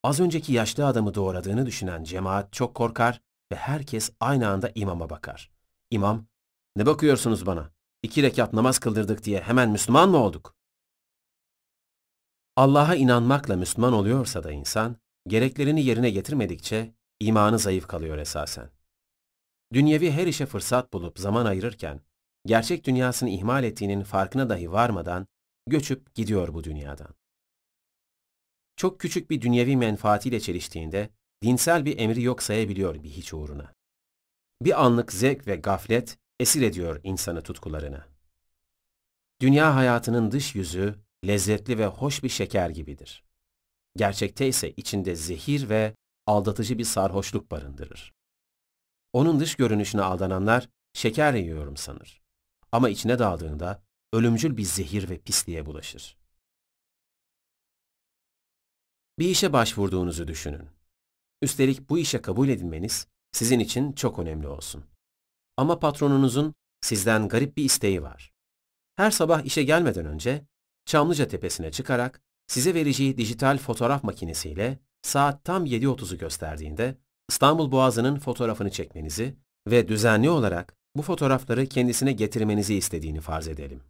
Az 0.02 0.20
önceki 0.20 0.52
yaşlı 0.52 0.86
adamı 0.86 1.14
doğradığını 1.14 1.66
düşünen 1.66 2.04
cemaat 2.04 2.52
çok 2.52 2.74
korkar 2.74 3.22
ve 3.52 3.56
herkes 3.56 4.10
aynı 4.20 4.48
anda 4.48 4.70
imama 4.74 5.10
bakar. 5.10 5.50
İmam, 5.90 6.26
ne 6.76 6.86
bakıyorsunuz 6.86 7.46
bana? 7.46 7.70
İki 8.02 8.22
rekat 8.22 8.52
namaz 8.52 8.78
kıldırdık 8.78 9.24
diye 9.24 9.40
hemen 9.40 9.70
Müslüman 9.70 10.08
mı 10.08 10.16
olduk? 10.16 10.54
Allah'a 12.56 12.94
inanmakla 12.94 13.56
Müslüman 13.56 13.92
oluyorsa 13.92 14.44
da 14.44 14.52
insan, 14.52 14.96
gereklerini 15.26 15.84
yerine 15.84 16.10
getirmedikçe 16.10 16.94
imanı 17.20 17.58
zayıf 17.58 17.86
kalıyor 17.86 18.18
esasen. 18.18 18.70
Dünyevi 19.72 20.12
her 20.12 20.26
işe 20.26 20.46
fırsat 20.46 20.92
bulup 20.92 21.18
zaman 21.18 21.46
ayırırken, 21.46 22.00
gerçek 22.46 22.84
dünyasını 22.84 23.30
ihmal 23.30 23.64
ettiğinin 23.64 24.02
farkına 24.02 24.48
dahi 24.48 24.72
varmadan 24.72 25.26
göçüp 25.66 26.14
gidiyor 26.14 26.54
bu 26.54 26.64
dünyadan. 26.64 27.14
Çok 28.76 29.00
küçük 29.00 29.30
bir 29.30 29.40
dünyevi 29.40 29.76
menfaatiyle 29.76 30.40
çeliştiğinde 30.40 31.10
dinsel 31.42 31.84
bir 31.84 31.98
emri 31.98 32.22
yok 32.22 32.42
sayabiliyor 32.42 33.02
bir 33.02 33.10
hiç 33.10 33.34
uğruna. 33.34 33.74
Bir 34.62 34.84
anlık 34.84 35.12
zevk 35.12 35.46
ve 35.46 35.56
gaflet 35.56 36.18
esir 36.40 36.62
ediyor 36.62 37.00
insanı 37.02 37.42
tutkularına. 37.42 38.06
Dünya 39.40 39.74
hayatının 39.74 40.30
dış 40.30 40.54
yüzü 40.54 40.94
lezzetli 41.26 41.78
ve 41.78 41.86
hoş 41.86 42.22
bir 42.22 42.28
şeker 42.28 42.70
gibidir. 42.70 43.24
Gerçekte 43.96 44.48
ise 44.48 44.70
içinde 44.70 45.16
zehir 45.16 45.68
ve 45.68 45.94
aldatıcı 46.26 46.78
bir 46.78 46.84
sarhoşluk 46.84 47.50
barındırır. 47.50 48.12
Onun 49.12 49.40
dış 49.40 49.54
görünüşüne 49.54 50.02
aldananlar 50.02 50.68
şeker 50.92 51.34
yiyorum 51.34 51.76
sanır. 51.76 52.25
Ama 52.76 52.88
içine 52.88 53.18
daldığında 53.18 53.82
ölümcül 54.12 54.56
bir 54.56 54.62
zehir 54.62 55.10
ve 55.10 55.18
pisliğe 55.18 55.66
bulaşır. 55.66 56.18
Bir 59.18 59.28
işe 59.28 59.52
başvurduğunuzu 59.52 60.28
düşünün. 60.28 60.68
Üstelik 61.42 61.90
bu 61.90 61.98
işe 61.98 62.22
kabul 62.22 62.48
edilmeniz 62.48 63.06
sizin 63.32 63.58
için 63.58 63.92
çok 63.92 64.18
önemli 64.18 64.48
olsun. 64.48 64.84
Ama 65.56 65.78
patronunuzun 65.78 66.54
sizden 66.80 67.28
garip 67.28 67.56
bir 67.56 67.64
isteği 67.64 68.02
var. 68.02 68.32
Her 68.96 69.10
sabah 69.10 69.44
işe 69.44 69.62
gelmeden 69.62 70.06
önce 70.06 70.46
Çamlıca 70.86 71.28
Tepesi'ne 71.28 71.70
çıkarak 71.70 72.22
size 72.46 72.74
vereceği 72.74 73.16
dijital 73.16 73.58
fotoğraf 73.58 74.04
makinesiyle 74.04 74.78
saat 75.02 75.44
tam 75.44 75.66
7.30'u 75.66 76.18
gösterdiğinde 76.18 76.98
İstanbul 77.28 77.72
Boğazı'nın 77.72 78.18
fotoğrafını 78.18 78.70
çekmenizi 78.70 79.36
ve 79.66 79.88
düzenli 79.88 80.30
olarak 80.30 80.76
bu 80.98 81.02
fotoğrafları 81.02 81.66
kendisine 81.66 82.12
getirmenizi 82.12 82.74
istediğini 82.74 83.20
farz 83.20 83.48
edelim. 83.48 83.80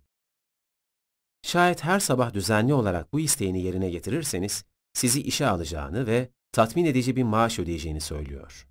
Şayet 1.42 1.84
her 1.84 2.00
sabah 2.00 2.34
düzenli 2.34 2.74
olarak 2.74 3.12
bu 3.12 3.20
isteğini 3.20 3.62
yerine 3.62 3.90
getirirseniz, 3.90 4.64
sizi 4.92 5.22
işe 5.22 5.46
alacağını 5.46 6.06
ve 6.06 6.28
tatmin 6.52 6.84
edici 6.84 7.16
bir 7.16 7.22
maaş 7.22 7.58
ödeyeceğini 7.58 8.00
söylüyor. 8.00 8.68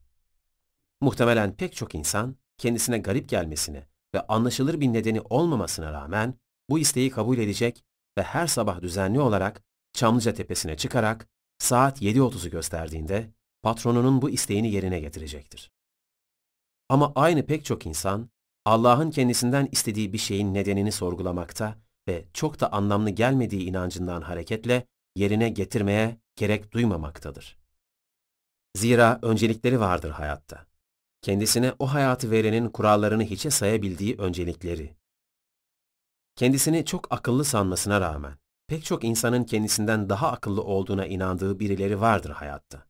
Muhtemelen 1.01 1.55
pek 1.55 1.75
çok 1.75 1.95
insan 1.95 2.35
kendisine 2.57 2.97
garip 2.97 3.29
gelmesine 3.29 3.87
ve 4.15 4.21
anlaşılır 4.21 4.79
bir 4.79 4.93
nedeni 4.93 5.21
olmamasına 5.21 5.93
rağmen 5.93 6.33
bu 6.69 6.79
isteği 6.79 7.09
kabul 7.09 7.37
edecek 7.37 7.83
ve 8.17 8.23
her 8.23 8.47
sabah 8.47 8.81
düzenli 8.81 9.19
olarak 9.19 9.63
Çamlıca 9.93 10.33
Tepesi'ne 10.33 10.77
çıkarak 10.77 11.27
saat 11.57 12.01
7.30'u 12.01 12.49
gösterdiğinde 12.49 13.31
patronunun 13.61 14.21
bu 14.21 14.29
isteğini 14.29 14.71
yerine 14.71 14.99
getirecektir. 14.99 15.74
Ama 16.89 17.13
aynı 17.15 17.45
pek 17.45 17.65
çok 17.65 17.85
insan 17.85 18.29
Allah'ın 18.65 19.11
kendisinden 19.11 19.69
istediği 19.71 20.13
bir 20.13 20.17
şeyin 20.17 20.53
nedenini 20.53 20.91
sorgulamakta 20.91 21.75
ve 22.07 22.25
çok 22.33 22.59
da 22.59 22.71
anlamlı 22.71 23.09
gelmediği 23.09 23.63
inancından 23.69 24.21
hareketle 24.21 24.87
yerine 25.15 25.49
getirmeye 25.49 26.17
gerek 26.35 26.71
duymamaktadır. 26.71 27.57
Zira 28.75 29.19
öncelikleri 29.21 29.79
vardır 29.79 30.11
hayatta. 30.11 30.65
Kendisine 31.21 31.73
o 31.79 31.93
hayatı 31.93 32.31
verenin 32.31 32.69
kurallarını 32.69 33.23
hiçe 33.23 33.49
sayabildiği 33.49 34.15
öncelikleri. 34.17 34.95
Kendisini 36.35 36.85
çok 36.85 37.13
akıllı 37.13 37.45
sanmasına 37.45 38.01
rağmen, 38.01 38.37
pek 38.67 38.85
çok 38.85 39.03
insanın 39.03 39.43
kendisinden 39.43 40.09
daha 40.09 40.31
akıllı 40.31 40.63
olduğuna 40.63 41.05
inandığı 41.05 41.59
birileri 41.59 42.01
vardır 42.01 42.29
hayatta. 42.29 42.85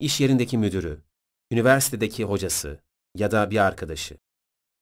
İş 0.00 0.20
yerindeki 0.20 0.58
müdürü, 0.58 1.02
üniversitedeki 1.50 2.24
hocası 2.24 2.80
ya 3.14 3.30
da 3.30 3.50
bir 3.50 3.58
arkadaşı 3.58 4.18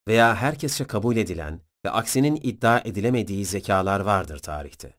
veya 0.09 0.37
herkesçe 0.37 0.85
kabul 0.85 1.17
edilen 1.17 1.61
ve 1.85 1.91
aksinin 1.91 2.37
iddia 2.37 2.81
edilemediği 2.81 3.45
zekalar 3.45 4.01
vardır 4.01 4.39
tarihte. 4.39 4.97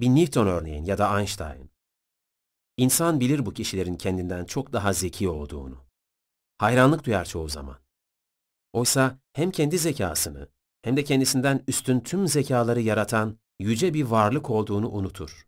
Bir 0.00 0.08
Newton 0.08 0.46
örneğin 0.46 0.84
ya 0.84 0.98
da 0.98 1.18
Einstein. 1.18 1.70
İnsan 2.76 3.20
bilir 3.20 3.46
bu 3.46 3.52
kişilerin 3.52 3.96
kendinden 3.96 4.44
çok 4.44 4.72
daha 4.72 4.92
zeki 4.92 5.28
olduğunu. 5.28 5.84
Hayranlık 6.58 7.04
duyar 7.04 7.24
çoğu 7.24 7.48
zaman. 7.48 7.78
Oysa 8.72 9.18
hem 9.32 9.50
kendi 9.50 9.78
zekasını 9.78 10.48
hem 10.82 10.96
de 10.96 11.04
kendisinden 11.04 11.64
üstün 11.68 12.00
tüm 12.00 12.28
zekaları 12.28 12.80
yaratan 12.80 13.38
yüce 13.58 13.94
bir 13.94 14.04
varlık 14.04 14.50
olduğunu 14.50 14.90
unutur. 14.90 15.46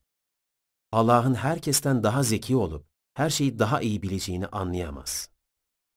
Allah'ın 0.93 1.35
herkesten 1.35 2.03
daha 2.03 2.23
zeki 2.23 2.57
olup 2.57 2.92
her 3.15 3.31
şeyi 3.31 3.59
daha 3.59 3.81
iyi 3.81 4.03
bileceğini 4.03 4.47
anlayamaz. 4.47 5.29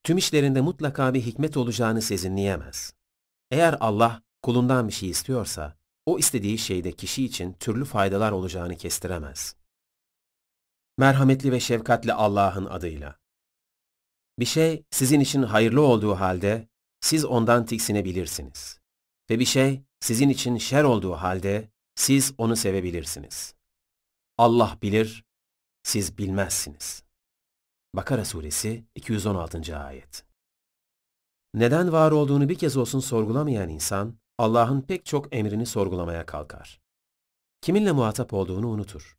Tüm 0.03 0.17
işlerinde 0.17 0.61
mutlaka 0.61 1.13
bir 1.13 1.21
hikmet 1.21 1.57
olacağını 1.57 2.01
sezinleyemez. 2.01 2.93
Eğer 3.51 3.77
Allah 3.79 4.21
kulundan 4.41 4.87
bir 4.87 4.93
şey 4.93 5.09
istiyorsa, 5.09 5.77
o 6.05 6.19
istediği 6.19 6.57
şeyde 6.57 6.91
kişi 6.91 7.25
için 7.25 7.53
türlü 7.53 7.85
faydalar 7.85 8.31
olacağını 8.31 8.77
kestiremez. 8.77 9.55
Merhametli 10.97 11.51
ve 11.51 11.59
şefkatli 11.59 12.13
Allah'ın 12.13 12.65
adıyla. 12.65 13.19
Bir 14.39 14.45
şey 14.45 14.85
sizin 14.91 15.19
için 15.19 15.43
hayırlı 15.43 15.81
olduğu 15.81 16.15
halde 16.15 16.67
siz 17.01 17.25
ondan 17.25 17.65
tiksinebilirsiniz. 17.65 18.79
Ve 19.29 19.39
bir 19.39 19.45
şey 19.45 19.81
sizin 19.99 20.29
için 20.29 20.57
şer 20.57 20.83
olduğu 20.83 21.13
halde 21.13 21.69
siz 21.95 22.33
onu 22.37 22.55
sevebilirsiniz. 22.55 23.55
Allah 24.37 24.77
bilir, 24.81 25.25
siz 25.83 26.17
bilmezsiniz. 26.17 27.05
Bakara 27.95 28.25
suresi 28.25 28.85
216. 28.95 29.77
ayet. 29.77 30.25
Neden 31.53 31.91
var 31.91 32.11
olduğunu 32.11 32.49
bir 32.49 32.56
kez 32.57 32.77
olsun 32.77 32.99
sorgulamayan 32.99 33.69
insan, 33.69 34.19
Allah'ın 34.38 34.82
pek 34.82 35.06
çok 35.06 35.35
emrini 35.35 35.65
sorgulamaya 35.65 36.25
kalkar. 36.25 36.82
Kiminle 37.61 37.91
muhatap 37.91 38.33
olduğunu 38.33 38.67
unutur. 38.67 39.17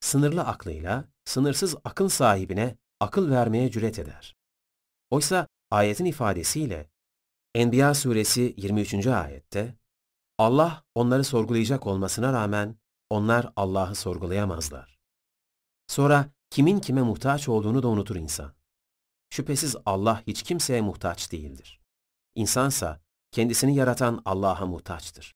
Sınırlı 0.00 0.42
aklıyla, 0.42 1.04
sınırsız 1.24 1.76
akıl 1.84 2.08
sahibine 2.08 2.76
akıl 3.00 3.30
vermeye 3.30 3.70
cüret 3.70 3.98
eder. 3.98 4.36
Oysa 5.10 5.46
ayetin 5.70 6.04
ifadesiyle 6.04 6.90
Enbiya 7.54 7.94
suresi 7.94 8.54
23. 8.56 9.06
ayette 9.06 9.74
Allah 10.38 10.82
onları 10.94 11.24
sorgulayacak 11.24 11.86
olmasına 11.86 12.32
rağmen 12.32 12.76
onlar 13.10 13.52
Allah'ı 13.56 13.94
sorgulayamazlar. 13.94 14.98
Sonra 15.86 16.35
kimin 16.56 16.80
kime 16.80 17.02
muhtaç 17.02 17.48
olduğunu 17.48 17.82
da 17.82 17.88
unutur 17.88 18.16
insan. 18.16 18.54
Şüphesiz 19.30 19.76
Allah 19.86 20.22
hiç 20.26 20.42
kimseye 20.42 20.80
muhtaç 20.80 21.32
değildir. 21.32 21.80
İnsansa 22.34 23.00
kendisini 23.30 23.76
yaratan 23.76 24.22
Allah'a 24.24 24.66
muhtaçtır. 24.66 25.34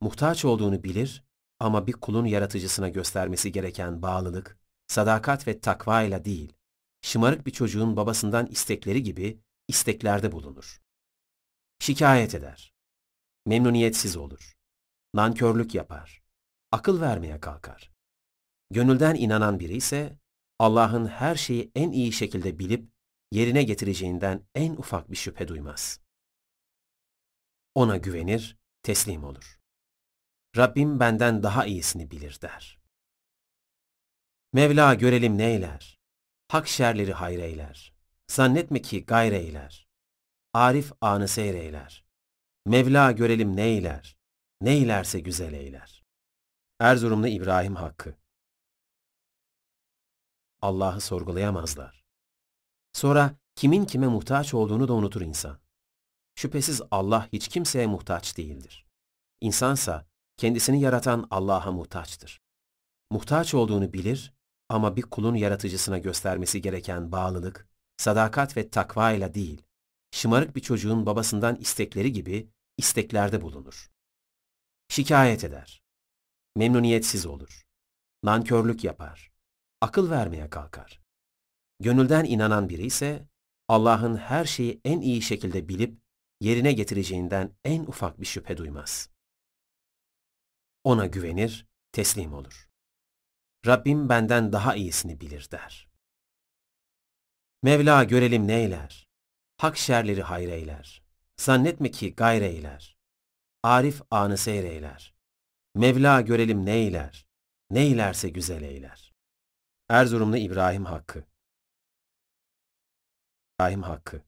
Muhtaç 0.00 0.44
olduğunu 0.44 0.84
bilir 0.84 1.24
ama 1.60 1.86
bir 1.86 1.92
kulun 1.92 2.24
yaratıcısına 2.24 2.88
göstermesi 2.88 3.52
gereken 3.52 4.02
bağlılık, 4.02 4.58
sadakat 4.86 5.48
ve 5.48 5.60
takva 5.60 6.02
ile 6.02 6.24
değil, 6.24 6.52
şımarık 7.02 7.46
bir 7.46 7.52
çocuğun 7.52 7.96
babasından 7.96 8.46
istekleri 8.46 9.02
gibi 9.02 9.40
isteklerde 9.68 10.32
bulunur. 10.32 10.80
Şikayet 11.78 12.34
eder. 12.34 12.74
Memnuniyetsiz 13.46 14.16
olur. 14.16 14.52
Nankörlük 15.14 15.74
yapar. 15.74 16.22
Akıl 16.72 17.00
vermeye 17.00 17.40
kalkar. 17.40 17.92
Gönülden 18.70 19.14
inanan 19.14 19.60
biri 19.60 19.76
ise 19.76 20.21
Allah'ın 20.62 21.06
her 21.06 21.34
şeyi 21.34 21.72
en 21.74 21.90
iyi 21.90 22.12
şekilde 22.12 22.58
bilip 22.58 22.90
yerine 23.30 23.62
getireceğinden 23.62 24.46
en 24.54 24.72
ufak 24.72 25.10
bir 25.10 25.16
şüphe 25.16 25.48
duymaz. 25.48 26.00
Ona 27.74 27.96
güvenir, 27.96 28.58
teslim 28.82 29.24
olur. 29.24 29.60
Rabbim 30.56 31.00
benden 31.00 31.42
daha 31.42 31.66
iyisini 31.66 32.10
bilir 32.10 32.38
der. 32.42 32.80
Mevla 34.52 34.94
görelim 34.94 35.38
neyler, 35.38 36.00
hak 36.48 36.68
şerleri 36.68 37.12
hayreyler, 37.12 37.94
zannetme 38.28 38.82
ki 38.82 39.04
gayreyler, 39.04 39.88
Arif 40.52 40.92
anı 41.00 41.28
seyreyler, 41.28 42.04
Mevla 42.66 43.12
görelim 43.12 43.56
neyler, 43.56 44.16
neylerse 44.60 45.20
güzel 45.20 45.52
eyler. 45.52 46.04
Erzurumlu 46.80 47.28
İbrahim 47.28 47.76
Hakkı 47.76 48.21
Allah'ı 50.62 51.00
sorgulayamazlar. 51.00 52.04
Sonra 52.92 53.36
kimin 53.54 53.84
kime 53.84 54.06
muhtaç 54.06 54.54
olduğunu 54.54 54.88
da 54.88 54.92
unutur 54.92 55.20
insan. 55.20 55.58
Şüphesiz 56.34 56.82
Allah 56.90 57.28
hiç 57.32 57.48
kimseye 57.48 57.86
muhtaç 57.86 58.36
değildir. 58.36 58.86
İnsansa 59.40 60.06
kendisini 60.36 60.80
yaratan 60.80 61.26
Allah'a 61.30 61.72
muhtaçtır. 61.72 62.40
Muhtaç 63.10 63.54
olduğunu 63.54 63.92
bilir 63.92 64.34
ama 64.68 64.96
bir 64.96 65.02
kulun 65.02 65.34
yaratıcısına 65.34 65.98
göstermesi 65.98 66.62
gereken 66.62 67.12
bağlılık, 67.12 67.68
sadakat 67.96 68.56
ve 68.56 68.70
takva 68.70 69.12
ile 69.12 69.34
değil, 69.34 69.62
şımarık 70.10 70.56
bir 70.56 70.60
çocuğun 70.60 71.06
babasından 71.06 71.56
istekleri 71.56 72.12
gibi 72.12 72.48
isteklerde 72.76 73.42
bulunur. 73.42 73.90
Şikayet 74.88 75.44
eder. 75.44 75.82
Memnuniyetsiz 76.56 77.26
olur. 77.26 77.62
Nankörlük 78.24 78.84
yapar. 78.84 79.31
Akıl 79.82 80.10
vermeye 80.10 80.50
kalkar. 80.50 81.00
Gönülden 81.80 82.24
inanan 82.24 82.68
biri 82.68 82.86
ise 82.86 83.28
Allah'ın 83.68 84.16
her 84.16 84.44
şeyi 84.44 84.80
en 84.84 85.00
iyi 85.00 85.22
şekilde 85.22 85.68
bilip 85.68 86.00
yerine 86.40 86.72
getireceğinden 86.72 87.56
en 87.64 87.82
ufak 87.82 88.20
bir 88.20 88.26
şüphe 88.26 88.56
duymaz. 88.56 89.10
Ona 90.84 91.06
güvenir, 91.06 91.66
teslim 91.92 92.32
olur. 92.32 92.68
Rabbim 93.66 94.08
benden 94.08 94.52
daha 94.52 94.74
iyisini 94.74 95.20
bilir 95.20 95.48
der. 95.50 95.88
Mevla 97.62 98.04
görelim 98.04 98.46
neyler, 98.46 99.08
hak 99.56 99.76
şerleri 99.76 100.22
hayreyler, 100.22 101.02
zannetme 101.36 101.90
ki 101.90 102.14
gayreyler, 102.14 102.96
Arif 103.62 104.02
anı 104.10 104.36
seyreyler, 104.36 105.14
Mevla 105.74 106.20
görelim 106.20 106.66
neyler, 106.66 107.26
neylerse 107.70 108.28
güzel 108.28 108.62
eyler. 108.62 109.11
Erzurumlu 109.88 110.36
İbrahim 110.36 110.84
Hakkı 110.84 111.24
İbrahim 113.58 113.82
Hakkı 113.82 114.22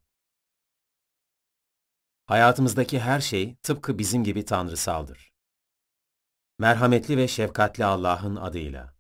Hayatımızdaki 2.27 3.01
her 3.01 3.21
şey 3.21 3.55
tıpkı 3.57 3.99
bizim 3.99 4.25
gibi 4.25 4.45
tanrısaldır. 4.45 5.33
Merhametli 6.59 7.17
ve 7.17 7.29
şefkatli 7.29 7.85
Allah'ın 7.85 8.37
adıyla. 8.37 8.95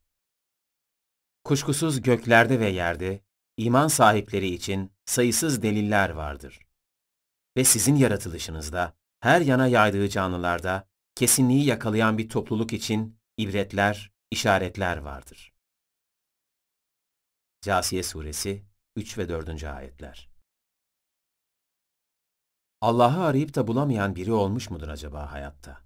Kuşkusuz 1.44 2.02
göklerde 2.02 2.60
ve 2.60 2.68
yerde 2.68 3.24
iman 3.56 3.88
sahipleri 3.88 4.48
için 4.48 4.92
sayısız 5.04 5.62
deliller 5.62 6.10
vardır. 6.10 6.60
Ve 7.56 7.64
sizin 7.64 7.96
yaratılışınızda, 7.96 8.96
her 9.20 9.40
yana 9.40 9.66
yaydığı 9.66 10.08
canlılarda 10.08 10.88
kesinliği 11.14 11.64
yakalayan 11.64 12.18
bir 12.18 12.28
topluluk 12.28 12.72
için 12.72 13.20
ibretler, 13.36 14.12
işaretler 14.30 14.96
vardır. 14.96 15.53
Casiye 17.64 18.02
Suresi 18.02 18.62
3 18.96 19.18
ve 19.18 19.28
4. 19.28 19.64
ayetler. 19.64 20.30
Allah'ı 22.80 23.24
arayıp 23.24 23.54
da 23.54 23.66
bulamayan 23.66 24.16
biri 24.16 24.32
olmuş 24.32 24.70
mudur 24.70 24.88
acaba 24.88 25.32
hayatta? 25.32 25.80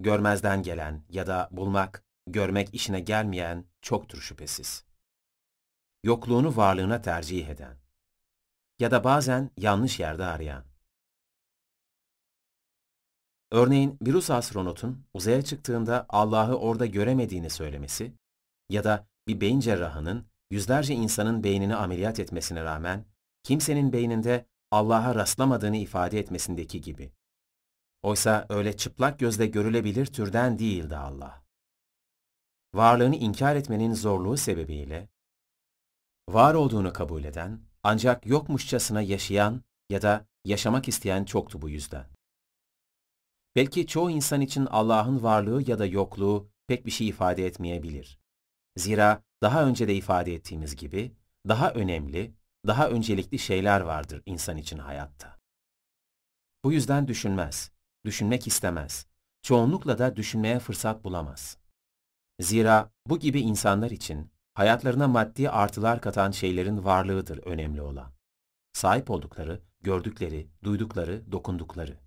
Görmezden 0.00 0.62
gelen 0.62 1.04
ya 1.10 1.26
da 1.26 1.48
bulmak, 1.52 2.04
görmek 2.26 2.74
işine 2.74 3.00
gelmeyen 3.00 3.64
çoktur 3.82 4.20
şüphesiz. 4.20 4.84
Yokluğunu 6.04 6.56
varlığına 6.56 7.02
tercih 7.02 7.48
eden 7.48 7.76
ya 8.78 8.90
da 8.90 9.04
bazen 9.04 9.50
yanlış 9.56 10.00
yerde 10.00 10.24
arayan. 10.24 10.64
Örneğin 13.50 13.98
bir 14.00 14.12
Rus 14.12 14.30
astronotun 14.30 15.06
uzaya 15.14 15.42
çıktığında 15.42 16.06
Allah'ı 16.08 16.56
orada 16.56 16.86
göremediğini 16.86 17.50
söylemesi 17.50 18.12
ya 18.68 18.84
da 18.84 19.08
bir 19.28 19.40
beyin 19.40 19.60
cerrahının 19.60 20.26
yüzlerce 20.50 20.94
insanın 20.94 21.44
beynini 21.44 21.76
ameliyat 21.76 22.20
etmesine 22.20 22.64
rağmen 22.64 23.04
kimsenin 23.42 23.92
beyninde 23.92 24.46
Allah'a 24.70 25.14
rastlamadığını 25.14 25.76
ifade 25.76 26.18
etmesindeki 26.18 26.80
gibi. 26.80 27.12
Oysa 28.02 28.46
öyle 28.48 28.76
çıplak 28.76 29.18
gözle 29.18 29.46
görülebilir 29.46 30.06
türden 30.06 30.58
değildi 30.58 30.96
Allah. 30.96 31.42
Varlığını 32.74 33.16
inkar 33.16 33.56
etmenin 33.56 33.94
zorluğu 33.94 34.36
sebebiyle, 34.36 35.08
var 36.28 36.54
olduğunu 36.54 36.92
kabul 36.92 37.24
eden, 37.24 37.60
ancak 37.82 38.26
yokmuşçasına 38.26 39.02
yaşayan 39.02 39.62
ya 39.90 40.02
da 40.02 40.26
yaşamak 40.44 40.88
isteyen 40.88 41.24
çoktu 41.24 41.62
bu 41.62 41.68
yüzden. 41.68 42.06
Belki 43.56 43.86
çoğu 43.86 44.10
insan 44.10 44.40
için 44.40 44.66
Allah'ın 44.66 45.22
varlığı 45.22 45.70
ya 45.70 45.78
da 45.78 45.86
yokluğu 45.86 46.50
pek 46.66 46.86
bir 46.86 46.90
şey 46.90 47.08
ifade 47.08 47.46
etmeyebilir. 47.46 48.18
Zira 48.76 49.22
daha 49.42 49.64
önce 49.64 49.88
de 49.88 49.94
ifade 49.94 50.34
ettiğimiz 50.34 50.76
gibi, 50.76 51.16
daha 51.48 51.70
önemli, 51.72 52.34
daha 52.66 52.88
öncelikli 52.88 53.38
şeyler 53.38 53.80
vardır 53.80 54.22
insan 54.26 54.56
için 54.56 54.78
hayatta. 54.78 55.40
Bu 56.64 56.72
yüzden 56.72 57.08
düşünmez, 57.08 57.72
düşünmek 58.04 58.46
istemez, 58.46 59.06
çoğunlukla 59.42 59.98
da 59.98 60.16
düşünmeye 60.16 60.58
fırsat 60.58 61.04
bulamaz. 61.04 61.58
Zira 62.40 62.90
bu 63.06 63.18
gibi 63.18 63.40
insanlar 63.40 63.90
için 63.90 64.30
hayatlarına 64.54 65.08
maddi 65.08 65.50
artılar 65.50 66.00
katan 66.00 66.30
şeylerin 66.30 66.84
varlığıdır 66.84 67.38
önemli 67.38 67.82
olan. 67.82 68.12
Sahip 68.72 69.10
oldukları, 69.10 69.62
gördükleri, 69.80 70.50
duydukları, 70.64 71.32
dokundukları. 71.32 71.98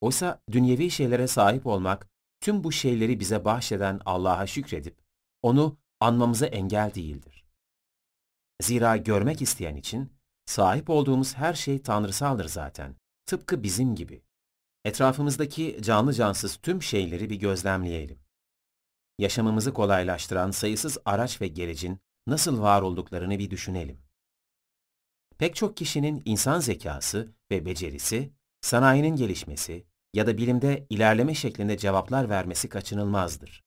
Oysa 0.00 0.42
dünyevi 0.50 0.90
şeylere 0.90 1.26
sahip 1.26 1.66
olmak, 1.66 2.08
tüm 2.40 2.64
bu 2.64 2.72
şeyleri 2.72 3.20
bize 3.20 3.44
bahşeden 3.44 4.00
Allah'a 4.04 4.46
şükredip, 4.46 5.03
onu 5.44 5.78
anmamıza 6.00 6.46
engel 6.46 6.94
değildir. 6.94 7.44
Zira 8.62 8.96
görmek 8.96 9.42
isteyen 9.42 9.76
için 9.76 10.12
sahip 10.46 10.90
olduğumuz 10.90 11.34
her 11.34 11.54
şey 11.54 11.82
tanrısaldır 11.82 12.48
zaten. 12.48 12.96
Tıpkı 13.26 13.62
bizim 13.62 13.94
gibi. 13.94 14.22
Etrafımızdaki 14.84 15.78
canlı 15.82 16.12
cansız 16.12 16.56
tüm 16.56 16.82
şeyleri 16.82 17.30
bir 17.30 17.36
gözlemleyelim. 17.36 18.18
Yaşamımızı 19.18 19.72
kolaylaştıran 19.72 20.50
sayısız 20.50 20.98
araç 21.04 21.40
ve 21.40 21.48
gerecin 21.48 22.00
nasıl 22.26 22.60
var 22.60 22.82
olduklarını 22.82 23.38
bir 23.38 23.50
düşünelim. 23.50 24.02
Pek 25.38 25.56
çok 25.56 25.76
kişinin 25.76 26.22
insan 26.24 26.60
zekası 26.60 27.34
ve 27.50 27.66
becerisi, 27.66 28.32
sanayinin 28.60 29.16
gelişmesi 29.16 29.86
ya 30.14 30.26
da 30.26 30.38
bilimde 30.38 30.86
ilerleme 30.90 31.34
şeklinde 31.34 31.78
cevaplar 31.78 32.28
vermesi 32.28 32.68
kaçınılmazdır. 32.68 33.63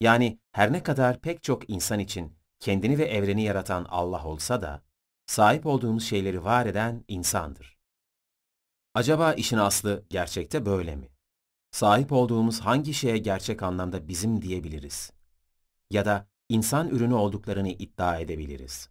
Yani 0.00 0.38
her 0.52 0.72
ne 0.72 0.82
kadar 0.82 1.20
pek 1.20 1.42
çok 1.42 1.70
insan 1.70 1.98
için 1.98 2.38
kendini 2.60 2.98
ve 2.98 3.04
evreni 3.04 3.42
yaratan 3.42 3.86
Allah 3.88 4.24
olsa 4.24 4.62
da, 4.62 4.82
sahip 5.26 5.66
olduğumuz 5.66 6.04
şeyleri 6.04 6.44
var 6.44 6.66
eden 6.66 7.04
insandır. 7.08 7.78
Acaba 8.94 9.32
işin 9.34 9.58
aslı 9.58 10.04
gerçekte 10.10 10.66
böyle 10.66 10.96
mi? 10.96 11.08
Sahip 11.70 12.12
olduğumuz 12.12 12.60
hangi 12.60 12.94
şeye 12.94 13.18
gerçek 13.18 13.62
anlamda 13.62 14.08
bizim 14.08 14.42
diyebiliriz? 14.42 15.12
Ya 15.90 16.04
da 16.04 16.28
insan 16.48 16.88
ürünü 16.88 17.14
olduklarını 17.14 17.68
iddia 17.68 18.18
edebiliriz. 18.18 18.88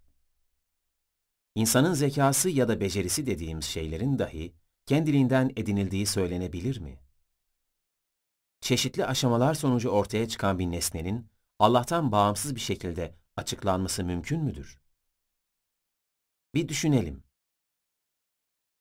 İnsanın 1.56 1.94
zekası 1.94 2.50
ya 2.50 2.68
da 2.68 2.82
becerisi 2.82 3.26
dediğimiz 3.26 3.66
şeylerin 3.66 4.20
dahi 4.20 4.54
kendiliğinden 4.86 5.52
edinildiği 5.56 6.06
söylenebilir 6.06 6.80
mi? 6.80 7.00
Çeşitli 8.62 9.06
aşamalar 9.06 9.54
sonucu 9.54 9.90
ortaya 9.90 10.28
çıkan 10.28 10.60
bir 10.60 10.72
nesnenin 10.72 11.30
Allah'tan 11.60 12.12
bağımsız 12.12 12.56
bir 12.56 12.60
şekilde 12.60 13.16
açıklanması 13.36 14.04
mümkün 14.04 14.44
müdür? 14.44 14.82
Bir 16.54 16.68
düşünelim. 16.68 17.24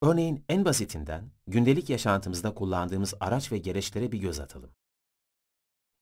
Örneğin 0.03 0.45
en 0.49 0.65
basitinden 0.65 1.31
gündelik 1.47 1.91
yaşantımızda 1.91 2.55
kullandığımız 2.55 3.15
araç 3.21 3.53
ve 3.53 3.59
gereçlere 3.59 4.13
bir 4.13 4.19
göz 4.19 4.41
atalım. 4.41 4.71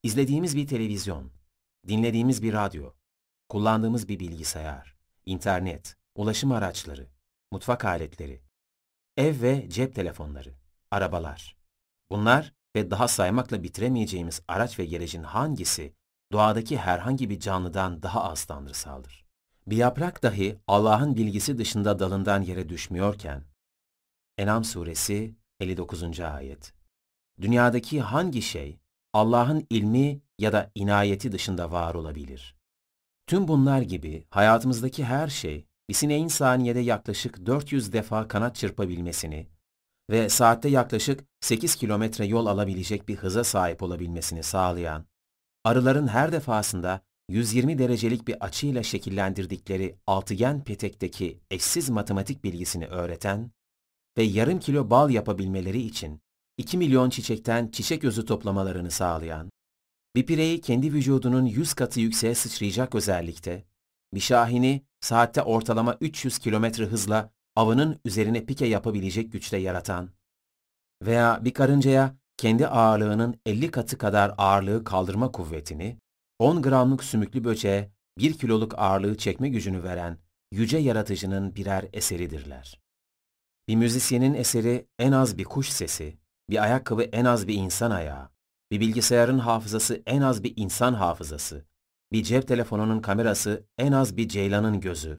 İzlediğimiz 0.03 0.57
bir 0.57 0.67
televizyon, 0.67 1.33
dinlediğimiz 1.89 2.43
bir 2.43 2.53
radyo, 2.53 2.93
kullandığımız 3.49 4.09
bir 4.09 4.21
bilgisayar, 4.21 4.97
internet, 5.27 5.97
ulaşım 6.15 6.53
araçları, 6.53 7.09
mutfak 7.53 7.85
aletleri, 7.85 8.43
ev 9.17 9.43
ve 9.43 9.71
cep 9.71 9.95
telefonları, 9.95 10.55
arabalar. 10.91 11.57
Bunlar 12.11 12.55
ve 12.77 12.91
daha 12.91 13.09
saymakla 13.09 13.63
bitiremeyeceğimiz 13.63 14.43
araç 14.49 14.79
ve 14.79 14.85
gerecin 14.85 15.23
hangisi 15.23 15.95
doğadaki 16.33 16.79
herhangi 16.79 17.31
bir 17.31 17.41
canlıdan 17.41 18.03
daha 18.03 18.25
az 18.25 18.45
tanrısaldır? 18.45 19.25
Bir 19.67 19.77
yaprak 19.77 20.23
dahi 20.23 20.59
Allah'ın 20.67 21.17
bilgisi 21.17 21.59
dışında 21.59 21.99
dalından 21.99 22.43
yere 22.43 22.69
düşmüyorken, 22.69 23.45
Enam 24.39 24.65
suresi 24.65 25.35
59. 25.61 26.21
ayet. 26.21 26.73
Dünyadaki 27.41 28.01
hangi 28.01 28.43
şey 28.43 28.79
Allah'ın 29.13 29.67
ilmi 29.71 30.21
ya 30.39 30.53
da 30.53 30.71
inayeti 30.75 31.33
dışında 31.33 31.73
var 31.73 31.95
olabilir? 31.95 32.57
Tüm 33.27 33.49
bunlar 33.49 33.81
gibi 33.81 34.27
hayatımızdaki 34.31 35.05
her 35.05 35.29
şey 35.29 35.67
bir 35.89 35.95
sineğin 35.95 36.29
saniyede 36.29 36.81
yaklaşık 36.81 37.47
400 37.47 37.93
defa 37.93 38.29
kanat 38.29 38.57
çırpabilmesini 38.57 39.49
ve 40.11 40.29
saatte 40.29 40.69
yaklaşık 40.69 41.25
8 41.41 41.77
kilometre 41.77 42.27
yol 42.27 42.47
alabilecek 42.47 43.09
bir 43.09 43.17
hıza 43.17 43.45
sahip 43.45 43.83
olabilmesini 43.83 44.43
sağlayan, 44.43 45.07
arıların 45.65 46.09
her 46.09 46.33
defasında 46.33 47.01
120 47.29 47.79
derecelik 47.79 48.29
bir 48.29 48.45
açıyla 48.45 48.83
şekillendirdikleri 48.83 49.97
altıgen 50.07 50.65
petekteki 50.65 51.41
eşsiz 51.51 51.91
matematik 51.91 52.45
bilgisini 52.45 52.87
öğreten 52.87 53.51
ve 54.19 54.23
yarım 54.23 54.61
kilo 54.61 54.91
bal 54.91 55.11
yapabilmeleri 55.11 55.83
için 55.83 56.21
2 56.59 56.79
milyon 56.79 57.11
çiçekten 57.11 57.69
çiçek 57.69 58.05
özü 58.05 58.25
toplamalarını 58.25 58.91
sağlayan, 58.91 59.51
bir 60.17 60.27
pireyi 60.27 60.61
kendi 60.61 60.93
vücudunun 60.93 61.47
100 61.47 61.75
katı 61.75 62.01
yükseğe 62.01 62.35
sıçrayacak 62.35 62.95
özellikte, 62.95 63.65
bir 64.15 64.21
şahini 64.21 64.83
saatte 65.01 65.43
ortalama 65.43 65.97
300 66.01 66.39
kilometre 66.39 66.85
hızla 66.85 67.34
avının 67.57 68.01
üzerine 68.05 68.47
pike 68.47 68.67
yapabilecek 68.67 69.33
güçte 69.33 69.57
yaratan 69.57 70.11
veya 71.03 71.45
bir 71.45 71.55
karıncaya 71.55 72.17
kendi 72.37 72.69
ağırlığının 72.69 73.41
50 73.47 73.71
katı 73.71 73.99
kadar 73.99 74.35
ağırlığı 74.39 74.85
kaldırma 74.85 75.33
kuvvetini, 75.33 75.99
10 76.39 76.63
gramlık 76.63 77.05
sümüklü 77.05 77.45
böceğe 77.45 77.91
1 78.19 78.39
kiloluk 78.39 78.79
ağırlığı 78.79 79.17
çekme 79.17 79.49
gücünü 79.49 79.83
veren 79.83 80.19
yüce 80.53 80.79
yaratıcının 80.79 81.57
birer 81.57 81.89
eseridirler. 81.93 82.81
Bir 83.69 83.77
müzisyenin 83.77 84.35
eseri 84.35 84.87
en 84.99 85.13
az 85.13 85.39
bir 85.39 85.45
kuş 85.45 85.69
sesi, 85.69 86.19
bir 86.51 86.63
ayakkabı 86.63 87.03
en 87.03 87.25
az 87.25 87.49
bir 87.49 87.55
insan 87.55 87.91
ayağı, 87.91 88.31
bir 88.71 88.81
bilgisayarın 88.81 89.39
hafızası 89.39 90.03
en 90.07 90.23
az 90.23 90.45
bir 90.45 90.53
insan 90.57 90.95
hafızası, 90.95 91.65
bir 92.13 92.23
cep 92.23 92.49
telefonunun 92.49 93.01
kamerası 93.01 93.67
en 93.79 93.93
az 93.93 94.17
bir 94.17 94.29
ceylanın 94.29 94.81
gözü, 94.81 95.19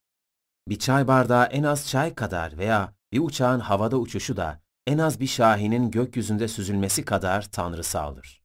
bir 0.68 0.78
çay 0.78 1.08
bardağı 1.08 1.44
en 1.44 1.62
az 1.62 1.88
çay 1.88 2.14
kadar 2.14 2.58
veya 2.58 2.94
bir 3.12 3.20
uçağın 3.20 3.60
havada 3.60 3.98
uçuşu 3.98 4.36
da 4.36 4.60
en 4.86 4.98
az 4.98 5.20
bir 5.20 5.26
şahinin 5.26 5.90
gökyüzünde 5.90 6.48
süzülmesi 6.48 7.04
kadar 7.04 7.42
tanrısaldır. 7.42 8.42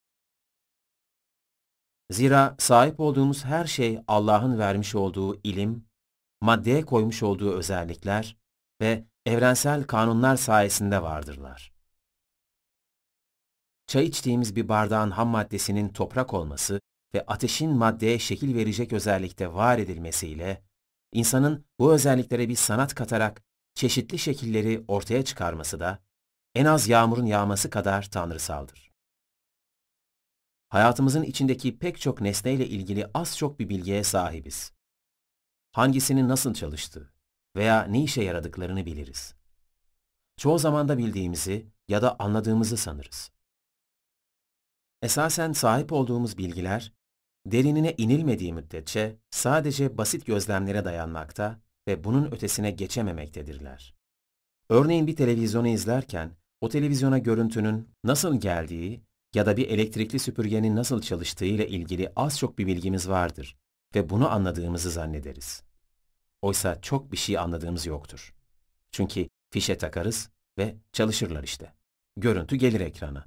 Zira 2.12 2.56
sahip 2.60 3.00
olduğumuz 3.00 3.46
her 3.46 3.66
şey 3.66 4.00
Allah'ın 4.08 4.60
vermiş 4.60 4.96
olduğu 4.96 5.40
ilim, 5.44 5.86
maddeye 6.42 6.86
koymuş 6.86 7.24
olduğu 7.24 7.54
özellikler 7.54 8.38
ve 8.82 9.06
evrensel 9.26 9.84
kanunlar 9.84 10.36
sayesinde 10.36 11.02
vardırlar. 11.02 11.74
Çay 13.88 14.06
içtiğimiz 14.06 14.56
bir 14.56 14.70
bardağın 14.70 15.12
ham 15.12 15.28
maddesinin 15.28 15.90
toprak 15.90 16.34
olması 16.34 16.82
ve 17.14 17.26
ateşin 17.26 17.72
maddeye 17.72 18.20
şekil 18.20 18.56
verecek 18.56 18.94
özellikte 18.94 19.54
var 19.54 19.78
edilmesiyle, 19.78 20.64
insanın 21.12 21.66
bu 21.80 21.94
özelliklere 21.94 22.50
bir 22.50 22.56
sanat 22.56 22.96
katarak 22.96 23.44
çeşitli 23.76 24.20
şekilleri 24.20 24.86
ortaya 24.88 25.26
çıkarması 25.26 25.80
da 25.80 26.04
en 26.56 26.66
az 26.66 26.88
yağmurun 26.88 27.26
yağması 27.26 27.70
kadar 27.70 28.10
tanrısaldır. 28.10 28.92
Hayatımızın 30.70 31.24
içindeki 31.24 31.80
pek 31.80 32.02
çok 32.02 32.22
nesneyle 32.22 32.68
ilgili 32.68 33.08
az 33.14 33.38
çok 33.38 33.60
bir 33.60 33.70
bilgiye 33.70 34.04
sahibiz. 34.04 34.74
Hangisinin 35.72 36.30
nasıl 36.30 36.54
çalıştığı 36.54 37.14
veya 37.56 37.84
ne 37.84 38.04
işe 38.04 38.24
yaradıklarını 38.24 38.86
biliriz. 38.86 39.36
Çoğu 40.38 40.60
zaman 40.60 40.88
da 40.88 40.98
bildiğimizi 40.98 41.72
ya 41.88 42.02
da 42.02 42.16
anladığımızı 42.20 42.78
sanırız. 42.78 43.32
Esasen 45.02 45.52
sahip 45.52 45.92
olduğumuz 45.92 46.38
bilgiler, 46.38 46.94
derinine 47.46 47.94
inilmediği 47.98 48.54
müddetçe 48.54 49.16
sadece 49.32 49.98
basit 49.98 50.26
gözlemlere 50.26 50.86
dayanmakta 50.86 51.60
ve 51.88 52.04
bunun 52.04 52.32
ötesine 52.32 52.72
geçememektedirler. 52.72 53.96
Örneğin 54.70 55.08
bir 55.08 55.16
televizyonu 55.16 55.68
izlerken, 55.68 56.32
o 56.62 56.70
televizyona 56.70 57.18
görüntünün 57.18 57.90
nasıl 58.04 58.42
geldiği 58.42 59.02
ya 59.36 59.46
da 59.46 59.58
bir 59.58 59.68
elektrikli 59.68 60.20
süpürgenin 60.20 60.76
nasıl 60.76 61.02
çalıştığı 61.02 61.46
ile 61.46 61.68
ilgili 61.68 62.12
az 62.16 62.40
çok 62.40 62.58
bir 62.58 62.68
bilgimiz 62.68 63.10
vardır 63.10 63.58
ve 63.96 64.10
bunu 64.10 64.32
anladığımızı 64.32 64.92
zannederiz. 64.92 65.64
Oysa 66.42 66.82
çok 66.82 67.12
bir 67.12 67.18
şey 67.18 67.38
anladığımız 67.38 67.86
yoktur. 67.86 68.36
Çünkü 68.92 69.30
fişe 69.50 69.78
takarız 69.78 70.30
ve 70.58 70.76
çalışırlar 70.94 71.44
işte. 71.44 71.74
Görüntü 72.18 72.56
gelir 72.56 72.80
ekrana. 72.80 73.26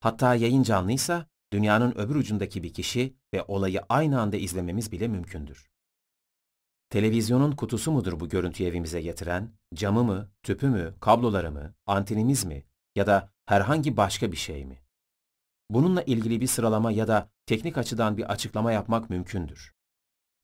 Hatta 0.00 0.34
yayın 0.34 0.62
canlıysa 0.62 1.26
dünyanın 1.52 1.98
öbür 1.98 2.14
ucundaki 2.14 2.62
bir 2.62 2.74
kişi 2.74 3.16
ve 3.34 3.42
olayı 3.42 3.80
aynı 3.88 4.20
anda 4.20 4.36
izlememiz 4.36 4.92
bile 4.92 5.08
mümkündür. 5.08 5.70
Televizyonun 6.90 7.52
kutusu 7.52 7.92
mudur 7.92 8.20
bu 8.20 8.28
görüntüyü 8.28 8.68
evimize 8.68 9.02
getiren, 9.02 9.52
camı 9.74 10.04
mı, 10.04 10.30
tüpü 10.42 10.68
mü, 10.68 10.94
kabloları 11.00 11.52
mı, 11.52 11.74
antenimiz 11.86 12.44
mi 12.44 12.64
ya 12.96 13.06
da 13.06 13.32
herhangi 13.46 13.96
başka 13.96 14.32
bir 14.32 14.36
şey 14.36 14.64
mi? 14.64 14.82
Bununla 15.70 16.02
ilgili 16.02 16.40
bir 16.40 16.46
sıralama 16.46 16.92
ya 16.92 17.08
da 17.08 17.30
teknik 17.46 17.78
açıdan 17.78 18.16
bir 18.16 18.32
açıklama 18.32 18.72
yapmak 18.72 19.10
mümkündür. 19.10 19.74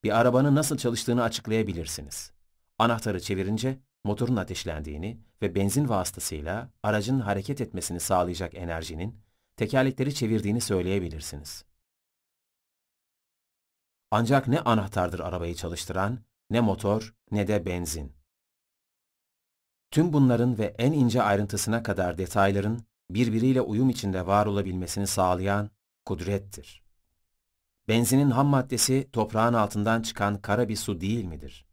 Bir 0.04 0.20
arabanın 0.20 0.54
nasıl 0.54 0.76
çalıştığını 0.76 1.22
açıklayabilirsiniz. 1.22 2.32
Anahtarı 2.78 3.20
çevirince 3.20 3.78
motorun 4.04 4.36
ateşlendiğini 4.36 5.20
ve 5.42 5.54
benzin 5.54 5.88
vasıtasıyla 5.88 6.70
aracın 6.82 7.20
hareket 7.20 7.60
etmesini 7.60 8.00
sağlayacak 8.00 8.54
enerjinin 8.54 9.20
tekerlekleri 9.58 10.14
çevirdiğini 10.14 10.60
söyleyebilirsiniz. 10.60 11.64
Ancak 14.10 14.48
ne 14.48 14.60
anahtardır 14.60 15.20
arabayı 15.20 15.54
çalıştıran, 15.54 16.18
ne 16.50 16.60
motor, 16.60 17.14
ne 17.30 17.48
de 17.48 17.66
benzin. 17.66 18.12
Tüm 19.90 20.12
bunların 20.12 20.58
ve 20.58 20.74
en 20.78 20.92
ince 20.92 21.22
ayrıntısına 21.22 21.82
kadar 21.82 22.18
detayların 22.18 22.80
birbiriyle 23.10 23.60
uyum 23.60 23.90
içinde 23.90 24.26
var 24.26 24.46
olabilmesini 24.46 25.06
sağlayan 25.06 25.70
kudrettir. 26.04 26.82
Benzinin 27.88 28.30
ham 28.30 28.46
maddesi 28.46 29.08
toprağın 29.12 29.54
altından 29.54 30.02
çıkan 30.02 30.40
kara 30.42 30.68
bir 30.68 30.76
su 30.76 31.00
değil 31.00 31.24
midir? 31.24 31.66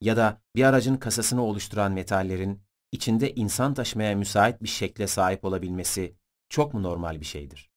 Ya 0.00 0.16
da 0.16 0.42
bir 0.56 0.64
aracın 0.64 0.96
kasasını 0.96 1.42
oluşturan 1.42 1.92
metallerin 1.92 2.62
içinde 2.92 3.34
insan 3.34 3.74
taşımaya 3.74 4.16
müsait 4.16 4.62
bir 4.62 4.68
şekle 4.68 5.06
sahip 5.06 5.44
olabilmesi 5.44 6.18
çok 6.48 6.74
mu 6.74 6.82
normal 6.82 7.20
bir 7.20 7.26
şeydir? 7.26 7.70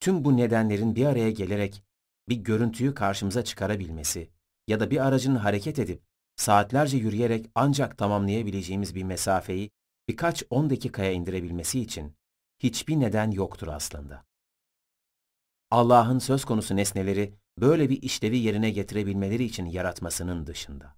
Tüm 0.00 0.24
bu 0.24 0.36
nedenlerin 0.36 0.96
bir 0.96 1.06
araya 1.06 1.30
gelerek 1.30 1.82
bir 2.28 2.36
görüntüyü 2.36 2.94
karşımıza 2.94 3.44
çıkarabilmesi 3.44 4.30
ya 4.68 4.80
da 4.80 4.90
bir 4.90 5.06
aracın 5.06 5.34
hareket 5.34 5.78
edip 5.78 6.02
saatlerce 6.36 6.96
yürüyerek 6.96 7.50
ancak 7.54 7.98
tamamlayabileceğimiz 7.98 8.94
bir 8.94 9.02
mesafeyi 9.02 9.70
birkaç 10.08 10.44
on 10.50 10.70
dakikaya 10.70 11.12
indirebilmesi 11.12 11.80
için 11.80 12.16
hiçbir 12.58 13.00
neden 13.00 13.30
yoktur 13.30 13.68
aslında. 13.68 14.24
Allah'ın 15.70 16.18
söz 16.18 16.44
konusu 16.44 16.76
nesneleri 16.76 17.34
böyle 17.58 17.90
bir 17.90 18.02
işlevi 18.02 18.38
yerine 18.38 18.70
getirebilmeleri 18.70 19.44
için 19.44 19.66
yaratmasının 19.66 20.46
dışında. 20.46 20.96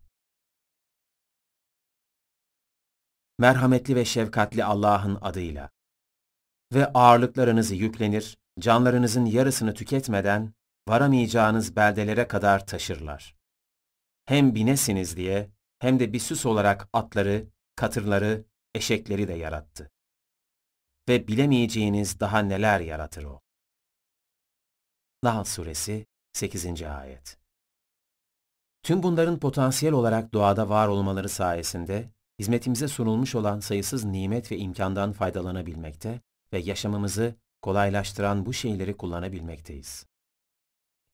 Merhametli 3.39 3.97
ve 3.97 4.05
şefkatli 4.05 4.65
Allah'ın 4.65 5.19
adıyla 5.21 5.71
ve 6.73 6.93
ağırlıklarınızı 6.93 7.75
yüklenir, 7.75 8.39
canlarınızın 8.61 9.25
yarısını 9.25 9.75
tüketmeden 9.75 10.55
varamayacağınız 10.89 11.77
beldelere 11.77 12.29
kadar 12.29 12.67
taşırlar. 12.67 13.37
Hem 14.25 14.55
binesiniz 14.55 15.17
diye 15.17 15.51
hem 15.79 16.01
de 16.01 16.13
bir 16.13 16.19
süs 16.19 16.47
olarak 16.47 16.89
atları, 16.93 17.47
katırları, 17.77 18.45
eşekleri 18.75 19.29
de 19.29 19.33
yarattı. 19.33 19.91
Ve 21.09 21.29
bilemeyeceğiniz 21.29 22.21
daha 22.21 22.39
neler 22.39 22.81
yaratır 22.81 23.25
o. 23.25 23.41
Nahl 25.23 25.45
Suresi 25.45 26.07
8. 26.33 26.83
Ayet 26.83 27.39
Tüm 28.83 29.03
bunların 29.03 29.39
potansiyel 29.39 29.95
olarak 29.95 30.33
doğada 30.33 30.69
var 30.69 30.89
olmaları 30.89 31.29
sayesinde 31.29 32.11
hizmetimize 32.39 32.89
sunulmuş 32.89 33.35
olan 33.35 33.61
sayısız 33.61 34.05
nimet 34.05 34.53
ve 34.53 34.59
imkandan 34.59 35.13
faydalanabilmekte 35.13 36.21
ve 36.53 36.59
yaşamımızı 36.59 37.35
kolaylaştıran 37.63 38.47
bu 38.47 38.53
şeyleri 38.53 38.97
kullanabilmekteyiz. 38.97 40.07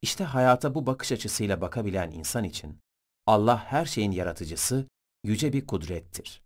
İşte 0.02 0.24
hayata 0.24 0.74
bu 0.74 0.86
bakış 0.86 1.12
açısıyla 1.12 1.60
bakabilen 1.60 2.10
insan 2.10 2.44
için 2.44 2.78
Allah 3.26 3.64
her 3.64 3.84
şeyin 3.84 4.10
yaratıcısı, 4.10 4.88
yüce 5.24 5.52
bir 5.52 5.66
kudrettir. 5.66 6.42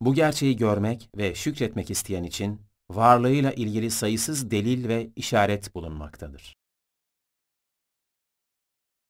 Bu 0.00 0.14
gerçeği 0.14 0.56
görmek 0.56 1.10
ve 1.16 1.34
şükretmek 1.34 1.90
isteyen 1.90 2.22
için 2.22 2.60
varlığıyla 2.90 3.52
ilgili 3.52 3.90
sayısız 3.90 4.50
delil 4.50 4.88
ve 4.88 5.10
işaret 5.16 5.74
bulunmaktadır. 5.74 6.56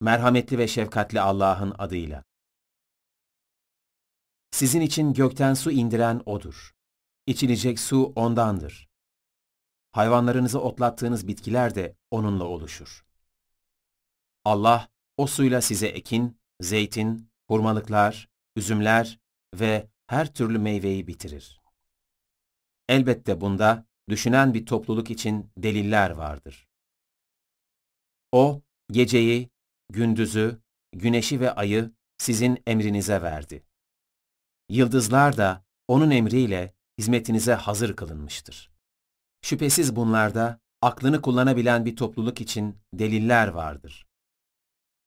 Merhametli 0.00 0.58
ve 0.58 0.68
şefkatli 0.68 1.20
Allah'ın 1.20 1.74
adıyla. 1.78 2.24
Sizin 4.50 4.80
için 4.80 5.12
gökten 5.12 5.54
su 5.54 5.70
indiren 5.70 6.22
O'dur. 6.26 6.74
İçilecek 7.26 7.80
su 7.80 8.12
O'ndandır. 8.16 8.87
Hayvanlarınızı 9.92 10.60
otlattığınız 10.60 11.28
bitkiler 11.28 11.74
de 11.74 11.96
O'nunla 12.10 12.44
oluşur. 12.44 13.04
Allah, 14.44 14.88
o 15.16 15.26
suyla 15.26 15.60
size 15.60 15.86
ekin, 15.86 16.40
zeytin, 16.60 17.30
hurmalıklar, 17.48 18.28
üzümler 18.56 19.20
ve 19.54 19.88
her 20.06 20.34
türlü 20.34 20.58
meyveyi 20.58 21.06
bitirir. 21.06 21.60
Elbette 22.88 23.40
bunda 23.40 23.86
düşünen 24.08 24.54
bir 24.54 24.66
topluluk 24.66 25.10
için 25.10 25.52
deliller 25.56 26.10
vardır. 26.10 26.68
O, 28.32 28.62
geceyi, 28.90 29.50
gündüzü, 29.90 30.60
güneşi 30.92 31.40
ve 31.40 31.52
ayı 31.52 31.92
sizin 32.18 32.62
emrinize 32.66 33.22
verdi. 33.22 33.64
Yıldızlar 34.68 35.36
da 35.36 35.64
onun 35.88 36.10
emriyle 36.10 36.74
hizmetinize 36.98 37.54
hazır 37.54 37.96
kılınmıştır. 37.96 38.70
Şüphesiz 39.42 39.96
bunlarda 39.96 40.60
aklını 40.82 41.22
kullanabilen 41.22 41.84
bir 41.84 41.96
topluluk 41.96 42.40
için 42.40 42.78
deliller 42.94 43.48
vardır. 43.48 44.06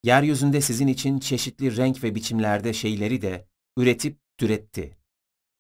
Yeryüzünde 0.04 0.62
sizin 0.62 0.88
için 0.88 1.20
çeşitli 1.20 1.78
renk 1.78 2.04
ve 2.04 2.16
biçimlerde 2.16 2.74
şeyleri 2.74 3.22
de 3.22 3.48
üretip 3.78 4.20
türetti. 4.38 4.98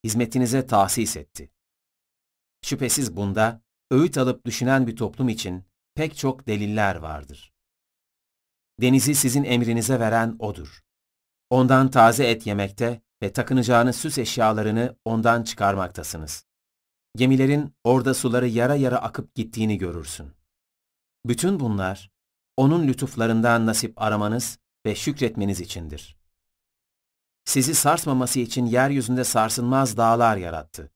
Hizmetinize 0.03 0.67
tahsis 0.67 1.17
etti. 1.17 1.51
Şüphesiz 2.61 3.15
bunda 3.15 3.61
öğüt 3.91 4.17
alıp 4.17 4.45
düşünen 4.45 4.87
bir 4.87 4.95
toplum 4.95 5.29
için 5.29 5.65
pek 5.95 6.17
çok 6.17 6.47
deliller 6.47 6.95
vardır. 6.95 7.53
Denizi 8.81 9.15
sizin 9.15 9.43
emrinize 9.43 9.99
veren 9.99 10.35
O'dur. 10.39 10.81
Ondan 11.49 11.91
taze 11.91 12.27
et 12.27 12.47
yemekte 12.47 13.01
ve 13.23 13.33
takınacağınız 13.33 13.95
süs 13.95 14.17
eşyalarını 14.17 14.97
ondan 15.05 15.43
çıkarmaktasınız. 15.43 16.45
Gemilerin 17.15 17.75
orada 17.83 18.13
suları 18.13 18.47
yara 18.47 18.75
yara 18.75 18.97
akıp 18.97 19.35
gittiğini 19.35 19.77
görürsün. 19.77 20.31
Bütün 21.25 21.59
bunlar, 21.59 22.11
onun 22.57 22.87
lütuflarından 22.87 23.65
nasip 23.65 24.01
aramanız 24.01 24.59
ve 24.85 24.95
şükretmeniz 24.95 25.61
içindir. 25.61 26.17
Sizi 27.45 27.75
sarsmaması 27.75 28.39
için 28.39 28.65
yeryüzünde 28.65 29.23
sarsılmaz 29.23 29.97
dağlar 29.97 30.37
yarattı. 30.37 30.91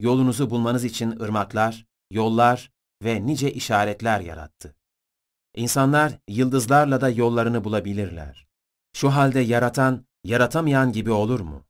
Yolunuzu 0.00 0.50
bulmanız 0.50 0.84
için 0.84 1.20
ırmaklar, 1.20 1.86
yollar 2.10 2.70
ve 3.02 3.26
nice 3.26 3.52
işaretler 3.52 4.20
yarattı. 4.20 4.76
İnsanlar 5.54 6.18
yıldızlarla 6.28 7.00
da 7.00 7.08
yollarını 7.08 7.64
bulabilirler. 7.64 8.48
Şu 8.92 9.10
halde 9.10 9.40
yaratan, 9.40 10.06
yaratamayan 10.24 10.92
gibi 10.92 11.10
olur 11.10 11.40
mu? 11.40 11.64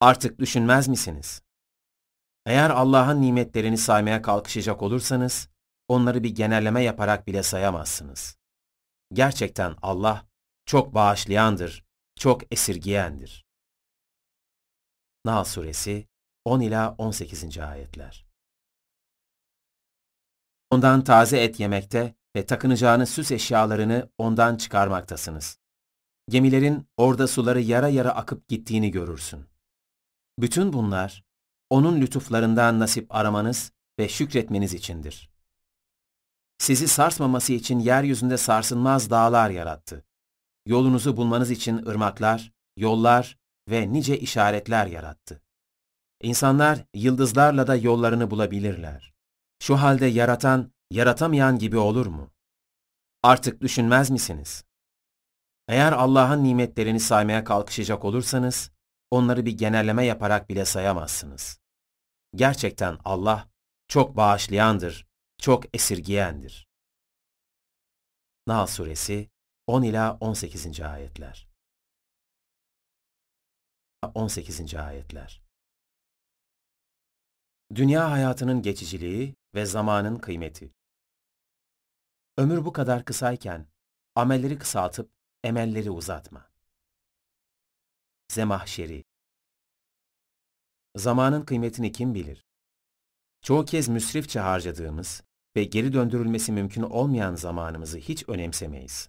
Artık 0.00 0.38
düşünmez 0.38 0.88
misiniz? 0.88 1.42
Eğer 2.46 2.70
Allah'ın 2.70 3.22
nimetlerini 3.22 3.78
saymaya 3.78 4.22
kalkışacak 4.22 4.82
olursanız, 4.82 5.48
onları 5.88 6.22
bir 6.22 6.34
genelleme 6.34 6.82
yaparak 6.82 7.26
bile 7.26 7.42
sayamazsınız. 7.42 8.36
Gerçekten 9.12 9.76
Allah 9.82 10.26
çok 10.66 10.94
bağışlayandır, 10.94 11.84
çok 12.16 12.52
esirgiyendir. 12.52 13.44
Nahl 15.24 15.44
Suresi 15.44 16.08
10 16.44 16.60
ila 16.60 16.94
18. 16.98 17.58
ayetler. 17.58 18.26
Ondan 20.70 21.04
taze 21.04 21.42
et 21.42 21.60
yemekte 21.60 22.14
ve 22.36 22.46
takınacağınız 22.46 23.10
süs 23.10 23.30
eşyalarını 23.30 24.10
ondan 24.18 24.56
çıkarmaktasınız. 24.56 25.58
Gemilerin 26.28 26.88
orada 26.96 27.28
suları 27.28 27.60
yara 27.60 27.88
yara 27.88 28.10
akıp 28.10 28.48
gittiğini 28.48 28.90
görürsün. 28.90 29.46
Bütün 30.38 30.72
bunlar, 30.72 31.24
onun 31.72 32.00
lütuflarından 32.00 32.80
nasip 32.80 33.14
aramanız 33.14 33.72
ve 33.98 34.08
şükretmeniz 34.08 34.74
içindir. 34.74 35.30
Sizi 36.58 36.88
sarsmaması 36.88 37.52
için 37.52 37.78
yeryüzünde 37.78 38.36
sarsılmaz 38.36 39.10
dağlar 39.10 39.50
yarattı. 39.50 40.04
Yolunuzu 40.66 41.16
bulmanız 41.16 41.50
için 41.50 41.86
ırmaklar, 41.86 42.52
yollar 42.76 43.38
ve 43.68 43.92
nice 43.92 44.18
işaretler 44.18 44.86
yarattı. 44.86 45.42
İnsanlar 46.22 46.84
yıldızlarla 46.94 47.66
da 47.66 47.76
yollarını 47.76 48.30
bulabilirler. 48.30 49.14
Şu 49.62 49.76
halde 49.76 50.06
yaratan, 50.06 50.72
yaratamayan 50.90 51.58
gibi 51.58 51.78
olur 51.78 52.06
mu? 52.06 52.30
Artık 53.22 53.60
düşünmez 53.60 54.10
misiniz? 54.10 54.64
Eğer 55.68 55.92
Allah'ın 55.92 56.44
nimetlerini 56.44 57.00
saymaya 57.00 57.44
kalkışacak 57.44 58.04
olursanız, 58.04 58.70
onları 59.10 59.46
bir 59.46 59.58
genelleme 59.58 60.04
yaparak 60.04 60.48
bile 60.48 60.64
sayamazsınız. 60.64 61.61
Gerçekten 62.34 62.98
Allah 63.04 63.48
çok 63.88 64.16
bağışlayandır, 64.16 65.06
çok 65.38 65.76
esirgiyendir. 65.76 66.68
Nahl 68.46 68.66
Suresi 68.66 69.30
10 69.66 69.82
ila 69.82 70.16
18. 70.20 70.80
ayetler. 70.80 71.48
18. 74.14 74.74
ayetler. 74.74 75.42
Dünya 77.74 78.10
hayatının 78.10 78.62
geçiciliği 78.62 79.36
ve 79.54 79.66
zamanın 79.66 80.16
kıymeti. 80.16 80.74
Ömür 82.36 82.64
bu 82.64 82.72
kadar 82.72 83.04
kısayken 83.04 83.66
amelleri 84.14 84.58
kısaltıp 84.58 85.12
emelleri 85.44 85.90
uzatma. 85.90 86.50
Zemahşeri 88.28 89.04
Zamanın 90.96 91.42
kıymetini 91.42 91.92
kim 91.92 92.14
bilir? 92.14 92.44
Çoğu 93.42 93.64
kez 93.64 93.88
müsrifçe 93.88 94.40
harcadığımız 94.40 95.22
ve 95.56 95.64
geri 95.64 95.92
döndürülmesi 95.92 96.52
mümkün 96.52 96.82
olmayan 96.82 97.34
zamanımızı 97.34 97.98
hiç 97.98 98.28
önemsemeyiz. 98.28 99.08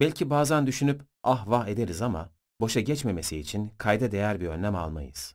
Belki 0.00 0.30
bazen 0.30 0.66
düşünüp 0.66 1.02
ah 1.22 1.48
vah 1.48 1.68
ederiz 1.68 2.02
ama 2.02 2.30
boşa 2.60 2.80
geçmemesi 2.80 3.38
için 3.38 3.72
kayda 3.78 4.12
değer 4.12 4.40
bir 4.40 4.46
önlem 4.46 4.76
almayız. 4.76 5.34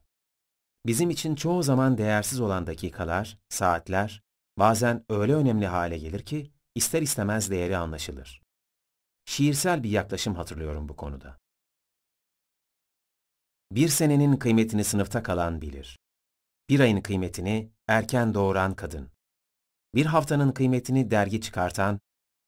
Bizim 0.85 1.09
için 1.09 1.35
çoğu 1.35 1.63
zaman 1.63 1.97
değersiz 1.97 2.39
olan 2.39 2.67
dakikalar, 2.67 3.39
saatler 3.49 4.23
bazen 4.57 5.05
öyle 5.09 5.35
önemli 5.35 5.67
hale 5.67 5.97
gelir 5.97 6.25
ki 6.25 6.51
ister 6.75 7.01
istemez 7.01 7.51
değeri 7.51 7.77
anlaşılır. 7.77 8.41
Şiirsel 9.25 9.83
bir 9.83 9.89
yaklaşım 9.89 10.35
hatırlıyorum 10.35 10.89
bu 10.89 10.95
konuda. 10.95 11.39
Bir 13.71 13.87
senenin 13.87 14.37
kıymetini 14.37 14.83
sınıfta 14.83 15.23
kalan 15.23 15.61
bilir. 15.61 15.99
Bir 16.69 16.79
ayın 16.79 17.01
kıymetini 17.01 17.71
erken 17.87 18.33
doğuran 18.33 18.75
kadın. 18.75 19.11
Bir 19.95 20.05
haftanın 20.05 20.51
kıymetini 20.51 21.11
dergi 21.11 21.41
çıkartan, 21.41 21.99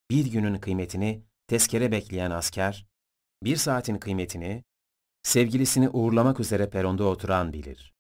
bir 0.10 0.32
günün 0.32 0.60
kıymetini 0.60 1.24
tezkere 1.48 1.92
bekleyen 1.92 2.32
asker, 2.32 2.88
bir 3.44 3.56
saatin 3.56 3.98
kıymetini 3.98 4.64
sevgilisini 5.24 5.90
uğurlamak 5.90 6.40
üzere 6.40 6.70
peronda 6.70 7.04
oturan 7.04 7.54
bilir. 7.54 7.94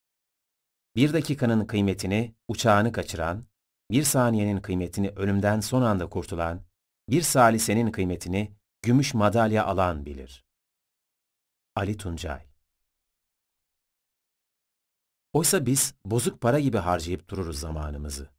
Bir 0.95 1.13
dakikanın 1.13 1.65
kıymetini 1.65 2.35
uçağını 2.47 2.91
kaçıran, 2.91 3.45
bir 3.91 4.03
saniyenin 4.03 4.61
kıymetini 4.61 5.09
ölümden 5.09 5.59
son 5.59 5.81
anda 5.81 6.09
kurtulan, 6.09 6.61
bir 7.09 7.21
salisenin 7.21 7.91
kıymetini 7.91 8.55
gümüş 8.81 9.13
madalya 9.13 9.65
alan 9.65 10.05
bilir. 10.05 10.45
Ali 11.75 11.97
Tuncay 11.97 12.50
Oysa 15.33 15.65
biz 15.65 15.93
bozuk 16.05 16.41
para 16.41 16.59
gibi 16.59 16.77
harcayıp 16.77 17.29
dururuz 17.29 17.59
zamanımızı. 17.59 18.29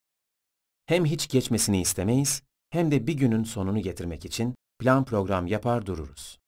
Hem 0.86 1.04
hiç 1.04 1.28
geçmesini 1.28 1.80
istemeyiz, 1.80 2.42
hem 2.70 2.90
de 2.90 3.06
bir 3.06 3.14
günün 3.14 3.44
sonunu 3.44 3.80
getirmek 3.80 4.24
için 4.24 4.54
plan 4.78 5.04
program 5.04 5.46
yapar 5.46 5.86
dururuz. 5.86 6.38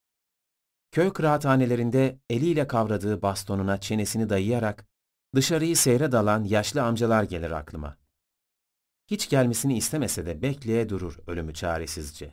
Köy 0.93 1.13
kıraathanelerinde 1.13 2.19
eliyle 2.31 2.67
kavradığı 2.67 3.23
bastonuna 3.23 3.81
çenesini 3.81 4.29
dayayarak 4.29 4.87
dışarıyı 5.35 5.77
seyre 5.77 6.13
dalan 6.13 6.45
yaşlı 6.45 6.83
amcalar 6.83 7.23
gelir 7.23 7.51
aklıma. 7.51 7.97
Hiç 9.07 9.29
gelmesini 9.29 9.77
istemese 9.77 10.27
de 10.27 10.43
bekleye 10.43 10.89
durur 10.89 11.19
ölümü 11.27 11.55
çaresizce. 11.55 12.33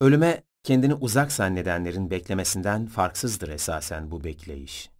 Ölüme 0.00 0.42
Kendini 0.66 0.94
uzak 0.94 1.32
zannedenlerin 1.32 2.10
beklemesinden 2.10 2.86
farksızdır 2.86 3.48
esasen 3.48 4.10
bu 4.10 4.24
bekleyiş. 4.24 4.90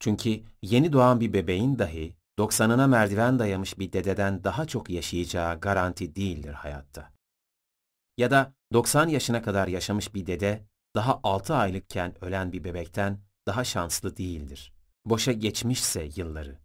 Çünkü 0.00 0.42
yeni 0.62 0.92
doğan 0.92 1.20
bir 1.20 1.32
bebeğin 1.32 1.78
dahi 1.78 2.16
90'ına 2.38 2.88
merdiven 2.88 3.38
dayamış 3.38 3.78
bir 3.78 3.92
dededen 3.92 4.44
daha 4.44 4.66
çok 4.66 4.90
yaşayacağı 4.90 5.60
garanti 5.60 6.16
değildir 6.16 6.52
hayatta. 6.52 7.12
Ya 8.16 8.30
da 8.30 8.54
90 8.72 9.08
yaşına 9.08 9.42
kadar 9.42 9.68
yaşamış 9.68 10.14
bir 10.14 10.26
dede 10.26 10.66
daha 10.94 11.20
6 11.22 11.54
aylıkken 11.54 12.24
ölen 12.24 12.52
bir 12.52 12.64
bebekten 12.64 13.20
daha 13.46 13.64
şanslı 13.64 14.16
değildir. 14.16 14.72
Boşa 15.04 15.32
geçmişse 15.32 16.10
yılları. 16.16 16.58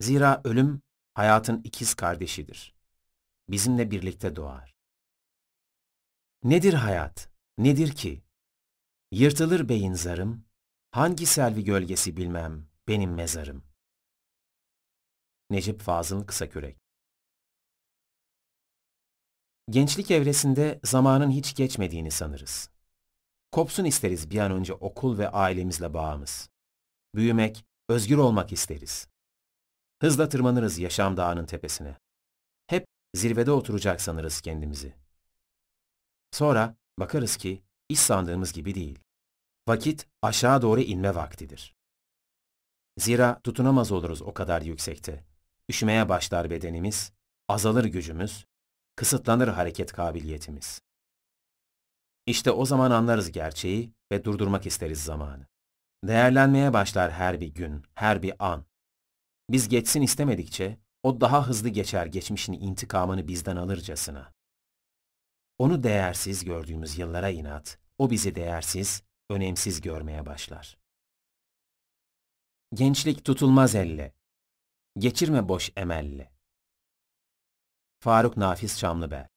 Zira 0.00 0.40
ölüm 0.44 0.82
hayatın 1.14 1.60
ikiz 1.64 1.94
kardeşidir. 1.94 2.74
Bizimle 3.48 3.90
birlikte 3.90 4.36
doğar. 4.36 4.74
Nedir 6.44 6.74
hayat? 6.74 7.28
Nedir 7.58 7.92
ki? 7.92 8.22
Yırtılır 9.10 9.68
beyin 9.68 9.94
zarım, 9.94 10.43
hangi 10.94 11.26
selvi 11.26 11.64
gölgesi 11.64 12.16
bilmem 12.16 12.66
benim 12.88 13.14
mezarım. 13.14 13.64
Necip 15.50 15.80
Fazıl 15.80 16.26
Kısakürek 16.26 16.76
Gençlik 19.70 20.10
evresinde 20.10 20.80
zamanın 20.84 21.30
hiç 21.30 21.54
geçmediğini 21.56 22.10
sanırız. 22.10 22.70
Kopsun 23.52 23.84
isteriz 23.84 24.30
bir 24.30 24.38
an 24.38 24.52
önce 24.52 24.74
okul 24.74 25.18
ve 25.18 25.28
ailemizle 25.28 25.94
bağımız. 25.94 26.50
Büyümek, 27.14 27.64
özgür 27.88 28.16
olmak 28.16 28.52
isteriz. 28.52 29.08
Hızla 30.02 30.28
tırmanırız 30.28 30.78
yaşam 30.78 31.16
dağının 31.16 31.46
tepesine. 31.46 31.96
Hep 32.66 32.86
zirvede 33.14 33.50
oturacak 33.50 34.00
sanırız 34.00 34.40
kendimizi. 34.40 34.94
Sonra 36.32 36.76
bakarız 36.98 37.36
ki 37.36 37.62
iş 37.88 38.00
sandığımız 38.00 38.52
gibi 38.52 38.74
değil. 38.74 39.03
Vakit 39.68 40.06
aşağı 40.22 40.62
doğru 40.62 40.80
inme 40.80 41.14
vaktidir. 41.14 41.74
Zira 42.98 43.40
tutunamaz 43.44 43.92
oluruz 43.92 44.22
o 44.22 44.34
kadar 44.34 44.62
yüksekte. 44.62 45.24
Üşümeye 45.68 46.08
başlar 46.08 46.50
bedenimiz, 46.50 47.12
azalır 47.48 47.84
gücümüz, 47.84 48.46
kısıtlanır 48.96 49.48
hareket 49.48 49.92
kabiliyetimiz. 49.92 50.80
İşte 52.26 52.50
o 52.50 52.64
zaman 52.64 52.90
anlarız 52.90 53.32
gerçeği 53.32 53.92
ve 54.12 54.24
durdurmak 54.24 54.66
isteriz 54.66 55.04
zamanı. 55.04 55.46
Değerlenmeye 56.04 56.72
başlar 56.72 57.12
her 57.12 57.40
bir 57.40 57.48
gün, 57.48 57.82
her 57.94 58.22
bir 58.22 58.34
an. 58.38 58.64
Biz 59.50 59.68
geçsin 59.68 60.02
istemedikçe, 60.02 60.78
o 61.02 61.20
daha 61.20 61.48
hızlı 61.48 61.68
geçer 61.68 62.06
geçmişin 62.06 62.52
intikamını 62.52 63.28
bizden 63.28 63.56
alırcasına. 63.56 64.32
Onu 65.58 65.82
değersiz 65.82 66.44
gördüğümüz 66.44 66.98
yıllara 66.98 67.30
inat, 67.30 67.78
o 67.98 68.10
bizi 68.10 68.34
değersiz, 68.34 69.02
önemsiz 69.30 69.80
görmeye 69.80 70.26
başlar. 70.26 70.78
Gençlik 72.74 73.24
tutulmaz 73.24 73.74
elle, 73.74 74.14
geçirme 74.98 75.48
boş 75.48 75.72
emelle. 75.76 76.32
Faruk 78.00 78.36
Nafiz 78.36 78.78
Çamlıbel 78.78 79.28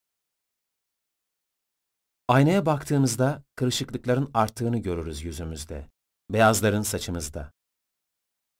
Aynaya 2.28 2.66
baktığımızda 2.66 3.44
kırışıklıkların 3.56 4.32
arttığını 4.34 4.78
görürüz 4.78 5.24
yüzümüzde, 5.24 5.90
beyazların 6.30 6.82
saçımızda. 6.82 7.52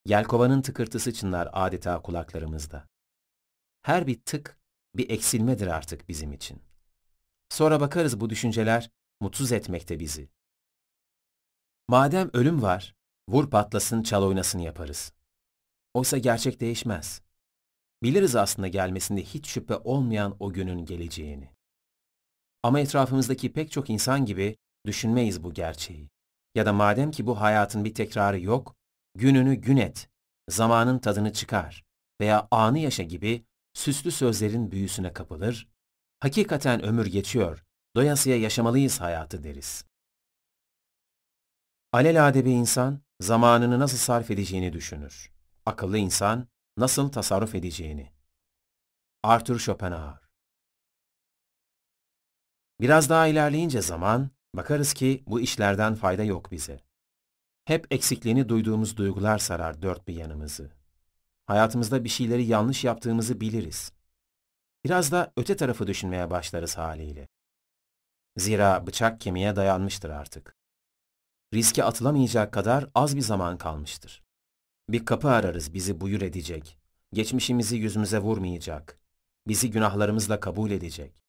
Yelkovanın 0.06 0.62
tıkırtısı 0.62 1.14
çınlar 1.14 1.50
adeta 1.54 2.02
kulaklarımızda. 2.02 2.88
Her 3.82 4.08
bir 4.08 4.22
tık 4.22 4.60
bir 4.96 5.10
eksilmedir 5.10 5.68
artık 5.68 6.10
bizim 6.10 6.34
için. 6.34 6.62
Sonra 7.50 7.80
bakarız 7.80 8.20
bu 8.20 8.30
düşünceler 8.30 8.90
mutsuz 9.22 9.52
etmekte 9.52 10.00
bizi. 10.00 10.30
Madem 11.90 12.30
ölüm 12.34 12.62
var, 12.62 12.96
vur 13.30 13.50
patlasın 13.50 14.04
çal 14.04 14.24
oynasın 14.24 14.60
yaparız. 14.60 15.14
Oysa 15.94 16.18
gerçek 16.18 16.60
değişmez. 16.60 17.22
Biliriz 18.04 18.36
aslında 18.36 18.68
gelmesinde 18.68 19.24
hiç 19.24 19.48
şüphe 19.48 19.76
olmayan 19.76 20.36
o 20.40 20.54
günün 20.54 20.86
geleceğini. 20.86 21.50
Ama 22.64 22.80
etrafımızdaki 22.80 23.54
pek 23.54 23.72
çok 23.72 23.90
insan 23.90 24.26
gibi 24.26 24.58
düşünmeyiz 24.86 25.44
bu 25.44 25.54
gerçeği. 25.54 26.10
Ya 26.56 26.66
da 26.66 26.74
madem 26.74 27.12
ki 27.12 27.26
bu 27.26 27.42
hayatın 27.42 27.86
bir 27.86 27.94
tekrarı 27.94 28.40
yok, 28.40 28.76
gününü 29.16 29.56
gün 29.56 29.78
et, 29.78 30.10
zamanın 30.50 31.00
tadını 31.00 31.34
çıkar 31.34 31.86
veya 32.22 32.48
anı 32.52 32.80
yaşa 32.80 33.04
gibi 33.04 33.46
süslü 33.74 34.12
sözlerin 34.12 34.72
büyüsüne 34.72 35.14
kapılır, 35.14 35.68
hakikaten 36.20 36.84
ömür 36.84 37.06
geçiyor, 37.06 37.66
doyasıya 37.96 38.38
yaşamalıyız 38.38 39.02
hayatı 39.02 39.44
deriz. 39.44 39.86
Alelade 41.92 42.46
bir 42.46 42.52
insan 42.52 43.02
zamanını 43.20 43.80
nasıl 43.80 43.98
sarf 43.98 44.32
edeceğini 44.32 44.74
düşünür. 44.74 45.32
Akıllı 45.66 45.98
insan 45.98 46.48
nasıl 46.78 47.12
tasarruf 47.12 47.56
edeceğini. 47.56 48.12
Arthur 49.24 49.60
Schopenhauer 49.60 50.30
Biraz 52.80 53.10
daha 53.10 53.28
ilerleyince 53.28 53.82
zaman, 53.82 54.30
bakarız 54.56 54.94
ki 54.94 55.24
bu 55.28 55.40
işlerden 55.42 55.96
fayda 55.96 56.24
yok 56.24 56.52
bize. 56.52 56.80
Hep 57.66 57.94
eksikliğini 57.94 58.50
duyduğumuz 58.50 58.98
duygular 58.98 59.38
sarar 59.38 59.82
dört 59.82 60.08
bir 60.08 60.16
yanımızı. 60.16 60.72
Hayatımızda 61.46 62.04
bir 62.04 62.10
şeyleri 62.10 62.46
yanlış 62.46 62.84
yaptığımızı 62.84 63.42
biliriz. 63.42 63.92
Biraz 64.84 65.12
da 65.12 65.34
öte 65.38 65.56
tarafı 65.56 65.88
düşünmeye 65.88 66.30
başlarız 66.30 66.78
haliyle. 66.78 67.28
Zira 68.38 68.88
bıçak 68.88 69.22
kemiğe 69.22 69.56
dayanmıştır 69.56 70.10
artık. 70.10 70.57
Riske 71.54 71.84
atılamayacak 71.84 72.54
kadar 72.54 72.90
az 72.96 73.16
bir 73.16 73.22
zaman 73.22 73.58
kalmıştır. 73.58 74.24
Bir 74.90 75.06
kapı 75.06 75.30
ararız 75.30 75.74
bizi 75.74 76.02
buyur 76.02 76.22
edecek, 76.22 76.78
geçmişimizi 77.14 77.78
yüzümüze 77.78 78.20
vurmayacak, 78.20 79.00
bizi 79.48 79.72
günahlarımızla 79.72 80.40
kabul 80.40 80.72
edecek. 80.72 81.24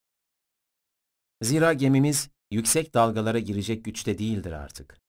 Zira 1.43 1.73
gemimiz 1.73 2.31
yüksek 2.51 2.95
dalgalara 2.95 3.39
girecek 3.39 3.85
güçte 3.85 4.19
değildir 4.19 4.53
artık. 4.53 5.01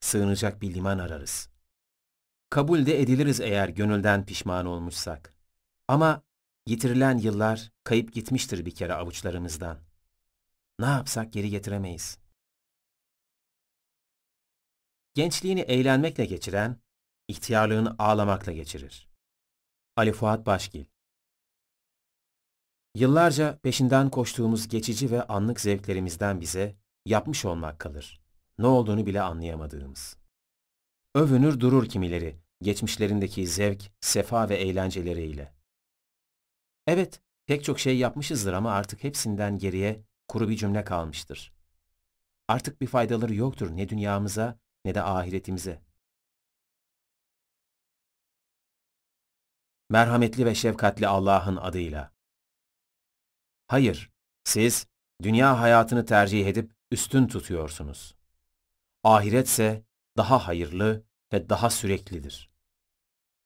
Sığınacak 0.00 0.62
bir 0.62 0.74
liman 0.74 0.98
ararız. 0.98 1.48
Kabul 2.50 2.86
de 2.86 3.00
ediliriz 3.00 3.40
eğer 3.40 3.68
gönülden 3.68 4.26
pişman 4.26 4.66
olmuşsak. 4.66 5.34
Ama 5.88 6.22
yitirilen 6.66 7.18
yıllar 7.18 7.72
kayıp 7.84 8.12
gitmiştir 8.12 8.66
bir 8.66 8.74
kere 8.74 8.94
avuçlarımızdan. 8.94 9.78
Ne 10.78 10.86
yapsak 10.86 11.32
geri 11.32 11.50
getiremeyiz. 11.50 12.21
Gençliğini 15.14 15.60
eğlenmekle 15.60 16.24
geçiren, 16.24 16.76
ihtiyarlığını 17.28 17.94
ağlamakla 17.98 18.52
geçirir. 18.52 19.08
Ali 19.96 20.12
Fuat 20.12 20.46
Başgil 20.46 20.84
Yıllarca 22.94 23.58
peşinden 23.58 24.10
koştuğumuz 24.10 24.68
geçici 24.68 25.10
ve 25.10 25.22
anlık 25.22 25.60
zevklerimizden 25.60 26.40
bize 26.40 26.76
yapmış 27.06 27.44
olmak 27.44 27.78
kalır. 27.78 28.20
Ne 28.58 28.66
olduğunu 28.66 29.06
bile 29.06 29.22
anlayamadığımız. 29.22 30.16
Övünür 31.14 31.60
durur 31.60 31.88
kimileri, 31.88 32.38
geçmişlerindeki 32.62 33.46
zevk, 33.46 33.92
sefa 34.00 34.48
ve 34.48 34.56
eğlenceleriyle. 34.56 35.54
Evet, 36.86 37.20
pek 37.46 37.64
çok 37.64 37.80
şey 37.80 37.98
yapmışızdır 37.98 38.52
ama 38.52 38.72
artık 38.72 39.04
hepsinden 39.04 39.58
geriye 39.58 40.04
kuru 40.28 40.48
bir 40.48 40.56
cümle 40.56 40.84
kalmıştır. 40.84 41.52
Artık 42.48 42.80
bir 42.80 42.86
faydaları 42.86 43.34
yoktur 43.34 43.76
ne 43.76 43.88
dünyamıza 43.88 44.61
ne 44.84 44.94
de 44.94 45.02
ahiretimize. 45.02 45.82
Merhametli 49.90 50.46
ve 50.46 50.54
şefkatli 50.54 51.08
Allah'ın 51.08 51.56
adıyla. 51.56 52.12
Hayır, 53.66 54.12
siz 54.44 54.86
dünya 55.22 55.60
hayatını 55.60 56.06
tercih 56.06 56.46
edip 56.46 56.72
üstün 56.90 57.26
tutuyorsunuz. 57.26 58.14
Ahiretse 59.04 59.84
daha 60.16 60.48
hayırlı 60.48 61.04
ve 61.32 61.48
daha 61.48 61.70
süreklidir. 61.70 62.50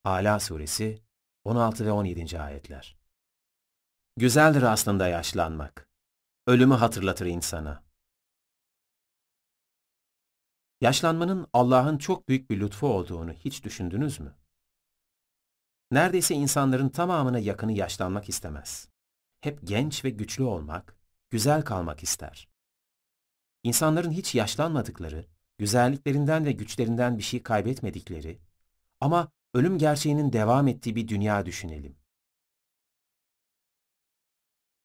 Ala 0.05 0.41
suresi 0.41 1.03
16 1.45 1.87
ve 1.87 1.93
17. 1.93 2.41
ayetler. 2.41 2.97
Güzeldir 4.17 4.63
aslında 4.63 5.09
yaşlanmak. 5.09 5.89
Ölümü 6.47 6.75
hatırlatır 6.75 7.27
insana. 7.27 7.86
Yaşlanmanın 10.81 11.47
Allah'ın 11.53 11.99
çok 11.99 12.29
büyük 12.29 12.51
bir 12.51 12.61
lütfu 12.61 12.87
olduğunu 12.87 13.33
hiç 13.33 13.65
düşündünüz 13.65 14.21
mü? 14.21 14.35
Neredeyse 15.91 16.35
insanların 16.35 16.89
tamamına 16.89 17.39
yakını 17.39 17.73
yaşlanmak 17.73 18.29
istemez. 18.29 18.89
Hep 19.41 19.61
genç 19.65 20.05
ve 20.05 20.11
güçlü 20.11 20.45
olmak, 20.45 20.97
güzel 21.31 21.63
kalmak 21.63 22.03
ister. 22.03 22.49
İnsanların 23.63 24.11
hiç 24.11 24.35
yaşlanmadıkları, 24.35 25.27
güzelliklerinden 25.59 26.45
ve 26.45 26.53
güçlerinden 26.53 27.19
bir 27.19 27.23
şey 27.23 27.43
kaybetmedikleri 27.43 28.39
ama 29.01 29.29
ölüm 29.55 29.79
gerçeğinin 29.79 30.33
devam 30.33 30.69
ettiği 30.69 30.97
bir 30.97 31.09
dünya 31.09 31.47
düşünelim. 31.47 31.97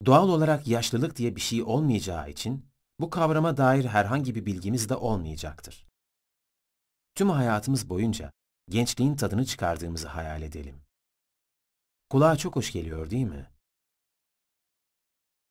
Doğal 0.06 0.30
olarak 0.30 0.68
yaşlılık 0.68 1.16
diye 1.16 1.36
bir 1.36 1.42
şey 1.42 1.64
olmayacağı 1.64 2.30
için 2.30 2.71
bu 3.02 3.10
kavrama 3.10 3.58
dair 3.58 3.86
herhangi 3.86 4.36
bir 4.36 4.46
bilgimiz 4.46 4.90
de 4.90 4.96
olmayacaktır. 4.96 5.88
Tüm 7.16 7.30
hayatımız 7.30 7.90
boyunca 7.90 8.32
gençliğin 8.70 9.16
tadını 9.16 9.46
çıkardığımızı 9.46 10.08
hayal 10.08 10.42
edelim. 10.42 10.82
Kulağa 12.10 12.36
çok 12.36 12.56
hoş 12.56 12.72
geliyor 12.72 13.10
değil 13.10 13.26
mi? 13.26 13.50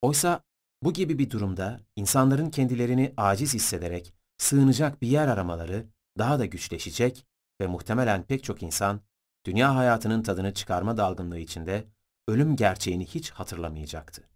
Oysa 0.02 0.42
bu 0.82 0.92
gibi 0.92 1.18
bir 1.18 1.30
durumda 1.30 1.80
insanların 1.96 2.50
kendilerini 2.50 3.14
aciz 3.16 3.54
hissederek 3.54 4.14
sığınacak 4.38 5.02
bir 5.02 5.08
yer 5.08 5.28
aramaları 5.28 5.86
daha 6.18 6.38
da 6.38 6.46
güçleşecek 6.46 7.26
ve 7.60 7.66
muhtemelen 7.66 8.22
pek 8.22 8.44
çok 8.44 8.62
insan 8.62 9.00
dünya 9.46 9.76
hayatının 9.76 10.22
tadını 10.22 10.54
çıkarma 10.54 10.96
dalgınlığı 10.96 11.38
içinde 11.38 11.88
ölüm 12.28 12.56
gerçeğini 12.56 13.06
hiç 13.06 13.30
hatırlamayacaktı. 13.30 14.28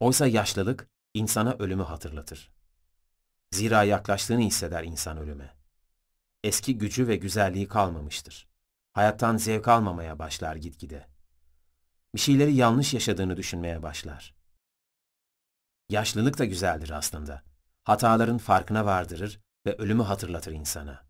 Oysa 0.00 0.26
yaşlılık 0.26 0.91
insana 1.14 1.52
ölümü 1.58 1.82
hatırlatır. 1.82 2.52
Zira 3.52 3.84
yaklaştığını 3.84 4.40
hisseder 4.40 4.84
insan 4.84 5.18
ölüme. 5.18 5.56
Eski 6.44 6.78
gücü 6.78 7.08
ve 7.08 7.16
güzelliği 7.16 7.68
kalmamıştır. 7.68 8.48
Hayattan 8.92 9.36
zevk 9.36 9.68
almamaya 9.68 10.18
başlar 10.18 10.56
gitgide. 10.56 11.08
Bir 12.14 12.20
şeyleri 12.20 12.54
yanlış 12.54 12.94
yaşadığını 12.94 13.36
düşünmeye 13.36 13.82
başlar. 13.82 14.34
Yaşlılık 15.88 16.38
da 16.38 16.44
güzeldir 16.44 16.90
aslında. 16.90 17.42
Hataların 17.84 18.38
farkına 18.38 18.86
vardırır 18.86 19.40
ve 19.66 19.76
ölümü 19.76 20.02
hatırlatır 20.02 20.52
insana. 20.52 21.06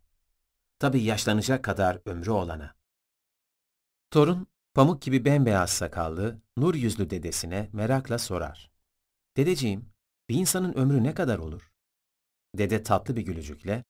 Tabii 0.79 1.03
yaşlanacak 1.03 1.65
kadar 1.65 1.99
ömrü 2.05 2.31
olana. 2.31 2.75
Torun, 4.11 4.47
pamuk 4.75 5.03
gibi 5.03 5.25
bembeyaz 5.25 5.71
sakallı, 5.71 6.43
nur 6.57 6.75
yüzlü 6.75 7.11
dedesine 7.11 7.69
merakla 7.73 8.19
sorar. 8.19 8.71
Dedeciğim, 9.37 9.92
bir 10.33 10.37
insanın 10.37 10.73
ömrü 10.73 11.05
ne 11.05 11.15
kadar 11.15 11.39
olur? 11.39 11.73
Dede 12.55 12.83
tatlı 12.83 13.17
bir 13.17 13.23
gülücükle, 13.23 13.85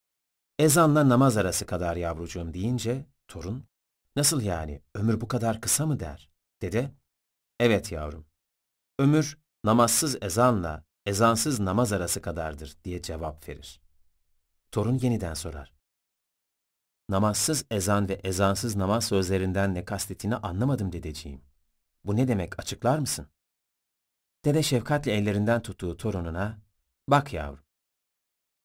ezanla 0.58 1.08
namaz 1.08 1.36
arası 1.36 1.66
kadar 1.66 1.96
yavrucuğum 1.96 2.54
deyince, 2.54 3.06
torun, 3.28 3.64
nasıl 4.16 4.40
yani, 4.40 4.82
ömür 4.94 5.20
bu 5.20 5.28
kadar 5.28 5.60
kısa 5.60 5.86
mı 5.86 6.00
der? 6.00 6.30
Dede, 6.62 6.90
evet 7.60 7.92
yavrum, 7.92 8.26
ömür 8.98 9.38
namazsız 9.64 10.22
ezanla, 10.22 10.84
ezansız 11.06 11.60
namaz 11.60 11.92
arası 11.92 12.22
kadardır 12.22 12.76
diye 12.84 13.02
cevap 13.02 13.48
verir. 13.48 13.80
Torun 14.72 14.98
yeniden 14.98 15.34
sorar. 15.34 15.72
Namazsız 17.08 17.64
ezan 17.70 18.08
ve 18.08 18.14
ezansız 18.14 18.76
namaz 18.76 19.04
sözlerinden 19.04 19.74
ne 19.74 19.84
kastettiğini 19.84 20.36
anlamadım 20.36 20.92
dedeciğim. 20.92 21.40
Bu 22.04 22.16
ne 22.16 22.28
demek 22.28 22.60
açıklar 22.60 22.98
mısın? 22.98 23.26
Dede 24.44 24.62
şefkatle 24.62 25.12
ellerinden 25.12 25.62
tuttuğu 25.62 25.96
torununa, 25.96 26.58
bak 27.08 27.32
yavrum, 27.32 27.64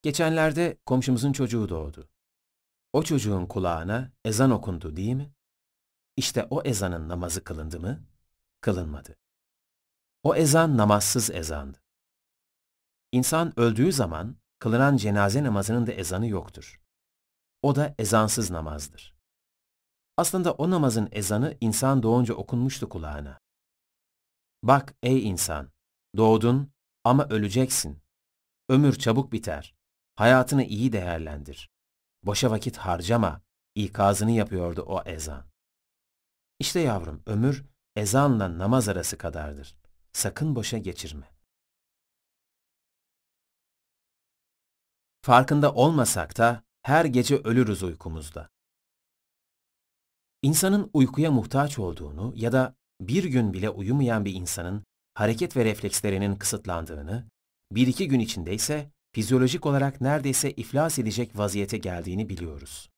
geçenlerde 0.01 0.77
komşumuzun 0.85 1.31
çocuğu 1.31 1.69
doğdu. 1.69 2.09
O 2.93 3.03
çocuğun 3.03 3.45
kulağına 3.45 4.11
ezan 4.25 4.51
okundu 4.51 4.95
değil 4.95 5.14
mi? 5.14 5.33
İşte 6.15 6.47
o 6.49 6.61
ezanın 6.64 7.09
namazı 7.09 7.43
kılındı 7.43 7.80
mı? 7.80 8.03
Kılınmadı. 8.61 9.17
O 10.23 10.35
ezan 10.35 10.77
namazsız 10.77 11.31
ezandı. 11.31 11.77
İnsan 13.11 13.59
öldüğü 13.59 13.91
zaman 13.91 14.35
kılınan 14.59 14.97
cenaze 14.97 15.43
namazının 15.43 15.88
da 15.88 15.91
ezanı 15.91 16.27
yoktur. 16.27 16.81
O 17.61 17.75
da 17.75 17.95
ezansız 17.99 18.51
namazdır. 18.51 19.15
Aslında 20.17 20.53
o 20.53 20.69
namazın 20.69 21.09
ezanı 21.11 21.57
insan 21.61 22.03
doğunca 22.03 22.33
okunmuştu 22.33 22.89
kulağına. 22.89 23.39
Bak 24.64 24.95
ey 25.03 25.30
insan, 25.30 25.72
doğdun 26.18 26.72
ama 27.03 27.27
öleceksin. 27.30 28.02
Ömür 28.69 28.95
çabuk 28.95 29.32
biter. 29.32 29.76
Hayatını 30.16 30.64
iyi 30.64 30.92
değerlendir. 30.92 31.69
Boşa 32.24 32.52
vakit 32.52 32.77
harcama. 32.77 33.42
İkazını 33.76 34.32
yapıyordu 34.32 34.82
o 34.88 35.03
ezan. 35.03 35.45
İşte 36.60 36.80
yavrum, 36.80 37.24
ömür 37.26 37.66
ezanla 37.95 38.58
namaz 38.58 38.90
arası 38.90 39.18
kadardır. 39.18 39.76
Sakın 40.14 40.56
boşa 40.56 40.77
geçirme. 40.77 41.38
Farkında 45.22 45.74
olmasak 45.74 46.38
da 46.38 46.64
her 46.82 47.06
gece 47.06 47.38
ölürüz 47.38 47.84
uykumuzda. 47.84 48.50
İnsanın 50.42 50.90
uykuya 50.94 51.32
muhtaç 51.32 51.80
olduğunu 51.80 52.34
ya 52.36 52.52
da 52.52 52.76
bir 53.01 53.24
gün 53.24 53.53
bile 53.53 53.69
uyumayan 53.69 54.26
bir 54.26 54.34
insanın 54.34 54.84
hareket 55.14 55.58
ve 55.58 55.66
reflekslerinin 55.66 56.35
kısıtlandığını, 56.35 57.27
bir 57.72 57.88
iki 57.88 58.08
gün 58.08 58.19
içinde 58.19 58.53
ise 58.53 58.92
fizyolojik 59.16 59.66
olarak 59.66 60.01
neredeyse 60.01 60.51
iflas 60.51 61.00
edecek 61.00 61.38
vaziyete 61.38 61.77
geldiğini 61.77 62.30
biliyoruz. 62.30 62.90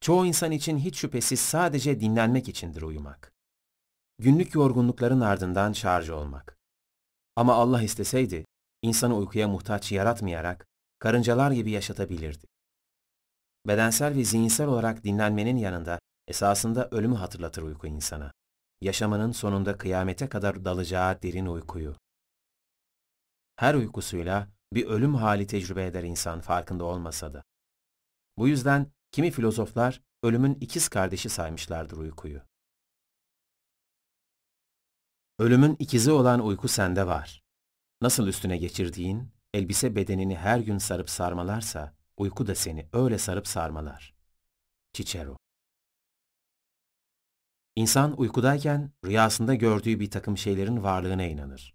Çoğu 0.00 0.26
insan 0.26 0.52
için 0.52 0.78
hiç 0.78 0.96
şüphesiz 0.96 1.40
sadece 1.40 2.00
dinlenmek 2.00 2.48
içindir 2.48 2.82
uyumak. 2.82 3.32
Günlük 4.18 4.54
yorgunlukların 4.54 5.20
ardından 5.20 5.72
şarj 5.72 6.10
olmak. 6.10 6.56
Ama 7.36 7.54
Allah 7.54 7.82
isteseydi, 7.82 8.44
insanı 8.82 9.16
uykuya 9.16 9.48
muhtaç 9.48 9.92
yaratmayarak 9.92 10.66
karıncalar 10.98 11.50
gibi 11.50 11.70
yaşatabilirdi. 11.70 12.46
Bedensel 13.66 14.14
ve 14.14 14.24
zihinsel 14.24 14.66
olarak 14.66 15.04
dinlenmenin 15.04 15.56
yanında 15.56 15.98
esasında 16.28 16.88
ölümü 16.90 17.14
hatırlatır 17.14 17.62
uyku 17.62 17.86
insana. 17.86 18.32
Yaşamının 18.80 19.32
sonunda 19.32 19.78
kıyamete 19.78 20.28
kadar 20.28 20.64
dalacağı 20.64 21.22
derin 21.22 21.46
uykuyu. 21.46 21.96
Her 23.56 23.74
uykusuyla 23.74 24.48
bir 24.72 24.86
ölüm 24.86 25.14
hali 25.14 25.46
tecrübe 25.46 25.86
eder 25.86 26.02
insan 26.02 26.40
farkında 26.40 26.84
olmasa 26.84 27.34
da. 27.34 27.42
Bu 28.38 28.48
yüzden 28.48 28.92
kimi 29.12 29.30
filozoflar 29.30 30.02
ölümün 30.22 30.54
ikiz 30.60 30.88
kardeşi 30.88 31.28
saymışlardır 31.28 31.96
uykuyu. 31.96 32.42
Ölümün 35.38 35.76
ikizi 35.78 36.12
olan 36.12 36.46
uyku 36.46 36.68
sende 36.68 37.06
var. 37.06 37.42
Nasıl 38.00 38.26
üstüne 38.26 38.56
geçirdiğin, 38.56 39.32
elbise 39.54 39.96
bedenini 39.96 40.36
her 40.36 40.58
gün 40.58 40.78
sarıp 40.78 41.10
sarmalarsa, 41.10 41.94
uyku 42.16 42.46
da 42.46 42.54
seni 42.54 42.88
öyle 42.92 43.18
sarıp 43.18 43.46
sarmalar. 43.46 44.14
Cicero 44.92 45.36
İnsan 47.76 48.20
uykudayken 48.20 48.92
rüyasında 49.04 49.54
gördüğü 49.54 50.00
bir 50.00 50.10
takım 50.10 50.38
şeylerin 50.38 50.82
varlığına 50.82 51.24
inanır. 51.24 51.74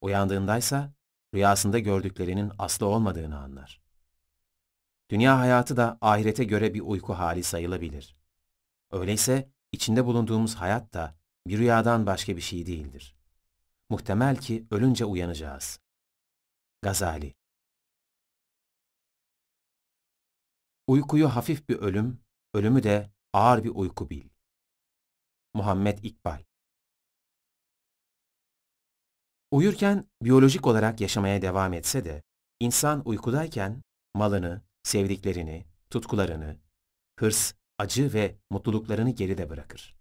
Uyandığındaysa 0.00 0.92
rüyasında 1.34 1.78
gördüklerinin 1.78 2.52
aslı 2.58 2.86
olmadığını 2.86 3.38
anlar. 3.38 3.82
Dünya 5.10 5.38
hayatı 5.38 5.76
da 5.76 5.98
ahirete 6.00 6.44
göre 6.44 6.74
bir 6.74 6.80
uyku 6.80 7.14
hali 7.14 7.42
sayılabilir. 7.42 8.16
Öyleyse 8.90 9.50
içinde 9.72 10.04
bulunduğumuz 10.04 10.54
hayat 10.54 10.94
da 10.94 11.18
bir 11.46 11.58
rüyadan 11.58 12.06
başka 12.06 12.36
bir 12.36 12.40
şey 12.40 12.66
değildir. 12.66 13.16
Muhtemel 13.90 14.36
ki 14.36 14.66
ölünce 14.70 15.04
uyanacağız. 15.04 15.80
Gazali 16.82 17.34
Uykuyu 20.86 21.28
hafif 21.28 21.68
bir 21.68 21.76
ölüm, 21.76 22.20
ölümü 22.54 22.82
de 22.82 23.10
ağır 23.32 23.64
bir 23.64 23.72
uyku 23.74 24.10
bil. 24.10 24.35
Muhammed 25.56 25.98
İkbal 26.02 26.42
Uyurken 29.50 30.04
biyolojik 30.22 30.66
olarak 30.66 31.00
yaşamaya 31.00 31.42
devam 31.42 31.72
etse 31.72 32.04
de, 32.04 32.22
insan 32.60 33.08
uykudayken 33.08 33.82
malını, 34.14 34.62
sevdiklerini, 34.82 35.66
tutkularını, 35.90 36.56
hırs, 37.18 37.52
acı 37.78 38.12
ve 38.12 38.36
mutluluklarını 38.50 39.10
geride 39.10 39.50
bırakır. 39.50 39.96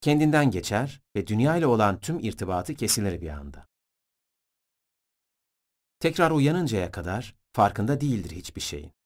Kendinden 0.00 0.50
geçer 0.50 1.02
ve 1.16 1.26
dünya 1.26 1.56
ile 1.56 1.66
olan 1.66 2.00
tüm 2.00 2.18
irtibatı 2.18 2.74
kesilir 2.74 3.20
bir 3.20 3.28
anda. 3.28 3.66
Tekrar 6.00 6.30
uyanıncaya 6.30 6.90
kadar 6.90 7.36
farkında 7.52 8.00
değildir 8.00 8.30
hiçbir 8.30 8.60
şeyin. 8.60 8.97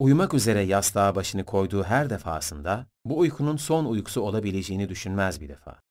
Uyumak 0.00 0.34
üzere 0.34 0.60
yastığa 0.60 1.14
başını 1.14 1.44
koyduğu 1.44 1.84
her 1.84 2.10
defasında 2.10 2.86
bu 3.04 3.18
uykunun 3.18 3.56
son 3.56 3.84
uykusu 3.84 4.20
olabileceğini 4.20 4.88
düşünmez 4.88 5.40
bir 5.40 5.48
defa. 5.48 5.82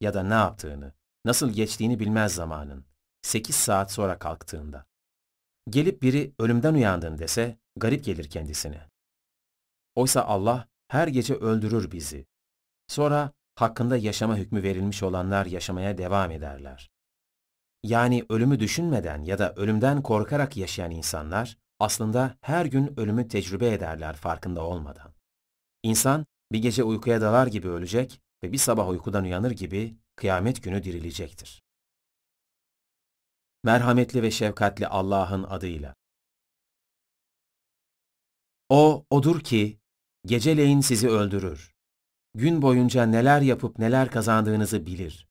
Ya 0.00 0.14
da 0.14 0.22
ne 0.22 0.34
yaptığını, 0.34 0.92
nasıl 1.24 1.50
geçtiğini 1.50 2.00
bilmez 2.00 2.34
zamanın, 2.34 2.84
8 3.22 3.56
saat 3.56 3.92
sonra 3.92 4.18
kalktığında. 4.18 4.86
Gelip 5.70 6.02
biri 6.02 6.32
ölümden 6.38 6.74
uyandın 6.74 7.18
dese 7.18 7.58
garip 7.76 8.04
gelir 8.04 8.30
kendisine. 8.30 8.88
Oysa 9.94 10.22
Allah 10.22 10.68
her 10.88 11.08
gece 11.08 11.34
öldürür 11.34 11.92
bizi. 11.92 12.26
Sonra 12.88 13.32
hakkında 13.54 13.96
yaşama 13.96 14.36
hükmü 14.36 14.62
verilmiş 14.62 15.02
olanlar 15.02 15.46
yaşamaya 15.46 15.98
devam 15.98 16.30
ederler. 16.30 16.90
Yani 17.82 18.26
ölümü 18.28 18.60
düşünmeden 18.60 19.22
ya 19.22 19.38
da 19.38 19.54
ölümden 19.54 20.02
korkarak 20.02 20.56
yaşayan 20.56 20.90
insanlar 20.90 21.59
aslında 21.80 22.38
her 22.40 22.66
gün 22.66 23.00
ölümü 23.00 23.28
tecrübe 23.28 23.72
ederler 23.72 24.16
farkında 24.16 24.64
olmadan. 24.64 25.12
İnsan 25.82 26.26
bir 26.52 26.62
gece 26.62 26.84
uykuya 26.84 27.20
dalar 27.20 27.46
gibi 27.46 27.68
ölecek 27.68 28.20
ve 28.42 28.52
bir 28.52 28.58
sabah 28.58 28.88
uykudan 28.88 29.24
uyanır 29.24 29.50
gibi 29.50 29.96
kıyamet 30.16 30.62
günü 30.62 30.82
dirilecektir. 30.82 31.62
Merhametli 33.64 34.22
ve 34.22 34.30
şefkatli 34.30 34.86
Allah'ın 34.86 35.42
adıyla. 35.42 35.94
O, 38.68 39.04
odur 39.10 39.40
ki, 39.40 39.78
geceleyin 40.26 40.80
sizi 40.80 41.08
öldürür. 41.08 41.74
Gün 42.34 42.62
boyunca 42.62 43.06
neler 43.06 43.40
yapıp 43.40 43.78
neler 43.78 44.10
kazandığınızı 44.10 44.86
bilir. 44.86 45.28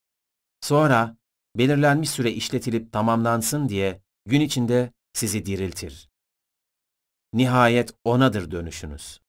Sonra, 0.61 1.18
belirlenmiş 1.56 2.10
süre 2.10 2.32
işletilip 2.32 2.94
tamamlansın 2.94 3.69
diye 3.69 4.02
gün 4.26 4.42
içinde 4.42 4.94
sizi 5.14 5.45
diriltir. 5.45 6.09
Nihayet 7.33 7.91
O'nadır 8.03 8.51
dönüşünüz. 8.51 9.22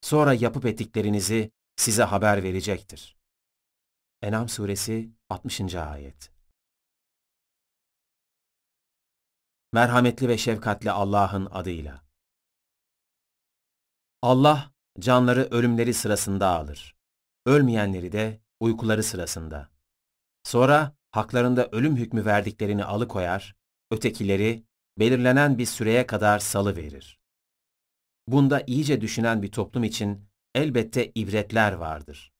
Sonra 0.00 0.34
yapıp 0.34 0.66
ettiklerinizi 0.66 1.50
size 1.76 2.02
haber 2.02 2.42
verecektir. 2.42 3.16
Enam 4.22 4.48
suresi 4.48 5.10
60. 5.28 5.74
ayet. 5.74 6.30
Merhametli 9.72 10.28
ve 10.28 10.38
şefkatli 10.38 10.90
Allah'ın 10.90 11.46
adıyla. 11.46 12.04
Allah 14.22 14.72
canları 14.98 15.48
ölümleri 15.50 15.94
sırasında 15.94 16.48
alır. 16.48 16.96
Ölmeyenleri 17.46 18.12
de 18.12 18.40
uykuları 18.60 19.02
sırasında. 19.02 19.70
Sonra 20.42 20.96
haklarında 21.10 21.68
ölüm 21.72 21.96
hükmü 21.96 22.24
verdiklerini 22.24 22.84
alıkoyar, 22.84 23.56
ötekileri 23.90 24.64
belirlenen 24.98 25.58
bir 25.58 25.66
süreye 25.66 26.06
kadar 26.06 26.38
salı 26.38 26.76
verir. 26.76 27.20
Bunda 28.28 28.64
iyice 28.66 29.00
düşünen 29.00 29.42
bir 29.42 29.52
toplum 29.52 29.84
için 29.84 30.28
elbette 30.54 31.12
ibretler 31.14 31.72
vardır. 31.72 32.32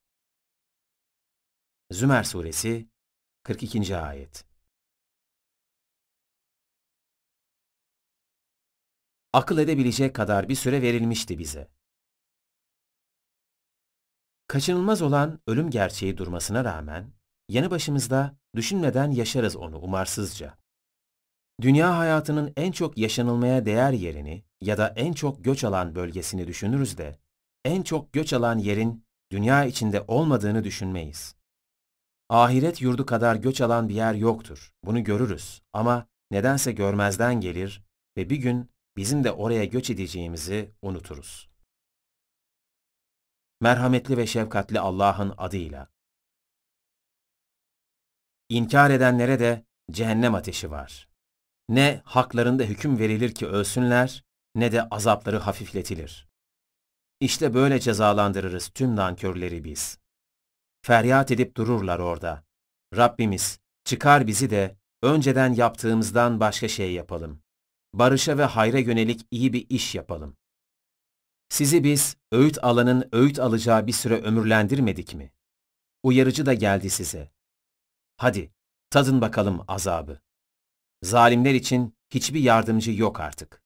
Zümer 1.90 2.24
Suresi 2.24 2.88
42. 3.42 3.96
Ayet 3.96 4.44
Akıl 9.32 9.58
edebilecek 9.58 10.14
kadar 10.14 10.48
bir 10.48 10.54
süre 10.54 10.82
verilmişti 10.82 11.38
bize. 11.38 11.68
Kaçınılmaz 14.46 15.02
olan 15.02 15.40
ölüm 15.46 15.70
gerçeği 15.70 16.18
durmasına 16.18 16.64
rağmen, 16.64 17.12
yanı 17.48 17.70
başımızda 17.70 18.36
düşünmeden 18.54 19.10
yaşarız 19.10 19.56
onu 19.56 19.78
umarsızca. 19.78 20.65
Dünya 21.60 21.98
hayatının 21.98 22.52
en 22.56 22.72
çok 22.72 22.98
yaşanılmaya 22.98 23.66
değer 23.66 23.92
yerini 23.92 24.44
ya 24.60 24.78
da 24.78 24.88
en 24.96 25.12
çok 25.12 25.44
göç 25.44 25.64
alan 25.64 25.94
bölgesini 25.94 26.46
düşünürüz 26.46 26.98
de, 26.98 27.18
en 27.64 27.82
çok 27.82 28.12
göç 28.12 28.32
alan 28.32 28.58
yerin 28.58 29.06
dünya 29.32 29.64
içinde 29.64 30.04
olmadığını 30.08 30.64
düşünmeyiz. 30.64 31.36
Ahiret 32.28 32.82
yurdu 32.82 33.06
kadar 33.06 33.36
göç 33.36 33.60
alan 33.60 33.88
bir 33.88 33.94
yer 33.94 34.14
yoktur. 34.14 34.72
Bunu 34.84 35.04
görürüz 35.04 35.62
ama 35.72 36.06
nedense 36.30 36.72
görmezden 36.72 37.40
gelir 37.40 37.84
ve 38.16 38.30
bir 38.30 38.36
gün 38.36 38.70
bizim 38.96 39.24
de 39.24 39.32
oraya 39.32 39.64
göç 39.64 39.90
edeceğimizi 39.90 40.72
unuturuz. 40.82 41.50
Merhametli 43.60 44.16
ve 44.16 44.26
şefkatli 44.26 44.80
Allah'ın 44.80 45.34
adıyla. 45.38 45.88
İnkar 48.48 48.90
edenlere 48.90 49.38
de 49.38 49.64
cehennem 49.90 50.34
ateşi 50.34 50.70
var. 50.70 51.08
Ne 51.68 52.02
haklarında 52.04 52.62
hüküm 52.62 52.98
verilir 52.98 53.34
ki 53.34 53.46
ölsünler, 53.46 54.24
ne 54.54 54.72
de 54.72 54.88
azapları 54.88 55.38
hafifletilir. 55.38 56.28
İşte 57.20 57.54
böyle 57.54 57.80
cezalandırırız 57.80 58.68
tüm 58.68 58.96
nankörleri 58.96 59.64
biz. 59.64 59.98
Feryat 60.82 61.30
edip 61.30 61.56
dururlar 61.56 61.98
orada. 61.98 62.44
Rabbimiz, 62.96 63.58
çıkar 63.84 64.26
bizi 64.26 64.50
de 64.50 64.76
önceden 65.02 65.52
yaptığımızdan 65.52 66.40
başka 66.40 66.68
şey 66.68 66.92
yapalım. 66.92 67.42
Barışa 67.94 68.38
ve 68.38 68.44
hayra 68.44 68.78
yönelik 68.78 69.26
iyi 69.30 69.52
bir 69.52 69.66
iş 69.68 69.94
yapalım. 69.94 70.36
Sizi 71.48 71.84
biz 71.84 72.16
öğüt 72.32 72.64
alanın 72.64 73.08
öğüt 73.12 73.38
alacağı 73.38 73.86
bir 73.86 73.92
süre 73.92 74.22
ömürlendirmedik 74.22 75.14
mi? 75.14 75.32
Uyarıcı 76.02 76.46
da 76.46 76.54
geldi 76.54 76.90
size. 76.90 77.32
Hadi, 78.16 78.52
tadın 78.90 79.20
bakalım 79.20 79.64
azabı. 79.68 80.25
Zalimler 81.02 81.54
için 81.54 81.96
hiçbir 82.10 82.40
yardımcı 82.40 82.92
yok 82.92 83.20
artık. 83.20 83.62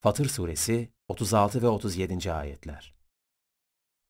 Fatır 0.00 0.28
Suresi 0.28 0.92
36 1.08 1.62
ve 1.62 1.68
37. 1.68 2.32
ayetler. 2.32 2.94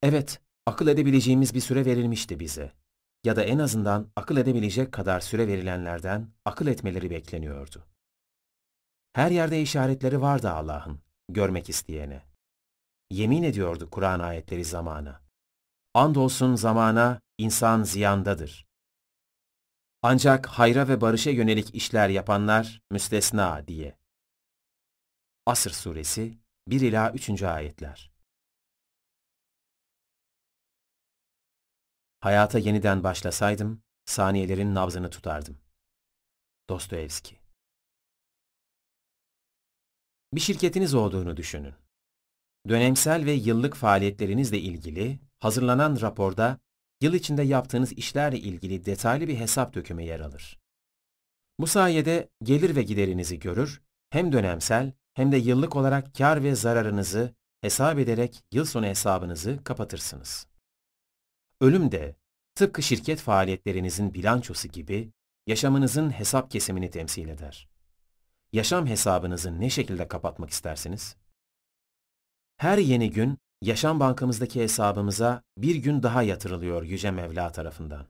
Evet, 0.02 0.40
akıl 0.66 0.86
edebileceğimiz 0.88 1.54
bir 1.54 1.60
süre 1.60 1.84
verilmişti 1.84 2.40
bize. 2.40 2.72
Ya 3.24 3.36
da 3.36 3.44
en 3.44 3.58
azından 3.58 4.12
akıl 4.16 4.36
edebilecek 4.36 4.92
kadar 4.92 5.20
süre 5.20 5.48
verilenlerden 5.48 6.28
akıl 6.44 6.66
etmeleri 6.66 7.10
bekleniyordu. 7.10 7.84
Her 9.12 9.30
yerde 9.30 9.62
işaretleri 9.62 10.20
vardı 10.20 10.50
Allah'ın, 10.50 11.00
görmek 11.28 11.68
isteyene. 11.68 12.22
Yemin 13.10 13.42
ediyordu 13.42 13.90
Kur'an 13.90 14.20
ayetleri 14.20 14.64
zamana. 14.64 15.20
Andolsun 15.94 16.54
zamana 16.54 17.20
insan 17.38 17.82
ziyandadır. 17.82 18.66
Ancak 20.04 20.46
hayra 20.46 20.88
ve 20.88 21.00
barışa 21.00 21.30
yönelik 21.30 21.74
işler 21.74 22.08
yapanlar 22.08 22.82
müstesna 22.90 23.68
diye. 23.68 23.98
Asr 25.46 25.70
Suresi 25.70 26.38
1 26.68 26.80
ila 26.80 27.12
3. 27.12 27.42
ayetler. 27.42 28.12
Hayata 32.20 32.58
yeniden 32.58 33.04
başlasaydım, 33.04 33.82
saniyelerin 34.04 34.74
nabzını 34.74 35.10
tutardım. 35.10 35.58
Dostoyevski 36.68 37.40
Bir 40.32 40.40
şirketiniz 40.40 40.94
olduğunu 40.94 41.36
düşünün. 41.36 41.74
Dönemsel 42.68 43.24
ve 43.24 43.32
yıllık 43.32 43.74
faaliyetlerinizle 43.74 44.58
ilgili 44.58 45.20
hazırlanan 45.38 46.00
raporda 46.00 46.58
yıl 47.02 47.14
içinde 47.14 47.42
yaptığınız 47.42 47.92
işlerle 47.92 48.38
ilgili 48.38 48.86
detaylı 48.86 49.28
bir 49.28 49.38
hesap 49.38 49.74
dökümü 49.74 50.02
yer 50.02 50.20
alır. 50.20 50.58
Bu 51.58 51.66
sayede 51.66 52.28
gelir 52.42 52.76
ve 52.76 52.82
giderinizi 52.82 53.38
görür, 53.38 53.82
hem 54.10 54.32
dönemsel 54.32 54.92
hem 55.14 55.32
de 55.32 55.36
yıllık 55.36 55.76
olarak 55.76 56.14
kar 56.14 56.42
ve 56.42 56.54
zararınızı 56.54 57.34
hesap 57.60 57.98
ederek 57.98 58.44
yıl 58.52 58.64
sonu 58.64 58.86
hesabınızı 58.86 59.64
kapatırsınız. 59.64 60.46
Ölüm 61.60 61.92
de 61.92 62.16
tıpkı 62.54 62.82
şirket 62.82 63.20
faaliyetlerinizin 63.20 64.14
bilançosu 64.14 64.68
gibi 64.68 65.12
yaşamınızın 65.46 66.10
hesap 66.10 66.50
kesimini 66.50 66.90
temsil 66.90 67.28
eder. 67.28 67.68
Yaşam 68.52 68.86
hesabınızı 68.86 69.60
ne 69.60 69.70
şekilde 69.70 70.08
kapatmak 70.08 70.50
istersiniz? 70.50 71.16
Her 72.56 72.78
yeni 72.78 73.10
gün 73.10 73.38
yaşam 73.62 74.00
bankamızdaki 74.00 74.60
hesabımıza 74.60 75.42
bir 75.58 75.74
gün 75.74 76.02
daha 76.02 76.22
yatırılıyor 76.22 76.82
Yüce 76.82 77.10
Mevla 77.10 77.52
tarafından. 77.52 78.06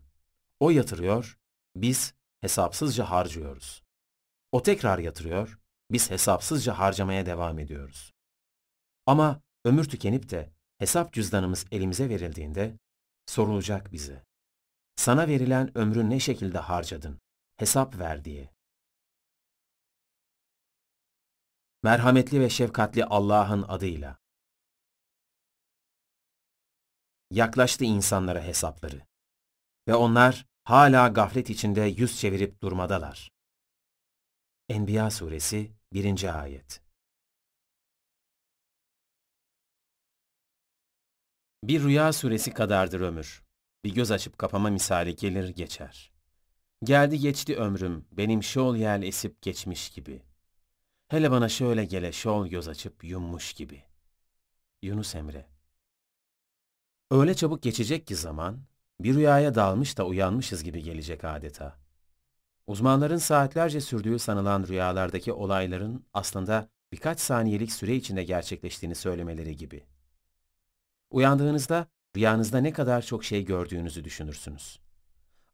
O 0.60 0.70
yatırıyor, 0.70 1.39
biz 1.76 2.14
hesapsızca 2.40 3.10
harcıyoruz. 3.10 3.82
O 4.52 4.62
tekrar 4.62 4.98
yatırıyor, 4.98 5.58
biz 5.90 6.10
hesapsızca 6.10 6.78
harcamaya 6.78 7.26
devam 7.26 7.58
ediyoruz. 7.58 8.12
Ama 9.06 9.40
ömür 9.64 9.84
tükenip 9.84 10.31
de 10.31 10.52
hesap 10.78 11.12
cüzdanımız 11.12 11.66
elimize 11.70 12.08
verildiğinde 12.08 12.78
sorulacak 13.26 13.92
bize. 13.92 14.24
Sana 14.97 15.28
verilen 15.28 15.78
ömrü 15.78 16.10
ne 16.10 16.20
şekilde 16.20 16.58
harcadın? 16.58 17.20
Hesap 17.56 17.98
ver 17.98 18.24
diye. 18.24 18.50
Merhametli 21.82 22.40
ve 22.40 22.50
şefkatli 22.50 23.05
Allah'ın 23.05 23.62
adıyla. 23.62 24.22
Yaklaştı 27.33 27.85
insanlara 27.85 28.43
hesapları. 28.43 29.02
Ve 29.89 29.94
onlar 29.94 30.47
hala 30.65 31.09
gaflet 31.09 31.51
içinde 31.51 31.81
yüz 31.81 32.20
çevirip 32.20 32.62
durmadalar. 32.62 33.33
Enbiya 34.69 35.11
suresi 35.11 35.70
1. 35.93 36.41
ayet 36.43 36.81
Bir 41.65 41.83
rüya 41.83 42.12
suresi 42.12 42.55
kadardır 42.55 43.01
ömür. 43.01 43.43
Bir 43.85 43.94
göz 43.94 44.11
açıp 44.11 44.39
kapama 44.39 44.70
misali 44.70 45.17
gelir 45.17 45.49
geçer. 45.49 46.12
Geldi 46.85 47.19
geçti 47.19 47.57
ömrüm, 47.57 48.07
benim 48.12 48.43
şol 48.43 48.77
yel 48.77 49.02
esip 49.02 49.43
geçmiş 49.43 49.91
gibi. 49.91 50.23
Hele 51.09 51.31
bana 51.31 51.49
şöyle 51.49 51.85
gele 51.85 52.12
şol 52.12 52.47
göz 52.47 52.69
açıp 52.69 53.05
yummuş 53.05 53.52
gibi. 53.52 53.85
Yunus 54.83 55.15
Emre 55.15 55.51
Öyle 57.12 57.34
çabuk 57.34 57.62
geçecek 57.62 58.07
ki 58.07 58.16
zaman, 58.16 58.58
bir 59.00 59.15
rüyaya 59.15 59.55
dalmış 59.55 59.99
da 59.99 60.07
uyanmışız 60.07 60.65
gibi 60.65 60.82
gelecek 60.82 61.24
adeta. 61.24 61.76
Uzmanların 62.66 63.16
saatlerce 63.16 63.81
sürdüğü 63.81 64.18
sanılan 64.18 64.66
rüyalardaki 64.66 65.32
olayların 65.32 66.05
aslında 66.15 66.68
birkaç 66.92 67.20
saniyelik 67.20 67.73
süre 67.73 67.97
içinde 67.97 68.24
gerçekleştiğini 68.24 68.94
söylemeleri 68.94 69.57
gibi. 69.57 69.84
Uyandığınızda 71.10 71.86
rüyanızda 72.16 72.58
ne 72.58 72.73
kadar 72.73 73.02
çok 73.02 73.24
şey 73.24 73.44
gördüğünüzü 73.44 74.05
düşünürsünüz. 74.05 74.81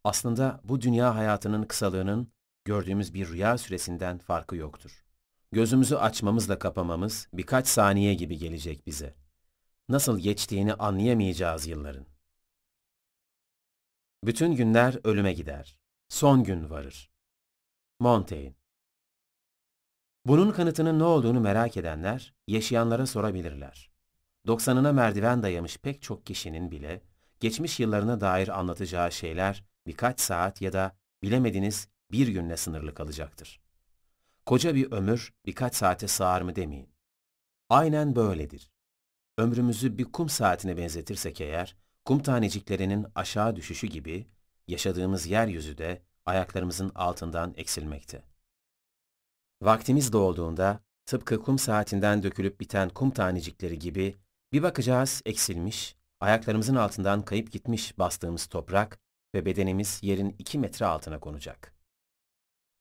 Aslında 0.05 0.61
bu 0.65 0.81
dünya 0.81 1.15
hayatının 1.15 1.63
kısalığının 1.63 2.33
gördüğümüz 2.65 3.15
bir 3.15 3.29
rüya 3.29 3.59
süresinden 3.59 4.19
farkı 4.19 4.57
yoktur. 4.57 5.05
Gözümüzü 5.53 5.97
açmamızla 5.97 6.59
kapamamız 6.59 7.29
birkaç 7.33 7.69
saniye 7.69 8.15
gibi 8.15 8.39
gelecek 8.39 8.87
bize. 8.87 9.28
Nasıl 9.89 10.19
geçtiğini 10.19 10.75
anlayamayacağız 10.75 11.67
yılların. 11.67 12.07
Bütün 14.25 14.53
günler 14.53 14.99
ölüme 15.05 15.33
gider. 15.33 15.79
Son 16.09 16.45
gün 16.45 16.71
varır. 16.71 17.11
Montaigne 18.01 18.55
Bunun 20.25 20.53
kanıtının 20.53 20.99
ne 20.99 21.05
olduğunu 21.05 21.41
merak 21.41 21.77
edenler, 21.77 22.35
yaşayanlara 22.47 23.07
sorabilirler. 23.07 23.91
90'ına 24.47 24.93
merdiven 24.93 25.43
dayamış 25.43 25.79
pek 25.79 26.03
çok 26.03 26.27
kişinin 26.27 26.71
bile, 26.71 27.03
geçmiş 27.41 27.81
yıllarına 27.81 28.21
dair 28.21 28.59
anlatacağı 28.59 29.13
şeyler 29.13 29.65
birkaç 29.87 30.21
saat 30.21 30.63
ya 30.63 30.73
da 30.73 30.97
bilemediniz 31.23 31.89
bir 32.13 32.29
günle 32.29 32.57
sınırlı 32.57 32.95
kalacaktır. 32.95 33.61
Koca 34.47 34.75
bir 34.75 34.93
ömür 34.93 35.35
birkaç 35.47 35.75
saate 35.75 36.09
sığar 36.09 36.41
mı 36.41 36.57
demeyin. 36.57 36.89
Aynen 37.69 38.17
böyledir. 38.17 38.71
Ömrümüzü 39.39 39.99
bir 39.99 40.05
kum 40.05 40.29
saatine 40.29 40.77
benzetirsek 40.77 41.41
eğer, 41.41 41.77
kum 42.05 42.23
taneciklerinin 42.23 43.07
aşağı 43.15 43.57
düşüşü 43.57 43.87
gibi, 43.87 44.27
yaşadığımız 44.69 45.27
yeryüzü 45.27 45.79
de 45.79 46.03
ayaklarımızın 46.27 46.93
altından 46.95 47.55
eksilmekte. 47.57 48.23
Vaktimiz 49.63 50.13
dolduğunda, 50.13 50.81
tıpkı 51.07 51.43
kum 51.43 51.59
saatinden 51.59 52.23
dökülüp 52.23 52.61
biten 52.61 52.89
kum 52.89 53.11
tanecikleri 53.11 53.79
gibi, 53.79 54.17
bir 54.53 54.63
bakacağız 54.63 55.23
eksilmiş, 55.25 55.97
ayaklarımızın 56.21 56.77
altından 56.77 57.25
kayıp 57.25 57.53
gitmiş 57.53 57.99
bastığımız 57.99 58.47
toprak 58.47 58.99
ve 59.35 59.47
bedenimiz 59.47 60.01
yerin 60.03 60.37
iki 60.39 60.59
metre 60.59 60.87
altına 60.87 61.21
konacak. 61.21 61.75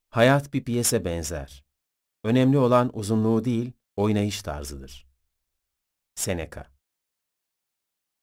Hayat 0.09 0.53
bir 0.53 0.63
piyese 0.63 1.05
benzer. 1.05 1.65
Önemli 2.23 2.57
olan 2.57 2.97
uzunluğu 2.97 3.45
değil, 3.45 3.71
oynayış 3.95 4.41
tarzıdır. 4.41 5.06
Seneca 6.17 6.67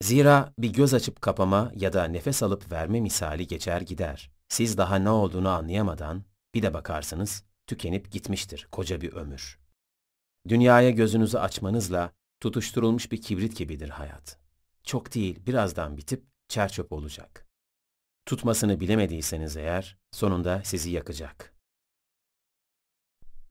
Zira 0.03 0.55
bir 0.59 0.73
göz 0.73 0.95
açıp 0.95 1.23
kapama 1.23 1.73
ya 1.75 1.93
da 1.93 2.05
nefes 2.05 2.43
alıp 2.43 2.73
verme 2.73 3.01
misali 3.01 3.47
geçer 3.47 3.81
gider. 3.81 4.31
Siz 4.49 4.79
daha 4.79 4.97
ne 4.97 5.11
olduğunu 5.11 5.49
anlayamadan 5.49 6.25
bir 6.55 6.63
de 6.63 6.75
bakarsınız 6.75 7.45
tükenip 7.67 8.13
gitmiştir 8.13 8.69
koca 8.73 9.01
bir 9.01 9.13
ömür. 9.13 9.61
Dünyaya 10.49 10.91
gözünüzü 10.91 11.39
açmanızla 11.39 12.13
tutuşturulmuş 12.41 13.13
bir 13.13 13.23
kibrit 13.23 13.57
gibidir 13.57 13.89
hayat. 13.89 14.39
Çok 14.85 15.15
değil 15.15 15.47
birazdan 15.47 15.97
bitip 15.97 16.25
çerçöp 16.49 16.93
olacak. 16.93 17.47
Tutmasını 18.27 18.81
bilemediyseniz 18.81 19.57
eğer 19.57 19.99
sonunda 20.13 20.65
sizi 20.65 20.91
yakacak. 20.91 21.55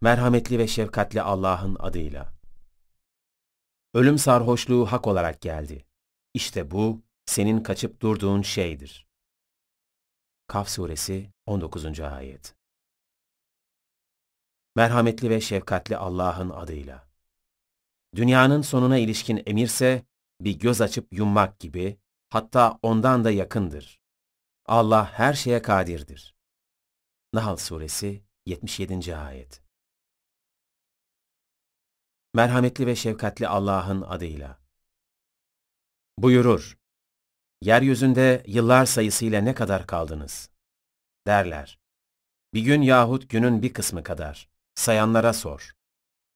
Merhametli 0.02 0.60
ve 0.60 0.68
şefkatli 0.68 1.22
Allah'ın 1.22 1.76
adıyla. 1.80 2.43
Ölüm 3.94 4.18
sarhoşluğu 4.18 4.86
hak 4.86 5.08
olarak 5.08 5.42
geldi. 5.42 5.86
İşte 6.34 6.72
bu, 6.72 7.02
senin 7.26 7.64
kaçıp 7.64 8.02
durduğun 8.02 8.42
şeydir. 8.42 9.08
Kaf 10.48 10.70
Suresi 10.70 11.32
19. 11.46 12.00
Ayet 12.00 12.56
Merhametli 14.76 15.30
ve 15.30 15.42
şefkatli 15.42 15.98
Allah'ın 15.98 16.50
adıyla. 16.50 17.08
Dünyanın 18.16 18.62
sonuna 18.62 18.98
ilişkin 18.98 19.44
emirse, 19.46 20.06
bir 20.42 20.60
göz 20.60 20.82
açıp 20.82 21.14
yummak 21.14 21.60
gibi, 21.60 21.98
hatta 22.30 22.80
ondan 22.82 23.24
da 23.24 23.32
yakındır. 23.32 24.02
Allah 24.66 25.12
her 25.12 25.34
şeye 25.34 25.62
kadirdir. 25.62 26.36
Nahl 27.34 27.56
Suresi 27.56 28.24
77. 28.46 29.16
Ayet 29.16 29.63
Merhametli 32.34 32.88
ve 32.88 32.96
şefkatli 32.96 33.48
Allah'ın 33.48 34.02
adıyla. 34.02 34.60
Buyurur, 36.18 36.78
Yeryüzünde 37.64 38.44
yıllar 38.48 38.86
sayısıyla 38.86 39.42
ne 39.42 39.56
kadar 39.56 39.88
kaldınız? 39.88 40.50
Derler. 41.28 41.80
Bir 42.54 42.62
gün 42.62 42.82
yahut 42.82 43.30
günün 43.30 43.62
bir 43.62 43.74
kısmı 43.74 44.04
kadar. 44.04 44.50
Sayanlara 44.76 45.34
sor. 45.34 45.72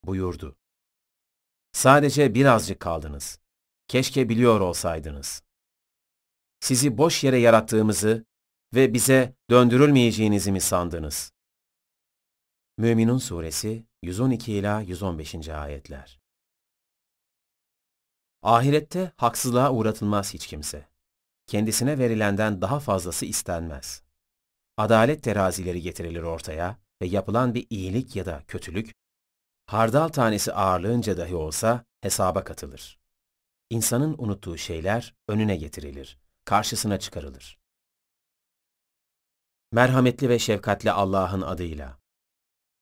Buyurdu. 0.03 0.57
Sadece 1.71 2.35
birazcık 2.35 2.79
kaldınız. 2.79 3.39
Keşke 3.87 4.29
biliyor 4.29 4.59
olsaydınız. 4.59 5.43
Sizi 6.59 6.97
boş 6.97 7.23
yere 7.23 7.37
yarattığımızı 7.37 8.25
ve 8.75 8.93
bize 8.93 9.35
döndürülmeyeceğinizi 9.49 10.51
mi 10.51 10.61
sandınız? 10.61 11.31
Müminun 12.79 13.17
Suresi 13.17 13.85
112 14.03 14.53
ila 14.53 14.81
115. 14.81 15.49
ayetler. 15.49 16.19
Ahirette 18.41 19.11
haksızlığa 19.17 19.71
uğratılmaz 19.71 20.33
hiç 20.33 20.47
kimse. 20.47 20.89
Kendisine 21.47 21.99
verilenden 21.99 22.61
daha 22.61 22.79
fazlası 22.79 23.25
istenmez. 23.25 24.03
Adalet 24.77 25.23
terazileri 25.23 25.81
getirilir 25.81 26.21
ortaya 26.21 26.77
ve 27.01 27.07
yapılan 27.07 27.53
bir 27.53 27.67
iyilik 27.69 28.15
ya 28.15 28.25
da 28.25 28.43
kötülük, 28.47 28.93
hardal 29.65 30.07
tanesi 30.07 30.53
ağırlığınca 30.53 31.17
dahi 31.17 31.35
olsa 31.35 31.85
hesaba 32.01 32.43
katılır. 32.43 32.99
İnsanın 33.69 34.15
unuttuğu 34.17 34.57
şeyler 34.57 35.15
önüne 35.27 35.55
getirilir, 35.55 36.19
karşısına 36.45 36.99
çıkarılır. 36.99 37.59
Merhametli 39.71 40.29
ve 40.29 40.39
şefkatli 40.39 40.91
Allah'ın 40.91 41.41
adıyla. 41.41 42.06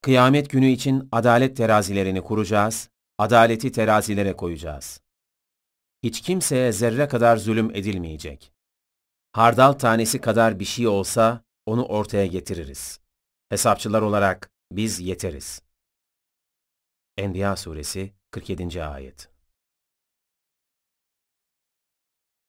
Kıyamet 0.05 0.49
günü 0.49 0.67
için 0.67 1.09
adalet 1.11 1.57
terazilerini 1.57 2.21
kuracağız, 2.21 2.89
adaleti 3.17 3.71
terazilere 3.71 4.35
koyacağız. 4.35 5.01
Hiç 6.03 6.21
kimseye 6.21 6.71
zerre 6.71 7.07
kadar 7.07 7.37
zulüm 7.37 7.75
edilmeyecek. 7.75 8.53
Hardal 9.31 9.73
tanesi 9.73 10.21
kadar 10.21 10.59
bir 10.59 10.65
şey 10.65 10.87
olsa 10.87 11.43
onu 11.65 11.85
ortaya 11.85 12.25
getiririz. 12.25 12.99
Hesapçılar 13.49 14.01
olarak 14.01 14.51
biz 14.71 14.99
yeteriz. 14.99 15.61
Enbiya 17.17 17.55
suresi 17.55 18.13
47. 18.31 18.83
ayet. 18.83 19.29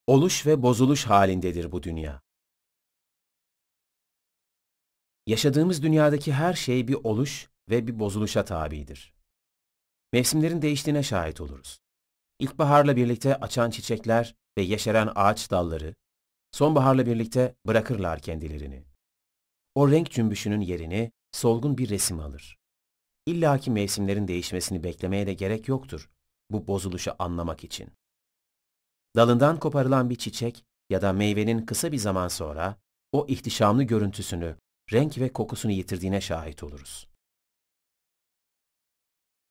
Oluş 0.06 0.46
ve 0.46 0.62
bozuluş 0.62 1.06
halindedir 1.06 1.72
bu 1.72 1.82
dünya. 1.82 2.25
Yaşadığımız 5.26 5.82
dünyadaki 5.82 6.32
her 6.32 6.54
şey 6.54 6.88
bir 6.88 6.94
oluş 6.94 7.48
ve 7.70 7.86
bir 7.86 7.98
bozuluşa 7.98 8.44
tabidir. 8.44 9.14
Mevsimlerin 10.12 10.62
değiştiğine 10.62 11.02
şahit 11.02 11.40
oluruz. 11.40 11.80
İlkbaharla 12.38 12.96
birlikte 12.96 13.36
açan 13.36 13.70
çiçekler 13.70 14.34
ve 14.58 14.62
yeşeren 14.62 15.12
ağaç 15.14 15.50
dalları, 15.50 15.94
sonbaharla 16.52 17.06
birlikte 17.06 17.54
bırakırlar 17.66 18.20
kendilerini. 18.20 18.84
O 19.74 19.90
renk 19.90 20.10
cümbüşünün 20.10 20.60
yerini 20.60 21.12
solgun 21.32 21.78
bir 21.78 21.88
resim 21.88 22.20
alır. 22.20 22.58
İlla 23.26 23.58
ki 23.58 23.70
mevsimlerin 23.70 24.28
değişmesini 24.28 24.84
beklemeye 24.84 25.26
de 25.26 25.34
gerek 25.34 25.68
yoktur 25.68 26.10
bu 26.50 26.66
bozuluşu 26.66 27.12
anlamak 27.18 27.64
için. 27.64 27.90
Dalından 29.16 29.58
koparılan 29.58 30.10
bir 30.10 30.16
çiçek 30.16 30.64
ya 30.90 31.02
da 31.02 31.12
meyvenin 31.12 31.66
kısa 31.66 31.92
bir 31.92 31.98
zaman 31.98 32.28
sonra 32.28 32.76
o 33.12 33.26
ihtişamlı 33.28 33.82
görüntüsünü, 33.82 34.56
renk 34.92 35.18
ve 35.18 35.32
kokusunu 35.32 35.72
yitirdiğine 35.72 36.20
şahit 36.20 36.62
oluruz. 36.62 37.08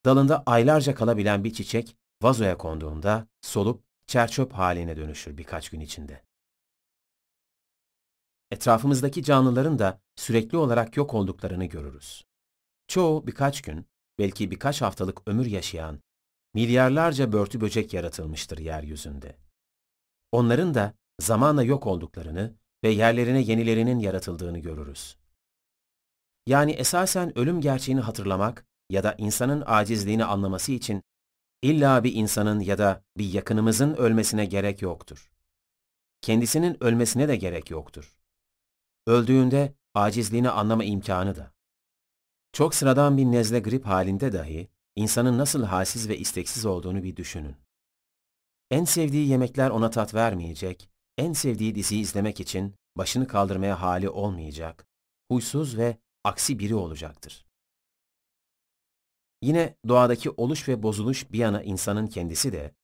Dalında 0.06 0.44
aylarca 0.46 0.96
kalabilen 0.96 1.44
bir 1.44 1.54
çiçek 1.54 1.98
vazoya 2.22 2.58
konduğunda 2.58 3.28
solup 3.42 3.84
çerçöp 4.08 4.54
haline 4.54 4.98
dönüşür 4.98 5.38
birkaç 5.38 5.70
gün 5.70 5.80
içinde. 5.80 6.24
Etrafımızdaki 8.52 9.24
canlıların 9.24 9.80
da 9.80 10.02
sürekli 10.16 10.58
olarak 10.58 10.98
yok 10.98 11.14
olduklarını 11.14 11.66
görürüz. 11.66 12.26
Çoğu 12.88 13.28
birkaç 13.28 13.62
gün, 13.62 13.86
belki 14.20 14.52
birkaç 14.52 14.82
haftalık 14.82 15.28
ömür 15.28 15.46
yaşayan, 15.46 16.00
milyarlarca 16.54 17.34
börtü 17.34 17.62
böcek 17.62 17.94
yaratılmıştır 17.94 18.58
yeryüzünde. 18.58 19.38
Onların 20.32 20.74
da 20.74 20.94
zamanla 21.20 21.64
yok 21.64 21.88
olduklarını 21.88 22.56
ve 22.84 22.90
yerlerine 22.90 23.42
yenilerinin 23.42 24.00
yaratıldığını 24.00 24.60
görürüz. 24.60 25.18
Yani 26.46 26.72
esasen 26.72 27.38
ölüm 27.38 27.62
gerçeğini 27.62 28.02
hatırlamak 28.02 28.66
ya 28.90 29.04
da 29.04 29.16
insanın 29.18 29.64
acizliğini 29.66 30.26
anlaması 30.26 30.72
için 30.72 31.04
illa 31.62 32.04
bir 32.04 32.14
insanın 32.14 32.60
ya 32.60 32.78
da 32.78 33.04
bir 33.18 33.34
yakınımızın 33.34 33.94
ölmesine 33.94 34.46
gerek 34.46 34.82
yoktur. 34.82 35.32
Kendisinin 36.22 36.84
ölmesine 36.84 37.28
de 37.28 37.36
gerek 37.36 37.72
yoktur. 37.72 38.18
Öldüğünde 39.08 39.74
acizliğini 39.94 40.50
anlama 40.50 40.84
imkanı 40.84 41.36
da. 41.36 41.52
Çok 42.54 42.76
sıradan 42.76 43.18
bir 43.18 43.26
nezle 43.26 43.60
grip 43.60 43.86
halinde 43.86 44.34
dahi 44.34 44.68
insanın 44.96 45.38
nasıl 45.38 45.64
halsiz 45.64 46.10
ve 46.10 46.18
isteksiz 46.18 46.66
olduğunu 46.66 47.04
bir 47.04 47.16
düşünün. 47.16 47.56
En 48.72 48.84
sevdiği 48.84 49.28
yemekler 49.28 49.70
ona 49.70 49.90
tat 49.90 50.14
vermeyecek, 50.14 50.90
en 51.18 51.34
sevdiği 51.34 51.76
diziyi 51.76 52.02
izlemek 52.02 52.40
için 52.40 52.76
başını 52.98 53.28
kaldırmaya 53.28 53.82
hali 53.82 54.10
olmayacak, 54.10 54.88
huysuz 55.32 55.78
ve 55.78 55.98
aksi 56.26 56.60
biri 56.60 56.76
olacaktır. 56.76 57.46
Yine 59.42 59.78
doğadaki 59.88 60.30
oluş 60.30 60.70
ve 60.70 60.84
bozuluş 60.84 61.32
bir 61.32 61.40
yana 61.40 61.64
insanın 61.64 62.08
kendisi 62.08 62.54
de, 62.54 62.76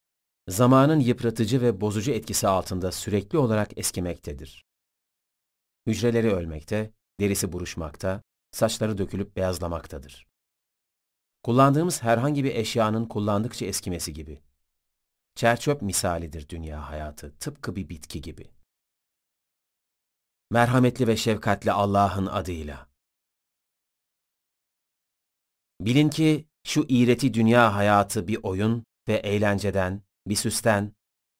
zamanın 0.47 0.99
yıpratıcı 0.99 1.61
ve 1.61 1.81
bozucu 1.81 2.11
etkisi 2.11 2.47
altında 2.47 2.91
sürekli 2.91 3.37
olarak 3.37 3.77
eskimektedir. 3.77 4.65
Hücreleri 5.87 6.33
ölmekte, 6.33 6.93
derisi 7.19 7.51
buruşmakta, 7.51 8.21
saçları 8.51 8.97
dökülüp 8.97 9.35
beyazlamaktadır. 9.35 10.27
Kullandığımız 11.43 12.03
herhangi 12.03 12.43
bir 12.43 12.55
eşyanın 12.55 13.05
kullandıkça 13.05 13.65
eskimesi 13.65 14.13
gibi. 14.13 14.41
Çerçöp 15.35 15.81
misalidir 15.81 16.49
dünya 16.49 16.89
hayatı, 16.89 17.37
tıpkı 17.39 17.75
bir 17.75 17.89
bitki 17.89 18.21
gibi. 18.21 18.51
Merhametli 20.51 21.07
ve 21.07 21.17
şefkatli 21.17 21.71
Allah'ın 21.71 22.25
adıyla. 22.25 22.90
Bilin 25.85 26.09
ki 26.09 26.47
şu 26.63 26.85
iğreti 26.87 27.33
dünya 27.33 27.75
hayatı 27.75 28.27
bir 28.27 28.39
oyun 28.43 28.85
ve 29.07 29.13
eğlenceden, 29.13 30.01
bir 30.27 30.35
süsten, 30.35 30.93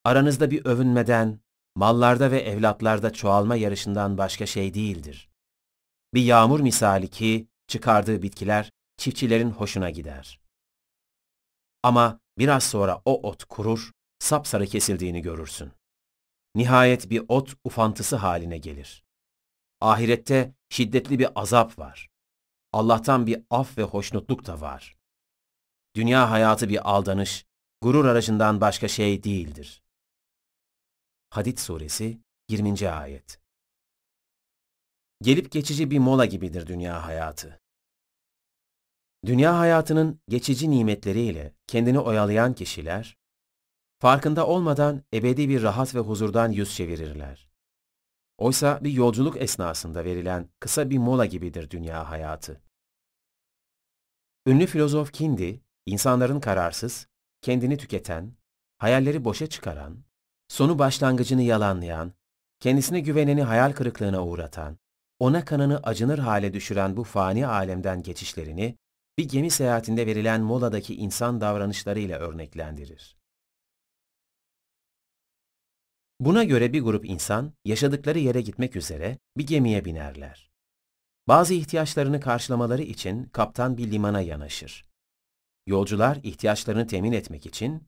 aranızda 0.04 0.52
bir 0.52 0.66
övünmeden, 0.66 1.40
mallarda 1.76 2.32
ve 2.32 2.40
evlatlarda 2.40 3.14
çoğalma 3.14 3.56
yarışından 3.56 4.18
başka 4.18 4.46
şey 4.46 4.74
değildir. 4.74 5.30
Bir 6.14 6.24
yağmur 6.24 6.60
misali 6.60 7.08
ki 7.08 7.48
çıkardığı 7.68 8.22
bitkiler 8.22 8.72
çiftçilerin 8.98 9.52
hoşuna 9.52 9.90
gider. 9.90 10.40
Ama 11.84 12.20
biraz 12.38 12.64
sonra 12.64 13.02
o 13.06 13.30
ot 13.30 13.44
kurur, 13.44 13.92
sapsarı 14.20 14.66
kesildiğini 14.66 15.22
görürsün. 15.22 15.72
Nihayet 16.56 17.10
bir 17.10 17.24
ot 17.28 17.56
ufantısı 17.64 18.16
haline 18.16 18.58
gelir. 18.58 19.04
Ahirette 19.82 20.54
şiddetli 20.70 21.20
bir 21.20 21.30
azap 21.36 21.80
var. 21.80 22.11
Allah'tan 22.74 23.28
bir 23.28 23.44
af 23.50 23.78
ve 23.78 23.84
hoşnutluk 23.84 24.46
da 24.46 24.62
var. 24.62 24.98
Dünya 25.96 26.32
hayatı 26.32 26.70
bir 26.70 26.90
aldanış, 26.92 27.46
gurur 27.82 28.06
aracından 28.06 28.62
başka 28.62 28.88
şey 28.88 29.24
değildir. 29.24 29.84
Hadid 31.30 31.58
Suresi 31.58 32.22
20. 32.50 32.90
Ayet 32.90 33.40
Gelip 35.22 35.52
geçici 35.52 35.92
bir 35.92 36.00
mola 36.00 36.26
gibidir 36.26 36.68
dünya 36.68 37.06
hayatı. 37.06 37.62
Dünya 39.26 39.60
hayatının 39.60 40.22
geçici 40.28 40.72
nimetleriyle 40.72 41.54
kendini 41.68 42.00
oyalayan 42.00 42.54
kişiler, 42.54 43.18
farkında 44.00 44.48
olmadan 44.48 45.04
ebedi 45.14 45.50
bir 45.50 45.64
rahat 45.64 45.96
ve 45.96 46.00
huzurdan 46.00 46.52
yüz 46.52 46.76
çevirirler. 46.76 47.51
Oysa 48.42 48.84
bir 48.84 48.92
yolculuk 48.92 49.42
esnasında 49.42 50.06
verilen 50.06 50.50
kısa 50.60 50.90
bir 50.90 50.98
mola 50.98 51.26
gibidir 51.26 51.70
dünya 51.70 52.10
hayatı. 52.10 52.62
Ünlü 54.46 54.66
filozof 54.66 55.14
Kindi, 55.14 55.62
insanların 55.86 56.40
kararsız, 56.40 57.08
kendini 57.42 57.78
tüketen, 57.78 58.34
hayalleri 58.78 59.26
boşa 59.26 59.48
çıkaran, 59.48 59.98
sonu 60.48 60.80
başlangıcını 60.80 61.42
yalanlayan, 61.42 62.14
kendisine 62.60 63.00
güveneni 63.00 63.44
hayal 63.44 63.72
kırıklığına 63.72 64.26
uğratan, 64.26 64.78
ona 65.20 65.46
kanını 65.46 65.78
acınır 65.84 66.20
hale 66.20 66.54
düşüren 66.54 66.98
bu 66.98 67.04
fani 67.04 67.48
alemden 67.48 68.04
geçişlerini 68.04 68.78
bir 69.18 69.30
gemi 69.30 69.50
seyahatinde 69.50 70.08
verilen 70.08 70.42
moladaki 70.42 70.96
insan 70.96 71.42
davranışlarıyla 71.42 72.20
örneklendirir. 72.20 73.21
Buna 76.22 76.44
göre 76.44 76.74
bir 76.74 76.82
grup 76.82 77.06
insan 77.06 77.54
yaşadıkları 77.66 78.20
yere 78.20 78.42
gitmek 78.42 78.76
üzere 78.76 79.18
bir 79.38 79.48
gemiye 79.48 79.86
binerler. 79.86 80.52
Bazı 81.28 81.54
ihtiyaçlarını 81.54 82.20
karşılamaları 82.20 82.82
için 82.82 83.24
kaptan 83.24 83.78
bir 83.78 83.92
limana 83.92 84.22
yanaşır. 84.22 84.86
Yolcular 85.68 86.20
ihtiyaçlarını 86.24 86.88
temin 86.88 87.12
etmek 87.12 87.46
için 87.46 87.84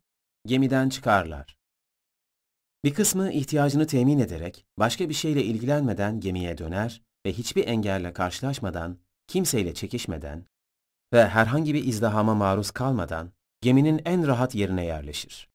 gemiden 0.45 0.89
çıkarlar. 0.89 1.57
Bir 2.83 2.93
kısmı 2.93 3.31
ihtiyacını 3.31 3.87
temin 3.87 4.19
ederek 4.19 4.65
başka 4.77 5.09
bir 5.09 5.13
şeyle 5.13 5.43
ilgilenmeden 5.43 6.19
gemiye 6.19 6.57
döner 6.57 7.01
ve 7.25 7.33
hiçbir 7.33 7.67
engelle 7.67 8.13
karşılaşmadan, 8.13 8.97
kimseyle 9.27 9.73
çekişmeden 9.73 10.45
ve 11.13 11.27
herhangi 11.27 11.73
bir 11.73 11.83
izdihama 11.83 12.35
maruz 12.35 12.71
kalmadan 12.71 13.31
geminin 13.61 14.01
en 14.05 14.27
rahat 14.27 14.55
yerine 14.55 14.85
yerleşir. 14.85 15.52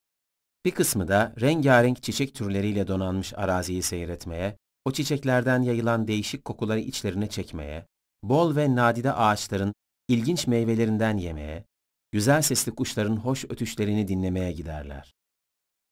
Bir 0.65 0.71
kısmı 0.71 1.09
da 1.09 1.35
rengarenk 1.41 2.03
çiçek 2.03 2.35
türleriyle 2.35 2.87
donanmış 2.87 3.35
araziyi 3.35 3.83
seyretmeye, 3.83 4.59
o 4.85 4.93
çiçeklerden 4.93 5.63
yayılan 5.63 6.09
değişik 6.09 6.45
kokuları 6.45 6.81
içlerine 6.81 7.29
çekmeye, 7.29 7.87
bol 8.23 8.57
ve 8.57 8.77
nadide 8.77 9.13
ağaçların 9.13 9.75
ilginç 10.09 10.47
meyvelerinden 10.47 11.17
yemeye, 11.17 11.65
güzel 12.13 12.43
sesli 12.43 12.75
kuşların 12.75 13.17
hoş 13.17 13.45
ötüşlerini 13.45 14.09
dinlemeye 14.09 14.53
giderler. 14.53 15.15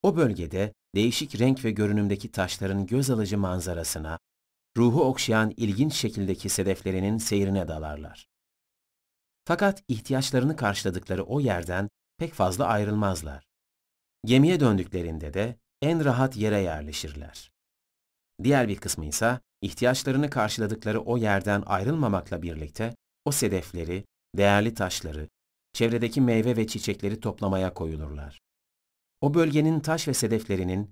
O 0.02 0.16
bölgede 0.16 0.72
değişik 0.94 1.40
renk 1.40 1.64
ve 1.64 1.70
görünümdeki 1.70 2.32
taşların 2.32 2.86
göz 2.86 3.10
alıcı 3.10 3.38
manzarasına, 3.38 4.18
ruhu 4.76 5.04
okşayan 5.04 5.54
ilginç 5.56 5.94
şekildeki 5.94 6.48
sedeflerinin 6.48 7.18
seyrine 7.18 7.68
dalarlar. 7.68 8.26
Fakat 9.44 9.82
ihtiyaçlarını 9.88 10.56
karşıladıkları 10.56 11.24
o 11.24 11.40
yerden 11.40 11.88
pek 12.18 12.34
fazla 12.34 12.66
ayrılmazlar. 12.66 13.45
Gemiye 14.24 14.60
döndüklerinde 14.60 15.34
de 15.34 15.56
en 15.82 16.04
rahat 16.04 16.36
yere 16.36 16.58
yerleşirler. 16.58 17.50
Diğer 18.42 18.68
bir 18.68 18.76
kısmı 18.76 19.06
ise 19.06 19.40
ihtiyaçlarını 19.60 20.30
karşıladıkları 20.30 21.00
o 21.00 21.16
yerden 21.16 21.62
ayrılmamakla 21.66 22.42
birlikte 22.42 22.94
o 23.24 23.32
sedefleri, 23.32 24.04
değerli 24.36 24.74
taşları, 24.74 25.28
çevredeki 25.72 26.20
meyve 26.20 26.56
ve 26.56 26.66
çiçekleri 26.66 27.20
toplamaya 27.20 27.74
koyulurlar. 27.74 28.40
O 29.20 29.34
bölgenin 29.34 29.80
taş 29.80 30.08
ve 30.08 30.14
sedeflerinin 30.14 30.90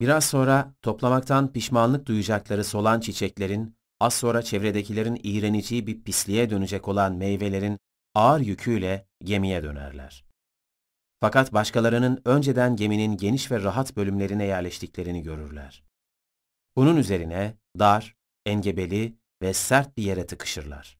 biraz 0.00 0.24
sonra 0.24 0.74
toplamaktan 0.82 1.52
pişmanlık 1.52 2.06
duyacakları 2.06 2.64
solan 2.64 3.00
çiçeklerin, 3.00 3.76
az 4.00 4.14
sonra 4.14 4.42
çevredekilerin 4.42 5.20
iğreneceği 5.22 5.86
bir 5.86 6.02
pisliğe 6.02 6.50
dönecek 6.50 6.88
olan 6.88 7.14
meyvelerin 7.14 7.78
ağır 8.14 8.40
yüküyle 8.40 9.06
gemiye 9.24 9.62
dönerler. 9.62 10.27
Fakat 11.20 11.52
başkalarının 11.52 12.22
önceden 12.24 12.76
geminin 12.76 13.16
geniş 13.16 13.50
ve 13.50 13.62
rahat 13.62 13.96
bölümlerine 13.96 14.44
yerleştiklerini 14.44 15.22
görürler. 15.22 15.84
Bunun 16.76 16.96
üzerine 16.96 17.54
dar, 17.78 18.16
engebeli 18.46 19.18
ve 19.42 19.52
sert 19.52 19.96
bir 19.96 20.02
yere 20.02 20.26
tıkışırlar. 20.26 20.98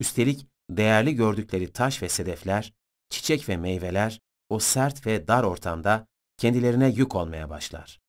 Üstelik 0.00 0.46
değerli 0.70 1.14
gördükleri 1.14 1.72
taş 1.72 2.02
ve 2.02 2.08
sedefler, 2.08 2.72
çiçek 3.10 3.48
ve 3.48 3.56
meyveler 3.56 4.20
o 4.48 4.58
sert 4.58 5.06
ve 5.06 5.28
dar 5.28 5.44
ortamda 5.44 6.06
kendilerine 6.36 6.88
yük 6.88 7.14
olmaya 7.14 7.50
başlar. 7.50 8.00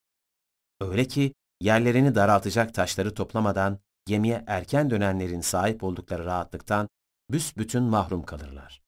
Öyle 0.82 1.06
ki 1.06 1.34
yerlerini 1.61 2.16
daraltacak 2.16 2.74
taşları 2.74 3.14
toplamadan 3.14 3.80
gemiye 4.06 4.43
erken 4.48 4.90
dönenlerin 4.90 5.42
sahip 5.42 5.84
oldukları 5.84 6.26
rahatlıktan 6.26 6.90
büsbütün 7.32 7.84
mahrum 7.84 8.24
kalırlar. 8.24 8.82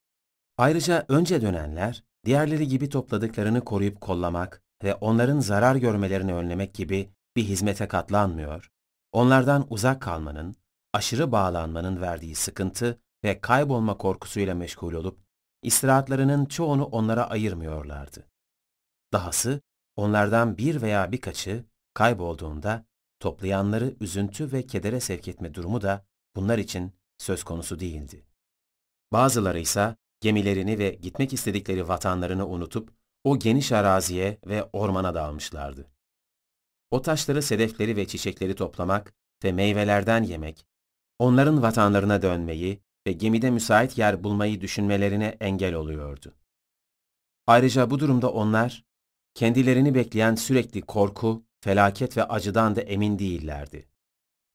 Ayrıca 0.58 1.06
önce 1.08 1.42
dönenler, 1.42 2.04
diğerleri 2.26 2.68
gibi 2.68 2.90
topladıklarını 2.90 3.66
koruyup 3.66 4.02
kollamak 4.02 4.64
ve 4.84 4.96
onların 4.96 5.40
zarar 5.40 5.76
görmelerini 5.76 6.34
önlemek 6.34 6.74
gibi 6.74 7.14
bir 7.36 7.44
hizmete 7.44 7.88
katlanmıyor, 7.88 8.72
onlardan 9.12 9.68
uzak 9.70 10.02
kalmanın, 10.02 10.56
aşırı 10.94 11.32
bağlanmanın 11.32 12.02
verdiği 12.02 12.36
sıkıntı 12.36 13.02
ve 13.24 13.42
kaybolma 13.42 13.98
korkusuyla 13.98 14.56
meşgul 14.56 14.94
olup, 14.94 15.20
istirahatlarının 15.64 16.46
çoğunu 16.46 16.86
onlara 16.86 17.30
ayırmıyorlardı. 17.30 18.28
Dahası, 19.14 19.62
onlardan 19.96 20.58
bir 20.58 20.82
veya 20.82 21.12
birkaçı 21.12 21.66
kaybolduğunda, 21.94 22.86
toplayanları 23.20 23.96
üzüntü 24.00 24.52
ve 24.52 24.66
kedere 24.66 25.00
sevk 25.00 25.28
etme 25.28 25.54
durumu 25.54 25.82
da 25.82 26.06
bunlar 26.36 26.58
için 26.58 26.94
söz 27.18 27.44
konusu 27.44 27.80
değildi. 27.80 28.26
Bazıları 29.14 29.60
ise 29.60 29.96
gemilerini 30.22 30.80
ve 30.80 30.90
gitmek 30.90 31.34
istedikleri 31.34 31.88
vatanlarını 31.88 32.48
unutup 32.48 32.92
o 33.24 33.40
geniş 33.40 33.72
araziye 33.72 34.38
ve 34.46 34.64
ormana 34.74 35.16
dağılmışlardı. 35.16 35.92
O 36.92 37.02
taşları, 37.02 37.44
sedefleri 37.44 37.96
ve 37.96 38.08
çiçekleri 38.08 38.56
toplamak 38.56 39.14
ve 39.44 39.52
meyvelerden 39.52 40.24
yemek, 40.24 40.66
onların 41.20 41.62
vatanlarına 41.62 42.22
dönmeyi 42.22 42.82
ve 43.08 43.12
gemide 43.12 43.50
müsait 43.50 43.98
yer 43.98 44.24
bulmayı 44.24 44.62
düşünmelerine 44.62 45.38
engel 45.40 45.74
oluyordu. 45.74 46.34
Ayrıca 47.48 47.90
bu 47.90 48.00
durumda 48.00 48.32
onlar, 48.32 48.86
kendilerini 49.34 49.96
bekleyen 49.96 50.36
sürekli 50.36 50.82
korku, 50.82 51.46
felaket 51.62 52.18
ve 52.18 52.24
acıdan 52.24 52.76
da 52.76 52.82
emin 52.82 53.20
değillerdi. 53.20 53.88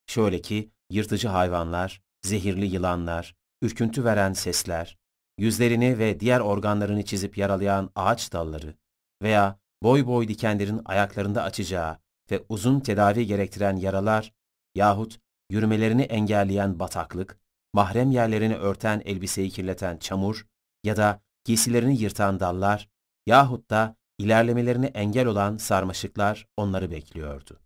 Şöyle 0.05 0.41
ki, 0.41 0.71
yırtıcı 0.89 1.27
hayvanlar, 1.27 2.01
zehirli 2.21 2.65
yılanlar, 2.65 3.35
ürküntü 3.61 4.05
veren 4.05 4.33
sesler, 4.33 4.97
yüzlerini 5.37 5.99
ve 5.99 6.19
diğer 6.19 6.39
organlarını 6.39 7.05
çizip 7.05 7.37
yaralayan 7.37 7.89
ağaç 7.95 8.33
dalları 8.33 8.75
veya 9.21 9.59
boy 9.83 10.05
boy 10.05 10.27
dikenlerin 10.27 10.81
ayaklarında 10.85 11.43
açacağı 11.43 11.97
ve 12.31 12.43
uzun 12.49 12.79
tedavi 12.79 13.25
gerektiren 13.25 13.75
yaralar 13.75 14.33
yahut 14.75 15.19
yürümelerini 15.49 16.01
engelleyen 16.01 16.79
bataklık, 16.79 17.39
mahrem 17.73 18.11
yerlerini 18.11 18.55
örten 18.55 19.01
elbiseyi 19.05 19.49
kirleten 19.49 19.97
çamur 19.97 20.47
ya 20.83 20.97
da 20.97 21.21
giysilerini 21.45 22.01
yırtan 22.01 22.39
dallar 22.39 22.89
yahut 23.25 23.69
da 23.69 23.95
ilerlemelerine 24.17 24.85
engel 24.85 25.25
olan 25.25 25.57
sarmaşıklar 25.57 26.47
onları 26.57 26.91
bekliyordu. 26.91 27.59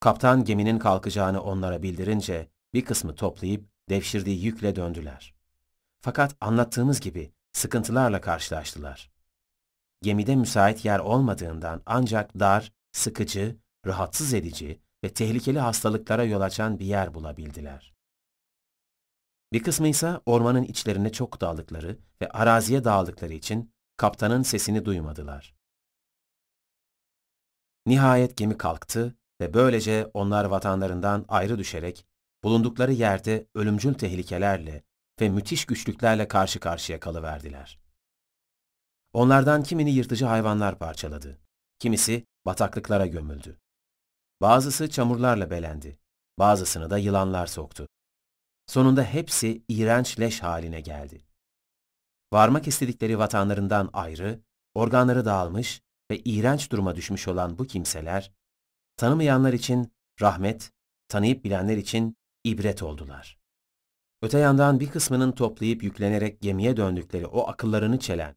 Kaptan 0.00 0.44
geminin 0.44 0.78
kalkacağını 0.78 1.42
onlara 1.42 1.82
bildirince 1.82 2.48
bir 2.74 2.84
kısmı 2.84 3.14
toplayıp 3.14 3.68
devşirdiği 3.88 4.44
yükle 4.44 4.76
döndüler. 4.76 5.37
Fakat 6.00 6.36
anlattığımız 6.40 7.00
gibi 7.00 7.32
sıkıntılarla 7.52 8.20
karşılaştılar. 8.20 9.10
Gemide 10.02 10.36
müsait 10.36 10.84
yer 10.84 10.98
olmadığından 10.98 11.82
ancak 11.86 12.38
dar, 12.38 12.72
sıkıcı, 12.92 13.56
rahatsız 13.86 14.34
edici 14.34 14.80
ve 15.04 15.14
tehlikeli 15.14 15.58
hastalıklara 15.58 16.24
yol 16.24 16.40
açan 16.40 16.78
bir 16.78 16.86
yer 16.86 17.14
bulabildiler. 17.14 17.94
Bir 19.52 19.62
kısmı 19.62 19.88
ise 19.88 20.20
ormanın 20.26 20.62
içlerine 20.62 21.12
çok 21.12 21.40
dağıldıkları 21.40 21.98
ve 22.22 22.28
araziye 22.28 22.84
dağıldıkları 22.84 23.32
için 23.32 23.72
kaptanın 23.96 24.42
sesini 24.42 24.84
duymadılar. 24.84 25.54
Nihayet 27.86 28.36
gemi 28.36 28.58
kalktı 28.58 29.14
ve 29.40 29.54
böylece 29.54 30.10
onlar 30.14 30.44
vatanlarından 30.44 31.24
ayrı 31.28 31.58
düşerek 31.58 32.06
bulundukları 32.44 32.92
yerde 32.92 33.46
ölümcül 33.54 33.94
tehlikelerle 33.94 34.82
ve 35.20 35.28
müthiş 35.28 35.66
güçlüklerle 35.66 36.28
karşı 36.28 36.60
karşıya 36.60 37.00
kalıverdiler. 37.00 37.80
Onlardan 39.12 39.62
kimini 39.62 39.90
yırtıcı 39.90 40.26
hayvanlar 40.26 40.78
parçaladı, 40.78 41.38
kimisi 41.78 42.26
bataklıklara 42.46 43.06
gömüldü. 43.06 43.58
Bazısı 44.40 44.90
çamurlarla 44.90 45.50
belendi, 45.50 45.98
bazısını 46.38 46.90
da 46.90 46.98
yılanlar 46.98 47.46
soktu. 47.46 47.88
Sonunda 48.66 49.02
hepsi 49.02 49.64
iğrenç 49.68 50.20
leş 50.20 50.42
haline 50.42 50.80
geldi. 50.80 51.24
Varmak 52.32 52.68
istedikleri 52.68 53.18
vatanlarından 53.18 53.90
ayrı, 53.92 54.40
organları 54.74 55.24
dağılmış 55.24 55.80
ve 56.10 56.18
iğrenç 56.18 56.72
duruma 56.72 56.96
düşmüş 56.96 57.28
olan 57.28 57.58
bu 57.58 57.66
kimseler, 57.66 58.32
tanımayanlar 58.96 59.52
için 59.52 59.92
rahmet, 60.20 60.72
tanıyıp 61.08 61.44
bilenler 61.44 61.76
için 61.76 62.16
ibret 62.44 62.82
oldular. 62.82 63.37
Öte 64.22 64.38
yandan 64.38 64.80
bir 64.80 64.90
kısmının 64.90 65.32
toplayıp 65.32 65.82
yüklenerek 65.82 66.40
gemiye 66.40 66.76
döndükleri 66.76 67.26
o 67.26 67.48
akıllarını 67.48 67.98
çelen, 67.98 68.36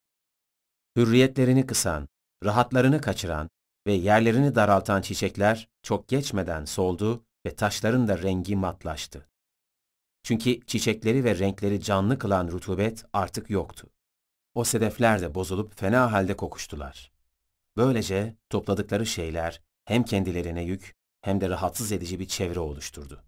hürriyetlerini 0.98 1.66
kısan, 1.66 2.08
rahatlarını 2.43 3.01
kaçıran 3.01 3.50
ve 3.88 3.93
yerlerini 3.93 4.56
daraltan 4.56 5.01
çiçekler 5.01 5.69
çok 5.84 6.08
geçmeden 6.08 6.66
soldu 6.66 7.26
ve 7.45 7.56
taşların 7.56 8.08
da 8.08 8.22
rengi 8.22 8.56
matlaştı. 8.56 9.27
Çünkü 10.24 10.66
çiçekleri 10.66 11.24
ve 11.24 11.40
renkleri 11.40 11.82
canlı 11.82 12.19
kılan 12.19 12.48
rutubet 12.48 13.06
artık 13.14 13.50
yoktu. 13.50 13.88
O 14.53 14.64
sedefler 14.64 15.22
de 15.22 15.35
bozulup 15.35 15.80
fena 15.80 16.11
halde 16.11 16.38
kokuştular. 16.38 17.11
Böylece 17.77 18.35
topladıkları 18.50 19.06
şeyler 19.06 19.61
hem 19.85 20.03
kendilerine 20.03 20.64
yük 20.64 20.95
hem 21.22 21.42
de 21.42 21.50
rahatsız 21.50 21.92
edici 21.92 22.19
bir 22.19 22.27
çevre 22.27 22.60
oluşturdu. 22.60 23.24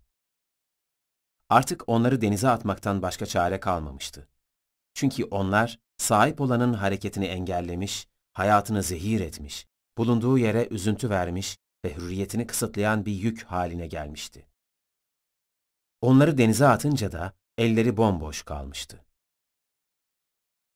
Artık 1.54 1.84
onları 1.88 2.22
denize 2.22 2.50
atmaktan 2.50 3.02
başka 3.02 3.26
çare 3.26 3.60
kalmamıştı. 3.60 4.28
Çünkü 4.94 5.24
onlar 5.24 5.80
sahip 5.98 6.42
olanın 6.42 6.74
hareketini 6.74 7.26
engellemiş, 7.26 8.08
hayatını 8.34 8.84
zehir 8.84 9.20
etmiş, 9.20 9.68
bulunduğu 9.98 10.38
yere 10.38 10.68
üzüntü 10.72 11.10
vermiş 11.10 11.58
ve 11.86 11.96
hürriyetini 11.96 12.48
kısıtlayan 12.48 13.06
bir 13.06 13.12
yük 13.12 13.44
haline 13.44 13.88
gelmişti. 13.88 14.48
Onları 16.02 16.38
denize 16.38 16.68
atınca 16.68 17.12
da 17.12 17.34
elleri 17.58 17.98
bomboş 17.98 18.44
kalmıştı. 18.44 19.06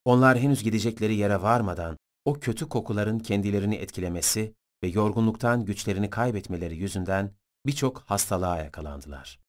Onlar 0.06 0.40
henüz 0.40 0.64
gidecekleri 0.64 1.16
yere 1.16 1.42
varmadan 1.42 1.98
o 2.26 2.34
kötü 2.34 2.70
kokuların 2.70 3.20
kendilerini 3.20 3.76
etkilemesi 3.76 4.54
ve 4.84 4.88
yorgunluktan 4.88 5.66
güçlerini 5.66 6.10
kaybetmeleri 6.10 6.76
yüzünden 6.76 7.32
birçok 7.66 8.02
hastalığa 8.02 8.58
yakalandılar. 8.58 9.47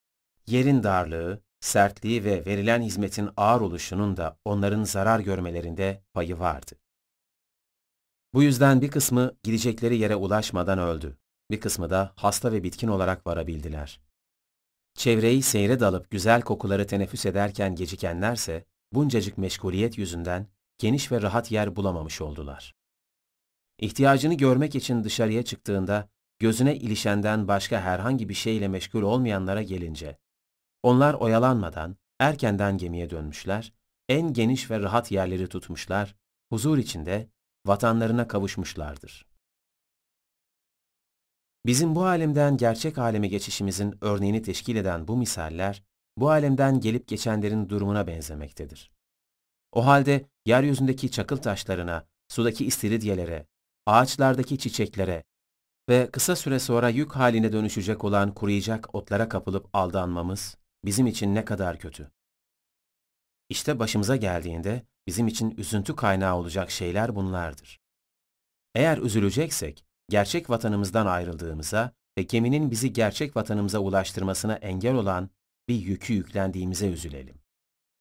Yerin 0.49 0.83
darlığı, 0.83 1.43
sertliği 1.61 2.25
ve 2.25 2.47
verilen 2.47 2.83
hizmetin 2.83 3.31
ağır 3.37 3.61
oluşunun 3.61 4.17
da 4.17 4.39
onların 4.45 4.85
zarar 4.85 5.21
görmelerinde 5.21 6.03
payı 6.13 6.39
vardı. 6.39 6.73
Bu 8.35 8.43
yüzden 8.43 8.81
bir 8.81 8.91
kısmı 8.91 9.37
gidecekleri 9.43 9.99
yere 9.99 10.17
ulaşmadan 10.17 10.79
öldü. 10.79 11.19
Bir 11.51 11.61
kısmı 11.61 11.91
da 11.91 12.13
hasta 12.17 12.53
ve 12.53 12.63
bitkin 12.63 12.89
olarak 12.89 13.27
varabildiler. 13.27 14.01
Çevreyi 14.95 15.43
seyre 15.43 15.81
dalıp 15.81 16.11
güzel 16.11 16.43
kokuları 16.43 16.87
teneffüs 16.87 17.27
ederken 17.27 17.75
gecikenlerse 17.75 18.65
buncacık 18.93 19.39
meşguliyet 19.39 19.99
yüzünden 19.99 20.47
geniş 20.79 21.13
ve 21.13 21.23
rahat 21.23 21.51
yer 21.53 21.77
bulamamış 21.77 22.21
oldular. 22.21 22.75
İhtiyacını 23.79 24.35
görmek 24.35 24.75
için 24.75 25.05
dışarıya 25.05 25.43
çıktığında 25.43 26.09
gözüne 26.39 26.77
ilişenden 26.77 27.49
başka 27.49 27.81
herhangi 27.81 28.29
bir 28.29 28.35
şeyle 28.35 28.69
meşgul 28.69 29.03
olmayanlara 29.03 29.63
gelince, 29.63 30.19
onlar 30.83 31.15
oyalanmadan 31.15 31.97
erkenden 32.19 32.79
gemiye 32.79 33.11
dönmüşler, 33.11 33.73
en 34.09 34.33
geniş 34.33 34.71
ve 34.71 34.81
rahat 34.81 35.13
yerleri 35.13 35.49
tutmuşlar, 35.49 36.17
huzur 36.53 36.79
içinde 36.79 37.29
vatanlarına 37.67 38.29
kavuşmuşlardır. 38.29 39.27
Bizim 41.67 41.95
bu 41.95 42.05
alemden 42.05 42.57
gerçek 42.57 42.99
aleme 42.99 43.29
geçişimizin 43.29 43.99
örneğini 44.01 44.43
teşkil 44.43 44.77
eden 44.77 45.09
bu 45.09 45.17
misaller, 45.17 45.83
bu 46.17 46.31
alemden 46.31 46.81
gelip 46.81 47.09
geçenlerin 47.09 47.69
durumuna 47.69 48.07
benzemektedir. 48.07 48.93
O 49.73 49.87
halde 49.87 50.27
yeryüzündeki 50.47 51.11
çakıl 51.11 51.37
taşlarına, 51.37 52.07
sudaki 52.29 52.67
istiridyelere, 52.67 53.47
ağaçlardaki 53.87 54.59
çiçeklere 54.59 55.25
ve 55.89 56.11
kısa 56.13 56.37
süre 56.37 56.59
sonra 56.59 56.89
yük 56.89 57.13
haline 57.13 57.53
dönüşecek 57.53 58.05
olan 58.05 58.35
kuruyacak 58.35 58.95
otlara 58.95 59.29
kapılıp 59.29 59.69
aldanmamız 59.73 60.57
bizim 60.85 61.07
için 61.07 61.35
ne 61.35 61.45
kadar 61.45 61.79
kötü. 61.79 62.11
İşte 63.49 63.79
başımıza 63.79 64.17
geldiğinde 64.17 64.83
bizim 65.07 65.29
için 65.29 65.55
üzüntü 65.57 65.97
kaynağı 65.97 66.37
olacak 66.37 66.71
şeyler 66.71 67.15
bunlardır. 67.15 67.81
Eğer 68.75 68.99
üzüleceksek, 68.99 69.85
gerçek 70.09 70.51
vatanımızdan 70.51 71.07
ayrıldığımıza 71.07 71.93
ve 72.19 72.23
geminin 72.23 72.71
bizi 72.71 72.93
gerçek 72.93 73.37
vatanımıza 73.37 73.79
ulaştırmasına 73.79 74.55
engel 74.55 74.95
olan 74.95 75.31
bir 75.69 75.75
yükü 75.75 76.13
yüklendiğimize 76.15 76.89
üzülelim. 76.89 77.35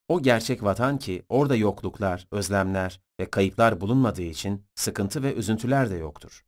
O 0.07 0.21
gerçek 0.21 0.63
vatan 0.63 0.97
ki 0.97 1.23
orada 1.29 1.55
yokluklar, 1.55 2.27
özlemler 2.31 3.01
ve 3.19 3.29
kayıplar 3.29 3.81
bulunmadığı 3.81 4.21
için 4.21 4.65
sıkıntı 4.75 5.23
ve 5.23 5.33
üzüntüler 5.33 5.89
de 5.89 5.95
yoktur. 5.95 6.45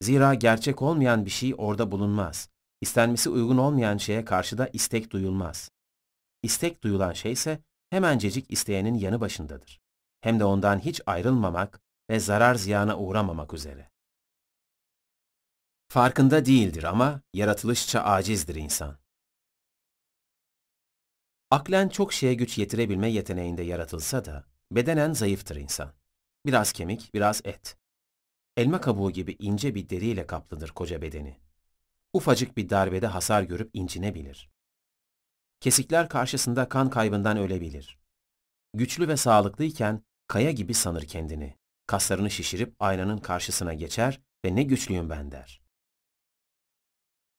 Zira 0.00 0.34
gerçek 0.34 0.82
olmayan 0.82 1.24
bir 1.24 1.30
şey 1.30 1.54
orada 1.58 1.92
bulunmaz. 1.92 2.48
İstenmesi 2.86 3.30
uygun 3.30 3.58
olmayan 3.58 3.96
şeye 3.96 4.24
karşı 4.24 4.58
da 4.58 4.70
istek 4.72 5.10
duyulmaz. 5.10 5.70
İstek 6.42 6.82
duyulan 6.82 7.12
şey 7.12 7.32
ise 7.32 7.60
hemencecik 7.90 8.50
isteyenin 8.50 8.94
yanı 8.94 9.20
başındadır. 9.20 9.80
Hem 10.20 10.40
de 10.40 10.44
ondan 10.44 10.78
hiç 10.78 11.00
ayrılmamak 11.06 11.80
ve 12.10 12.20
zarar 12.20 12.54
ziyana 12.54 12.98
uğramamak 12.98 13.52
üzere. 13.54 13.90
Farkında 15.88 16.46
değildir 16.46 16.84
ama 16.84 17.20
yaratılışça 17.34 18.00
acizdir 18.00 18.54
insan. 18.54 18.98
Aklen 21.50 21.88
çok 21.88 22.12
şeye 22.12 22.34
güç 22.34 22.58
yetirebilme 22.58 23.08
yeteneğinde 23.10 23.62
yaratılsa 23.62 24.24
da 24.24 24.44
bedenen 24.72 25.12
zayıftır 25.12 25.56
insan. 25.56 25.92
Biraz 26.46 26.72
kemik, 26.72 27.14
biraz 27.14 27.40
et. 27.44 27.76
Elma 28.56 28.80
kabuğu 28.80 29.10
gibi 29.10 29.36
ince 29.38 29.74
bir 29.74 29.88
deriyle 29.88 30.26
kaplıdır 30.26 30.68
koca 30.68 31.02
bedeni. 31.02 31.45
Ufacık 32.16 32.56
bir 32.56 32.68
darbede 32.68 33.06
hasar 33.06 33.42
görüp 33.42 33.70
incinebilir. 33.72 34.50
Kesikler 35.60 36.08
karşısında 36.08 36.68
kan 36.68 36.90
kaybından 36.90 37.36
ölebilir. 37.36 37.98
Güçlü 38.74 39.08
ve 39.08 39.16
sağlıklıyken 39.16 40.02
kaya 40.26 40.50
gibi 40.50 40.74
sanır 40.74 41.02
kendini. 41.02 41.58
Kaslarını 41.86 42.30
şişirip 42.30 42.76
aynanın 42.80 43.18
karşısına 43.18 43.74
geçer 43.74 44.20
ve 44.44 44.56
ne 44.56 44.62
güçlüyüm 44.62 45.10
ben 45.10 45.32
der. 45.32 45.62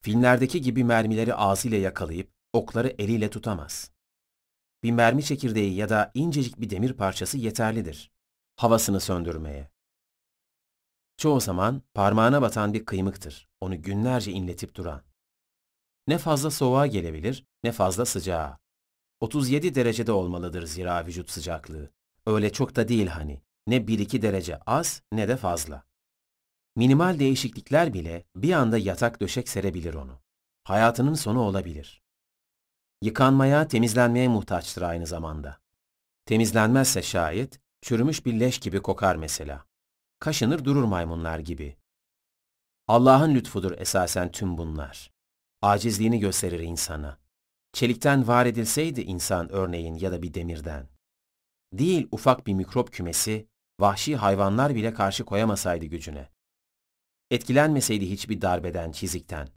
Filmlerdeki 0.01 0.61
gibi 0.61 0.83
mermileri 0.83 1.35
ağzıyla 1.35 1.77
yakalayıp 1.77 2.31
okları 2.53 2.95
eliyle 2.97 3.29
tutamaz. 3.29 3.91
Bir 4.83 4.91
mermi 4.91 5.23
çekirdeği 5.23 5.75
ya 5.75 5.89
da 5.89 6.11
incecik 6.13 6.61
bir 6.61 6.69
demir 6.69 6.93
parçası 6.93 7.37
yeterlidir. 7.37 8.11
Havasını 8.55 8.99
söndürmeye. 8.99 9.71
Çoğu 11.17 11.39
zaman 11.39 11.81
parmağına 11.93 12.41
batan 12.41 12.73
bir 12.73 12.85
kıymıktır. 12.85 13.46
Onu 13.61 13.81
günlerce 13.81 14.31
inletip 14.31 14.75
duran. 14.75 15.03
Ne 16.07 16.17
fazla 16.17 16.51
soğuğa 16.51 16.87
gelebilir 16.87 17.45
ne 17.63 17.71
fazla 17.71 18.05
sıcağa. 18.05 18.57
37 19.19 19.75
derecede 19.75 20.11
olmalıdır 20.11 20.65
zira 20.65 21.05
vücut 21.05 21.29
sıcaklığı. 21.31 21.91
Öyle 22.25 22.51
çok 22.51 22.75
da 22.75 22.87
değil 22.87 23.07
hani. 23.07 23.41
Ne 23.67 23.77
1-2 23.77 24.21
derece 24.21 24.57
az 24.57 25.01
ne 25.11 25.27
de 25.27 25.37
fazla. 25.37 25.83
Minimal 26.75 27.19
değişiklikler 27.19 27.93
bile 27.93 28.23
bir 28.35 28.53
anda 28.53 28.77
yatak 28.77 29.21
döşek 29.21 29.49
serebilir 29.49 29.93
onu. 29.93 30.19
Hayatının 30.63 31.13
sonu 31.13 31.41
olabilir. 31.41 32.03
yıkanmaya, 33.01 33.67
temizlenmeye 33.67 34.27
muhtaçtır 34.27 34.81
aynı 34.81 35.07
zamanda. 35.07 35.59
Temizlenmezse 36.25 37.01
şayet, 37.01 37.59
çürümüş 37.81 38.25
bir 38.25 38.39
leş 38.39 38.59
gibi 38.59 38.81
kokar 38.81 39.15
mesela. 39.15 39.65
Kaşınır 40.19 40.65
durur 40.65 40.83
maymunlar 40.83 41.39
gibi. 41.39 41.76
Allah'ın 42.87 43.35
lütfudur 43.35 43.71
esasen 43.77 44.31
tüm 44.31 44.57
bunlar. 44.57 45.11
Acizliğini 45.61 46.19
gösterir 46.19 46.59
insana. 46.59 47.19
Çelikten 47.73 48.27
var 48.27 48.45
edilseydi 48.45 49.01
insan 49.01 49.51
örneğin 49.51 49.95
ya 49.95 50.11
da 50.11 50.21
bir 50.21 50.33
demirden. 50.33 50.89
Değil 51.73 52.07
ufak 52.11 52.47
bir 52.47 52.53
mikrop 52.53 52.93
kümesi, 52.93 53.47
vahşi 53.79 54.15
hayvanlar 54.15 54.75
bile 54.75 54.93
karşı 54.93 55.25
koyamasaydı 55.25 55.85
gücüne. 55.85 56.29
Etkilenmeseydi 57.31 58.09
hiçbir 58.09 58.41
darbeden, 58.41 58.91
çizikten. 58.91 59.49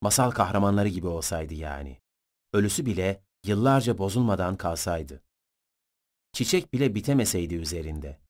Masal 0.00 0.30
kahramanları 0.30 0.88
gibi 0.88 1.06
olsaydı 1.06 1.54
yani. 1.54 2.00
Ölüsü 2.52 2.86
bile 2.86 3.22
yıllarca 3.46 3.98
bozulmadan 3.98 4.56
kalsaydı. 4.56 5.22
Çiçek 6.32 6.72
bile 6.72 6.94
bitemeseydi 6.94 7.54
üzerinde. 7.54 8.20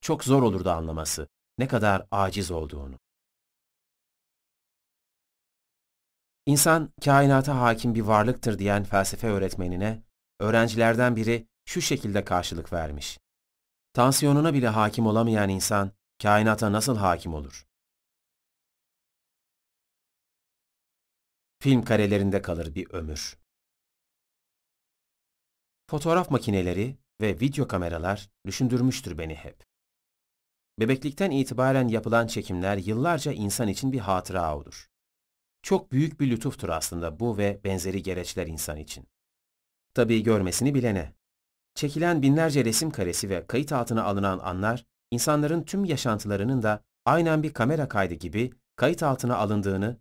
Çok 0.00 0.24
zor 0.24 0.42
olurdu 0.42 0.70
anlaması 0.70 1.28
ne 1.58 1.68
kadar 1.68 2.06
aciz 2.10 2.50
olduğunu. 2.50 2.98
İnsan 6.46 6.92
kainata 7.04 7.60
hakim 7.60 7.94
bir 7.94 8.00
varlıktır 8.00 8.58
diyen 8.58 8.84
felsefe 8.84 9.28
öğretmenine 9.28 10.02
öğrencilerden 10.40 11.16
biri 11.16 11.46
şu 11.64 11.80
şekilde 11.80 12.24
karşılık 12.24 12.72
vermiş. 12.72 13.18
Tansiyonuna 13.92 14.54
bile 14.54 14.68
hakim 14.68 15.06
olamayan 15.06 15.48
insan 15.48 15.92
kainata 16.22 16.72
nasıl 16.72 16.96
hakim 16.96 17.34
olur? 17.34 17.66
Film 21.62 21.84
karelerinde 21.84 22.42
kalır 22.42 22.74
bir 22.74 22.90
ömür. 22.90 23.38
Fotoğraf 25.90 26.30
makineleri 26.30 26.98
ve 27.20 27.40
video 27.40 27.68
kameralar 27.68 28.30
düşündürmüştür 28.46 29.18
beni 29.18 29.34
hep. 29.34 29.65
Bebeklikten 30.80 31.30
itibaren 31.30 31.88
yapılan 31.88 32.26
çekimler 32.26 32.76
yıllarca 32.76 33.32
insan 33.32 33.68
için 33.68 33.92
bir 33.92 33.98
hatıra 33.98 34.56
olur. 34.56 34.90
Çok 35.62 35.92
büyük 35.92 36.20
bir 36.20 36.30
lütuftur 36.30 36.68
aslında 36.68 37.20
bu 37.20 37.38
ve 37.38 37.60
benzeri 37.64 38.02
gereçler 38.02 38.46
insan 38.46 38.76
için. 38.76 39.08
Tabii 39.94 40.22
görmesini 40.22 40.74
bilene. 40.74 41.12
Çekilen 41.74 42.22
binlerce 42.22 42.64
resim 42.64 42.90
karesi 42.90 43.28
ve 43.28 43.46
kayıt 43.46 43.72
altına 43.72 44.04
alınan 44.04 44.38
anlar, 44.38 44.84
insanların 45.10 45.62
tüm 45.62 45.84
yaşantılarının 45.84 46.62
da 46.62 46.84
aynen 47.04 47.42
bir 47.42 47.52
kamera 47.52 47.88
kaydı 47.88 48.14
gibi 48.14 48.52
kayıt 48.76 49.02
altına 49.02 49.36
alındığını 49.36 50.00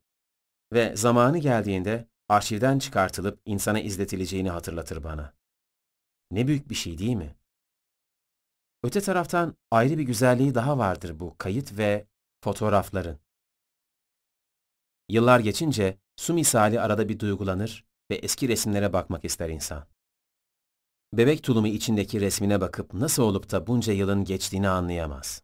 ve 0.74 0.96
zamanı 0.96 1.38
geldiğinde 1.38 2.08
arşivden 2.30 2.80
çıkartılıp 2.80 3.42
insana 3.46 3.80
izletileceğini 3.80 4.50
hatırlatır 4.50 5.04
bana. 5.04 5.34
Ne 6.32 6.48
büyük 6.48 6.70
bir 6.70 6.76
şey 6.76 6.98
değil 6.98 7.16
mi? 7.16 7.36
Öte 8.86 9.02
taraftan 9.02 9.56
ayrı 9.72 9.98
bir 9.98 10.04
güzelliği 10.04 10.56
daha 10.56 10.78
vardır 10.78 11.20
bu 11.20 11.36
kayıt 11.38 11.78
ve 11.78 12.08
fotoğrafların. 12.44 13.20
Yıllar 15.10 15.40
geçince 15.40 15.98
su 16.16 16.34
misali 16.34 16.82
arada 16.82 17.10
bir 17.10 17.20
duygulanır 17.20 17.86
ve 18.12 18.16
eski 18.16 18.48
resimlere 18.48 18.94
bakmak 18.94 19.26
ister 19.26 19.50
insan. 19.50 19.88
Bebek 21.14 21.44
tulumu 21.44 21.68
içindeki 21.68 22.22
resmine 22.22 22.62
bakıp 22.62 22.94
nasıl 22.94 23.24
olup 23.24 23.52
da 23.52 23.68
bunca 23.68 23.94
yılın 23.94 24.24
geçtiğini 24.24 24.70
anlayamaz. 24.70 25.44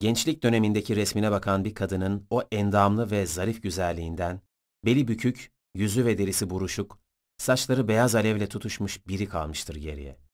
Gençlik 0.00 0.42
dönemindeki 0.42 0.96
resmine 0.96 1.30
bakan 1.30 1.64
bir 1.64 1.74
kadının 1.74 2.26
o 2.30 2.42
endamlı 2.52 3.10
ve 3.10 3.26
zarif 3.26 3.62
güzelliğinden, 3.62 4.40
beli 4.84 5.08
bükük, 5.08 5.52
yüzü 5.74 6.04
ve 6.04 6.18
derisi 6.18 6.50
buruşuk, 6.50 6.98
saçları 7.38 7.88
beyaz 7.88 8.14
alevle 8.14 8.48
tutuşmuş 8.48 9.06
biri 9.06 9.28
kalmıştır 9.28 9.76
geriye. 9.76 10.29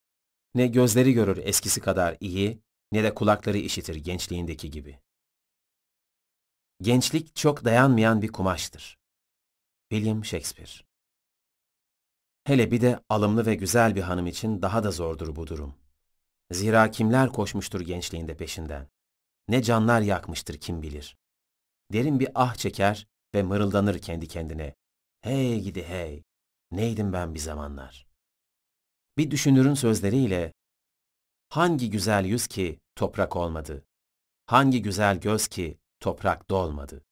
Ne 0.56 0.66
gözleri 0.66 1.12
görür 1.12 1.36
eskisi 1.36 1.80
kadar 1.80 2.16
iyi, 2.20 2.62
ne 2.92 3.02
de 3.02 3.14
kulakları 3.14 3.58
işitir 3.58 3.94
gençliğindeki 3.94 4.70
gibi. 4.70 5.00
Gençlik 6.82 7.36
çok 7.36 7.64
dayanmayan 7.64 8.22
bir 8.22 8.28
kumaştır. 8.28 8.98
William 9.90 10.24
Shakespeare 10.24 10.70
Hele 12.44 12.70
bir 12.70 12.80
de 12.80 13.00
alımlı 13.08 13.46
ve 13.46 13.54
güzel 13.54 13.94
bir 13.94 14.00
hanım 14.00 14.26
için 14.26 14.62
daha 14.62 14.84
da 14.84 14.90
zordur 14.90 15.36
bu 15.36 15.46
durum. 15.46 15.74
Zira 16.50 16.90
kimler 16.90 17.28
koşmuştur 17.32 17.80
gençliğinde 17.80 18.36
peşinden? 18.36 18.88
Ne 19.48 19.62
canlar 19.62 20.00
yakmıştır 20.00 20.60
kim 20.60 20.82
bilir. 20.82 21.16
Derin 21.92 22.20
bir 22.20 22.28
ah 22.34 22.54
çeker 22.54 23.06
ve 23.34 23.42
mırıldanır 23.42 23.98
kendi 23.98 24.28
kendine. 24.28 24.74
Hey 25.20 25.60
gidi 25.60 25.82
hey, 25.82 26.22
neydim 26.70 27.12
ben 27.12 27.34
bir 27.34 27.40
zamanlar. 27.40 28.05
Bir 29.18 29.30
düşünürün 29.30 29.74
sözleriyle, 29.74 30.52
hangi 31.48 31.90
güzel 31.90 32.24
yüz 32.24 32.46
ki 32.46 32.80
toprak 32.96 33.36
olmadı, 33.36 33.86
hangi 34.46 34.82
güzel 34.82 35.20
göz 35.20 35.48
ki 35.48 35.78
toprak 36.00 36.50
dolmadı. 36.50 37.04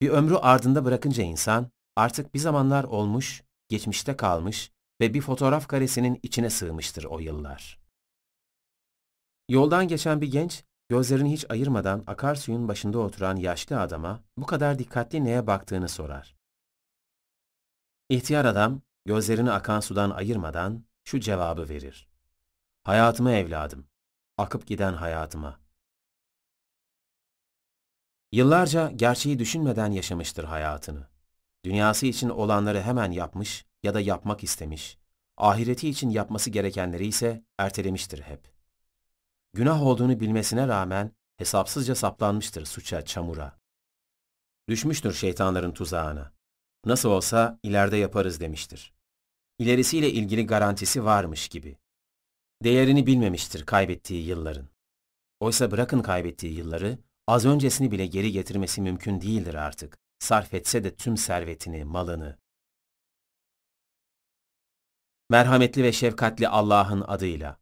Bir 0.00 0.10
ömrü 0.10 0.36
ardında 0.36 0.84
bırakınca 0.84 1.22
insan, 1.22 1.70
artık 1.96 2.34
bir 2.34 2.38
zamanlar 2.38 2.84
olmuş, 2.84 3.42
geçmişte 3.68 4.16
kalmış 4.16 4.72
ve 5.00 5.14
bir 5.14 5.20
fotoğraf 5.20 5.68
karesinin 5.68 6.20
içine 6.22 6.50
sığmıştır 6.50 7.04
o 7.04 7.18
yıllar. 7.18 7.80
Yoldan 9.48 9.88
geçen 9.88 10.20
bir 10.20 10.30
genç, 10.30 10.64
gözlerini 10.88 11.32
hiç 11.32 11.50
ayırmadan 11.50 12.04
akarsuyun 12.06 12.68
başında 12.68 12.98
oturan 12.98 13.36
yaşlı 13.36 13.80
adama 13.80 14.24
bu 14.36 14.46
kadar 14.46 14.78
dikkatli 14.78 15.24
neye 15.24 15.46
baktığını 15.46 15.88
sorar. 15.88 16.36
İhtiyar 18.08 18.44
adam, 18.44 18.82
gözlerini 19.04 19.52
akan 19.52 19.80
sudan 19.80 20.10
ayırmadan 20.10 20.84
şu 21.04 21.20
cevabı 21.20 21.68
verir. 21.68 22.08
Hayatıma 22.84 23.32
evladım, 23.32 23.86
akıp 24.38 24.66
giden 24.66 24.92
hayatıma. 24.92 25.60
Yıllarca 28.32 28.90
gerçeği 28.90 29.38
düşünmeden 29.38 29.92
yaşamıştır 29.92 30.44
hayatını. 30.44 31.08
Dünyası 31.64 32.06
için 32.06 32.28
olanları 32.28 32.82
hemen 32.82 33.10
yapmış 33.10 33.66
ya 33.82 33.94
da 33.94 34.00
yapmak 34.00 34.44
istemiş, 34.44 34.98
ahireti 35.36 35.88
için 35.88 36.10
yapması 36.10 36.50
gerekenleri 36.50 37.06
ise 37.06 37.44
ertelemiştir 37.58 38.22
hep. 38.22 38.52
Günah 39.52 39.82
olduğunu 39.82 40.20
bilmesine 40.20 40.68
rağmen 40.68 41.12
hesapsızca 41.36 41.94
saplanmıştır 41.94 42.64
suça, 42.64 43.04
çamura. 43.04 43.58
Düşmüştür 44.68 45.12
şeytanların 45.12 45.72
tuzağına. 45.72 46.32
Nasıl 46.84 47.10
olsa 47.10 47.58
ileride 47.62 47.96
yaparız 47.96 48.40
demiştir. 48.40 48.92
İlerisiyle 49.58 50.10
ilgili 50.10 50.46
garantisi 50.46 51.04
varmış 51.04 51.48
gibi. 51.48 51.78
Değerini 52.64 53.06
bilmemiştir 53.06 53.66
kaybettiği 53.66 54.26
yılların. 54.26 54.68
Oysa 55.40 55.70
bırakın 55.70 56.02
kaybettiği 56.02 56.54
yılları, 56.54 56.98
az 57.26 57.44
öncesini 57.46 57.90
bile 57.90 58.06
geri 58.06 58.32
getirmesi 58.32 58.80
mümkün 58.80 59.20
değildir 59.20 59.54
artık. 59.54 59.98
Sarf 60.18 60.54
etse 60.54 60.84
de 60.84 60.94
tüm 60.94 61.16
servetini, 61.16 61.84
malını. 61.84 62.38
Merhametli 65.30 65.82
ve 65.82 65.92
şefkatli 65.92 66.48
Allah'ın 66.48 67.00
adıyla. 67.00 67.60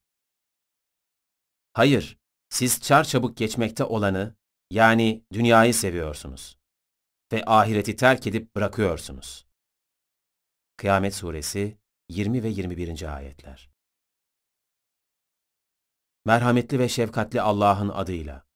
Hayır, 1.73 2.19
siz 2.49 2.81
çarçabuk 2.81 3.37
geçmekte 3.37 3.85
olanı, 3.85 4.35
yani 4.71 5.25
dünyayı 5.33 5.75
seviyorsunuz 5.75 6.60
ve 7.33 7.45
ahireti 7.47 7.97
terk 7.97 8.27
edip 8.27 8.57
bırakıyorsunuz. 8.57 9.47
Kıyamet 10.77 11.15
Suresi 11.15 11.79
20 12.09 12.43
ve 12.43 12.49
21. 12.49 13.17
ayetler. 13.17 13.71
Merhametli 16.25 16.79
ve 16.79 16.89
şefkatli 16.89 17.41
Allah'ın 17.41 17.89
adıyla. 17.89 18.47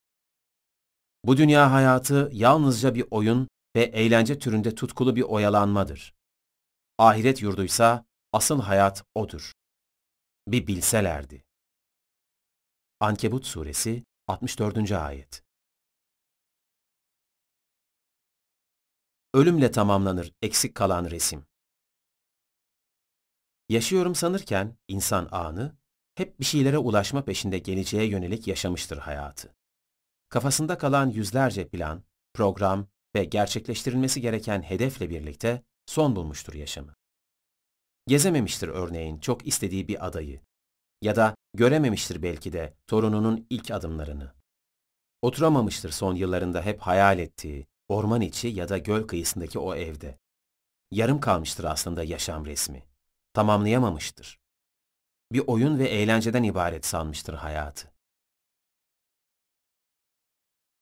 Bu 1.24 1.36
dünya 1.36 1.72
hayatı 1.72 2.30
yalnızca 2.32 2.94
bir 2.94 3.04
oyun 3.10 3.48
ve 3.76 3.82
eğlence 3.82 4.38
türünde 4.38 4.74
tutkulu 4.74 5.16
bir 5.16 5.22
oyalanmadır. 5.22 6.14
Ahiret 6.98 7.42
yurduysa 7.42 8.04
asıl 8.32 8.60
hayat 8.60 9.04
odur. 9.14 9.52
Bir 10.48 10.66
bilselerdi. 10.66 11.44
Ankebut 13.00 13.46
Suresi 13.46 14.04
64. 14.28 14.92
Ayet 14.92 15.43
Ölümle 19.34 19.70
tamamlanır 19.70 20.32
eksik 20.42 20.74
kalan 20.74 21.10
resim. 21.10 21.46
Yaşıyorum 23.68 24.14
sanırken 24.14 24.76
insan 24.88 25.28
anı, 25.30 25.76
hep 26.14 26.40
bir 26.40 26.44
şeylere 26.44 26.78
ulaşma 26.78 27.24
peşinde 27.24 27.58
geleceğe 27.58 28.04
yönelik 28.04 28.48
yaşamıştır 28.48 28.98
hayatı. 28.98 29.54
Kafasında 30.28 30.78
kalan 30.78 31.10
yüzlerce 31.10 31.68
plan, 31.68 32.04
program 32.34 32.86
ve 33.14 33.24
gerçekleştirilmesi 33.24 34.20
gereken 34.20 34.62
hedefle 34.62 35.10
birlikte 35.10 35.62
son 35.86 36.16
bulmuştur 36.16 36.54
yaşamı. 36.54 36.94
Gezememiştir 38.06 38.68
örneğin 38.68 39.18
çok 39.18 39.46
istediği 39.46 39.88
bir 39.88 40.06
adayı 40.06 40.40
ya 41.02 41.16
da 41.16 41.34
görememiştir 41.54 42.22
belki 42.22 42.52
de 42.52 42.76
torununun 42.86 43.46
ilk 43.50 43.70
adımlarını. 43.70 44.34
Oturamamıştır 45.22 45.90
son 45.90 46.14
yıllarında 46.14 46.62
hep 46.62 46.80
hayal 46.80 47.18
ettiği, 47.18 47.66
orman 47.94 48.20
içi 48.20 48.48
ya 48.48 48.68
da 48.68 48.78
göl 48.78 49.06
kıyısındaki 49.06 49.58
o 49.58 49.74
evde. 49.74 50.18
yarım 50.90 51.20
kalmıştır 51.20 51.64
aslında 51.64 52.04
yaşam 52.04 52.46
resmi. 52.46 52.82
Tamamlayamamıştır. 53.32 54.40
Bir 55.32 55.42
oyun 55.46 55.78
ve 55.78 55.88
eğlenceden 55.88 56.42
ibaret 56.42 56.86
sanmıştır 56.86 57.34
hayatı. 57.34 57.92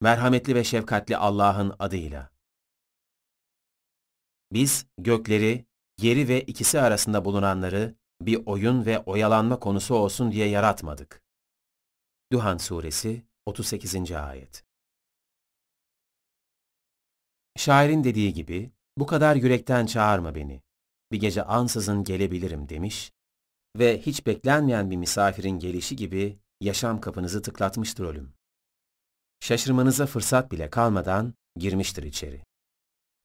Merhametli 0.01 0.55
ve 0.55 0.65
şefkatli 0.65 1.17
Allah'ın 1.17 1.77
adıyla. 1.79 2.31
Biz 4.53 4.87
gökleri, 4.99 5.67
yeri 6.01 6.29
ve 6.29 6.41
ikisi 6.41 6.81
arasında 6.81 7.25
bulunanları 7.25 7.95
bir 8.21 8.47
oyun 8.47 8.87
ve 8.87 8.99
oyalanma 8.99 9.59
konusu 9.59 9.95
olsun 9.95 10.33
diye 10.33 10.49
yaratmadık. 10.49 11.23
Duhan 12.33 12.57
Suresi 12.57 13.23
38. 13.47 14.13
Ayet 14.13 14.72
Şairin 17.57 18.05
dediği 18.05 18.33
gibi, 18.33 18.73
bu 18.99 19.07
kadar 19.07 19.37
yürekten 19.37 19.87
çağırma 19.87 20.35
beni. 20.35 20.63
Bir 21.13 21.21
gece 21.21 21.43
ansızın 21.43 22.05
gelebilirim 22.05 22.69
demiş 22.69 23.13
ve 23.79 24.01
hiç 24.01 24.27
beklenmeyen 24.27 24.91
bir 24.91 24.97
misafirin 24.97 25.59
gelişi 25.59 25.97
gibi 25.97 26.39
yaşam 26.61 27.01
kapınızı 27.01 27.43
tıklatmıştır 27.43 28.05
ölüm. 28.05 28.35
Şaşırmanıza 29.41 30.07
fırsat 30.07 30.53
bile 30.53 30.71
kalmadan 30.71 31.35
girmiştir 31.57 32.03
içeri. 32.03 32.45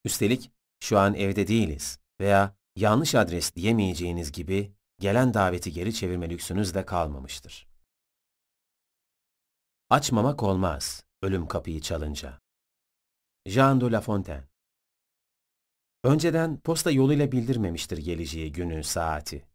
Üstelik 0.05 0.51
şu 0.79 0.99
an 0.99 1.13
evde 1.13 1.47
değiliz 1.47 1.99
veya 2.19 2.55
yanlış 2.75 3.15
adres 3.15 3.55
diyemeyeceğiniz 3.55 4.31
gibi 4.31 4.73
gelen 4.99 5.33
daveti 5.33 5.71
geri 5.73 5.93
çevirme 5.93 6.29
lüksünüz 6.29 6.73
de 6.73 6.85
kalmamıştır. 6.85 7.67
Açmamak 9.89 10.43
olmaz 10.43 11.03
ölüm 11.21 11.47
kapıyı 11.47 11.81
çalınca. 11.81 12.46
Jean 13.47 13.81
de 13.81 13.91
La 13.91 14.01
Fontaine 14.01 14.43
Önceden 16.03 16.59
posta 16.59 16.91
yoluyla 16.91 17.31
bildirmemiştir 17.31 17.97
geleceği 17.97 18.51
günü, 18.51 18.83
saati. 18.83 19.45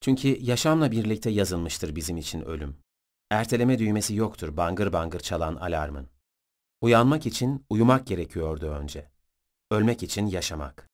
Çünkü 0.00 0.28
yaşamla 0.28 0.90
birlikte 0.90 1.30
yazılmıştır 1.30 1.96
bizim 1.96 2.16
için 2.16 2.40
ölüm. 2.40 2.76
Erteleme 3.30 3.78
düğmesi 3.78 4.14
yoktur 4.14 4.56
bangır 4.56 4.92
bangır 4.92 5.20
çalan 5.20 5.56
alarmın. 5.56 6.08
Uyanmak 6.80 7.26
için 7.26 7.66
uyumak 7.70 8.06
gerekiyordu 8.06 8.66
önce. 8.66 9.10
Ölmek 9.70 10.02
için 10.02 10.26
yaşamak. 10.26 10.90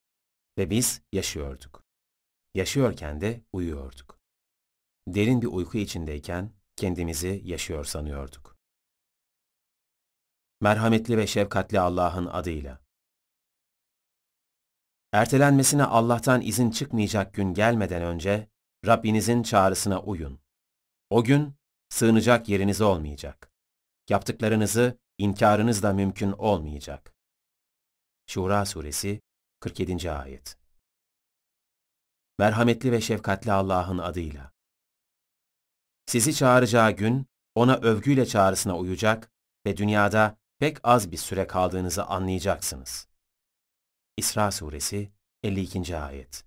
Ve 0.59 0.71
biz 0.71 1.03
yaşıyorduk. 1.13 1.85
Yaşıyorken 2.55 3.21
de 3.21 3.41
uyuyorduk. 3.53 4.19
Derin 5.09 5.43
bir 5.43 5.47
uyku 5.47 5.79
içindeyken 5.79 6.53
kendimizi 6.77 7.43
yaşıyor 7.45 7.85
sanıyorduk. 7.85 8.50
Merhametli 10.63 11.17
ve 11.17 11.27
şefkatli 11.27 11.81
Allah'ın 11.81 12.27
adıyla. 12.27 12.81
Ertelenmesine 15.13 15.85
Allah'tan 15.85 16.41
izin 16.41 16.71
çıkmayacak 16.71 17.35
gün 17.35 17.55
gelmeden 17.55 18.03
önce 18.03 18.49
Rabbinizin 18.87 19.43
çağrısına 19.43 20.03
uyun. 20.03 20.41
O 21.11 21.25
gün 21.25 21.55
sığınacak 21.89 22.49
yeriniz 22.49 22.81
olmayacak. 22.81 23.51
Yaptıklarınızı 24.09 24.99
inkarınız 25.19 25.83
da 25.83 25.93
mümkün 25.93 26.33
olmayacak. 26.33 27.15
Şura 28.27 28.67
Suresi 28.67 29.21
47. 29.61 30.13
Ayet 30.13 30.59
Merhametli 32.39 32.93
ve 32.93 33.01
şefkatli 33.01 33.53
Allah'ın 33.53 33.99
adıyla. 33.99 34.53
Sizi 36.07 36.35
çağıracağı 36.35 36.91
gün, 36.93 37.27
ona 37.55 37.77
övgüyle 37.77 38.27
çağrısına 38.27 38.79
uyacak 38.79 39.31
ve 39.67 39.77
dünyada 39.77 40.40
pek 40.61 40.79
az 40.85 41.13
bir 41.13 41.17
süre 41.17 41.47
kaldığınızı 41.47 42.05
anlayacaksınız. 42.05 43.09
İsra 44.17 44.51
Suresi 44.51 45.13
52. 45.43 45.97
Ayet 45.97 46.45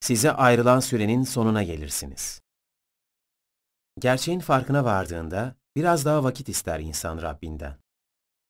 Size 0.00 0.32
ayrılan 0.32 0.80
sürenin 0.80 1.22
sonuna 1.22 1.62
gelirsiniz. 1.62 2.40
Gerçeğin 3.98 4.40
farkına 4.40 4.84
vardığında 4.84 5.56
biraz 5.76 6.04
daha 6.04 6.24
vakit 6.24 6.48
ister 6.48 6.80
insan 6.80 7.22
Rabbinden. 7.22 7.78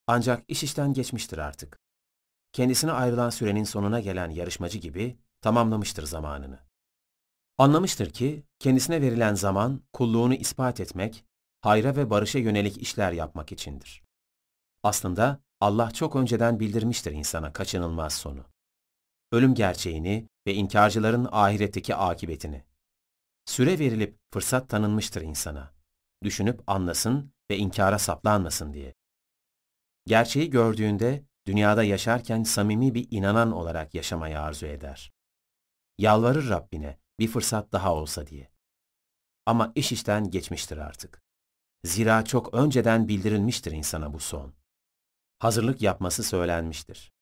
Ancak 0.07 0.45
iş 0.49 0.63
işten 0.63 0.93
geçmiştir 0.93 1.39
artık. 1.39 1.81
Kendisine 2.53 2.93
ayrılan 2.93 3.31
sürenin 3.31 3.65
sonuna 3.65 4.01
gelen 4.01 4.31
yarışmacı 4.31 4.79
gibi 4.79 5.19
tamamlamıştır 5.41 6.03
zamanını. 6.03 6.61
Anlamıştır 7.59 8.11
ki 8.11 8.45
kendisine 8.59 9.03
verilen 9.03 9.35
zaman 9.35 9.83
kulluğunu 9.93 10.35
ispat 10.35 10.81
etmek, 10.81 11.28
hayra 11.61 11.97
ve 11.97 12.11
barışa 12.11 12.39
yönelik 12.39 12.79
işler 12.79 13.13
yapmak 13.13 13.53
içindir. 13.53 14.03
Aslında 14.83 15.41
Allah 15.61 15.91
çok 15.91 16.17
önceden 16.17 16.61
bildirmiştir 16.61 17.13
insana 17.13 17.53
kaçınılmaz 17.53 18.15
sonu. 18.15 18.45
Ölüm 19.33 19.55
gerçeğini 19.55 20.29
ve 20.47 20.55
inkarcıların 20.55 21.29
ahiretteki 21.33 21.95
akibetini. 21.95 22.65
Süre 23.45 23.79
verilip 23.79 24.19
fırsat 24.33 24.69
tanınmıştır 24.69 25.23
insana. 25.23 25.73
Düşünüp 26.25 26.63
anlasın 26.67 27.33
ve 27.51 27.57
inkara 27.57 27.99
saplanmasın 27.99 28.73
diye. 28.73 28.95
Gerçeği 30.07 30.51
gördüğünde 30.51 31.25
dünyada 31.47 31.85
yaşarken 31.85 32.43
samimi 32.43 32.95
bir 32.95 33.09
inanan 33.11 33.53
olarak 33.53 33.95
yaşamayı 33.95 34.41
arzu 34.41 34.67
eder. 34.67 35.13
Yalvarır 35.99 36.49
Rabbine 36.49 36.99
bir 37.19 37.29
fırsat 37.29 37.73
daha 37.73 37.95
olsa 37.95 38.27
diye. 38.27 38.51
Ama 39.47 39.73
iş 39.75 39.93
işten 39.93 40.31
geçmiştir 40.31 40.77
artık. 40.77 41.23
Zira 41.85 42.25
çok 42.25 42.55
önceden 42.55 43.09
bildirilmiştir 43.09 43.73
insana 43.73 44.13
bu 44.13 44.21
son. 44.21 44.55
Hazırlık 45.39 45.83
yapması 45.83 46.23
söylenmiştir. 46.25 47.13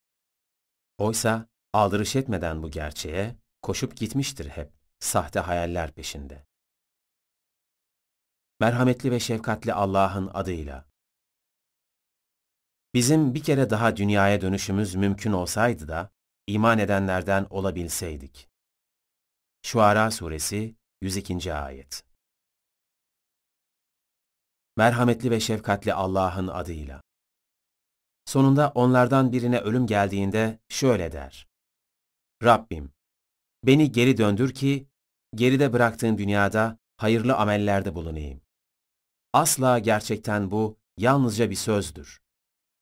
Oysa 0.99 1.49
aldırış 1.73 2.17
etmeden 2.17 2.63
bu 2.63 2.71
gerçeğe 2.71 3.37
koşup 3.63 3.97
gitmiştir 3.97 4.49
hep 4.49 4.73
sahte 5.01 5.41
hayaller 5.41 5.93
peşinde. 5.93 6.47
Merhametli 8.61 9.11
ve 9.11 9.21
şefkatli 9.21 9.73
Allah'ın 9.73 10.31
adıyla. 10.35 10.85
Bizim 12.95 13.35
bir 13.35 13.43
kere 13.43 13.71
daha 13.71 13.97
dünyaya 13.97 14.41
dönüşümüz 14.41 14.95
mümkün 14.95 15.33
olsaydı 15.33 15.89
da 15.89 16.11
iman 16.47 16.79
edenlerden 16.79 17.47
olabilseydik. 17.51 18.49
Şuara 19.63 20.11
Suresi 20.11 20.77
102. 21.03 21.55
Ayet 21.55 22.06
Merhametli 24.77 25.31
ve 25.31 25.41
şefkatli 25.41 25.95
Allah'ın 25.95 26.49
adıyla. 26.49 27.03
Sonunda 28.25 28.73
onlardan 28.75 29.33
birine 29.33 29.59
ölüm 29.59 29.87
geldiğinde 29.87 30.59
şöyle 30.69 31.13
der. 31.13 31.49
Rabbim, 32.43 32.93
beni 33.65 33.93
geri 33.93 34.17
döndür 34.17 34.55
ki, 34.55 34.89
geride 35.35 35.73
bıraktığın 35.73 36.19
dünyada 36.19 36.79
hayırlı 36.97 37.37
amellerde 37.37 37.95
bulunayım. 37.95 38.41
Asla 39.33 39.79
gerçekten 39.79 40.51
bu 40.51 40.79
yalnızca 40.97 41.51
bir 41.51 41.57
sözdür. 41.57 42.21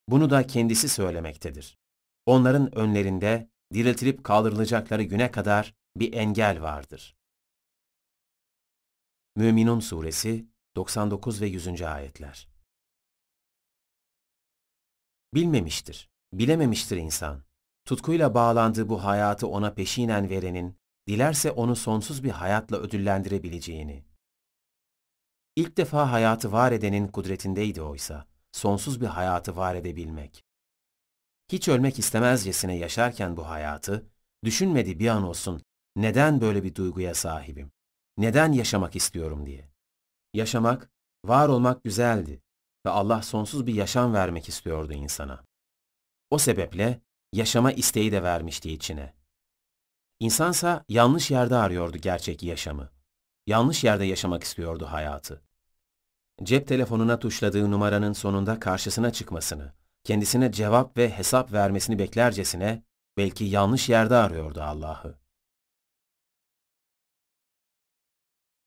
Bunu 0.08 0.30
da 0.30 0.46
kendisi 0.46 0.88
söylemektedir. 0.88 1.78
Onların 2.26 2.74
önlerinde 2.78 3.50
diriltilip 3.72 4.24
kaldırılacakları 4.24 5.02
güne 5.02 5.30
kadar 5.30 5.74
bir 5.96 6.12
engel 6.12 6.62
vardır. 6.62 7.16
Müminun 9.36 9.80
Suresi 9.80 10.53
99 10.76 11.40
ve 11.40 11.46
100. 11.46 11.82
Ayetler 11.82 12.48
Bilmemiştir, 15.34 16.10
bilememiştir 16.32 16.96
insan. 16.96 17.44
Tutkuyla 17.84 18.34
bağlandığı 18.34 18.88
bu 18.88 19.04
hayatı 19.04 19.48
ona 19.48 19.74
peşinen 19.74 20.30
verenin, 20.30 20.76
dilerse 21.08 21.50
onu 21.50 21.76
sonsuz 21.76 22.24
bir 22.24 22.30
hayatla 22.30 22.76
ödüllendirebileceğini. 22.76 24.04
İlk 25.56 25.76
defa 25.76 26.12
hayatı 26.12 26.52
var 26.52 26.72
edenin 26.72 27.08
kudretindeydi 27.08 27.82
oysa, 27.82 28.26
sonsuz 28.52 29.00
bir 29.00 29.06
hayatı 29.06 29.56
var 29.56 29.74
edebilmek. 29.74 30.44
Hiç 31.52 31.68
ölmek 31.68 31.98
istemezcesine 31.98 32.76
yaşarken 32.76 33.36
bu 33.36 33.48
hayatı, 33.48 34.10
düşünmedi 34.44 34.98
bir 34.98 35.08
an 35.08 35.22
olsun, 35.22 35.62
neden 35.96 36.40
böyle 36.40 36.62
bir 36.62 36.74
duyguya 36.74 37.14
sahibim? 37.14 37.72
Neden 38.16 38.52
yaşamak 38.52 38.96
istiyorum 38.96 39.46
diye. 39.46 39.73
Yaşamak, 40.34 40.90
var 41.24 41.48
olmak 41.48 41.84
güzeldi 41.84 42.42
ve 42.86 42.90
Allah 42.90 43.22
sonsuz 43.22 43.66
bir 43.66 43.74
yaşam 43.74 44.14
vermek 44.14 44.48
istiyordu 44.48 44.92
insana. 44.92 45.44
O 46.30 46.38
sebeple 46.38 47.00
yaşama 47.32 47.72
isteği 47.72 48.12
de 48.12 48.22
vermişti 48.22 48.72
içine. 48.72 49.14
İnsansa 50.20 50.84
yanlış 50.88 51.30
yerde 51.30 51.56
arıyordu 51.56 51.98
gerçek 51.98 52.42
yaşamı. 52.42 52.90
Yanlış 53.46 53.84
yerde 53.84 54.04
yaşamak 54.04 54.44
istiyordu 54.44 54.86
hayatı. 54.86 55.42
Cep 56.42 56.68
telefonuna 56.68 57.18
tuşladığı 57.18 57.70
numaranın 57.70 58.12
sonunda 58.12 58.60
karşısına 58.60 59.12
çıkmasını, 59.12 59.72
kendisine 60.04 60.52
cevap 60.52 60.96
ve 60.96 61.10
hesap 61.10 61.52
vermesini 61.52 61.98
beklercesine 61.98 62.82
belki 63.16 63.44
yanlış 63.44 63.88
yerde 63.88 64.16
arıyordu 64.16 64.62
Allah'ı. 64.62 65.23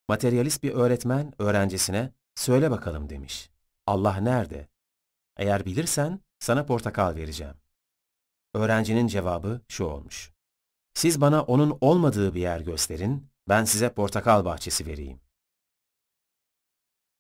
Materyalist 0.09 0.63
bir 0.63 0.71
öğretmen 0.71 1.33
öğrencisine 1.39 2.13
söyle 2.35 2.71
bakalım 2.71 3.09
demiş. 3.09 3.49
Allah 3.87 4.15
nerede? 4.17 4.67
Eğer 5.37 5.65
bilirsen 5.65 6.19
sana 6.39 6.65
portakal 6.65 7.15
vereceğim. 7.15 7.55
öğrencinin 8.53 9.07
cevabı 9.07 9.61
şu 9.67 9.83
olmuş. 9.83 10.33
Siz 10.93 11.21
bana 11.21 11.43
onun 11.43 11.77
olmadığı 11.81 12.33
bir 12.35 12.41
yer 12.41 12.59
gösterin, 12.59 13.29
ben 13.49 13.63
size 13.65 13.93
portakal 13.93 14.45
bahçesi 14.45 14.85
vereyim. 14.85 15.19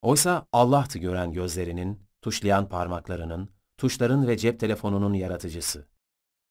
Oysa 0.01 0.47
Allah'tı 0.51 0.99
gören 0.99 1.33
gözlerinin, 1.33 2.03
tuşlayan 2.21 2.69
parmaklarının, 2.69 3.49
tuşların 3.77 4.27
ve 4.27 4.37
cep 4.37 4.59
telefonunun 4.59 5.13
yaratıcısı. 5.13 5.87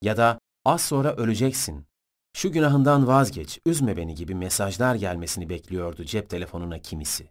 Ya 0.02 0.16
da 0.16 0.38
az 0.64 0.84
sonra 0.84 1.14
öleceksin, 1.16 1.86
şu 2.36 2.52
günahından 2.52 3.06
vazgeç, 3.06 3.60
üzme 3.66 3.96
beni 3.96 4.14
gibi 4.14 4.34
mesajlar 4.34 4.94
gelmesini 4.94 5.48
bekliyordu 5.48 6.04
cep 6.04 6.30
telefonuna 6.30 6.78
kimisi. 6.78 7.30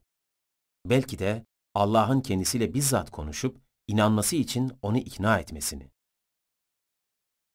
Belki 0.86 1.20
de 1.20 1.46
Allah'ın 1.74 2.22
kendisiyle 2.22 2.74
bizzat 2.74 3.12
konuşup 3.12 3.62
inanması 3.88 4.36
için 4.36 4.72
onu 4.82 4.98
ikna 4.98 5.40
etmesini. 5.40 5.92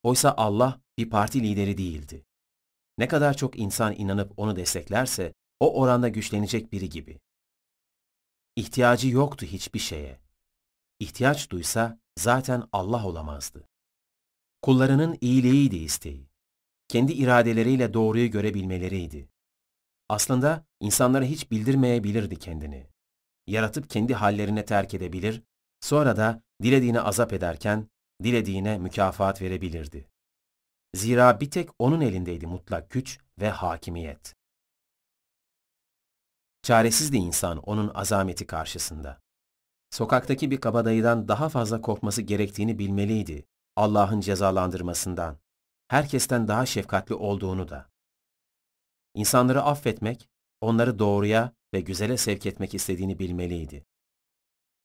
Oysa 0.02 0.34
Allah 0.36 0.80
bir 0.98 1.10
parti 1.10 1.42
lideri 1.42 1.78
değildi. 1.78 2.24
Ne 2.98 3.08
kadar 3.08 3.36
çok 3.36 3.58
insan 3.58 3.94
inanıp 3.94 4.32
onu 4.36 4.56
desteklerse 4.56 5.34
o 5.60 5.80
oranda 5.80 6.08
güçlenecek 6.08 6.72
biri 6.72 6.88
gibi. 6.88 7.20
İhtiyacı 8.56 9.08
yoktu 9.08 9.46
hiçbir 9.46 9.78
şeye. 9.78 10.20
İhtiyaç 10.98 11.50
duysa 11.50 11.98
zaten 12.18 12.68
Allah 12.72 13.06
olamazdı. 13.06 13.68
Kullarının 14.62 15.18
iyiliğiydi 15.20 15.76
isteği. 15.76 16.29
Kendi 16.90 17.12
iradeleriyle 17.12 17.94
doğruyu 17.94 18.30
görebilmeleriydi. 18.30 19.28
Aslında 20.08 20.64
insanlara 20.80 21.24
hiç 21.24 21.50
bildirmeyebilirdi 21.50 22.36
kendini. 22.36 22.86
Yaratıp 23.46 23.90
kendi 23.90 24.14
hallerine 24.14 24.64
terk 24.64 24.94
edebilir, 24.94 25.42
sonra 25.80 26.16
da 26.16 26.42
dilediğine 26.62 27.00
azap 27.00 27.32
ederken 27.32 27.88
dilediğine 28.22 28.78
mükafat 28.78 29.42
verebilirdi. 29.42 30.08
Zira 30.94 31.40
bir 31.40 31.50
tek 31.50 31.68
onun 31.78 32.00
elindeydi 32.00 32.46
mutlak 32.46 32.90
güç 32.90 33.18
ve 33.40 33.50
hakimiyet. 33.50 34.36
Çaresizdi 36.62 37.16
insan 37.16 37.58
onun 37.58 37.90
azameti 37.94 38.46
karşısında. 38.46 39.20
Sokaktaki 39.90 40.50
bir 40.50 40.60
kabadayıdan 40.60 41.28
daha 41.28 41.48
fazla 41.48 41.80
korkması 41.80 42.22
gerektiğini 42.22 42.78
bilmeliydi 42.78 43.46
Allah'ın 43.76 44.20
cezalandırmasından. 44.20 45.39
Herkesten 45.90 46.48
daha 46.48 46.66
şefkatli 46.66 47.14
olduğunu 47.14 47.68
da. 47.68 47.90
İnsanları 49.14 49.62
affetmek, 49.62 50.28
onları 50.60 50.98
doğruya 50.98 51.52
ve 51.74 51.80
güzele 51.80 52.16
sevk 52.16 52.46
etmek 52.46 52.74
istediğini 52.74 53.18
bilmeliydi. 53.18 53.86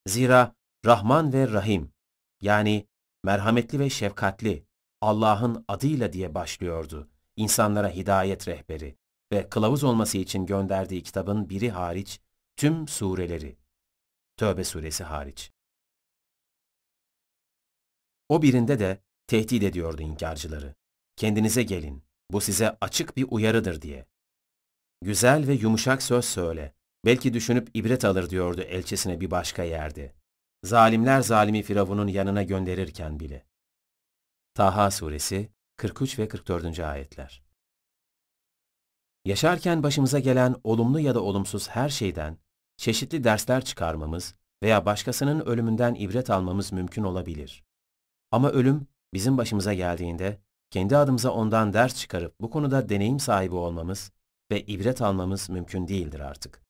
Zira 0.08 0.56
Rahman 0.86 1.34
ve 1.34 1.52
Rahim, 1.52 1.94
yani 2.42 2.88
merhametli 3.24 3.80
ve 3.80 3.90
şefkatli, 3.90 4.66
Allah'ın 5.02 5.66
adıyla 5.68 6.14
diye 6.14 6.36
başlıyordu 6.36 7.10
insanlara 7.36 7.90
hidayet 7.90 8.48
rehberi 8.48 8.98
ve 9.32 9.50
kılavuz 9.50 9.84
olması 9.84 10.18
için 10.18 10.46
gönderdiği 10.46 11.04
kitabın 11.04 11.50
biri 11.50 11.70
hariç 11.70 12.22
tüm 12.56 12.88
sureleri. 12.88 13.58
Tövbe 14.38 14.64
suresi 14.64 15.04
hariç. 15.04 15.52
O 18.30 18.42
birinde 18.42 18.80
de 18.80 19.02
tehdit 19.28 19.64
ediyordu 19.64 20.02
inkarcıları. 20.02 20.76
Kendinize 21.16 21.64
gelin, 21.64 22.04
bu 22.32 22.42
size 22.42 22.78
açık 22.82 23.18
bir 23.18 23.26
uyarıdır 23.30 23.82
diye. 23.82 24.06
Güzel 25.02 25.48
ve 25.48 25.54
yumuşak 25.54 26.04
söz 26.04 26.26
söyle, 26.26 26.74
belki 27.06 27.34
düşünüp 27.34 27.70
ibret 27.74 28.06
alır 28.06 28.30
diyordu 28.30 28.62
elçisine 28.62 29.22
bir 29.22 29.32
başka 29.32 29.64
yerde. 29.64 30.14
Zalimler 30.64 31.22
zalimi 31.22 31.64
Firavun'un 31.64 32.08
yanına 32.08 32.44
gönderirken 32.44 33.20
bile. 33.20 33.46
Taha 34.54 34.92
suresi 34.92 35.50
43 35.78 36.20
ve 36.20 36.28
44. 36.28 36.80
ayetler. 36.80 37.44
Yaşarken 39.26 39.84
başımıza 39.84 40.20
gelen 40.20 40.56
olumlu 40.64 41.00
ya 41.00 41.16
da 41.16 41.22
olumsuz 41.22 41.70
her 41.70 41.90
şeyden 41.90 42.38
çeşitli 42.78 43.24
dersler 43.24 43.66
çıkarmamız 43.66 44.36
veya 44.64 44.86
başkasının 44.86 45.46
ölümünden 45.46 45.96
ibret 45.96 46.30
almamız 46.30 46.72
mümkün 46.72 47.04
olabilir. 47.04 47.64
Ama 48.32 48.52
ölüm 48.52 48.88
bizim 49.14 49.38
başımıza 49.38 49.74
geldiğinde 49.74 50.45
kendi 50.70 50.98
adımıza 50.98 51.32
ondan 51.32 51.74
ders 51.74 51.96
çıkarıp 51.96 52.42
bu 52.42 52.50
konuda 52.50 52.90
deneyim 52.90 53.20
sahibi 53.20 53.56
olmamız 53.56 54.12
ve 54.52 54.62
ibret 54.62 55.02
almamız 55.02 55.50
mümkün 55.50 55.88
değildir 55.88 56.20
artık. 56.20 56.64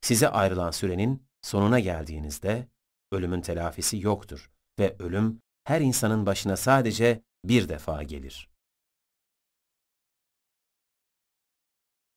Size 0.00 0.28
ayrılan 0.28 0.70
sürenin 0.70 1.26
sonuna 1.42 1.80
geldiğinizde 1.80 2.68
ölümün 3.12 3.40
telafisi 3.40 3.98
yoktur 4.00 4.50
ve 4.78 4.96
ölüm 4.98 5.42
her 5.64 5.80
insanın 5.80 6.26
başına 6.26 6.56
sadece 6.56 7.22
bir 7.44 7.68
defa 7.68 8.02
gelir. 8.02 8.50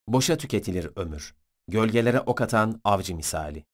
Boşa 0.08 0.36
tüketilir 0.36 0.90
ömür. 0.96 1.34
Gölgelere 1.68 2.20
ok 2.20 2.40
atan 2.40 2.80
avcı 2.84 3.14
misali. 3.14 3.64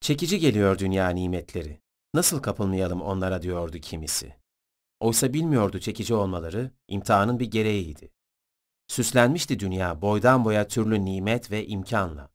Çekici 0.00 0.38
geliyor 0.38 0.78
dünya 0.78 1.08
nimetleri. 1.08 1.80
Nasıl 2.14 2.42
kapılmayalım 2.42 3.02
onlara 3.02 3.42
diyordu 3.42 3.78
kimisi. 3.78 4.37
Oysa 5.00 5.32
bilmiyordu 5.32 5.78
çekici 5.78 6.14
olmaları 6.14 6.70
imtihanın 6.88 7.38
bir 7.38 7.50
gereğiydi. 7.50 8.10
Süslenmişti 8.88 9.60
dünya 9.60 10.02
boydan 10.02 10.44
boya 10.44 10.68
türlü 10.68 11.04
nimet 11.04 11.50
ve 11.50 11.66
imkanla. 11.66 12.30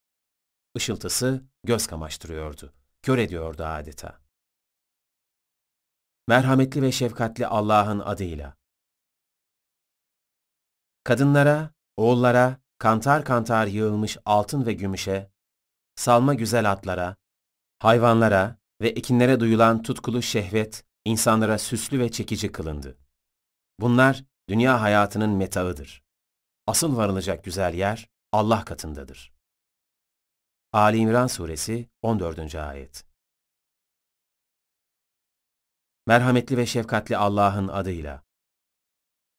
Işıltısı 0.75 1.43
göz 1.63 1.87
kamaştırıyordu, 1.87 2.73
kör 3.01 3.17
ediyordu 3.17 3.63
adeta. 3.63 4.19
Merhametli 6.27 6.81
ve 6.81 6.91
şefkatli 6.91 7.47
Allah'ın 7.47 7.99
adıyla. 7.99 8.57
Kadınlara, 11.03 11.69
oğullara, 11.97 12.61
kantar 12.77 13.25
kantar 13.25 13.67
yığılmış 13.67 14.17
altın 14.25 14.65
ve 14.65 14.73
gümüşe, 14.73 15.31
salma 15.95 16.33
güzel 16.33 16.71
atlara, 16.71 17.15
hayvanlara 17.79 18.57
ve 18.81 18.89
ekinlere 18.89 19.39
duyulan 19.39 19.83
tutkulu 19.83 20.21
şehvet, 20.21 20.85
insanlara 21.05 21.57
süslü 21.57 21.99
ve 21.99 22.11
çekici 22.11 22.51
kılındı. 22.51 22.97
Bunlar 23.79 24.23
dünya 24.49 24.81
hayatının 24.81 25.29
metağıdır. 25.29 26.03
Asıl 26.67 26.97
varılacak 26.97 27.43
güzel 27.43 27.73
yer 27.73 28.09
Allah 28.31 28.65
katındadır. 28.65 29.33
Ali 30.73 30.97
İmran 30.97 31.27
Suresi 31.27 31.89
14. 32.01 32.55
Ayet 32.55 33.05
Merhametli 36.07 36.57
ve 36.57 36.65
şefkatli 36.65 37.17
Allah'ın 37.17 37.67
adıyla. 37.67 38.23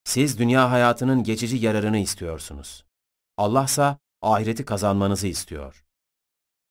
Siz 0.04 0.38
dünya 0.38 0.70
hayatının 0.70 1.22
geçici 1.24 1.56
yararını 1.56 1.98
istiyorsunuz. 1.98 2.84
Allah 3.36 3.64
ise 3.64 3.98
ahireti 4.22 4.64
kazanmanızı 4.64 5.26
istiyor. 5.26 5.84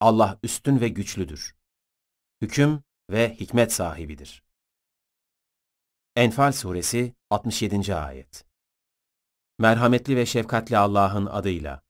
Allah 0.00 0.38
üstün 0.42 0.80
ve 0.80 0.88
güçlüdür. 0.88 1.56
Hüküm 2.42 2.82
ve 3.10 3.34
hikmet 3.34 3.72
sahibidir. 3.72 4.43
Enfal 6.16 6.52
Suresi 6.52 7.14
67. 7.30 7.94
Ayet 7.94 8.44
Merhametli 9.58 10.16
ve 10.16 10.26
şefkatli 10.26 10.78
Allah'ın 10.78 11.26
adıyla. 11.26 11.82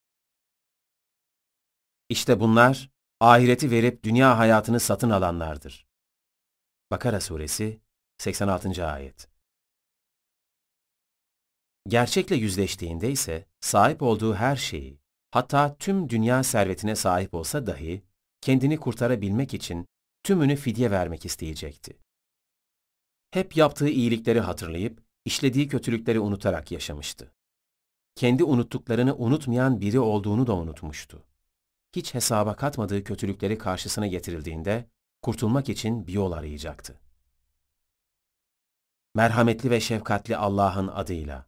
İşte 2.09 2.41
bunlar, 2.41 2.91
ahireti 3.21 3.71
verip 3.71 4.05
dünya 4.05 4.39
hayatını 4.39 4.81
satın 4.81 5.11
alanlardır. 5.11 5.87
Bakara 6.91 7.21
Suresi 7.21 7.81
86. 8.19 8.87
Ayet 8.87 9.29
Gerçekle 11.89 12.37
yüzleştiğinde 12.37 13.11
ise 13.11 13.47
sahip 13.61 14.03
olduğu 14.03 14.35
her 14.35 14.57
şeyi, 14.57 15.01
hatta 15.31 15.77
tüm 15.77 16.09
dünya 16.09 16.43
servetine 16.43 16.97
sahip 16.97 17.35
olsa 17.35 17.67
dahi, 17.67 18.03
kendini 18.41 18.77
kurtarabilmek 18.77 19.55
için 19.55 19.87
tümünü 20.23 20.57
fidye 20.57 20.91
vermek 20.91 21.25
isteyecekti. 21.25 22.04
Hep 23.35 23.57
yaptığı 23.57 23.89
iyilikleri 23.89 24.41
hatırlayıp, 24.41 25.03
işlediği 25.25 25.69
kötülükleri 25.69 26.21
unutarak 26.21 26.73
yaşamıştı. 26.73 27.33
Kendi 28.15 28.45
unuttuklarını 28.45 29.17
unutmayan 29.17 29.81
biri 29.81 30.01
olduğunu 30.01 30.47
da 30.47 30.55
unutmuştu. 30.55 31.25
Hiç 31.97 32.15
hesaba 32.15 32.57
katmadığı 32.57 33.05
kötülükleri 33.05 33.59
karşısına 33.59 34.07
getirildiğinde, 34.07 34.89
kurtulmak 35.23 35.69
için 35.69 36.07
bir 36.07 36.13
yol 36.13 36.33
arayacaktı. 36.33 37.01
Merhametli 39.15 39.71
ve 39.71 39.81
şefkatli 39.81 40.37
Allah'ın 40.37 40.89
adıyla. 40.89 41.47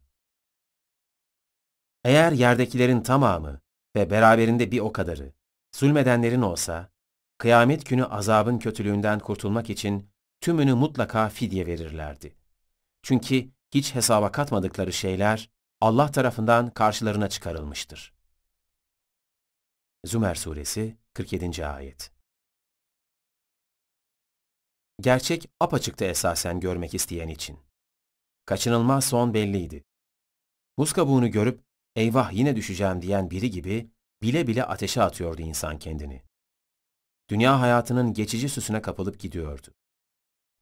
Eğer 2.03 2.31
yerdekilerin 2.31 3.01
tamamı 3.01 3.61
ve 3.95 4.09
beraberinde 4.09 4.71
bir 4.71 4.79
o 4.79 4.91
kadarı, 4.91 5.33
zulmedenlerin 5.75 6.41
olsa, 6.41 6.89
kıyamet 7.37 7.85
günü 7.85 8.05
azabın 8.05 8.59
kötülüğünden 8.59 9.19
kurtulmak 9.19 9.69
için 9.69 10.16
tümünü 10.41 10.73
mutlaka 10.73 11.29
fidye 11.29 11.65
verirlerdi. 11.65 12.35
Çünkü 13.03 13.49
hiç 13.73 13.95
hesaba 13.95 14.31
katmadıkları 14.31 14.93
şeyler 14.93 15.49
Allah 15.81 16.11
tarafından 16.11 16.69
karşılarına 16.69 17.29
çıkarılmıştır. 17.29 18.13
Zümer 20.05 20.35
Suresi 20.35 20.97
47. 21.13 21.67
Ayet 21.67 22.11
Gerçek 24.99 25.49
apaçıktı 25.59 26.05
esasen 26.05 26.59
görmek 26.59 26.93
isteyen 26.93 27.27
için. 27.27 27.59
Kaçınılmaz 28.45 29.05
son 29.05 29.33
belliydi. 29.33 29.83
Buz 30.77 30.93
kabuğunu 30.93 31.31
görüp 31.31 31.63
eyvah 31.95 32.33
yine 32.33 32.55
düşeceğim 32.55 33.01
diyen 33.01 33.31
biri 33.31 33.51
gibi 33.51 33.91
bile 34.21 34.47
bile 34.47 34.63
ateşe 34.63 35.01
atıyordu 35.01 35.41
insan 35.41 35.79
kendini. 35.79 36.23
Dünya 37.29 37.59
hayatının 37.59 38.13
geçici 38.13 38.49
süsüne 38.49 38.81
kapılıp 38.81 39.19
gidiyordu. 39.19 39.76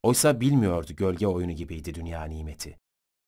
Oysa 0.05 0.41
bilmiyordu 0.41 0.93
gölge 0.95 1.27
oyunu 1.27 1.51
gibiydi 1.51 1.95
dünya 1.95 2.23
nimeti. 2.23 2.79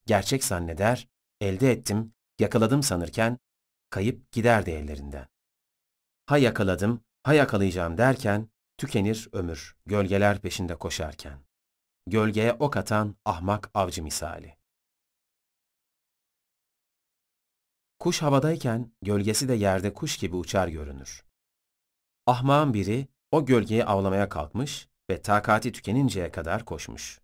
Gerçek 0.05 0.43
zanneder, 0.43 1.07
elde 1.41 1.71
ettim, 1.71 2.13
yakaladım 2.39 2.83
sanırken, 2.83 3.37
kayıp 3.89 4.31
giderdi 4.31 4.71
ellerinden. 4.71 5.27
Ha 6.25 6.37
yakaladım, 6.37 7.03
ha 7.23 7.33
yakalayacağım 7.33 7.97
derken, 7.97 8.49
tükenir 8.77 9.29
ömür, 9.31 9.77
gölgeler 9.85 10.41
peşinde 10.41 10.75
koşarken. 10.75 11.39
Gölgeye 12.07 12.53
ok 12.53 12.77
atan 12.77 13.15
ahmak 13.25 13.71
avcı 13.73 14.03
misali. 14.03 14.57
Kuş 17.99 18.21
havadayken 18.21 18.91
gölgesi 19.01 19.49
de 19.49 19.53
yerde 19.53 19.93
kuş 19.93 20.17
gibi 20.17 20.35
uçar 20.35 20.67
görünür. 20.67 21.25
Ahmağın 22.25 22.73
biri 22.73 23.07
o 23.31 23.45
gölgeyi 23.45 23.85
avlamaya 23.85 24.29
kalkmış 24.29 24.87
ve 25.09 25.21
takati 25.21 25.71
tükeninceye 25.71 26.31
kadar 26.31 26.65
koşmuş. 26.65 27.19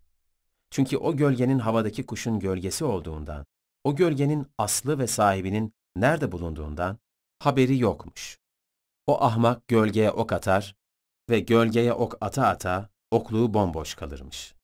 Çünkü 0.70 0.96
o 0.96 1.16
gölgenin 1.16 1.58
havadaki 1.58 2.06
kuşun 2.06 2.40
gölgesi 2.40 2.84
olduğundan, 2.84 3.46
o 3.84 3.96
gölgenin 3.96 4.46
aslı 4.58 4.98
ve 4.98 5.06
sahibinin 5.06 5.74
nerede 5.96 6.32
bulunduğundan 6.32 6.98
haberi 7.38 7.78
yokmuş. 7.78 8.38
O 9.06 9.22
ahmak 9.22 9.68
gölgeye 9.68 10.10
ok 10.10 10.32
atar 10.32 10.76
ve 11.30 11.40
gölgeye 11.40 11.92
ok 11.92 12.18
ata 12.20 12.46
ata 12.46 12.88
okluğu 13.10 13.54
bomboş 13.54 13.94
kalırmış. 13.94 14.54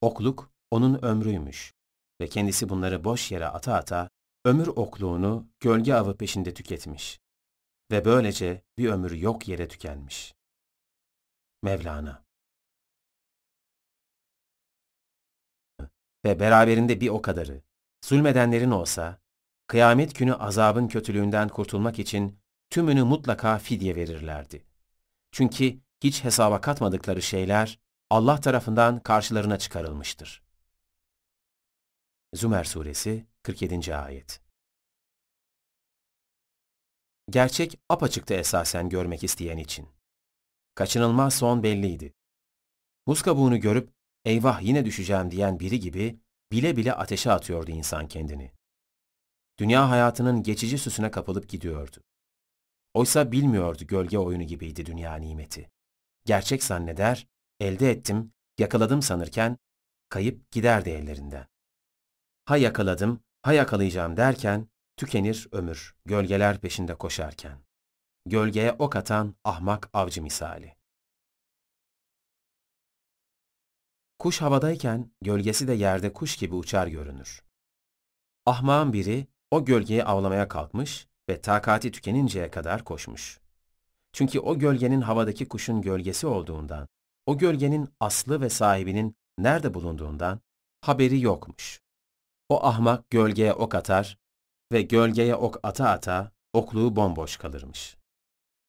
Okluk 0.00 0.50
onun 0.70 1.04
ömrüymüş 1.04 1.74
ve 2.20 2.28
kendisi 2.28 2.68
bunları 2.68 3.04
boş 3.04 3.32
yere 3.32 3.46
ata 3.46 3.74
ata 3.74 4.10
ömür 4.44 4.66
okluğunu 4.66 5.48
gölge 5.60 5.94
avı 5.94 6.16
peşinde 6.16 6.54
tüketmiş 6.54 7.20
ve 7.90 8.04
böylece 8.04 8.62
bir 8.78 8.88
ömür 8.88 9.12
yok 9.12 9.48
yere 9.48 9.68
tükenmiş. 9.68 10.34
Mevlana 11.62 12.24
Ve 16.24 16.40
beraberinde 16.40 17.00
bir 17.00 17.08
o 17.08 17.22
kadarı, 17.22 17.62
zulmedenlerin 18.04 18.70
olsa, 18.70 19.18
kıyamet 19.66 20.14
günü 20.14 20.34
azabın 20.34 20.88
kötülüğünden 20.88 21.48
kurtulmak 21.48 21.98
için 21.98 22.38
tümünü 22.70 23.02
mutlaka 23.02 23.58
fidye 23.58 23.96
verirlerdi. 23.96 24.64
Çünkü 25.32 25.78
hiç 26.04 26.24
hesaba 26.24 26.60
katmadıkları 26.60 27.22
şeyler 27.22 27.78
Allah 28.10 28.40
tarafından 28.40 29.00
karşılarına 29.00 29.58
çıkarılmıştır. 29.58 30.42
Zümer 32.34 32.64
Suresi 32.64 33.26
47. 33.42 33.96
Ayet 33.96 34.40
Gerçek 37.30 37.80
apaçıktı 37.88 38.34
esasen 38.34 38.88
görmek 38.88 39.24
isteyen 39.24 39.56
için. 39.56 39.88
Kaçınılmaz 40.74 41.34
son 41.34 41.62
belliydi. 41.62 42.14
Buz 43.06 43.22
kabuğunu 43.22 43.60
görüp 43.60 43.90
eyvah 44.24 44.62
yine 44.62 44.84
düşeceğim 44.84 45.30
diyen 45.30 45.60
biri 45.60 45.80
gibi 45.80 46.18
bile 46.52 46.76
bile 46.76 46.94
ateşe 46.94 47.32
atıyordu 47.32 47.70
insan 47.70 48.08
kendini. 48.08 48.52
Dünya 49.58 49.90
hayatının 49.90 50.42
geçici 50.42 50.78
süsüne 50.78 51.10
kapılıp 51.10 51.48
gidiyordu. 51.48 51.96
Oysa 52.94 53.32
bilmiyordu 53.32 53.86
gölge 53.86 54.18
oyunu 54.18 54.42
gibiydi 54.42 54.86
dünya 54.86 55.14
nimeti. 55.14 55.70
Gerçek 56.24 56.64
zanneder, 56.64 57.26
elde 57.60 57.90
ettim, 57.90 58.32
yakaladım 58.58 59.02
sanırken, 59.02 59.58
kayıp 60.08 60.50
giderdi 60.50 60.90
ellerinden. 60.90 61.46
Ha 62.44 62.56
yakaladım, 62.56 63.20
ha 63.42 63.52
yakalayacağım 63.52 64.16
derken, 64.16 64.68
tükenir 64.96 65.48
ömür, 65.52 65.94
gölgeler 66.04 66.60
peşinde 66.60 66.94
koşarken. 66.94 67.58
Gölgeye 68.26 68.72
ok 68.72 68.96
atan 68.96 69.36
ahmak 69.44 69.90
avcı 69.92 70.22
misali. 70.22 70.76
Kuş 74.22 74.42
havadayken 74.42 75.10
gölgesi 75.22 75.68
de 75.68 75.72
yerde 75.72 76.12
kuş 76.12 76.36
gibi 76.36 76.54
uçar 76.54 76.86
görünür. 76.86 77.42
Ahmağın 78.46 78.92
biri 78.92 79.26
o 79.50 79.64
gölgeyi 79.64 80.04
avlamaya 80.04 80.48
kalkmış 80.48 81.08
ve 81.28 81.40
takati 81.40 81.92
tükeninceye 81.92 82.50
kadar 82.50 82.84
koşmuş. 82.84 83.40
Çünkü 84.12 84.40
o 84.40 84.58
gölgenin 84.58 85.00
havadaki 85.00 85.48
kuşun 85.48 85.82
gölgesi 85.82 86.26
olduğundan, 86.26 86.88
o 87.26 87.38
gölgenin 87.38 87.88
aslı 88.00 88.40
ve 88.40 88.50
sahibinin 88.50 89.16
nerede 89.38 89.74
bulunduğundan 89.74 90.40
haberi 90.80 91.20
yokmuş. 91.20 91.80
O 92.48 92.66
ahmak 92.66 93.10
gölgeye 93.10 93.52
ok 93.52 93.74
atar 93.74 94.18
ve 94.72 94.82
gölgeye 94.82 95.34
ok 95.34 95.60
ata 95.62 95.88
ata 95.88 96.32
okluğu 96.52 96.96
bomboş 96.96 97.36
kalırmış. 97.36 97.96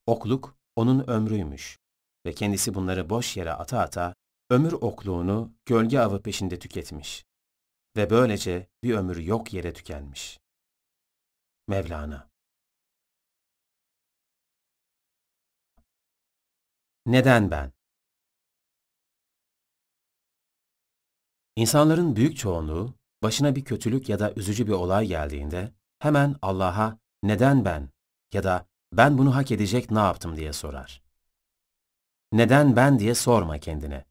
Okluk 0.06 0.56
onun 0.75 1.07
ömrüymüş 1.07 1.80
ve 2.25 2.33
kendisi 2.33 2.73
bunları 2.73 3.09
boş 3.09 3.38
yere 3.38 3.51
ata 3.51 3.80
ata 3.80 4.15
ömür 4.49 4.72
okluğunu 4.73 5.53
gölge 5.65 5.99
avı 5.99 6.22
peşinde 6.22 6.59
tüketmiş 6.59 7.25
ve 7.97 8.09
böylece 8.09 8.67
bir 8.83 8.95
ömür 8.95 9.17
yok 9.17 9.53
yere 9.53 9.73
tükenmiş. 9.73 10.39
Mevlana 11.67 12.33
Neden 17.05 17.51
ben? 17.51 17.72
İnsanların 21.55 22.15
büyük 22.15 22.38
çoğunluğu 22.38 22.95
başına 23.23 23.55
bir 23.55 23.65
kötülük 23.65 24.09
ya 24.09 24.19
da 24.19 24.33
üzücü 24.33 24.67
bir 24.67 24.72
olay 24.72 25.07
geldiğinde 25.07 25.72
hemen 25.99 26.35
Allah'a 26.41 26.99
neden 27.23 27.65
ben 27.65 27.89
ya 28.33 28.43
da 28.43 28.67
ben 28.93 29.17
bunu 29.17 29.35
hak 29.35 29.51
edecek 29.51 29.91
ne 29.91 29.99
yaptım 29.99 30.38
diye 30.38 30.53
sorar. 30.53 31.03
Neden 32.31 32.75
ben 32.75 32.99
diye 32.99 33.15
sorma 33.15 33.59
kendine. 33.59 34.05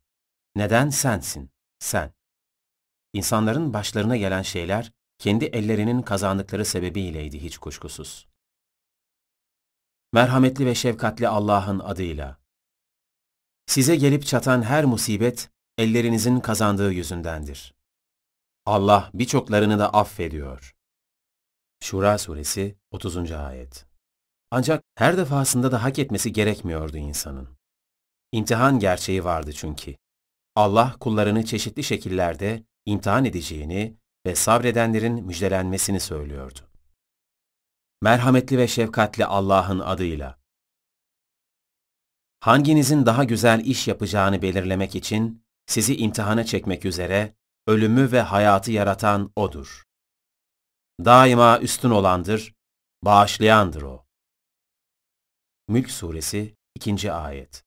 Neden 0.57 0.91
sensin, 0.91 1.51
sen? 1.79 2.13
İnsanların 3.13 3.73
başlarına 3.73 4.17
gelen 4.17 4.43
şeyler 4.43 4.93
kendi 5.19 5.45
ellerinin 5.45 6.03
kazandıkları 6.03 6.65
sebebiyleydi 6.65 7.43
hiç 7.43 7.59
kuşkusuz. 7.59 8.29
Merhametli 10.13 10.67
ve 10.67 10.75
şefkatli 10.75 11.29
Allah'ın 11.29 11.79
adıyla. 11.79 12.39
Size 13.67 13.97
gelip 13.97 14.27
çatan 14.27 14.63
her 14.63 14.85
musibet 14.85 15.51
ellerinizin 15.79 16.41
kazandığı 16.41 16.93
yüzündendir. 16.93 17.75
Allah 18.67 19.11
birçoklarını 19.15 19.79
da 19.79 19.93
affediyor. 19.95 20.75
Şura 21.81 22.19
Suresi 22.19 22.77
30. 22.91 23.33
Ayet 23.33 23.87
Ancak 24.51 24.85
her 24.95 25.17
defasında 25.17 25.73
da 25.73 25.83
hak 25.83 25.99
etmesi 25.99 26.33
gerekmiyordu 26.33 26.97
insanın. 26.97 27.49
İmtihan 28.33 28.79
gerçeği 28.79 29.25
vardı 29.25 29.53
çünkü. 29.53 29.97
Allah 30.57 30.97
kullarını 31.01 31.45
çeşitli 31.45 31.85
şekillerde 31.85 32.65
imtihan 32.87 33.25
edeceğini 33.25 33.97
ve 34.27 34.35
sabredenlerin 34.35 35.25
müjdelenmesini 35.27 36.01
söylüyordu. 36.01 36.61
Merhametli 38.03 38.59
ve 38.59 38.69
şefkatli 38.69 39.27
Allah'ın 39.27 39.79
adıyla. 39.79 40.39
Hanginizin 42.41 43.07
daha 43.07 43.25
güzel 43.25 43.61
iş 43.65 43.89
yapacağını 43.89 44.43
belirlemek 44.43 44.95
için 44.95 45.45
sizi 45.67 45.97
imtihana 45.97 46.45
çekmek 46.45 46.85
üzere 46.85 47.37
ölümü 47.67 48.13
ve 48.13 48.21
hayatı 48.21 48.73
yaratan 48.73 49.33
O'dur. 49.37 49.85
Daima 51.05 51.59
üstün 51.59 51.91
olandır, 51.91 52.55
bağışlayandır 53.03 53.83
O. 53.83 54.07
Mülk 55.69 55.91
Suresi 55.91 56.57
2. 56.75 57.13
Ayet 57.13 57.65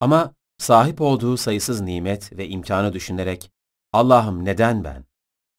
Ama 0.00 0.34
sahip 0.58 1.00
olduğu 1.00 1.36
sayısız 1.36 1.80
nimet 1.80 2.32
ve 2.38 2.48
imkanı 2.48 2.92
düşünerek 2.92 3.50
Allah'ım 3.92 4.44
neden 4.44 4.84
ben? 4.84 5.04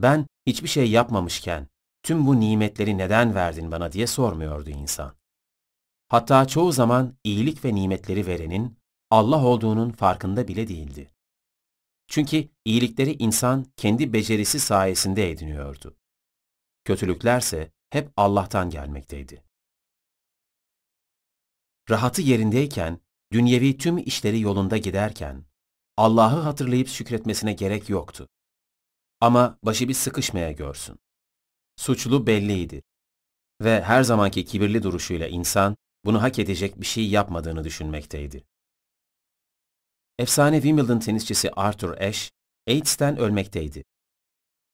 Ben 0.01 0.27
hiçbir 0.45 0.67
şey 0.67 0.91
yapmamışken 0.91 1.67
tüm 2.03 2.27
bu 2.27 2.39
nimetleri 2.39 2.97
neden 2.97 3.35
verdin 3.35 3.71
bana 3.71 3.91
diye 3.91 4.07
sormuyordu 4.07 4.69
insan. 4.69 5.15
Hatta 6.07 6.47
çoğu 6.47 6.71
zaman 6.71 7.17
iyilik 7.23 7.65
ve 7.65 7.75
nimetleri 7.75 8.27
verenin 8.27 8.77
Allah 9.11 9.45
olduğunun 9.45 9.91
farkında 9.91 10.47
bile 10.47 10.67
değildi. 10.67 11.11
Çünkü 12.07 12.49
iyilikleri 12.65 13.13
insan 13.13 13.65
kendi 13.77 14.13
becerisi 14.13 14.59
sayesinde 14.59 15.31
ediniyordu. 15.31 15.97
Kötülüklerse 16.83 17.71
hep 17.89 18.11
Allah'tan 18.17 18.69
gelmekteydi. 18.69 19.43
Rahatı 21.89 22.21
yerindeyken, 22.21 22.99
dünyevi 23.35 23.77
tüm 23.77 23.97
işleri 23.97 24.39
yolunda 24.39 24.77
giderken, 24.77 25.45
Allah'ı 25.97 26.39
hatırlayıp 26.39 26.87
şükretmesine 26.87 27.53
gerek 27.53 27.89
yoktu. 27.89 28.27
Ama 29.21 29.59
başı 29.63 29.87
bir 29.87 29.93
sıkışmaya 29.93 30.51
görsün. 30.51 30.99
Suçlu 31.75 32.27
belliydi. 32.27 32.81
Ve 33.61 33.81
her 33.81 34.03
zamanki 34.03 34.45
kibirli 34.45 34.83
duruşuyla 34.83 35.27
insan, 35.27 35.77
bunu 36.05 36.21
hak 36.21 36.39
edecek 36.39 36.81
bir 36.81 36.85
şey 36.85 37.09
yapmadığını 37.09 37.63
düşünmekteydi. 37.63 38.43
efsane 40.19 40.55
Wimbledon 40.61 40.99
tenisçisi 40.99 41.51
Arthur 41.51 41.97
Ashe, 41.97 42.31
AIDS'ten 42.67 43.17
ölmekteydi. 43.17 43.83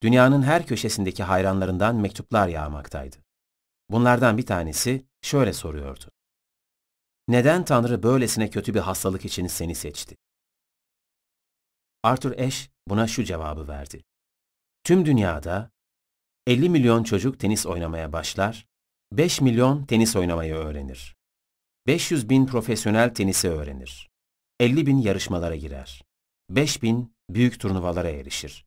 Dünyanın 0.04 0.42
her 0.42 0.66
köşesindeki 0.68 1.24
hayranlarından 1.24 1.96
mektuplar 1.96 2.48
yağmaktaydı. 2.48 3.16
Bunlardan 3.90 4.38
bir 4.38 4.46
tanesi 4.46 5.06
şöyle 5.22 5.54
soruyordu. 5.54 6.06
Neden 7.32 7.66
Tanrı 7.66 8.04
böylesine 8.04 8.50
kötü 8.50 8.74
bir 8.74 8.80
hastalık 8.80 9.26
için 9.26 9.48
seni 9.48 9.76
seçti? 9.76 10.16
Arthur 12.04 12.40
Ashe 12.40 12.70
buna 12.88 13.08
şu 13.08 13.24
cevabı 13.24 13.68
verdi. 13.68 14.04
Tüm 14.84 15.06
dünyada 15.06 15.72
50 16.48 16.70
milyon 16.70 17.04
çocuk 17.04 17.40
tenis 17.40 17.66
oynamaya 17.66 18.14
başlar, 18.14 18.68
5 19.12 19.42
milyon 19.42 19.86
tenis 19.86 20.16
oynamayı 20.16 20.54
öğrenir. 20.54 21.16
500 21.88 22.30
bin 22.30 22.46
profesyonel 22.46 23.14
tenisi 23.14 23.50
öğrenir. 23.50 24.10
50 24.60 24.86
bin 24.86 24.98
yarışmalara 24.98 25.56
girer. 25.56 26.04
5 26.50 26.84
bin 26.84 27.16
büyük 27.30 27.60
turnuvalara 27.60 28.10
erişir. 28.10 28.66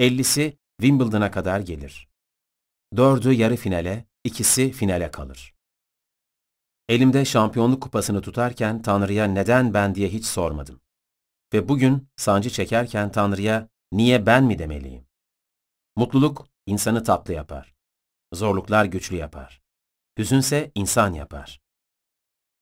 50'si 0.00 0.56
Wimbledon'a 0.80 1.30
kadar 1.30 1.60
gelir. 1.60 2.08
Dördü 2.96 3.32
yarı 3.32 3.56
finale, 3.56 4.06
ikisi 4.24 4.72
finale 4.72 5.10
kalır. 5.10 5.51
Elimde 6.92 7.24
şampiyonluk 7.24 7.82
kupasını 7.82 8.20
tutarken 8.20 8.82
Tanrı'ya 8.82 9.24
neden 9.24 9.74
ben 9.74 9.94
diye 9.94 10.08
hiç 10.08 10.26
sormadım. 10.26 10.80
Ve 11.54 11.68
bugün 11.68 12.08
sancı 12.16 12.50
çekerken 12.50 13.12
Tanrı'ya 13.12 13.68
niye 13.92 14.26
ben 14.26 14.44
mi 14.44 14.58
demeliyim? 14.58 15.06
Mutluluk 15.96 16.46
insanı 16.66 17.04
tatlı 17.04 17.34
yapar. 17.34 17.74
Zorluklar 18.32 18.84
güçlü 18.84 19.16
yapar. 19.16 19.62
Hüzünse 20.18 20.72
insan 20.74 21.12
yapar. 21.12 21.60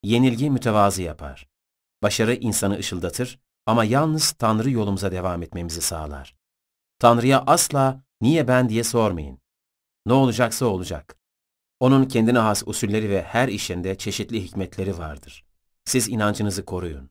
Yenilgi 0.03 0.51
mütevazı 0.51 1.03
yapar. 1.03 1.49
Başarı 2.03 2.35
insanı 2.35 2.79
ışıldatır 2.79 3.41
ama 3.67 3.85
yalnız 3.85 4.33
Tanrı 4.33 4.71
yolumuza 4.71 5.13
devam 5.13 5.43
etmemizi 5.43 5.81
sağlar. 5.81 6.37
Tanrı'ya 6.99 7.43
asla 7.47 8.03
niye 8.21 8.49
ben 8.49 8.69
diye 8.69 8.85
sormayın. 8.85 9.41
Ne 10.07 10.13
olacaksa 10.13 10.67
olacak. 10.67 11.20
Onun 11.81 12.05
kendine 12.05 12.39
has 12.39 12.63
usulleri 12.67 13.11
ve 13.11 13.23
her 13.23 13.49
işinde 13.49 13.95
çeşitli 13.95 14.43
hikmetleri 14.45 14.99
vardır. 14.99 15.45
Siz 15.85 16.09
inancınızı 16.09 16.65
koruyun. 16.65 17.11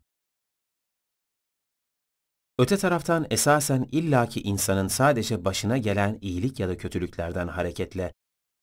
Öte 2.59 2.77
taraftan 2.77 3.27
esasen 3.29 3.87
illaki 3.91 4.41
insanın 4.41 4.87
sadece 4.87 5.45
başına 5.45 5.77
gelen 5.77 6.17
iyilik 6.21 6.59
ya 6.59 6.69
da 6.69 6.77
kötülüklerden 6.77 7.47
hareketle 7.47 8.13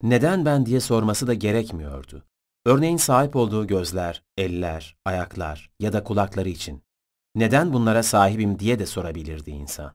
neden 0.03 0.45
ben 0.45 0.67
diye 0.67 0.81
sorması 0.81 1.27
da 1.27 1.35
gerekmiyordu. 1.35 2.25
Örneğin 2.67 2.97
sahip 2.97 3.37
olduğu 3.37 3.67
gözler, 3.67 4.23
eller, 4.37 4.97
ayaklar 5.05 5.71
ya 5.81 5.93
da 5.93 6.05
kulakları 6.05 6.49
için 6.49 6.83
neden 7.35 7.73
bunlara 7.73 8.03
sahibim 8.03 8.59
diye 8.59 8.79
de 8.79 8.87
sorabilirdi 8.87 9.51
insan. 9.51 9.95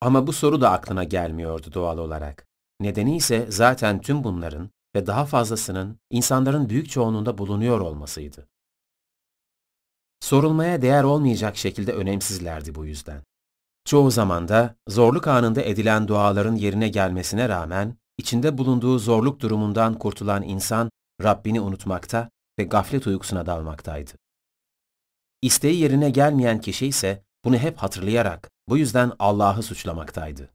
Ama 0.00 0.26
bu 0.26 0.32
soru 0.32 0.60
da 0.60 0.70
aklına 0.70 1.04
gelmiyordu 1.04 1.72
doğal 1.72 1.98
olarak. 1.98 2.46
Nedeni 2.80 3.16
ise 3.16 3.46
zaten 3.48 4.00
tüm 4.00 4.24
bunların 4.24 4.70
ve 4.96 5.06
daha 5.06 5.26
fazlasının 5.26 5.98
insanların 6.10 6.68
büyük 6.68 6.90
çoğunluğunda 6.90 7.38
bulunuyor 7.38 7.80
olmasıydı. 7.80 8.48
Sorulmaya 10.20 10.82
değer 10.82 11.04
olmayacak 11.04 11.56
şekilde 11.56 11.92
önemsizlerdi 11.92 12.74
bu 12.74 12.86
yüzden. 12.86 13.22
Çoğu 13.84 14.10
zaman 14.10 14.48
da 14.48 14.76
zorluk 14.88 15.28
anında 15.28 15.62
edilen 15.62 16.08
duaların 16.08 16.54
yerine 16.54 16.88
gelmesine 16.88 17.48
rağmen 17.48 17.96
içinde 18.18 18.58
bulunduğu 18.58 18.98
zorluk 18.98 19.40
durumundan 19.40 19.98
kurtulan 19.98 20.42
insan 20.42 20.90
Rabbini 21.22 21.60
unutmakta 21.60 22.30
ve 22.58 22.64
gaflet 22.64 23.06
uykusuna 23.06 23.46
dalmaktaydı. 23.46 24.12
İsteği 25.42 25.80
yerine 25.80 26.10
gelmeyen 26.10 26.60
kişi 26.60 26.86
ise 26.86 27.24
bunu 27.44 27.56
hep 27.56 27.78
hatırlayarak 27.78 28.50
bu 28.68 28.78
yüzden 28.78 29.12
Allah'ı 29.18 29.62
suçlamaktaydı. 29.62 30.50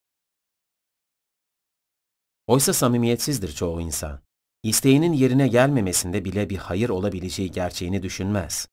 Oysa 2.48 2.74
samimiyetsizdir 2.74 3.51
çoğu 3.51 3.82
insan. 3.82 4.19
İsteğinin 4.63 5.13
yerine 5.13 5.47
gelmemesinde 5.47 6.25
bile 6.25 6.49
bir 6.49 6.57
hayır 6.57 6.89
olabileceği 6.89 7.51
gerçeğini 7.51 8.03
düşünmez. 8.03 8.67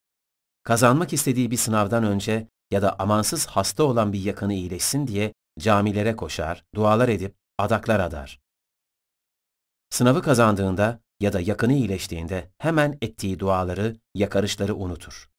Kazanmak 0.62 1.12
istediği 1.12 1.50
bir 1.50 1.56
sınavdan 1.56 2.04
önce 2.04 2.48
ya 2.70 2.82
da 2.82 2.98
amansız 2.98 3.46
hasta 3.46 3.84
olan 3.84 4.12
bir 4.12 4.20
yakını 4.20 4.54
iyileşsin 4.54 5.06
diye 5.06 5.34
camilere 5.58 6.16
koşar, 6.16 6.64
dualar 6.74 7.08
edip 7.08 7.34
adaklar 7.58 8.00
adar. 8.00 8.40
Sınavı 9.90 10.22
kazandığında 10.22 11.00
ya 11.20 11.32
da 11.32 11.40
yakını 11.40 11.72
iyileştiğinde 11.72 12.50
hemen 12.58 12.98
ettiği 13.02 13.38
duaları, 13.38 13.96
yakarışları 14.14 14.74
unutur. 14.76 15.30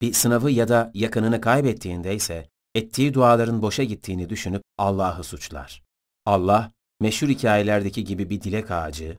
Bir 0.00 0.12
sınavı 0.12 0.50
ya 0.50 0.68
da 0.68 0.90
yakınını 0.94 1.40
kaybettiğinde 1.40 2.14
ise 2.14 2.48
ettiği 2.74 3.14
duaların 3.14 3.62
boşa 3.62 3.84
gittiğini 3.84 4.28
düşünüp 4.28 4.62
Allah'ı 4.78 5.24
suçlar. 5.24 5.82
Allah, 6.26 6.70
meşhur 7.00 7.28
hikayelerdeki 7.28 8.04
gibi 8.04 8.30
bir 8.30 8.40
dilek 8.40 8.70
ağacı, 8.70 9.18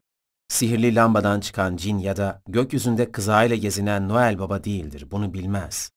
sihirli 0.52 0.96
lambadan 0.96 1.40
çıkan 1.40 1.78
cin 1.78 1.98
ya 1.98 2.18
da 2.18 2.42
gökyüzünde 2.48 3.12
kızağıyla 3.12 3.56
gezinen 3.56 4.10
Noel 4.10 4.40
Baba 4.40 4.64
değildir, 4.64 5.08
bunu 5.12 5.34
bilmez. 5.34 5.92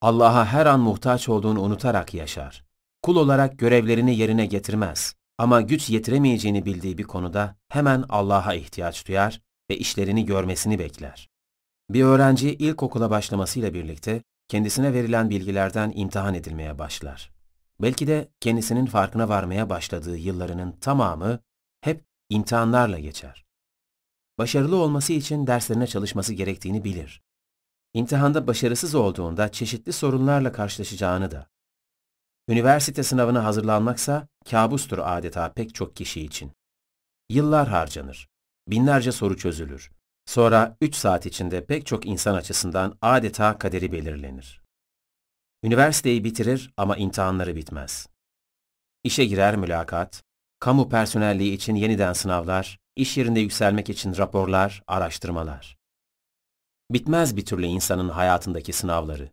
Allah'a 0.00 0.46
her 0.46 0.66
an 0.66 0.80
muhtaç 0.80 1.28
olduğunu 1.28 1.60
unutarak 1.60 2.14
yaşar. 2.14 2.64
Kul 3.02 3.16
olarak 3.16 3.58
görevlerini 3.58 4.16
yerine 4.16 4.46
getirmez. 4.46 5.14
Ama 5.38 5.60
güç 5.60 5.90
yetiremeyeceğini 5.90 6.64
bildiği 6.64 6.98
bir 6.98 7.02
konuda 7.02 7.56
hemen 7.68 8.04
Allah'a 8.08 8.54
ihtiyaç 8.54 9.08
duyar 9.08 9.40
ve 9.70 9.76
işlerini 9.76 10.26
görmesini 10.26 10.78
bekler. 10.78 11.28
Bir 11.90 12.04
öğrenci 12.04 12.54
ilkokula 12.54 13.10
başlamasıyla 13.10 13.74
birlikte 13.74 14.22
kendisine 14.48 14.92
verilen 14.92 15.30
bilgilerden 15.30 15.92
imtihan 15.94 16.34
edilmeye 16.34 16.78
başlar. 16.78 17.32
Belki 17.80 18.06
de 18.06 18.28
kendisinin 18.40 18.86
farkına 18.86 19.28
varmaya 19.28 19.70
başladığı 19.70 20.16
yıllarının 20.16 20.72
tamamı 20.72 21.38
hep 21.80 22.04
imtihanlarla 22.28 22.98
geçer. 22.98 23.43
Başarılı 24.38 24.76
olması 24.76 25.12
için 25.12 25.46
derslerine 25.46 25.86
çalışması 25.86 26.34
gerektiğini 26.34 26.84
bilir. 26.84 27.22
İmtihanda 27.94 28.46
başarısız 28.46 28.94
olduğunda 28.94 29.52
çeşitli 29.52 29.92
sorunlarla 29.92 30.52
karşılaşacağını 30.52 31.30
da. 31.30 31.46
Üniversite 32.48 33.02
sınavına 33.02 33.44
hazırlanmaksa 33.44 34.28
kabustur 34.50 34.98
adeta 35.02 35.52
pek 35.52 35.74
çok 35.74 35.96
kişi 35.96 36.22
için. 36.22 36.52
Yıllar 37.30 37.68
harcanır. 37.68 38.28
Binlerce 38.68 39.12
soru 39.12 39.36
çözülür. 39.36 39.90
Sonra 40.26 40.76
3 40.80 40.94
saat 40.94 41.26
içinde 41.26 41.66
pek 41.66 41.86
çok 41.86 42.06
insan 42.06 42.34
açısından 42.34 42.98
adeta 43.02 43.58
kaderi 43.58 43.92
belirlenir. 43.92 44.62
Üniversiteyi 45.62 46.24
bitirir 46.24 46.72
ama 46.76 46.96
imtihanları 46.96 47.56
bitmez. 47.56 48.06
İşe 49.04 49.24
girer 49.24 49.56
mülakat, 49.56 50.22
kamu 50.58 50.88
personelliği 50.88 51.52
için 51.52 51.74
yeniden 51.74 52.12
sınavlar, 52.12 52.78
iş 52.96 53.16
yerinde 53.16 53.40
yükselmek 53.40 53.90
için 53.90 54.16
raporlar, 54.16 54.82
araştırmalar. 54.86 55.78
Bitmez 56.90 57.36
bir 57.36 57.46
türlü 57.46 57.66
insanın 57.66 58.08
hayatındaki 58.08 58.72
sınavları. 58.72 59.30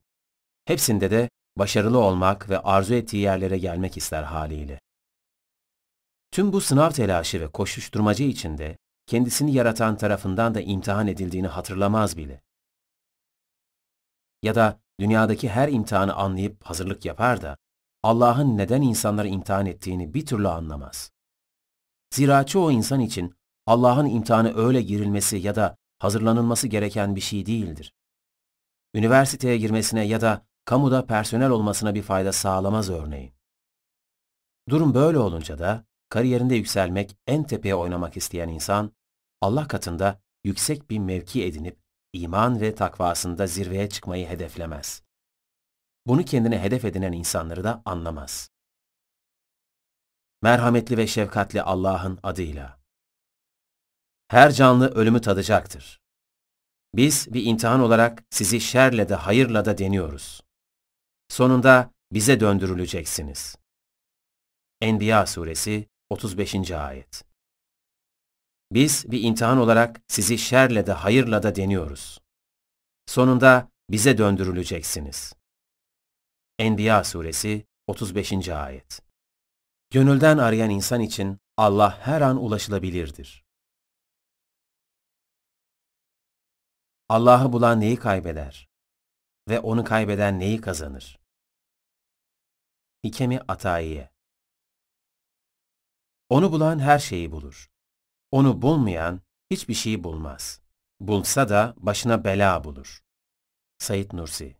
Hepsinde 0.65 1.11
de 1.11 1.29
başarılı 1.57 1.97
olmak 1.97 2.49
ve 2.49 2.59
arzu 2.59 2.93
ettiği 2.93 3.17
yerlere 3.17 3.57
gelmek 3.57 3.97
ister 3.97 4.23
haliyle. 4.23 4.79
Tüm 6.31 6.53
bu 6.53 6.61
sınav 6.61 6.91
telaşı 6.91 7.41
ve 7.41 7.47
koşuşturmacı 7.47 8.23
içinde 8.23 8.77
kendisini 9.07 9.53
yaratan 9.53 9.97
tarafından 9.97 10.55
da 10.55 10.61
imtihan 10.61 11.07
edildiğini 11.07 11.47
hatırlamaz 11.47 12.17
bile. 12.17 12.41
Ya 14.43 14.55
da 14.55 14.79
dünyadaki 14.99 15.49
her 15.49 15.69
imtihanı 15.69 16.13
anlayıp 16.15 16.63
hazırlık 16.63 17.05
yapar 17.05 17.41
da 17.41 17.57
Allah'ın 18.03 18.57
neden 18.57 18.81
insanları 18.81 19.27
imtihan 19.27 19.65
ettiğini 19.65 20.13
bir 20.13 20.25
türlü 20.25 20.47
anlamaz. 20.47 21.11
Zira 22.13 22.45
çoğu 22.45 22.71
insan 22.71 22.99
için 22.99 23.35
Allah'ın 23.65 24.05
imtihanı 24.05 24.57
öyle 24.57 24.81
girilmesi 24.81 25.37
ya 25.37 25.55
da 25.55 25.77
hazırlanılması 25.99 26.67
gereken 26.67 27.15
bir 27.15 27.21
şey 27.21 27.45
değildir. 27.45 27.93
Üniversiteye 28.93 29.57
girmesine 29.57 30.07
ya 30.07 30.21
da 30.21 30.45
kamuda 30.65 31.05
personel 31.05 31.49
olmasına 31.49 31.95
bir 31.95 32.01
fayda 32.01 32.31
sağlamaz 32.31 32.89
örneğin. 32.89 33.33
Durum 34.69 34.93
böyle 34.93 35.17
olunca 35.17 35.59
da 35.59 35.85
kariyerinde 36.09 36.55
yükselmek, 36.55 37.17
en 37.27 37.43
tepeye 37.43 37.75
oynamak 37.75 38.17
isteyen 38.17 38.49
insan, 38.49 38.91
Allah 39.41 39.67
katında 39.67 40.21
yüksek 40.43 40.89
bir 40.89 40.99
mevki 40.99 41.45
edinip 41.45 41.79
iman 42.13 42.61
ve 42.61 42.75
takvasında 42.75 43.47
zirveye 43.47 43.89
çıkmayı 43.89 44.27
hedeflemez. 44.27 45.03
Bunu 46.07 46.25
kendine 46.25 46.61
hedef 46.61 46.85
edinen 46.85 47.11
insanları 47.11 47.63
da 47.63 47.81
anlamaz. 47.85 48.49
Merhametli 50.41 50.97
ve 50.97 51.07
şefkatli 51.07 51.61
Allah'ın 51.61 52.19
adıyla. 52.23 52.80
Her 54.31 54.51
canlı 54.51 54.87
ölümü 54.87 55.21
tadacaktır. 55.21 56.01
Biz 56.95 57.33
bir 57.33 57.45
imtihan 57.45 57.79
olarak 57.79 58.23
sizi 58.29 58.61
şerle 58.61 59.09
de 59.09 59.15
hayırla 59.15 59.65
da 59.65 59.77
deniyoruz. 59.77 60.41
Sonunda 61.29 61.91
bize 62.11 62.39
döndürüleceksiniz. 62.39 63.55
Enbiya 64.81 65.25
suresi 65.25 65.87
35. 66.09 66.71
ayet. 66.71 67.23
Biz 68.71 69.11
bir 69.11 69.23
imtihan 69.23 69.57
olarak 69.57 70.01
sizi 70.07 70.37
şerle 70.37 70.87
de 70.87 70.91
hayırla 70.91 71.43
da 71.43 71.55
deniyoruz. 71.55 72.19
Sonunda 73.05 73.69
bize 73.89 74.17
döndürüleceksiniz. 74.17 75.33
Enbiya 76.59 77.03
suresi 77.03 77.65
35. 77.87 78.49
ayet. 78.49 79.01
Gönülden 79.89 80.37
arayan 80.37 80.69
insan 80.69 81.01
için 81.01 81.37
Allah 81.57 81.99
her 81.99 82.21
an 82.21 82.43
ulaşılabilirdir. 82.43 83.40
Allah'ı 87.11 87.53
bulan 87.53 87.79
neyi 87.79 87.95
kaybeder 87.95 88.69
ve 89.49 89.59
onu 89.59 89.83
kaybeden 89.83 90.39
neyi 90.39 90.61
kazanır? 90.61 91.19
Hikemi 93.03 93.39
Atayiye 93.47 94.11
Onu 96.29 96.51
bulan 96.51 96.79
her 96.79 96.99
şeyi 96.99 97.31
bulur. 97.31 97.71
Onu 98.31 98.61
bulmayan 98.61 99.21
hiçbir 99.49 99.73
şeyi 99.73 100.03
bulmaz. 100.03 100.61
Bulsa 100.99 101.49
da 101.49 101.73
başına 101.77 102.23
bela 102.23 102.63
bulur. 102.63 103.03
Said 103.77 104.11
Nursi 104.13 104.57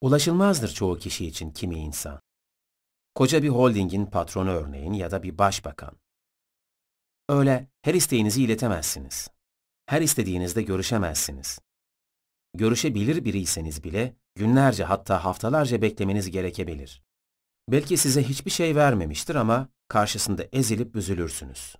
Ulaşılmazdır 0.00 0.68
çoğu 0.68 0.98
kişi 0.98 1.26
için 1.26 1.50
kimi 1.50 1.78
insan. 1.78 2.20
Koca 3.14 3.42
bir 3.42 3.48
holdingin 3.48 4.06
patronu 4.06 4.50
örneğin 4.50 4.92
ya 4.92 5.10
da 5.10 5.22
bir 5.22 5.38
başbakan. 5.38 6.00
Öyle 7.28 7.68
her 7.82 7.94
isteğinizi 7.94 8.42
iletemezsiniz. 8.42 9.35
Her 9.86 10.02
istediğinizde 10.02 10.62
görüşemezsiniz. 10.62 11.58
Görüşebilir 12.54 13.24
biriyseniz 13.24 13.84
bile 13.84 14.16
günlerce 14.34 14.84
hatta 14.84 15.24
haftalarca 15.24 15.82
beklemeniz 15.82 16.30
gerekebilir. 16.30 17.02
Belki 17.68 17.96
size 17.96 18.22
hiçbir 18.22 18.50
şey 18.50 18.76
vermemiştir 18.76 19.34
ama 19.34 19.68
karşısında 19.88 20.44
ezilip 20.52 20.94
büzülürsünüz. 20.94 21.76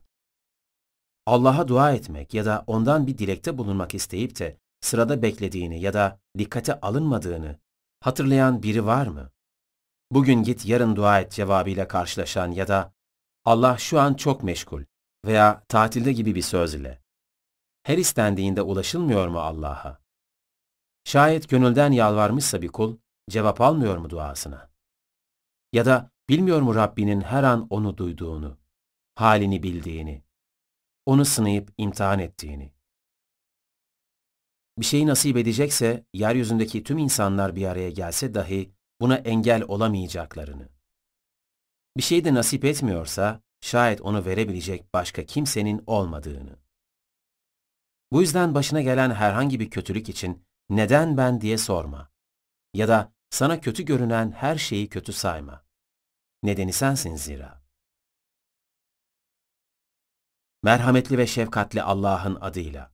Allah'a 1.26 1.68
dua 1.68 1.93
etmek 1.93 2.35
ya 2.35 2.44
da 2.44 2.65
ondan 2.67 3.07
bir 3.07 3.18
dilekte 3.18 3.59
bulunmak 3.59 3.94
isteyip 3.94 4.39
de 4.39 4.59
sırada 4.81 5.23
beklediğini 5.23 5.81
ya 5.81 5.94
da 5.94 6.20
dikkate 6.39 6.81
alınmadığını 6.81 7.59
hatırlayan 8.01 8.62
biri 8.62 8.86
var 8.86 9.07
mı? 9.07 9.31
Bugün 10.10 10.43
git 10.43 10.67
yarın 10.67 10.97
dua 10.97 11.20
et 11.20 11.33
cevabıyla 11.33 11.89
karşılaşan 11.89 12.51
ya 12.51 12.68
da 12.68 12.94
Allah 13.44 13.78
şu 13.78 14.01
an 14.01 14.15
çok 14.15 14.43
meşgul 14.43 14.83
veya 15.25 15.65
tatilde 15.68 16.12
gibi 16.12 16.35
bir 16.35 16.43
söz 16.43 16.75
ile. 16.75 17.06
Her 17.86 17.98
istendiğinde 17.98 18.62
ulaşılmıyor 18.62 19.28
mu 19.28 19.40
Allah'a? 19.40 20.00
Şayet 21.05 21.48
gönülden 21.48 21.92
yalvarmışsa 21.92 22.62
bir 22.62 22.68
kul, 22.68 22.97
cevap 23.31 23.60
almıyor 23.60 23.97
mu 23.97 24.10
duasına? 24.10 24.70
Ya 25.73 25.86
da 25.86 26.10
bilmiyor 26.28 26.60
mu 26.60 26.74
Rabbinin 26.74 27.20
her 27.20 27.42
an 27.42 27.66
onu 27.70 27.97
duyduğunu, 27.97 28.58
halini 29.15 29.62
bildiğini, 29.62 30.24
onu 31.06 31.24
sınayıp 31.24 31.73
imtihan 31.78 32.18
ettiğini? 32.18 32.73
Bir 34.78 34.84
şey 34.84 35.06
nasip 35.06 35.36
edecekse, 35.36 36.05
yeryüzündeki 36.12 36.82
tüm 36.82 36.98
insanlar 36.98 37.56
bir 37.56 37.66
araya 37.66 37.90
gelse 37.90 38.34
dahi 38.34 38.73
buna 39.00 39.16
engel 39.16 39.62
olamayacaklarını. 39.62 40.68
Bir 41.97 42.02
şey 42.02 42.24
de 42.24 42.34
nasip 42.34 42.65
etmiyorsa, 42.65 43.42
şayet 43.60 44.00
onu 44.00 44.24
verebilecek 44.24 44.94
başka 44.94 45.26
kimsenin 45.26 45.82
olmadığını. 45.86 46.66
Bu 48.12 48.20
yüzden 48.20 48.55
başına 48.55 48.81
gelen 48.81 49.10
herhangi 49.10 49.60
bir 49.60 49.70
kötülük 49.70 50.09
için 50.09 50.47
neden 50.68 51.17
ben 51.17 51.41
diye 51.41 51.59
sorma. 51.59 52.10
Ya 52.75 52.89
da 52.89 53.12
sana 53.31 53.60
kötü 53.60 53.85
görünen 53.85 54.31
her 54.31 54.57
şeyi 54.57 54.89
kötü 54.89 55.12
sayma. 55.12 55.65
Nedeni 56.43 56.73
sensin 56.73 57.17
zira. 57.17 57.62
Merhametli 60.62 61.18
ve 61.18 61.26
şefkatli 61.26 61.83
Allah'ın 61.83 62.35
adıyla. 62.35 62.93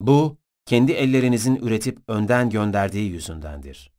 Bu, 0.00 0.38
kendi 0.66 0.92
ellerinizin 0.92 1.56
üretip 1.56 1.98
önden 2.08 2.50
gönderdiği 2.50 3.10
yüzündendir. 3.10 3.92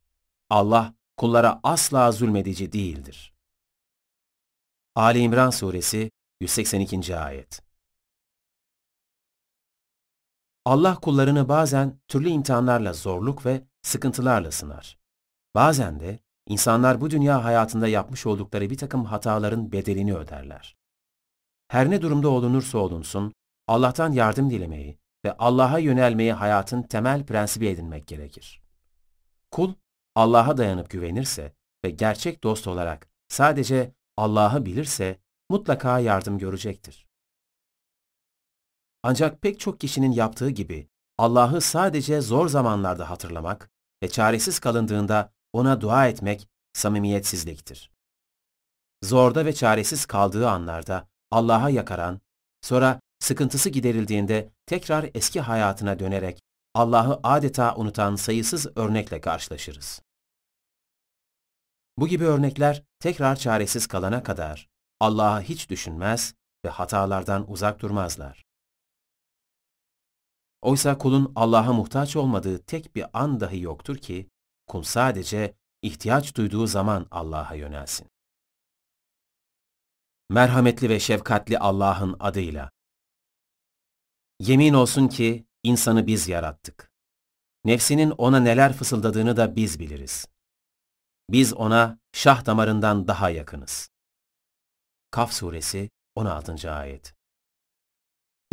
Allah, 0.50 0.94
kullara 1.18 1.60
asla 1.64 2.12
zulmedici 2.12 2.72
değildir. 2.72 3.34
Ali 4.96 5.20
İmran 5.20 5.50
Suresi 5.50 6.12
182. 6.42 7.18
Ayet 7.18 7.65
Allah 10.66 10.96
kullarını 10.96 11.50
bazen 11.50 12.00
türlü 12.08 12.30
imtihanlarla 12.30 12.94
zorluk 12.94 13.46
ve 13.46 13.62
sıkıntılarla 13.82 14.52
sınar. 14.52 15.00
Bazen 15.56 16.00
de 16.00 16.20
insanlar 16.48 17.02
bu 17.02 17.10
dünya 17.10 17.44
hayatında 17.44 17.88
yapmış 17.88 18.26
oldukları 18.26 18.70
bir 18.70 18.78
takım 18.78 19.06
hataların 19.06 19.72
bedelini 19.72 20.16
öderler. 20.16 20.78
Her 21.68 21.90
ne 21.90 22.02
durumda 22.02 22.30
olunursa 22.30 22.78
olunsun, 22.78 23.34
Allah'tan 23.68 24.12
yardım 24.12 24.50
dilemeyi 24.50 25.00
ve 25.26 25.38
Allah'a 25.38 25.80
yönelmeyi 25.80 26.34
hayatın 26.34 26.82
temel 26.82 27.26
prensibi 27.26 27.68
edinmek 27.68 28.08
gerekir. 28.08 28.62
Kul, 29.52 29.74
Allah'a 30.16 30.58
dayanıp 30.58 30.90
güvenirse 30.90 31.54
ve 31.86 31.90
gerçek 31.90 32.44
dost 32.44 32.68
olarak 32.68 33.10
sadece 33.28 33.94
Allah'ı 34.18 34.66
bilirse 34.66 35.20
mutlaka 35.50 36.00
yardım 36.00 36.38
görecektir. 36.38 37.06
Ancak 39.08 39.42
pek 39.42 39.60
çok 39.60 39.80
kişinin 39.80 40.12
yaptığı 40.12 40.50
gibi 40.50 40.90
Allah'ı 41.18 41.62
sadece 41.62 42.22
zor 42.22 42.48
zamanlarda 42.48 43.10
hatırlamak 43.10 43.70
ve 44.04 44.10
çaresiz 44.10 44.60
kalındığında 44.60 45.34
ona 45.54 45.82
dua 45.82 46.08
etmek 46.08 46.48
samimiyetsizliktir. 46.74 47.92
Zorda 49.04 49.46
ve 49.46 49.54
çaresiz 49.54 50.06
kaldığı 50.06 50.50
anlarda 50.50 51.08
Allah'a 51.32 51.70
yakaran, 51.70 52.22
sonra 52.62 53.00
sıkıntısı 53.20 53.70
giderildiğinde 53.70 54.50
tekrar 54.66 55.10
eski 55.14 55.42
hayatına 55.42 56.00
dönerek 56.00 56.42
Allah'ı 56.74 57.20
adeta 57.24 57.76
unutan 57.76 58.16
sayısız 58.16 58.68
örnekle 58.76 59.22
karşılaşırız. 59.22 60.02
Bu 61.98 62.08
gibi 62.08 62.26
örnekler 62.26 62.84
tekrar 63.00 63.36
çaresiz 63.36 63.88
kalana 63.88 64.24
kadar 64.24 64.68
Allah'ı 65.00 65.42
hiç 65.42 65.70
düşünmez 65.70 66.34
ve 66.66 66.70
hatalardan 66.70 67.52
uzak 67.52 67.80
durmazlar. 67.80 68.45
Oysa 70.66 70.98
kulun 70.98 71.32
Allah'a 71.36 71.74
muhtaç 71.74 72.16
olmadığı 72.16 72.64
tek 72.64 72.96
bir 72.96 73.06
an 73.14 73.40
dahi 73.40 73.62
yoktur 73.62 73.98
ki, 73.98 74.30
kul 74.68 74.84
sadece 74.84 75.56
ihtiyaç 75.82 76.36
duyduğu 76.36 76.68
zaman 76.68 77.08
Allah'a 77.12 77.56
yönelsin. 77.56 78.08
Merhametli 80.30 80.90
ve 80.90 81.00
şefkatli 81.00 81.60
Allah'ın 81.60 82.16
adıyla. 82.20 82.72
Yemin 84.40 84.74
olsun 84.74 85.08
ki 85.08 85.46
insanı 85.64 86.08
biz 86.08 86.28
yarattık. 86.28 86.92
Nefsinin 87.66 88.10
ona 88.10 88.40
neler 88.40 88.74
fısıldadığını 88.74 89.38
da 89.38 89.56
biz 89.56 89.80
biliriz. 89.80 90.28
Biz 91.30 91.54
ona 91.54 92.00
şah 92.14 92.46
damarından 92.46 93.08
daha 93.08 93.30
yakınız. 93.30 93.90
Kaf 95.12 95.34
Suresi 95.34 95.90
16. 96.16 96.72
Ayet 96.72 97.15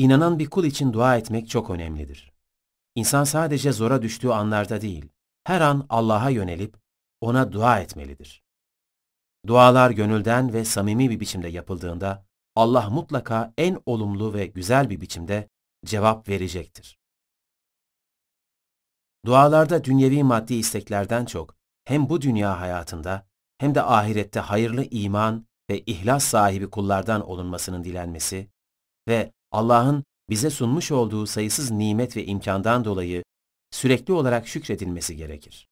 İnanan 0.03 0.39
bir 0.39 0.51
kul 0.51 0.65
için 0.65 0.93
dua 0.93 1.17
etmek 1.17 1.49
çok 1.49 1.71
önemlidir. 1.71 2.33
İnsan 2.95 3.25
sadece 3.25 3.73
zora 3.73 4.03
düştüğü 4.03 4.29
anlarda 4.29 4.81
değil, 4.81 5.09
her 5.45 5.61
an 5.61 5.87
Allah'a 5.89 6.31
yönelip 6.31 6.77
ona 7.21 7.53
dua 7.53 7.81
etmelidir. 7.81 8.43
Dualar 9.47 9.91
gönülden 9.91 10.53
ve 10.53 10.65
samimi 10.65 11.11
bir 11.11 11.21
biçimde 11.21 11.49
yapıldığında 11.49 12.27
Allah 12.57 12.91
mutlaka 12.91 13.55
en 13.59 13.83
olumlu 13.87 14.35
ve 14.35 14.47
güzel 14.47 14.91
bir 14.91 15.01
biçimde 15.01 15.49
cevap 15.85 16.29
verecektir. 16.29 16.99
Dualarda 19.27 19.85
dünyevi 19.85 20.23
maddi 20.23 20.55
isteklerden 20.55 21.25
çok 21.25 21.57
hem 21.85 22.09
bu 22.09 22.21
dünya 22.21 22.61
hayatında 22.61 23.27
hem 23.59 23.75
de 23.75 23.83
ahirette 23.83 24.41
hayırlı 24.41 24.85
iman 24.85 25.47
ve 25.71 25.81
ihlas 25.81 26.25
sahibi 26.25 26.71
kullardan 26.71 27.29
olunmasının 27.29 27.85
dilenmesi 27.85 28.51
ve 29.09 29.33
Allah'ın 29.53 30.05
bize 30.31 30.51
sunmuş 30.51 30.93
olduğu 30.93 31.27
sayısız 31.27 31.71
nimet 31.71 32.17
ve 32.17 32.25
imkandan 32.25 32.85
dolayı 32.85 33.25
sürekli 33.71 34.13
olarak 34.13 34.49
şükredilmesi 34.49 35.17
gerekir. 35.17 35.69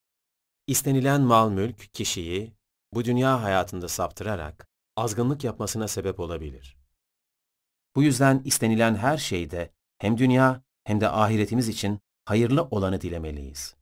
İstenilen 0.67 1.21
mal 1.21 1.51
mülk 1.51 1.95
kişiyi 1.95 2.53
bu 2.95 3.05
dünya 3.05 3.43
hayatında 3.43 3.89
saptırarak 3.89 4.67
azgınlık 4.97 5.45
yapmasına 5.45 5.89
sebep 5.89 6.21
olabilir. 6.21 6.77
Bu 7.97 8.03
yüzden 8.03 8.43
istenilen 8.45 8.95
her 8.95 9.19
şeyde 9.19 9.71
hem 9.99 10.19
dünya 10.19 10.63
hem 10.85 11.01
de 11.01 11.09
ahiretimiz 11.09 11.69
için 11.69 12.01
hayırlı 12.25 12.63
olanı 12.63 13.01
dilemeliyiz. 13.01 13.77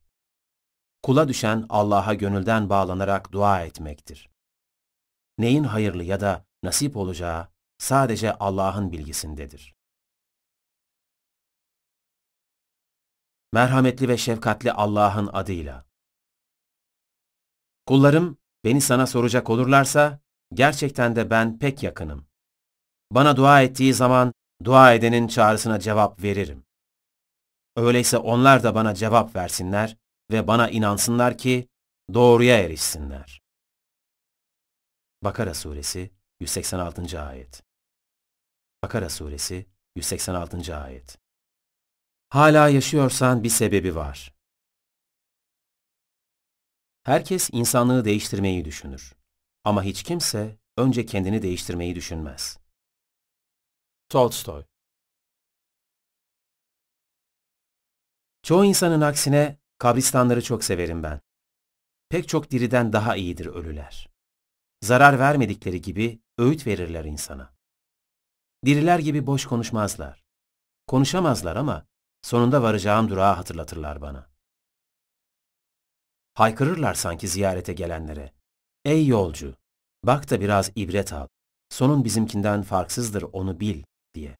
Kula 1.03 1.27
düşen 1.27 1.65
Allah'a 1.69 2.13
gönülden 2.13 2.69
bağlanarak 2.69 3.31
dua 3.31 3.61
etmektir. 3.61 4.29
Neyin 5.37 5.63
hayırlı 5.63 6.03
ya 6.03 6.21
da 6.21 6.45
nasip 6.63 6.97
olacağı 6.97 7.47
sadece 7.77 8.33
Allah'ın 8.33 8.91
bilgisindedir. 8.91 9.78
Merhametli 13.53 14.09
ve 14.09 14.17
şefkatli 14.17 14.71
Allah'ın 14.71 15.29
adıyla. 15.33 15.85
Kullarım 17.85 18.37
beni 18.63 18.81
sana 18.81 19.07
soracak 19.07 19.49
olurlarsa 19.49 20.19
gerçekten 20.53 21.15
de 21.15 21.29
ben 21.29 21.59
pek 21.59 21.83
yakınım. 21.83 22.27
Bana 23.11 23.37
dua 23.37 23.61
ettiği 23.61 23.93
zaman 23.93 24.33
dua 24.63 24.93
edenin 24.93 25.27
çağrısına 25.27 25.79
cevap 25.79 26.23
veririm. 26.23 26.65
Öyleyse 27.75 28.17
onlar 28.17 28.63
da 28.63 28.75
bana 28.75 28.95
cevap 28.95 29.35
versinler 29.35 29.97
ve 30.31 30.47
bana 30.47 30.69
inansınlar 30.69 31.37
ki 31.37 31.67
doğruya 32.13 32.57
erişsinler. 32.57 33.41
Bakara 35.23 35.53
Suresi 35.53 36.11
186. 36.39 37.21
Ayet 37.21 37.63
Bakara 38.83 39.09
Suresi 39.09 39.65
186. 39.95 40.77
Ayet 40.77 41.17
Hala 42.29 42.69
yaşıyorsan 42.69 43.43
bir 43.43 43.49
sebebi 43.49 43.95
var. 43.95 44.35
Herkes 47.03 47.49
insanlığı 47.51 48.05
değiştirmeyi 48.05 48.65
düşünür. 48.65 49.15
Ama 49.63 49.83
hiç 49.83 50.03
kimse 50.03 50.57
önce 50.77 51.05
kendini 51.05 51.41
değiştirmeyi 51.41 51.95
düşünmez. 51.95 52.59
Tolstoy 54.09 54.63
Çoğu 58.43 58.65
insanın 58.65 59.01
aksine 59.01 59.57
kabristanları 59.77 60.41
çok 60.41 60.63
severim 60.63 61.03
ben. 61.03 61.21
Pek 62.09 62.27
çok 62.27 62.51
diriden 62.51 62.93
daha 62.93 63.15
iyidir 63.15 63.45
ölüler. 63.45 64.09
Zarar 64.81 65.19
vermedikleri 65.19 65.81
gibi 65.81 66.21
öğüt 66.37 66.67
verirler 66.67 67.05
insana. 67.05 67.53
Diriler 68.65 68.99
gibi 68.99 69.27
boş 69.27 69.45
konuşmazlar. 69.45 70.23
Konuşamazlar 70.87 71.55
ama 71.55 71.89
sonunda 72.21 72.63
varacağım 72.63 73.09
durağı 73.09 73.35
hatırlatırlar 73.35 74.01
bana. 74.01 74.29
Haykırırlar 76.33 76.93
sanki 76.93 77.27
ziyarete 77.27 77.73
gelenlere. 77.73 78.33
Ey 78.85 79.07
yolcu, 79.07 79.55
bak 80.03 80.29
da 80.29 80.41
biraz 80.41 80.71
ibret 80.75 81.13
al. 81.13 81.27
Sonun 81.69 82.05
bizimkinden 82.05 82.61
farksızdır 82.61 83.21
onu 83.21 83.59
bil 83.59 83.83
diye. 84.13 84.37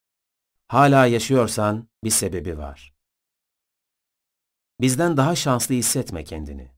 Hala 0.67 1.05
yaşıyorsan 1.05 1.89
bir 2.03 2.09
sebebi 2.09 2.57
var. 2.57 2.93
Bizden 4.81 5.17
daha 5.17 5.35
şanslı 5.35 5.75
hissetme 5.75 6.23
kendini. 6.23 6.71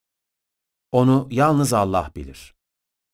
Onu 0.91 1.27
yalnız 1.31 1.73
Allah 1.73 2.11
bilir. 2.15 2.55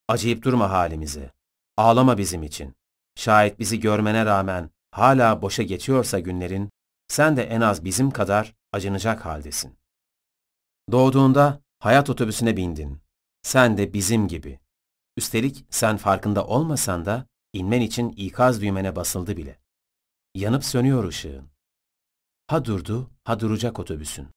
Acıyıp 0.08 0.44
durma 0.44 0.70
halimize. 0.70 1.32
Ağlama 1.76 2.18
bizim 2.18 2.42
için. 2.42 2.74
Şayet 3.16 3.58
bizi 3.58 3.80
görmene 3.80 4.26
rağmen 4.26 4.70
hala 4.90 5.42
boşa 5.42 5.62
geçiyorsa 5.62 6.18
günlerin, 6.18 6.70
sen 7.08 7.36
de 7.36 7.42
en 7.42 7.60
az 7.60 7.84
bizim 7.84 8.10
kadar 8.10 8.54
acınacak 8.72 9.24
haldesin. 9.24 9.78
Doğduğunda 10.92 11.62
hayat 11.78 12.10
otobüsüne 12.10 12.56
bindin. 12.56 13.00
Sen 13.42 13.78
de 13.78 13.92
bizim 13.92 14.28
gibi. 14.28 14.60
Üstelik 15.16 15.64
sen 15.70 15.96
farkında 15.96 16.46
olmasan 16.46 17.04
da 17.04 17.26
inmen 17.52 17.80
için 17.80 18.08
ikaz 18.08 18.60
düğmene 18.60 18.96
basıldı 18.96 19.36
bile. 19.36 19.58
Yanıp 20.34 20.64
sönüyor 20.64 21.04
ışığın. 21.04 21.50
Ha 22.46 22.64
durdu, 22.64 23.10
ha 23.24 23.40
duracak 23.40 23.78
otobüsün. 23.78 24.28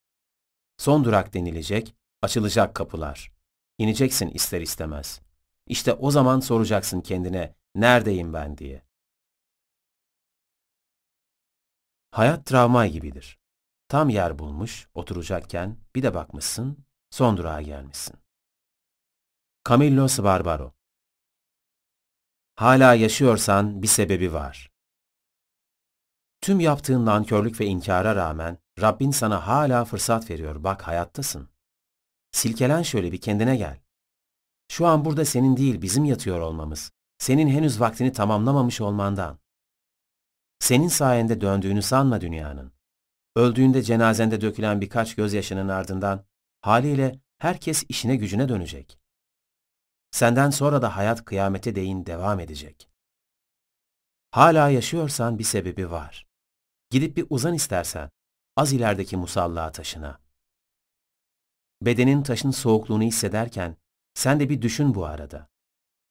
Son 0.78 1.04
durak 1.04 1.34
denilecek, 1.34 1.94
açılacak 2.22 2.74
kapılar. 2.74 3.32
İneceksin 3.78 4.28
ister 4.28 4.60
istemez. 4.60 5.20
İşte 5.66 5.92
o 5.92 6.10
zaman 6.10 6.40
soracaksın 6.40 7.00
kendine, 7.00 7.54
neredeyim 7.74 8.32
ben 8.32 8.58
diye. 8.58 8.82
Hayat 12.12 12.46
travma 12.46 12.86
gibidir. 12.86 13.38
Tam 13.88 14.08
yer 14.08 14.38
bulmuş, 14.38 14.88
oturacakken 14.94 15.76
bir 15.94 16.02
de 16.02 16.14
bakmışsın, 16.14 16.84
son 17.10 17.36
durağa 17.36 17.62
gelmişsin. 17.62 18.16
Camillo 19.68 20.08
Sbarbaro 20.08 20.72
Hala 22.54 22.94
yaşıyorsan 22.94 23.82
bir 23.82 23.86
sebebi 23.86 24.32
var. 24.32 24.70
Tüm 26.40 26.60
yaptığın 26.60 27.06
nankörlük 27.06 27.60
ve 27.60 27.66
inkara 27.66 28.16
rağmen 28.16 28.58
Rabbin 28.80 29.10
sana 29.10 29.46
hala 29.46 29.84
fırsat 29.84 30.30
veriyor. 30.30 30.64
Bak 30.64 30.82
hayattasın. 30.86 31.48
Silkelen 32.32 32.82
şöyle 32.82 33.12
bir 33.12 33.20
kendine 33.20 33.56
gel. 33.56 33.80
Şu 34.68 34.86
an 34.86 35.04
burada 35.04 35.24
senin 35.24 35.56
değil 35.56 35.82
bizim 35.82 36.04
yatıyor 36.04 36.40
olmamız. 36.40 36.92
Senin 37.18 37.48
henüz 37.48 37.80
vaktini 37.80 38.12
tamamlamamış 38.12 38.80
olmandan. 38.80 39.41
Senin 40.62 40.88
sayende 40.88 41.40
döndüğünü 41.40 41.82
sanma 41.82 42.20
dünyanın. 42.20 42.72
Öldüğünde 43.36 43.82
cenazende 43.82 44.40
dökülen 44.40 44.80
birkaç 44.80 45.14
gözyaşının 45.14 45.68
ardından 45.68 46.24
haliyle 46.60 47.20
herkes 47.38 47.84
işine 47.88 48.16
gücüne 48.16 48.48
dönecek. 48.48 48.98
Senden 50.10 50.50
sonra 50.50 50.82
da 50.82 50.96
hayat 50.96 51.24
kıyamete 51.24 51.74
değin 51.74 52.06
devam 52.06 52.40
edecek. 52.40 52.88
Hala 54.30 54.68
yaşıyorsan 54.68 55.38
bir 55.38 55.44
sebebi 55.44 55.90
var. 55.90 56.26
Gidip 56.90 57.16
bir 57.16 57.26
uzan 57.30 57.54
istersen, 57.54 58.10
az 58.56 58.72
ilerideki 58.72 59.16
musalla 59.16 59.72
taşına. 59.72 60.20
Bedenin 61.80 62.22
taşın 62.22 62.50
soğukluğunu 62.50 63.02
hissederken, 63.02 63.76
sen 64.14 64.40
de 64.40 64.48
bir 64.48 64.62
düşün 64.62 64.94
bu 64.94 65.06
arada. 65.06 65.48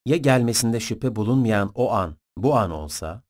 Ya 0.06 0.18
gelmesinde 0.18 0.80
şüphe 0.80 1.16
bulunmayan 1.16 1.72
o 1.76 1.92
an, 1.92 2.18
bu 2.38 2.56
an 2.58 2.72
olsa? 2.72 3.24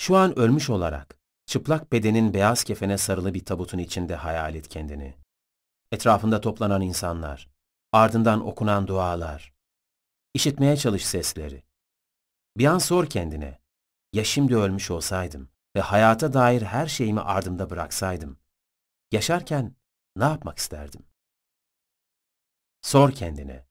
Şu 0.00 0.16
an 0.16 0.38
ölmüş 0.38 0.70
olarak, 0.70 1.18
çıplak 1.46 1.92
bedenin 1.92 2.34
beyaz 2.34 2.64
kefene 2.64 2.98
sarılı 2.98 3.34
bir 3.34 3.44
tabutun 3.44 3.78
içinde 3.78 4.14
hayal 4.14 4.54
et 4.54 4.68
kendini. 4.68 5.14
Etrafında 5.92 6.40
toplanan 6.40 6.80
insanlar, 6.80 7.48
ardından 7.92 8.46
okunan 8.46 8.86
dualar. 8.86 9.54
İşitmeye 10.34 10.76
çalış 10.76 11.06
sesleri. 11.06 11.62
Bir 12.56 12.64
an 12.64 12.78
sor 12.78 13.06
kendine, 13.06 13.60
ya 14.12 14.24
şimdi 14.24 14.56
ölmüş 14.56 14.90
olsaydım 14.90 15.48
ve 15.76 15.80
hayata 15.80 16.32
dair 16.32 16.62
her 16.62 16.86
şeyimi 16.86 17.20
ardımda 17.20 17.70
bıraksaydım, 17.70 18.38
yaşarken 19.12 19.76
ne 20.16 20.24
yapmak 20.24 20.58
isterdim? 20.58 21.02
Sor 22.82 23.12
kendine. 23.12 23.66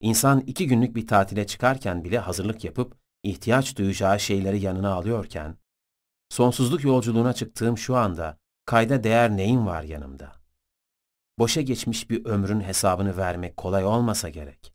İnsan 0.00 0.40
iki 0.40 0.66
günlük 0.66 0.96
bir 0.96 1.06
tatile 1.06 1.46
çıkarken 1.46 2.04
bile 2.04 2.18
hazırlık 2.18 2.64
yapıp 2.64 2.96
ihtiyaç 3.22 3.76
duyacağı 3.76 4.20
şeyleri 4.20 4.60
yanına 4.60 4.94
alıyorken, 4.94 5.63
sonsuzluk 6.28 6.84
yolculuğuna 6.84 7.32
çıktığım 7.32 7.78
şu 7.78 7.96
anda 7.96 8.38
kayda 8.66 9.04
değer 9.04 9.30
neyim 9.30 9.66
var 9.66 9.82
yanımda? 9.82 10.32
Boşa 11.38 11.60
geçmiş 11.60 12.10
bir 12.10 12.24
ömrün 12.24 12.60
hesabını 12.60 13.16
vermek 13.16 13.56
kolay 13.56 13.84
olmasa 13.84 14.28
gerek. 14.28 14.74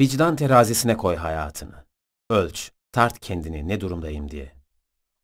Vicdan 0.00 0.36
terazisine 0.36 0.96
koy 0.96 1.16
hayatını. 1.16 1.84
Ölç, 2.30 2.72
tart 2.92 3.20
kendini 3.20 3.68
ne 3.68 3.80
durumdayım 3.80 4.30
diye. 4.30 4.52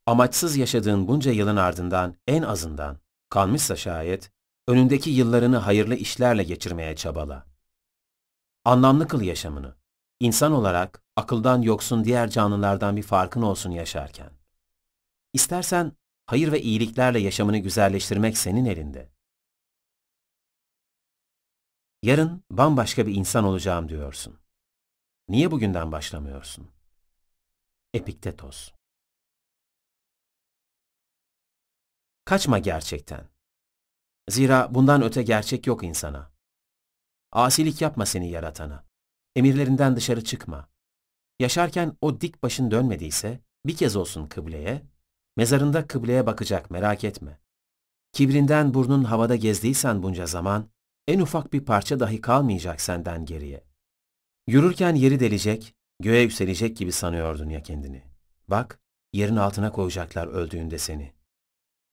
Amaçsız 0.06 0.56
yaşadığın 0.56 1.08
bunca 1.08 1.32
yılın 1.32 1.56
ardından 1.56 2.14
en 2.26 2.42
azından, 2.42 2.98
kalmışsa 3.28 3.76
şayet, 3.76 4.30
önündeki 4.68 5.10
yıllarını 5.10 5.56
hayırlı 5.56 5.94
işlerle 5.94 6.42
geçirmeye 6.42 6.96
çabala. 6.96 7.46
Anlamlı 8.64 9.08
kıl 9.08 9.20
yaşamını. 9.20 9.74
İnsan 10.20 10.52
olarak 10.52 11.02
akıldan 11.16 11.62
yoksun 11.62 12.04
diğer 12.04 12.30
canlılardan 12.30 12.96
bir 12.96 13.02
farkın 13.02 13.42
olsun 13.42 13.70
yaşarken. 13.70 14.30
İstersen 15.32 15.92
hayır 16.26 16.52
ve 16.52 16.62
iyiliklerle 16.62 17.18
yaşamını 17.18 17.58
güzelleştirmek 17.58 18.38
senin 18.38 18.64
elinde. 18.64 19.12
Yarın 22.02 22.44
bambaşka 22.50 23.06
bir 23.06 23.14
insan 23.14 23.44
olacağım 23.44 23.88
diyorsun. 23.88 24.38
Niye 25.28 25.50
bugünden 25.50 25.92
başlamıyorsun? 25.92 26.70
Epiktetos 27.94 28.72
Kaçma 32.24 32.58
gerçekten. 32.58 33.28
Zira 34.28 34.74
bundan 34.74 35.02
öte 35.02 35.22
gerçek 35.22 35.66
yok 35.66 35.82
insana. 35.82 36.32
Asilik 37.32 37.80
yapma 37.80 38.06
seni 38.06 38.30
yaratana. 38.30 38.84
Emirlerinden 39.36 39.96
dışarı 39.96 40.24
çıkma. 40.24 40.68
Yaşarken 41.38 41.96
o 42.00 42.20
dik 42.20 42.42
başın 42.42 42.70
dönmediyse 42.70 43.40
bir 43.66 43.76
kez 43.76 43.96
olsun 43.96 44.26
kıbleye, 44.26 44.82
mezarında 45.36 45.86
kıbleye 45.86 46.26
bakacak 46.26 46.70
merak 46.70 47.04
etme. 47.04 47.38
Kibrinden 48.12 48.74
burnun 48.74 49.04
havada 49.04 49.36
gezdiysen 49.36 50.02
bunca 50.02 50.26
zaman, 50.26 50.68
en 51.06 51.20
ufak 51.20 51.52
bir 51.52 51.64
parça 51.64 52.00
dahi 52.00 52.20
kalmayacak 52.20 52.80
senden 52.80 53.24
geriye. 53.24 53.64
Yürürken 54.46 54.94
yeri 54.94 55.20
delecek, 55.20 55.74
göğe 56.00 56.22
yükselecek 56.22 56.76
gibi 56.76 56.92
sanıyordun 56.92 57.48
ya 57.48 57.62
kendini. 57.62 58.02
Bak, 58.48 58.80
yerin 59.12 59.36
altına 59.36 59.72
koyacaklar 59.72 60.26
öldüğünde 60.26 60.78
seni. 60.78 61.12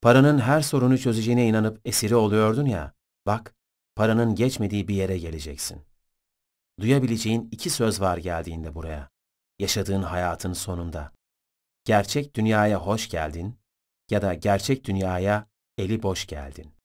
Paranın 0.01 0.39
her 0.39 0.61
sorunu 0.61 0.97
çözeceğine 0.97 1.47
inanıp 1.47 1.81
esiri 1.85 2.15
oluyordun 2.15 2.65
ya, 2.65 2.93
bak, 3.25 3.55
paranın 3.95 4.35
geçmediği 4.35 4.87
bir 4.87 4.95
yere 4.95 5.17
geleceksin. 5.17 5.81
Duyabileceğin 6.79 7.49
iki 7.51 7.69
söz 7.69 8.01
var 8.01 8.17
geldiğinde 8.17 8.75
buraya. 8.75 9.09
Yaşadığın 9.59 10.01
hayatın 10.01 10.53
sonunda. 10.53 11.11
Gerçek 11.89 12.35
dünyaya 12.35 12.79
hoş 12.79 13.09
geldin 13.09 13.59
ya 14.09 14.21
da 14.21 14.33
gerçek 14.33 14.85
dünyaya 14.85 15.47
eli 15.77 16.03
boş 16.03 16.27
geldin. 16.27 16.75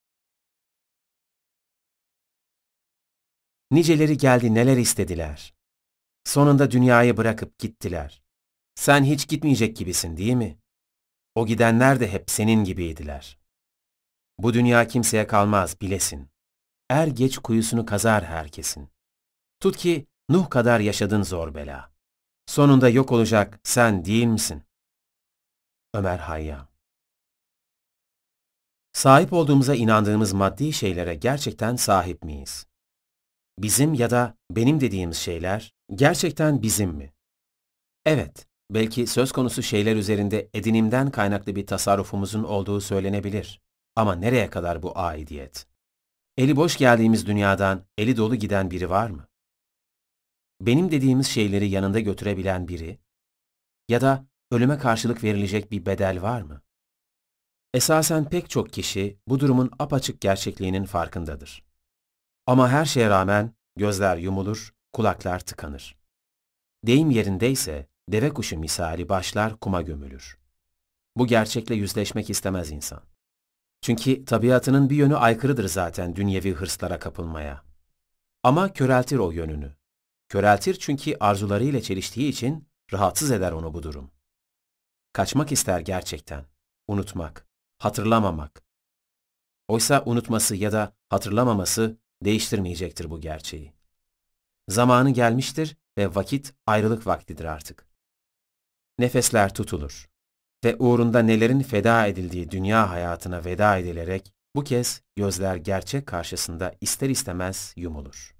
Niceleri 3.71 4.17
geldi 4.17 4.55
neler 4.55 4.77
istediler. 4.77 5.55
Sonunda 6.25 6.71
dünyayı 6.71 7.17
bırakıp 7.17 7.59
gittiler. 7.59 8.23
Sen 8.75 9.05
hiç 9.05 9.29
gitmeyecek 9.29 9.77
gibisin 9.77 10.17
değil 10.17 10.35
mi? 10.35 10.59
O 11.35 11.47
gidenler 11.47 12.01
de 12.01 12.13
hep 12.13 12.31
senin 12.31 12.65
gibiydiler. 12.65 13.39
Bu 14.39 14.55
dünya 14.55 14.87
kimseye 14.87 15.27
kalmaz 15.27 15.81
bilesin. 15.81 16.31
er 16.91 17.07
geç 17.07 17.39
kuyusunu 17.39 17.87
kazar 17.87 18.25
herkesin. 18.25 18.89
Tut 19.61 19.77
ki 19.77 20.07
Nuh 20.29 20.51
kadar 20.51 20.81
yaşadın 20.81 21.23
zor 21.23 21.55
bela. 21.55 21.93
Sonunda 22.47 22.89
yok 22.89 23.13
olacak 23.13 23.61
sen 23.63 24.05
değil 24.05 24.27
misin? 24.27 24.65
Ömer 25.95 26.19
Hayyam 26.19 26.69
Sahip 28.93 29.33
olduğumuza 29.33 29.75
inandığımız 29.75 30.33
maddi 30.33 30.73
şeylere 30.73 31.15
gerçekten 31.15 31.77
sahip 31.77 32.25
miyiz? 32.25 32.67
Bizim 33.59 33.95
ya 33.95 34.11
da 34.11 34.37
benim 34.51 34.81
dediğimiz 34.81 35.17
şeyler 35.17 35.75
gerçekten 35.95 36.63
bizim 36.63 36.91
mi? 36.91 37.13
Evet, 38.07 38.47
belki 38.71 39.07
söz 39.07 39.33
konusu 39.33 39.63
şeyler 39.63 39.97
üzerinde 39.97 40.51
edinimden 40.55 41.11
kaynaklı 41.11 41.57
bir 41.57 41.67
tasarrufumuzun 41.67 42.45
olduğu 42.45 42.81
söylenebilir. 42.81 43.61
Ama 43.97 44.15
nereye 44.15 44.51
kadar 44.51 44.83
bu 44.83 44.99
aidiyet? 44.99 45.67
Eli 46.37 46.57
boş 46.57 46.77
geldiğimiz 46.77 47.27
dünyadan 47.27 47.85
eli 47.99 48.17
dolu 48.17 48.37
giden 48.37 48.71
biri 48.71 48.91
var 48.91 49.11
mı? 49.11 49.29
Benim 50.61 50.91
dediğimiz 50.91 51.27
şeyleri 51.27 51.69
yanında 51.69 52.01
götürebilen 52.01 52.69
biri? 52.69 52.99
Ya 53.89 54.01
da 54.01 54.27
ölüme 54.51 54.79
karşılık 54.79 55.25
verilecek 55.25 55.71
bir 55.71 55.87
bedel 55.87 56.23
var 56.23 56.43
mı? 56.43 56.63
Esasen 57.75 58.29
pek 58.29 58.51
çok 58.51 58.73
kişi 58.73 59.19
bu 59.27 59.41
durumun 59.41 59.71
apaçık 59.79 60.21
gerçekliğinin 60.21 60.85
farkındadır. 60.85 61.65
Ama 62.47 62.69
her 62.69 62.85
şeye 62.85 63.11
rağmen 63.11 63.55
gözler 63.77 64.17
yumulur, 64.17 64.75
kulaklar 64.93 65.41
tıkanır. 65.41 65.97
Deyim 66.87 67.11
yerindeyse 67.11 67.89
deve 68.09 68.31
kuşu 68.31 68.59
misali 68.59 69.09
başlar 69.09 69.57
kuma 69.61 69.83
gömülür. 69.83 70.39
Bu 71.17 71.27
gerçekle 71.27 71.75
yüzleşmek 71.75 72.31
istemez 72.31 72.71
insan. 72.71 73.03
Çünkü 73.81 74.25
tabiatının 74.25 74.91
bir 74.91 74.97
yönü 74.97 75.17
aykırıdır 75.17 75.69
zaten 75.69 76.17
dünyevi 76.17 76.53
hırslara 76.53 76.99
kapılmaya. 76.99 77.65
Ama 78.43 78.73
köreltir 78.73 79.19
o 79.19 79.31
yönünü. 79.31 79.77
Köreltir 80.29 80.75
çünkü 80.81 81.17
arzularıyla 81.21 81.81
çeliştiği 81.81 82.29
için 82.29 82.69
rahatsız 82.93 83.31
eder 83.31 83.53
onu 83.53 83.75
bu 83.75 83.83
durum. 83.83 84.11
Kaçmak 85.15 85.53
ister 85.53 85.81
gerçekten. 85.81 86.45
Unutmak, 86.89 87.47
hatırlamamak. 87.79 88.65
Oysa 89.69 90.03
unutması 90.07 90.57
ya 90.57 90.73
da 90.73 90.97
hatırlamaması 91.09 91.99
değiştirmeyecektir 92.25 93.11
bu 93.11 93.21
gerçeği. 93.21 93.73
Zamanı 94.69 95.11
gelmiştir 95.11 95.77
ve 95.99 96.15
vakit 96.15 96.55
ayrılık 96.67 97.07
vaktidir 97.07 97.45
artık. 97.45 97.89
Nefesler 98.99 99.55
tutulur 99.55 100.11
ve 100.65 100.77
uğrunda 100.77 101.19
nelerin 101.19 101.61
feda 101.61 102.07
edildiği 102.07 102.51
dünya 102.51 102.91
hayatına 102.91 103.45
veda 103.45 103.79
edilerek 103.79 104.33
bu 104.57 104.65
kez 104.65 105.03
gözler 105.17 105.57
gerçek 105.57 106.07
karşısında 106.07 106.75
ister 106.81 107.11
istemez 107.11 107.75
yumulur. 107.77 108.37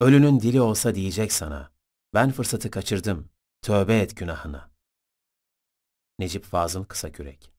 Ölünün 0.00 0.40
dili 0.40 0.60
olsa 0.60 0.94
diyecek 0.94 1.32
sana, 1.32 1.72
ben 2.14 2.30
fırsatı 2.30 2.70
kaçırdım, 2.70 3.30
tövbe 3.62 3.98
et 3.98 4.16
günahına. 4.16 4.70
Necip 6.18 6.44
Fazıl 6.44 6.84
Kısakürek 6.84 7.52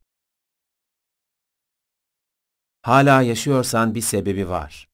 Hala 2.82 3.22
yaşıyorsan 3.22 3.95
bir 3.95 4.02
sebebi 4.02 4.50
var. 4.50 4.90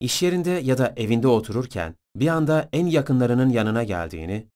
İş 0.00 0.22
yerinde 0.22 0.50
ya 0.50 0.78
da 0.78 0.94
evinde 0.96 1.28
otururken 1.28 1.94
bir 2.16 2.28
anda 2.28 2.68
en 2.72 2.86
yakınlarının 2.86 3.48
yanına 3.48 3.84
geldiğini 3.84 4.48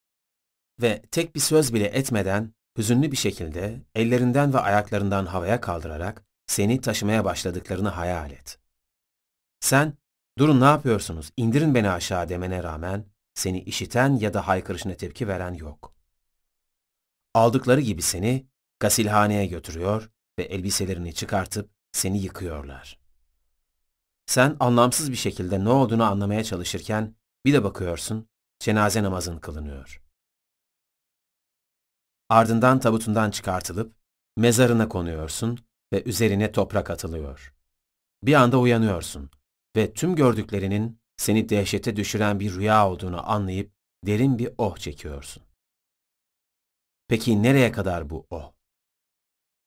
ve 0.80 1.02
tek 1.10 1.34
bir 1.34 1.40
söz 1.40 1.74
bile 1.74 1.86
etmeden 1.86 2.54
hüzünlü 2.78 3.12
bir 3.12 3.16
şekilde 3.16 3.80
ellerinden 3.94 4.54
ve 4.54 4.58
ayaklarından 4.58 5.26
havaya 5.26 5.60
kaldırarak 5.60 6.24
seni 6.46 6.80
taşımaya 6.80 7.24
başladıklarını 7.24 7.88
hayal 7.88 8.30
et. 8.30 8.58
Sen, 9.60 9.94
durun 10.38 10.60
ne 10.60 10.64
yapıyorsunuz, 10.64 11.30
indirin 11.36 11.74
beni 11.74 11.90
aşağı 11.90 12.28
demene 12.28 12.62
rağmen 12.62 13.04
seni 13.34 13.60
işiten 13.60 14.16
ya 14.16 14.34
da 14.34 14.48
haykırışına 14.48 14.94
tepki 14.94 15.28
veren 15.28 15.54
yok. 15.54 15.94
Aldıkları 17.34 17.80
gibi 17.80 18.02
seni 18.02 18.46
gasilhaneye 18.80 19.46
götürüyor 19.46 20.10
ve 20.38 20.42
elbiselerini 20.42 21.14
çıkartıp 21.14 21.70
seni 21.92 22.22
yıkıyorlar. 22.22 23.00
Sen 24.26 24.56
anlamsız 24.60 25.10
bir 25.10 25.16
şekilde 25.16 25.64
ne 25.64 25.68
olduğunu 25.68 26.04
anlamaya 26.04 26.44
çalışırken 26.44 27.16
bir 27.44 27.52
de 27.52 27.64
bakıyorsun 27.64 28.28
cenaze 28.58 29.02
namazın 29.02 29.38
kılınıyor. 29.38 30.02
Ardından 32.28 32.80
tabutundan 32.80 33.30
çıkartılıp 33.30 33.96
mezarına 34.36 34.88
konuyorsun 34.88 35.58
ve 35.92 36.02
üzerine 36.02 36.52
toprak 36.52 36.90
atılıyor. 36.90 37.54
Bir 38.22 38.34
anda 38.34 38.58
uyanıyorsun 38.58 39.30
ve 39.76 39.92
tüm 39.92 40.16
gördüklerinin 40.16 40.99
seni 41.20 41.48
dehşete 41.48 41.96
düşüren 41.96 42.40
bir 42.40 42.54
rüya 42.54 42.90
olduğunu 42.90 43.30
anlayıp 43.30 43.72
derin 44.06 44.38
bir 44.38 44.50
oh 44.58 44.76
çekiyorsun. 44.76 45.42
Peki 47.08 47.42
nereye 47.42 47.72
kadar 47.72 48.10
bu 48.10 48.26
oh? 48.30 48.52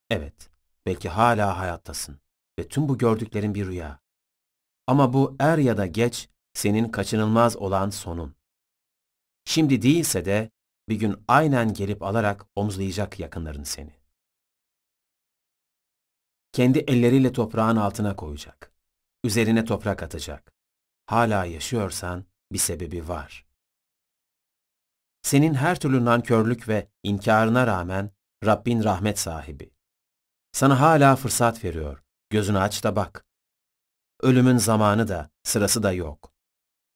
Evet, 0.10 0.50
belki 0.86 1.10
hala 1.10 1.58
hayattasın 1.60 2.20
ve 2.60 2.68
tüm 2.68 2.90
bu 2.90 2.98
gördüklerin 2.98 3.56
bir 3.56 3.68
rüya. 3.68 4.00
Ama 4.88 5.14
bu 5.14 5.36
er 5.40 5.58
ya 5.58 5.78
da 5.78 5.86
geç 5.86 6.30
senin 6.54 6.90
kaçınılmaz 6.90 7.58
olan 7.58 7.90
sonun. 7.90 8.36
Şimdi 9.46 9.82
değilse 9.82 10.26
de 10.26 10.52
bir 10.90 10.96
gün 10.96 11.24
aynen 11.28 11.74
gelip 11.74 12.04
alarak 12.04 12.46
omuzlayacak 12.56 13.20
yakınların 13.20 13.64
seni. 13.64 13.94
Kendi 16.52 16.80
elleriyle 16.80 17.34
toprağın 17.34 17.76
altına 17.76 18.16
koyacak. 18.16 18.72
Üzerine 19.24 19.66
toprak 19.66 20.04
atacak. 20.04 20.53
Hala 21.06 21.46
yaşıyorsan 21.46 22.26
bir 22.52 22.58
sebebi 22.58 23.08
var. 23.08 23.46
Senin 25.22 25.54
her 25.54 25.80
türlü 25.80 26.06
nankörlük 26.06 26.68
ve 26.68 26.90
inkarına 27.04 27.68
rağmen 27.68 28.12
Rabbin 28.46 28.84
rahmet 28.84 29.20
sahibi. 29.20 29.72
Sana 30.52 30.80
hala 30.80 31.16
fırsat 31.16 31.64
veriyor. 31.64 32.04
Gözünü 32.30 32.58
aç 32.58 32.84
da 32.84 32.96
bak. 32.96 33.26
Ölümün 34.22 34.58
zamanı 34.58 35.08
da, 35.08 35.30
sırası 35.44 35.84
da 35.84 35.92
yok. 35.92 36.34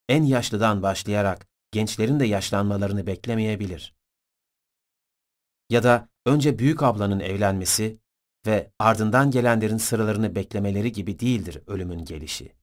En 0.10 0.24
yaşlıdan 0.24 0.82
başlayarak 0.82 1.48
gençlerin 1.72 2.20
de 2.20 2.26
yaşlanmalarını 2.26 3.08
beklemeyebilir. 3.08 3.96
Ya 5.70 5.84
da 5.84 6.10
önce 6.26 6.60
büyük 6.60 6.84
ablanın 6.84 7.20
evlenmesi 7.20 8.00
ve 8.46 8.72
ardından 8.80 9.32
gelenlerin 9.32 9.78
sıralarını 9.78 10.36
beklemeleri 10.36 10.92
gibi 10.92 11.20
değildir 11.20 11.62
ölümün 11.68 12.06
gelişi. 12.06 12.56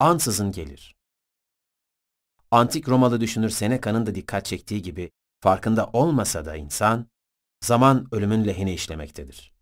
Ansızın 0.00 0.52
gelir. 0.52 0.96
Antik 2.50 2.88
Romalı 2.88 3.20
düşünür 3.20 3.50
Seneca'nın 3.50 4.06
da 4.06 4.14
dikkat 4.14 4.44
çektiği 4.44 4.82
gibi 4.82 5.10
farkında 5.40 5.86
olmasa 5.86 6.44
da 6.44 6.56
insan, 6.56 7.06
zaman 7.60 8.08
ölümün 8.12 8.46
lehine 8.46 8.74
işlemektedir. 8.74 9.54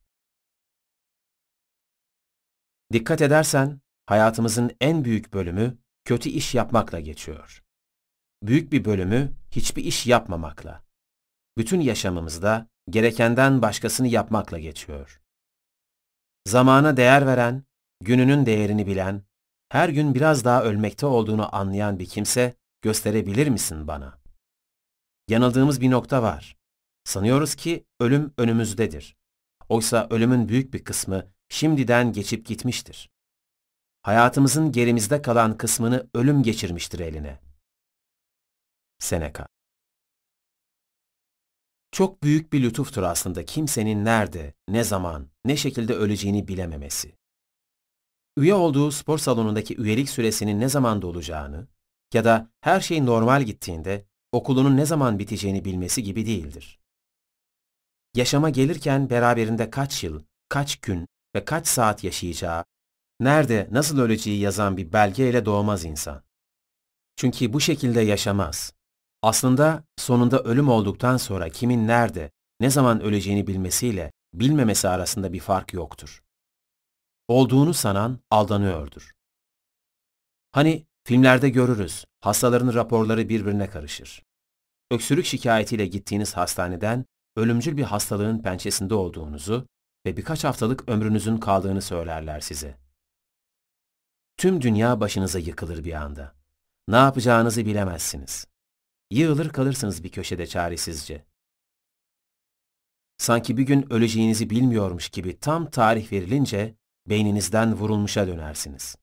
Dikkat 2.93 3.23
edersen, 3.23 3.81
hayatımızın 4.07 4.77
en 4.81 5.05
büyük 5.05 5.33
bölümü 5.35 5.79
kötü 6.05 6.29
iş 6.29 6.55
yapmakla 6.55 7.01
geçiyor. 7.01 7.65
Büyük 8.43 8.73
bir 8.73 8.85
bölümü 8.85 9.33
hiçbir 9.51 9.85
iş 9.85 10.07
yapmamakla. 10.07 10.85
Bütün 11.59 11.81
yaşamımızda 11.81 12.69
gerekenden 12.91 13.63
başkasını 13.63 14.09
yapmakla 14.09 14.59
geçiyor. 14.59 15.23
Zamana 16.47 16.97
değer 16.97 17.27
veren, 17.27 17.65
gününün 18.01 18.47
değerini 18.47 18.87
bilen, 18.87 19.23
her 19.77 19.89
gün 19.89 20.15
biraz 20.15 20.45
daha 20.45 20.63
ölmekte 20.63 21.07
olduğunu 21.07 21.57
anlayan 21.57 21.99
bir 21.99 22.07
kimse 22.07 22.55
gösterebilir 22.83 23.49
misin 23.49 23.89
bana? 23.89 24.19
Yanıldığımız 25.29 25.81
bir 25.81 25.91
nokta 25.91 26.23
var. 26.23 26.57
Sanıyoruz 27.05 27.55
ki 27.55 27.87
ölüm 28.01 28.35
önümüzdedir. 28.39 29.17
Oysa 29.69 30.07
ölümün 30.11 30.49
büyük 30.49 30.75
bir 30.75 30.85
kısmı 30.85 31.27
şimdiden 31.49 32.13
geçip 32.13 32.47
gitmiştir. 32.47 33.11
Hayatımızın 34.03 34.73
gerimizde 34.73 35.23
kalan 35.23 35.57
kısmını 35.57 36.11
ölüm 36.15 36.43
geçirmiştir 36.43 37.01
eline. 37.01 37.41
Seneca 38.99 39.47
Çok 41.93 42.23
büyük 42.23 42.53
bir 42.53 42.63
lütuftur 42.63 43.03
aslında 43.03 43.45
kimsenin 43.45 44.05
nerede, 44.05 44.55
ne 44.69 44.85
zaman, 44.85 45.31
ne 45.45 45.57
şekilde 45.57 45.95
öleceğini 45.95 46.49
bilememesi. 46.49 47.16
Üye 48.37 48.55
olduğu 48.55 48.91
spor 48.91 49.19
salonundaki 49.19 49.77
üyelik 49.77 50.11
süresinin 50.11 50.61
ne 50.61 50.69
zaman 50.69 51.03
dolacağını 51.03 51.69
ya 52.15 52.25
da 52.25 52.51
her 52.61 52.81
şey 52.81 53.07
normal 53.07 53.43
gittiğinde 53.43 54.07
okulunun 54.33 54.77
ne 54.77 54.87
zaman 54.87 55.19
biteceğini 55.19 55.65
bilmesi 55.65 56.03
gibi 56.03 56.27
değildir. 56.27 56.81
Yaşama 58.15 58.51
gelirken 58.51 59.11
beraberinde 59.11 59.71
kaç 59.71 60.05
yıl, 60.05 60.23
kaç 60.49 60.77
gün 60.77 61.07
ve 61.35 61.45
kaç 61.45 61.67
saat 61.67 62.05
yaşayacağı, 62.05 62.65
nerede, 63.21 63.69
nasıl 63.71 63.99
öleceği 63.99 64.41
yazan 64.41 64.77
bir 64.77 64.93
belgeyle 64.93 65.45
doğmaz 65.45 65.85
insan. 65.85 66.23
Çünkü 67.17 67.53
bu 67.53 67.61
şekilde 67.61 68.01
yaşamaz. 68.01 68.73
Aslında 69.23 69.85
sonunda 69.97 70.43
ölüm 70.43 70.69
olduktan 70.69 71.17
sonra 71.17 71.49
kimin 71.49 71.89
nerede, 71.89 72.31
ne 72.61 72.71
zaman 72.71 73.01
öleceğini 73.01 73.47
bilmesiyle 73.47 74.13
bilmemesi 74.35 74.89
arasında 74.89 75.33
bir 75.33 75.41
fark 75.41 75.73
yoktur. 75.73 76.26
Olduğunu 77.29 77.75
sanan 77.75 78.21
aldanıyordur. 78.31 79.13
Hani 80.53 80.87
filmlerde 81.05 81.49
görürüz, 81.49 82.05
hastaların 82.21 82.75
raporları 82.75 83.29
birbirine 83.29 83.71
karışır. 83.71 84.23
Öksürük 84.91 85.25
şikayetiyle 85.25 85.87
gittiğiniz 85.87 86.37
hastaneden 86.37 87.05
ölümcül 87.37 87.77
bir 87.77 87.83
hastalığın 87.83 88.43
pençesinde 88.43 88.95
olduğunuzu 88.95 89.67
ve 90.07 90.17
birkaç 90.17 90.45
haftalık 90.45 90.89
ömrünüzün 90.89 91.39
kaldığını 91.39 91.83
söylerler 91.83 92.41
size. 92.41 92.79
Tüm 94.37 94.63
dünya 94.63 95.01
başınıza 95.01 95.39
yıkılır 95.39 95.85
bir 95.85 95.93
anda. 95.93 96.35
Ne 96.89 96.97
yapacağınızı 96.97 97.67
bilemezsiniz. 97.67 98.47
Yığılır 99.11 99.49
kalırsınız 99.49 100.05
bir 100.05 100.11
köşede 100.11 100.47
çaresizce. 100.47 101.25
Sanki 103.19 103.57
bir 103.57 103.63
gün 103.63 103.93
öleceğinizi 103.93 104.51
bilmiyormuş 104.51 105.09
gibi 105.09 105.41
tam 105.41 105.71
tarih 105.71 106.13
verilince 106.13 106.75
beyninizden 107.07 107.75
vurulmuşa 107.75 108.27
dönersiniz. 108.27 108.97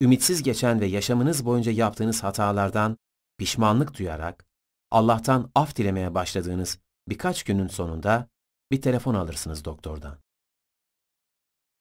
Ümitsiz 0.00 0.42
geçen 0.42 0.80
ve 0.80 0.86
yaşamınız 0.86 1.44
boyunca 1.44 1.72
yaptığınız 1.72 2.22
hatalardan 2.22 2.98
pişmanlık 3.38 3.98
duyarak 3.98 4.46
Allah'tan 4.90 5.50
af 5.54 5.76
dilemeye 5.76 6.14
başladığınız 6.14 6.78
birkaç 7.08 7.42
günün 7.42 7.68
sonunda 7.68 8.28
bir 8.70 8.82
telefon 8.82 9.14
alırsınız 9.14 9.64
doktordan. 9.64 10.18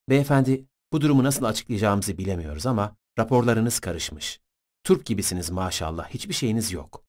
Beyefendi, 0.10 0.66
bu 0.94 1.02
durumu 1.02 1.24
nasıl 1.24 1.46
açıklayacağımızı 1.46 2.18
bilemiyoruz 2.18 2.66
ama 2.66 2.96
raporlarınız 3.20 3.80
karışmış. 3.80 4.42
Turp 4.84 5.06
gibisiniz 5.06 5.50
maşallah, 5.50 6.10
hiçbir 6.10 6.34
şeyiniz 6.34 6.72
yok. 6.72 7.06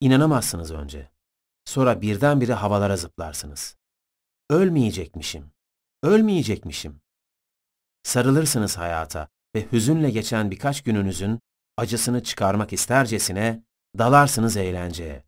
İnanamazsınız 0.00 0.72
önce. 0.72 1.10
Sonra 1.64 2.00
birdenbire 2.02 2.54
havalara 2.54 2.96
zıplarsınız. 2.96 3.76
Ölmeyecekmişim. 4.50 5.52
Ölmeyecekmişim. 6.02 7.00
Sarılırsınız 8.02 8.78
hayata 8.78 9.28
ve 9.54 9.72
hüzünle 9.72 10.10
geçen 10.10 10.50
birkaç 10.50 10.82
gününüzün 10.82 11.40
acısını 11.76 12.22
çıkarmak 12.22 12.72
istercesine 12.72 13.64
dalarsınız 13.98 14.56
eğlenceye. 14.56 15.24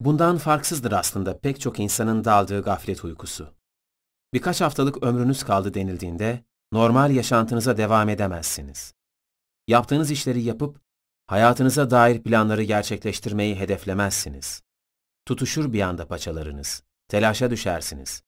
Bundan 0.00 0.38
farksızdır 0.38 0.92
aslında 0.92 1.40
pek 1.40 1.60
çok 1.60 1.80
insanın 1.80 2.24
daldığı 2.24 2.62
gaflet 2.62 3.04
uykusu. 3.04 3.54
Birkaç 4.32 4.60
haftalık 4.60 5.02
ömrünüz 5.02 5.44
kaldı 5.44 5.74
denildiğinde 5.74 6.44
normal 6.72 7.10
yaşantınıza 7.10 7.76
devam 7.76 8.08
edemezsiniz. 8.08 8.94
Yaptığınız 9.68 10.10
işleri 10.10 10.42
yapıp 10.42 10.80
hayatınıza 11.26 11.90
dair 11.90 12.22
planları 12.22 12.62
gerçekleştirmeyi 12.62 13.56
hedeflemezsiniz. 13.56 14.62
Tutuşur 15.26 15.72
bir 15.72 15.80
anda 15.80 16.08
paçalarınız, 16.08 16.82
telaşa 17.08 17.50
düşersiniz. 17.50 18.22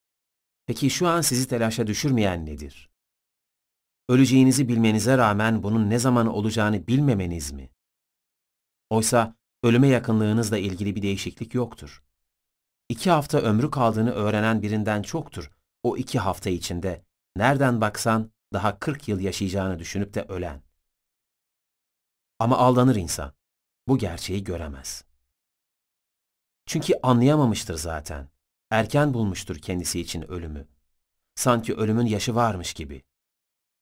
Peki 0.67 0.91
şu 0.91 1.09
an 1.09 1.20
sizi 1.20 1.49
telaşa 1.49 1.86
düşürmeyen 1.86 2.47
nedir? 2.47 2.91
Öleceğinizi 4.09 4.68
bilmenize 4.68 5.18
rağmen 5.18 5.62
bunun 5.62 5.91
ne 5.91 5.99
zaman 5.99 6.26
olacağını 6.26 6.86
bilmemeniz 6.86 7.52
mi? 7.52 7.70
Oysa 8.91 9.36
ölüme 9.62 9.89
yakınlığınızla 9.89 10.59
ilgili 10.59 10.97
bir 10.97 11.02
değişiklik 11.02 11.55
yoktur. 11.55 12.05
İki 12.89 13.10
hafta 13.10 13.39
ömrü 13.39 13.70
kaldığını 13.70 14.10
öğrenen 14.12 14.62
birinden 14.62 15.02
çoktur. 15.02 15.51
O 15.83 15.97
iki 15.97 16.18
hafta 16.18 16.51
içinde 16.51 17.05
nereden 17.36 17.81
baksan 17.81 18.33
daha 18.52 18.78
kırk 18.78 19.09
yıl 19.09 19.20
yaşayacağını 19.20 19.78
düşünüp 19.78 20.15
de 20.15 20.23
ölen. 20.23 20.62
Ama 22.39 22.59
aldanır 22.59 22.97
insan. 22.97 23.33
Bu 23.89 23.99
gerçeği 23.99 24.44
göremez. 24.44 25.05
Çünkü 26.67 26.94
anlayamamıştır 27.02 27.75
zaten. 27.75 28.34
Erken 28.75 29.15
bulmuştur 29.15 29.59
kendisi 29.59 30.01
için 30.01 30.31
ölümü. 30.31 30.69
Sanki 31.35 31.75
ölümün 31.75 32.07
yaşı 32.07 32.35
varmış 32.35 32.75
gibi. 32.75 33.03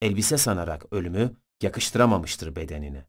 Elbise 0.00 0.38
sanarak 0.38 0.92
ölümü 0.92 1.36
yakıştıramamıştır 1.62 2.56
bedenine. 2.56 3.06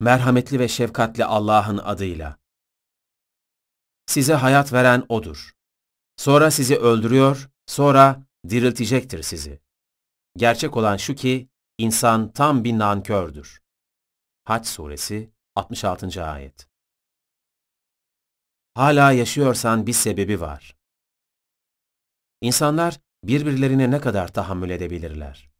Merhametli 0.00 0.58
ve 0.58 0.68
şefkatli 0.68 1.24
Allah'ın 1.24 1.78
adıyla. 1.78 2.38
Size 4.06 4.34
hayat 4.34 4.72
veren 4.72 5.06
O'dur. 5.08 5.52
Sonra 6.16 6.50
sizi 6.50 6.76
öldürüyor, 6.76 7.50
sonra 7.66 8.26
diriltecektir 8.48 9.22
sizi. 9.22 9.60
Gerçek 10.36 10.76
olan 10.76 10.96
şu 10.96 11.14
ki, 11.14 11.48
insan 11.78 12.32
tam 12.32 12.64
bir 12.64 12.78
nankördür. 12.78 13.62
Haç 14.44 14.66
Suresi 14.66 15.32
66. 15.54 16.24
Ayet 16.24 16.71
Hala 18.74 19.12
yaşıyorsan 19.12 19.86
bir 19.86 19.92
sebebi 19.92 20.40
var. 20.40 20.76
İnsanlar 22.40 23.00
birbirlerine 23.24 23.90
ne 23.90 24.00
kadar 24.00 24.32
tahammül 24.32 24.70
edebilirler? 24.70 25.50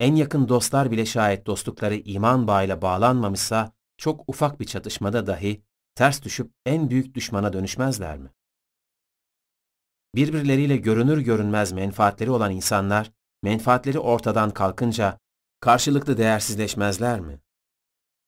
En 0.00 0.14
yakın 0.14 0.48
dostlar 0.48 0.90
bile 0.90 1.06
şayet 1.06 1.46
dostlukları 1.46 1.94
iman 1.94 2.46
bağıyla 2.46 2.82
bağlanmamışsa, 2.82 3.72
çok 3.96 4.28
ufak 4.28 4.60
bir 4.60 4.64
çatışmada 4.64 5.26
dahi 5.26 5.62
ters 5.94 6.22
düşüp 6.22 6.52
en 6.66 6.90
büyük 6.90 7.14
düşmana 7.14 7.52
dönüşmezler 7.52 8.18
mi? 8.18 8.30
Birbirleriyle 10.14 10.76
görünür 10.76 11.18
görünmez 11.18 11.72
menfaatleri 11.72 12.30
olan 12.30 12.52
insanlar, 12.52 13.12
menfaatleri 13.42 13.98
ortadan 13.98 14.50
kalkınca 14.50 15.18
karşılıklı 15.60 16.18
değersizleşmezler 16.18 17.20
mi? 17.20 17.40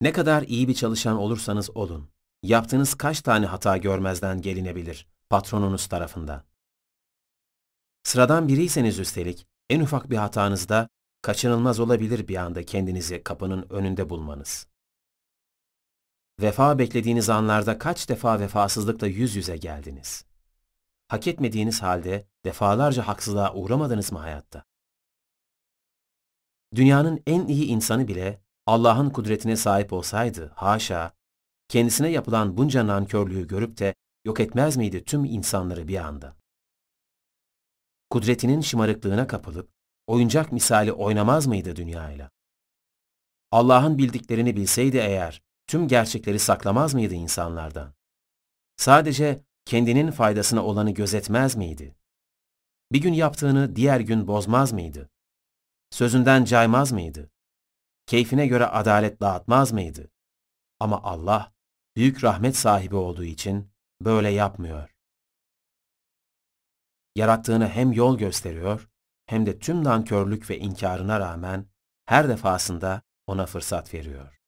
Ne 0.00 0.12
kadar 0.12 0.42
iyi 0.42 0.68
bir 0.68 0.74
çalışan 0.74 1.16
olursanız 1.16 1.76
olun, 1.76 2.10
yaptığınız 2.42 2.94
kaç 2.94 3.20
tane 3.20 3.46
hata 3.46 3.76
görmezden 3.76 4.42
gelinebilir 4.42 5.06
patronunuz 5.30 5.86
tarafından. 5.86 6.42
Sıradan 8.02 8.48
biriyseniz 8.48 8.98
üstelik, 8.98 9.46
en 9.70 9.80
ufak 9.80 10.10
bir 10.10 10.16
hatanızda 10.16 10.88
kaçınılmaz 11.22 11.80
olabilir 11.80 12.28
bir 12.28 12.36
anda 12.36 12.62
kendinizi 12.62 13.22
kapının 13.22 13.66
önünde 13.70 14.10
bulmanız. 14.10 14.66
Vefa 16.40 16.78
beklediğiniz 16.78 17.30
anlarda 17.30 17.78
kaç 17.78 18.08
defa 18.08 18.40
vefasızlıkla 18.40 19.06
yüz 19.06 19.36
yüze 19.36 19.56
geldiniz? 19.56 20.24
Hak 21.08 21.26
etmediğiniz 21.26 21.82
halde 21.82 22.26
defalarca 22.44 23.08
haksızlığa 23.08 23.54
uğramadınız 23.54 24.12
mı 24.12 24.18
hayatta? 24.18 24.64
Dünyanın 26.74 27.22
en 27.26 27.46
iyi 27.46 27.66
insanı 27.66 28.08
bile 28.08 28.42
Allah'ın 28.66 29.10
kudretine 29.10 29.56
sahip 29.56 29.92
olsaydı, 29.92 30.52
haşa, 30.54 31.12
kendisine 31.70 32.08
yapılan 32.08 32.56
bunca 32.56 32.86
nankörlüğü 32.86 33.46
görüp 33.46 33.78
de 33.78 33.94
yok 34.24 34.40
etmez 34.40 34.76
miydi 34.76 35.04
tüm 35.04 35.24
insanları 35.24 35.88
bir 35.88 35.96
anda? 35.96 36.36
Kudretinin 38.10 38.60
şımarıklığına 38.60 39.26
kapılıp, 39.26 39.70
oyuncak 40.06 40.52
misali 40.52 40.92
oynamaz 40.92 41.46
mıydı 41.46 41.76
dünyayla? 41.76 42.30
Allah'ın 43.50 43.98
bildiklerini 43.98 44.56
bilseydi 44.56 44.96
eğer, 44.96 45.42
tüm 45.66 45.88
gerçekleri 45.88 46.38
saklamaz 46.38 46.94
mıydı 46.94 47.14
insanlardan? 47.14 47.94
Sadece 48.76 49.44
kendinin 49.64 50.10
faydasına 50.10 50.64
olanı 50.64 50.90
gözetmez 50.90 51.56
miydi? 51.56 51.96
Bir 52.92 53.00
gün 53.00 53.12
yaptığını 53.12 53.76
diğer 53.76 54.00
gün 54.00 54.26
bozmaz 54.26 54.72
mıydı? 54.72 55.10
Sözünden 55.90 56.44
caymaz 56.44 56.92
mıydı? 56.92 57.30
Keyfine 58.06 58.46
göre 58.46 58.66
adalet 58.66 59.20
dağıtmaz 59.20 59.72
mıydı? 59.72 60.10
Ama 60.80 61.02
Allah 61.02 61.52
büyük 61.96 62.24
rahmet 62.24 62.56
sahibi 62.56 62.96
olduğu 62.96 63.24
için 63.24 63.72
böyle 64.00 64.28
yapmıyor. 64.28 64.96
Yarattığını 67.16 67.68
hem 67.68 67.92
yol 67.92 68.18
gösteriyor 68.18 68.88
hem 69.26 69.46
de 69.46 69.58
tüm 69.58 69.84
nankörlük 69.84 70.50
ve 70.50 70.58
inkarına 70.58 71.20
rağmen 71.20 71.66
her 72.06 72.28
defasında 72.28 73.02
ona 73.26 73.46
fırsat 73.46 73.94
veriyor. 73.94 74.40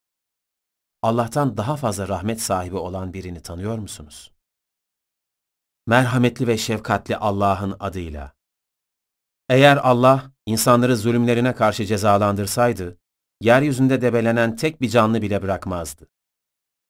Allah'tan 1.03 1.57
daha 1.57 1.77
fazla 1.77 2.09
rahmet 2.09 2.41
sahibi 2.41 2.77
olan 2.77 3.13
birini 3.13 3.43
tanıyor 3.43 3.79
musunuz? 3.79 4.33
Merhametli 5.87 6.47
ve 6.47 6.59
şefkatli 6.59 7.17
Allah'ın 7.17 7.77
adıyla. 7.81 8.33
Eğer 9.49 9.77
Allah 9.77 10.33
insanları 10.47 10.97
zulümlerine 10.97 11.55
karşı 11.55 11.87
cezalandırsaydı, 11.87 12.99
yeryüzünde 13.41 14.01
debelenen 14.01 14.57
tek 14.57 14.81
bir 14.81 14.89
canlı 14.89 15.23
bile 15.23 15.43
bırakmazdı. 15.43 16.09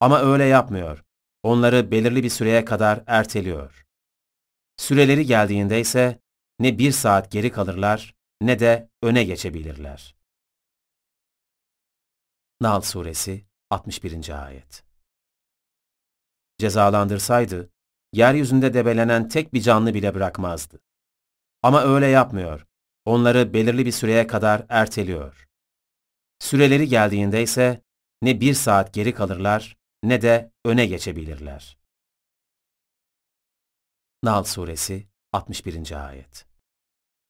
Ama 0.03 0.21
öyle 0.21 0.45
yapmıyor. 0.45 1.05
Onları 1.43 1.91
belirli 1.91 2.23
bir 2.23 2.31
süreye 2.31 2.65
kadar 2.65 3.05
erteliyor. 3.07 3.87
Süreleri 4.77 5.27
geldiğinde 5.27 5.81
ise 5.81 6.19
ne 6.59 6.79
bir 6.79 6.93
saat 6.93 7.33
geri 7.33 7.53
kalırlar 7.53 8.15
ne 8.41 8.61
de 8.61 8.89
öne 9.03 9.25
geçebilirler. 9.25 10.17
Nal 12.61 12.81
Suresi 12.81 13.45
61. 13.71 14.45
Ayet 14.47 14.85
Cezalandırsaydı, 16.59 17.71
yeryüzünde 18.13 18.75
debelenen 18.75 19.29
tek 19.29 19.55
bir 19.55 19.61
canlı 19.61 19.95
bile 19.95 20.15
bırakmazdı. 20.15 20.81
Ama 21.63 21.83
öyle 21.83 22.07
yapmıyor. 22.07 22.67
Onları 23.05 23.53
belirli 23.55 23.87
bir 23.87 23.93
süreye 23.93 24.27
kadar 24.27 24.67
erteliyor. 24.69 25.49
Süreleri 26.39 26.89
geldiğinde 26.89 27.43
ise 27.43 27.83
ne 28.23 28.41
bir 28.41 28.55
saat 28.55 28.95
geri 28.95 29.15
kalırlar 29.15 29.82
ne 30.03 30.23
de 30.23 30.53
öne 30.65 30.87
geçebilirler. 30.87 31.79
Nal 34.23 34.45
Suresi 34.45 35.09
61. 35.33 36.07
Ayet 36.09 36.47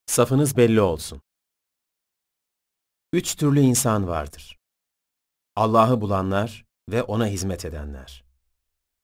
Safınız 0.06 0.56
belli 0.56 0.80
olsun. 0.80 1.22
Üç 3.12 3.36
türlü 3.36 3.60
insan 3.60 4.08
vardır. 4.08 4.58
Allah'ı 5.56 6.00
bulanlar 6.00 6.66
ve 6.88 7.02
ona 7.02 7.26
hizmet 7.26 7.64
edenler. 7.64 8.24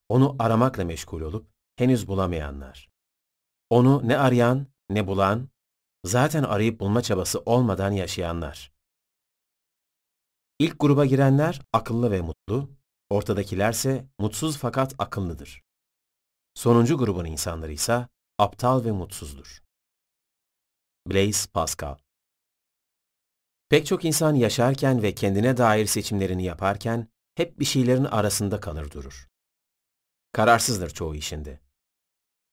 Onu 0.08 0.36
aramakla 0.38 0.84
meşgul 0.84 1.20
olup 1.20 1.50
henüz 1.76 2.08
bulamayanlar. 2.08 2.90
Onu 3.70 4.08
ne 4.08 4.18
arayan 4.18 4.66
ne 4.90 5.06
bulan, 5.06 5.48
zaten 6.04 6.42
arayıp 6.42 6.80
bulma 6.80 7.02
çabası 7.02 7.40
olmadan 7.46 7.92
yaşayanlar. 7.92 8.72
İlk 10.58 10.80
gruba 10.80 11.04
girenler 11.04 11.60
akıllı 11.72 12.10
ve 12.10 12.20
mutlu, 12.20 12.77
ortadakilerse 13.10 14.08
mutsuz 14.18 14.58
fakat 14.58 14.94
akıllıdır. 14.98 15.62
Sonuncu 16.54 16.98
grubun 16.98 17.24
insanları 17.24 17.72
ise 17.72 18.08
aptal 18.38 18.84
ve 18.84 18.92
mutsuzdur. 18.92 19.62
Blaise 21.06 21.50
Pascal 21.50 21.96
Pek 23.68 23.86
çok 23.86 24.04
insan 24.04 24.34
yaşarken 24.34 25.02
ve 25.02 25.14
kendine 25.14 25.56
dair 25.56 25.86
seçimlerini 25.86 26.44
yaparken 26.44 27.08
hep 27.34 27.60
bir 27.60 27.64
şeylerin 27.64 28.04
arasında 28.04 28.60
kalır 28.60 28.90
durur. 28.90 29.28
Kararsızdır 30.32 30.90
çoğu 30.90 31.14
işinde. 31.14 31.60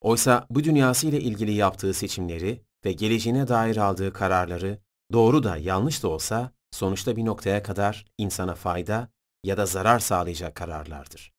Oysa 0.01 0.48
bu 0.50 0.64
dünyasıyla 0.64 1.19
ilgili 1.19 1.51
yaptığı 1.51 1.93
seçimleri 1.93 2.61
ve 2.85 2.92
geleceğine 2.92 3.48
dair 3.48 3.77
aldığı 3.77 4.14
kararları 4.14 4.80
doğru 5.11 5.43
da 5.43 5.58
yanlış 5.58 6.03
da 6.03 6.08
olsa 6.08 6.51
sonuçta 6.72 7.16
bir 7.16 7.25
noktaya 7.25 7.64
kadar 7.64 8.06
insana 8.17 8.56
fayda 8.56 9.09
ya 9.45 9.57
da 9.57 9.65
zarar 9.65 9.99
sağlayacak 9.99 10.56
kararlardır. 10.56 11.33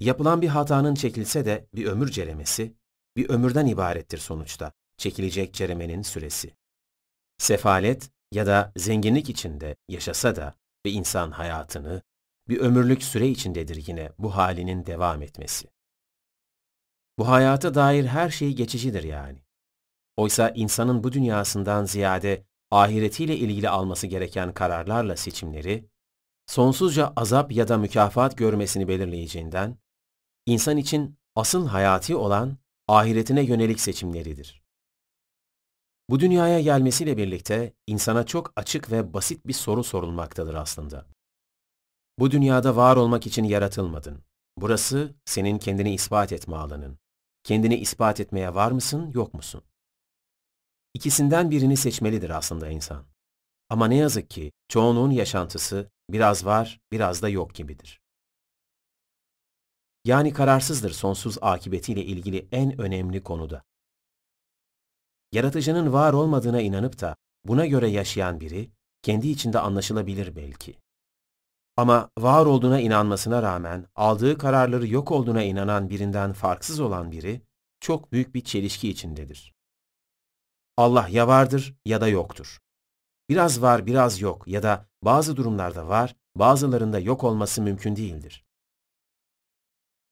Yapılan 0.00 0.42
bir 0.42 0.48
hatanın 0.48 0.94
çekilse 0.94 1.44
de 1.44 1.68
bir 1.74 1.86
ömür 1.86 2.10
ceremesi, 2.10 2.74
bir 3.16 3.28
ömürden 3.28 3.66
ibarettir 3.66 4.18
sonuçta 4.18 4.72
çekilecek 4.96 5.54
ceremenin 5.54 6.02
süresi. 6.02 6.56
Sefalet 7.38 8.10
ya 8.32 8.46
da 8.46 8.72
zenginlik 8.76 9.28
içinde 9.30 9.76
yaşasa 9.88 10.36
da 10.36 10.54
bir 10.84 10.92
insan 10.92 11.30
hayatını 11.30 12.02
bir 12.48 12.60
ömürlük 12.60 13.02
süre 13.02 13.28
içindedir 13.28 13.84
yine 13.86 14.12
bu 14.18 14.36
halinin 14.36 14.86
devam 14.86 15.22
etmesi. 15.22 15.68
Bu 17.18 17.28
hayata 17.28 17.74
dair 17.74 18.04
her 18.04 18.30
şey 18.30 18.52
geçicidir 18.52 19.02
yani. 19.02 19.42
Oysa 20.16 20.48
insanın 20.48 21.04
bu 21.04 21.12
dünyasından 21.12 21.84
ziyade 21.84 22.46
ahiretiyle 22.70 23.36
ilgili 23.36 23.68
alması 23.68 24.06
gereken 24.06 24.54
kararlarla 24.54 25.16
seçimleri, 25.16 25.91
sonsuzca 26.46 27.12
azap 27.16 27.52
ya 27.52 27.68
da 27.68 27.78
mükafat 27.78 28.38
görmesini 28.38 28.88
belirleyeceğinden, 28.88 29.78
insan 30.46 30.76
için 30.76 31.18
asıl 31.34 31.66
hayati 31.66 32.16
olan 32.16 32.56
ahiretine 32.88 33.42
yönelik 33.42 33.80
seçimleridir. 33.80 34.62
Bu 36.10 36.20
dünyaya 36.20 36.60
gelmesiyle 36.60 37.16
birlikte 37.16 37.72
insana 37.86 38.26
çok 38.26 38.52
açık 38.56 38.92
ve 38.92 39.14
basit 39.14 39.46
bir 39.46 39.52
soru 39.52 39.84
sorulmaktadır 39.84 40.54
aslında. 40.54 41.06
Bu 42.18 42.30
dünyada 42.30 42.76
var 42.76 42.96
olmak 42.96 43.26
için 43.26 43.44
yaratılmadın. 43.44 44.24
Burası 44.56 45.14
senin 45.24 45.58
kendini 45.58 45.94
ispat 45.94 46.32
etme 46.32 46.56
alanın. 46.56 46.98
Kendini 47.44 47.76
ispat 47.76 48.20
etmeye 48.20 48.54
var 48.54 48.70
mısın, 48.70 49.10
yok 49.14 49.34
musun? 49.34 49.62
İkisinden 50.94 51.50
birini 51.50 51.76
seçmelidir 51.76 52.30
aslında 52.30 52.68
insan. 52.68 53.04
Ama 53.70 53.86
ne 53.86 53.96
yazık 53.96 54.30
ki 54.30 54.52
çoğunluğun 54.68 55.10
yaşantısı 55.10 55.90
biraz 56.08 56.44
var, 56.44 56.80
biraz 56.92 57.22
da 57.22 57.28
yok 57.28 57.54
gibidir. 57.54 58.00
Yani 60.04 60.32
kararsızdır 60.32 60.90
sonsuz 60.90 61.38
akibetiyle 61.40 62.04
ilgili 62.04 62.48
en 62.52 62.80
önemli 62.80 63.22
konuda. 63.22 63.62
Yaratıcının 65.32 65.92
var 65.92 66.12
olmadığına 66.12 66.60
inanıp 66.60 67.00
da 67.00 67.16
buna 67.44 67.66
göre 67.66 67.88
yaşayan 67.88 68.40
biri 68.40 68.70
kendi 69.02 69.28
içinde 69.28 69.58
anlaşılabilir 69.58 70.36
belki. 70.36 70.78
Ama 71.76 72.10
var 72.18 72.46
olduğuna 72.46 72.80
inanmasına 72.80 73.42
rağmen 73.42 73.86
aldığı 73.94 74.38
kararları 74.38 74.86
yok 74.86 75.10
olduğuna 75.10 75.42
inanan 75.42 75.90
birinden 75.90 76.32
farksız 76.32 76.80
olan 76.80 77.12
biri 77.12 77.40
çok 77.80 78.12
büyük 78.12 78.34
bir 78.34 78.44
çelişki 78.44 78.88
içindedir. 78.88 79.54
Allah 80.76 81.08
ya 81.08 81.28
vardır 81.28 81.74
ya 81.84 82.00
da 82.00 82.08
yoktur. 82.08 82.58
Biraz 83.28 83.62
var 83.62 83.86
biraz 83.86 84.20
yok 84.20 84.48
ya 84.48 84.62
da 84.62 84.86
bazı 85.02 85.36
durumlarda 85.36 85.88
var, 85.88 86.16
bazılarında 86.36 86.98
yok 86.98 87.24
olması 87.24 87.62
mümkün 87.62 87.96
değildir. 87.96 88.44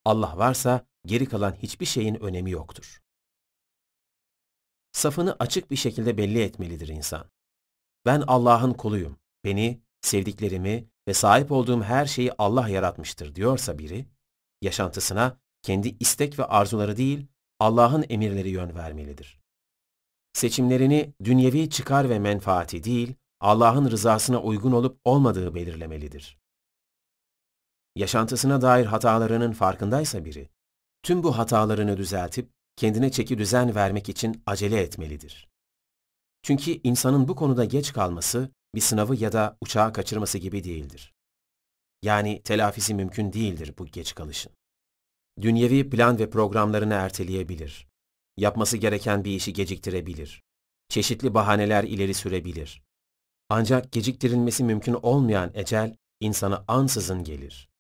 Allah 0.05 0.39
varsa 0.39 0.87
geri 1.07 1.27
kalan 1.27 1.53
hiçbir 1.53 1.87
şeyin 1.87 2.15
önemi 2.15 2.51
yoktur. 2.51 3.03
Safını 4.93 5.37
açık 5.39 5.71
bir 5.71 5.77
şekilde 5.77 6.17
belli 6.17 6.43
etmelidir 6.43 6.89
insan. 6.89 7.31
Ben 8.07 8.21
Allah'ın 8.27 8.73
kuluyum. 8.73 9.17
Beni, 9.45 9.83
sevdiklerimi 10.01 10.89
ve 11.09 11.15
sahip 11.15 11.53
olduğum 11.53 11.83
her 11.83 12.07
şeyi 12.07 12.33
Allah 12.39 12.69
yaratmıştır 12.69 13.35
diyorsa 13.35 13.79
biri, 13.79 14.07
yaşantısına 14.63 15.41
kendi 15.63 15.97
istek 16.01 16.39
ve 16.39 16.45
arzuları 16.45 16.97
değil, 16.97 17.27
Allah'ın 17.59 18.05
emirleri 18.09 18.49
yön 18.49 18.75
vermelidir. 18.75 19.41
Seçimlerini 20.33 21.15
dünyevi 21.25 21.71
çıkar 21.71 22.11
ve 22.11 22.19
menfaati 22.19 22.85
değil, 22.85 23.15
Allah'ın 23.41 23.91
rızasına 23.91 24.43
uygun 24.43 24.73
olup 24.73 25.01
olmadığı 25.05 25.55
belirlemelidir. 25.55 26.39
Yaşantısına 27.97 28.61
dair 28.61 28.87
hatalarının 28.87 29.53
farkındaysa 29.53 30.25
biri, 30.25 30.49
tüm 31.03 31.23
bu 31.23 31.39
hatalarını 31.39 31.97
düzeltip 31.97 32.51
kendine 32.77 33.11
çeki 33.11 33.39
düzen 33.39 33.75
vermek 33.75 34.09
için 34.09 34.43
acele 34.47 34.81
etmelidir. 34.81 35.49
Çünkü 36.43 36.81
insanın 36.85 37.29
bu 37.29 37.37
konuda 37.37 37.65
geç 37.65 37.93
kalması 37.93 38.51
bir 38.75 38.81
sınavı 38.81 39.17
ya 39.17 39.33
da 39.33 39.57
uçağı 39.61 39.93
kaçırması 39.93 40.39
gibi 40.39 40.65
değildir. 40.65 41.15
Yani 42.03 42.43
telafisi 42.43 42.95
mümkün 42.95 43.33
değildir 43.33 43.75
bu 43.79 43.87
geç 43.87 44.15
kalışın. 44.15 44.53
Dünyevi 45.41 45.91
plan 45.91 46.19
ve 46.19 46.31
programlarını 46.31 46.95
erteleyebilir. 46.95 47.89
Yapması 48.37 48.77
gereken 48.77 49.25
bir 49.25 49.31
işi 49.31 49.53
geciktirebilir. 49.53 50.43
Çeşitli 50.89 51.35
bahaneler 51.35 51.85
ileri 51.85 52.15
sürebilir. 52.15 52.83
Ancak 53.53 53.93
geciktirilmesi 53.93 54.65
mümkün 54.65 54.93
olmayan 54.93 55.51
ecel 55.55 55.97
insana 56.21 56.65
ansızın 56.69 57.25
gelir. 57.25 57.71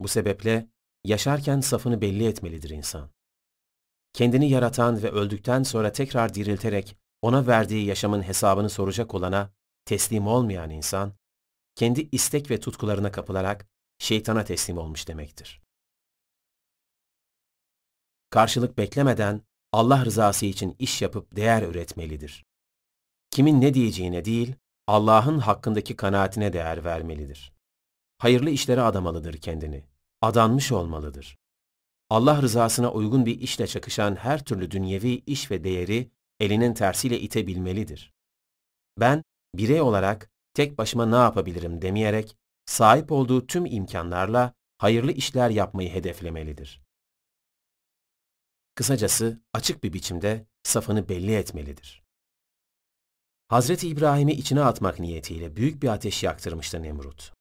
Bu 0.00 0.08
sebeple 0.08 0.68
yaşarken 1.04 1.60
safını 1.60 2.00
belli 2.00 2.26
etmelidir 2.26 2.70
insan. 2.70 3.10
Kendini 4.12 4.50
yaratan 4.50 5.02
ve 5.02 5.10
öldükten 5.10 5.62
sonra 5.62 5.92
tekrar 5.92 6.34
dirilterek 6.34 6.96
ona 7.22 7.46
verdiği 7.46 7.86
yaşamın 7.86 8.22
hesabını 8.22 8.70
soracak 8.70 9.14
olana 9.14 9.52
teslim 9.84 10.26
olmayan 10.26 10.70
insan, 10.70 11.12
kendi 11.74 12.08
istek 12.12 12.50
ve 12.50 12.60
tutkularına 12.60 13.12
kapılarak 13.12 13.66
şeytana 13.98 14.44
teslim 14.44 14.78
olmuş 14.78 15.08
demektir. 15.08 15.62
Karşılık 18.30 18.78
beklemeden 18.78 19.42
Allah 19.72 20.04
rızası 20.04 20.46
için 20.46 20.76
iş 20.78 21.02
yapıp 21.02 21.36
değer 21.36 21.62
üretmelidir. 21.62 22.44
Kimin 23.30 23.60
ne 23.60 23.74
diyeceğine 23.74 24.24
değil, 24.24 24.54
Allah'ın 24.86 25.38
hakkındaki 25.38 25.96
kanaatine 25.96 26.52
değer 26.52 26.84
vermelidir. 26.84 27.52
Hayırlı 28.18 28.50
işlere 28.50 28.80
adamalıdır 28.80 29.34
kendini. 29.34 29.84
Adanmış 30.22 30.72
olmalıdır. 30.72 31.38
Allah 32.10 32.42
rızasına 32.42 32.92
uygun 32.92 33.26
bir 33.26 33.40
işle 33.40 33.66
çakışan 33.66 34.16
her 34.16 34.44
türlü 34.44 34.70
dünyevi 34.70 35.22
iş 35.26 35.50
ve 35.50 35.64
değeri 35.64 36.10
elinin 36.40 36.74
tersiyle 36.74 37.20
itebilmelidir. 37.20 38.14
Ben, 39.00 39.24
birey 39.54 39.80
olarak 39.80 40.30
tek 40.54 40.78
başıma 40.78 41.06
ne 41.06 41.16
yapabilirim 41.16 41.82
demeyerek, 41.82 42.36
sahip 42.66 43.12
olduğu 43.12 43.46
tüm 43.46 43.66
imkanlarla 43.66 44.54
hayırlı 44.78 45.12
işler 45.12 45.50
yapmayı 45.50 45.90
hedeflemelidir. 45.90 46.82
Kısacası 48.74 49.42
açık 49.52 49.84
bir 49.84 49.92
biçimde 49.92 50.46
safını 50.62 51.08
belli 51.08 51.34
etmelidir. 51.34 52.03
Hazreti 53.48 53.88
İbrahim'i 53.88 54.32
içine 54.32 54.62
atmak 54.62 55.00
niyetiyle 55.00 55.56
büyük 55.56 55.82
bir 55.82 55.88
ateş 55.88 56.22
yaktırmıştı 56.22 56.82
Nemrut. 56.82 57.32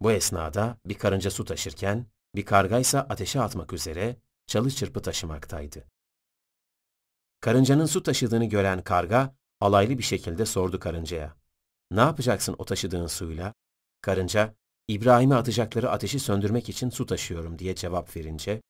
Bu 0.00 0.12
esnada 0.12 0.78
bir 0.86 0.94
karınca 0.94 1.30
su 1.30 1.44
taşırken, 1.44 2.06
bir 2.34 2.44
karga 2.44 2.78
ise 2.78 2.98
ateşe 2.98 3.40
atmak 3.40 3.72
üzere 3.72 4.16
çalı 4.46 4.70
çırpı 4.70 5.02
taşımaktaydı. 5.02 5.84
Karıncanın 7.40 7.86
su 7.86 8.02
taşıdığını 8.02 8.44
gören 8.44 8.82
karga, 8.82 9.36
alaylı 9.60 9.98
bir 9.98 10.02
şekilde 10.02 10.46
sordu 10.46 10.78
karıncaya. 10.80 11.36
Ne 11.90 12.00
yapacaksın 12.00 12.54
o 12.58 12.64
taşıdığın 12.64 13.06
suyla? 13.06 13.54
Karınca, 14.00 14.54
İbrahim'e 14.88 15.34
atacakları 15.34 15.90
ateşi 15.90 16.18
söndürmek 16.18 16.68
için 16.68 16.90
su 16.90 17.06
taşıyorum 17.06 17.58
diye 17.58 17.74
cevap 17.74 18.16
verince, 18.16 18.62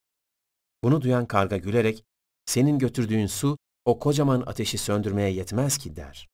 bunu 0.85 1.03
duyan 1.03 1.27
karga 1.27 1.57
gülerek, 1.57 2.05
senin 2.47 2.79
götürdüğün 2.79 3.27
su 3.27 3.59
o 3.85 3.99
kocaman 3.99 4.41
ateşi 4.41 4.79
söndürmeye 4.79 5.31
yetmez 5.31 5.79
ki 5.79 5.97
der. 5.97 6.32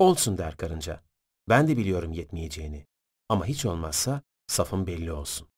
Olsun 0.00 0.38
der 0.38 0.56
karınca. 0.56 1.02
Ben 1.48 1.68
de 1.68 1.76
biliyorum 1.76 2.12
yetmeyeceğini. 2.12 2.86
Ama 3.28 3.46
hiç 3.46 3.64
olmazsa 3.66 4.22
safım 4.46 4.86
belli 4.86 5.12
olsun. 5.12 5.48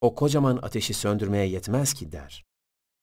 O 0.00 0.14
kocaman 0.14 0.56
ateşi 0.56 0.94
söndürmeye 0.94 1.46
yetmez 1.46 1.94
ki 1.94 2.12
der. 2.12 2.46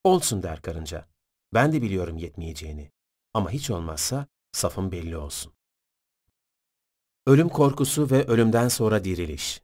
Olsun 0.03 0.43
der 0.43 0.61
karınca. 0.61 1.07
Ben 1.53 1.73
de 1.73 1.81
biliyorum 1.81 2.17
yetmeyeceğini. 2.17 2.91
Ama 3.33 3.51
hiç 3.51 3.69
olmazsa 3.69 4.27
safım 4.51 4.91
belli 4.91 5.17
olsun. 5.17 5.53
Ölüm 7.25 7.49
korkusu 7.49 8.11
ve 8.11 8.25
ölümden 8.25 8.67
sonra 8.67 9.03
diriliş. 9.03 9.61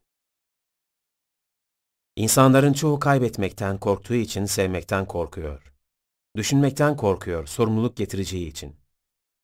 İnsanların 2.16 2.72
çoğu 2.72 2.98
kaybetmekten 2.98 3.78
korktuğu 3.78 4.14
için 4.14 4.44
sevmekten 4.44 5.06
korkuyor. 5.06 5.74
Düşünmekten 6.36 6.96
korkuyor, 6.96 7.46
sorumluluk 7.46 7.96
getireceği 7.96 8.48
için. 8.48 8.76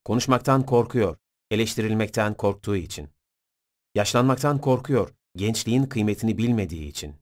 Konuşmaktan 0.04 0.66
korkuyor, 0.66 1.16
eleştirilmekten 1.50 2.34
korktuğu 2.34 2.76
için. 2.76 3.08
Yaşlanmaktan 3.94 4.60
korkuyor, 4.60 5.14
gençliğin 5.36 5.84
kıymetini 5.84 6.38
bilmediği 6.38 6.88
için. 6.88 7.16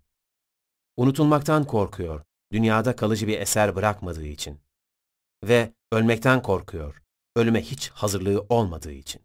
Unutulmaktan 0.96 1.64
korkuyor, 1.64 2.24
dünyada 2.52 2.96
kalıcı 2.96 3.26
bir 3.26 3.40
eser 3.40 3.76
bırakmadığı 3.76 4.26
için. 4.26 4.60
Ve 5.44 5.72
ölmekten 5.92 6.42
korkuyor, 6.42 7.02
ölüme 7.36 7.62
hiç 7.62 7.90
hazırlığı 7.90 8.46
olmadığı 8.48 8.92
için. 8.92 9.22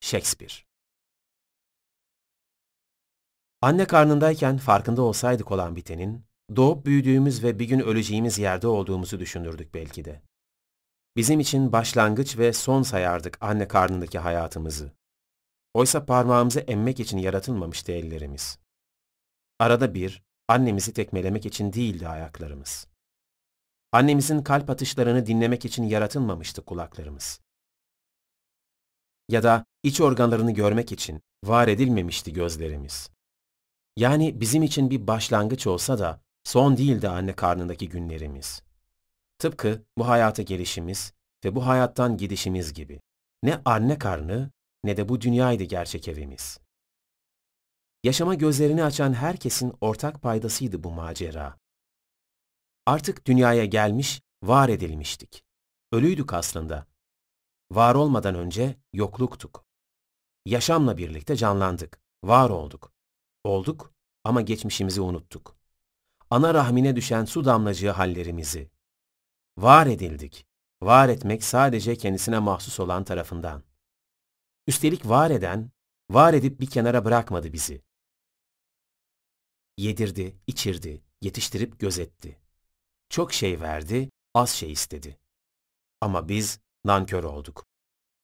Shakespeare 0.00 0.54
Anne 3.62 3.86
karnındayken 3.86 4.58
farkında 4.58 5.02
olsaydık 5.02 5.52
olan 5.52 5.76
bitenin, 5.76 6.24
doğup 6.56 6.86
büyüdüğümüz 6.86 7.42
ve 7.42 7.58
bir 7.58 7.64
gün 7.64 7.80
öleceğimiz 7.80 8.38
yerde 8.38 8.66
olduğumuzu 8.66 9.20
düşünürdük 9.20 9.74
belki 9.74 10.04
de. 10.04 10.22
Bizim 11.16 11.40
için 11.40 11.72
başlangıç 11.72 12.38
ve 12.38 12.52
son 12.52 12.82
sayardık 12.82 13.38
anne 13.40 13.68
karnındaki 13.68 14.18
hayatımızı. 14.18 14.92
Oysa 15.74 16.06
parmağımızı 16.06 16.60
emmek 16.60 17.00
için 17.00 17.18
yaratılmamıştı 17.18 17.92
ellerimiz. 17.92 18.58
Arada 19.58 19.94
bir, 19.94 20.22
annemizi 20.48 20.92
tekmelemek 20.92 21.46
için 21.46 21.72
değildi 21.72 22.08
ayaklarımız. 22.08 22.86
Annemizin 23.92 24.42
kalp 24.42 24.70
atışlarını 24.70 25.26
dinlemek 25.26 25.64
için 25.64 25.84
yaratılmamıştı 25.84 26.64
kulaklarımız. 26.64 27.40
Ya 29.28 29.42
da 29.42 29.64
iç 29.82 30.00
organlarını 30.00 30.50
görmek 30.50 30.92
için 30.92 31.22
var 31.44 31.68
edilmemişti 31.68 32.32
gözlerimiz. 32.32 33.10
Yani 33.96 34.40
bizim 34.40 34.62
için 34.62 34.90
bir 34.90 35.06
başlangıç 35.06 35.66
olsa 35.66 35.98
da 35.98 36.20
son 36.44 36.76
değildi 36.76 37.08
anne 37.08 37.32
karnındaki 37.32 37.88
günlerimiz. 37.88 38.62
Tıpkı 39.42 39.84
bu 39.98 40.08
hayata 40.08 40.42
gelişimiz 40.42 41.12
ve 41.44 41.54
bu 41.54 41.66
hayattan 41.66 42.16
gidişimiz 42.16 42.72
gibi. 42.72 43.00
Ne 43.42 43.62
anne 43.64 43.98
karnı 43.98 44.50
ne 44.84 44.96
de 44.96 45.08
bu 45.08 45.20
dünyaydı 45.20 45.64
gerçek 45.64 46.08
evimiz. 46.08 46.60
Yaşama 48.04 48.34
gözlerini 48.34 48.84
açan 48.84 49.12
herkesin 49.12 49.72
ortak 49.80 50.22
paydasıydı 50.22 50.84
bu 50.84 50.90
macera. 50.90 51.58
Artık 52.86 53.26
dünyaya 53.26 53.64
gelmiş, 53.64 54.22
var 54.42 54.68
edilmiştik. 54.68 55.44
Ölüydük 55.92 56.32
aslında. 56.32 56.86
Var 57.72 57.94
olmadan 57.94 58.34
önce 58.34 58.76
yokluktuk. 58.92 59.64
Yaşamla 60.46 60.96
birlikte 60.96 61.36
canlandık, 61.36 62.00
var 62.24 62.50
olduk. 62.50 62.92
Olduk 63.44 63.94
ama 64.24 64.40
geçmişimizi 64.40 65.00
unuttuk. 65.00 65.56
Ana 66.30 66.54
rahmine 66.54 66.96
düşen 66.96 67.24
su 67.24 67.44
damlacığı 67.44 67.90
hallerimizi. 67.90 68.71
Var 69.58 69.86
edildik. 69.86 70.46
Var 70.82 71.08
etmek 71.08 71.44
sadece 71.44 71.96
kendisine 71.96 72.38
mahsus 72.38 72.80
olan 72.80 73.04
tarafından. 73.04 73.62
Üstelik 74.66 75.08
var 75.08 75.30
eden, 75.30 75.70
var 76.10 76.34
edip 76.34 76.60
bir 76.60 76.66
kenara 76.66 77.04
bırakmadı 77.04 77.52
bizi. 77.52 77.82
Yedirdi, 79.76 80.36
içirdi, 80.46 81.02
yetiştirip 81.20 81.80
gözetti. 81.80 82.38
Çok 83.08 83.32
şey 83.32 83.60
verdi, 83.60 84.10
az 84.34 84.50
şey 84.50 84.72
istedi. 84.72 85.18
Ama 86.00 86.28
biz 86.28 86.60
nankör 86.84 87.24
olduk. 87.24 87.66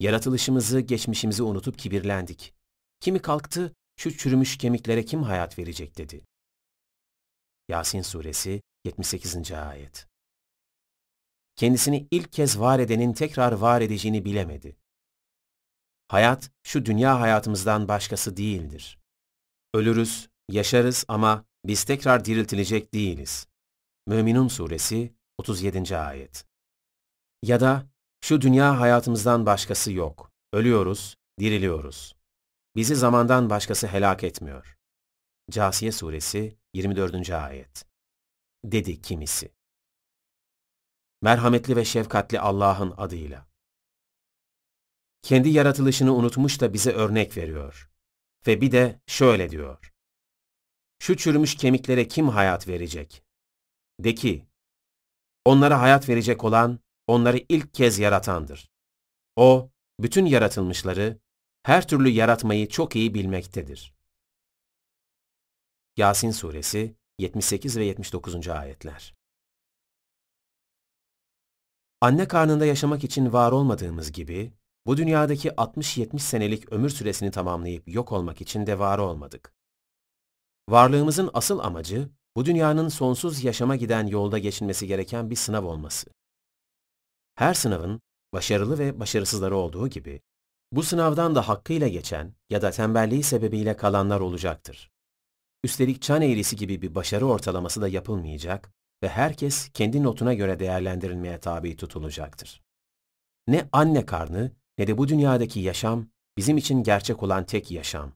Yaratılışımızı, 0.00 0.80
geçmişimizi 0.80 1.42
unutup 1.42 1.78
kibirlendik. 1.78 2.54
Kimi 3.00 3.22
kalktı, 3.22 3.74
şu 3.96 4.16
çürümüş 4.16 4.58
kemiklere 4.58 5.04
kim 5.04 5.22
hayat 5.22 5.58
verecek 5.58 5.98
dedi. 5.98 6.24
Yasin 7.68 8.02
Suresi 8.02 8.62
78. 8.84 9.52
Ayet 9.52 10.07
Kendisini 11.58 12.08
ilk 12.10 12.32
kez 12.32 12.60
var 12.60 12.78
edenin 12.78 13.12
tekrar 13.12 13.52
var 13.52 13.80
edeceğini 13.80 14.24
bilemedi. 14.24 14.76
Hayat, 16.08 16.50
şu 16.62 16.86
dünya 16.86 17.20
hayatımızdan 17.20 17.88
başkası 17.88 18.36
değildir. 18.36 18.98
Ölürüz, 19.74 20.28
yaşarız 20.50 21.04
ama 21.08 21.44
biz 21.64 21.84
tekrar 21.84 22.24
diriltilecek 22.24 22.94
değiliz. 22.94 23.46
Müminun 24.06 24.48
Suresi 24.48 25.14
37. 25.38 25.96
Ayet 25.96 26.44
Ya 27.42 27.60
da, 27.60 27.86
şu 28.20 28.40
dünya 28.40 28.80
hayatımızdan 28.80 29.46
başkası 29.46 29.92
yok. 29.92 30.32
Ölüyoruz, 30.52 31.16
diriliyoruz. 31.40 32.16
Bizi 32.76 32.96
zamandan 32.96 33.50
başkası 33.50 33.86
helak 33.86 34.24
etmiyor. 34.24 34.78
Casiye 35.50 35.92
Suresi 35.92 36.58
24. 36.74 37.30
Ayet 37.30 37.84
Dedi 38.64 39.02
kimisi. 39.02 39.57
Merhametli 41.22 41.76
ve 41.76 41.84
şefkatli 41.84 42.40
Allah'ın 42.40 42.94
adıyla. 42.96 43.46
Kendi 45.22 45.48
yaratılışını 45.48 46.14
unutmuş 46.14 46.60
da 46.60 46.72
bize 46.72 46.92
örnek 46.92 47.36
veriyor. 47.36 47.90
Ve 48.46 48.60
bir 48.60 48.72
de 48.72 49.00
şöyle 49.06 49.50
diyor. 49.50 49.92
Şu 50.98 51.16
çürümüş 51.16 51.54
kemiklere 51.54 52.08
kim 52.08 52.28
hayat 52.28 52.68
verecek? 52.68 53.24
De 54.00 54.14
ki, 54.14 54.46
onlara 55.44 55.80
hayat 55.80 56.08
verecek 56.08 56.44
olan, 56.44 56.80
onları 57.06 57.44
ilk 57.48 57.74
kez 57.74 57.98
yaratandır. 57.98 58.70
O, 59.36 59.70
bütün 60.00 60.26
yaratılmışları, 60.26 61.18
her 61.62 61.88
türlü 61.88 62.08
yaratmayı 62.08 62.68
çok 62.68 62.96
iyi 62.96 63.14
bilmektedir. 63.14 63.94
Yasin 65.96 66.30
Suresi 66.30 66.96
78 67.18 67.76
ve 67.76 67.84
79. 67.84 68.48
ayetler 68.48 69.17
Anne 72.00 72.28
karnında 72.28 72.66
yaşamak 72.66 73.04
için 73.04 73.32
var 73.32 73.52
olmadığımız 73.52 74.12
gibi, 74.12 74.52
bu 74.86 74.96
dünyadaki 74.96 75.48
60-70 75.48 76.18
senelik 76.18 76.72
ömür 76.72 76.90
süresini 76.90 77.30
tamamlayıp 77.30 77.88
yok 77.88 78.12
olmak 78.12 78.40
için 78.40 78.66
de 78.66 78.78
var 78.78 78.98
olmadık. 78.98 79.54
Varlığımızın 80.68 81.30
asıl 81.34 81.58
amacı, 81.58 82.08
bu 82.36 82.44
dünyanın 82.44 82.88
sonsuz 82.88 83.44
yaşama 83.44 83.76
giden 83.76 84.06
yolda 84.06 84.38
geçilmesi 84.38 84.86
gereken 84.86 85.30
bir 85.30 85.36
sınav 85.36 85.64
olması. 85.64 86.10
Her 87.34 87.54
sınavın 87.54 88.00
başarılı 88.32 88.78
ve 88.78 89.00
başarısızları 89.00 89.56
olduğu 89.56 89.88
gibi, 89.88 90.20
bu 90.72 90.82
sınavdan 90.82 91.34
da 91.34 91.48
hakkıyla 91.48 91.88
geçen 91.88 92.34
ya 92.50 92.62
da 92.62 92.70
tembelliği 92.70 93.22
sebebiyle 93.22 93.76
kalanlar 93.76 94.20
olacaktır. 94.20 94.90
Üstelik 95.64 96.02
çan 96.02 96.22
eğrisi 96.22 96.56
gibi 96.56 96.82
bir 96.82 96.94
başarı 96.94 97.26
ortalaması 97.26 97.82
da 97.82 97.88
yapılmayacak 97.88 98.72
ve 99.02 99.08
herkes 99.08 99.68
kendi 99.68 100.02
notuna 100.02 100.34
göre 100.34 100.58
değerlendirilmeye 100.58 101.40
tabi 101.40 101.76
tutulacaktır. 101.76 102.62
Ne 103.46 103.68
anne 103.72 104.06
karnı 104.06 104.52
ne 104.78 104.86
de 104.86 104.98
bu 104.98 105.08
dünyadaki 105.08 105.60
yaşam 105.60 106.06
bizim 106.36 106.56
için 106.56 106.82
gerçek 106.82 107.22
olan 107.22 107.46
tek 107.46 107.70
yaşam. 107.70 108.12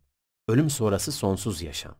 Ölüm 0.48 0.70
sonrası 0.70 1.12
sonsuz 1.12 1.62
yaşam. 1.62 1.96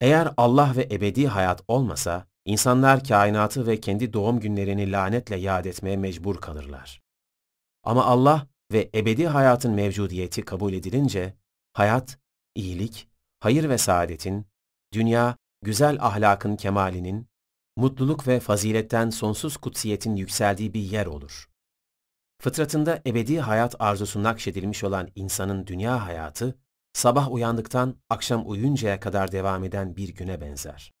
Eğer 0.00 0.34
Allah 0.36 0.76
ve 0.76 0.88
ebedi 0.90 1.26
hayat 1.26 1.62
olmasa, 1.68 2.26
insanlar 2.44 3.04
kainatı 3.04 3.66
ve 3.66 3.80
kendi 3.80 4.12
doğum 4.12 4.40
günlerini 4.40 4.92
lanetle 4.92 5.36
yad 5.36 5.64
etmeye 5.64 5.96
mecbur 5.96 6.40
kalırlar. 6.40 7.02
Ama 7.82 8.04
Allah 8.04 8.46
ve 8.72 8.90
ebedi 8.94 9.26
hayatın 9.26 9.72
mevcudiyeti 9.72 10.42
kabul 10.42 10.72
edilince, 10.72 11.36
hayat, 11.72 12.18
iyilik, 12.54 13.08
hayır 13.40 13.68
ve 13.68 13.78
saadetin, 13.78 14.46
dünya, 14.92 15.36
güzel 15.64 15.98
ahlakın 16.00 16.56
kemalinin, 16.56 17.28
mutluluk 17.76 18.28
ve 18.28 18.40
faziletten 18.40 19.10
sonsuz 19.10 19.56
kutsiyetin 19.56 20.16
yükseldiği 20.16 20.74
bir 20.74 20.80
yer 20.80 21.06
olur. 21.06 21.50
Fıtratında 22.42 23.02
ebedi 23.06 23.40
hayat 23.40 23.74
arzusu 23.78 24.22
nakşedilmiş 24.22 24.84
olan 24.84 25.08
insanın 25.14 25.66
dünya 25.66 26.06
hayatı, 26.06 26.58
sabah 26.92 27.32
uyandıktan 27.32 27.96
akşam 28.10 28.50
uyuncaya 28.50 29.00
kadar 29.00 29.32
devam 29.32 29.64
eden 29.64 29.96
bir 29.96 30.08
güne 30.08 30.40
benzer. 30.40 30.92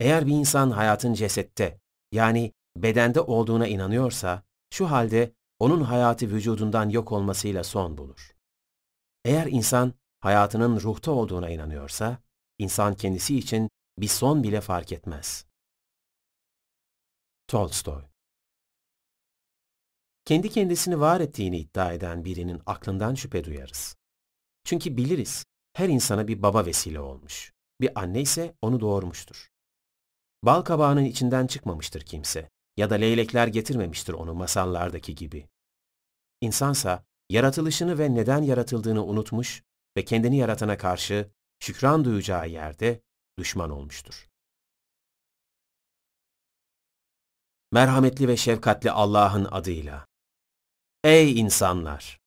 Eğer 0.00 0.26
bir 0.26 0.32
insan 0.32 0.70
hayatın 0.70 1.14
cesette, 1.14 1.80
yani 2.12 2.52
bedende 2.76 3.20
olduğuna 3.20 3.66
inanıyorsa, 3.66 4.42
şu 4.70 4.90
halde 4.90 5.32
onun 5.58 5.80
hayatı 5.80 6.30
vücudundan 6.30 6.88
yok 6.88 7.12
olmasıyla 7.12 7.64
son 7.64 7.98
bulur. 7.98 8.36
Eğer 9.24 9.46
insan 9.46 9.92
hayatının 10.20 10.80
ruhta 10.80 11.12
olduğuna 11.12 11.50
inanıyorsa, 11.50 12.18
insan 12.58 12.94
kendisi 12.94 13.38
için 13.38 13.70
bir 13.98 14.08
son 14.08 14.42
bile 14.42 14.60
fark 14.60 14.92
etmez. 14.92 15.46
Tolstoy 17.48 18.02
Kendi 20.24 20.50
kendisini 20.50 21.00
var 21.00 21.20
ettiğini 21.20 21.58
iddia 21.58 21.92
eden 21.92 22.24
birinin 22.24 22.62
aklından 22.66 23.14
şüphe 23.14 23.44
duyarız. 23.44 23.96
Çünkü 24.64 24.96
biliriz, 24.96 25.44
her 25.72 25.88
insana 25.88 26.28
bir 26.28 26.42
baba 26.42 26.66
vesile 26.66 27.00
olmuş. 27.00 27.52
Bir 27.80 28.00
anne 28.00 28.20
ise 28.20 28.54
onu 28.62 28.80
doğurmuştur. 28.80 29.50
Bal 30.42 30.62
kabağının 30.62 31.04
içinden 31.04 31.46
çıkmamıştır 31.46 32.00
kimse 32.00 32.50
ya 32.76 32.90
da 32.90 32.94
leylekler 32.94 33.46
getirmemiştir 33.46 34.12
onu 34.12 34.34
masallardaki 34.34 35.14
gibi. 35.14 35.48
İnsansa 36.40 37.04
yaratılışını 37.30 37.98
ve 37.98 38.14
neden 38.14 38.42
yaratıldığını 38.42 39.04
unutmuş 39.04 39.62
ve 39.96 40.04
kendini 40.04 40.36
yaratana 40.36 40.78
karşı 40.78 41.30
şükran 41.60 42.04
duyacağı 42.04 42.48
yerde 42.48 43.00
düşman 43.38 43.70
olmuştur. 43.70 44.28
Merhametli 47.72 48.28
ve 48.28 48.36
şefkatli 48.36 48.90
Allah'ın 48.90 49.44
adıyla. 49.50 50.06
Ey 51.04 51.40
insanlar! 51.40 52.20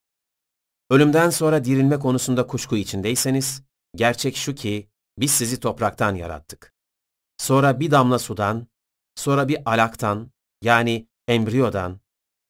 Ölümden 0.90 1.29
sonra 1.29 1.65
dirilme 1.65 1.99
konusunda 1.99 2.47
kuşku 2.47 2.78
içindeyseniz, 2.78 3.63
gerçek 3.95 4.35
şu 4.35 4.56
ki 4.56 4.90
biz 5.17 5.31
sizi 5.31 5.60
topraktan 5.60 6.15
yarattık. 6.15 6.74
Sonra 7.38 7.79
bir 7.79 7.92
damla 7.92 8.19
sudan, 8.19 8.67
sonra 9.15 9.47
bir 9.47 9.72
alaktan, 9.72 10.31
yani 10.62 11.08
embriyodan, 11.28 11.99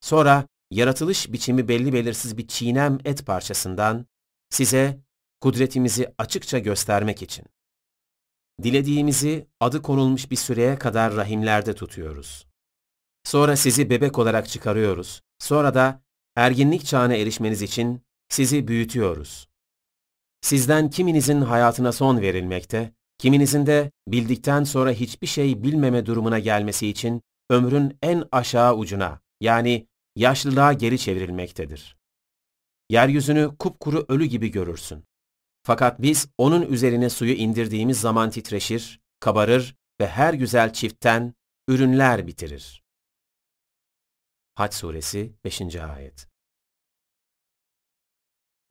sonra 0.02 0.48
yaratılış 0.72 1.32
biçimi 1.32 1.68
belli 1.68 1.94
belirsiz 1.94 2.38
bir 2.38 2.48
çiğnem 2.48 2.98
et 3.06 3.26
parçasından 3.26 4.06
size 4.50 5.00
kudretimizi 5.42 6.14
açıkça 6.18 6.60
göstermek 6.60 7.22
için. 7.22 7.46
Dilediğimizi 8.64 9.48
adı 9.60 9.82
konulmuş 9.82 10.32
bir 10.32 10.36
süreye 10.36 10.76
kadar 10.80 11.16
rahimlerde 11.16 11.76
tutuyoruz. 11.76 12.48
Sonra 13.24 13.56
sizi 13.56 13.90
bebek 13.90 14.18
olarak 14.20 14.50
çıkarıyoruz. 14.50 15.22
Sonra 15.40 15.74
da 15.74 16.02
erginlik 16.36 16.86
çağına 16.86 17.16
erişmeniz 17.16 17.62
için 17.62 18.02
sizi 18.30 18.68
büyütüyoruz. 18.68 19.50
Sizden 20.42 20.90
kiminizin 20.90 21.42
hayatına 21.42 21.92
son 21.92 22.22
verilmekte, 22.22 22.94
kiminizin 23.18 23.66
de 23.66 23.92
bildikten 24.08 24.64
sonra 24.64 24.92
hiçbir 24.92 25.28
şey 25.28 25.64
bilmeme 25.64 26.06
durumuna 26.06 26.40
gelmesi 26.40 26.88
için 26.88 27.22
ömrün 27.50 27.98
en 28.02 28.24
aşağı 28.32 28.76
ucuna 28.76 29.22
yani 29.42 29.88
yaşlılığa 30.16 30.74
geri 30.74 31.00
çevrilmektedir. 31.00 31.98
Yeryüzünü 32.90 33.56
kupkuru 33.60 34.06
ölü 34.08 34.26
gibi 34.26 34.52
görürsün. 34.52 35.04
Fakat 35.70 36.02
biz 36.02 36.28
onun 36.38 36.62
üzerine 36.62 37.10
suyu 37.10 37.34
indirdiğimiz 37.34 38.02
zaman 38.02 38.30
titreşir, 38.30 39.02
kabarır 39.20 39.76
ve 40.02 40.08
her 40.08 40.34
güzel 40.34 40.74
çiftten 40.74 41.34
ürünler 41.68 42.28
bitirir. 42.28 42.84
Haç 44.56 44.74
Suresi 44.74 45.34
5. 45.44 45.76
Ayet 45.76 46.28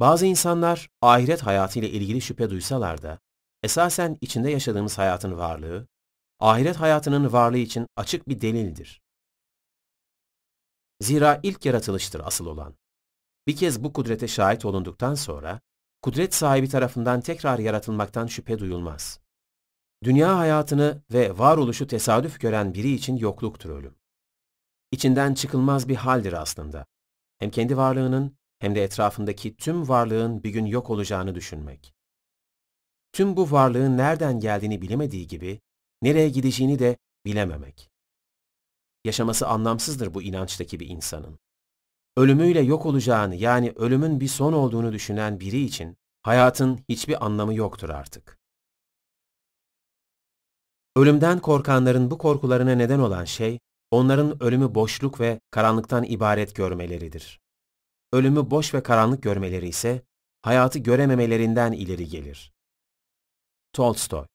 Bazı 0.01 0.27
insanlar 0.27 0.89
ahiret 1.03 1.43
hayatıyla 1.43 1.89
ilgili 1.89 2.21
şüphe 2.21 2.51
duysalar 2.51 3.03
da, 3.03 3.19
esasen 3.63 4.19
içinde 4.21 4.51
yaşadığımız 4.51 4.99
hayatın 4.99 5.39
varlığı, 5.39 5.89
ahiret 6.41 6.77
hayatının 6.77 7.33
varlığı 7.33 7.59
için 7.59 7.87
açık 7.97 8.29
bir 8.29 8.41
delildir. 8.41 9.01
Zira 11.01 11.41
ilk 11.43 11.67
yaratılıştır 11.67 12.21
asıl 12.25 12.47
olan. 12.47 12.75
Bir 13.47 13.57
kez 13.57 13.85
bu 13.85 13.93
kudrete 13.93 14.29
şahit 14.29 14.65
olunduktan 14.65 15.15
sonra, 15.15 15.61
kudret 16.09 16.35
sahibi 16.35 16.69
tarafından 16.69 17.21
tekrar 17.21 17.59
yaratılmaktan 17.59 18.27
şüphe 18.27 18.59
duyulmaz. 18.59 19.21
Dünya 20.05 20.39
hayatını 20.39 21.03
ve 21.13 21.39
varoluşu 21.39 21.87
tesadüf 21.87 22.41
gören 22.41 22.75
biri 22.75 22.93
için 22.93 23.17
yokluktur 23.17 23.71
ölüm. 23.71 23.95
İçinden 24.93 25.35
çıkılmaz 25.35 25.89
bir 25.89 25.97
haldir 25.97 26.33
aslında. 26.33 26.87
Hem 27.39 27.51
kendi 27.51 27.77
varlığının 27.77 28.37
hem 28.59 28.75
de 28.75 28.85
etrafındaki 28.85 29.57
tüm 29.57 29.89
varlığın 29.89 30.43
bir 30.45 30.51
gün 30.51 30.67
yok 30.67 30.91
olacağını 30.91 31.35
düşünmek. 31.35 31.95
Tüm 33.13 33.37
bu 33.37 33.51
varlığın 33.51 33.97
nereden 33.99 34.41
geldiğini 34.41 34.83
bilemediği 34.83 35.27
gibi, 35.27 35.61
nereye 36.03 36.29
gideceğini 36.29 36.79
de 36.79 36.97
bilememek. 37.25 37.91
Yaşaması 39.05 39.49
anlamsızdır 39.49 40.15
bu 40.15 40.23
inançtaki 40.23 40.81
bir 40.81 40.89
insanın. 40.89 41.39
Ölümüyle 42.19 42.61
yok 42.61 42.87
olacağını 42.87 43.35
yani 43.35 43.73
ölümün 43.77 44.21
bir 44.21 44.29
son 44.29 44.53
olduğunu 44.53 44.93
düşünen 44.93 45.41
biri 45.41 45.61
için 45.61 45.97
hayatın 46.23 46.85
hiçbir 46.89 47.25
anlamı 47.25 47.55
yoktur 47.55 47.89
artık. 47.89 48.39
Ölümden 50.97 51.39
korkanların 51.39 52.11
bu 52.11 52.19
korkularına 52.19 52.75
neden 52.75 52.99
olan 52.99 53.25
şey, 53.25 53.59
onların 53.91 54.43
ölümü 54.43 54.75
boşluk 54.75 55.21
ve 55.21 55.41
karanlıktan 55.51 56.05
ibaret 56.05 56.55
görmeleridir. 56.55 57.41
Ölümü 58.13 58.51
boş 58.51 58.75
ve 58.75 58.83
karanlık 58.83 59.23
görmeleri 59.23 59.69
ise, 59.69 60.03
hayatı 60.43 60.79
görememelerinden 60.79 61.73
ileri 61.73 62.09
gelir. 62.09 62.53
Tolstoy 63.73 64.27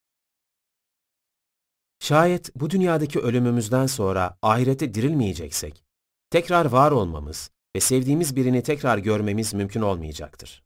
Şayet 1.99 2.56
bu 2.56 2.69
dünyadaki 2.69 3.19
ölümümüzden 3.19 3.85
sonra 3.85 4.38
ahirete 4.42 4.94
dirilmeyeceksek, 4.94 5.83
tekrar 6.30 6.66
var 6.66 6.92
olmamız 6.92 7.53
ve 7.76 7.80
sevdiğimiz 7.80 8.36
birini 8.36 8.64
tekrar 8.64 8.98
görmemiz 8.98 9.54
mümkün 9.54 9.82
olmayacaktır. 9.82 10.64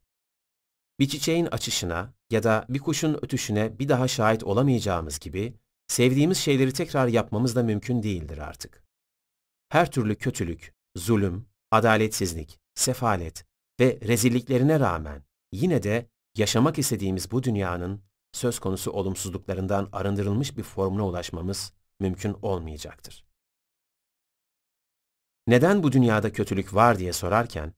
Bir 1.00 1.08
çiçeğin 1.08 1.46
açışına 1.46 2.14
ya 2.30 2.44
da 2.44 2.66
bir 2.70 2.80
kuşun 2.80 3.14
ötüşüne 3.22 3.80
bir 3.80 3.90
daha 3.90 4.08
şahit 4.08 4.44
olamayacağımız 4.44 5.20
gibi, 5.20 5.54
sevdiğimiz 5.88 6.38
şeyleri 6.38 6.74
tekrar 6.74 7.08
yapmamız 7.08 7.56
da 7.56 7.64
mümkün 7.64 8.04
değildir 8.04 8.38
artık. 8.38 8.84
Her 9.70 9.92
türlü 9.92 10.16
kötülük, 10.16 10.74
zulüm, 10.96 11.46
adaletsizlik, 11.72 12.60
sefalet 12.76 13.46
ve 13.80 14.00
rezilliklerine 14.08 14.80
rağmen 14.80 15.24
yine 15.52 15.84
de 15.84 16.10
yaşamak 16.36 16.80
istediğimiz 16.80 17.32
bu 17.32 17.44
dünyanın 17.44 18.02
söz 18.34 18.60
konusu 18.60 18.92
olumsuzluklarından 18.92 19.90
arındırılmış 19.92 20.58
bir 20.58 20.64
formuna 20.64 21.08
ulaşmamız 21.08 21.74
mümkün 22.00 22.36
olmayacaktır. 22.42 23.27
Neden 25.47 25.83
bu 25.83 25.92
dünyada 25.92 26.31
kötülük 26.31 26.74
var 26.74 26.99
diye 26.99 27.13
sorarken, 27.13 27.74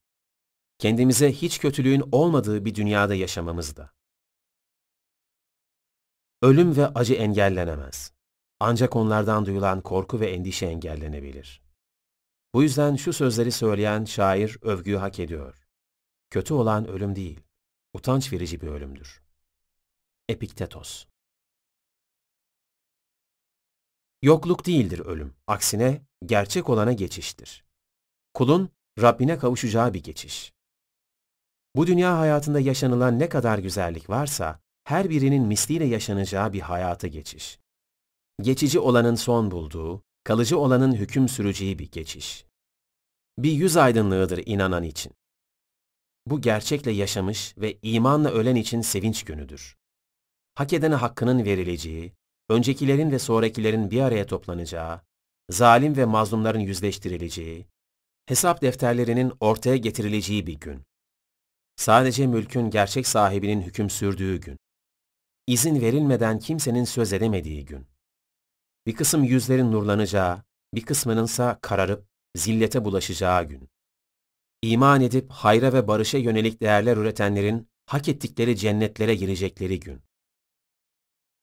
kendimize 0.78 1.32
hiç 1.32 1.60
kötülüğün 1.60 2.04
olmadığı 2.12 2.66
bir 2.66 2.76
dünyada 2.76 3.16
yaşamamız 3.16 3.78
da. 3.78 3.94
Ölüm 6.42 6.78
ve 6.78 6.88
acı 6.88 7.14
engellenemez. 7.14 8.14
Ancak 8.60 8.96
onlardan 8.96 9.46
duyulan 9.46 9.82
korku 9.82 10.20
ve 10.20 10.32
endişe 10.32 10.66
engellenebilir. 10.66 11.62
Bu 12.54 12.64
yüzden 12.64 12.96
şu 12.96 13.14
sözleri 13.14 13.52
söyleyen 13.52 14.06
şair 14.06 14.58
övgüyü 14.62 14.98
hak 14.98 15.20
ediyor. 15.20 15.68
Kötü 16.30 16.54
olan 16.54 16.88
ölüm 16.88 17.16
değil, 17.16 17.42
utanç 17.94 18.34
verici 18.34 18.62
bir 18.62 18.68
ölümdür. 18.68 19.22
Epiktetos 20.30 21.06
Yokluk 24.22 24.66
değildir 24.66 25.00
ölüm, 25.00 25.36
aksine 25.48 26.09
gerçek 26.26 26.70
olana 26.70 26.94
geçiştir. 26.94 27.64
Kulun 28.34 28.70
Rabbine 29.02 29.38
kavuşacağı 29.38 29.94
bir 29.94 30.04
geçiş. 30.04 30.54
Bu 31.76 31.88
dünya 31.88 32.18
hayatında 32.18 32.60
yaşanılan 32.60 33.20
ne 33.20 33.30
kadar 33.30 33.60
güzellik 33.60 34.10
varsa, 34.10 34.60
her 34.84 35.10
birinin 35.10 35.44
misliyle 35.44 35.86
yaşanacağı 35.86 36.54
bir 36.54 36.62
hayata 36.62 37.08
geçiş. 37.08 37.60
Geçici 38.42 38.80
olanın 38.80 39.16
son 39.16 39.52
bulduğu, 39.52 40.04
kalıcı 40.24 40.60
olanın 40.60 40.96
hüküm 40.96 41.30
süreceği 41.30 41.80
bir 41.80 41.92
geçiş. 41.92 42.46
Bir 43.38 43.52
yüz 43.52 43.78
aydınlığıdır 43.78 44.44
inanan 44.46 44.84
için. 44.84 45.14
Bu 46.26 46.42
gerçekle 46.42 46.92
yaşamış 46.92 47.58
ve 47.58 47.78
imanla 47.82 48.30
ölen 48.30 48.56
için 48.56 48.82
sevinç 48.82 49.24
günüdür. 49.24 49.78
Hak 50.56 50.74
edene 50.74 50.96
hakkının 50.96 51.46
verileceği, 51.46 52.14
öncekilerin 52.50 53.12
ve 53.12 53.20
sonrakilerin 53.20 53.92
bir 53.92 54.02
araya 54.02 54.26
toplanacağı, 54.26 55.02
zalim 55.50 55.98
ve 55.98 56.06
mazlumların 56.06 56.60
yüzleştirileceği, 56.60 57.68
hesap 58.26 58.62
defterlerinin 58.62 59.34
ortaya 59.40 59.78
getirileceği 59.78 60.48
bir 60.48 60.60
gün. 60.60 60.82
Sadece 61.76 62.28
mülkün 62.28 62.70
gerçek 62.70 63.08
sahibinin 63.08 63.62
hüküm 63.62 63.90
sürdüğü 63.90 64.42
gün. 64.42 64.58
İzin 65.48 65.82
verilmeden 65.82 66.40
kimsenin 66.40 66.84
söz 66.84 67.14
edemediği 67.14 67.66
gün. 67.66 67.88
Bir 68.86 68.96
kısım 68.96 69.24
yüzlerin 69.24 69.72
nurlanacağı, 69.72 70.44
bir 70.76 70.86
kısmınınsa 70.86 71.60
kararıp 71.62 72.08
zillete 72.36 72.86
bulaşacağı 72.86 73.44
gün. 73.44 73.70
İman 74.62 75.02
edip 75.02 75.32
hayra 75.32 75.74
ve 75.74 75.88
barışa 75.88 76.18
yönelik 76.18 76.62
değerler 76.62 76.98
üretenlerin 76.98 77.70
hak 77.86 78.10
ettikleri 78.10 78.58
cennetlere 78.58 79.16
girecekleri 79.16 79.80
gün. 79.80 80.02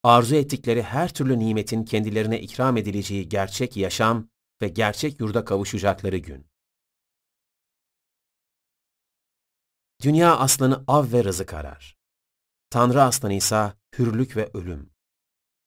Arzu 0.03 0.35
ettikleri 0.35 0.83
her 0.83 1.13
türlü 1.13 1.39
nimetin 1.39 1.83
kendilerine 1.83 2.41
ikram 2.41 2.77
edileceği 2.77 3.29
gerçek 3.29 3.77
yaşam 3.77 4.29
ve 4.61 4.67
gerçek 4.67 5.19
yurda 5.19 5.45
kavuşacakları 5.45 6.17
gün. 6.17 6.47
Dünya 10.01 10.37
aslanı 10.37 10.83
av 10.87 11.11
ve 11.11 11.23
rızık 11.23 11.53
arar. 11.53 11.97
Tanrı 12.69 13.01
aslanı 13.01 13.33
ise 13.33 13.73
hürlük 13.97 14.35
ve 14.37 14.49
ölüm. 14.53 14.89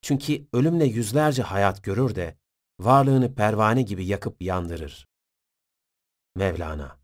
Çünkü 0.03 0.47
ölümle 0.53 0.85
yüzlerce 0.85 1.43
hayat 1.43 1.85
görür 1.85 2.15
de 2.15 2.39
varlığını 2.81 3.35
pervane 3.35 3.83
gibi 3.83 4.07
yakıp 4.07 4.43
yandırır. 4.43 5.09
Mevlana 6.37 7.00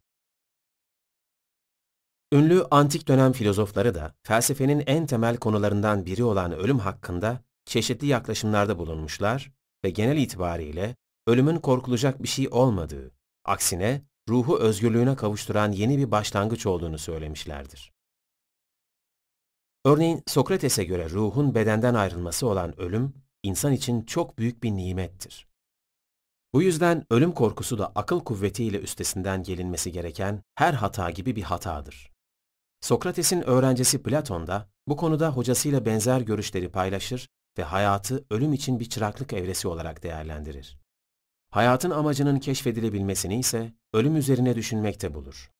Ünlü 2.32 2.64
antik 2.70 3.08
dönem 3.08 3.32
filozofları 3.32 3.94
da 3.94 4.14
felsefenin 4.22 4.82
en 4.86 5.06
temel 5.06 5.36
konularından 5.36 6.06
biri 6.06 6.24
olan 6.24 6.52
ölüm 6.52 6.78
hakkında 6.78 7.40
çeşitli 7.64 8.06
yaklaşımlarda 8.06 8.78
bulunmuşlar 8.78 9.52
ve 9.84 9.90
genel 9.90 10.16
itibariyle 10.16 10.96
ölümün 11.26 11.58
korkulacak 11.58 12.22
bir 12.22 12.28
şey 12.28 12.48
olmadığı, 12.50 13.10
aksine 13.44 14.02
ruhu 14.28 14.58
özgürlüğüne 14.58 15.16
kavuşturan 15.16 15.72
yeni 15.72 15.98
bir 15.98 16.10
başlangıç 16.10 16.66
olduğunu 16.66 16.98
söylemişlerdir. 16.98 17.92
Örneğin 19.84 20.22
Sokrates'e 20.26 20.84
göre 20.84 21.10
ruhun 21.10 21.54
bedenden 21.54 21.94
ayrılması 21.94 22.46
olan 22.46 22.80
ölüm, 22.80 23.14
insan 23.42 23.72
için 23.72 24.02
çok 24.02 24.38
büyük 24.38 24.62
bir 24.62 24.70
nimettir. 24.70 25.48
Bu 26.52 26.62
yüzden 26.62 27.04
ölüm 27.10 27.32
korkusu 27.32 27.78
da 27.78 27.92
akıl 27.94 28.20
kuvvetiyle 28.20 28.80
üstesinden 28.80 29.42
gelinmesi 29.42 29.92
gereken 29.92 30.42
her 30.54 30.74
hata 30.74 31.10
gibi 31.10 31.36
bir 31.36 31.42
hatadır. 31.42 32.15
Sokrates'in 32.80 33.42
öğrencisi 33.42 34.02
Platon 34.02 34.46
da 34.46 34.70
bu 34.88 34.96
konuda 34.96 35.30
hocasıyla 35.30 35.84
benzer 35.84 36.20
görüşleri 36.20 36.68
paylaşır 36.68 37.28
ve 37.58 37.62
hayatı 37.62 38.24
ölüm 38.30 38.52
için 38.52 38.80
bir 38.80 38.88
çıraklık 38.88 39.32
evresi 39.32 39.68
olarak 39.68 40.02
değerlendirir. 40.02 40.78
Hayatın 41.50 41.90
amacının 41.90 42.38
keşfedilebilmesini 42.38 43.38
ise 43.38 43.72
ölüm 43.92 44.16
üzerine 44.16 44.54
düşünmekte 44.54 45.14
bulur. 45.14 45.50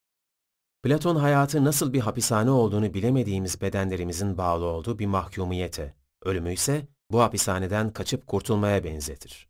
Platon 0.83 1.17
hayatı 1.17 1.65
nasıl 1.65 1.93
bir 1.93 2.01
hapishane 2.01 2.51
olduğunu 2.51 2.95
bilemediğimiz 2.95 3.61
bedenlerimizin 3.61 4.39
bağlı 4.39 4.65
olduğu 4.65 4.99
bir 4.99 5.07
mahkumiyete, 5.07 5.95
ölümü 6.23 6.53
ise 6.53 6.89
bu 7.11 7.21
hapishaneden 7.21 7.93
kaçıp 7.93 8.27
kurtulmaya 8.27 8.85
benzetir. 8.85 9.49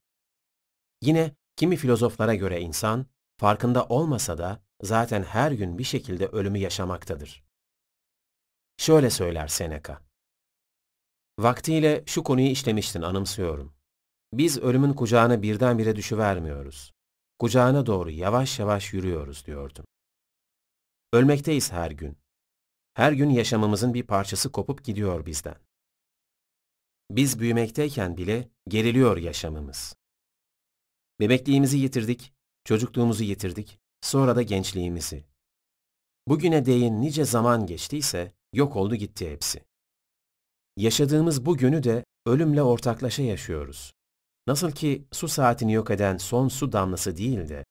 Yine 1.02 1.34
kimi 1.56 1.76
filozoflara 1.76 2.34
göre 2.34 2.60
insan, 2.60 3.06
farkında 3.36 3.84
olmasa 3.84 4.38
da 4.38 4.62
zaten 4.82 5.22
her 5.22 5.52
gün 5.52 5.78
bir 5.78 5.84
şekilde 5.84 6.26
ölümü 6.26 6.58
yaşamaktadır. 6.58 7.45
Şöyle 8.76 9.10
söyler 9.10 9.48
Seneca. 9.48 10.02
Vaktiyle 11.38 12.04
şu 12.06 12.24
konuyu 12.24 12.46
işlemiştin 12.46 13.02
anımsıyorum. 13.02 13.74
Biz 14.32 14.58
ölümün 14.58 14.92
kucağına 14.92 15.42
birdenbire 15.42 15.96
düşüvermiyoruz. 15.96 16.92
Kucağına 17.38 17.86
doğru 17.86 18.10
yavaş 18.10 18.58
yavaş 18.58 18.92
yürüyoruz 18.92 19.46
diyordun. 19.46 19.84
Ölmekteyiz 21.12 21.72
her 21.72 21.90
gün. 21.90 22.18
Her 22.94 23.12
gün 23.12 23.30
yaşamımızın 23.30 23.94
bir 23.94 24.02
parçası 24.02 24.52
kopup 24.52 24.84
gidiyor 24.84 25.26
bizden. 25.26 25.56
Biz 27.10 27.38
büyümekteyken 27.40 28.16
bile 28.16 28.50
geriliyor 28.68 29.16
yaşamımız. 29.16 29.96
Bebekliğimizi 31.20 31.78
yitirdik, 31.78 32.32
çocukluğumuzu 32.64 33.24
yitirdik, 33.24 33.78
sonra 34.00 34.36
da 34.36 34.42
gençliğimizi. 34.42 35.24
Bugüne 36.28 36.66
değin 36.66 37.00
nice 37.00 37.24
zaman 37.24 37.66
geçtiyse 37.66 38.35
yok 38.56 38.76
oldu 38.76 38.94
gitti 38.94 39.30
hepsi. 39.30 39.64
Yaşadığımız 40.76 41.46
bu 41.46 41.56
günü 41.56 41.82
de 41.82 42.04
ölümle 42.26 42.62
ortaklaşa 42.62 43.22
yaşıyoruz. 43.22 43.92
Nasıl 44.46 44.70
ki 44.70 45.08
su 45.12 45.28
saatini 45.28 45.72
yok 45.72 45.90
eden 45.90 46.16
son 46.16 46.48
su 46.48 46.72
damlası 46.72 47.16
değil 47.16 47.48
de, 47.48 47.64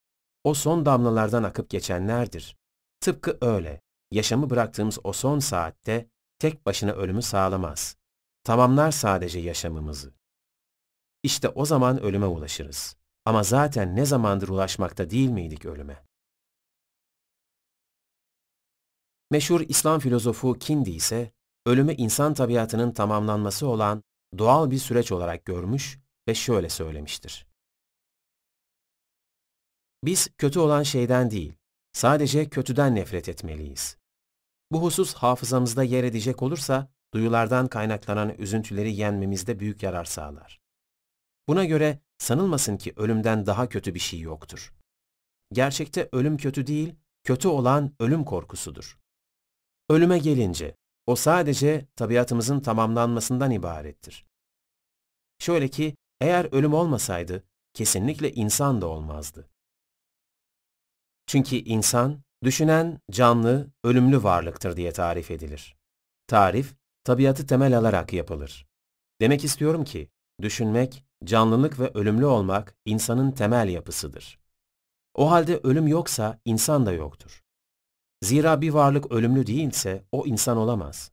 o 0.43 0.53
son 0.53 0.85
damlalardan 0.85 1.43
akıp 1.43 1.69
geçenlerdir. 1.69 2.55
Tıpkı 2.99 3.37
öyle, 3.41 3.81
yaşamı 4.11 4.49
bıraktığımız 4.49 4.99
o 5.03 5.13
son 5.13 5.39
saatte 5.39 6.09
tek 6.39 6.65
başına 6.65 6.91
ölümü 6.91 7.21
sağlamaz. 7.21 7.95
Tamamlar 8.43 8.91
sadece 8.91 9.39
yaşamımızı. 9.39 10.13
İşte 11.23 11.49
o 11.49 11.65
zaman 11.65 12.01
ölüme 12.01 12.25
ulaşırız. 12.25 12.95
Ama 13.25 13.43
zaten 13.43 13.95
ne 13.95 14.05
zamandır 14.05 14.47
ulaşmakta 14.47 15.09
değil 15.09 15.29
miydik 15.29 15.65
ölüme? 15.65 16.05
Meşhur 19.31 19.61
İslam 19.61 19.99
filozofu 19.99 20.53
Kindi 20.53 20.91
ise 20.91 21.31
ölümü 21.65 21.93
insan 21.93 22.33
tabiatının 22.33 22.91
tamamlanması 22.91 23.67
olan 23.67 24.03
doğal 24.37 24.71
bir 24.71 24.77
süreç 24.77 25.11
olarak 25.11 25.45
görmüş 25.45 25.99
ve 26.27 26.35
şöyle 26.35 26.69
söylemiştir. 26.69 27.47
Biz 30.03 30.29
kötü 30.37 30.59
olan 30.59 30.83
şeyden 30.83 31.31
değil, 31.31 31.53
sadece 31.93 32.49
kötüden 32.49 32.95
nefret 32.95 33.29
etmeliyiz. 33.29 33.97
Bu 34.71 34.81
husus 34.83 35.13
hafızamızda 35.13 35.83
yer 35.83 36.03
edecek 36.03 36.41
olursa, 36.41 36.91
duyulardan 37.13 37.67
kaynaklanan 37.67 38.37
üzüntüleri 38.37 38.93
yenmemizde 38.93 39.59
büyük 39.59 39.83
yarar 39.83 40.05
sağlar. 40.05 40.61
Buna 41.47 41.65
göre 41.65 41.99
sanılmasın 42.17 42.77
ki 42.77 42.93
ölümden 42.95 43.45
daha 43.45 43.69
kötü 43.69 43.95
bir 43.95 43.99
şey 43.99 44.19
yoktur. 44.19 44.73
Gerçekte 45.53 46.09
ölüm 46.11 46.37
kötü 46.37 46.67
değil, 46.67 46.95
kötü 47.23 47.47
olan 47.47 47.95
ölüm 47.99 48.23
korkusudur. 48.23 49.04
Ölüme 49.89 50.17
gelince, 50.17 50.75
o 51.05 51.15
sadece 51.15 51.85
tabiatımızın 51.95 52.59
tamamlanmasından 52.59 53.51
ibarettir. 53.51 54.25
Şöyle 55.39 55.67
ki, 55.67 55.95
eğer 56.21 56.45
ölüm 56.51 56.73
olmasaydı, 56.73 57.43
kesinlikle 57.73 58.31
insan 58.31 58.81
da 58.81 58.87
olmazdı. 58.87 59.49
Çünkü 61.27 61.55
insan, 61.55 62.21
düşünen, 62.43 62.99
canlı, 63.11 63.71
ölümlü 63.83 64.23
varlıktır 64.23 64.77
diye 64.77 64.91
tarif 64.91 65.31
edilir. 65.31 65.77
Tarif, 66.27 66.75
tabiatı 67.03 67.47
temel 67.47 67.77
alarak 67.77 68.13
yapılır. 68.13 68.67
Demek 69.21 69.43
istiyorum 69.43 69.83
ki, 69.83 70.09
düşünmek, 70.41 71.05
canlılık 71.23 71.79
ve 71.79 71.91
ölümlü 71.93 72.25
olmak 72.25 72.75
insanın 72.85 73.31
temel 73.31 73.69
yapısıdır. 73.69 74.39
O 75.13 75.31
halde 75.31 75.59
ölüm 75.63 75.87
yoksa 75.87 76.39
insan 76.45 76.85
da 76.85 76.91
yoktur. 76.91 77.44
Zira 78.25 78.61
bir 78.61 78.69
varlık 78.69 79.11
ölümlü 79.11 79.47
değilse 79.47 80.03
o 80.11 80.25
insan 80.25 80.57
olamaz. 80.57 81.11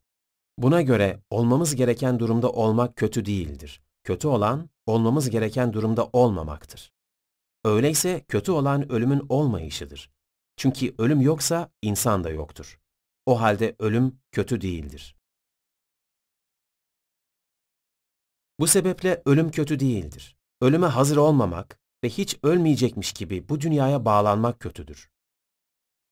Buna 0.57 0.81
göre 0.81 1.19
olmamız 1.29 1.75
gereken 1.75 2.19
durumda 2.19 2.51
olmak 2.51 2.95
kötü 2.95 3.25
değildir. 3.25 3.81
Kötü 4.03 4.27
olan 4.27 4.69
olmamız 4.85 5.29
gereken 5.29 5.73
durumda 5.73 6.09
olmamaktır. 6.13 6.93
Öyleyse 7.65 8.25
kötü 8.27 8.51
olan 8.51 8.91
ölümün 8.91 9.25
olmayışıdır. 9.29 10.11
Çünkü 10.57 10.95
ölüm 10.97 11.21
yoksa 11.21 11.71
insan 11.81 12.23
da 12.23 12.29
yoktur. 12.29 12.79
O 13.25 13.41
halde 13.41 13.75
ölüm 13.79 14.19
kötü 14.31 14.61
değildir. 14.61 15.15
Bu 18.59 18.67
sebeple 18.67 19.21
ölüm 19.25 19.51
kötü 19.51 19.79
değildir. 19.79 20.37
Ölüme 20.61 20.87
hazır 20.87 21.17
olmamak 21.17 21.79
ve 22.03 22.09
hiç 22.09 22.39
ölmeyecekmiş 22.43 23.13
gibi 23.13 23.49
bu 23.49 23.61
dünyaya 23.61 24.05
bağlanmak 24.05 24.59
kötüdür. 24.59 25.13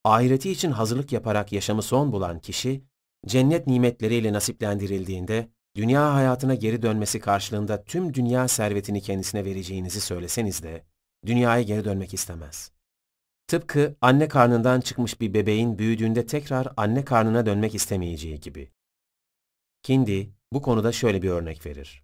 Ahireti 0.04 0.52
için 0.52 0.72
hazırlık 0.72 1.12
yaparak 1.12 1.52
yaşamı 1.52 1.82
son 1.82 2.12
bulan 2.12 2.40
kişi, 2.40 2.84
cennet 3.26 3.68
nimetleriyle 3.68 4.34
nasiplendirildiğinde, 4.34 5.50
dünya 5.76 6.14
hayatına 6.14 6.56
geri 6.56 6.82
dönmesi 6.82 7.20
karşılığında 7.20 7.84
tüm 7.84 8.14
dünya 8.14 8.48
servetini 8.48 9.02
kendisine 9.02 9.46
vereceğinizi 9.46 10.02
söyleseniz 10.02 10.64
de, 10.64 10.86
dünyaya 11.26 11.62
geri 11.62 11.86
dönmek 11.86 12.14
istemez. 12.14 12.72
Tıpkı 13.48 13.96
anne 14.02 14.28
karnından 14.28 14.82
çıkmış 14.82 15.22
bir 15.22 15.34
bebeğin 15.34 15.78
büyüdüğünde 15.78 16.26
tekrar 16.26 16.68
anne 16.78 17.06
karnına 17.06 17.46
dönmek 17.46 17.76
istemeyeceği 17.76 18.40
gibi. 18.40 18.72
Kindi 19.84 20.34
bu 20.54 20.62
konuda 20.62 20.92
şöyle 20.92 21.22
bir 21.22 21.30
örnek 21.30 21.66
verir. 21.66 22.04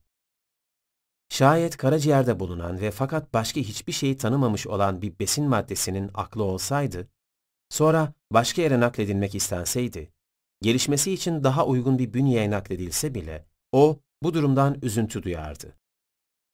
Şayet 1.30 1.78
karaciğerde 1.78 2.40
bulunan 2.40 2.81
ve 2.81 2.92
fakat 2.92 3.33
başka 3.33 3.62
hiçbir 3.62 3.92
şeyi 3.92 4.17
tanımamış 4.17 4.67
olan 4.67 5.01
bir 5.01 5.19
besin 5.19 5.46
maddesinin 5.46 6.12
aklı 6.13 6.44
olsaydı, 6.44 7.08
sonra 7.69 8.14
başka 8.32 8.62
yere 8.62 8.80
nakledilmek 8.80 9.35
istenseydi, 9.35 10.12
gelişmesi 10.62 11.12
için 11.12 11.44
daha 11.44 11.66
uygun 11.66 12.00
bir 12.00 12.14
bünyeye 12.14 12.51
nakledilse 12.51 13.16
bile, 13.16 13.46
o 13.72 14.00
bu 14.24 14.33
durumdan 14.33 14.78
üzüntü 14.82 15.24
duyardı. 15.24 15.78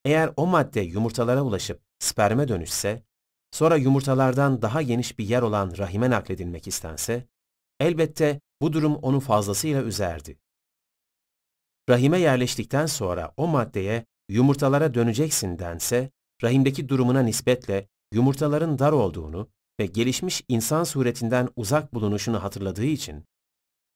Eğer 0.06 0.34
o 0.38 0.48
madde 0.48 0.82
yumurtalara 0.82 1.42
ulaşıp 1.42 1.82
sperme 2.00 2.48
dönüşse, 2.48 3.04
sonra 3.52 3.76
yumurtalardan 3.76 4.62
daha 4.62 4.82
geniş 4.82 5.20
bir 5.20 5.26
yer 5.26 5.42
olan 5.42 5.78
rahime 5.78 6.10
nakledilmek 6.10 6.68
istense, 6.68 7.28
elbette 7.80 8.42
bu 8.62 8.74
durum 8.74 8.96
onu 8.96 9.20
fazlasıyla 9.20 9.84
üzerdi. 9.84 10.40
Rahime 11.90 12.20
yerleştikten 12.20 12.86
sonra 12.86 13.34
o 13.38 13.48
maddeye 13.48 14.06
yumurtalara 14.30 14.94
döneceksin 14.94 15.60
dense, 15.60 16.12
rahimdeki 16.44 16.90
durumuna 16.90 17.22
nispetle 17.22 17.88
yumurtaların 18.14 18.80
dar 18.80 18.92
olduğunu 18.92 19.50
ve 19.84 19.88
gelişmiş 19.88 20.44
insan 20.48 20.84
suretinden 20.84 21.50
uzak 21.56 21.94
bulunuşunu 21.94 22.44
hatırladığı 22.44 22.86
için, 22.86 23.26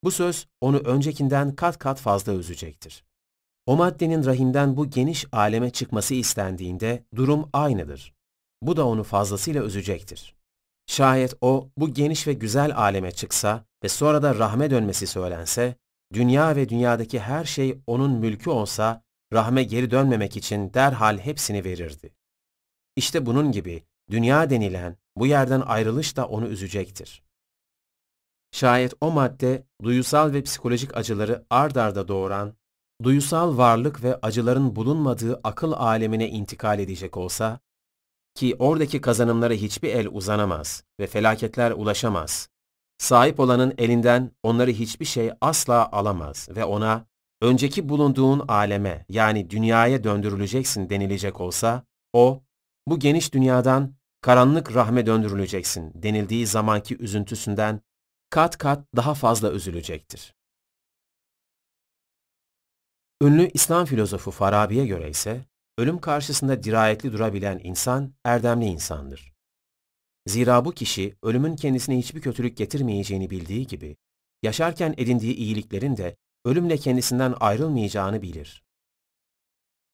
bu 0.04 0.12
söz 0.12 0.48
onu 0.62 0.78
öncekinden 0.78 1.56
kat 1.56 1.78
kat 1.80 2.00
fazla 2.00 2.34
üzecektir. 2.34 3.04
O 3.66 3.76
maddenin 3.76 4.26
rahimden 4.26 4.78
bu 4.78 4.90
geniş 4.90 5.26
aleme 5.32 5.70
çıkması 5.70 6.14
istendiğinde 6.14 7.04
durum 7.16 7.50
aynıdır. 7.54 8.14
Bu 8.62 8.78
da 8.78 8.88
onu 8.88 9.04
fazlasıyla 9.04 9.64
üzecektir. 9.64 10.36
Şayet 10.88 11.34
o 11.42 11.70
bu 11.78 11.94
geniş 11.94 12.28
ve 12.28 12.34
güzel 12.34 12.76
aleme 12.76 13.12
çıksa 13.12 13.66
ve 13.84 13.90
sonra 13.90 14.22
da 14.24 14.36
rahme 14.36 14.70
dönmesi 14.70 15.08
söylense, 15.08 15.76
dünya 16.14 16.56
ve 16.56 16.70
dünyadaki 16.70 17.20
her 17.20 17.46
şey 17.46 17.80
onun 17.88 18.12
mülkü 18.12 18.50
olsa 18.50 19.02
rahme 19.34 19.64
geri 19.64 19.92
dönmemek 19.92 20.38
için 20.38 20.74
derhal 20.74 21.18
hepsini 21.18 21.64
verirdi. 21.64 22.14
İşte 22.96 23.26
bunun 23.26 23.52
gibi 23.52 23.84
dünya 24.12 24.50
denilen 24.50 24.98
bu 25.16 25.28
yerden 25.28 25.62
ayrılış 25.62 26.18
da 26.18 26.28
onu 26.28 26.48
üzecektir. 26.48 27.24
Şayet 28.52 28.94
o 29.02 29.12
madde 29.12 29.64
duyusal 29.84 30.34
ve 30.34 30.44
psikolojik 30.44 30.98
acıları 30.98 31.46
ard 31.50 31.76
arda 31.76 32.08
doğuran, 32.08 32.54
duyusal 33.04 33.58
varlık 33.58 34.04
ve 34.04 34.16
acıların 34.16 34.76
bulunmadığı 34.76 35.40
akıl 35.44 35.72
alemine 35.72 36.30
intikal 36.30 36.80
edecek 36.80 37.18
olsa, 37.18 37.60
ki 38.36 38.56
oradaki 38.60 39.02
kazanımlara 39.02 39.54
hiçbir 39.54 39.90
el 39.90 40.08
uzanamaz 40.08 40.84
ve 41.00 41.08
felaketler 41.08 41.72
ulaşamaz, 41.72 42.50
sahip 42.98 43.40
olanın 43.40 43.74
elinden 43.78 44.32
onları 44.44 44.72
hiçbir 44.72 45.06
şey 45.06 45.32
asla 45.42 45.92
alamaz 45.92 46.50
ve 46.56 46.66
ona, 46.66 47.06
önceki 47.42 47.90
bulunduğun 47.90 48.46
aleme 48.48 49.06
yani 49.10 49.50
dünyaya 49.50 50.04
döndürüleceksin 50.04 50.90
denilecek 50.90 51.42
olsa, 51.42 51.84
o, 52.14 52.44
bu 52.88 53.00
geniş 53.00 53.34
dünyadan 53.34 53.97
karanlık 54.22 54.76
rahme 54.76 55.06
döndürüleceksin 55.06 55.92
denildiği 55.96 56.48
zamanki 56.48 56.98
üzüntüsünden 56.98 57.82
kat 58.30 58.58
kat 58.58 58.86
daha 58.96 59.14
fazla 59.14 59.52
üzülecektir. 59.52 60.34
Ünlü 63.22 63.50
İslam 63.54 63.86
filozofu 63.86 64.32
Farabi'ye 64.32 64.86
göre 64.86 65.10
ise, 65.10 65.46
ölüm 65.78 66.00
karşısında 66.00 66.64
dirayetli 66.64 67.14
durabilen 67.14 67.60
insan, 67.64 68.14
erdemli 68.24 68.66
insandır. 68.66 69.34
Zira 70.28 70.66
bu 70.66 70.72
kişi, 70.72 71.16
ölümün 71.24 71.56
kendisine 71.56 71.98
hiçbir 71.98 72.22
kötülük 72.22 72.58
getirmeyeceğini 72.58 73.30
bildiği 73.30 73.68
gibi, 73.68 73.98
yaşarken 74.44 74.94
edindiği 74.98 75.36
iyiliklerin 75.36 75.98
de 75.98 76.18
ölümle 76.46 76.78
kendisinden 76.78 77.36
ayrılmayacağını 77.40 78.22
bilir. 78.22 78.64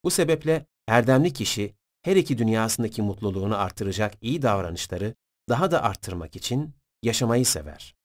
Bu 0.04 0.12
sebeple 0.12 0.66
erdemli 0.88 1.34
kişi, 1.34 1.76
her 2.04 2.16
iki 2.16 2.38
dünyasındaki 2.38 3.02
mutluluğunu 3.02 3.58
artıracak 3.58 4.14
iyi 4.22 4.42
davranışları 4.42 5.16
daha 5.50 5.72
da 5.72 5.84
arttırmak 5.84 6.36
için 6.36 6.76
yaşamayı 7.04 7.46
sever. 7.46 7.96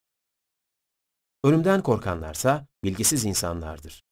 Ölümden 1.44 1.82
korkanlarsa 1.82 2.66
bilgisiz 2.84 3.24
insanlardır. 3.24 4.04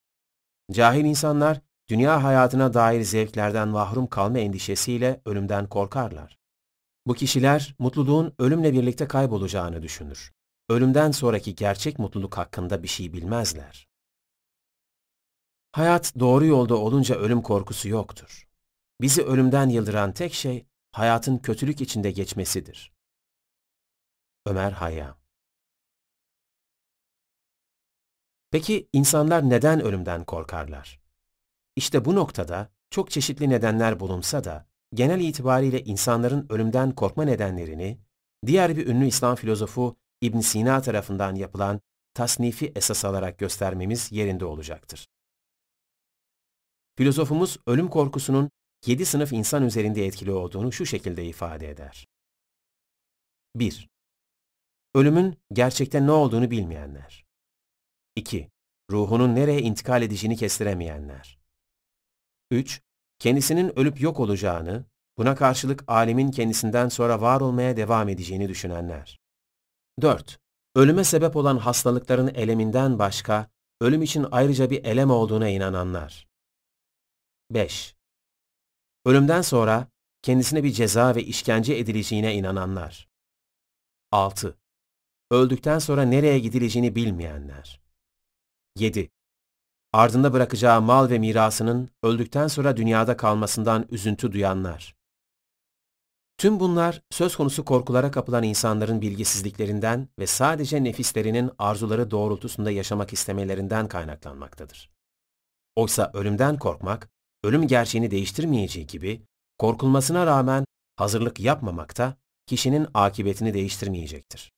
Cahil 0.72 1.04
insanlar, 1.04 1.60
dünya 1.88 2.24
hayatına 2.24 2.74
dair 2.74 3.02
zevklerden 3.02 3.69
mahrum 3.69 4.06
kalma 4.06 4.38
endişesiyle 4.38 5.20
ölümden 5.24 5.69
korkarlar. 5.69 6.38
Bu 7.06 7.15
kişiler, 7.15 7.74
mutluluğun 7.78 8.35
ölümle 8.38 8.72
birlikte 8.72 9.08
kaybolacağını 9.08 9.83
düşünür. 9.83 10.33
Ölümden 10.69 11.10
sonraki 11.10 11.54
gerçek 11.54 11.99
mutluluk 11.99 12.36
hakkında 12.36 12.83
bir 12.83 12.88
şey 12.88 13.12
bilmezler. 13.12 13.88
Hayat 15.72 16.19
doğru 16.19 16.47
yolda 16.47 16.76
olunca 16.76 17.15
ölüm 17.15 17.42
korkusu 17.42 17.88
yoktur. 17.88 18.46
Bizi 19.01 19.23
ölümden 19.23 19.69
yıldıran 19.69 20.12
tek 20.12 20.35
şey, 20.35 20.67
hayatın 20.93 21.39
kötülük 21.39 21.81
içinde 21.81 22.11
geçmesidir. 22.11 22.93
Ömer 24.47 24.73
Hayyam 24.73 25.17
Peki 28.51 28.89
insanlar 28.93 29.51
neden 29.51 29.81
ölümden 29.81 30.25
korkarlar? 30.25 31.01
İşte 31.77 32.05
bu 32.05 32.15
noktada 32.15 32.71
çok 32.91 33.11
çeşitli 33.11 33.51
nedenler 33.51 34.01
bulunsa 34.01 34.45
da 34.45 34.67
genel 34.95 35.21
itibariyle 35.21 35.85
insanların 35.85 36.47
ölümden 36.51 36.95
korkma 36.95 37.25
nedenlerini 37.25 37.99
diğer 38.47 38.77
bir 38.77 38.87
ünlü 38.87 39.07
İslam 39.07 39.37
filozofu 39.37 39.97
İbn 40.21 40.41
Sina 40.41 40.83
tarafından 40.83 41.35
yapılan 41.35 41.81
tasnifi 42.15 42.73
esas 42.77 43.05
alarak 43.05 43.39
göstermemiz 43.39 44.12
yerinde 44.12 44.45
olacaktır. 44.45 45.09
Filozofumuz 46.97 47.59
ölüm 47.67 47.89
korkusunun 47.89 48.51
yedi 48.87 49.07
sınıf 49.07 49.33
insan 49.33 49.62
üzerinde 49.62 50.07
etkili 50.07 50.33
olduğunu 50.33 50.73
şu 50.73 50.87
şekilde 50.87 51.25
ifade 51.25 51.71
eder. 51.71 52.07
1. 53.55 53.89
Ölümün 54.94 55.39
gerçekten 55.53 56.07
ne 56.07 56.10
olduğunu 56.10 56.51
bilmeyenler. 56.51 57.25
2. 58.17 58.51
Ruhunun 58.91 59.35
nereye 59.35 59.60
intikal 59.60 60.03
edeceğini 60.03 60.37
kestiremeyenler. 60.37 61.39
3. 62.51 62.83
Kendisinin 63.19 63.78
ölüp 63.78 64.01
yok 64.01 64.21
olacağını, 64.21 64.85
buna 65.19 65.35
karşılık 65.35 65.85
alemin 65.87 66.31
kendisinden 66.31 66.89
sonra 66.89 67.21
var 67.21 67.41
olmaya 67.41 67.76
devam 67.76 68.09
edeceğini 68.09 68.49
düşünenler. 68.49 69.21
4. 70.03 70.39
Ölüme 70.75 71.05
sebep 71.05 71.37
olan 71.37 71.59
hastalıkların 71.59 72.35
eleminden 72.35 72.99
başka, 72.99 73.51
ölüm 73.81 74.03
için 74.03 74.26
ayrıca 74.31 74.71
bir 74.71 74.85
elem 74.85 75.10
olduğuna 75.10 75.49
inananlar. 75.49 76.28
5. 77.51 77.96
Ölümden 79.06 79.42
sonra 79.42 79.89
kendisine 80.22 80.65
bir 80.65 80.72
ceza 80.72 81.15
ve 81.15 81.24
işkence 81.24 81.74
edileceğine 81.74 82.35
inananlar. 82.35 83.08
6. 84.12 84.58
Öldükten 85.31 85.78
sonra 85.78 86.03
nereye 86.03 86.39
gidileceğini 86.39 86.94
bilmeyenler. 86.94 87.81
7. 88.76 89.10
Ardında 89.92 90.33
bırakacağı 90.33 90.83
mal 90.83 91.10
ve 91.10 91.19
mirasının 91.19 91.90
öldükten 92.03 92.47
sonra 92.49 92.76
dünyada 92.76 93.17
kalmasından 93.17 93.87
üzüntü 93.90 94.33
duyanlar. 94.33 94.97
Tüm 96.39 96.60
bunlar 96.60 97.03
söz 97.10 97.37
konusu 97.37 97.65
korkulara 97.65 98.10
kapılan 98.10 98.42
insanların 98.42 99.01
bilgisizliklerinden 99.01 100.08
ve 100.19 100.26
sadece 100.26 100.85
nefislerinin 100.85 101.51
arzuları 101.58 102.10
doğrultusunda 102.10 102.71
yaşamak 102.71 103.12
istemelerinden 103.12 103.89
kaynaklanmaktadır. 103.89 104.90
Oysa 105.76 106.10
ölümden 106.15 106.58
korkmak, 106.58 107.16
ölüm 107.47 107.67
gerçeğini 107.67 108.11
değiştirmeyeceği 108.11 108.87
gibi, 108.87 109.23
korkulmasına 109.59 110.27
rağmen 110.27 110.65
hazırlık 110.97 111.41
yapmamak 111.41 111.99
da 111.99 112.17
kişinin 112.47 112.87
akıbetini 112.95 113.55
değiştirmeyecektir. 113.55 114.53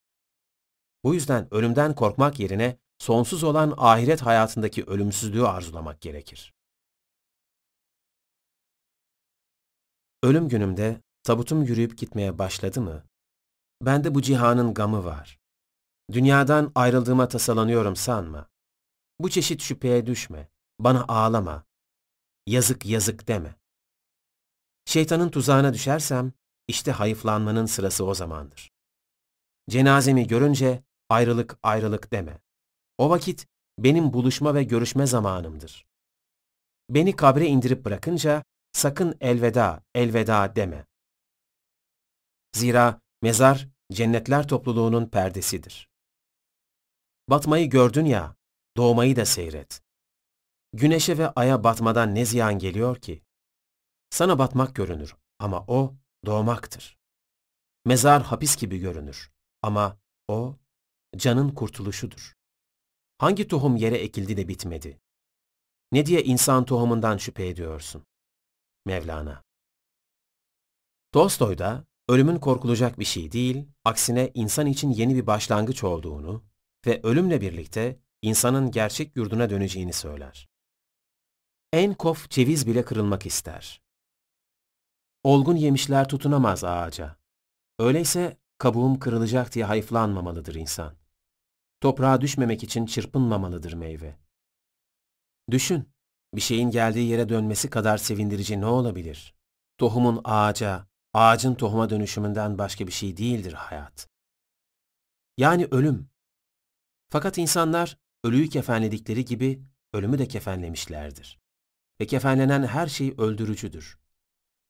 Bu 1.04 1.14
yüzden 1.14 1.54
ölümden 1.54 1.94
korkmak 1.94 2.40
yerine 2.40 2.78
sonsuz 2.98 3.44
olan 3.44 3.74
ahiret 3.76 4.22
hayatındaki 4.22 4.84
ölümsüzlüğü 4.84 5.46
arzulamak 5.46 6.00
gerekir. 6.00 6.54
Ölüm 10.22 10.48
günümde 10.48 11.00
tabutum 11.22 11.62
yürüyüp 11.62 11.98
gitmeye 11.98 12.38
başladı 12.38 12.80
mı, 12.80 13.04
bende 13.82 14.14
bu 14.14 14.22
cihanın 14.22 14.74
gamı 14.74 15.04
var. 15.04 15.38
Dünyadan 16.12 16.72
ayrıldığıma 16.74 17.28
tasalanıyorum 17.28 17.96
sanma. 17.96 18.48
Bu 19.20 19.30
çeşit 19.30 19.62
şüpheye 19.62 20.06
düşme, 20.06 20.48
bana 20.78 21.04
ağlama. 21.08 21.67
Yazık 22.48 22.86
yazık 22.86 23.28
deme. 23.28 23.54
Şeytanın 24.84 25.28
tuzağına 25.28 25.74
düşersem, 25.74 26.32
işte 26.68 26.92
hayıflanmanın 26.92 27.66
sırası 27.66 28.04
o 28.04 28.14
zamandır. 28.14 28.70
Cenazemi 29.70 30.26
görünce 30.26 30.82
ayrılık 31.08 31.58
ayrılık 31.62 32.12
deme. 32.12 32.40
O 32.98 33.10
vakit 33.10 33.46
benim 33.78 34.12
buluşma 34.12 34.54
ve 34.54 34.64
görüşme 34.64 35.06
zamanımdır. 35.06 35.86
Beni 36.90 37.16
kabre 37.16 37.46
indirip 37.46 37.84
bırakınca 37.84 38.44
sakın 38.72 39.16
elveda, 39.20 39.82
elveda 39.94 40.56
deme. 40.56 40.86
Zira 42.52 43.00
mezar 43.22 43.68
cennetler 43.92 44.48
topluluğunun 44.48 45.06
perdesidir. 45.06 45.88
Batmayı 47.28 47.70
gördün 47.70 48.04
ya, 48.04 48.36
doğmayı 48.76 49.16
da 49.16 49.24
seyret. 49.24 49.87
Güneşe 50.72 51.18
ve 51.18 51.28
aya 51.28 51.64
batmadan 51.64 52.14
ne 52.14 52.24
ziyan 52.24 52.58
geliyor 52.58 52.96
ki? 52.96 53.22
Sana 54.10 54.38
batmak 54.38 54.74
görünür 54.74 55.16
ama 55.38 55.64
o 55.68 55.94
doğmaktır. 56.26 56.98
Mezar 57.84 58.22
hapis 58.22 58.56
gibi 58.56 58.78
görünür 58.78 59.32
ama 59.62 59.98
o 60.28 60.56
canın 61.16 61.50
kurtuluşudur. 61.50 62.36
Hangi 63.18 63.48
tohum 63.48 63.76
yere 63.76 63.96
ekildi 63.96 64.36
de 64.36 64.48
bitmedi? 64.48 65.00
Ne 65.92 66.06
diye 66.06 66.24
insan 66.24 66.64
tohumundan 66.64 67.16
şüphe 67.16 67.48
ediyorsun? 67.48 68.06
Mevlana 68.86 69.44
Tolstoy 71.12 71.58
da 71.58 71.84
ölümün 72.08 72.38
korkulacak 72.38 72.98
bir 72.98 73.04
şey 73.04 73.32
değil, 73.32 73.68
aksine 73.84 74.30
insan 74.34 74.66
için 74.66 74.90
yeni 74.90 75.14
bir 75.14 75.26
başlangıç 75.26 75.84
olduğunu 75.84 76.44
ve 76.86 77.00
ölümle 77.02 77.40
birlikte 77.40 78.00
insanın 78.22 78.70
gerçek 78.70 79.16
yurduna 79.16 79.50
döneceğini 79.50 79.92
söyler. 79.92 80.47
En 81.72 81.94
kof 81.94 82.30
ceviz 82.30 82.66
bile 82.66 82.84
kırılmak 82.84 83.26
ister. 83.26 83.82
Olgun 85.22 85.56
yemişler 85.56 86.08
tutunamaz 86.08 86.64
ağaca. 86.64 87.16
Öyleyse 87.78 88.36
kabuğum 88.58 88.98
kırılacak 88.98 89.54
diye 89.54 89.64
hayıflanmamalıdır 89.64 90.54
insan. 90.54 90.94
Toprağa 91.80 92.20
düşmemek 92.20 92.62
için 92.62 92.86
çırpınmamalıdır 92.86 93.72
meyve. 93.72 94.16
Düşün, 95.50 95.92
bir 96.34 96.40
şeyin 96.40 96.70
geldiği 96.70 97.08
yere 97.08 97.28
dönmesi 97.28 97.70
kadar 97.70 97.98
sevindirici 97.98 98.60
ne 98.60 98.66
olabilir? 98.66 99.34
Tohumun 99.78 100.20
ağaca, 100.24 100.86
ağacın 101.12 101.54
tohuma 101.54 101.90
dönüşümünden 101.90 102.58
başka 102.58 102.86
bir 102.86 102.92
şey 102.92 103.16
değildir 103.16 103.52
hayat. 103.52 104.08
Yani 105.36 105.68
ölüm. 105.70 106.10
Fakat 107.08 107.38
insanlar 107.38 107.98
ölüyü 108.24 108.48
kefenledikleri 108.48 109.24
gibi 109.24 109.62
ölümü 109.92 110.18
de 110.18 110.28
kefenlemişlerdir. 110.28 111.47
Ve 112.00 112.06
kefenlenen 112.06 112.66
her 112.66 112.86
şey 112.86 113.14
öldürücüdür. 113.18 113.98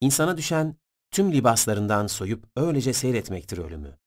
İnsana 0.00 0.36
düşen 0.36 0.76
tüm 1.10 1.32
libaslarından 1.32 2.06
soyup 2.06 2.46
öylece 2.56 2.92
seyretmektir 2.92 3.58
ölümü. 3.58 3.98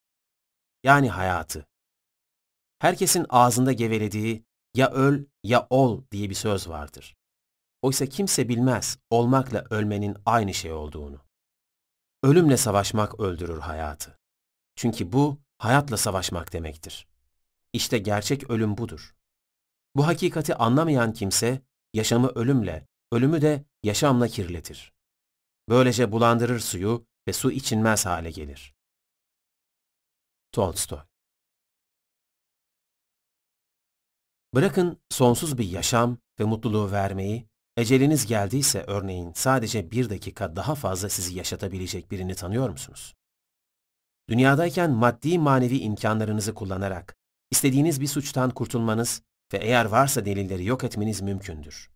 Yani 0.83 1.09
hayatı. 1.09 1.67
Herkesin 2.79 3.25
ağzında 3.29 3.71
gevelediği 3.71 4.45
ya 4.75 4.91
öl 4.91 5.25
ya 5.43 5.67
ol 5.69 6.03
diye 6.11 6.29
bir 6.29 6.35
söz 6.35 6.69
vardır. 6.69 7.15
Oysa 7.81 8.05
kimse 8.05 8.49
bilmez 8.49 8.97
olmakla 9.09 9.65
ölmenin 9.69 10.17
aynı 10.25 10.53
şey 10.53 10.73
olduğunu. 10.73 11.21
Ölümle 12.23 12.57
savaşmak 12.57 13.19
öldürür 13.19 13.59
hayatı. 13.59 14.19
Çünkü 14.75 15.11
bu 15.11 15.41
hayatla 15.57 15.97
savaşmak 15.97 16.53
demektir. 16.53 17.07
İşte 17.73 17.97
gerçek 17.97 18.49
ölüm 18.49 18.77
budur. 18.77 19.15
Bu 19.95 20.07
hakikati 20.07 20.55
anlamayan 20.55 21.13
kimse 21.13 21.61
yaşamı 21.93 22.27
ölümle, 22.27 22.87
ölümü 23.11 23.42
de 23.42 23.65
yaşamla 23.83 24.27
kirletir. 24.27 24.94
Böylece 25.69 26.11
bulandırır 26.11 26.60
suyu 26.60 27.06
ve 27.27 27.33
su 27.33 27.51
içilmez 27.51 28.06
hale 28.06 28.31
gelir. 28.31 28.76
Tolstoy 30.51 30.99
Bırakın 34.56 35.01
sonsuz 35.10 35.58
bir 35.58 35.69
yaşam 35.69 36.17
ve 36.40 36.44
mutluluğu 36.44 36.92
vermeyi, 36.92 37.47
eceliniz 37.77 38.26
geldiyse 38.26 38.83
örneğin 38.88 39.33
sadece 39.35 39.92
bir 39.92 40.10
dakika 40.10 40.56
daha 40.56 40.76
fazla 40.76 41.10
sizi 41.10 41.38
yaşatabilecek 41.38 42.11
birini 42.11 42.35
tanıyor 42.35 42.69
musunuz? 42.69 43.15
Dünyadayken 44.29 44.92
maddi 44.92 45.40
manevi 45.40 45.77
imkanlarınızı 45.77 46.53
kullanarak 46.53 47.15
istediğiniz 47.51 48.01
bir 48.01 48.08
suçtan 48.08 48.49
kurtulmanız 48.49 49.22
ve 49.53 49.58
eğer 49.58 49.85
varsa 49.85 50.26
delilleri 50.26 50.65
yok 50.65 50.83
etmeniz 50.83 51.22
mümkündür. 51.22 51.90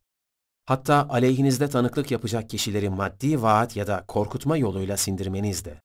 Hatta 0.65 1.07
aleyhinizde 1.09 1.69
tanıklık 1.69 2.11
yapacak 2.11 2.49
kişileri 2.49 2.89
maddi 2.89 3.41
vaat 3.41 3.75
ya 3.75 3.87
da 3.87 4.05
korkutma 4.07 4.57
yoluyla 4.57 4.97
sindirmeniz 4.97 5.65
de. 5.65 5.81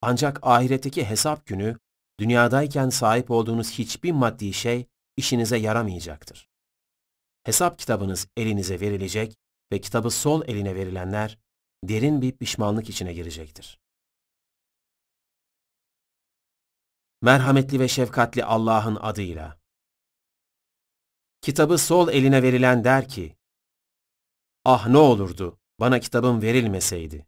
Ancak 0.00 0.38
ahiretteki 0.42 1.04
hesap 1.04 1.46
günü, 1.46 1.78
dünyadayken 2.20 2.88
sahip 2.88 3.30
olduğunuz 3.30 3.70
hiçbir 3.70 4.12
maddi 4.12 4.52
şey 4.52 4.86
işinize 5.16 5.56
yaramayacaktır. 5.56 6.48
Hesap 7.44 7.78
kitabınız 7.78 8.28
elinize 8.36 8.80
verilecek 8.80 9.36
ve 9.72 9.80
kitabı 9.80 10.10
sol 10.10 10.42
eline 10.46 10.74
verilenler 10.74 11.38
derin 11.84 12.22
bir 12.22 12.32
pişmanlık 12.32 12.90
içine 12.90 13.12
girecektir. 13.14 13.78
Merhametli 17.22 17.80
ve 17.80 17.88
şefkatli 17.88 18.44
Allah'ın 18.44 18.96
adıyla. 18.96 19.58
Kitabı 21.40 21.78
sol 21.78 22.08
eline 22.08 22.42
verilen 22.42 22.84
der 22.84 23.08
ki, 23.08 23.36
Ah 24.64 24.88
ne 24.88 24.98
olurdu 24.98 25.58
bana 25.80 26.00
kitabım 26.00 26.42
verilmeseydi. 26.42 27.26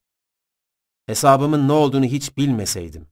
Hesabımın 1.06 1.68
ne 1.68 1.72
olduğunu 1.72 2.04
hiç 2.04 2.36
bilmeseydim. 2.36 3.08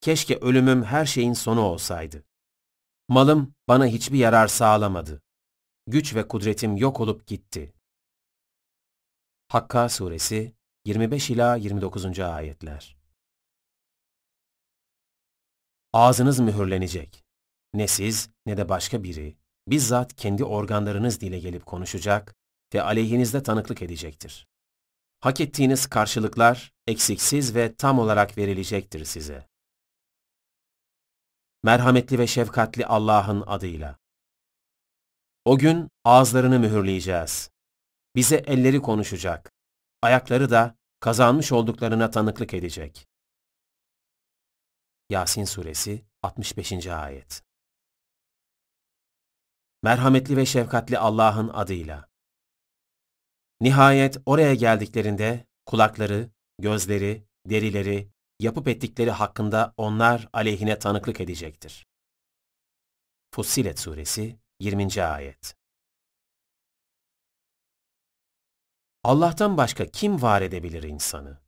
Keşke 0.00 0.36
ölümüm 0.38 0.84
her 0.84 1.06
şeyin 1.06 1.32
sonu 1.32 1.60
olsaydı. 1.60 2.24
Malım 3.08 3.54
bana 3.68 3.86
hiçbir 3.86 4.18
yarar 4.18 4.48
sağlamadı. 4.48 5.22
Güç 5.86 6.14
ve 6.14 6.28
kudretim 6.28 6.76
yok 6.76 7.00
olup 7.00 7.26
gitti. 7.26 7.74
Hakka 9.48 9.88
Suresi 9.88 10.54
25 10.84 11.30
ila 11.30 11.56
29. 11.56 12.20
ayetler. 12.20 12.98
Ağzınız 15.92 16.40
mühürlenecek. 16.40 17.24
Ne 17.74 17.86
siz 17.86 18.30
ne 18.46 18.56
de 18.56 18.68
başka 18.68 19.02
biri 19.02 19.36
bizzat 19.68 20.16
kendi 20.16 20.44
organlarınız 20.44 21.20
dile 21.20 21.38
gelip 21.38 21.66
konuşacak 21.66 22.36
ve 22.74 22.82
aleyhinizde 22.82 23.42
tanıklık 23.42 23.82
edecektir. 23.82 24.46
Hak 25.20 25.40
ettiğiniz 25.40 25.86
karşılıklar 25.86 26.72
eksiksiz 26.86 27.54
ve 27.54 27.74
tam 27.74 27.98
olarak 27.98 28.38
verilecektir 28.38 29.04
size. 29.04 29.48
Merhametli 31.62 32.18
ve 32.18 32.26
şefkatli 32.26 32.86
Allah'ın 32.86 33.44
adıyla. 33.46 33.98
O 35.44 35.58
gün 35.58 35.88
ağızlarını 36.04 36.58
mühürleyeceğiz. 36.58 37.50
Bize 38.16 38.36
elleri 38.36 38.82
konuşacak. 38.82 39.52
Ayakları 40.02 40.50
da 40.50 40.76
kazanmış 41.00 41.52
olduklarına 41.52 42.10
tanıklık 42.10 42.54
edecek. 42.54 43.08
Yasin 45.10 45.44
Suresi 45.44 46.04
65. 46.22 46.86
Ayet 46.86 47.42
Merhametli 49.82 50.36
ve 50.36 50.46
şefkatli 50.46 50.98
Allah'ın 50.98 51.48
adıyla. 51.48 52.07
Nihayet 53.60 54.16
oraya 54.26 54.54
geldiklerinde 54.54 55.46
kulakları, 55.66 56.30
gözleri, 56.58 57.24
derileri, 57.46 58.08
yapıp 58.40 58.68
ettikleri 58.68 59.10
hakkında 59.10 59.74
onlar 59.76 60.28
aleyhine 60.32 60.78
tanıklık 60.78 61.20
edecektir. 61.20 61.86
Fussilet 63.34 63.80
Suresi 63.80 64.38
20. 64.60 65.02
Ayet 65.02 65.54
Allah'tan 69.04 69.56
başka 69.56 69.86
kim 69.86 70.22
var 70.22 70.42
edebilir 70.42 70.82
insanı? 70.82 71.38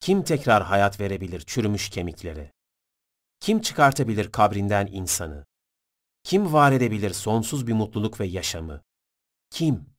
Kim 0.00 0.22
tekrar 0.22 0.62
hayat 0.62 1.00
verebilir 1.00 1.40
çürümüş 1.40 1.90
kemiklere? 1.90 2.52
Kim 3.40 3.60
çıkartabilir 3.60 4.32
kabrinden 4.32 4.86
insanı? 4.86 5.46
Kim 6.22 6.52
var 6.52 6.72
edebilir 6.72 7.10
sonsuz 7.10 7.66
bir 7.66 7.72
mutluluk 7.72 8.20
ve 8.20 8.26
yaşamı? 8.26 8.82
Kim? 9.50 9.97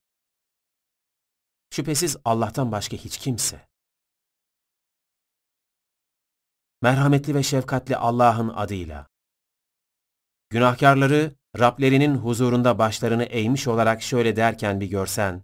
Şüphesiz 1.70 2.18
Allah'tan 2.26 2.72
başka 2.72 2.98
hiç 2.98 3.18
kimse. 3.18 3.68
Merhametli 6.82 7.36
ve 7.36 7.44
şefkatli 7.44 7.98
Allah'ın 7.98 8.50
adıyla. 8.50 9.08
Günahkarları 10.50 11.36
Rablerinin 11.60 12.16
huzurunda 12.16 12.80
başlarını 12.80 13.24
eğmiş 13.24 13.68
olarak 13.68 14.02
şöyle 14.02 14.36
derken 14.36 14.80
bir 14.82 14.88
görsen. 14.88 15.44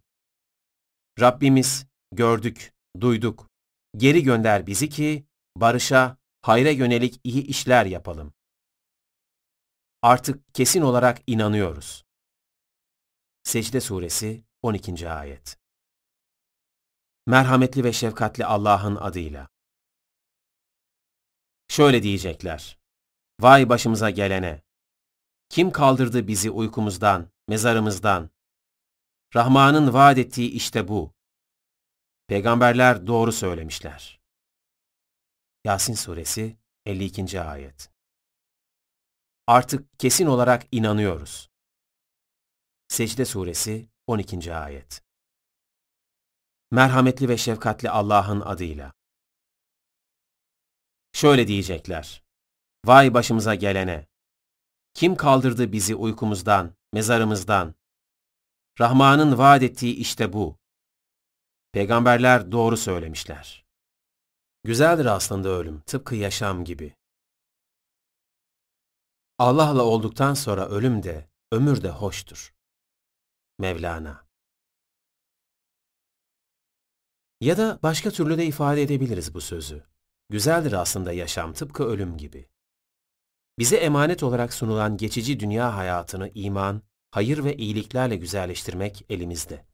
Rabbimiz, 1.20 1.88
gördük, 2.12 2.74
duyduk. 3.02 3.50
Geri 3.98 4.24
gönder 4.24 4.68
bizi 4.68 4.90
ki 4.90 5.26
barışa, 5.56 6.18
hayra 6.42 6.70
yönelik 6.70 7.20
iyi 7.24 7.44
işler 7.44 7.86
yapalım. 7.86 8.34
Artık 10.02 10.54
kesin 10.54 10.82
olarak 10.82 11.22
inanıyoruz. 11.28 12.06
Secde 13.44 13.82
Suresi 13.82 14.44
12. 14.62 15.10
Ayet 15.10 15.65
Merhametli 17.28 17.84
ve 17.84 17.94
şefkatli 17.94 18.46
Allah'ın 18.46 18.96
adıyla. 18.96 19.50
Şöyle 21.68 22.04
diyecekler. 22.04 22.80
Vay 23.40 23.70
başımıza 23.70 24.10
gelene! 24.10 24.62
Kim 25.50 25.72
kaldırdı 25.72 26.28
bizi 26.28 26.50
uykumuzdan, 26.50 27.30
mezarımızdan? 27.48 28.30
Rahman'ın 29.36 29.94
vaat 29.94 30.18
ettiği 30.18 30.50
işte 30.52 30.88
bu. 30.88 31.14
Peygamberler 32.28 33.08
doğru 33.08 33.32
söylemişler. 33.32 34.22
Yasin 35.64 35.94
Suresi 35.94 36.58
52. 36.86 37.42
Ayet 37.42 37.92
Artık 39.48 40.00
kesin 40.00 40.26
olarak 40.26 40.68
inanıyoruz. 40.72 41.50
Secde 42.88 43.26
Suresi 43.26 43.90
12. 44.08 44.56
Ayet 44.56 45.05
Merhametli 46.76 47.30
ve 47.30 47.38
şefkatli 47.38 47.90
Allah'ın 47.90 48.42
adıyla. 48.42 48.94
Şöyle 51.14 51.48
diyecekler. 51.48 52.24
Vay 52.86 53.14
başımıza 53.14 53.56
gelene! 53.56 54.08
Kim 54.94 55.16
kaldırdı 55.16 55.72
bizi 55.72 55.96
uykumuzdan, 55.96 56.76
mezarımızdan? 56.94 57.76
Rahman'ın 58.80 59.38
vaat 59.38 59.64
ettiği 59.64 59.96
işte 59.96 60.34
bu. 60.34 60.58
Peygamberler 61.72 62.52
doğru 62.52 62.78
söylemişler. 62.78 63.66
Güzeldir 64.64 65.06
aslında 65.06 65.50
ölüm, 65.50 65.82
tıpkı 65.82 66.16
yaşam 66.16 66.66
gibi. 66.66 66.96
Allah'la 69.38 69.84
olduktan 69.84 70.34
sonra 70.34 70.68
ölüm 70.68 71.04
de, 71.04 71.30
ömür 71.52 71.84
de 71.84 71.90
hoştur. 71.90 72.56
Mevlana 73.60 74.25
Ya 77.42 77.58
da 77.58 77.80
başka 77.84 78.12
türlü 78.12 78.38
de 78.38 78.46
ifade 78.46 78.82
edebiliriz 78.82 79.34
bu 79.34 79.42
sözü. 79.42 79.84
Güzeldir 80.30 80.74
aslında 80.74 81.14
yaşam 81.14 81.53
tıpkı 81.53 81.84
ölüm 81.84 82.18
gibi. 82.18 82.50
Bize 83.60 83.76
emanet 83.76 84.24
olarak 84.24 84.53
sunulan 84.53 84.98
geçici 84.98 85.40
dünya 85.40 85.76
hayatını 85.76 86.32
iman, 86.35 86.82
hayır 87.12 87.44
ve 87.44 87.58
iyiliklerle 87.58 88.16
güzelleştirmek 88.16 89.06
elimizde. 89.10 89.66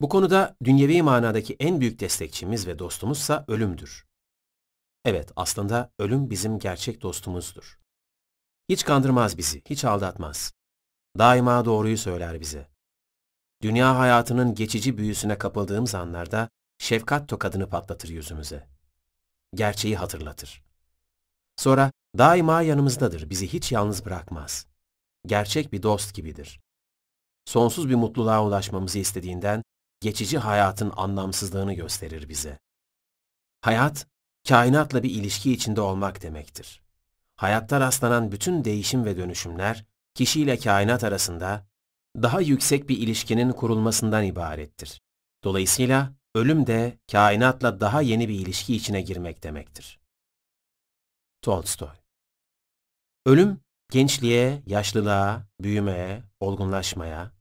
Bu 0.00 0.08
konuda 0.08 0.56
dünyevi 0.64 1.02
manadaki 1.02 1.56
en 1.60 1.80
büyük 1.80 2.00
destekçimiz 2.00 2.66
ve 2.66 2.78
dostumuzsa 2.78 3.44
ölümdür. 3.48 4.06
Evet, 5.04 5.32
aslında 5.36 5.92
ölüm 5.98 6.30
bizim 6.30 6.58
gerçek 6.58 7.02
dostumuzdur. 7.02 7.80
Hiç 8.68 8.84
kandırmaz 8.84 9.38
bizi, 9.38 9.62
hiç 9.70 9.84
aldatmaz. 9.84 10.52
Daima 11.18 11.64
doğruyu 11.64 11.98
söyler 11.98 12.40
bize. 12.40 12.71
Dünya 13.62 13.98
hayatının 13.98 14.54
geçici 14.54 14.98
büyüsüne 14.98 15.38
kapıldığımız 15.38 15.94
anlarda 15.94 16.48
şefkat 16.78 17.28
tokadını 17.28 17.68
patlatır 17.68 18.08
yüzümüze. 18.08 18.68
Gerçeği 19.54 19.96
hatırlatır. 19.96 20.62
Sonra 21.56 21.92
daima 22.18 22.62
yanımızdadır, 22.62 23.30
bizi 23.30 23.52
hiç 23.52 23.72
yalnız 23.72 24.04
bırakmaz. 24.04 24.66
Gerçek 25.26 25.72
bir 25.72 25.82
dost 25.82 26.14
gibidir. 26.14 26.60
sonsuz 27.44 27.88
bir 27.88 27.94
mutluluğa 27.94 28.44
ulaşmamızı 28.44 28.98
istediğinden 28.98 29.62
geçici 30.00 30.38
hayatın 30.38 30.92
anlamsızlığını 30.96 31.72
gösterir 31.72 32.28
bize. 32.28 32.58
Hayat, 33.60 34.06
kainatla 34.48 35.02
bir 35.02 35.10
ilişki 35.10 35.52
içinde 35.52 35.80
olmak 35.80 36.22
demektir. 36.22 36.82
Hayatta 37.36 37.80
rastlanan 37.80 38.32
bütün 38.32 38.64
değişim 38.64 39.04
ve 39.04 39.16
dönüşümler, 39.16 39.84
kişiyle 40.14 40.58
kainat 40.58 41.04
arasında 41.04 41.66
daha 42.16 42.40
yüksek 42.40 42.88
bir 42.88 42.98
ilişkinin 42.98 43.52
kurulmasından 43.52 44.24
ibarettir. 44.24 45.00
Dolayısıyla 45.44 46.12
ölüm 46.34 46.66
de 46.66 46.98
kainatla 47.12 47.80
daha 47.80 48.02
yeni 48.02 48.28
bir 48.28 48.34
ilişki 48.34 48.76
içine 48.76 49.00
girmek 49.00 49.42
demektir. 49.42 50.00
Tolstoy 51.42 52.02
Ölüm, 53.26 53.60
gençliğe, 53.90 54.62
yaşlılığa, 54.66 55.46
büyümeye, 55.60 56.22
olgunlaşmaya, 56.40 57.32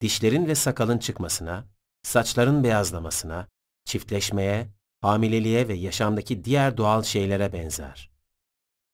dişlerin 0.00 0.46
ve 0.46 0.54
sakalın 0.54 0.98
çıkmasına, 0.98 1.64
saçların 2.02 2.64
beyazlamasına, 2.64 3.48
çiftleşmeye, 3.84 4.68
hamileliğe 5.00 5.68
ve 5.68 5.74
yaşamdaki 5.74 6.44
diğer 6.44 6.76
doğal 6.76 7.02
şeylere 7.02 7.52
benzer. 7.52 8.10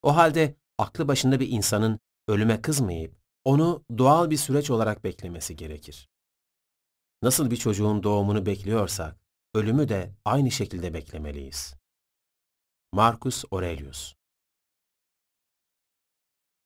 O 0.02 0.17
halde 0.17 0.56
aklı 0.78 1.08
başında 1.08 1.40
bir 1.40 1.49
insanın 1.49 2.00
ölüme 2.28 2.62
kızmayıp 2.62 3.24
onu 3.44 3.84
doğal 3.98 4.30
bir 4.30 4.36
süreç 4.36 4.70
olarak 4.70 5.04
beklemesi 5.04 5.56
gerekir. 5.56 6.08
Nasıl 7.22 7.50
bir 7.50 7.56
çocuğun 7.56 8.02
doğumunu 8.02 8.46
bekliyorsak, 8.46 9.16
ölümü 9.54 9.88
de 9.88 10.14
aynı 10.24 10.50
şekilde 10.50 10.94
beklemeliyiz. 10.94 11.74
Marcus 12.92 13.44
Aurelius 13.50 14.14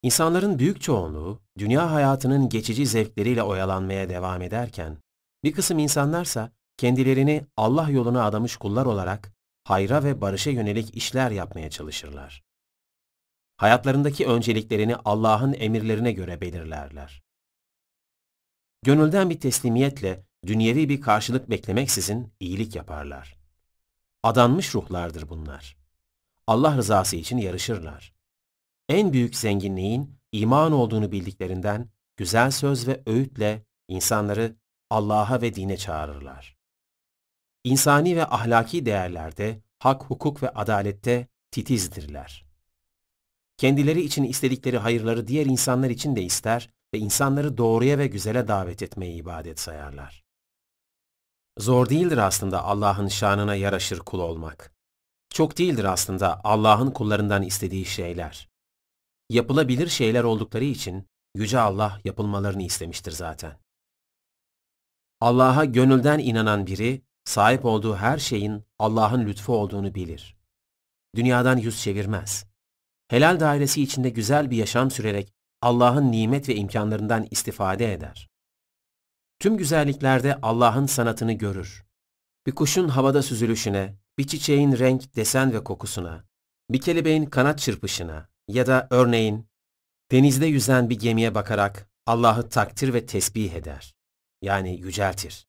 İnsanların 0.03 0.59
büyük 0.59 0.81
çoğunluğu, 0.81 1.41
dünya 1.59 1.91
hayatının 1.93 2.49
geçici 2.49 2.87
zevkleriyle 2.87 3.43
oyalanmaya 3.43 4.09
devam 4.09 4.43
ederken, 4.43 4.99
bir 5.45 5.53
kısım 5.53 5.79
insanlarsa 5.79 6.53
kendilerini 6.77 7.47
Allah 7.57 7.91
yoluna 7.91 8.25
adamış 8.25 8.57
kullar 8.57 8.87
olarak 8.87 9.33
hayra 9.65 10.05
ve 10.05 10.21
barışa 10.21 10.51
yönelik 10.51 10.97
işler 10.97 11.31
yapmaya 11.31 11.71
çalışırlar. 11.71 12.48
Hayatlarındaki 13.59 14.27
önceliklerini 14.27 14.97
Allah'ın 14.97 15.53
emirlerine 15.53 16.13
göre 16.13 16.41
belirlerler. 16.41 17.23
Gönülden 18.83 19.31
bir 19.31 19.41
teslimiyetle 19.41 20.25
dünyevi 20.47 20.89
bir 20.89 21.01
karşılık 21.01 21.51
beklemeksizin 21.51 22.33
iyilik 22.41 22.77
yaparlar. 22.77 23.39
Adanmış 24.23 24.75
ruhlardır 24.75 25.29
bunlar. 25.29 25.77
Allah 26.47 26.77
rızası 26.77 27.17
için 27.17 27.39
yarışırlar. 27.39 28.15
En 28.89 29.13
büyük 29.13 29.37
zenginliğin 29.37 30.19
iman 30.33 30.73
olduğunu 30.73 31.13
bildiklerinden 31.13 31.91
güzel 32.17 32.51
söz 32.51 32.89
ve 32.89 33.03
öğütle 33.07 33.67
insanları 33.89 34.57
Allah'a 34.91 35.43
ve 35.43 35.55
dine 35.55 35.77
çağırırlar. 35.77 36.57
İnsani 37.65 38.17
ve 38.17 38.27
ahlaki 38.27 38.87
değerlerde, 38.87 39.63
hak, 39.79 40.03
hukuk 40.03 40.43
ve 40.43 40.51
adalette 40.51 41.29
titizdirler. 41.51 42.48
Kendileri 43.59 44.01
için 44.01 44.25
istedikleri 44.25 44.79
hayırları 44.79 45.27
diğer 45.27 45.47
insanlar 45.47 45.91
için 45.91 46.17
de 46.17 46.23
ister 46.23 46.71
ve 46.95 46.99
insanları 46.99 47.59
doğruya 47.59 47.99
ve 47.99 48.07
güzele 48.07 48.49
davet 48.49 48.83
etmeyi 48.83 49.15
ibadet 49.15 49.61
sayarlar. 49.61 50.25
Zor 51.59 51.89
değildir 51.89 52.19
aslında 52.19 52.65
Allah'ın 52.65 53.09
şanına 53.09 53.55
yaraşır 53.55 53.99
kul 53.99 54.21
olmak. 54.21 54.73
Çok 55.31 55.59
değildir 55.59 55.85
aslında 55.85 56.41
Allah'ın 56.45 56.91
kullarından 56.91 57.43
istediği 57.43 57.85
şeyler. 57.85 58.49
Yapılabilir 59.31 59.89
şeyler 59.89 60.25
oldukları 60.25 60.65
için 60.65 61.09
Yüce 61.35 61.59
Allah 61.59 62.01
yapılmalarını 62.05 62.63
istemiştir 62.63 63.13
zaten. 63.13 63.59
Allah'a 65.21 65.65
gönülden 65.65 66.19
inanan 66.19 66.67
biri, 66.67 67.03
sahip 67.25 67.65
olduğu 67.65 67.97
her 67.97 68.19
şeyin 68.19 68.65
Allah'ın 68.79 69.27
lütfu 69.27 69.57
olduğunu 69.57 69.95
bilir. 69.95 70.37
Dünyadan 71.17 71.57
yüz 71.57 71.83
çevirmez. 71.83 72.48
Helal 73.09 73.41
dairesi 73.41 73.83
içinde 73.83 74.11
güzel 74.11 74.51
bir 74.51 74.57
yaşam 74.57 74.91
sürerek 74.91 75.33
Allah'ın 75.63 76.13
nimet 76.13 76.49
ve 76.49 76.55
imkanlarından 76.55 77.27
istifade 77.31 77.93
eder. 77.93 78.29
Tüm 79.41 79.57
güzelliklerde 79.57 80.39
Allah'ın 80.43 80.87
sanatını 80.87 81.33
görür. 81.33 81.85
Bir 82.47 82.55
kuşun 82.55 82.89
havada 82.89 83.23
süzülüşüne, 83.23 83.97
bir 84.19 84.27
çiçeğin 84.27 84.79
renk, 84.79 85.17
desen 85.17 85.53
ve 85.53 85.65
kokusuna, 85.65 86.25
bir 86.71 86.81
kelebeğin 86.81 87.27
kanat 87.27 87.59
çırpışına 87.59 88.29
ya 88.49 88.67
da 88.67 88.89
örneğin 88.91 89.49
denizde 90.11 90.47
yüzen 90.47 90.91
bir 90.91 90.99
gemiye 90.99 91.35
bakarak 91.35 91.91
Allah'ı 92.07 92.49
takdir 92.49 92.95
ve 92.95 93.07
tesbih 93.07 93.53
eder. 93.53 93.95
Yani 94.43 94.81
yüceltir. 94.81 95.47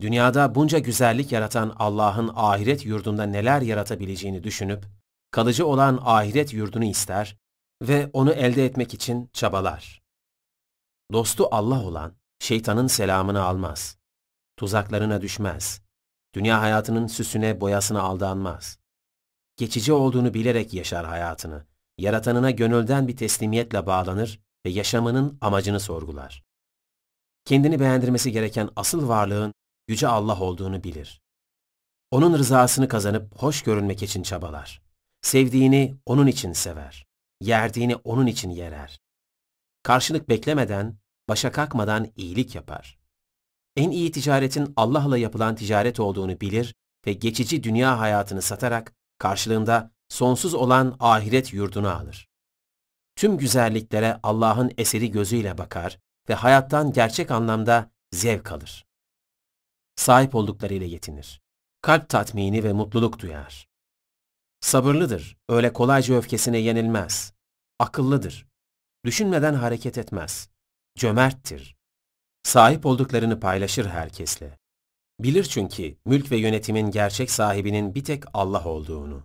Dünyada 0.00 0.54
bunca 0.54 0.78
güzellik 0.78 1.32
yaratan 1.32 1.74
Allah'ın 1.78 2.30
ahiret 2.34 2.86
yurdunda 2.86 3.24
neler 3.24 3.62
yaratabileceğini 3.62 4.44
düşünüp, 4.44 4.86
kalıcı 5.30 5.66
olan 5.66 6.00
ahiret 6.04 6.52
yurdunu 6.52 6.84
ister 6.84 7.36
ve 7.82 8.10
onu 8.12 8.32
elde 8.32 8.64
etmek 8.64 8.94
için 8.94 9.30
çabalar. 9.32 10.02
Dostu 11.12 11.48
Allah 11.50 11.82
olan, 11.84 12.16
şeytanın 12.38 12.86
selamını 12.86 13.42
almaz. 13.42 13.98
Tuzaklarına 14.56 15.20
düşmez. 15.20 15.82
Dünya 16.34 16.60
hayatının 16.60 17.06
süsüne, 17.06 17.60
boyasına 17.60 18.02
aldanmaz. 18.02 18.78
Geçici 19.56 19.92
olduğunu 19.92 20.34
bilerek 20.34 20.74
yaşar 20.74 21.06
hayatını. 21.06 21.66
Yaratanına 21.98 22.50
gönülden 22.50 23.08
bir 23.08 23.16
teslimiyetle 23.16 23.86
bağlanır 23.86 24.40
ve 24.66 24.70
yaşamının 24.70 25.38
amacını 25.40 25.80
sorgular. 25.80 26.44
Kendini 27.44 27.80
beğendirmesi 27.80 28.32
gereken 28.32 28.70
asıl 28.76 29.08
varlığın 29.08 29.54
Yüce 29.88 30.08
Allah 30.08 30.40
olduğunu 30.40 30.84
bilir. 30.84 31.22
Onun 32.10 32.38
rızasını 32.38 32.88
kazanıp 32.88 33.42
hoş 33.42 33.62
görünmek 33.62 34.02
için 34.02 34.22
çabalar. 34.22 34.82
Sevdiğini 35.22 35.96
onun 36.06 36.26
için 36.26 36.52
sever. 36.52 37.06
Yerdiğini 37.40 37.96
onun 37.96 38.26
için 38.26 38.50
yerer. 38.50 39.00
Karşılık 39.82 40.28
beklemeden 40.28 40.98
başa 41.28 41.52
kalkmadan 41.52 42.12
iyilik 42.16 42.54
yapar. 42.54 42.98
En 43.76 43.90
iyi 43.90 44.12
ticaretin 44.12 44.72
Allah'la 44.76 45.18
yapılan 45.18 45.56
ticaret 45.56 46.00
olduğunu 46.00 46.40
bilir 46.40 46.74
ve 47.06 47.12
geçici 47.12 47.62
dünya 47.62 47.98
hayatını 47.98 48.42
satarak 48.42 48.94
karşılığında 49.18 49.90
sonsuz 50.08 50.54
olan 50.54 50.96
ahiret 51.00 51.52
yurdunu 51.52 51.88
alır. 51.90 52.28
Tüm 53.16 53.38
güzelliklere 53.38 54.20
Allah'ın 54.22 54.72
eseri 54.78 55.10
gözüyle 55.10 55.58
bakar 55.58 55.98
ve 56.28 56.34
hayattan 56.34 56.92
gerçek 56.92 57.30
anlamda 57.30 57.90
zevk 58.12 58.52
alır. 58.52 58.86
Sahip 59.96 60.34
olduklarıyla 60.34 60.86
yetinir. 60.86 61.40
Kalp 61.82 62.08
tatmini 62.08 62.64
ve 62.64 62.72
mutluluk 62.72 63.18
duyar. 63.18 63.68
Sabırlıdır, 64.60 65.36
öyle 65.48 65.72
kolayca 65.72 66.14
öfkesine 66.14 66.58
yenilmez. 66.58 67.32
Akıllıdır, 67.78 68.46
düşünmeden 69.04 69.54
hareket 69.54 69.98
etmez 69.98 70.48
cömerttir. 70.98 71.76
Sahip 72.42 72.86
olduklarını 72.86 73.40
paylaşır 73.40 73.86
herkesle. 73.86 74.58
Bilir 75.20 75.44
çünkü 75.44 75.96
mülk 76.06 76.30
ve 76.30 76.36
yönetimin 76.36 76.90
gerçek 76.90 77.30
sahibinin 77.30 77.94
bir 77.94 78.04
tek 78.04 78.24
Allah 78.34 78.64
olduğunu. 78.64 79.22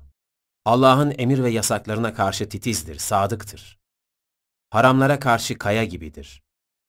Allah'ın 0.66 1.14
emir 1.18 1.44
ve 1.44 1.50
yasaklarına 1.50 2.14
karşı 2.14 2.50
titizdir, 2.50 3.00
sadıktır. 3.00 3.80
Haramlara 4.70 5.20
karşı 5.20 5.58
kaya 5.58 5.84
gibidir. 5.84 6.44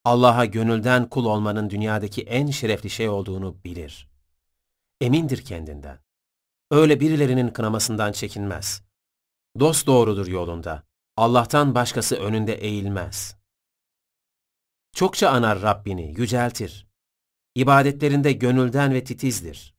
Allah'a 0.05 0.45
gönülden 0.45 1.09
kul 1.09 1.25
olmanın 1.25 1.71
dünyadaki 1.71 2.23
en 2.23 2.47
şerefli 2.47 2.91
şey 2.91 3.09
olduğunu 3.09 3.65
bilir. 3.65 4.09
Emindir 5.01 5.45
kendinden. 5.45 6.04
Öyle 6.71 7.01
birilerinin 7.01 7.49
kınamasından 7.49 8.13
çekinmez. 8.13 8.83
Dost 9.61 9.87
doğrudur 9.87 10.27
yolunda. 10.27 10.83
Allah'tan 11.17 11.75
başkası 11.75 12.17
önünde 12.17 12.55
eğilmez. 12.55 13.37
Çokça 14.95 15.31
anar 15.31 15.63
Rabbini, 15.63 16.15
yüceltir. 16.19 16.87
İbadetlerinde 17.55 18.33
gönülden 18.33 18.95
ve 18.95 19.05
titizdir. 19.05 19.75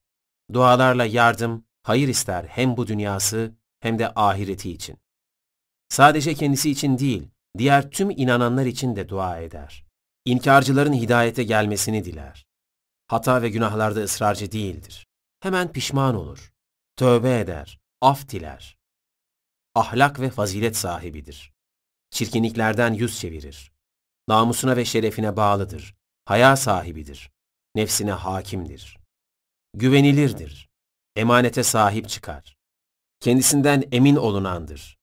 Dualarla 0.53 1.05
yardım, 1.05 1.65
hayır 1.83 2.07
ister 2.07 2.43
hem 2.43 2.77
bu 2.77 2.87
dünyası 2.87 3.55
hem 3.79 3.99
de 3.99 4.13
ahireti 4.15 4.71
için. 4.71 4.97
Sadece 5.89 6.33
kendisi 6.33 6.71
için 6.71 6.97
değil, 6.97 7.29
diğer 7.57 7.91
tüm 7.91 8.09
inananlar 8.09 8.65
için 8.65 8.95
de 8.95 9.09
dua 9.09 9.39
eder. 9.39 9.85
İnkarcıların 10.25 10.93
hidayete 10.93 11.43
gelmesini 11.43 12.05
diler. 12.05 12.45
Hata 13.07 13.41
ve 13.41 13.49
günahlarda 13.49 13.99
ısrarcı 13.99 14.51
değildir. 14.51 15.07
Hemen 15.39 15.71
pişman 15.71 16.15
olur. 16.15 16.54
Tövbe 16.97 17.39
eder, 17.39 17.79
af 18.01 18.29
diler. 18.29 18.77
Ahlak 19.75 20.19
ve 20.19 20.29
fazilet 20.29 20.77
sahibidir. 20.77 21.53
Çirkinliklerden 22.09 22.93
yüz 22.93 23.19
çevirir 23.19 23.75
namusuna 24.27 24.77
ve 24.77 24.85
şerefine 24.85 25.37
bağlıdır, 25.37 25.95
haya 26.25 26.55
sahibidir, 26.55 27.31
nefsine 27.75 28.11
hakimdir. 28.11 28.97
Güvenilirdir, 29.73 30.69
emanete 31.15 31.63
sahip 31.63 32.09
çıkar. 32.09 32.57
Kendisinden 33.19 33.83
emin 33.91 34.15
olunandır. 34.15 34.97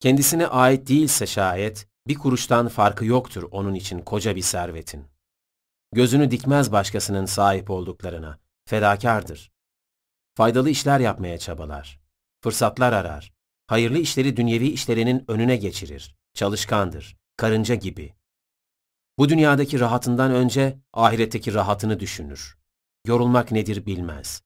Kendisine 0.00 0.46
ait 0.46 0.88
değilse 0.88 1.26
şayet, 1.26 1.88
Bir 2.08 2.14
kuruştan 2.14 2.68
farkı 2.68 3.04
yoktur 3.04 3.48
onun 3.50 3.74
için 3.74 3.98
koca 3.98 4.36
bir 4.36 4.42
servetin. 4.42 5.06
Gözünü 5.92 6.30
dikmez 6.30 6.72
başkasının 6.72 7.26
sahip 7.26 7.70
olduklarına, 7.70 8.38
fedakardır. 8.68 9.51
Faydalı 10.34 10.70
işler 10.70 11.00
yapmaya 11.00 11.38
çabalar, 11.38 12.00
fırsatlar 12.40 12.92
arar, 12.92 13.32
hayırlı 13.66 13.98
işleri 13.98 14.36
dünyevi 14.36 14.68
işlerinin 14.68 15.24
önüne 15.28 15.56
geçirir, 15.56 16.14
çalışkandır, 16.34 17.16
karınca 17.36 17.74
gibi. 17.74 18.14
Bu 19.18 19.28
dünyadaki 19.28 19.80
rahatından 19.80 20.32
önce 20.32 20.78
ahiretteki 20.92 21.54
rahatını 21.54 22.00
düşünür. 22.00 22.58
Yorulmak 23.06 23.52
nedir 23.52 23.86
bilmez. 23.86 24.42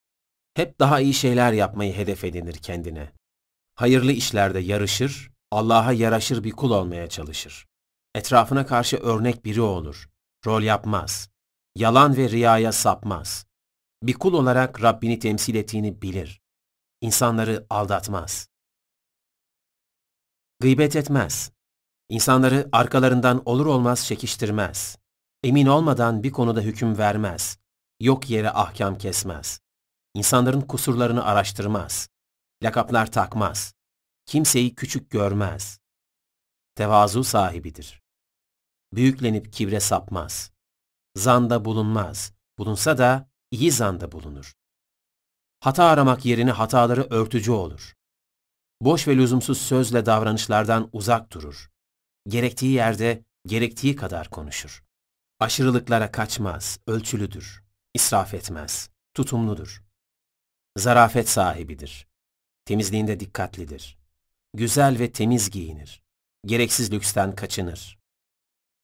Hep 0.55 0.81
daha 0.81 1.01
iyi 1.01 1.15
şeyler 1.15 1.53
yapmayı 1.53 1.95
hedef 1.95 2.25
edinir 2.25 2.55
kendine. 2.55 3.13
Hayırlı 3.75 4.13
işlerde 4.13 4.59
yarışır, 4.59 5.31
Allah'a 5.51 5.93
yaraşır 5.93 6.45
bir 6.45 6.51
kul 6.51 6.71
olmaya 6.71 7.09
çalışır. 7.09 7.67
Etrafına 8.15 8.67
karşı 8.67 8.97
örnek 8.97 9.45
biri 9.45 9.61
olur. 9.61 10.11
Rol 10.47 10.63
yapmaz. 10.63 11.31
Yalan 11.75 12.17
ve 12.17 12.31
riyaya 12.31 12.73
sapmaz. 12.73 13.46
Bir 14.03 14.15
kul 14.15 14.33
olarak 14.33 14.83
Rabbini 14.83 15.19
temsil 15.19 15.55
ettiğini 15.55 16.03
bilir. 16.03 16.41
İnsanları 17.01 17.67
aldatmaz. 17.71 18.49
Gıybet 20.61 20.97
etmez. 20.97 21.53
İnsanları 22.09 22.69
arkalarından 22.73 23.43
olur 23.45 23.67
olmaz 23.67 24.07
çekiştirmez. 24.07 24.99
Emin 25.43 25.67
olmadan 25.67 26.23
bir 26.23 26.31
konuda 26.31 26.61
hüküm 26.61 26.99
vermez. 26.99 27.59
Yok 28.01 28.31
yere 28.31 28.51
ahkam 28.51 28.99
kesmez. 28.99 29.61
İnsanların 30.15 30.61
kusurlarını 30.61 31.25
araştırmaz. 31.25 32.09
Lakaplar 32.63 33.13
takmaz. 33.13 33.75
Kimseyi 34.27 34.75
küçük 34.75 35.11
görmez. 35.11 35.81
Tevazu 36.75 37.25
sahibidir. 37.25 38.03
Büyüklenip 38.93 39.53
kibre 39.53 39.81
sapmaz. 39.81 40.53
Zanda 41.17 41.65
bulunmaz. 41.65 42.33
Bulunsa 42.59 42.99
da 42.99 43.31
iyi 43.51 43.73
zanda 43.73 44.13
bulunur. 44.13 44.53
Hata 45.61 45.85
aramak 45.85 46.25
yerine 46.25 46.51
hataları 46.51 47.07
örtücü 47.11 47.53
olur. 47.53 47.95
Boş 48.81 49.09
ve 49.09 49.17
lüzumsuz 49.17 49.59
sözle 49.59 50.07
davranışlardan 50.07 50.89
uzak 50.93 51.33
durur. 51.33 51.71
Gerektiği 52.29 52.73
yerde 52.73 53.25
gerektiği 53.47 53.97
kadar 53.97 54.31
konuşur. 54.31 54.85
Aşırılıklara 55.41 56.13
kaçmaz, 56.13 56.79
ölçülüdür. 56.87 57.65
İsraf 57.95 58.35
etmez, 58.35 58.91
tutumludur. 59.15 59.85
Zarafet 60.77 61.29
sahibidir. 61.29 62.09
Temizliğinde 62.65 63.21
dikkatlidir. 63.21 63.99
Güzel 64.55 64.99
ve 64.99 65.13
temiz 65.13 65.51
giyinir. 65.51 66.03
Gereksiz 66.47 66.93
lüksten 66.93 67.35
kaçınır. 67.35 67.99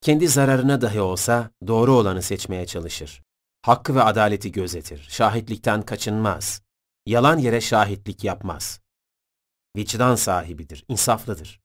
Kendi 0.01 0.29
zararına 0.29 0.81
dahi 0.81 1.01
olsa 1.01 1.51
doğru 1.67 1.93
olanı 1.93 2.23
seçmeye 2.23 2.67
çalışır. 2.67 3.23
Hakkı 3.63 3.95
ve 3.95 4.03
adaleti 4.03 4.53
gözetir. 4.53 5.07
Şahitlikten 5.11 5.83
kaçınmaz. 5.83 6.63
Yalan 7.07 7.39
yere 7.39 7.61
şahitlik 7.61 8.25
yapmaz. 8.25 8.81
Vicdan 9.77 10.15
sahibidir, 10.15 10.85
insaflıdır. 10.89 11.61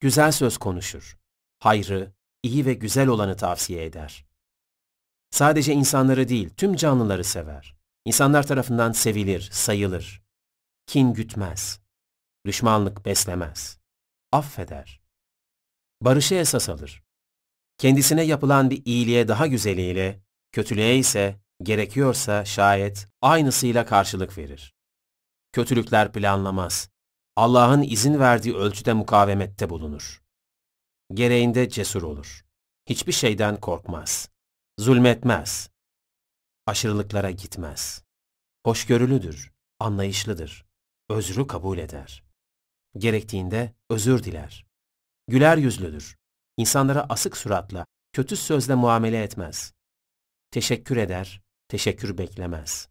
Güzel 0.00 0.32
söz 0.32 0.58
konuşur. 0.58 1.18
Hayrı, 1.58 2.12
iyi 2.42 2.66
ve 2.66 2.74
güzel 2.74 3.08
olanı 3.08 3.36
tavsiye 3.36 3.84
eder. 3.84 4.26
Sadece 5.30 5.72
insanları 5.72 6.28
değil, 6.28 6.50
tüm 6.56 6.76
canlıları 6.76 7.24
sever. 7.24 7.76
İnsanlar 8.04 8.46
tarafından 8.46 8.92
sevilir, 8.92 9.48
sayılır. 9.52 10.22
Kin 10.86 11.14
gütmez. 11.14 11.80
Düşmanlık 12.46 13.04
beslemez. 13.04 13.78
Affeder. 14.32 15.00
Barışı 16.02 16.34
esas 16.34 16.68
alır. 16.68 17.02
Kendisine 17.78 18.22
yapılan 18.22 18.70
bir 18.70 18.84
iyiliğe 18.84 19.28
daha 19.28 19.46
güzeliyle, 19.46 20.20
kötülüğe 20.52 20.98
ise 20.98 21.40
gerekiyorsa 21.62 22.44
şayet 22.44 23.08
aynısıyla 23.22 23.86
karşılık 23.86 24.38
verir. 24.38 24.74
Kötülükler 25.52 26.12
planlamaz. 26.12 26.90
Allah'ın 27.36 27.82
izin 27.82 28.18
verdiği 28.18 28.56
ölçüde 28.56 28.92
mukavemette 28.92 29.70
bulunur. 29.70 30.22
Gereğinde 31.14 31.68
cesur 31.68 32.02
olur. 32.02 32.44
Hiçbir 32.86 33.12
şeyden 33.12 33.60
korkmaz. 33.60 34.30
Zulmetmez. 34.78 35.70
Aşırılıklara 36.66 37.30
gitmez. 37.30 38.04
Hoşgörülüdür, 38.64 39.52
anlayışlıdır. 39.78 40.66
Özrü 41.08 41.46
kabul 41.46 41.78
eder. 41.78 42.24
Gerektiğinde 42.98 43.74
özür 43.90 44.22
diler. 44.24 44.66
Güler 45.28 45.56
yüzlüdür. 45.56 46.16
İnsanlara 46.56 47.06
asık 47.08 47.36
suratla, 47.36 47.86
kötü 48.12 48.36
sözle 48.36 48.74
muamele 48.74 49.22
etmez. 49.22 49.72
Teşekkür 50.50 50.96
eder, 50.96 51.42
teşekkür 51.68 52.18
beklemez. 52.18 52.88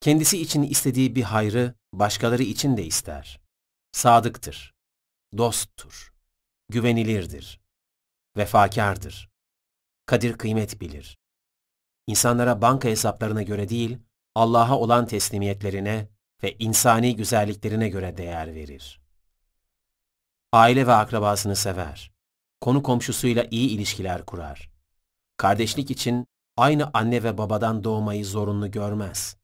Kendisi 0.00 0.42
için 0.42 0.62
istediği 0.62 1.14
bir 1.14 1.22
hayrı 1.22 1.74
başkaları 1.92 2.42
için 2.42 2.76
de 2.76 2.84
ister. 2.84 3.40
Sadıktır, 3.92 4.74
dosttur, 5.36 6.12
güvenilirdir, 6.68 7.60
vefakardır, 8.36 9.30
kadir 10.06 10.38
kıymet 10.38 10.80
bilir. 10.80 11.18
İnsanlara 12.06 12.62
banka 12.62 12.88
hesaplarına 12.88 13.42
göre 13.42 13.68
değil, 13.68 13.98
Allah'a 14.34 14.78
olan 14.78 15.06
teslimiyetlerine 15.06 16.08
ve 16.42 16.56
insani 16.58 17.16
güzelliklerine 17.16 17.88
göre 17.88 18.16
değer 18.16 18.54
verir. 18.54 19.00
Aile 20.52 20.86
ve 20.86 20.92
akrabasını 20.92 21.56
sever. 21.56 22.12
Konu 22.60 22.82
komşusuyla 22.82 23.46
iyi 23.50 23.70
ilişkiler 23.70 24.26
kurar. 24.26 24.75
Kardeşlik 25.36 25.90
için 25.90 26.26
aynı 26.56 26.90
anne 26.94 27.22
ve 27.22 27.38
babadan 27.38 27.84
doğmayı 27.84 28.24
zorunlu 28.24 28.70
görmez. 28.70 29.36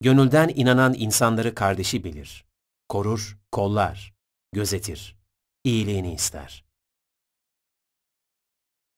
Gönülden 0.00 0.48
inanan 0.54 0.94
insanları 0.94 1.54
kardeşi 1.54 2.04
bilir. 2.04 2.44
Korur, 2.88 3.38
kollar, 3.52 4.14
gözetir. 4.52 5.16
İyiliğini 5.64 6.14
ister. 6.14 6.64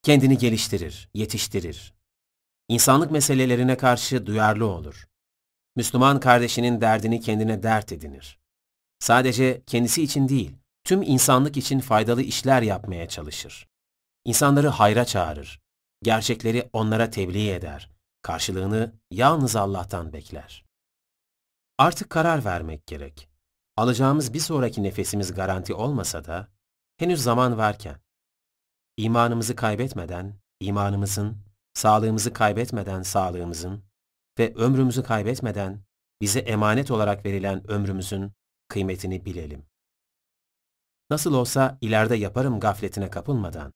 Kendini 0.02 0.38
geliştirir, 0.38 1.10
yetiştirir. 1.14 1.94
İnsanlık 2.68 3.10
meselelerine 3.10 3.76
karşı 3.76 4.26
duyarlı 4.26 4.66
olur. 4.66 5.08
Müslüman 5.76 6.20
kardeşinin 6.20 6.80
derdini 6.80 7.20
kendine 7.20 7.62
dert 7.62 7.92
edinir. 7.92 8.38
Sadece 8.98 9.62
kendisi 9.66 10.02
için 10.02 10.28
değil, 10.28 10.52
tüm 10.84 11.02
insanlık 11.02 11.56
için 11.56 11.80
faydalı 11.80 12.22
işler 12.22 12.62
yapmaya 12.62 13.08
çalışır. 13.08 13.68
İnsanları 14.24 14.68
hayra 14.68 15.04
çağırır. 15.04 15.63
Gerçekleri 16.04 16.70
onlara 16.72 17.10
tebliğ 17.10 17.50
eder. 17.50 17.90
Karşılığını 18.22 18.92
yalnız 19.10 19.56
Allah'tan 19.56 20.12
bekler. 20.12 20.64
Artık 21.78 22.10
karar 22.10 22.44
vermek 22.44 22.86
gerek. 22.86 23.28
Alacağımız 23.76 24.34
bir 24.34 24.40
sonraki 24.40 24.82
nefesimiz 24.82 25.34
garanti 25.34 25.74
olmasa 25.74 26.24
da, 26.24 26.48
henüz 26.96 27.22
zaman 27.22 27.58
varken, 27.58 28.00
imanımızı 28.96 29.56
kaybetmeden, 29.56 30.34
imanımızın, 30.60 31.38
sağlığımızı 31.74 32.32
kaybetmeden 32.32 33.02
sağlığımızın 33.02 33.84
ve 34.38 34.54
ömrümüzü 34.54 35.02
kaybetmeden 35.02 35.84
bize 36.20 36.40
emanet 36.40 36.90
olarak 36.90 37.24
verilen 37.24 37.70
ömrümüzün 37.70 38.32
kıymetini 38.68 39.24
bilelim. 39.24 39.66
Nasıl 41.10 41.34
olsa 41.34 41.78
ileride 41.80 42.16
yaparım 42.16 42.60
gafletine 42.60 43.10
kapılmadan, 43.10 43.72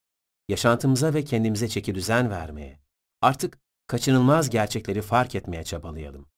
yaşantımıza 0.49 1.15
ve 1.15 1.25
kendimize 1.25 1.69
çeki 1.69 1.95
düzen 1.95 2.31
vermeye, 2.31 2.81
artık 3.21 3.59
kaçınılmaz 3.87 4.51
gerçekleri 4.51 5.03
fark 5.03 5.35
etmeye 5.35 5.65
çabalayalım. 5.65 6.29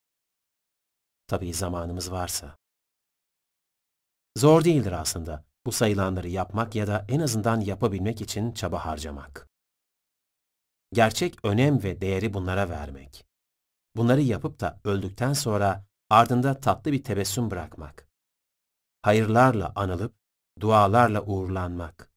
Tabii 1.26 1.55
zamanımız 1.55 2.12
varsa. 2.12 2.59
Zor 4.37 4.65
değildir 4.65 4.93
aslında 4.93 5.44
bu 5.67 5.73
sayılanları 5.73 6.28
yapmak 6.28 6.75
ya 6.75 6.87
da 6.87 7.05
en 7.09 7.21
azından 7.21 7.60
yapabilmek 7.60 8.21
için 8.21 8.53
çaba 8.53 8.87
harcamak. 8.87 9.49
Gerçek 10.93 11.44
önem 11.44 11.83
ve 11.83 12.01
değeri 12.01 12.35
bunlara 12.35 12.69
vermek. 12.69 13.26
Bunları 13.97 14.21
yapıp 14.21 14.60
da 14.60 14.81
öldükten 14.85 15.33
sonra 15.33 15.85
ardında 16.10 16.60
tatlı 16.60 16.93
bir 16.93 17.05
tebessüm 17.05 17.51
bırakmak. 17.51 18.09
Hayırlarla 19.03 19.73
anılıp, 19.75 20.15
dualarla 20.60 21.23
uğurlanmak. 21.23 22.12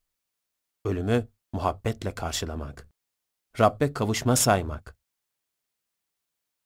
Ölümü 0.86 1.28
muhabbetle 1.54 2.16
karşılamak. 2.16 2.88
Rabbe 3.60 3.94
kavuşma 3.94 4.36
saymak. 4.36 4.98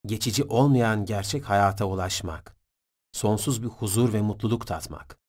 Geçici 0.05 0.43
olmayan 0.43 1.05
gerçek 1.05 1.49
hayata 1.49 1.85
ulaşmak. 1.85 2.57
Sonsuz 3.11 3.63
bir 3.63 3.67
huzur 3.67 4.13
ve 4.13 4.21
mutluluk 4.21 4.67
tatmak. 4.67 5.19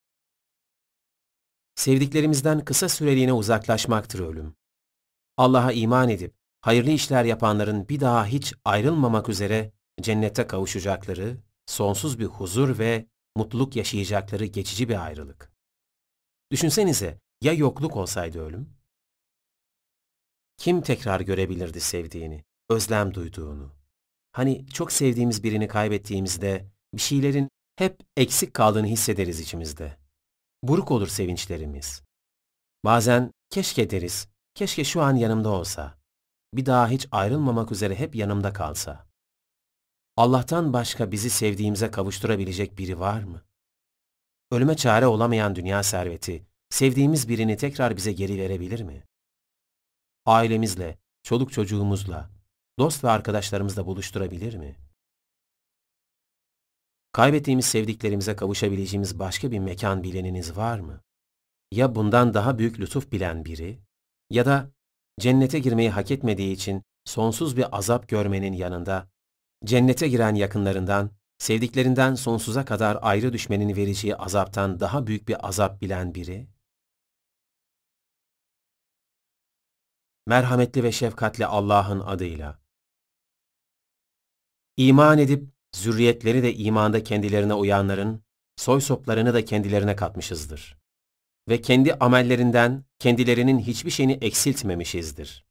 Sevdiklerimizden 1.74 2.65
kısa 2.65 2.89
süreliğine 2.89 3.33
uzaklaşmaktır 3.33 4.21
ölüm. 4.21 4.57
Allah'a 5.37 5.73
iman 5.73 6.08
edip 6.08 6.35
hayırlı 6.60 6.91
işler 6.91 7.24
yapanların 7.24 7.89
bir 7.89 8.01
daha 8.01 8.26
hiç 8.26 8.55
ayrılmamak 8.65 9.28
üzere 9.28 9.73
cennete 10.01 10.47
kavuşacakları, 10.47 11.37
sonsuz 11.67 12.19
bir 12.19 12.26
huzur 12.26 12.78
ve 12.78 13.07
mutluluk 13.37 13.76
yaşayacakları 13.76 14.44
geçici 14.44 14.89
bir 14.89 15.05
ayrılık. 15.05 15.53
Düşünsenize, 16.51 17.21
Ya 17.42 17.53
yokluk 17.53 17.97
olsaydı 17.97 18.41
ölüm? 18.41 18.78
Kim 20.58 20.81
tekrar 20.81 21.21
görebilirdi 21.21 21.81
sevdiğini, 21.81 22.44
özlem 22.71 23.15
duyduğunu? 23.15 23.73
Hani 24.33 24.67
çok 24.67 24.92
sevdiğimiz 24.92 25.42
birini 25.42 25.69
kaybettiğimizde 25.69 26.67
bir 26.94 27.01
şeylerin 27.01 27.49
hep 27.76 28.01
eksik 28.17 28.55
kaldığını 28.55 28.87
hissederiz 28.87 29.41
içimizde. 29.41 29.97
Buruk 30.62 30.91
olur 30.91 31.08
sevinçlerimiz. 31.08 32.03
Bazen 32.85 33.33
keşke 33.51 33.91
deriz, 33.91 34.28
keşke 34.55 34.85
şu 34.85 35.03
an 35.03 35.17
yanımda 35.17 35.49
olsa. 35.49 35.99
Bir 36.55 36.67
daha 36.67 36.89
hiç 36.89 37.08
ayrılmamak 37.12 37.73
üzere 37.73 37.94
hep 37.94 38.15
yanımda 38.15 38.53
kalsa. 38.53 39.07
Allah'tan 40.17 40.73
başka 40.73 41.12
bizi 41.12 41.31
sevdiğimize 41.31 41.91
kavuşturabilecek 41.91 42.78
biri 42.78 43.01
var 43.01 43.23
mı? 43.23 43.42
Ölüme 44.51 44.76
çare 44.76 45.07
olamayan 45.07 45.57
dünya 45.57 45.83
serveti, 45.83 46.47
sevdiğimiz 46.71 47.28
birini 47.28 47.57
tekrar 47.57 47.97
bize 47.97 48.12
geri 48.12 48.39
verebilir 48.39 48.83
mi? 48.83 49.08
Ailemizle, 50.28 50.99
çoluk 51.23 51.53
çocuğumuzla, 51.53 52.31
dost 52.78 53.05
ve 53.05 53.11
arkadaşlarımızla 53.11 53.87
buluşturabilir 53.87 54.55
mi? 54.55 54.77
Kaybettiğimiz 57.12 57.65
sevdiklerimize 57.65 58.37
kavuşabileceğimiz 58.37 59.19
başka 59.19 59.51
bir 59.51 59.59
mekan 59.59 60.03
bileniniz 60.03 60.57
var 60.57 60.81
mı? 60.81 61.01
Ya 61.73 61.94
bundan 61.94 62.35
daha 62.35 62.59
büyük 62.59 62.81
lütuf 62.81 63.12
bilen 63.12 63.44
biri, 63.44 63.81
ya 64.31 64.47
da 64.47 64.71
cennete 65.21 65.59
girmeyi 65.59 65.91
hak 65.91 66.11
etmediği 66.11 66.53
için 66.53 66.83
sonsuz 67.05 67.57
bir 67.57 67.77
azap 67.78 68.09
görmenin 68.09 68.53
yanında, 68.53 69.09
cennete 69.65 70.09
giren 70.09 70.35
yakınlarından, 70.35 71.11
sevdiklerinden 71.39 72.15
sonsuza 72.15 72.65
kadar 72.65 72.99
ayrı 73.03 73.33
düşmenin 73.33 73.77
vereceği 73.77 74.17
azaptan 74.17 74.81
daha 74.81 75.07
büyük 75.07 75.28
bir 75.28 75.49
azap 75.49 75.83
bilen 75.83 76.15
biri? 76.15 76.58
Merhametli 80.28 80.83
ve 80.83 80.93
şefkatli 80.93 81.47
Allah'ın 81.47 82.01
adıyla. 82.01 82.59
İman 84.77 85.19
edip 85.19 85.51
zürriyetleri 85.75 86.43
de 86.43 86.55
imanda 86.55 87.05
kendilerine 87.05 87.55
uyanların, 87.55 88.23
soy 88.57 88.81
soplarını 88.81 89.35
da 89.35 89.44
kendilerine 89.44 89.97
katmışızdır. 89.97 90.78
Ve 91.49 91.61
kendi 91.61 91.94
amellerinden 91.94 92.85
kendilerinin 92.99 93.59
hiçbir 93.59 93.91
şeyini 93.91 94.12
eksiltmemişizdir. 94.12 95.47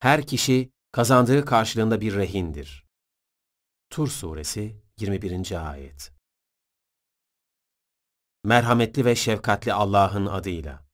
Her 0.00 0.26
kişi 0.26 0.72
kazandığı 0.92 1.44
karşılığında 1.44 2.00
bir 2.00 2.14
rehindir. 2.14 2.86
Tur 3.90 4.08
Suresi 4.08 4.82
21. 5.00 5.70
Ayet 5.70 6.12
Merhametli 8.44 9.04
ve 9.04 9.14
şefkatli 9.14 9.72
Allah'ın 9.72 10.26
adıyla. 10.26 10.87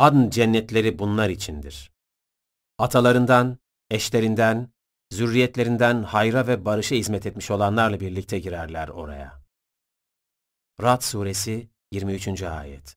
Adn 0.00 0.30
cennetleri 0.30 0.98
bunlar 0.98 1.28
içindir. 1.28 1.92
Atalarından, 2.78 3.58
eşlerinden, 3.90 4.72
zürriyetlerinden 5.10 6.02
hayra 6.02 6.46
ve 6.46 6.64
barışa 6.64 6.94
hizmet 6.94 7.26
etmiş 7.26 7.50
olanlarla 7.50 8.00
birlikte 8.00 8.38
girerler 8.38 8.88
oraya. 8.88 9.42
Rad 10.82 11.00
Suresi 11.00 11.70
23. 11.92 12.42
Ayet 12.42 12.96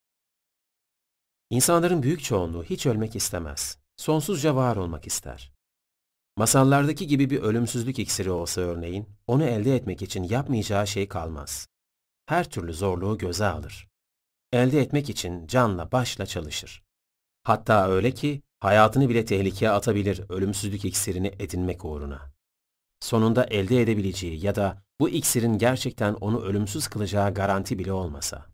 İnsanların 1.50 2.02
büyük 2.02 2.24
çoğunluğu 2.24 2.64
hiç 2.64 2.86
ölmek 2.86 3.16
istemez. 3.16 3.78
Sonsuzca 3.96 4.56
var 4.56 4.76
olmak 4.76 5.06
ister. 5.06 5.52
Masallardaki 6.36 7.06
gibi 7.06 7.30
bir 7.30 7.42
ölümsüzlük 7.42 7.98
iksiri 7.98 8.30
olsa 8.30 8.60
örneğin, 8.60 9.08
onu 9.26 9.44
elde 9.44 9.76
etmek 9.76 10.02
için 10.02 10.22
yapmayacağı 10.22 10.86
şey 10.86 11.08
kalmaz. 11.08 11.68
Her 12.26 12.50
türlü 12.50 12.74
zorluğu 12.74 13.18
göze 13.18 13.46
alır. 13.46 13.88
Elde 14.52 14.80
etmek 14.80 15.10
için 15.10 15.46
canla 15.46 15.92
başla 15.92 16.26
çalışır. 16.26 16.83
Hatta 17.44 17.88
öyle 17.88 18.10
ki 18.14 18.42
hayatını 18.60 19.08
bile 19.08 19.24
tehlikeye 19.24 19.70
atabilir 19.70 20.24
ölümsüzlük 20.28 20.84
iksirini 20.84 21.26
edinmek 21.38 21.84
uğruna. 21.84 22.32
Sonunda 23.00 23.44
elde 23.44 23.82
edebileceği 23.82 24.44
ya 24.44 24.54
da 24.54 24.82
bu 25.00 25.08
iksirin 25.08 25.58
gerçekten 25.58 26.14
onu 26.14 26.42
ölümsüz 26.42 26.88
kılacağı 26.88 27.34
garanti 27.34 27.78
bile 27.78 27.92
olmasa. 27.92 28.46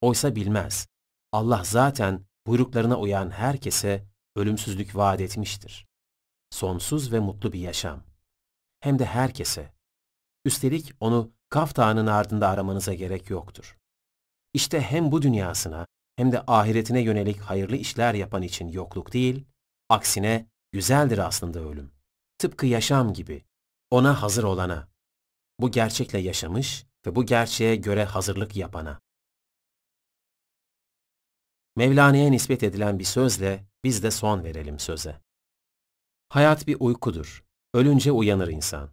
Oysa 0.00 0.36
bilmez. 0.36 0.86
Allah 1.32 1.62
zaten 1.64 2.24
buyruklarına 2.46 2.98
uyan 2.98 3.30
herkese 3.30 4.06
ölümsüzlük 4.36 4.96
vaat 4.96 5.20
etmiştir. 5.20 5.86
Sonsuz 6.50 7.12
ve 7.12 7.20
mutlu 7.20 7.52
bir 7.52 7.60
yaşam. 7.60 8.02
Hem 8.80 8.98
de 8.98 9.04
herkese. 9.04 9.72
Üstelik 10.44 10.92
onu 11.00 11.32
Kaf 11.48 11.76
Dağı'nın 11.76 12.06
ardında 12.06 12.48
aramanıza 12.48 12.94
gerek 12.94 13.30
yoktur. 13.30 13.78
İşte 14.54 14.80
hem 14.80 15.12
bu 15.12 15.22
dünyasına 15.22 15.86
hem 16.20 16.32
de 16.32 16.44
ahiretine 16.46 17.00
yönelik 17.00 17.40
hayırlı 17.40 17.76
işler 17.76 18.14
yapan 18.14 18.42
için 18.42 18.68
yokluk 18.68 19.12
değil, 19.12 19.46
aksine 19.88 20.50
güzeldir 20.72 21.18
aslında 21.18 21.60
ölüm. 21.60 21.92
Tıpkı 22.38 22.66
yaşam 22.66 23.12
gibi, 23.12 23.44
ona 23.90 24.22
hazır 24.22 24.44
olana. 24.44 24.88
Bu 25.60 25.70
gerçekle 25.70 26.18
yaşamış 26.18 26.86
ve 27.06 27.14
bu 27.14 27.26
gerçeğe 27.26 27.76
göre 27.76 28.04
hazırlık 28.04 28.56
yapana. 28.56 29.00
Mevlana'ya 31.76 32.30
nispet 32.30 32.62
edilen 32.62 32.98
bir 32.98 33.04
sözle 33.04 33.64
biz 33.84 34.02
de 34.02 34.10
son 34.10 34.44
verelim 34.44 34.78
söze. 34.78 35.20
Hayat 36.28 36.66
bir 36.66 36.76
uykudur. 36.80 37.44
Ölünce 37.74 38.12
uyanır 38.12 38.48
insan. 38.48 38.90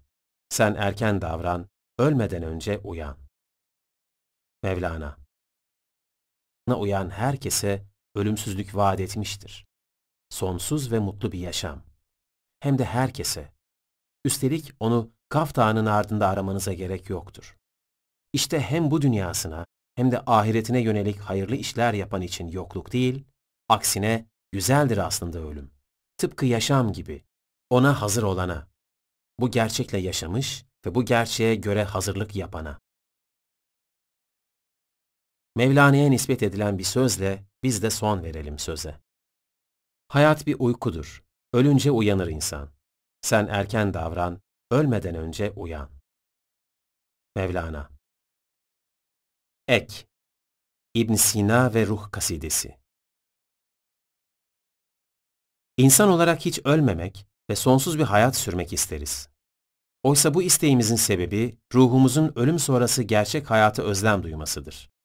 Sen 0.50 0.76
erken 0.76 1.22
davran, 1.22 1.70
ölmeden 1.98 2.44
önce 2.44 2.78
uyan. 2.78 3.18
Mevlana 4.64 5.27
uyan 6.76 7.10
herkese 7.10 7.86
ölümsüzlük 8.16 8.76
vaat 8.76 9.00
etmiştir. 9.00 9.66
Sonsuz 10.30 10.92
ve 10.92 11.00
mutlu 11.00 11.32
bir 11.32 11.40
yaşam. 11.40 11.84
Hem 12.60 12.78
de 12.78 12.86
herkese. 12.86 13.54
Üstelik 14.26 14.74
onu 14.80 15.12
Kaf 15.30 15.56
Dağı'nın 15.56 15.86
ardında 15.86 16.28
aramanıza 16.28 16.74
gerek 16.74 17.10
yoktur. 17.10 17.58
İşte 18.34 18.60
hem 18.60 18.92
bu 18.92 19.02
dünyasına 19.02 19.66
hem 19.96 20.12
de 20.12 20.22
ahiretine 20.26 20.82
yönelik 20.82 21.20
hayırlı 21.20 21.56
işler 21.56 21.94
yapan 21.94 22.22
için 22.22 22.48
yokluk 22.48 22.94
değil, 22.94 23.24
aksine 23.70 24.26
güzeldir 24.52 24.98
aslında 24.98 25.40
ölüm. 25.40 25.72
Tıpkı 26.18 26.46
yaşam 26.46 26.94
gibi, 26.94 27.24
ona 27.70 28.02
hazır 28.02 28.24
olana. 28.24 28.68
Bu 29.40 29.52
gerçekle 29.52 29.98
yaşamış 29.98 30.66
ve 30.86 30.96
bu 30.96 31.06
gerçeğe 31.06 31.56
göre 31.56 31.84
hazırlık 31.84 32.36
yapana. 32.36 32.80
Mevlana'ya 35.58 36.10
nispet 36.10 36.44
edilen 36.44 36.78
bir 36.78 36.84
sözle 36.84 37.46
biz 37.64 37.84
de 37.84 37.90
son 37.90 38.24
verelim 38.24 38.60
söze. 38.60 39.00
Hayat 40.08 40.48
bir 40.48 40.56
uykudur. 40.60 41.24
Ölünce 41.54 41.92
uyanır 41.92 42.28
insan. 42.28 42.70
Sen 43.22 43.48
erken 43.48 43.94
davran, 43.94 44.42
ölmeden 44.72 45.16
önce 45.16 45.52
uyan. 45.52 45.90
Mevlana 47.36 47.90
Ek 49.68 50.06
İbn 50.94 51.14
Sina 51.14 51.74
ve 51.74 51.88
Ruh 51.88 52.12
Kasidesi 52.12 52.78
İnsan 55.78 56.10
olarak 56.10 56.46
hiç 56.46 56.60
ölmemek 56.66 57.28
ve 57.50 57.56
sonsuz 57.56 58.00
bir 58.00 58.04
hayat 58.04 58.36
sürmek 58.36 58.74
isteriz. 58.74 59.30
Oysa 60.04 60.34
bu 60.34 60.44
isteğimizin 60.44 60.96
sebebi 60.96 61.58
ruhumuzun 61.74 62.34
ölüm 62.36 62.60
sonrası 62.60 63.04
gerçek 63.04 63.50
hayata 63.52 63.84
özlem 63.84 64.24
duymasıdır. 64.24 64.97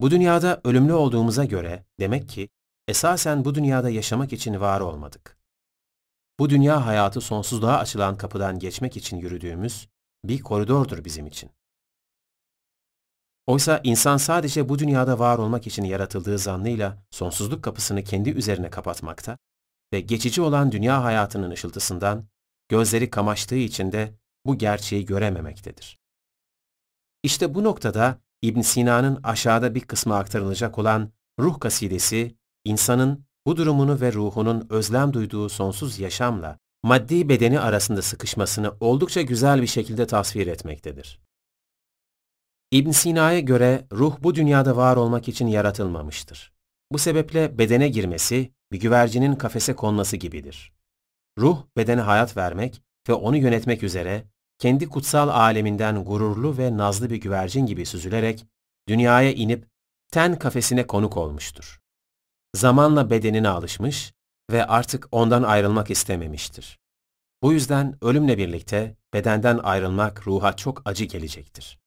Bu 0.00 0.10
dünyada 0.10 0.60
ölümlü 0.64 0.92
olduğumuza 0.92 1.44
göre 1.44 1.84
demek 2.00 2.28
ki 2.28 2.48
esasen 2.88 3.44
bu 3.44 3.54
dünyada 3.54 3.90
yaşamak 3.90 4.32
için 4.32 4.60
var 4.60 4.80
olmadık. 4.80 5.38
Bu 6.38 6.50
dünya 6.50 6.86
hayatı 6.86 7.20
sonsuzluğa 7.20 7.78
açılan 7.78 8.16
kapıdan 8.16 8.58
geçmek 8.58 8.96
için 8.96 9.16
yürüdüğümüz 9.16 9.88
bir 10.24 10.40
koridordur 10.42 11.04
bizim 11.04 11.26
için. 11.26 11.50
Oysa 13.46 13.80
insan 13.84 14.16
sadece 14.16 14.68
bu 14.68 14.78
dünyada 14.78 15.18
var 15.18 15.38
olmak 15.38 15.66
için 15.66 15.84
yaratıldığı 15.84 16.38
zannıyla 16.38 17.02
sonsuzluk 17.10 17.64
kapısını 17.64 18.04
kendi 18.04 18.30
üzerine 18.30 18.70
kapatmakta 18.70 19.38
ve 19.92 20.00
geçici 20.00 20.42
olan 20.42 20.72
dünya 20.72 21.04
hayatının 21.04 21.50
ışıltısından 21.50 22.24
gözleri 22.68 23.10
kamaştığı 23.10 23.56
için 23.56 23.92
de 23.92 24.14
bu 24.46 24.58
gerçeği 24.58 25.06
görememektedir. 25.06 25.98
İşte 27.22 27.54
bu 27.54 27.64
noktada 27.64 28.18
İbn 28.42 28.60
Sina'nın 28.60 29.20
aşağıda 29.22 29.74
bir 29.74 29.80
kısmı 29.80 30.16
aktarılacak 30.16 30.78
olan 30.78 31.12
ruh 31.40 31.60
kasidesi, 31.60 32.36
insanın 32.64 33.24
bu 33.46 33.56
durumunu 33.56 34.00
ve 34.00 34.12
ruhunun 34.12 34.66
özlem 34.70 35.12
duyduğu 35.12 35.48
sonsuz 35.48 35.98
yaşamla 35.98 36.58
maddi 36.82 37.28
bedeni 37.28 37.60
arasında 37.60 38.02
sıkışmasını 38.02 38.74
oldukça 38.80 39.22
güzel 39.22 39.62
bir 39.62 39.66
şekilde 39.66 40.06
tasvir 40.06 40.46
etmektedir. 40.46 41.20
İbn 42.70 42.90
Sina'ya 42.90 43.40
göre 43.40 43.86
ruh 43.92 44.16
bu 44.20 44.34
dünyada 44.34 44.76
var 44.76 44.96
olmak 44.96 45.28
için 45.28 45.46
yaratılmamıştır. 45.46 46.52
Bu 46.92 46.98
sebeple 46.98 47.58
bedene 47.58 47.88
girmesi, 47.88 48.52
bir 48.72 48.80
güvercinin 48.80 49.36
kafese 49.36 49.74
konması 49.74 50.16
gibidir. 50.16 50.72
Ruh, 51.38 51.62
bedene 51.76 52.00
hayat 52.00 52.36
vermek 52.36 52.82
ve 53.08 53.12
onu 53.12 53.36
yönetmek 53.36 53.82
üzere 53.82 54.24
kendi 54.58 54.88
kutsal 54.88 55.28
aleminden 55.28 56.04
gururlu 56.04 56.58
ve 56.58 56.76
nazlı 56.76 57.10
bir 57.10 57.16
güvercin 57.16 57.66
gibi 57.66 57.86
süzülerek 57.86 58.46
dünyaya 58.88 59.32
inip 59.32 59.68
ten 60.12 60.38
kafesine 60.38 60.86
konuk 60.86 61.16
olmuştur. 61.16 61.80
Zamanla 62.54 63.10
bedenine 63.10 63.48
alışmış 63.48 64.12
ve 64.50 64.66
artık 64.66 65.08
ondan 65.12 65.42
ayrılmak 65.42 65.90
istememiştir. 65.90 66.78
Bu 67.42 67.52
yüzden 67.52 67.98
ölümle 68.02 68.38
birlikte 68.38 68.96
bedenden 69.14 69.58
ayrılmak 69.58 70.26
ruha 70.26 70.56
çok 70.56 70.82
acı 70.84 71.04
gelecektir. 71.04 71.78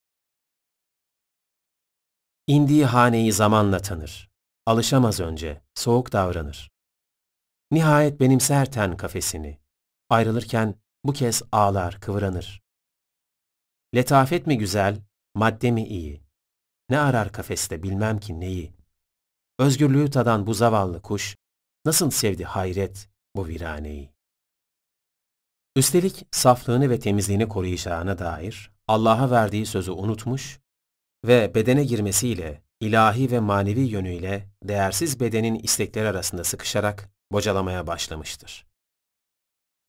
İndiği 2.48 2.86
haneyi 2.86 3.34
zamanla 3.34 3.80
tanır. 3.80 4.32
Alışamaz 4.66 5.20
önce, 5.20 5.62
soğuk 5.76 6.12
davranır. 6.12 6.72
Nihayet 7.72 8.20
benimser 8.20 8.72
ten 8.72 8.98
kafesini. 8.98 9.58
Ayrılırken 10.10 10.76
bu 11.04 11.14
kez 11.14 11.44
ağlar, 11.52 12.00
kıvranır. 12.00 12.61
Letafet 13.96 14.48
mi 14.48 14.58
güzel, 14.58 15.02
madde 15.36 15.72
mi 15.72 15.88
iyi? 15.88 16.24
Ne 16.90 17.00
arar 17.00 17.32
kafeste 17.32 17.84
bilmem 17.84 18.20
ki 18.20 18.40
neyi? 18.40 18.74
Özgürlüğü 19.60 20.10
tadan 20.10 20.48
bu 20.48 20.54
zavallı 20.54 21.02
kuş, 21.02 21.38
nasıl 21.86 22.12
sevdi 22.12 22.44
hayret 22.44 23.10
bu 23.36 23.48
viraneyi? 23.48 24.14
Üstelik 25.76 26.26
saflığını 26.32 26.90
ve 26.90 27.00
temizliğini 27.00 27.48
koruyacağına 27.48 28.20
dair 28.20 28.72
Allah'a 28.88 29.32
verdiği 29.32 29.66
sözü 29.66 29.92
unutmuş 29.92 30.60
ve 31.26 31.56
bedene 31.56 31.84
girmesiyle 31.84 32.64
ilahi 32.80 33.32
ve 33.32 33.40
manevi 33.40 33.82
yönüyle 33.82 34.50
değersiz 34.64 35.20
bedenin 35.20 35.56
istekleri 35.56 36.08
arasında 36.08 36.44
sıkışarak 36.44 37.10
bocalamaya 37.32 37.88
başlamıştır. 37.88 38.71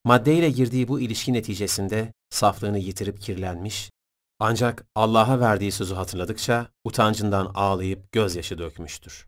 Maddeyle 0.04 0.50
girdiği 0.50 0.88
bu 0.88 1.00
ilişki 1.00 1.32
neticesinde 1.32 2.12
saflığını 2.30 2.78
yitirip 2.78 3.20
kirlenmiş, 3.20 3.90
ancak 4.38 4.86
Allah'a 4.94 5.40
verdiği 5.40 5.72
sözü 5.72 5.94
hatırladıkça 5.94 6.68
utancından 6.84 7.50
ağlayıp 7.54 8.12
gözyaşı 8.12 8.58
dökmüştür. 8.58 9.26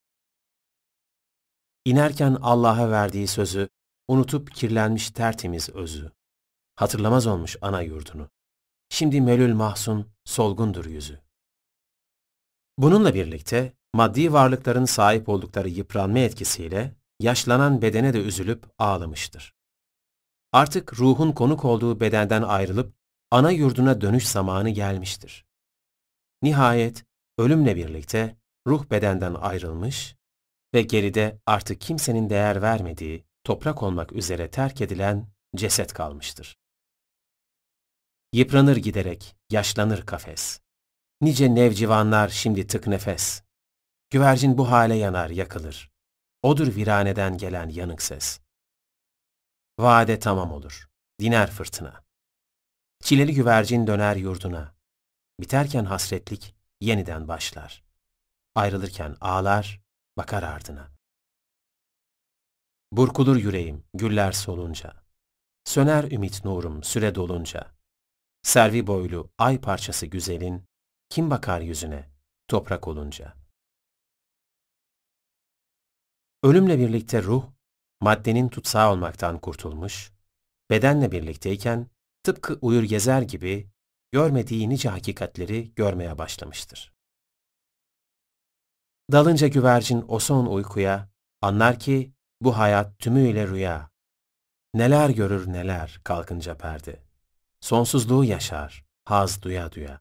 İnerken 1.85 2.39
Allah'a 2.43 2.91
verdiği 2.91 3.27
sözü 3.27 3.69
unutup 4.09 4.55
kirlenmiş 4.55 5.11
tertemiz 5.11 5.69
özü. 5.69 6.13
Hatırlamaz 6.77 7.27
olmuş 7.27 7.57
ana 7.61 7.83
yurdunu. 7.83 8.29
Şimdi 8.89 9.21
melül 9.21 9.55
mahzun, 9.55 10.07
solgundur 10.25 10.85
yüzü. 10.85 11.21
Bununla 12.79 13.15
birlikte 13.15 13.73
maddi 13.95 14.33
varlıkların 14.33 14.85
sahip 14.85 15.29
oldukları 15.29 15.69
yıpranma 15.69 16.19
etkisiyle 16.19 16.95
yaşlanan 17.21 17.83
bedene 17.83 18.15
de 18.15 18.19
üzülüp 18.19 18.67
ağlamıştır. 18.79 19.55
Artık 20.55 20.99
ruhun 20.99 21.33
konuk 21.33 21.65
olduğu 21.65 22.01
bedenden 22.01 22.43
ayrılıp 22.43 22.95
ana 23.31 23.51
yurduna 23.51 24.01
dönüş 24.01 24.29
zamanı 24.29 24.71
gelmiştir. 24.71 25.47
Nihayet 26.43 27.05
ölümle 27.39 27.77
birlikte 27.77 28.37
ruh 28.67 28.91
bedenden 28.91 29.35
ayrılmış 29.35 30.17
ve 30.75 30.83
geride 30.83 31.39
artık 31.47 31.81
kimsenin 31.81 32.31
değer 32.31 32.63
vermediği, 32.63 33.25
toprak 33.45 33.83
olmak 33.83 34.13
üzere 34.13 34.51
terk 34.51 34.81
edilen 34.81 35.29
ceset 35.57 35.93
kalmıştır. 35.93 36.57
Yıpranır 38.33 38.77
giderek, 38.77 39.37
yaşlanır 39.51 40.07
kafes. 40.07 40.61
Nice 41.21 41.55
nevcivanlar 41.55 42.29
şimdi 42.29 42.67
tık 42.67 42.87
nefes. 42.87 43.43
Güvercin 44.11 44.59
bu 44.59 44.71
hale 44.71 44.95
yanar, 44.95 45.31
yakılır. 45.31 45.91
Odur 46.43 46.77
viraneden 46.77 47.39
gelen 47.39 47.69
yanık 47.69 48.03
ses. 48.03 48.44
Vade 49.79 50.19
tamam 50.19 50.53
olur. 50.53 50.89
Diner 51.21 51.51
fırtına. 51.51 52.05
Çileli 53.01 53.35
güvercin 53.35 53.87
döner 53.87 54.17
yurduna. 54.17 54.75
Biterken 55.41 55.85
hasretlik 55.85 56.55
yeniden 56.81 57.29
başlar. 57.29 57.85
Ayrılırken 58.55 59.17
ağlar, 59.21 59.81
bakar 60.17 60.43
ardına. 60.43 60.91
Burkulur 62.93 63.37
yüreğim 63.37 63.85
güller 63.95 64.33
solunca. 64.33 65.05
Söner 65.65 66.13
ümit 66.13 66.45
nurum 66.45 66.85
süre 66.85 67.15
dolunca. 67.15 67.75
Servi 68.43 68.87
boylu 68.87 69.31
ay 69.39 69.61
parçası 69.61 70.07
güzelin, 70.07 70.65
kim 71.09 71.31
bakar 71.31 71.61
yüzüne 71.61 72.11
toprak 72.49 72.89
olunca? 72.89 73.35
Ölümle 76.43 76.79
birlikte 76.79 77.23
ruh, 77.23 77.54
maddenin 78.05 78.49
tutsağı 78.49 78.93
olmaktan 78.93 79.39
kurtulmuş, 79.39 80.13
bedenle 80.71 81.13
birlikteyken 81.13 81.87
tıpkı 82.23 82.59
uyur 82.61 82.83
gezer 82.83 83.23
gibi 83.23 83.71
görmediği 84.13 84.69
nice 84.69 84.89
hakikatleri 84.89 85.75
görmeye 85.75 86.19
başlamıştır. 86.19 86.95
Dalınca 89.13 89.49
güvercin 89.49 90.05
o 90.09 90.19
son 90.19 90.47
uykuya, 90.47 91.09
anlar 91.43 91.79
ki 91.79 92.13
bu 92.41 92.59
hayat 92.59 92.99
tümüyle 92.99 93.49
rüya. 93.49 93.91
Neler 94.75 95.11
görür 95.11 95.53
neler 95.53 96.01
kalkınca 96.05 96.57
perde. 96.57 97.03
Sonsuzluğu 97.61 98.25
yaşar, 98.25 98.85
haz 99.05 99.43
duya 99.43 99.73
duya. 99.73 100.01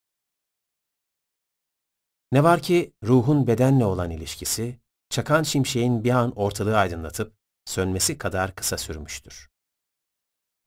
Ne 2.31 2.43
var 2.43 2.61
ki 2.61 2.93
ruhun 3.03 3.47
bedenle 3.47 3.85
olan 3.85 4.11
ilişkisi, 4.11 4.79
çakan 5.09 5.43
şimşeğin 5.43 6.03
bir 6.03 6.11
an 6.11 6.31
ortalığı 6.31 6.77
aydınlatıp 6.77 7.42
sönmesi 7.65 8.17
kadar 8.17 8.55
kısa 8.55 8.77
sürmüştür. 8.77 9.49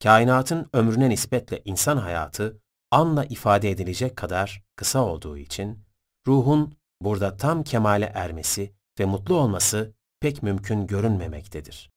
Kainatın 0.03 0.71
ömrüne 0.73 1.09
nispetle 1.09 1.63
insan 1.65 1.97
hayatı 1.97 2.61
anla 2.91 3.25
ifade 3.25 3.71
edilecek 3.71 4.17
kadar 4.17 4.65
kısa 4.77 5.05
olduğu 5.05 5.39
için 5.39 5.85
ruhun 6.27 6.75
burada 7.01 7.37
tam 7.37 7.63
kemale 7.63 8.13
ermesi 8.15 8.75
ve 8.99 9.05
mutlu 9.05 9.35
olması 9.35 9.95
pek 10.21 10.43
mümkün 10.43 10.87
görünmemektedir. 10.87 11.91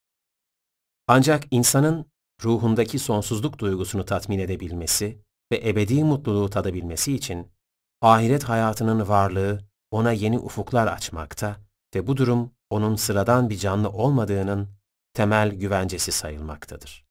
Ancak 1.08 1.44
insanın 1.50 2.10
ruhundaki 2.44 2.98
sonsuzluk 2.98 3.58
duygusunu 3.58 4.04
tatmin 4.04 4.38
edebilmesi 4.38 5.22
ve 5.52 5.68
ebedi 5.68 6.04
mutluluğu 6.04 6.50
tadabilmesi 6.50 7.14
için 7.14 7.52
ahiret 8.00 8.44
hayatının 8.44 9.08
varlığı 9.08 9.60
ona 9.90 10.12
yeni 10.12 10.38
ufuklar 10.38 10.86
açmakta 10.86 11.56
ve 11.94 12.06
bu 12.06 12.16
durum 12.16 12.52
onun 12.70 12.96
sıradan 12.96 13.50
bir 13.50 13.56
canlı 13.56 13.88
olmadığının 13.88 14.68
temel 15.12 15.50
güvencesi 15.54 16.12
sayılmaktadır. 16.12 17.06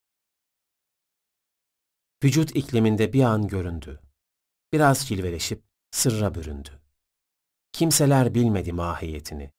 Vücut 2.23 2.55
ikliminde 2.55 3.13
bir 3.13 3.23
an 3.23 3.47
göründü. 3.47 4.01
Biraz 4.73 5.07
cilveleşip 5.07 5.63
sırra 5.91 6.35
büründü. 6.35 6.81
Kimseler 7.71 8.33
bilmedi 8.33 8.73
mahiyetini. 8.73 9.51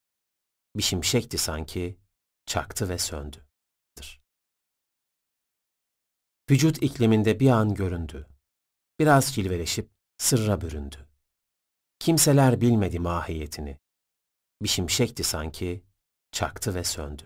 Bir 0.76 0.82
şimşekti 0.82 1.38
sanki, 1.38 1.98
çaktı 2.46 2.88
ve 2.88 2.98
söndü. 2.98 3.50
Vücut 6.50 6.82
ikliminde 6.82 7.40
bir 7.40 7.50
an 7.50 7.74
göründü. 7.74 8.26
Biraz 8.98 9.34
cilveleşip 9.34 9.90
sırra 10.18 10.60
büründü. 10.60 11.08
Kimseler 11.98 12.60
bilmedi 12.60 12.98
mahiyetini. 12.98 13.78
Bir 14.62 14.68
şimşekti 14.68 15.24
sanki, 15.24 15.84
çaktı 16.32 16.74
ve 16.74 16.84
söndü. 16.84 17.22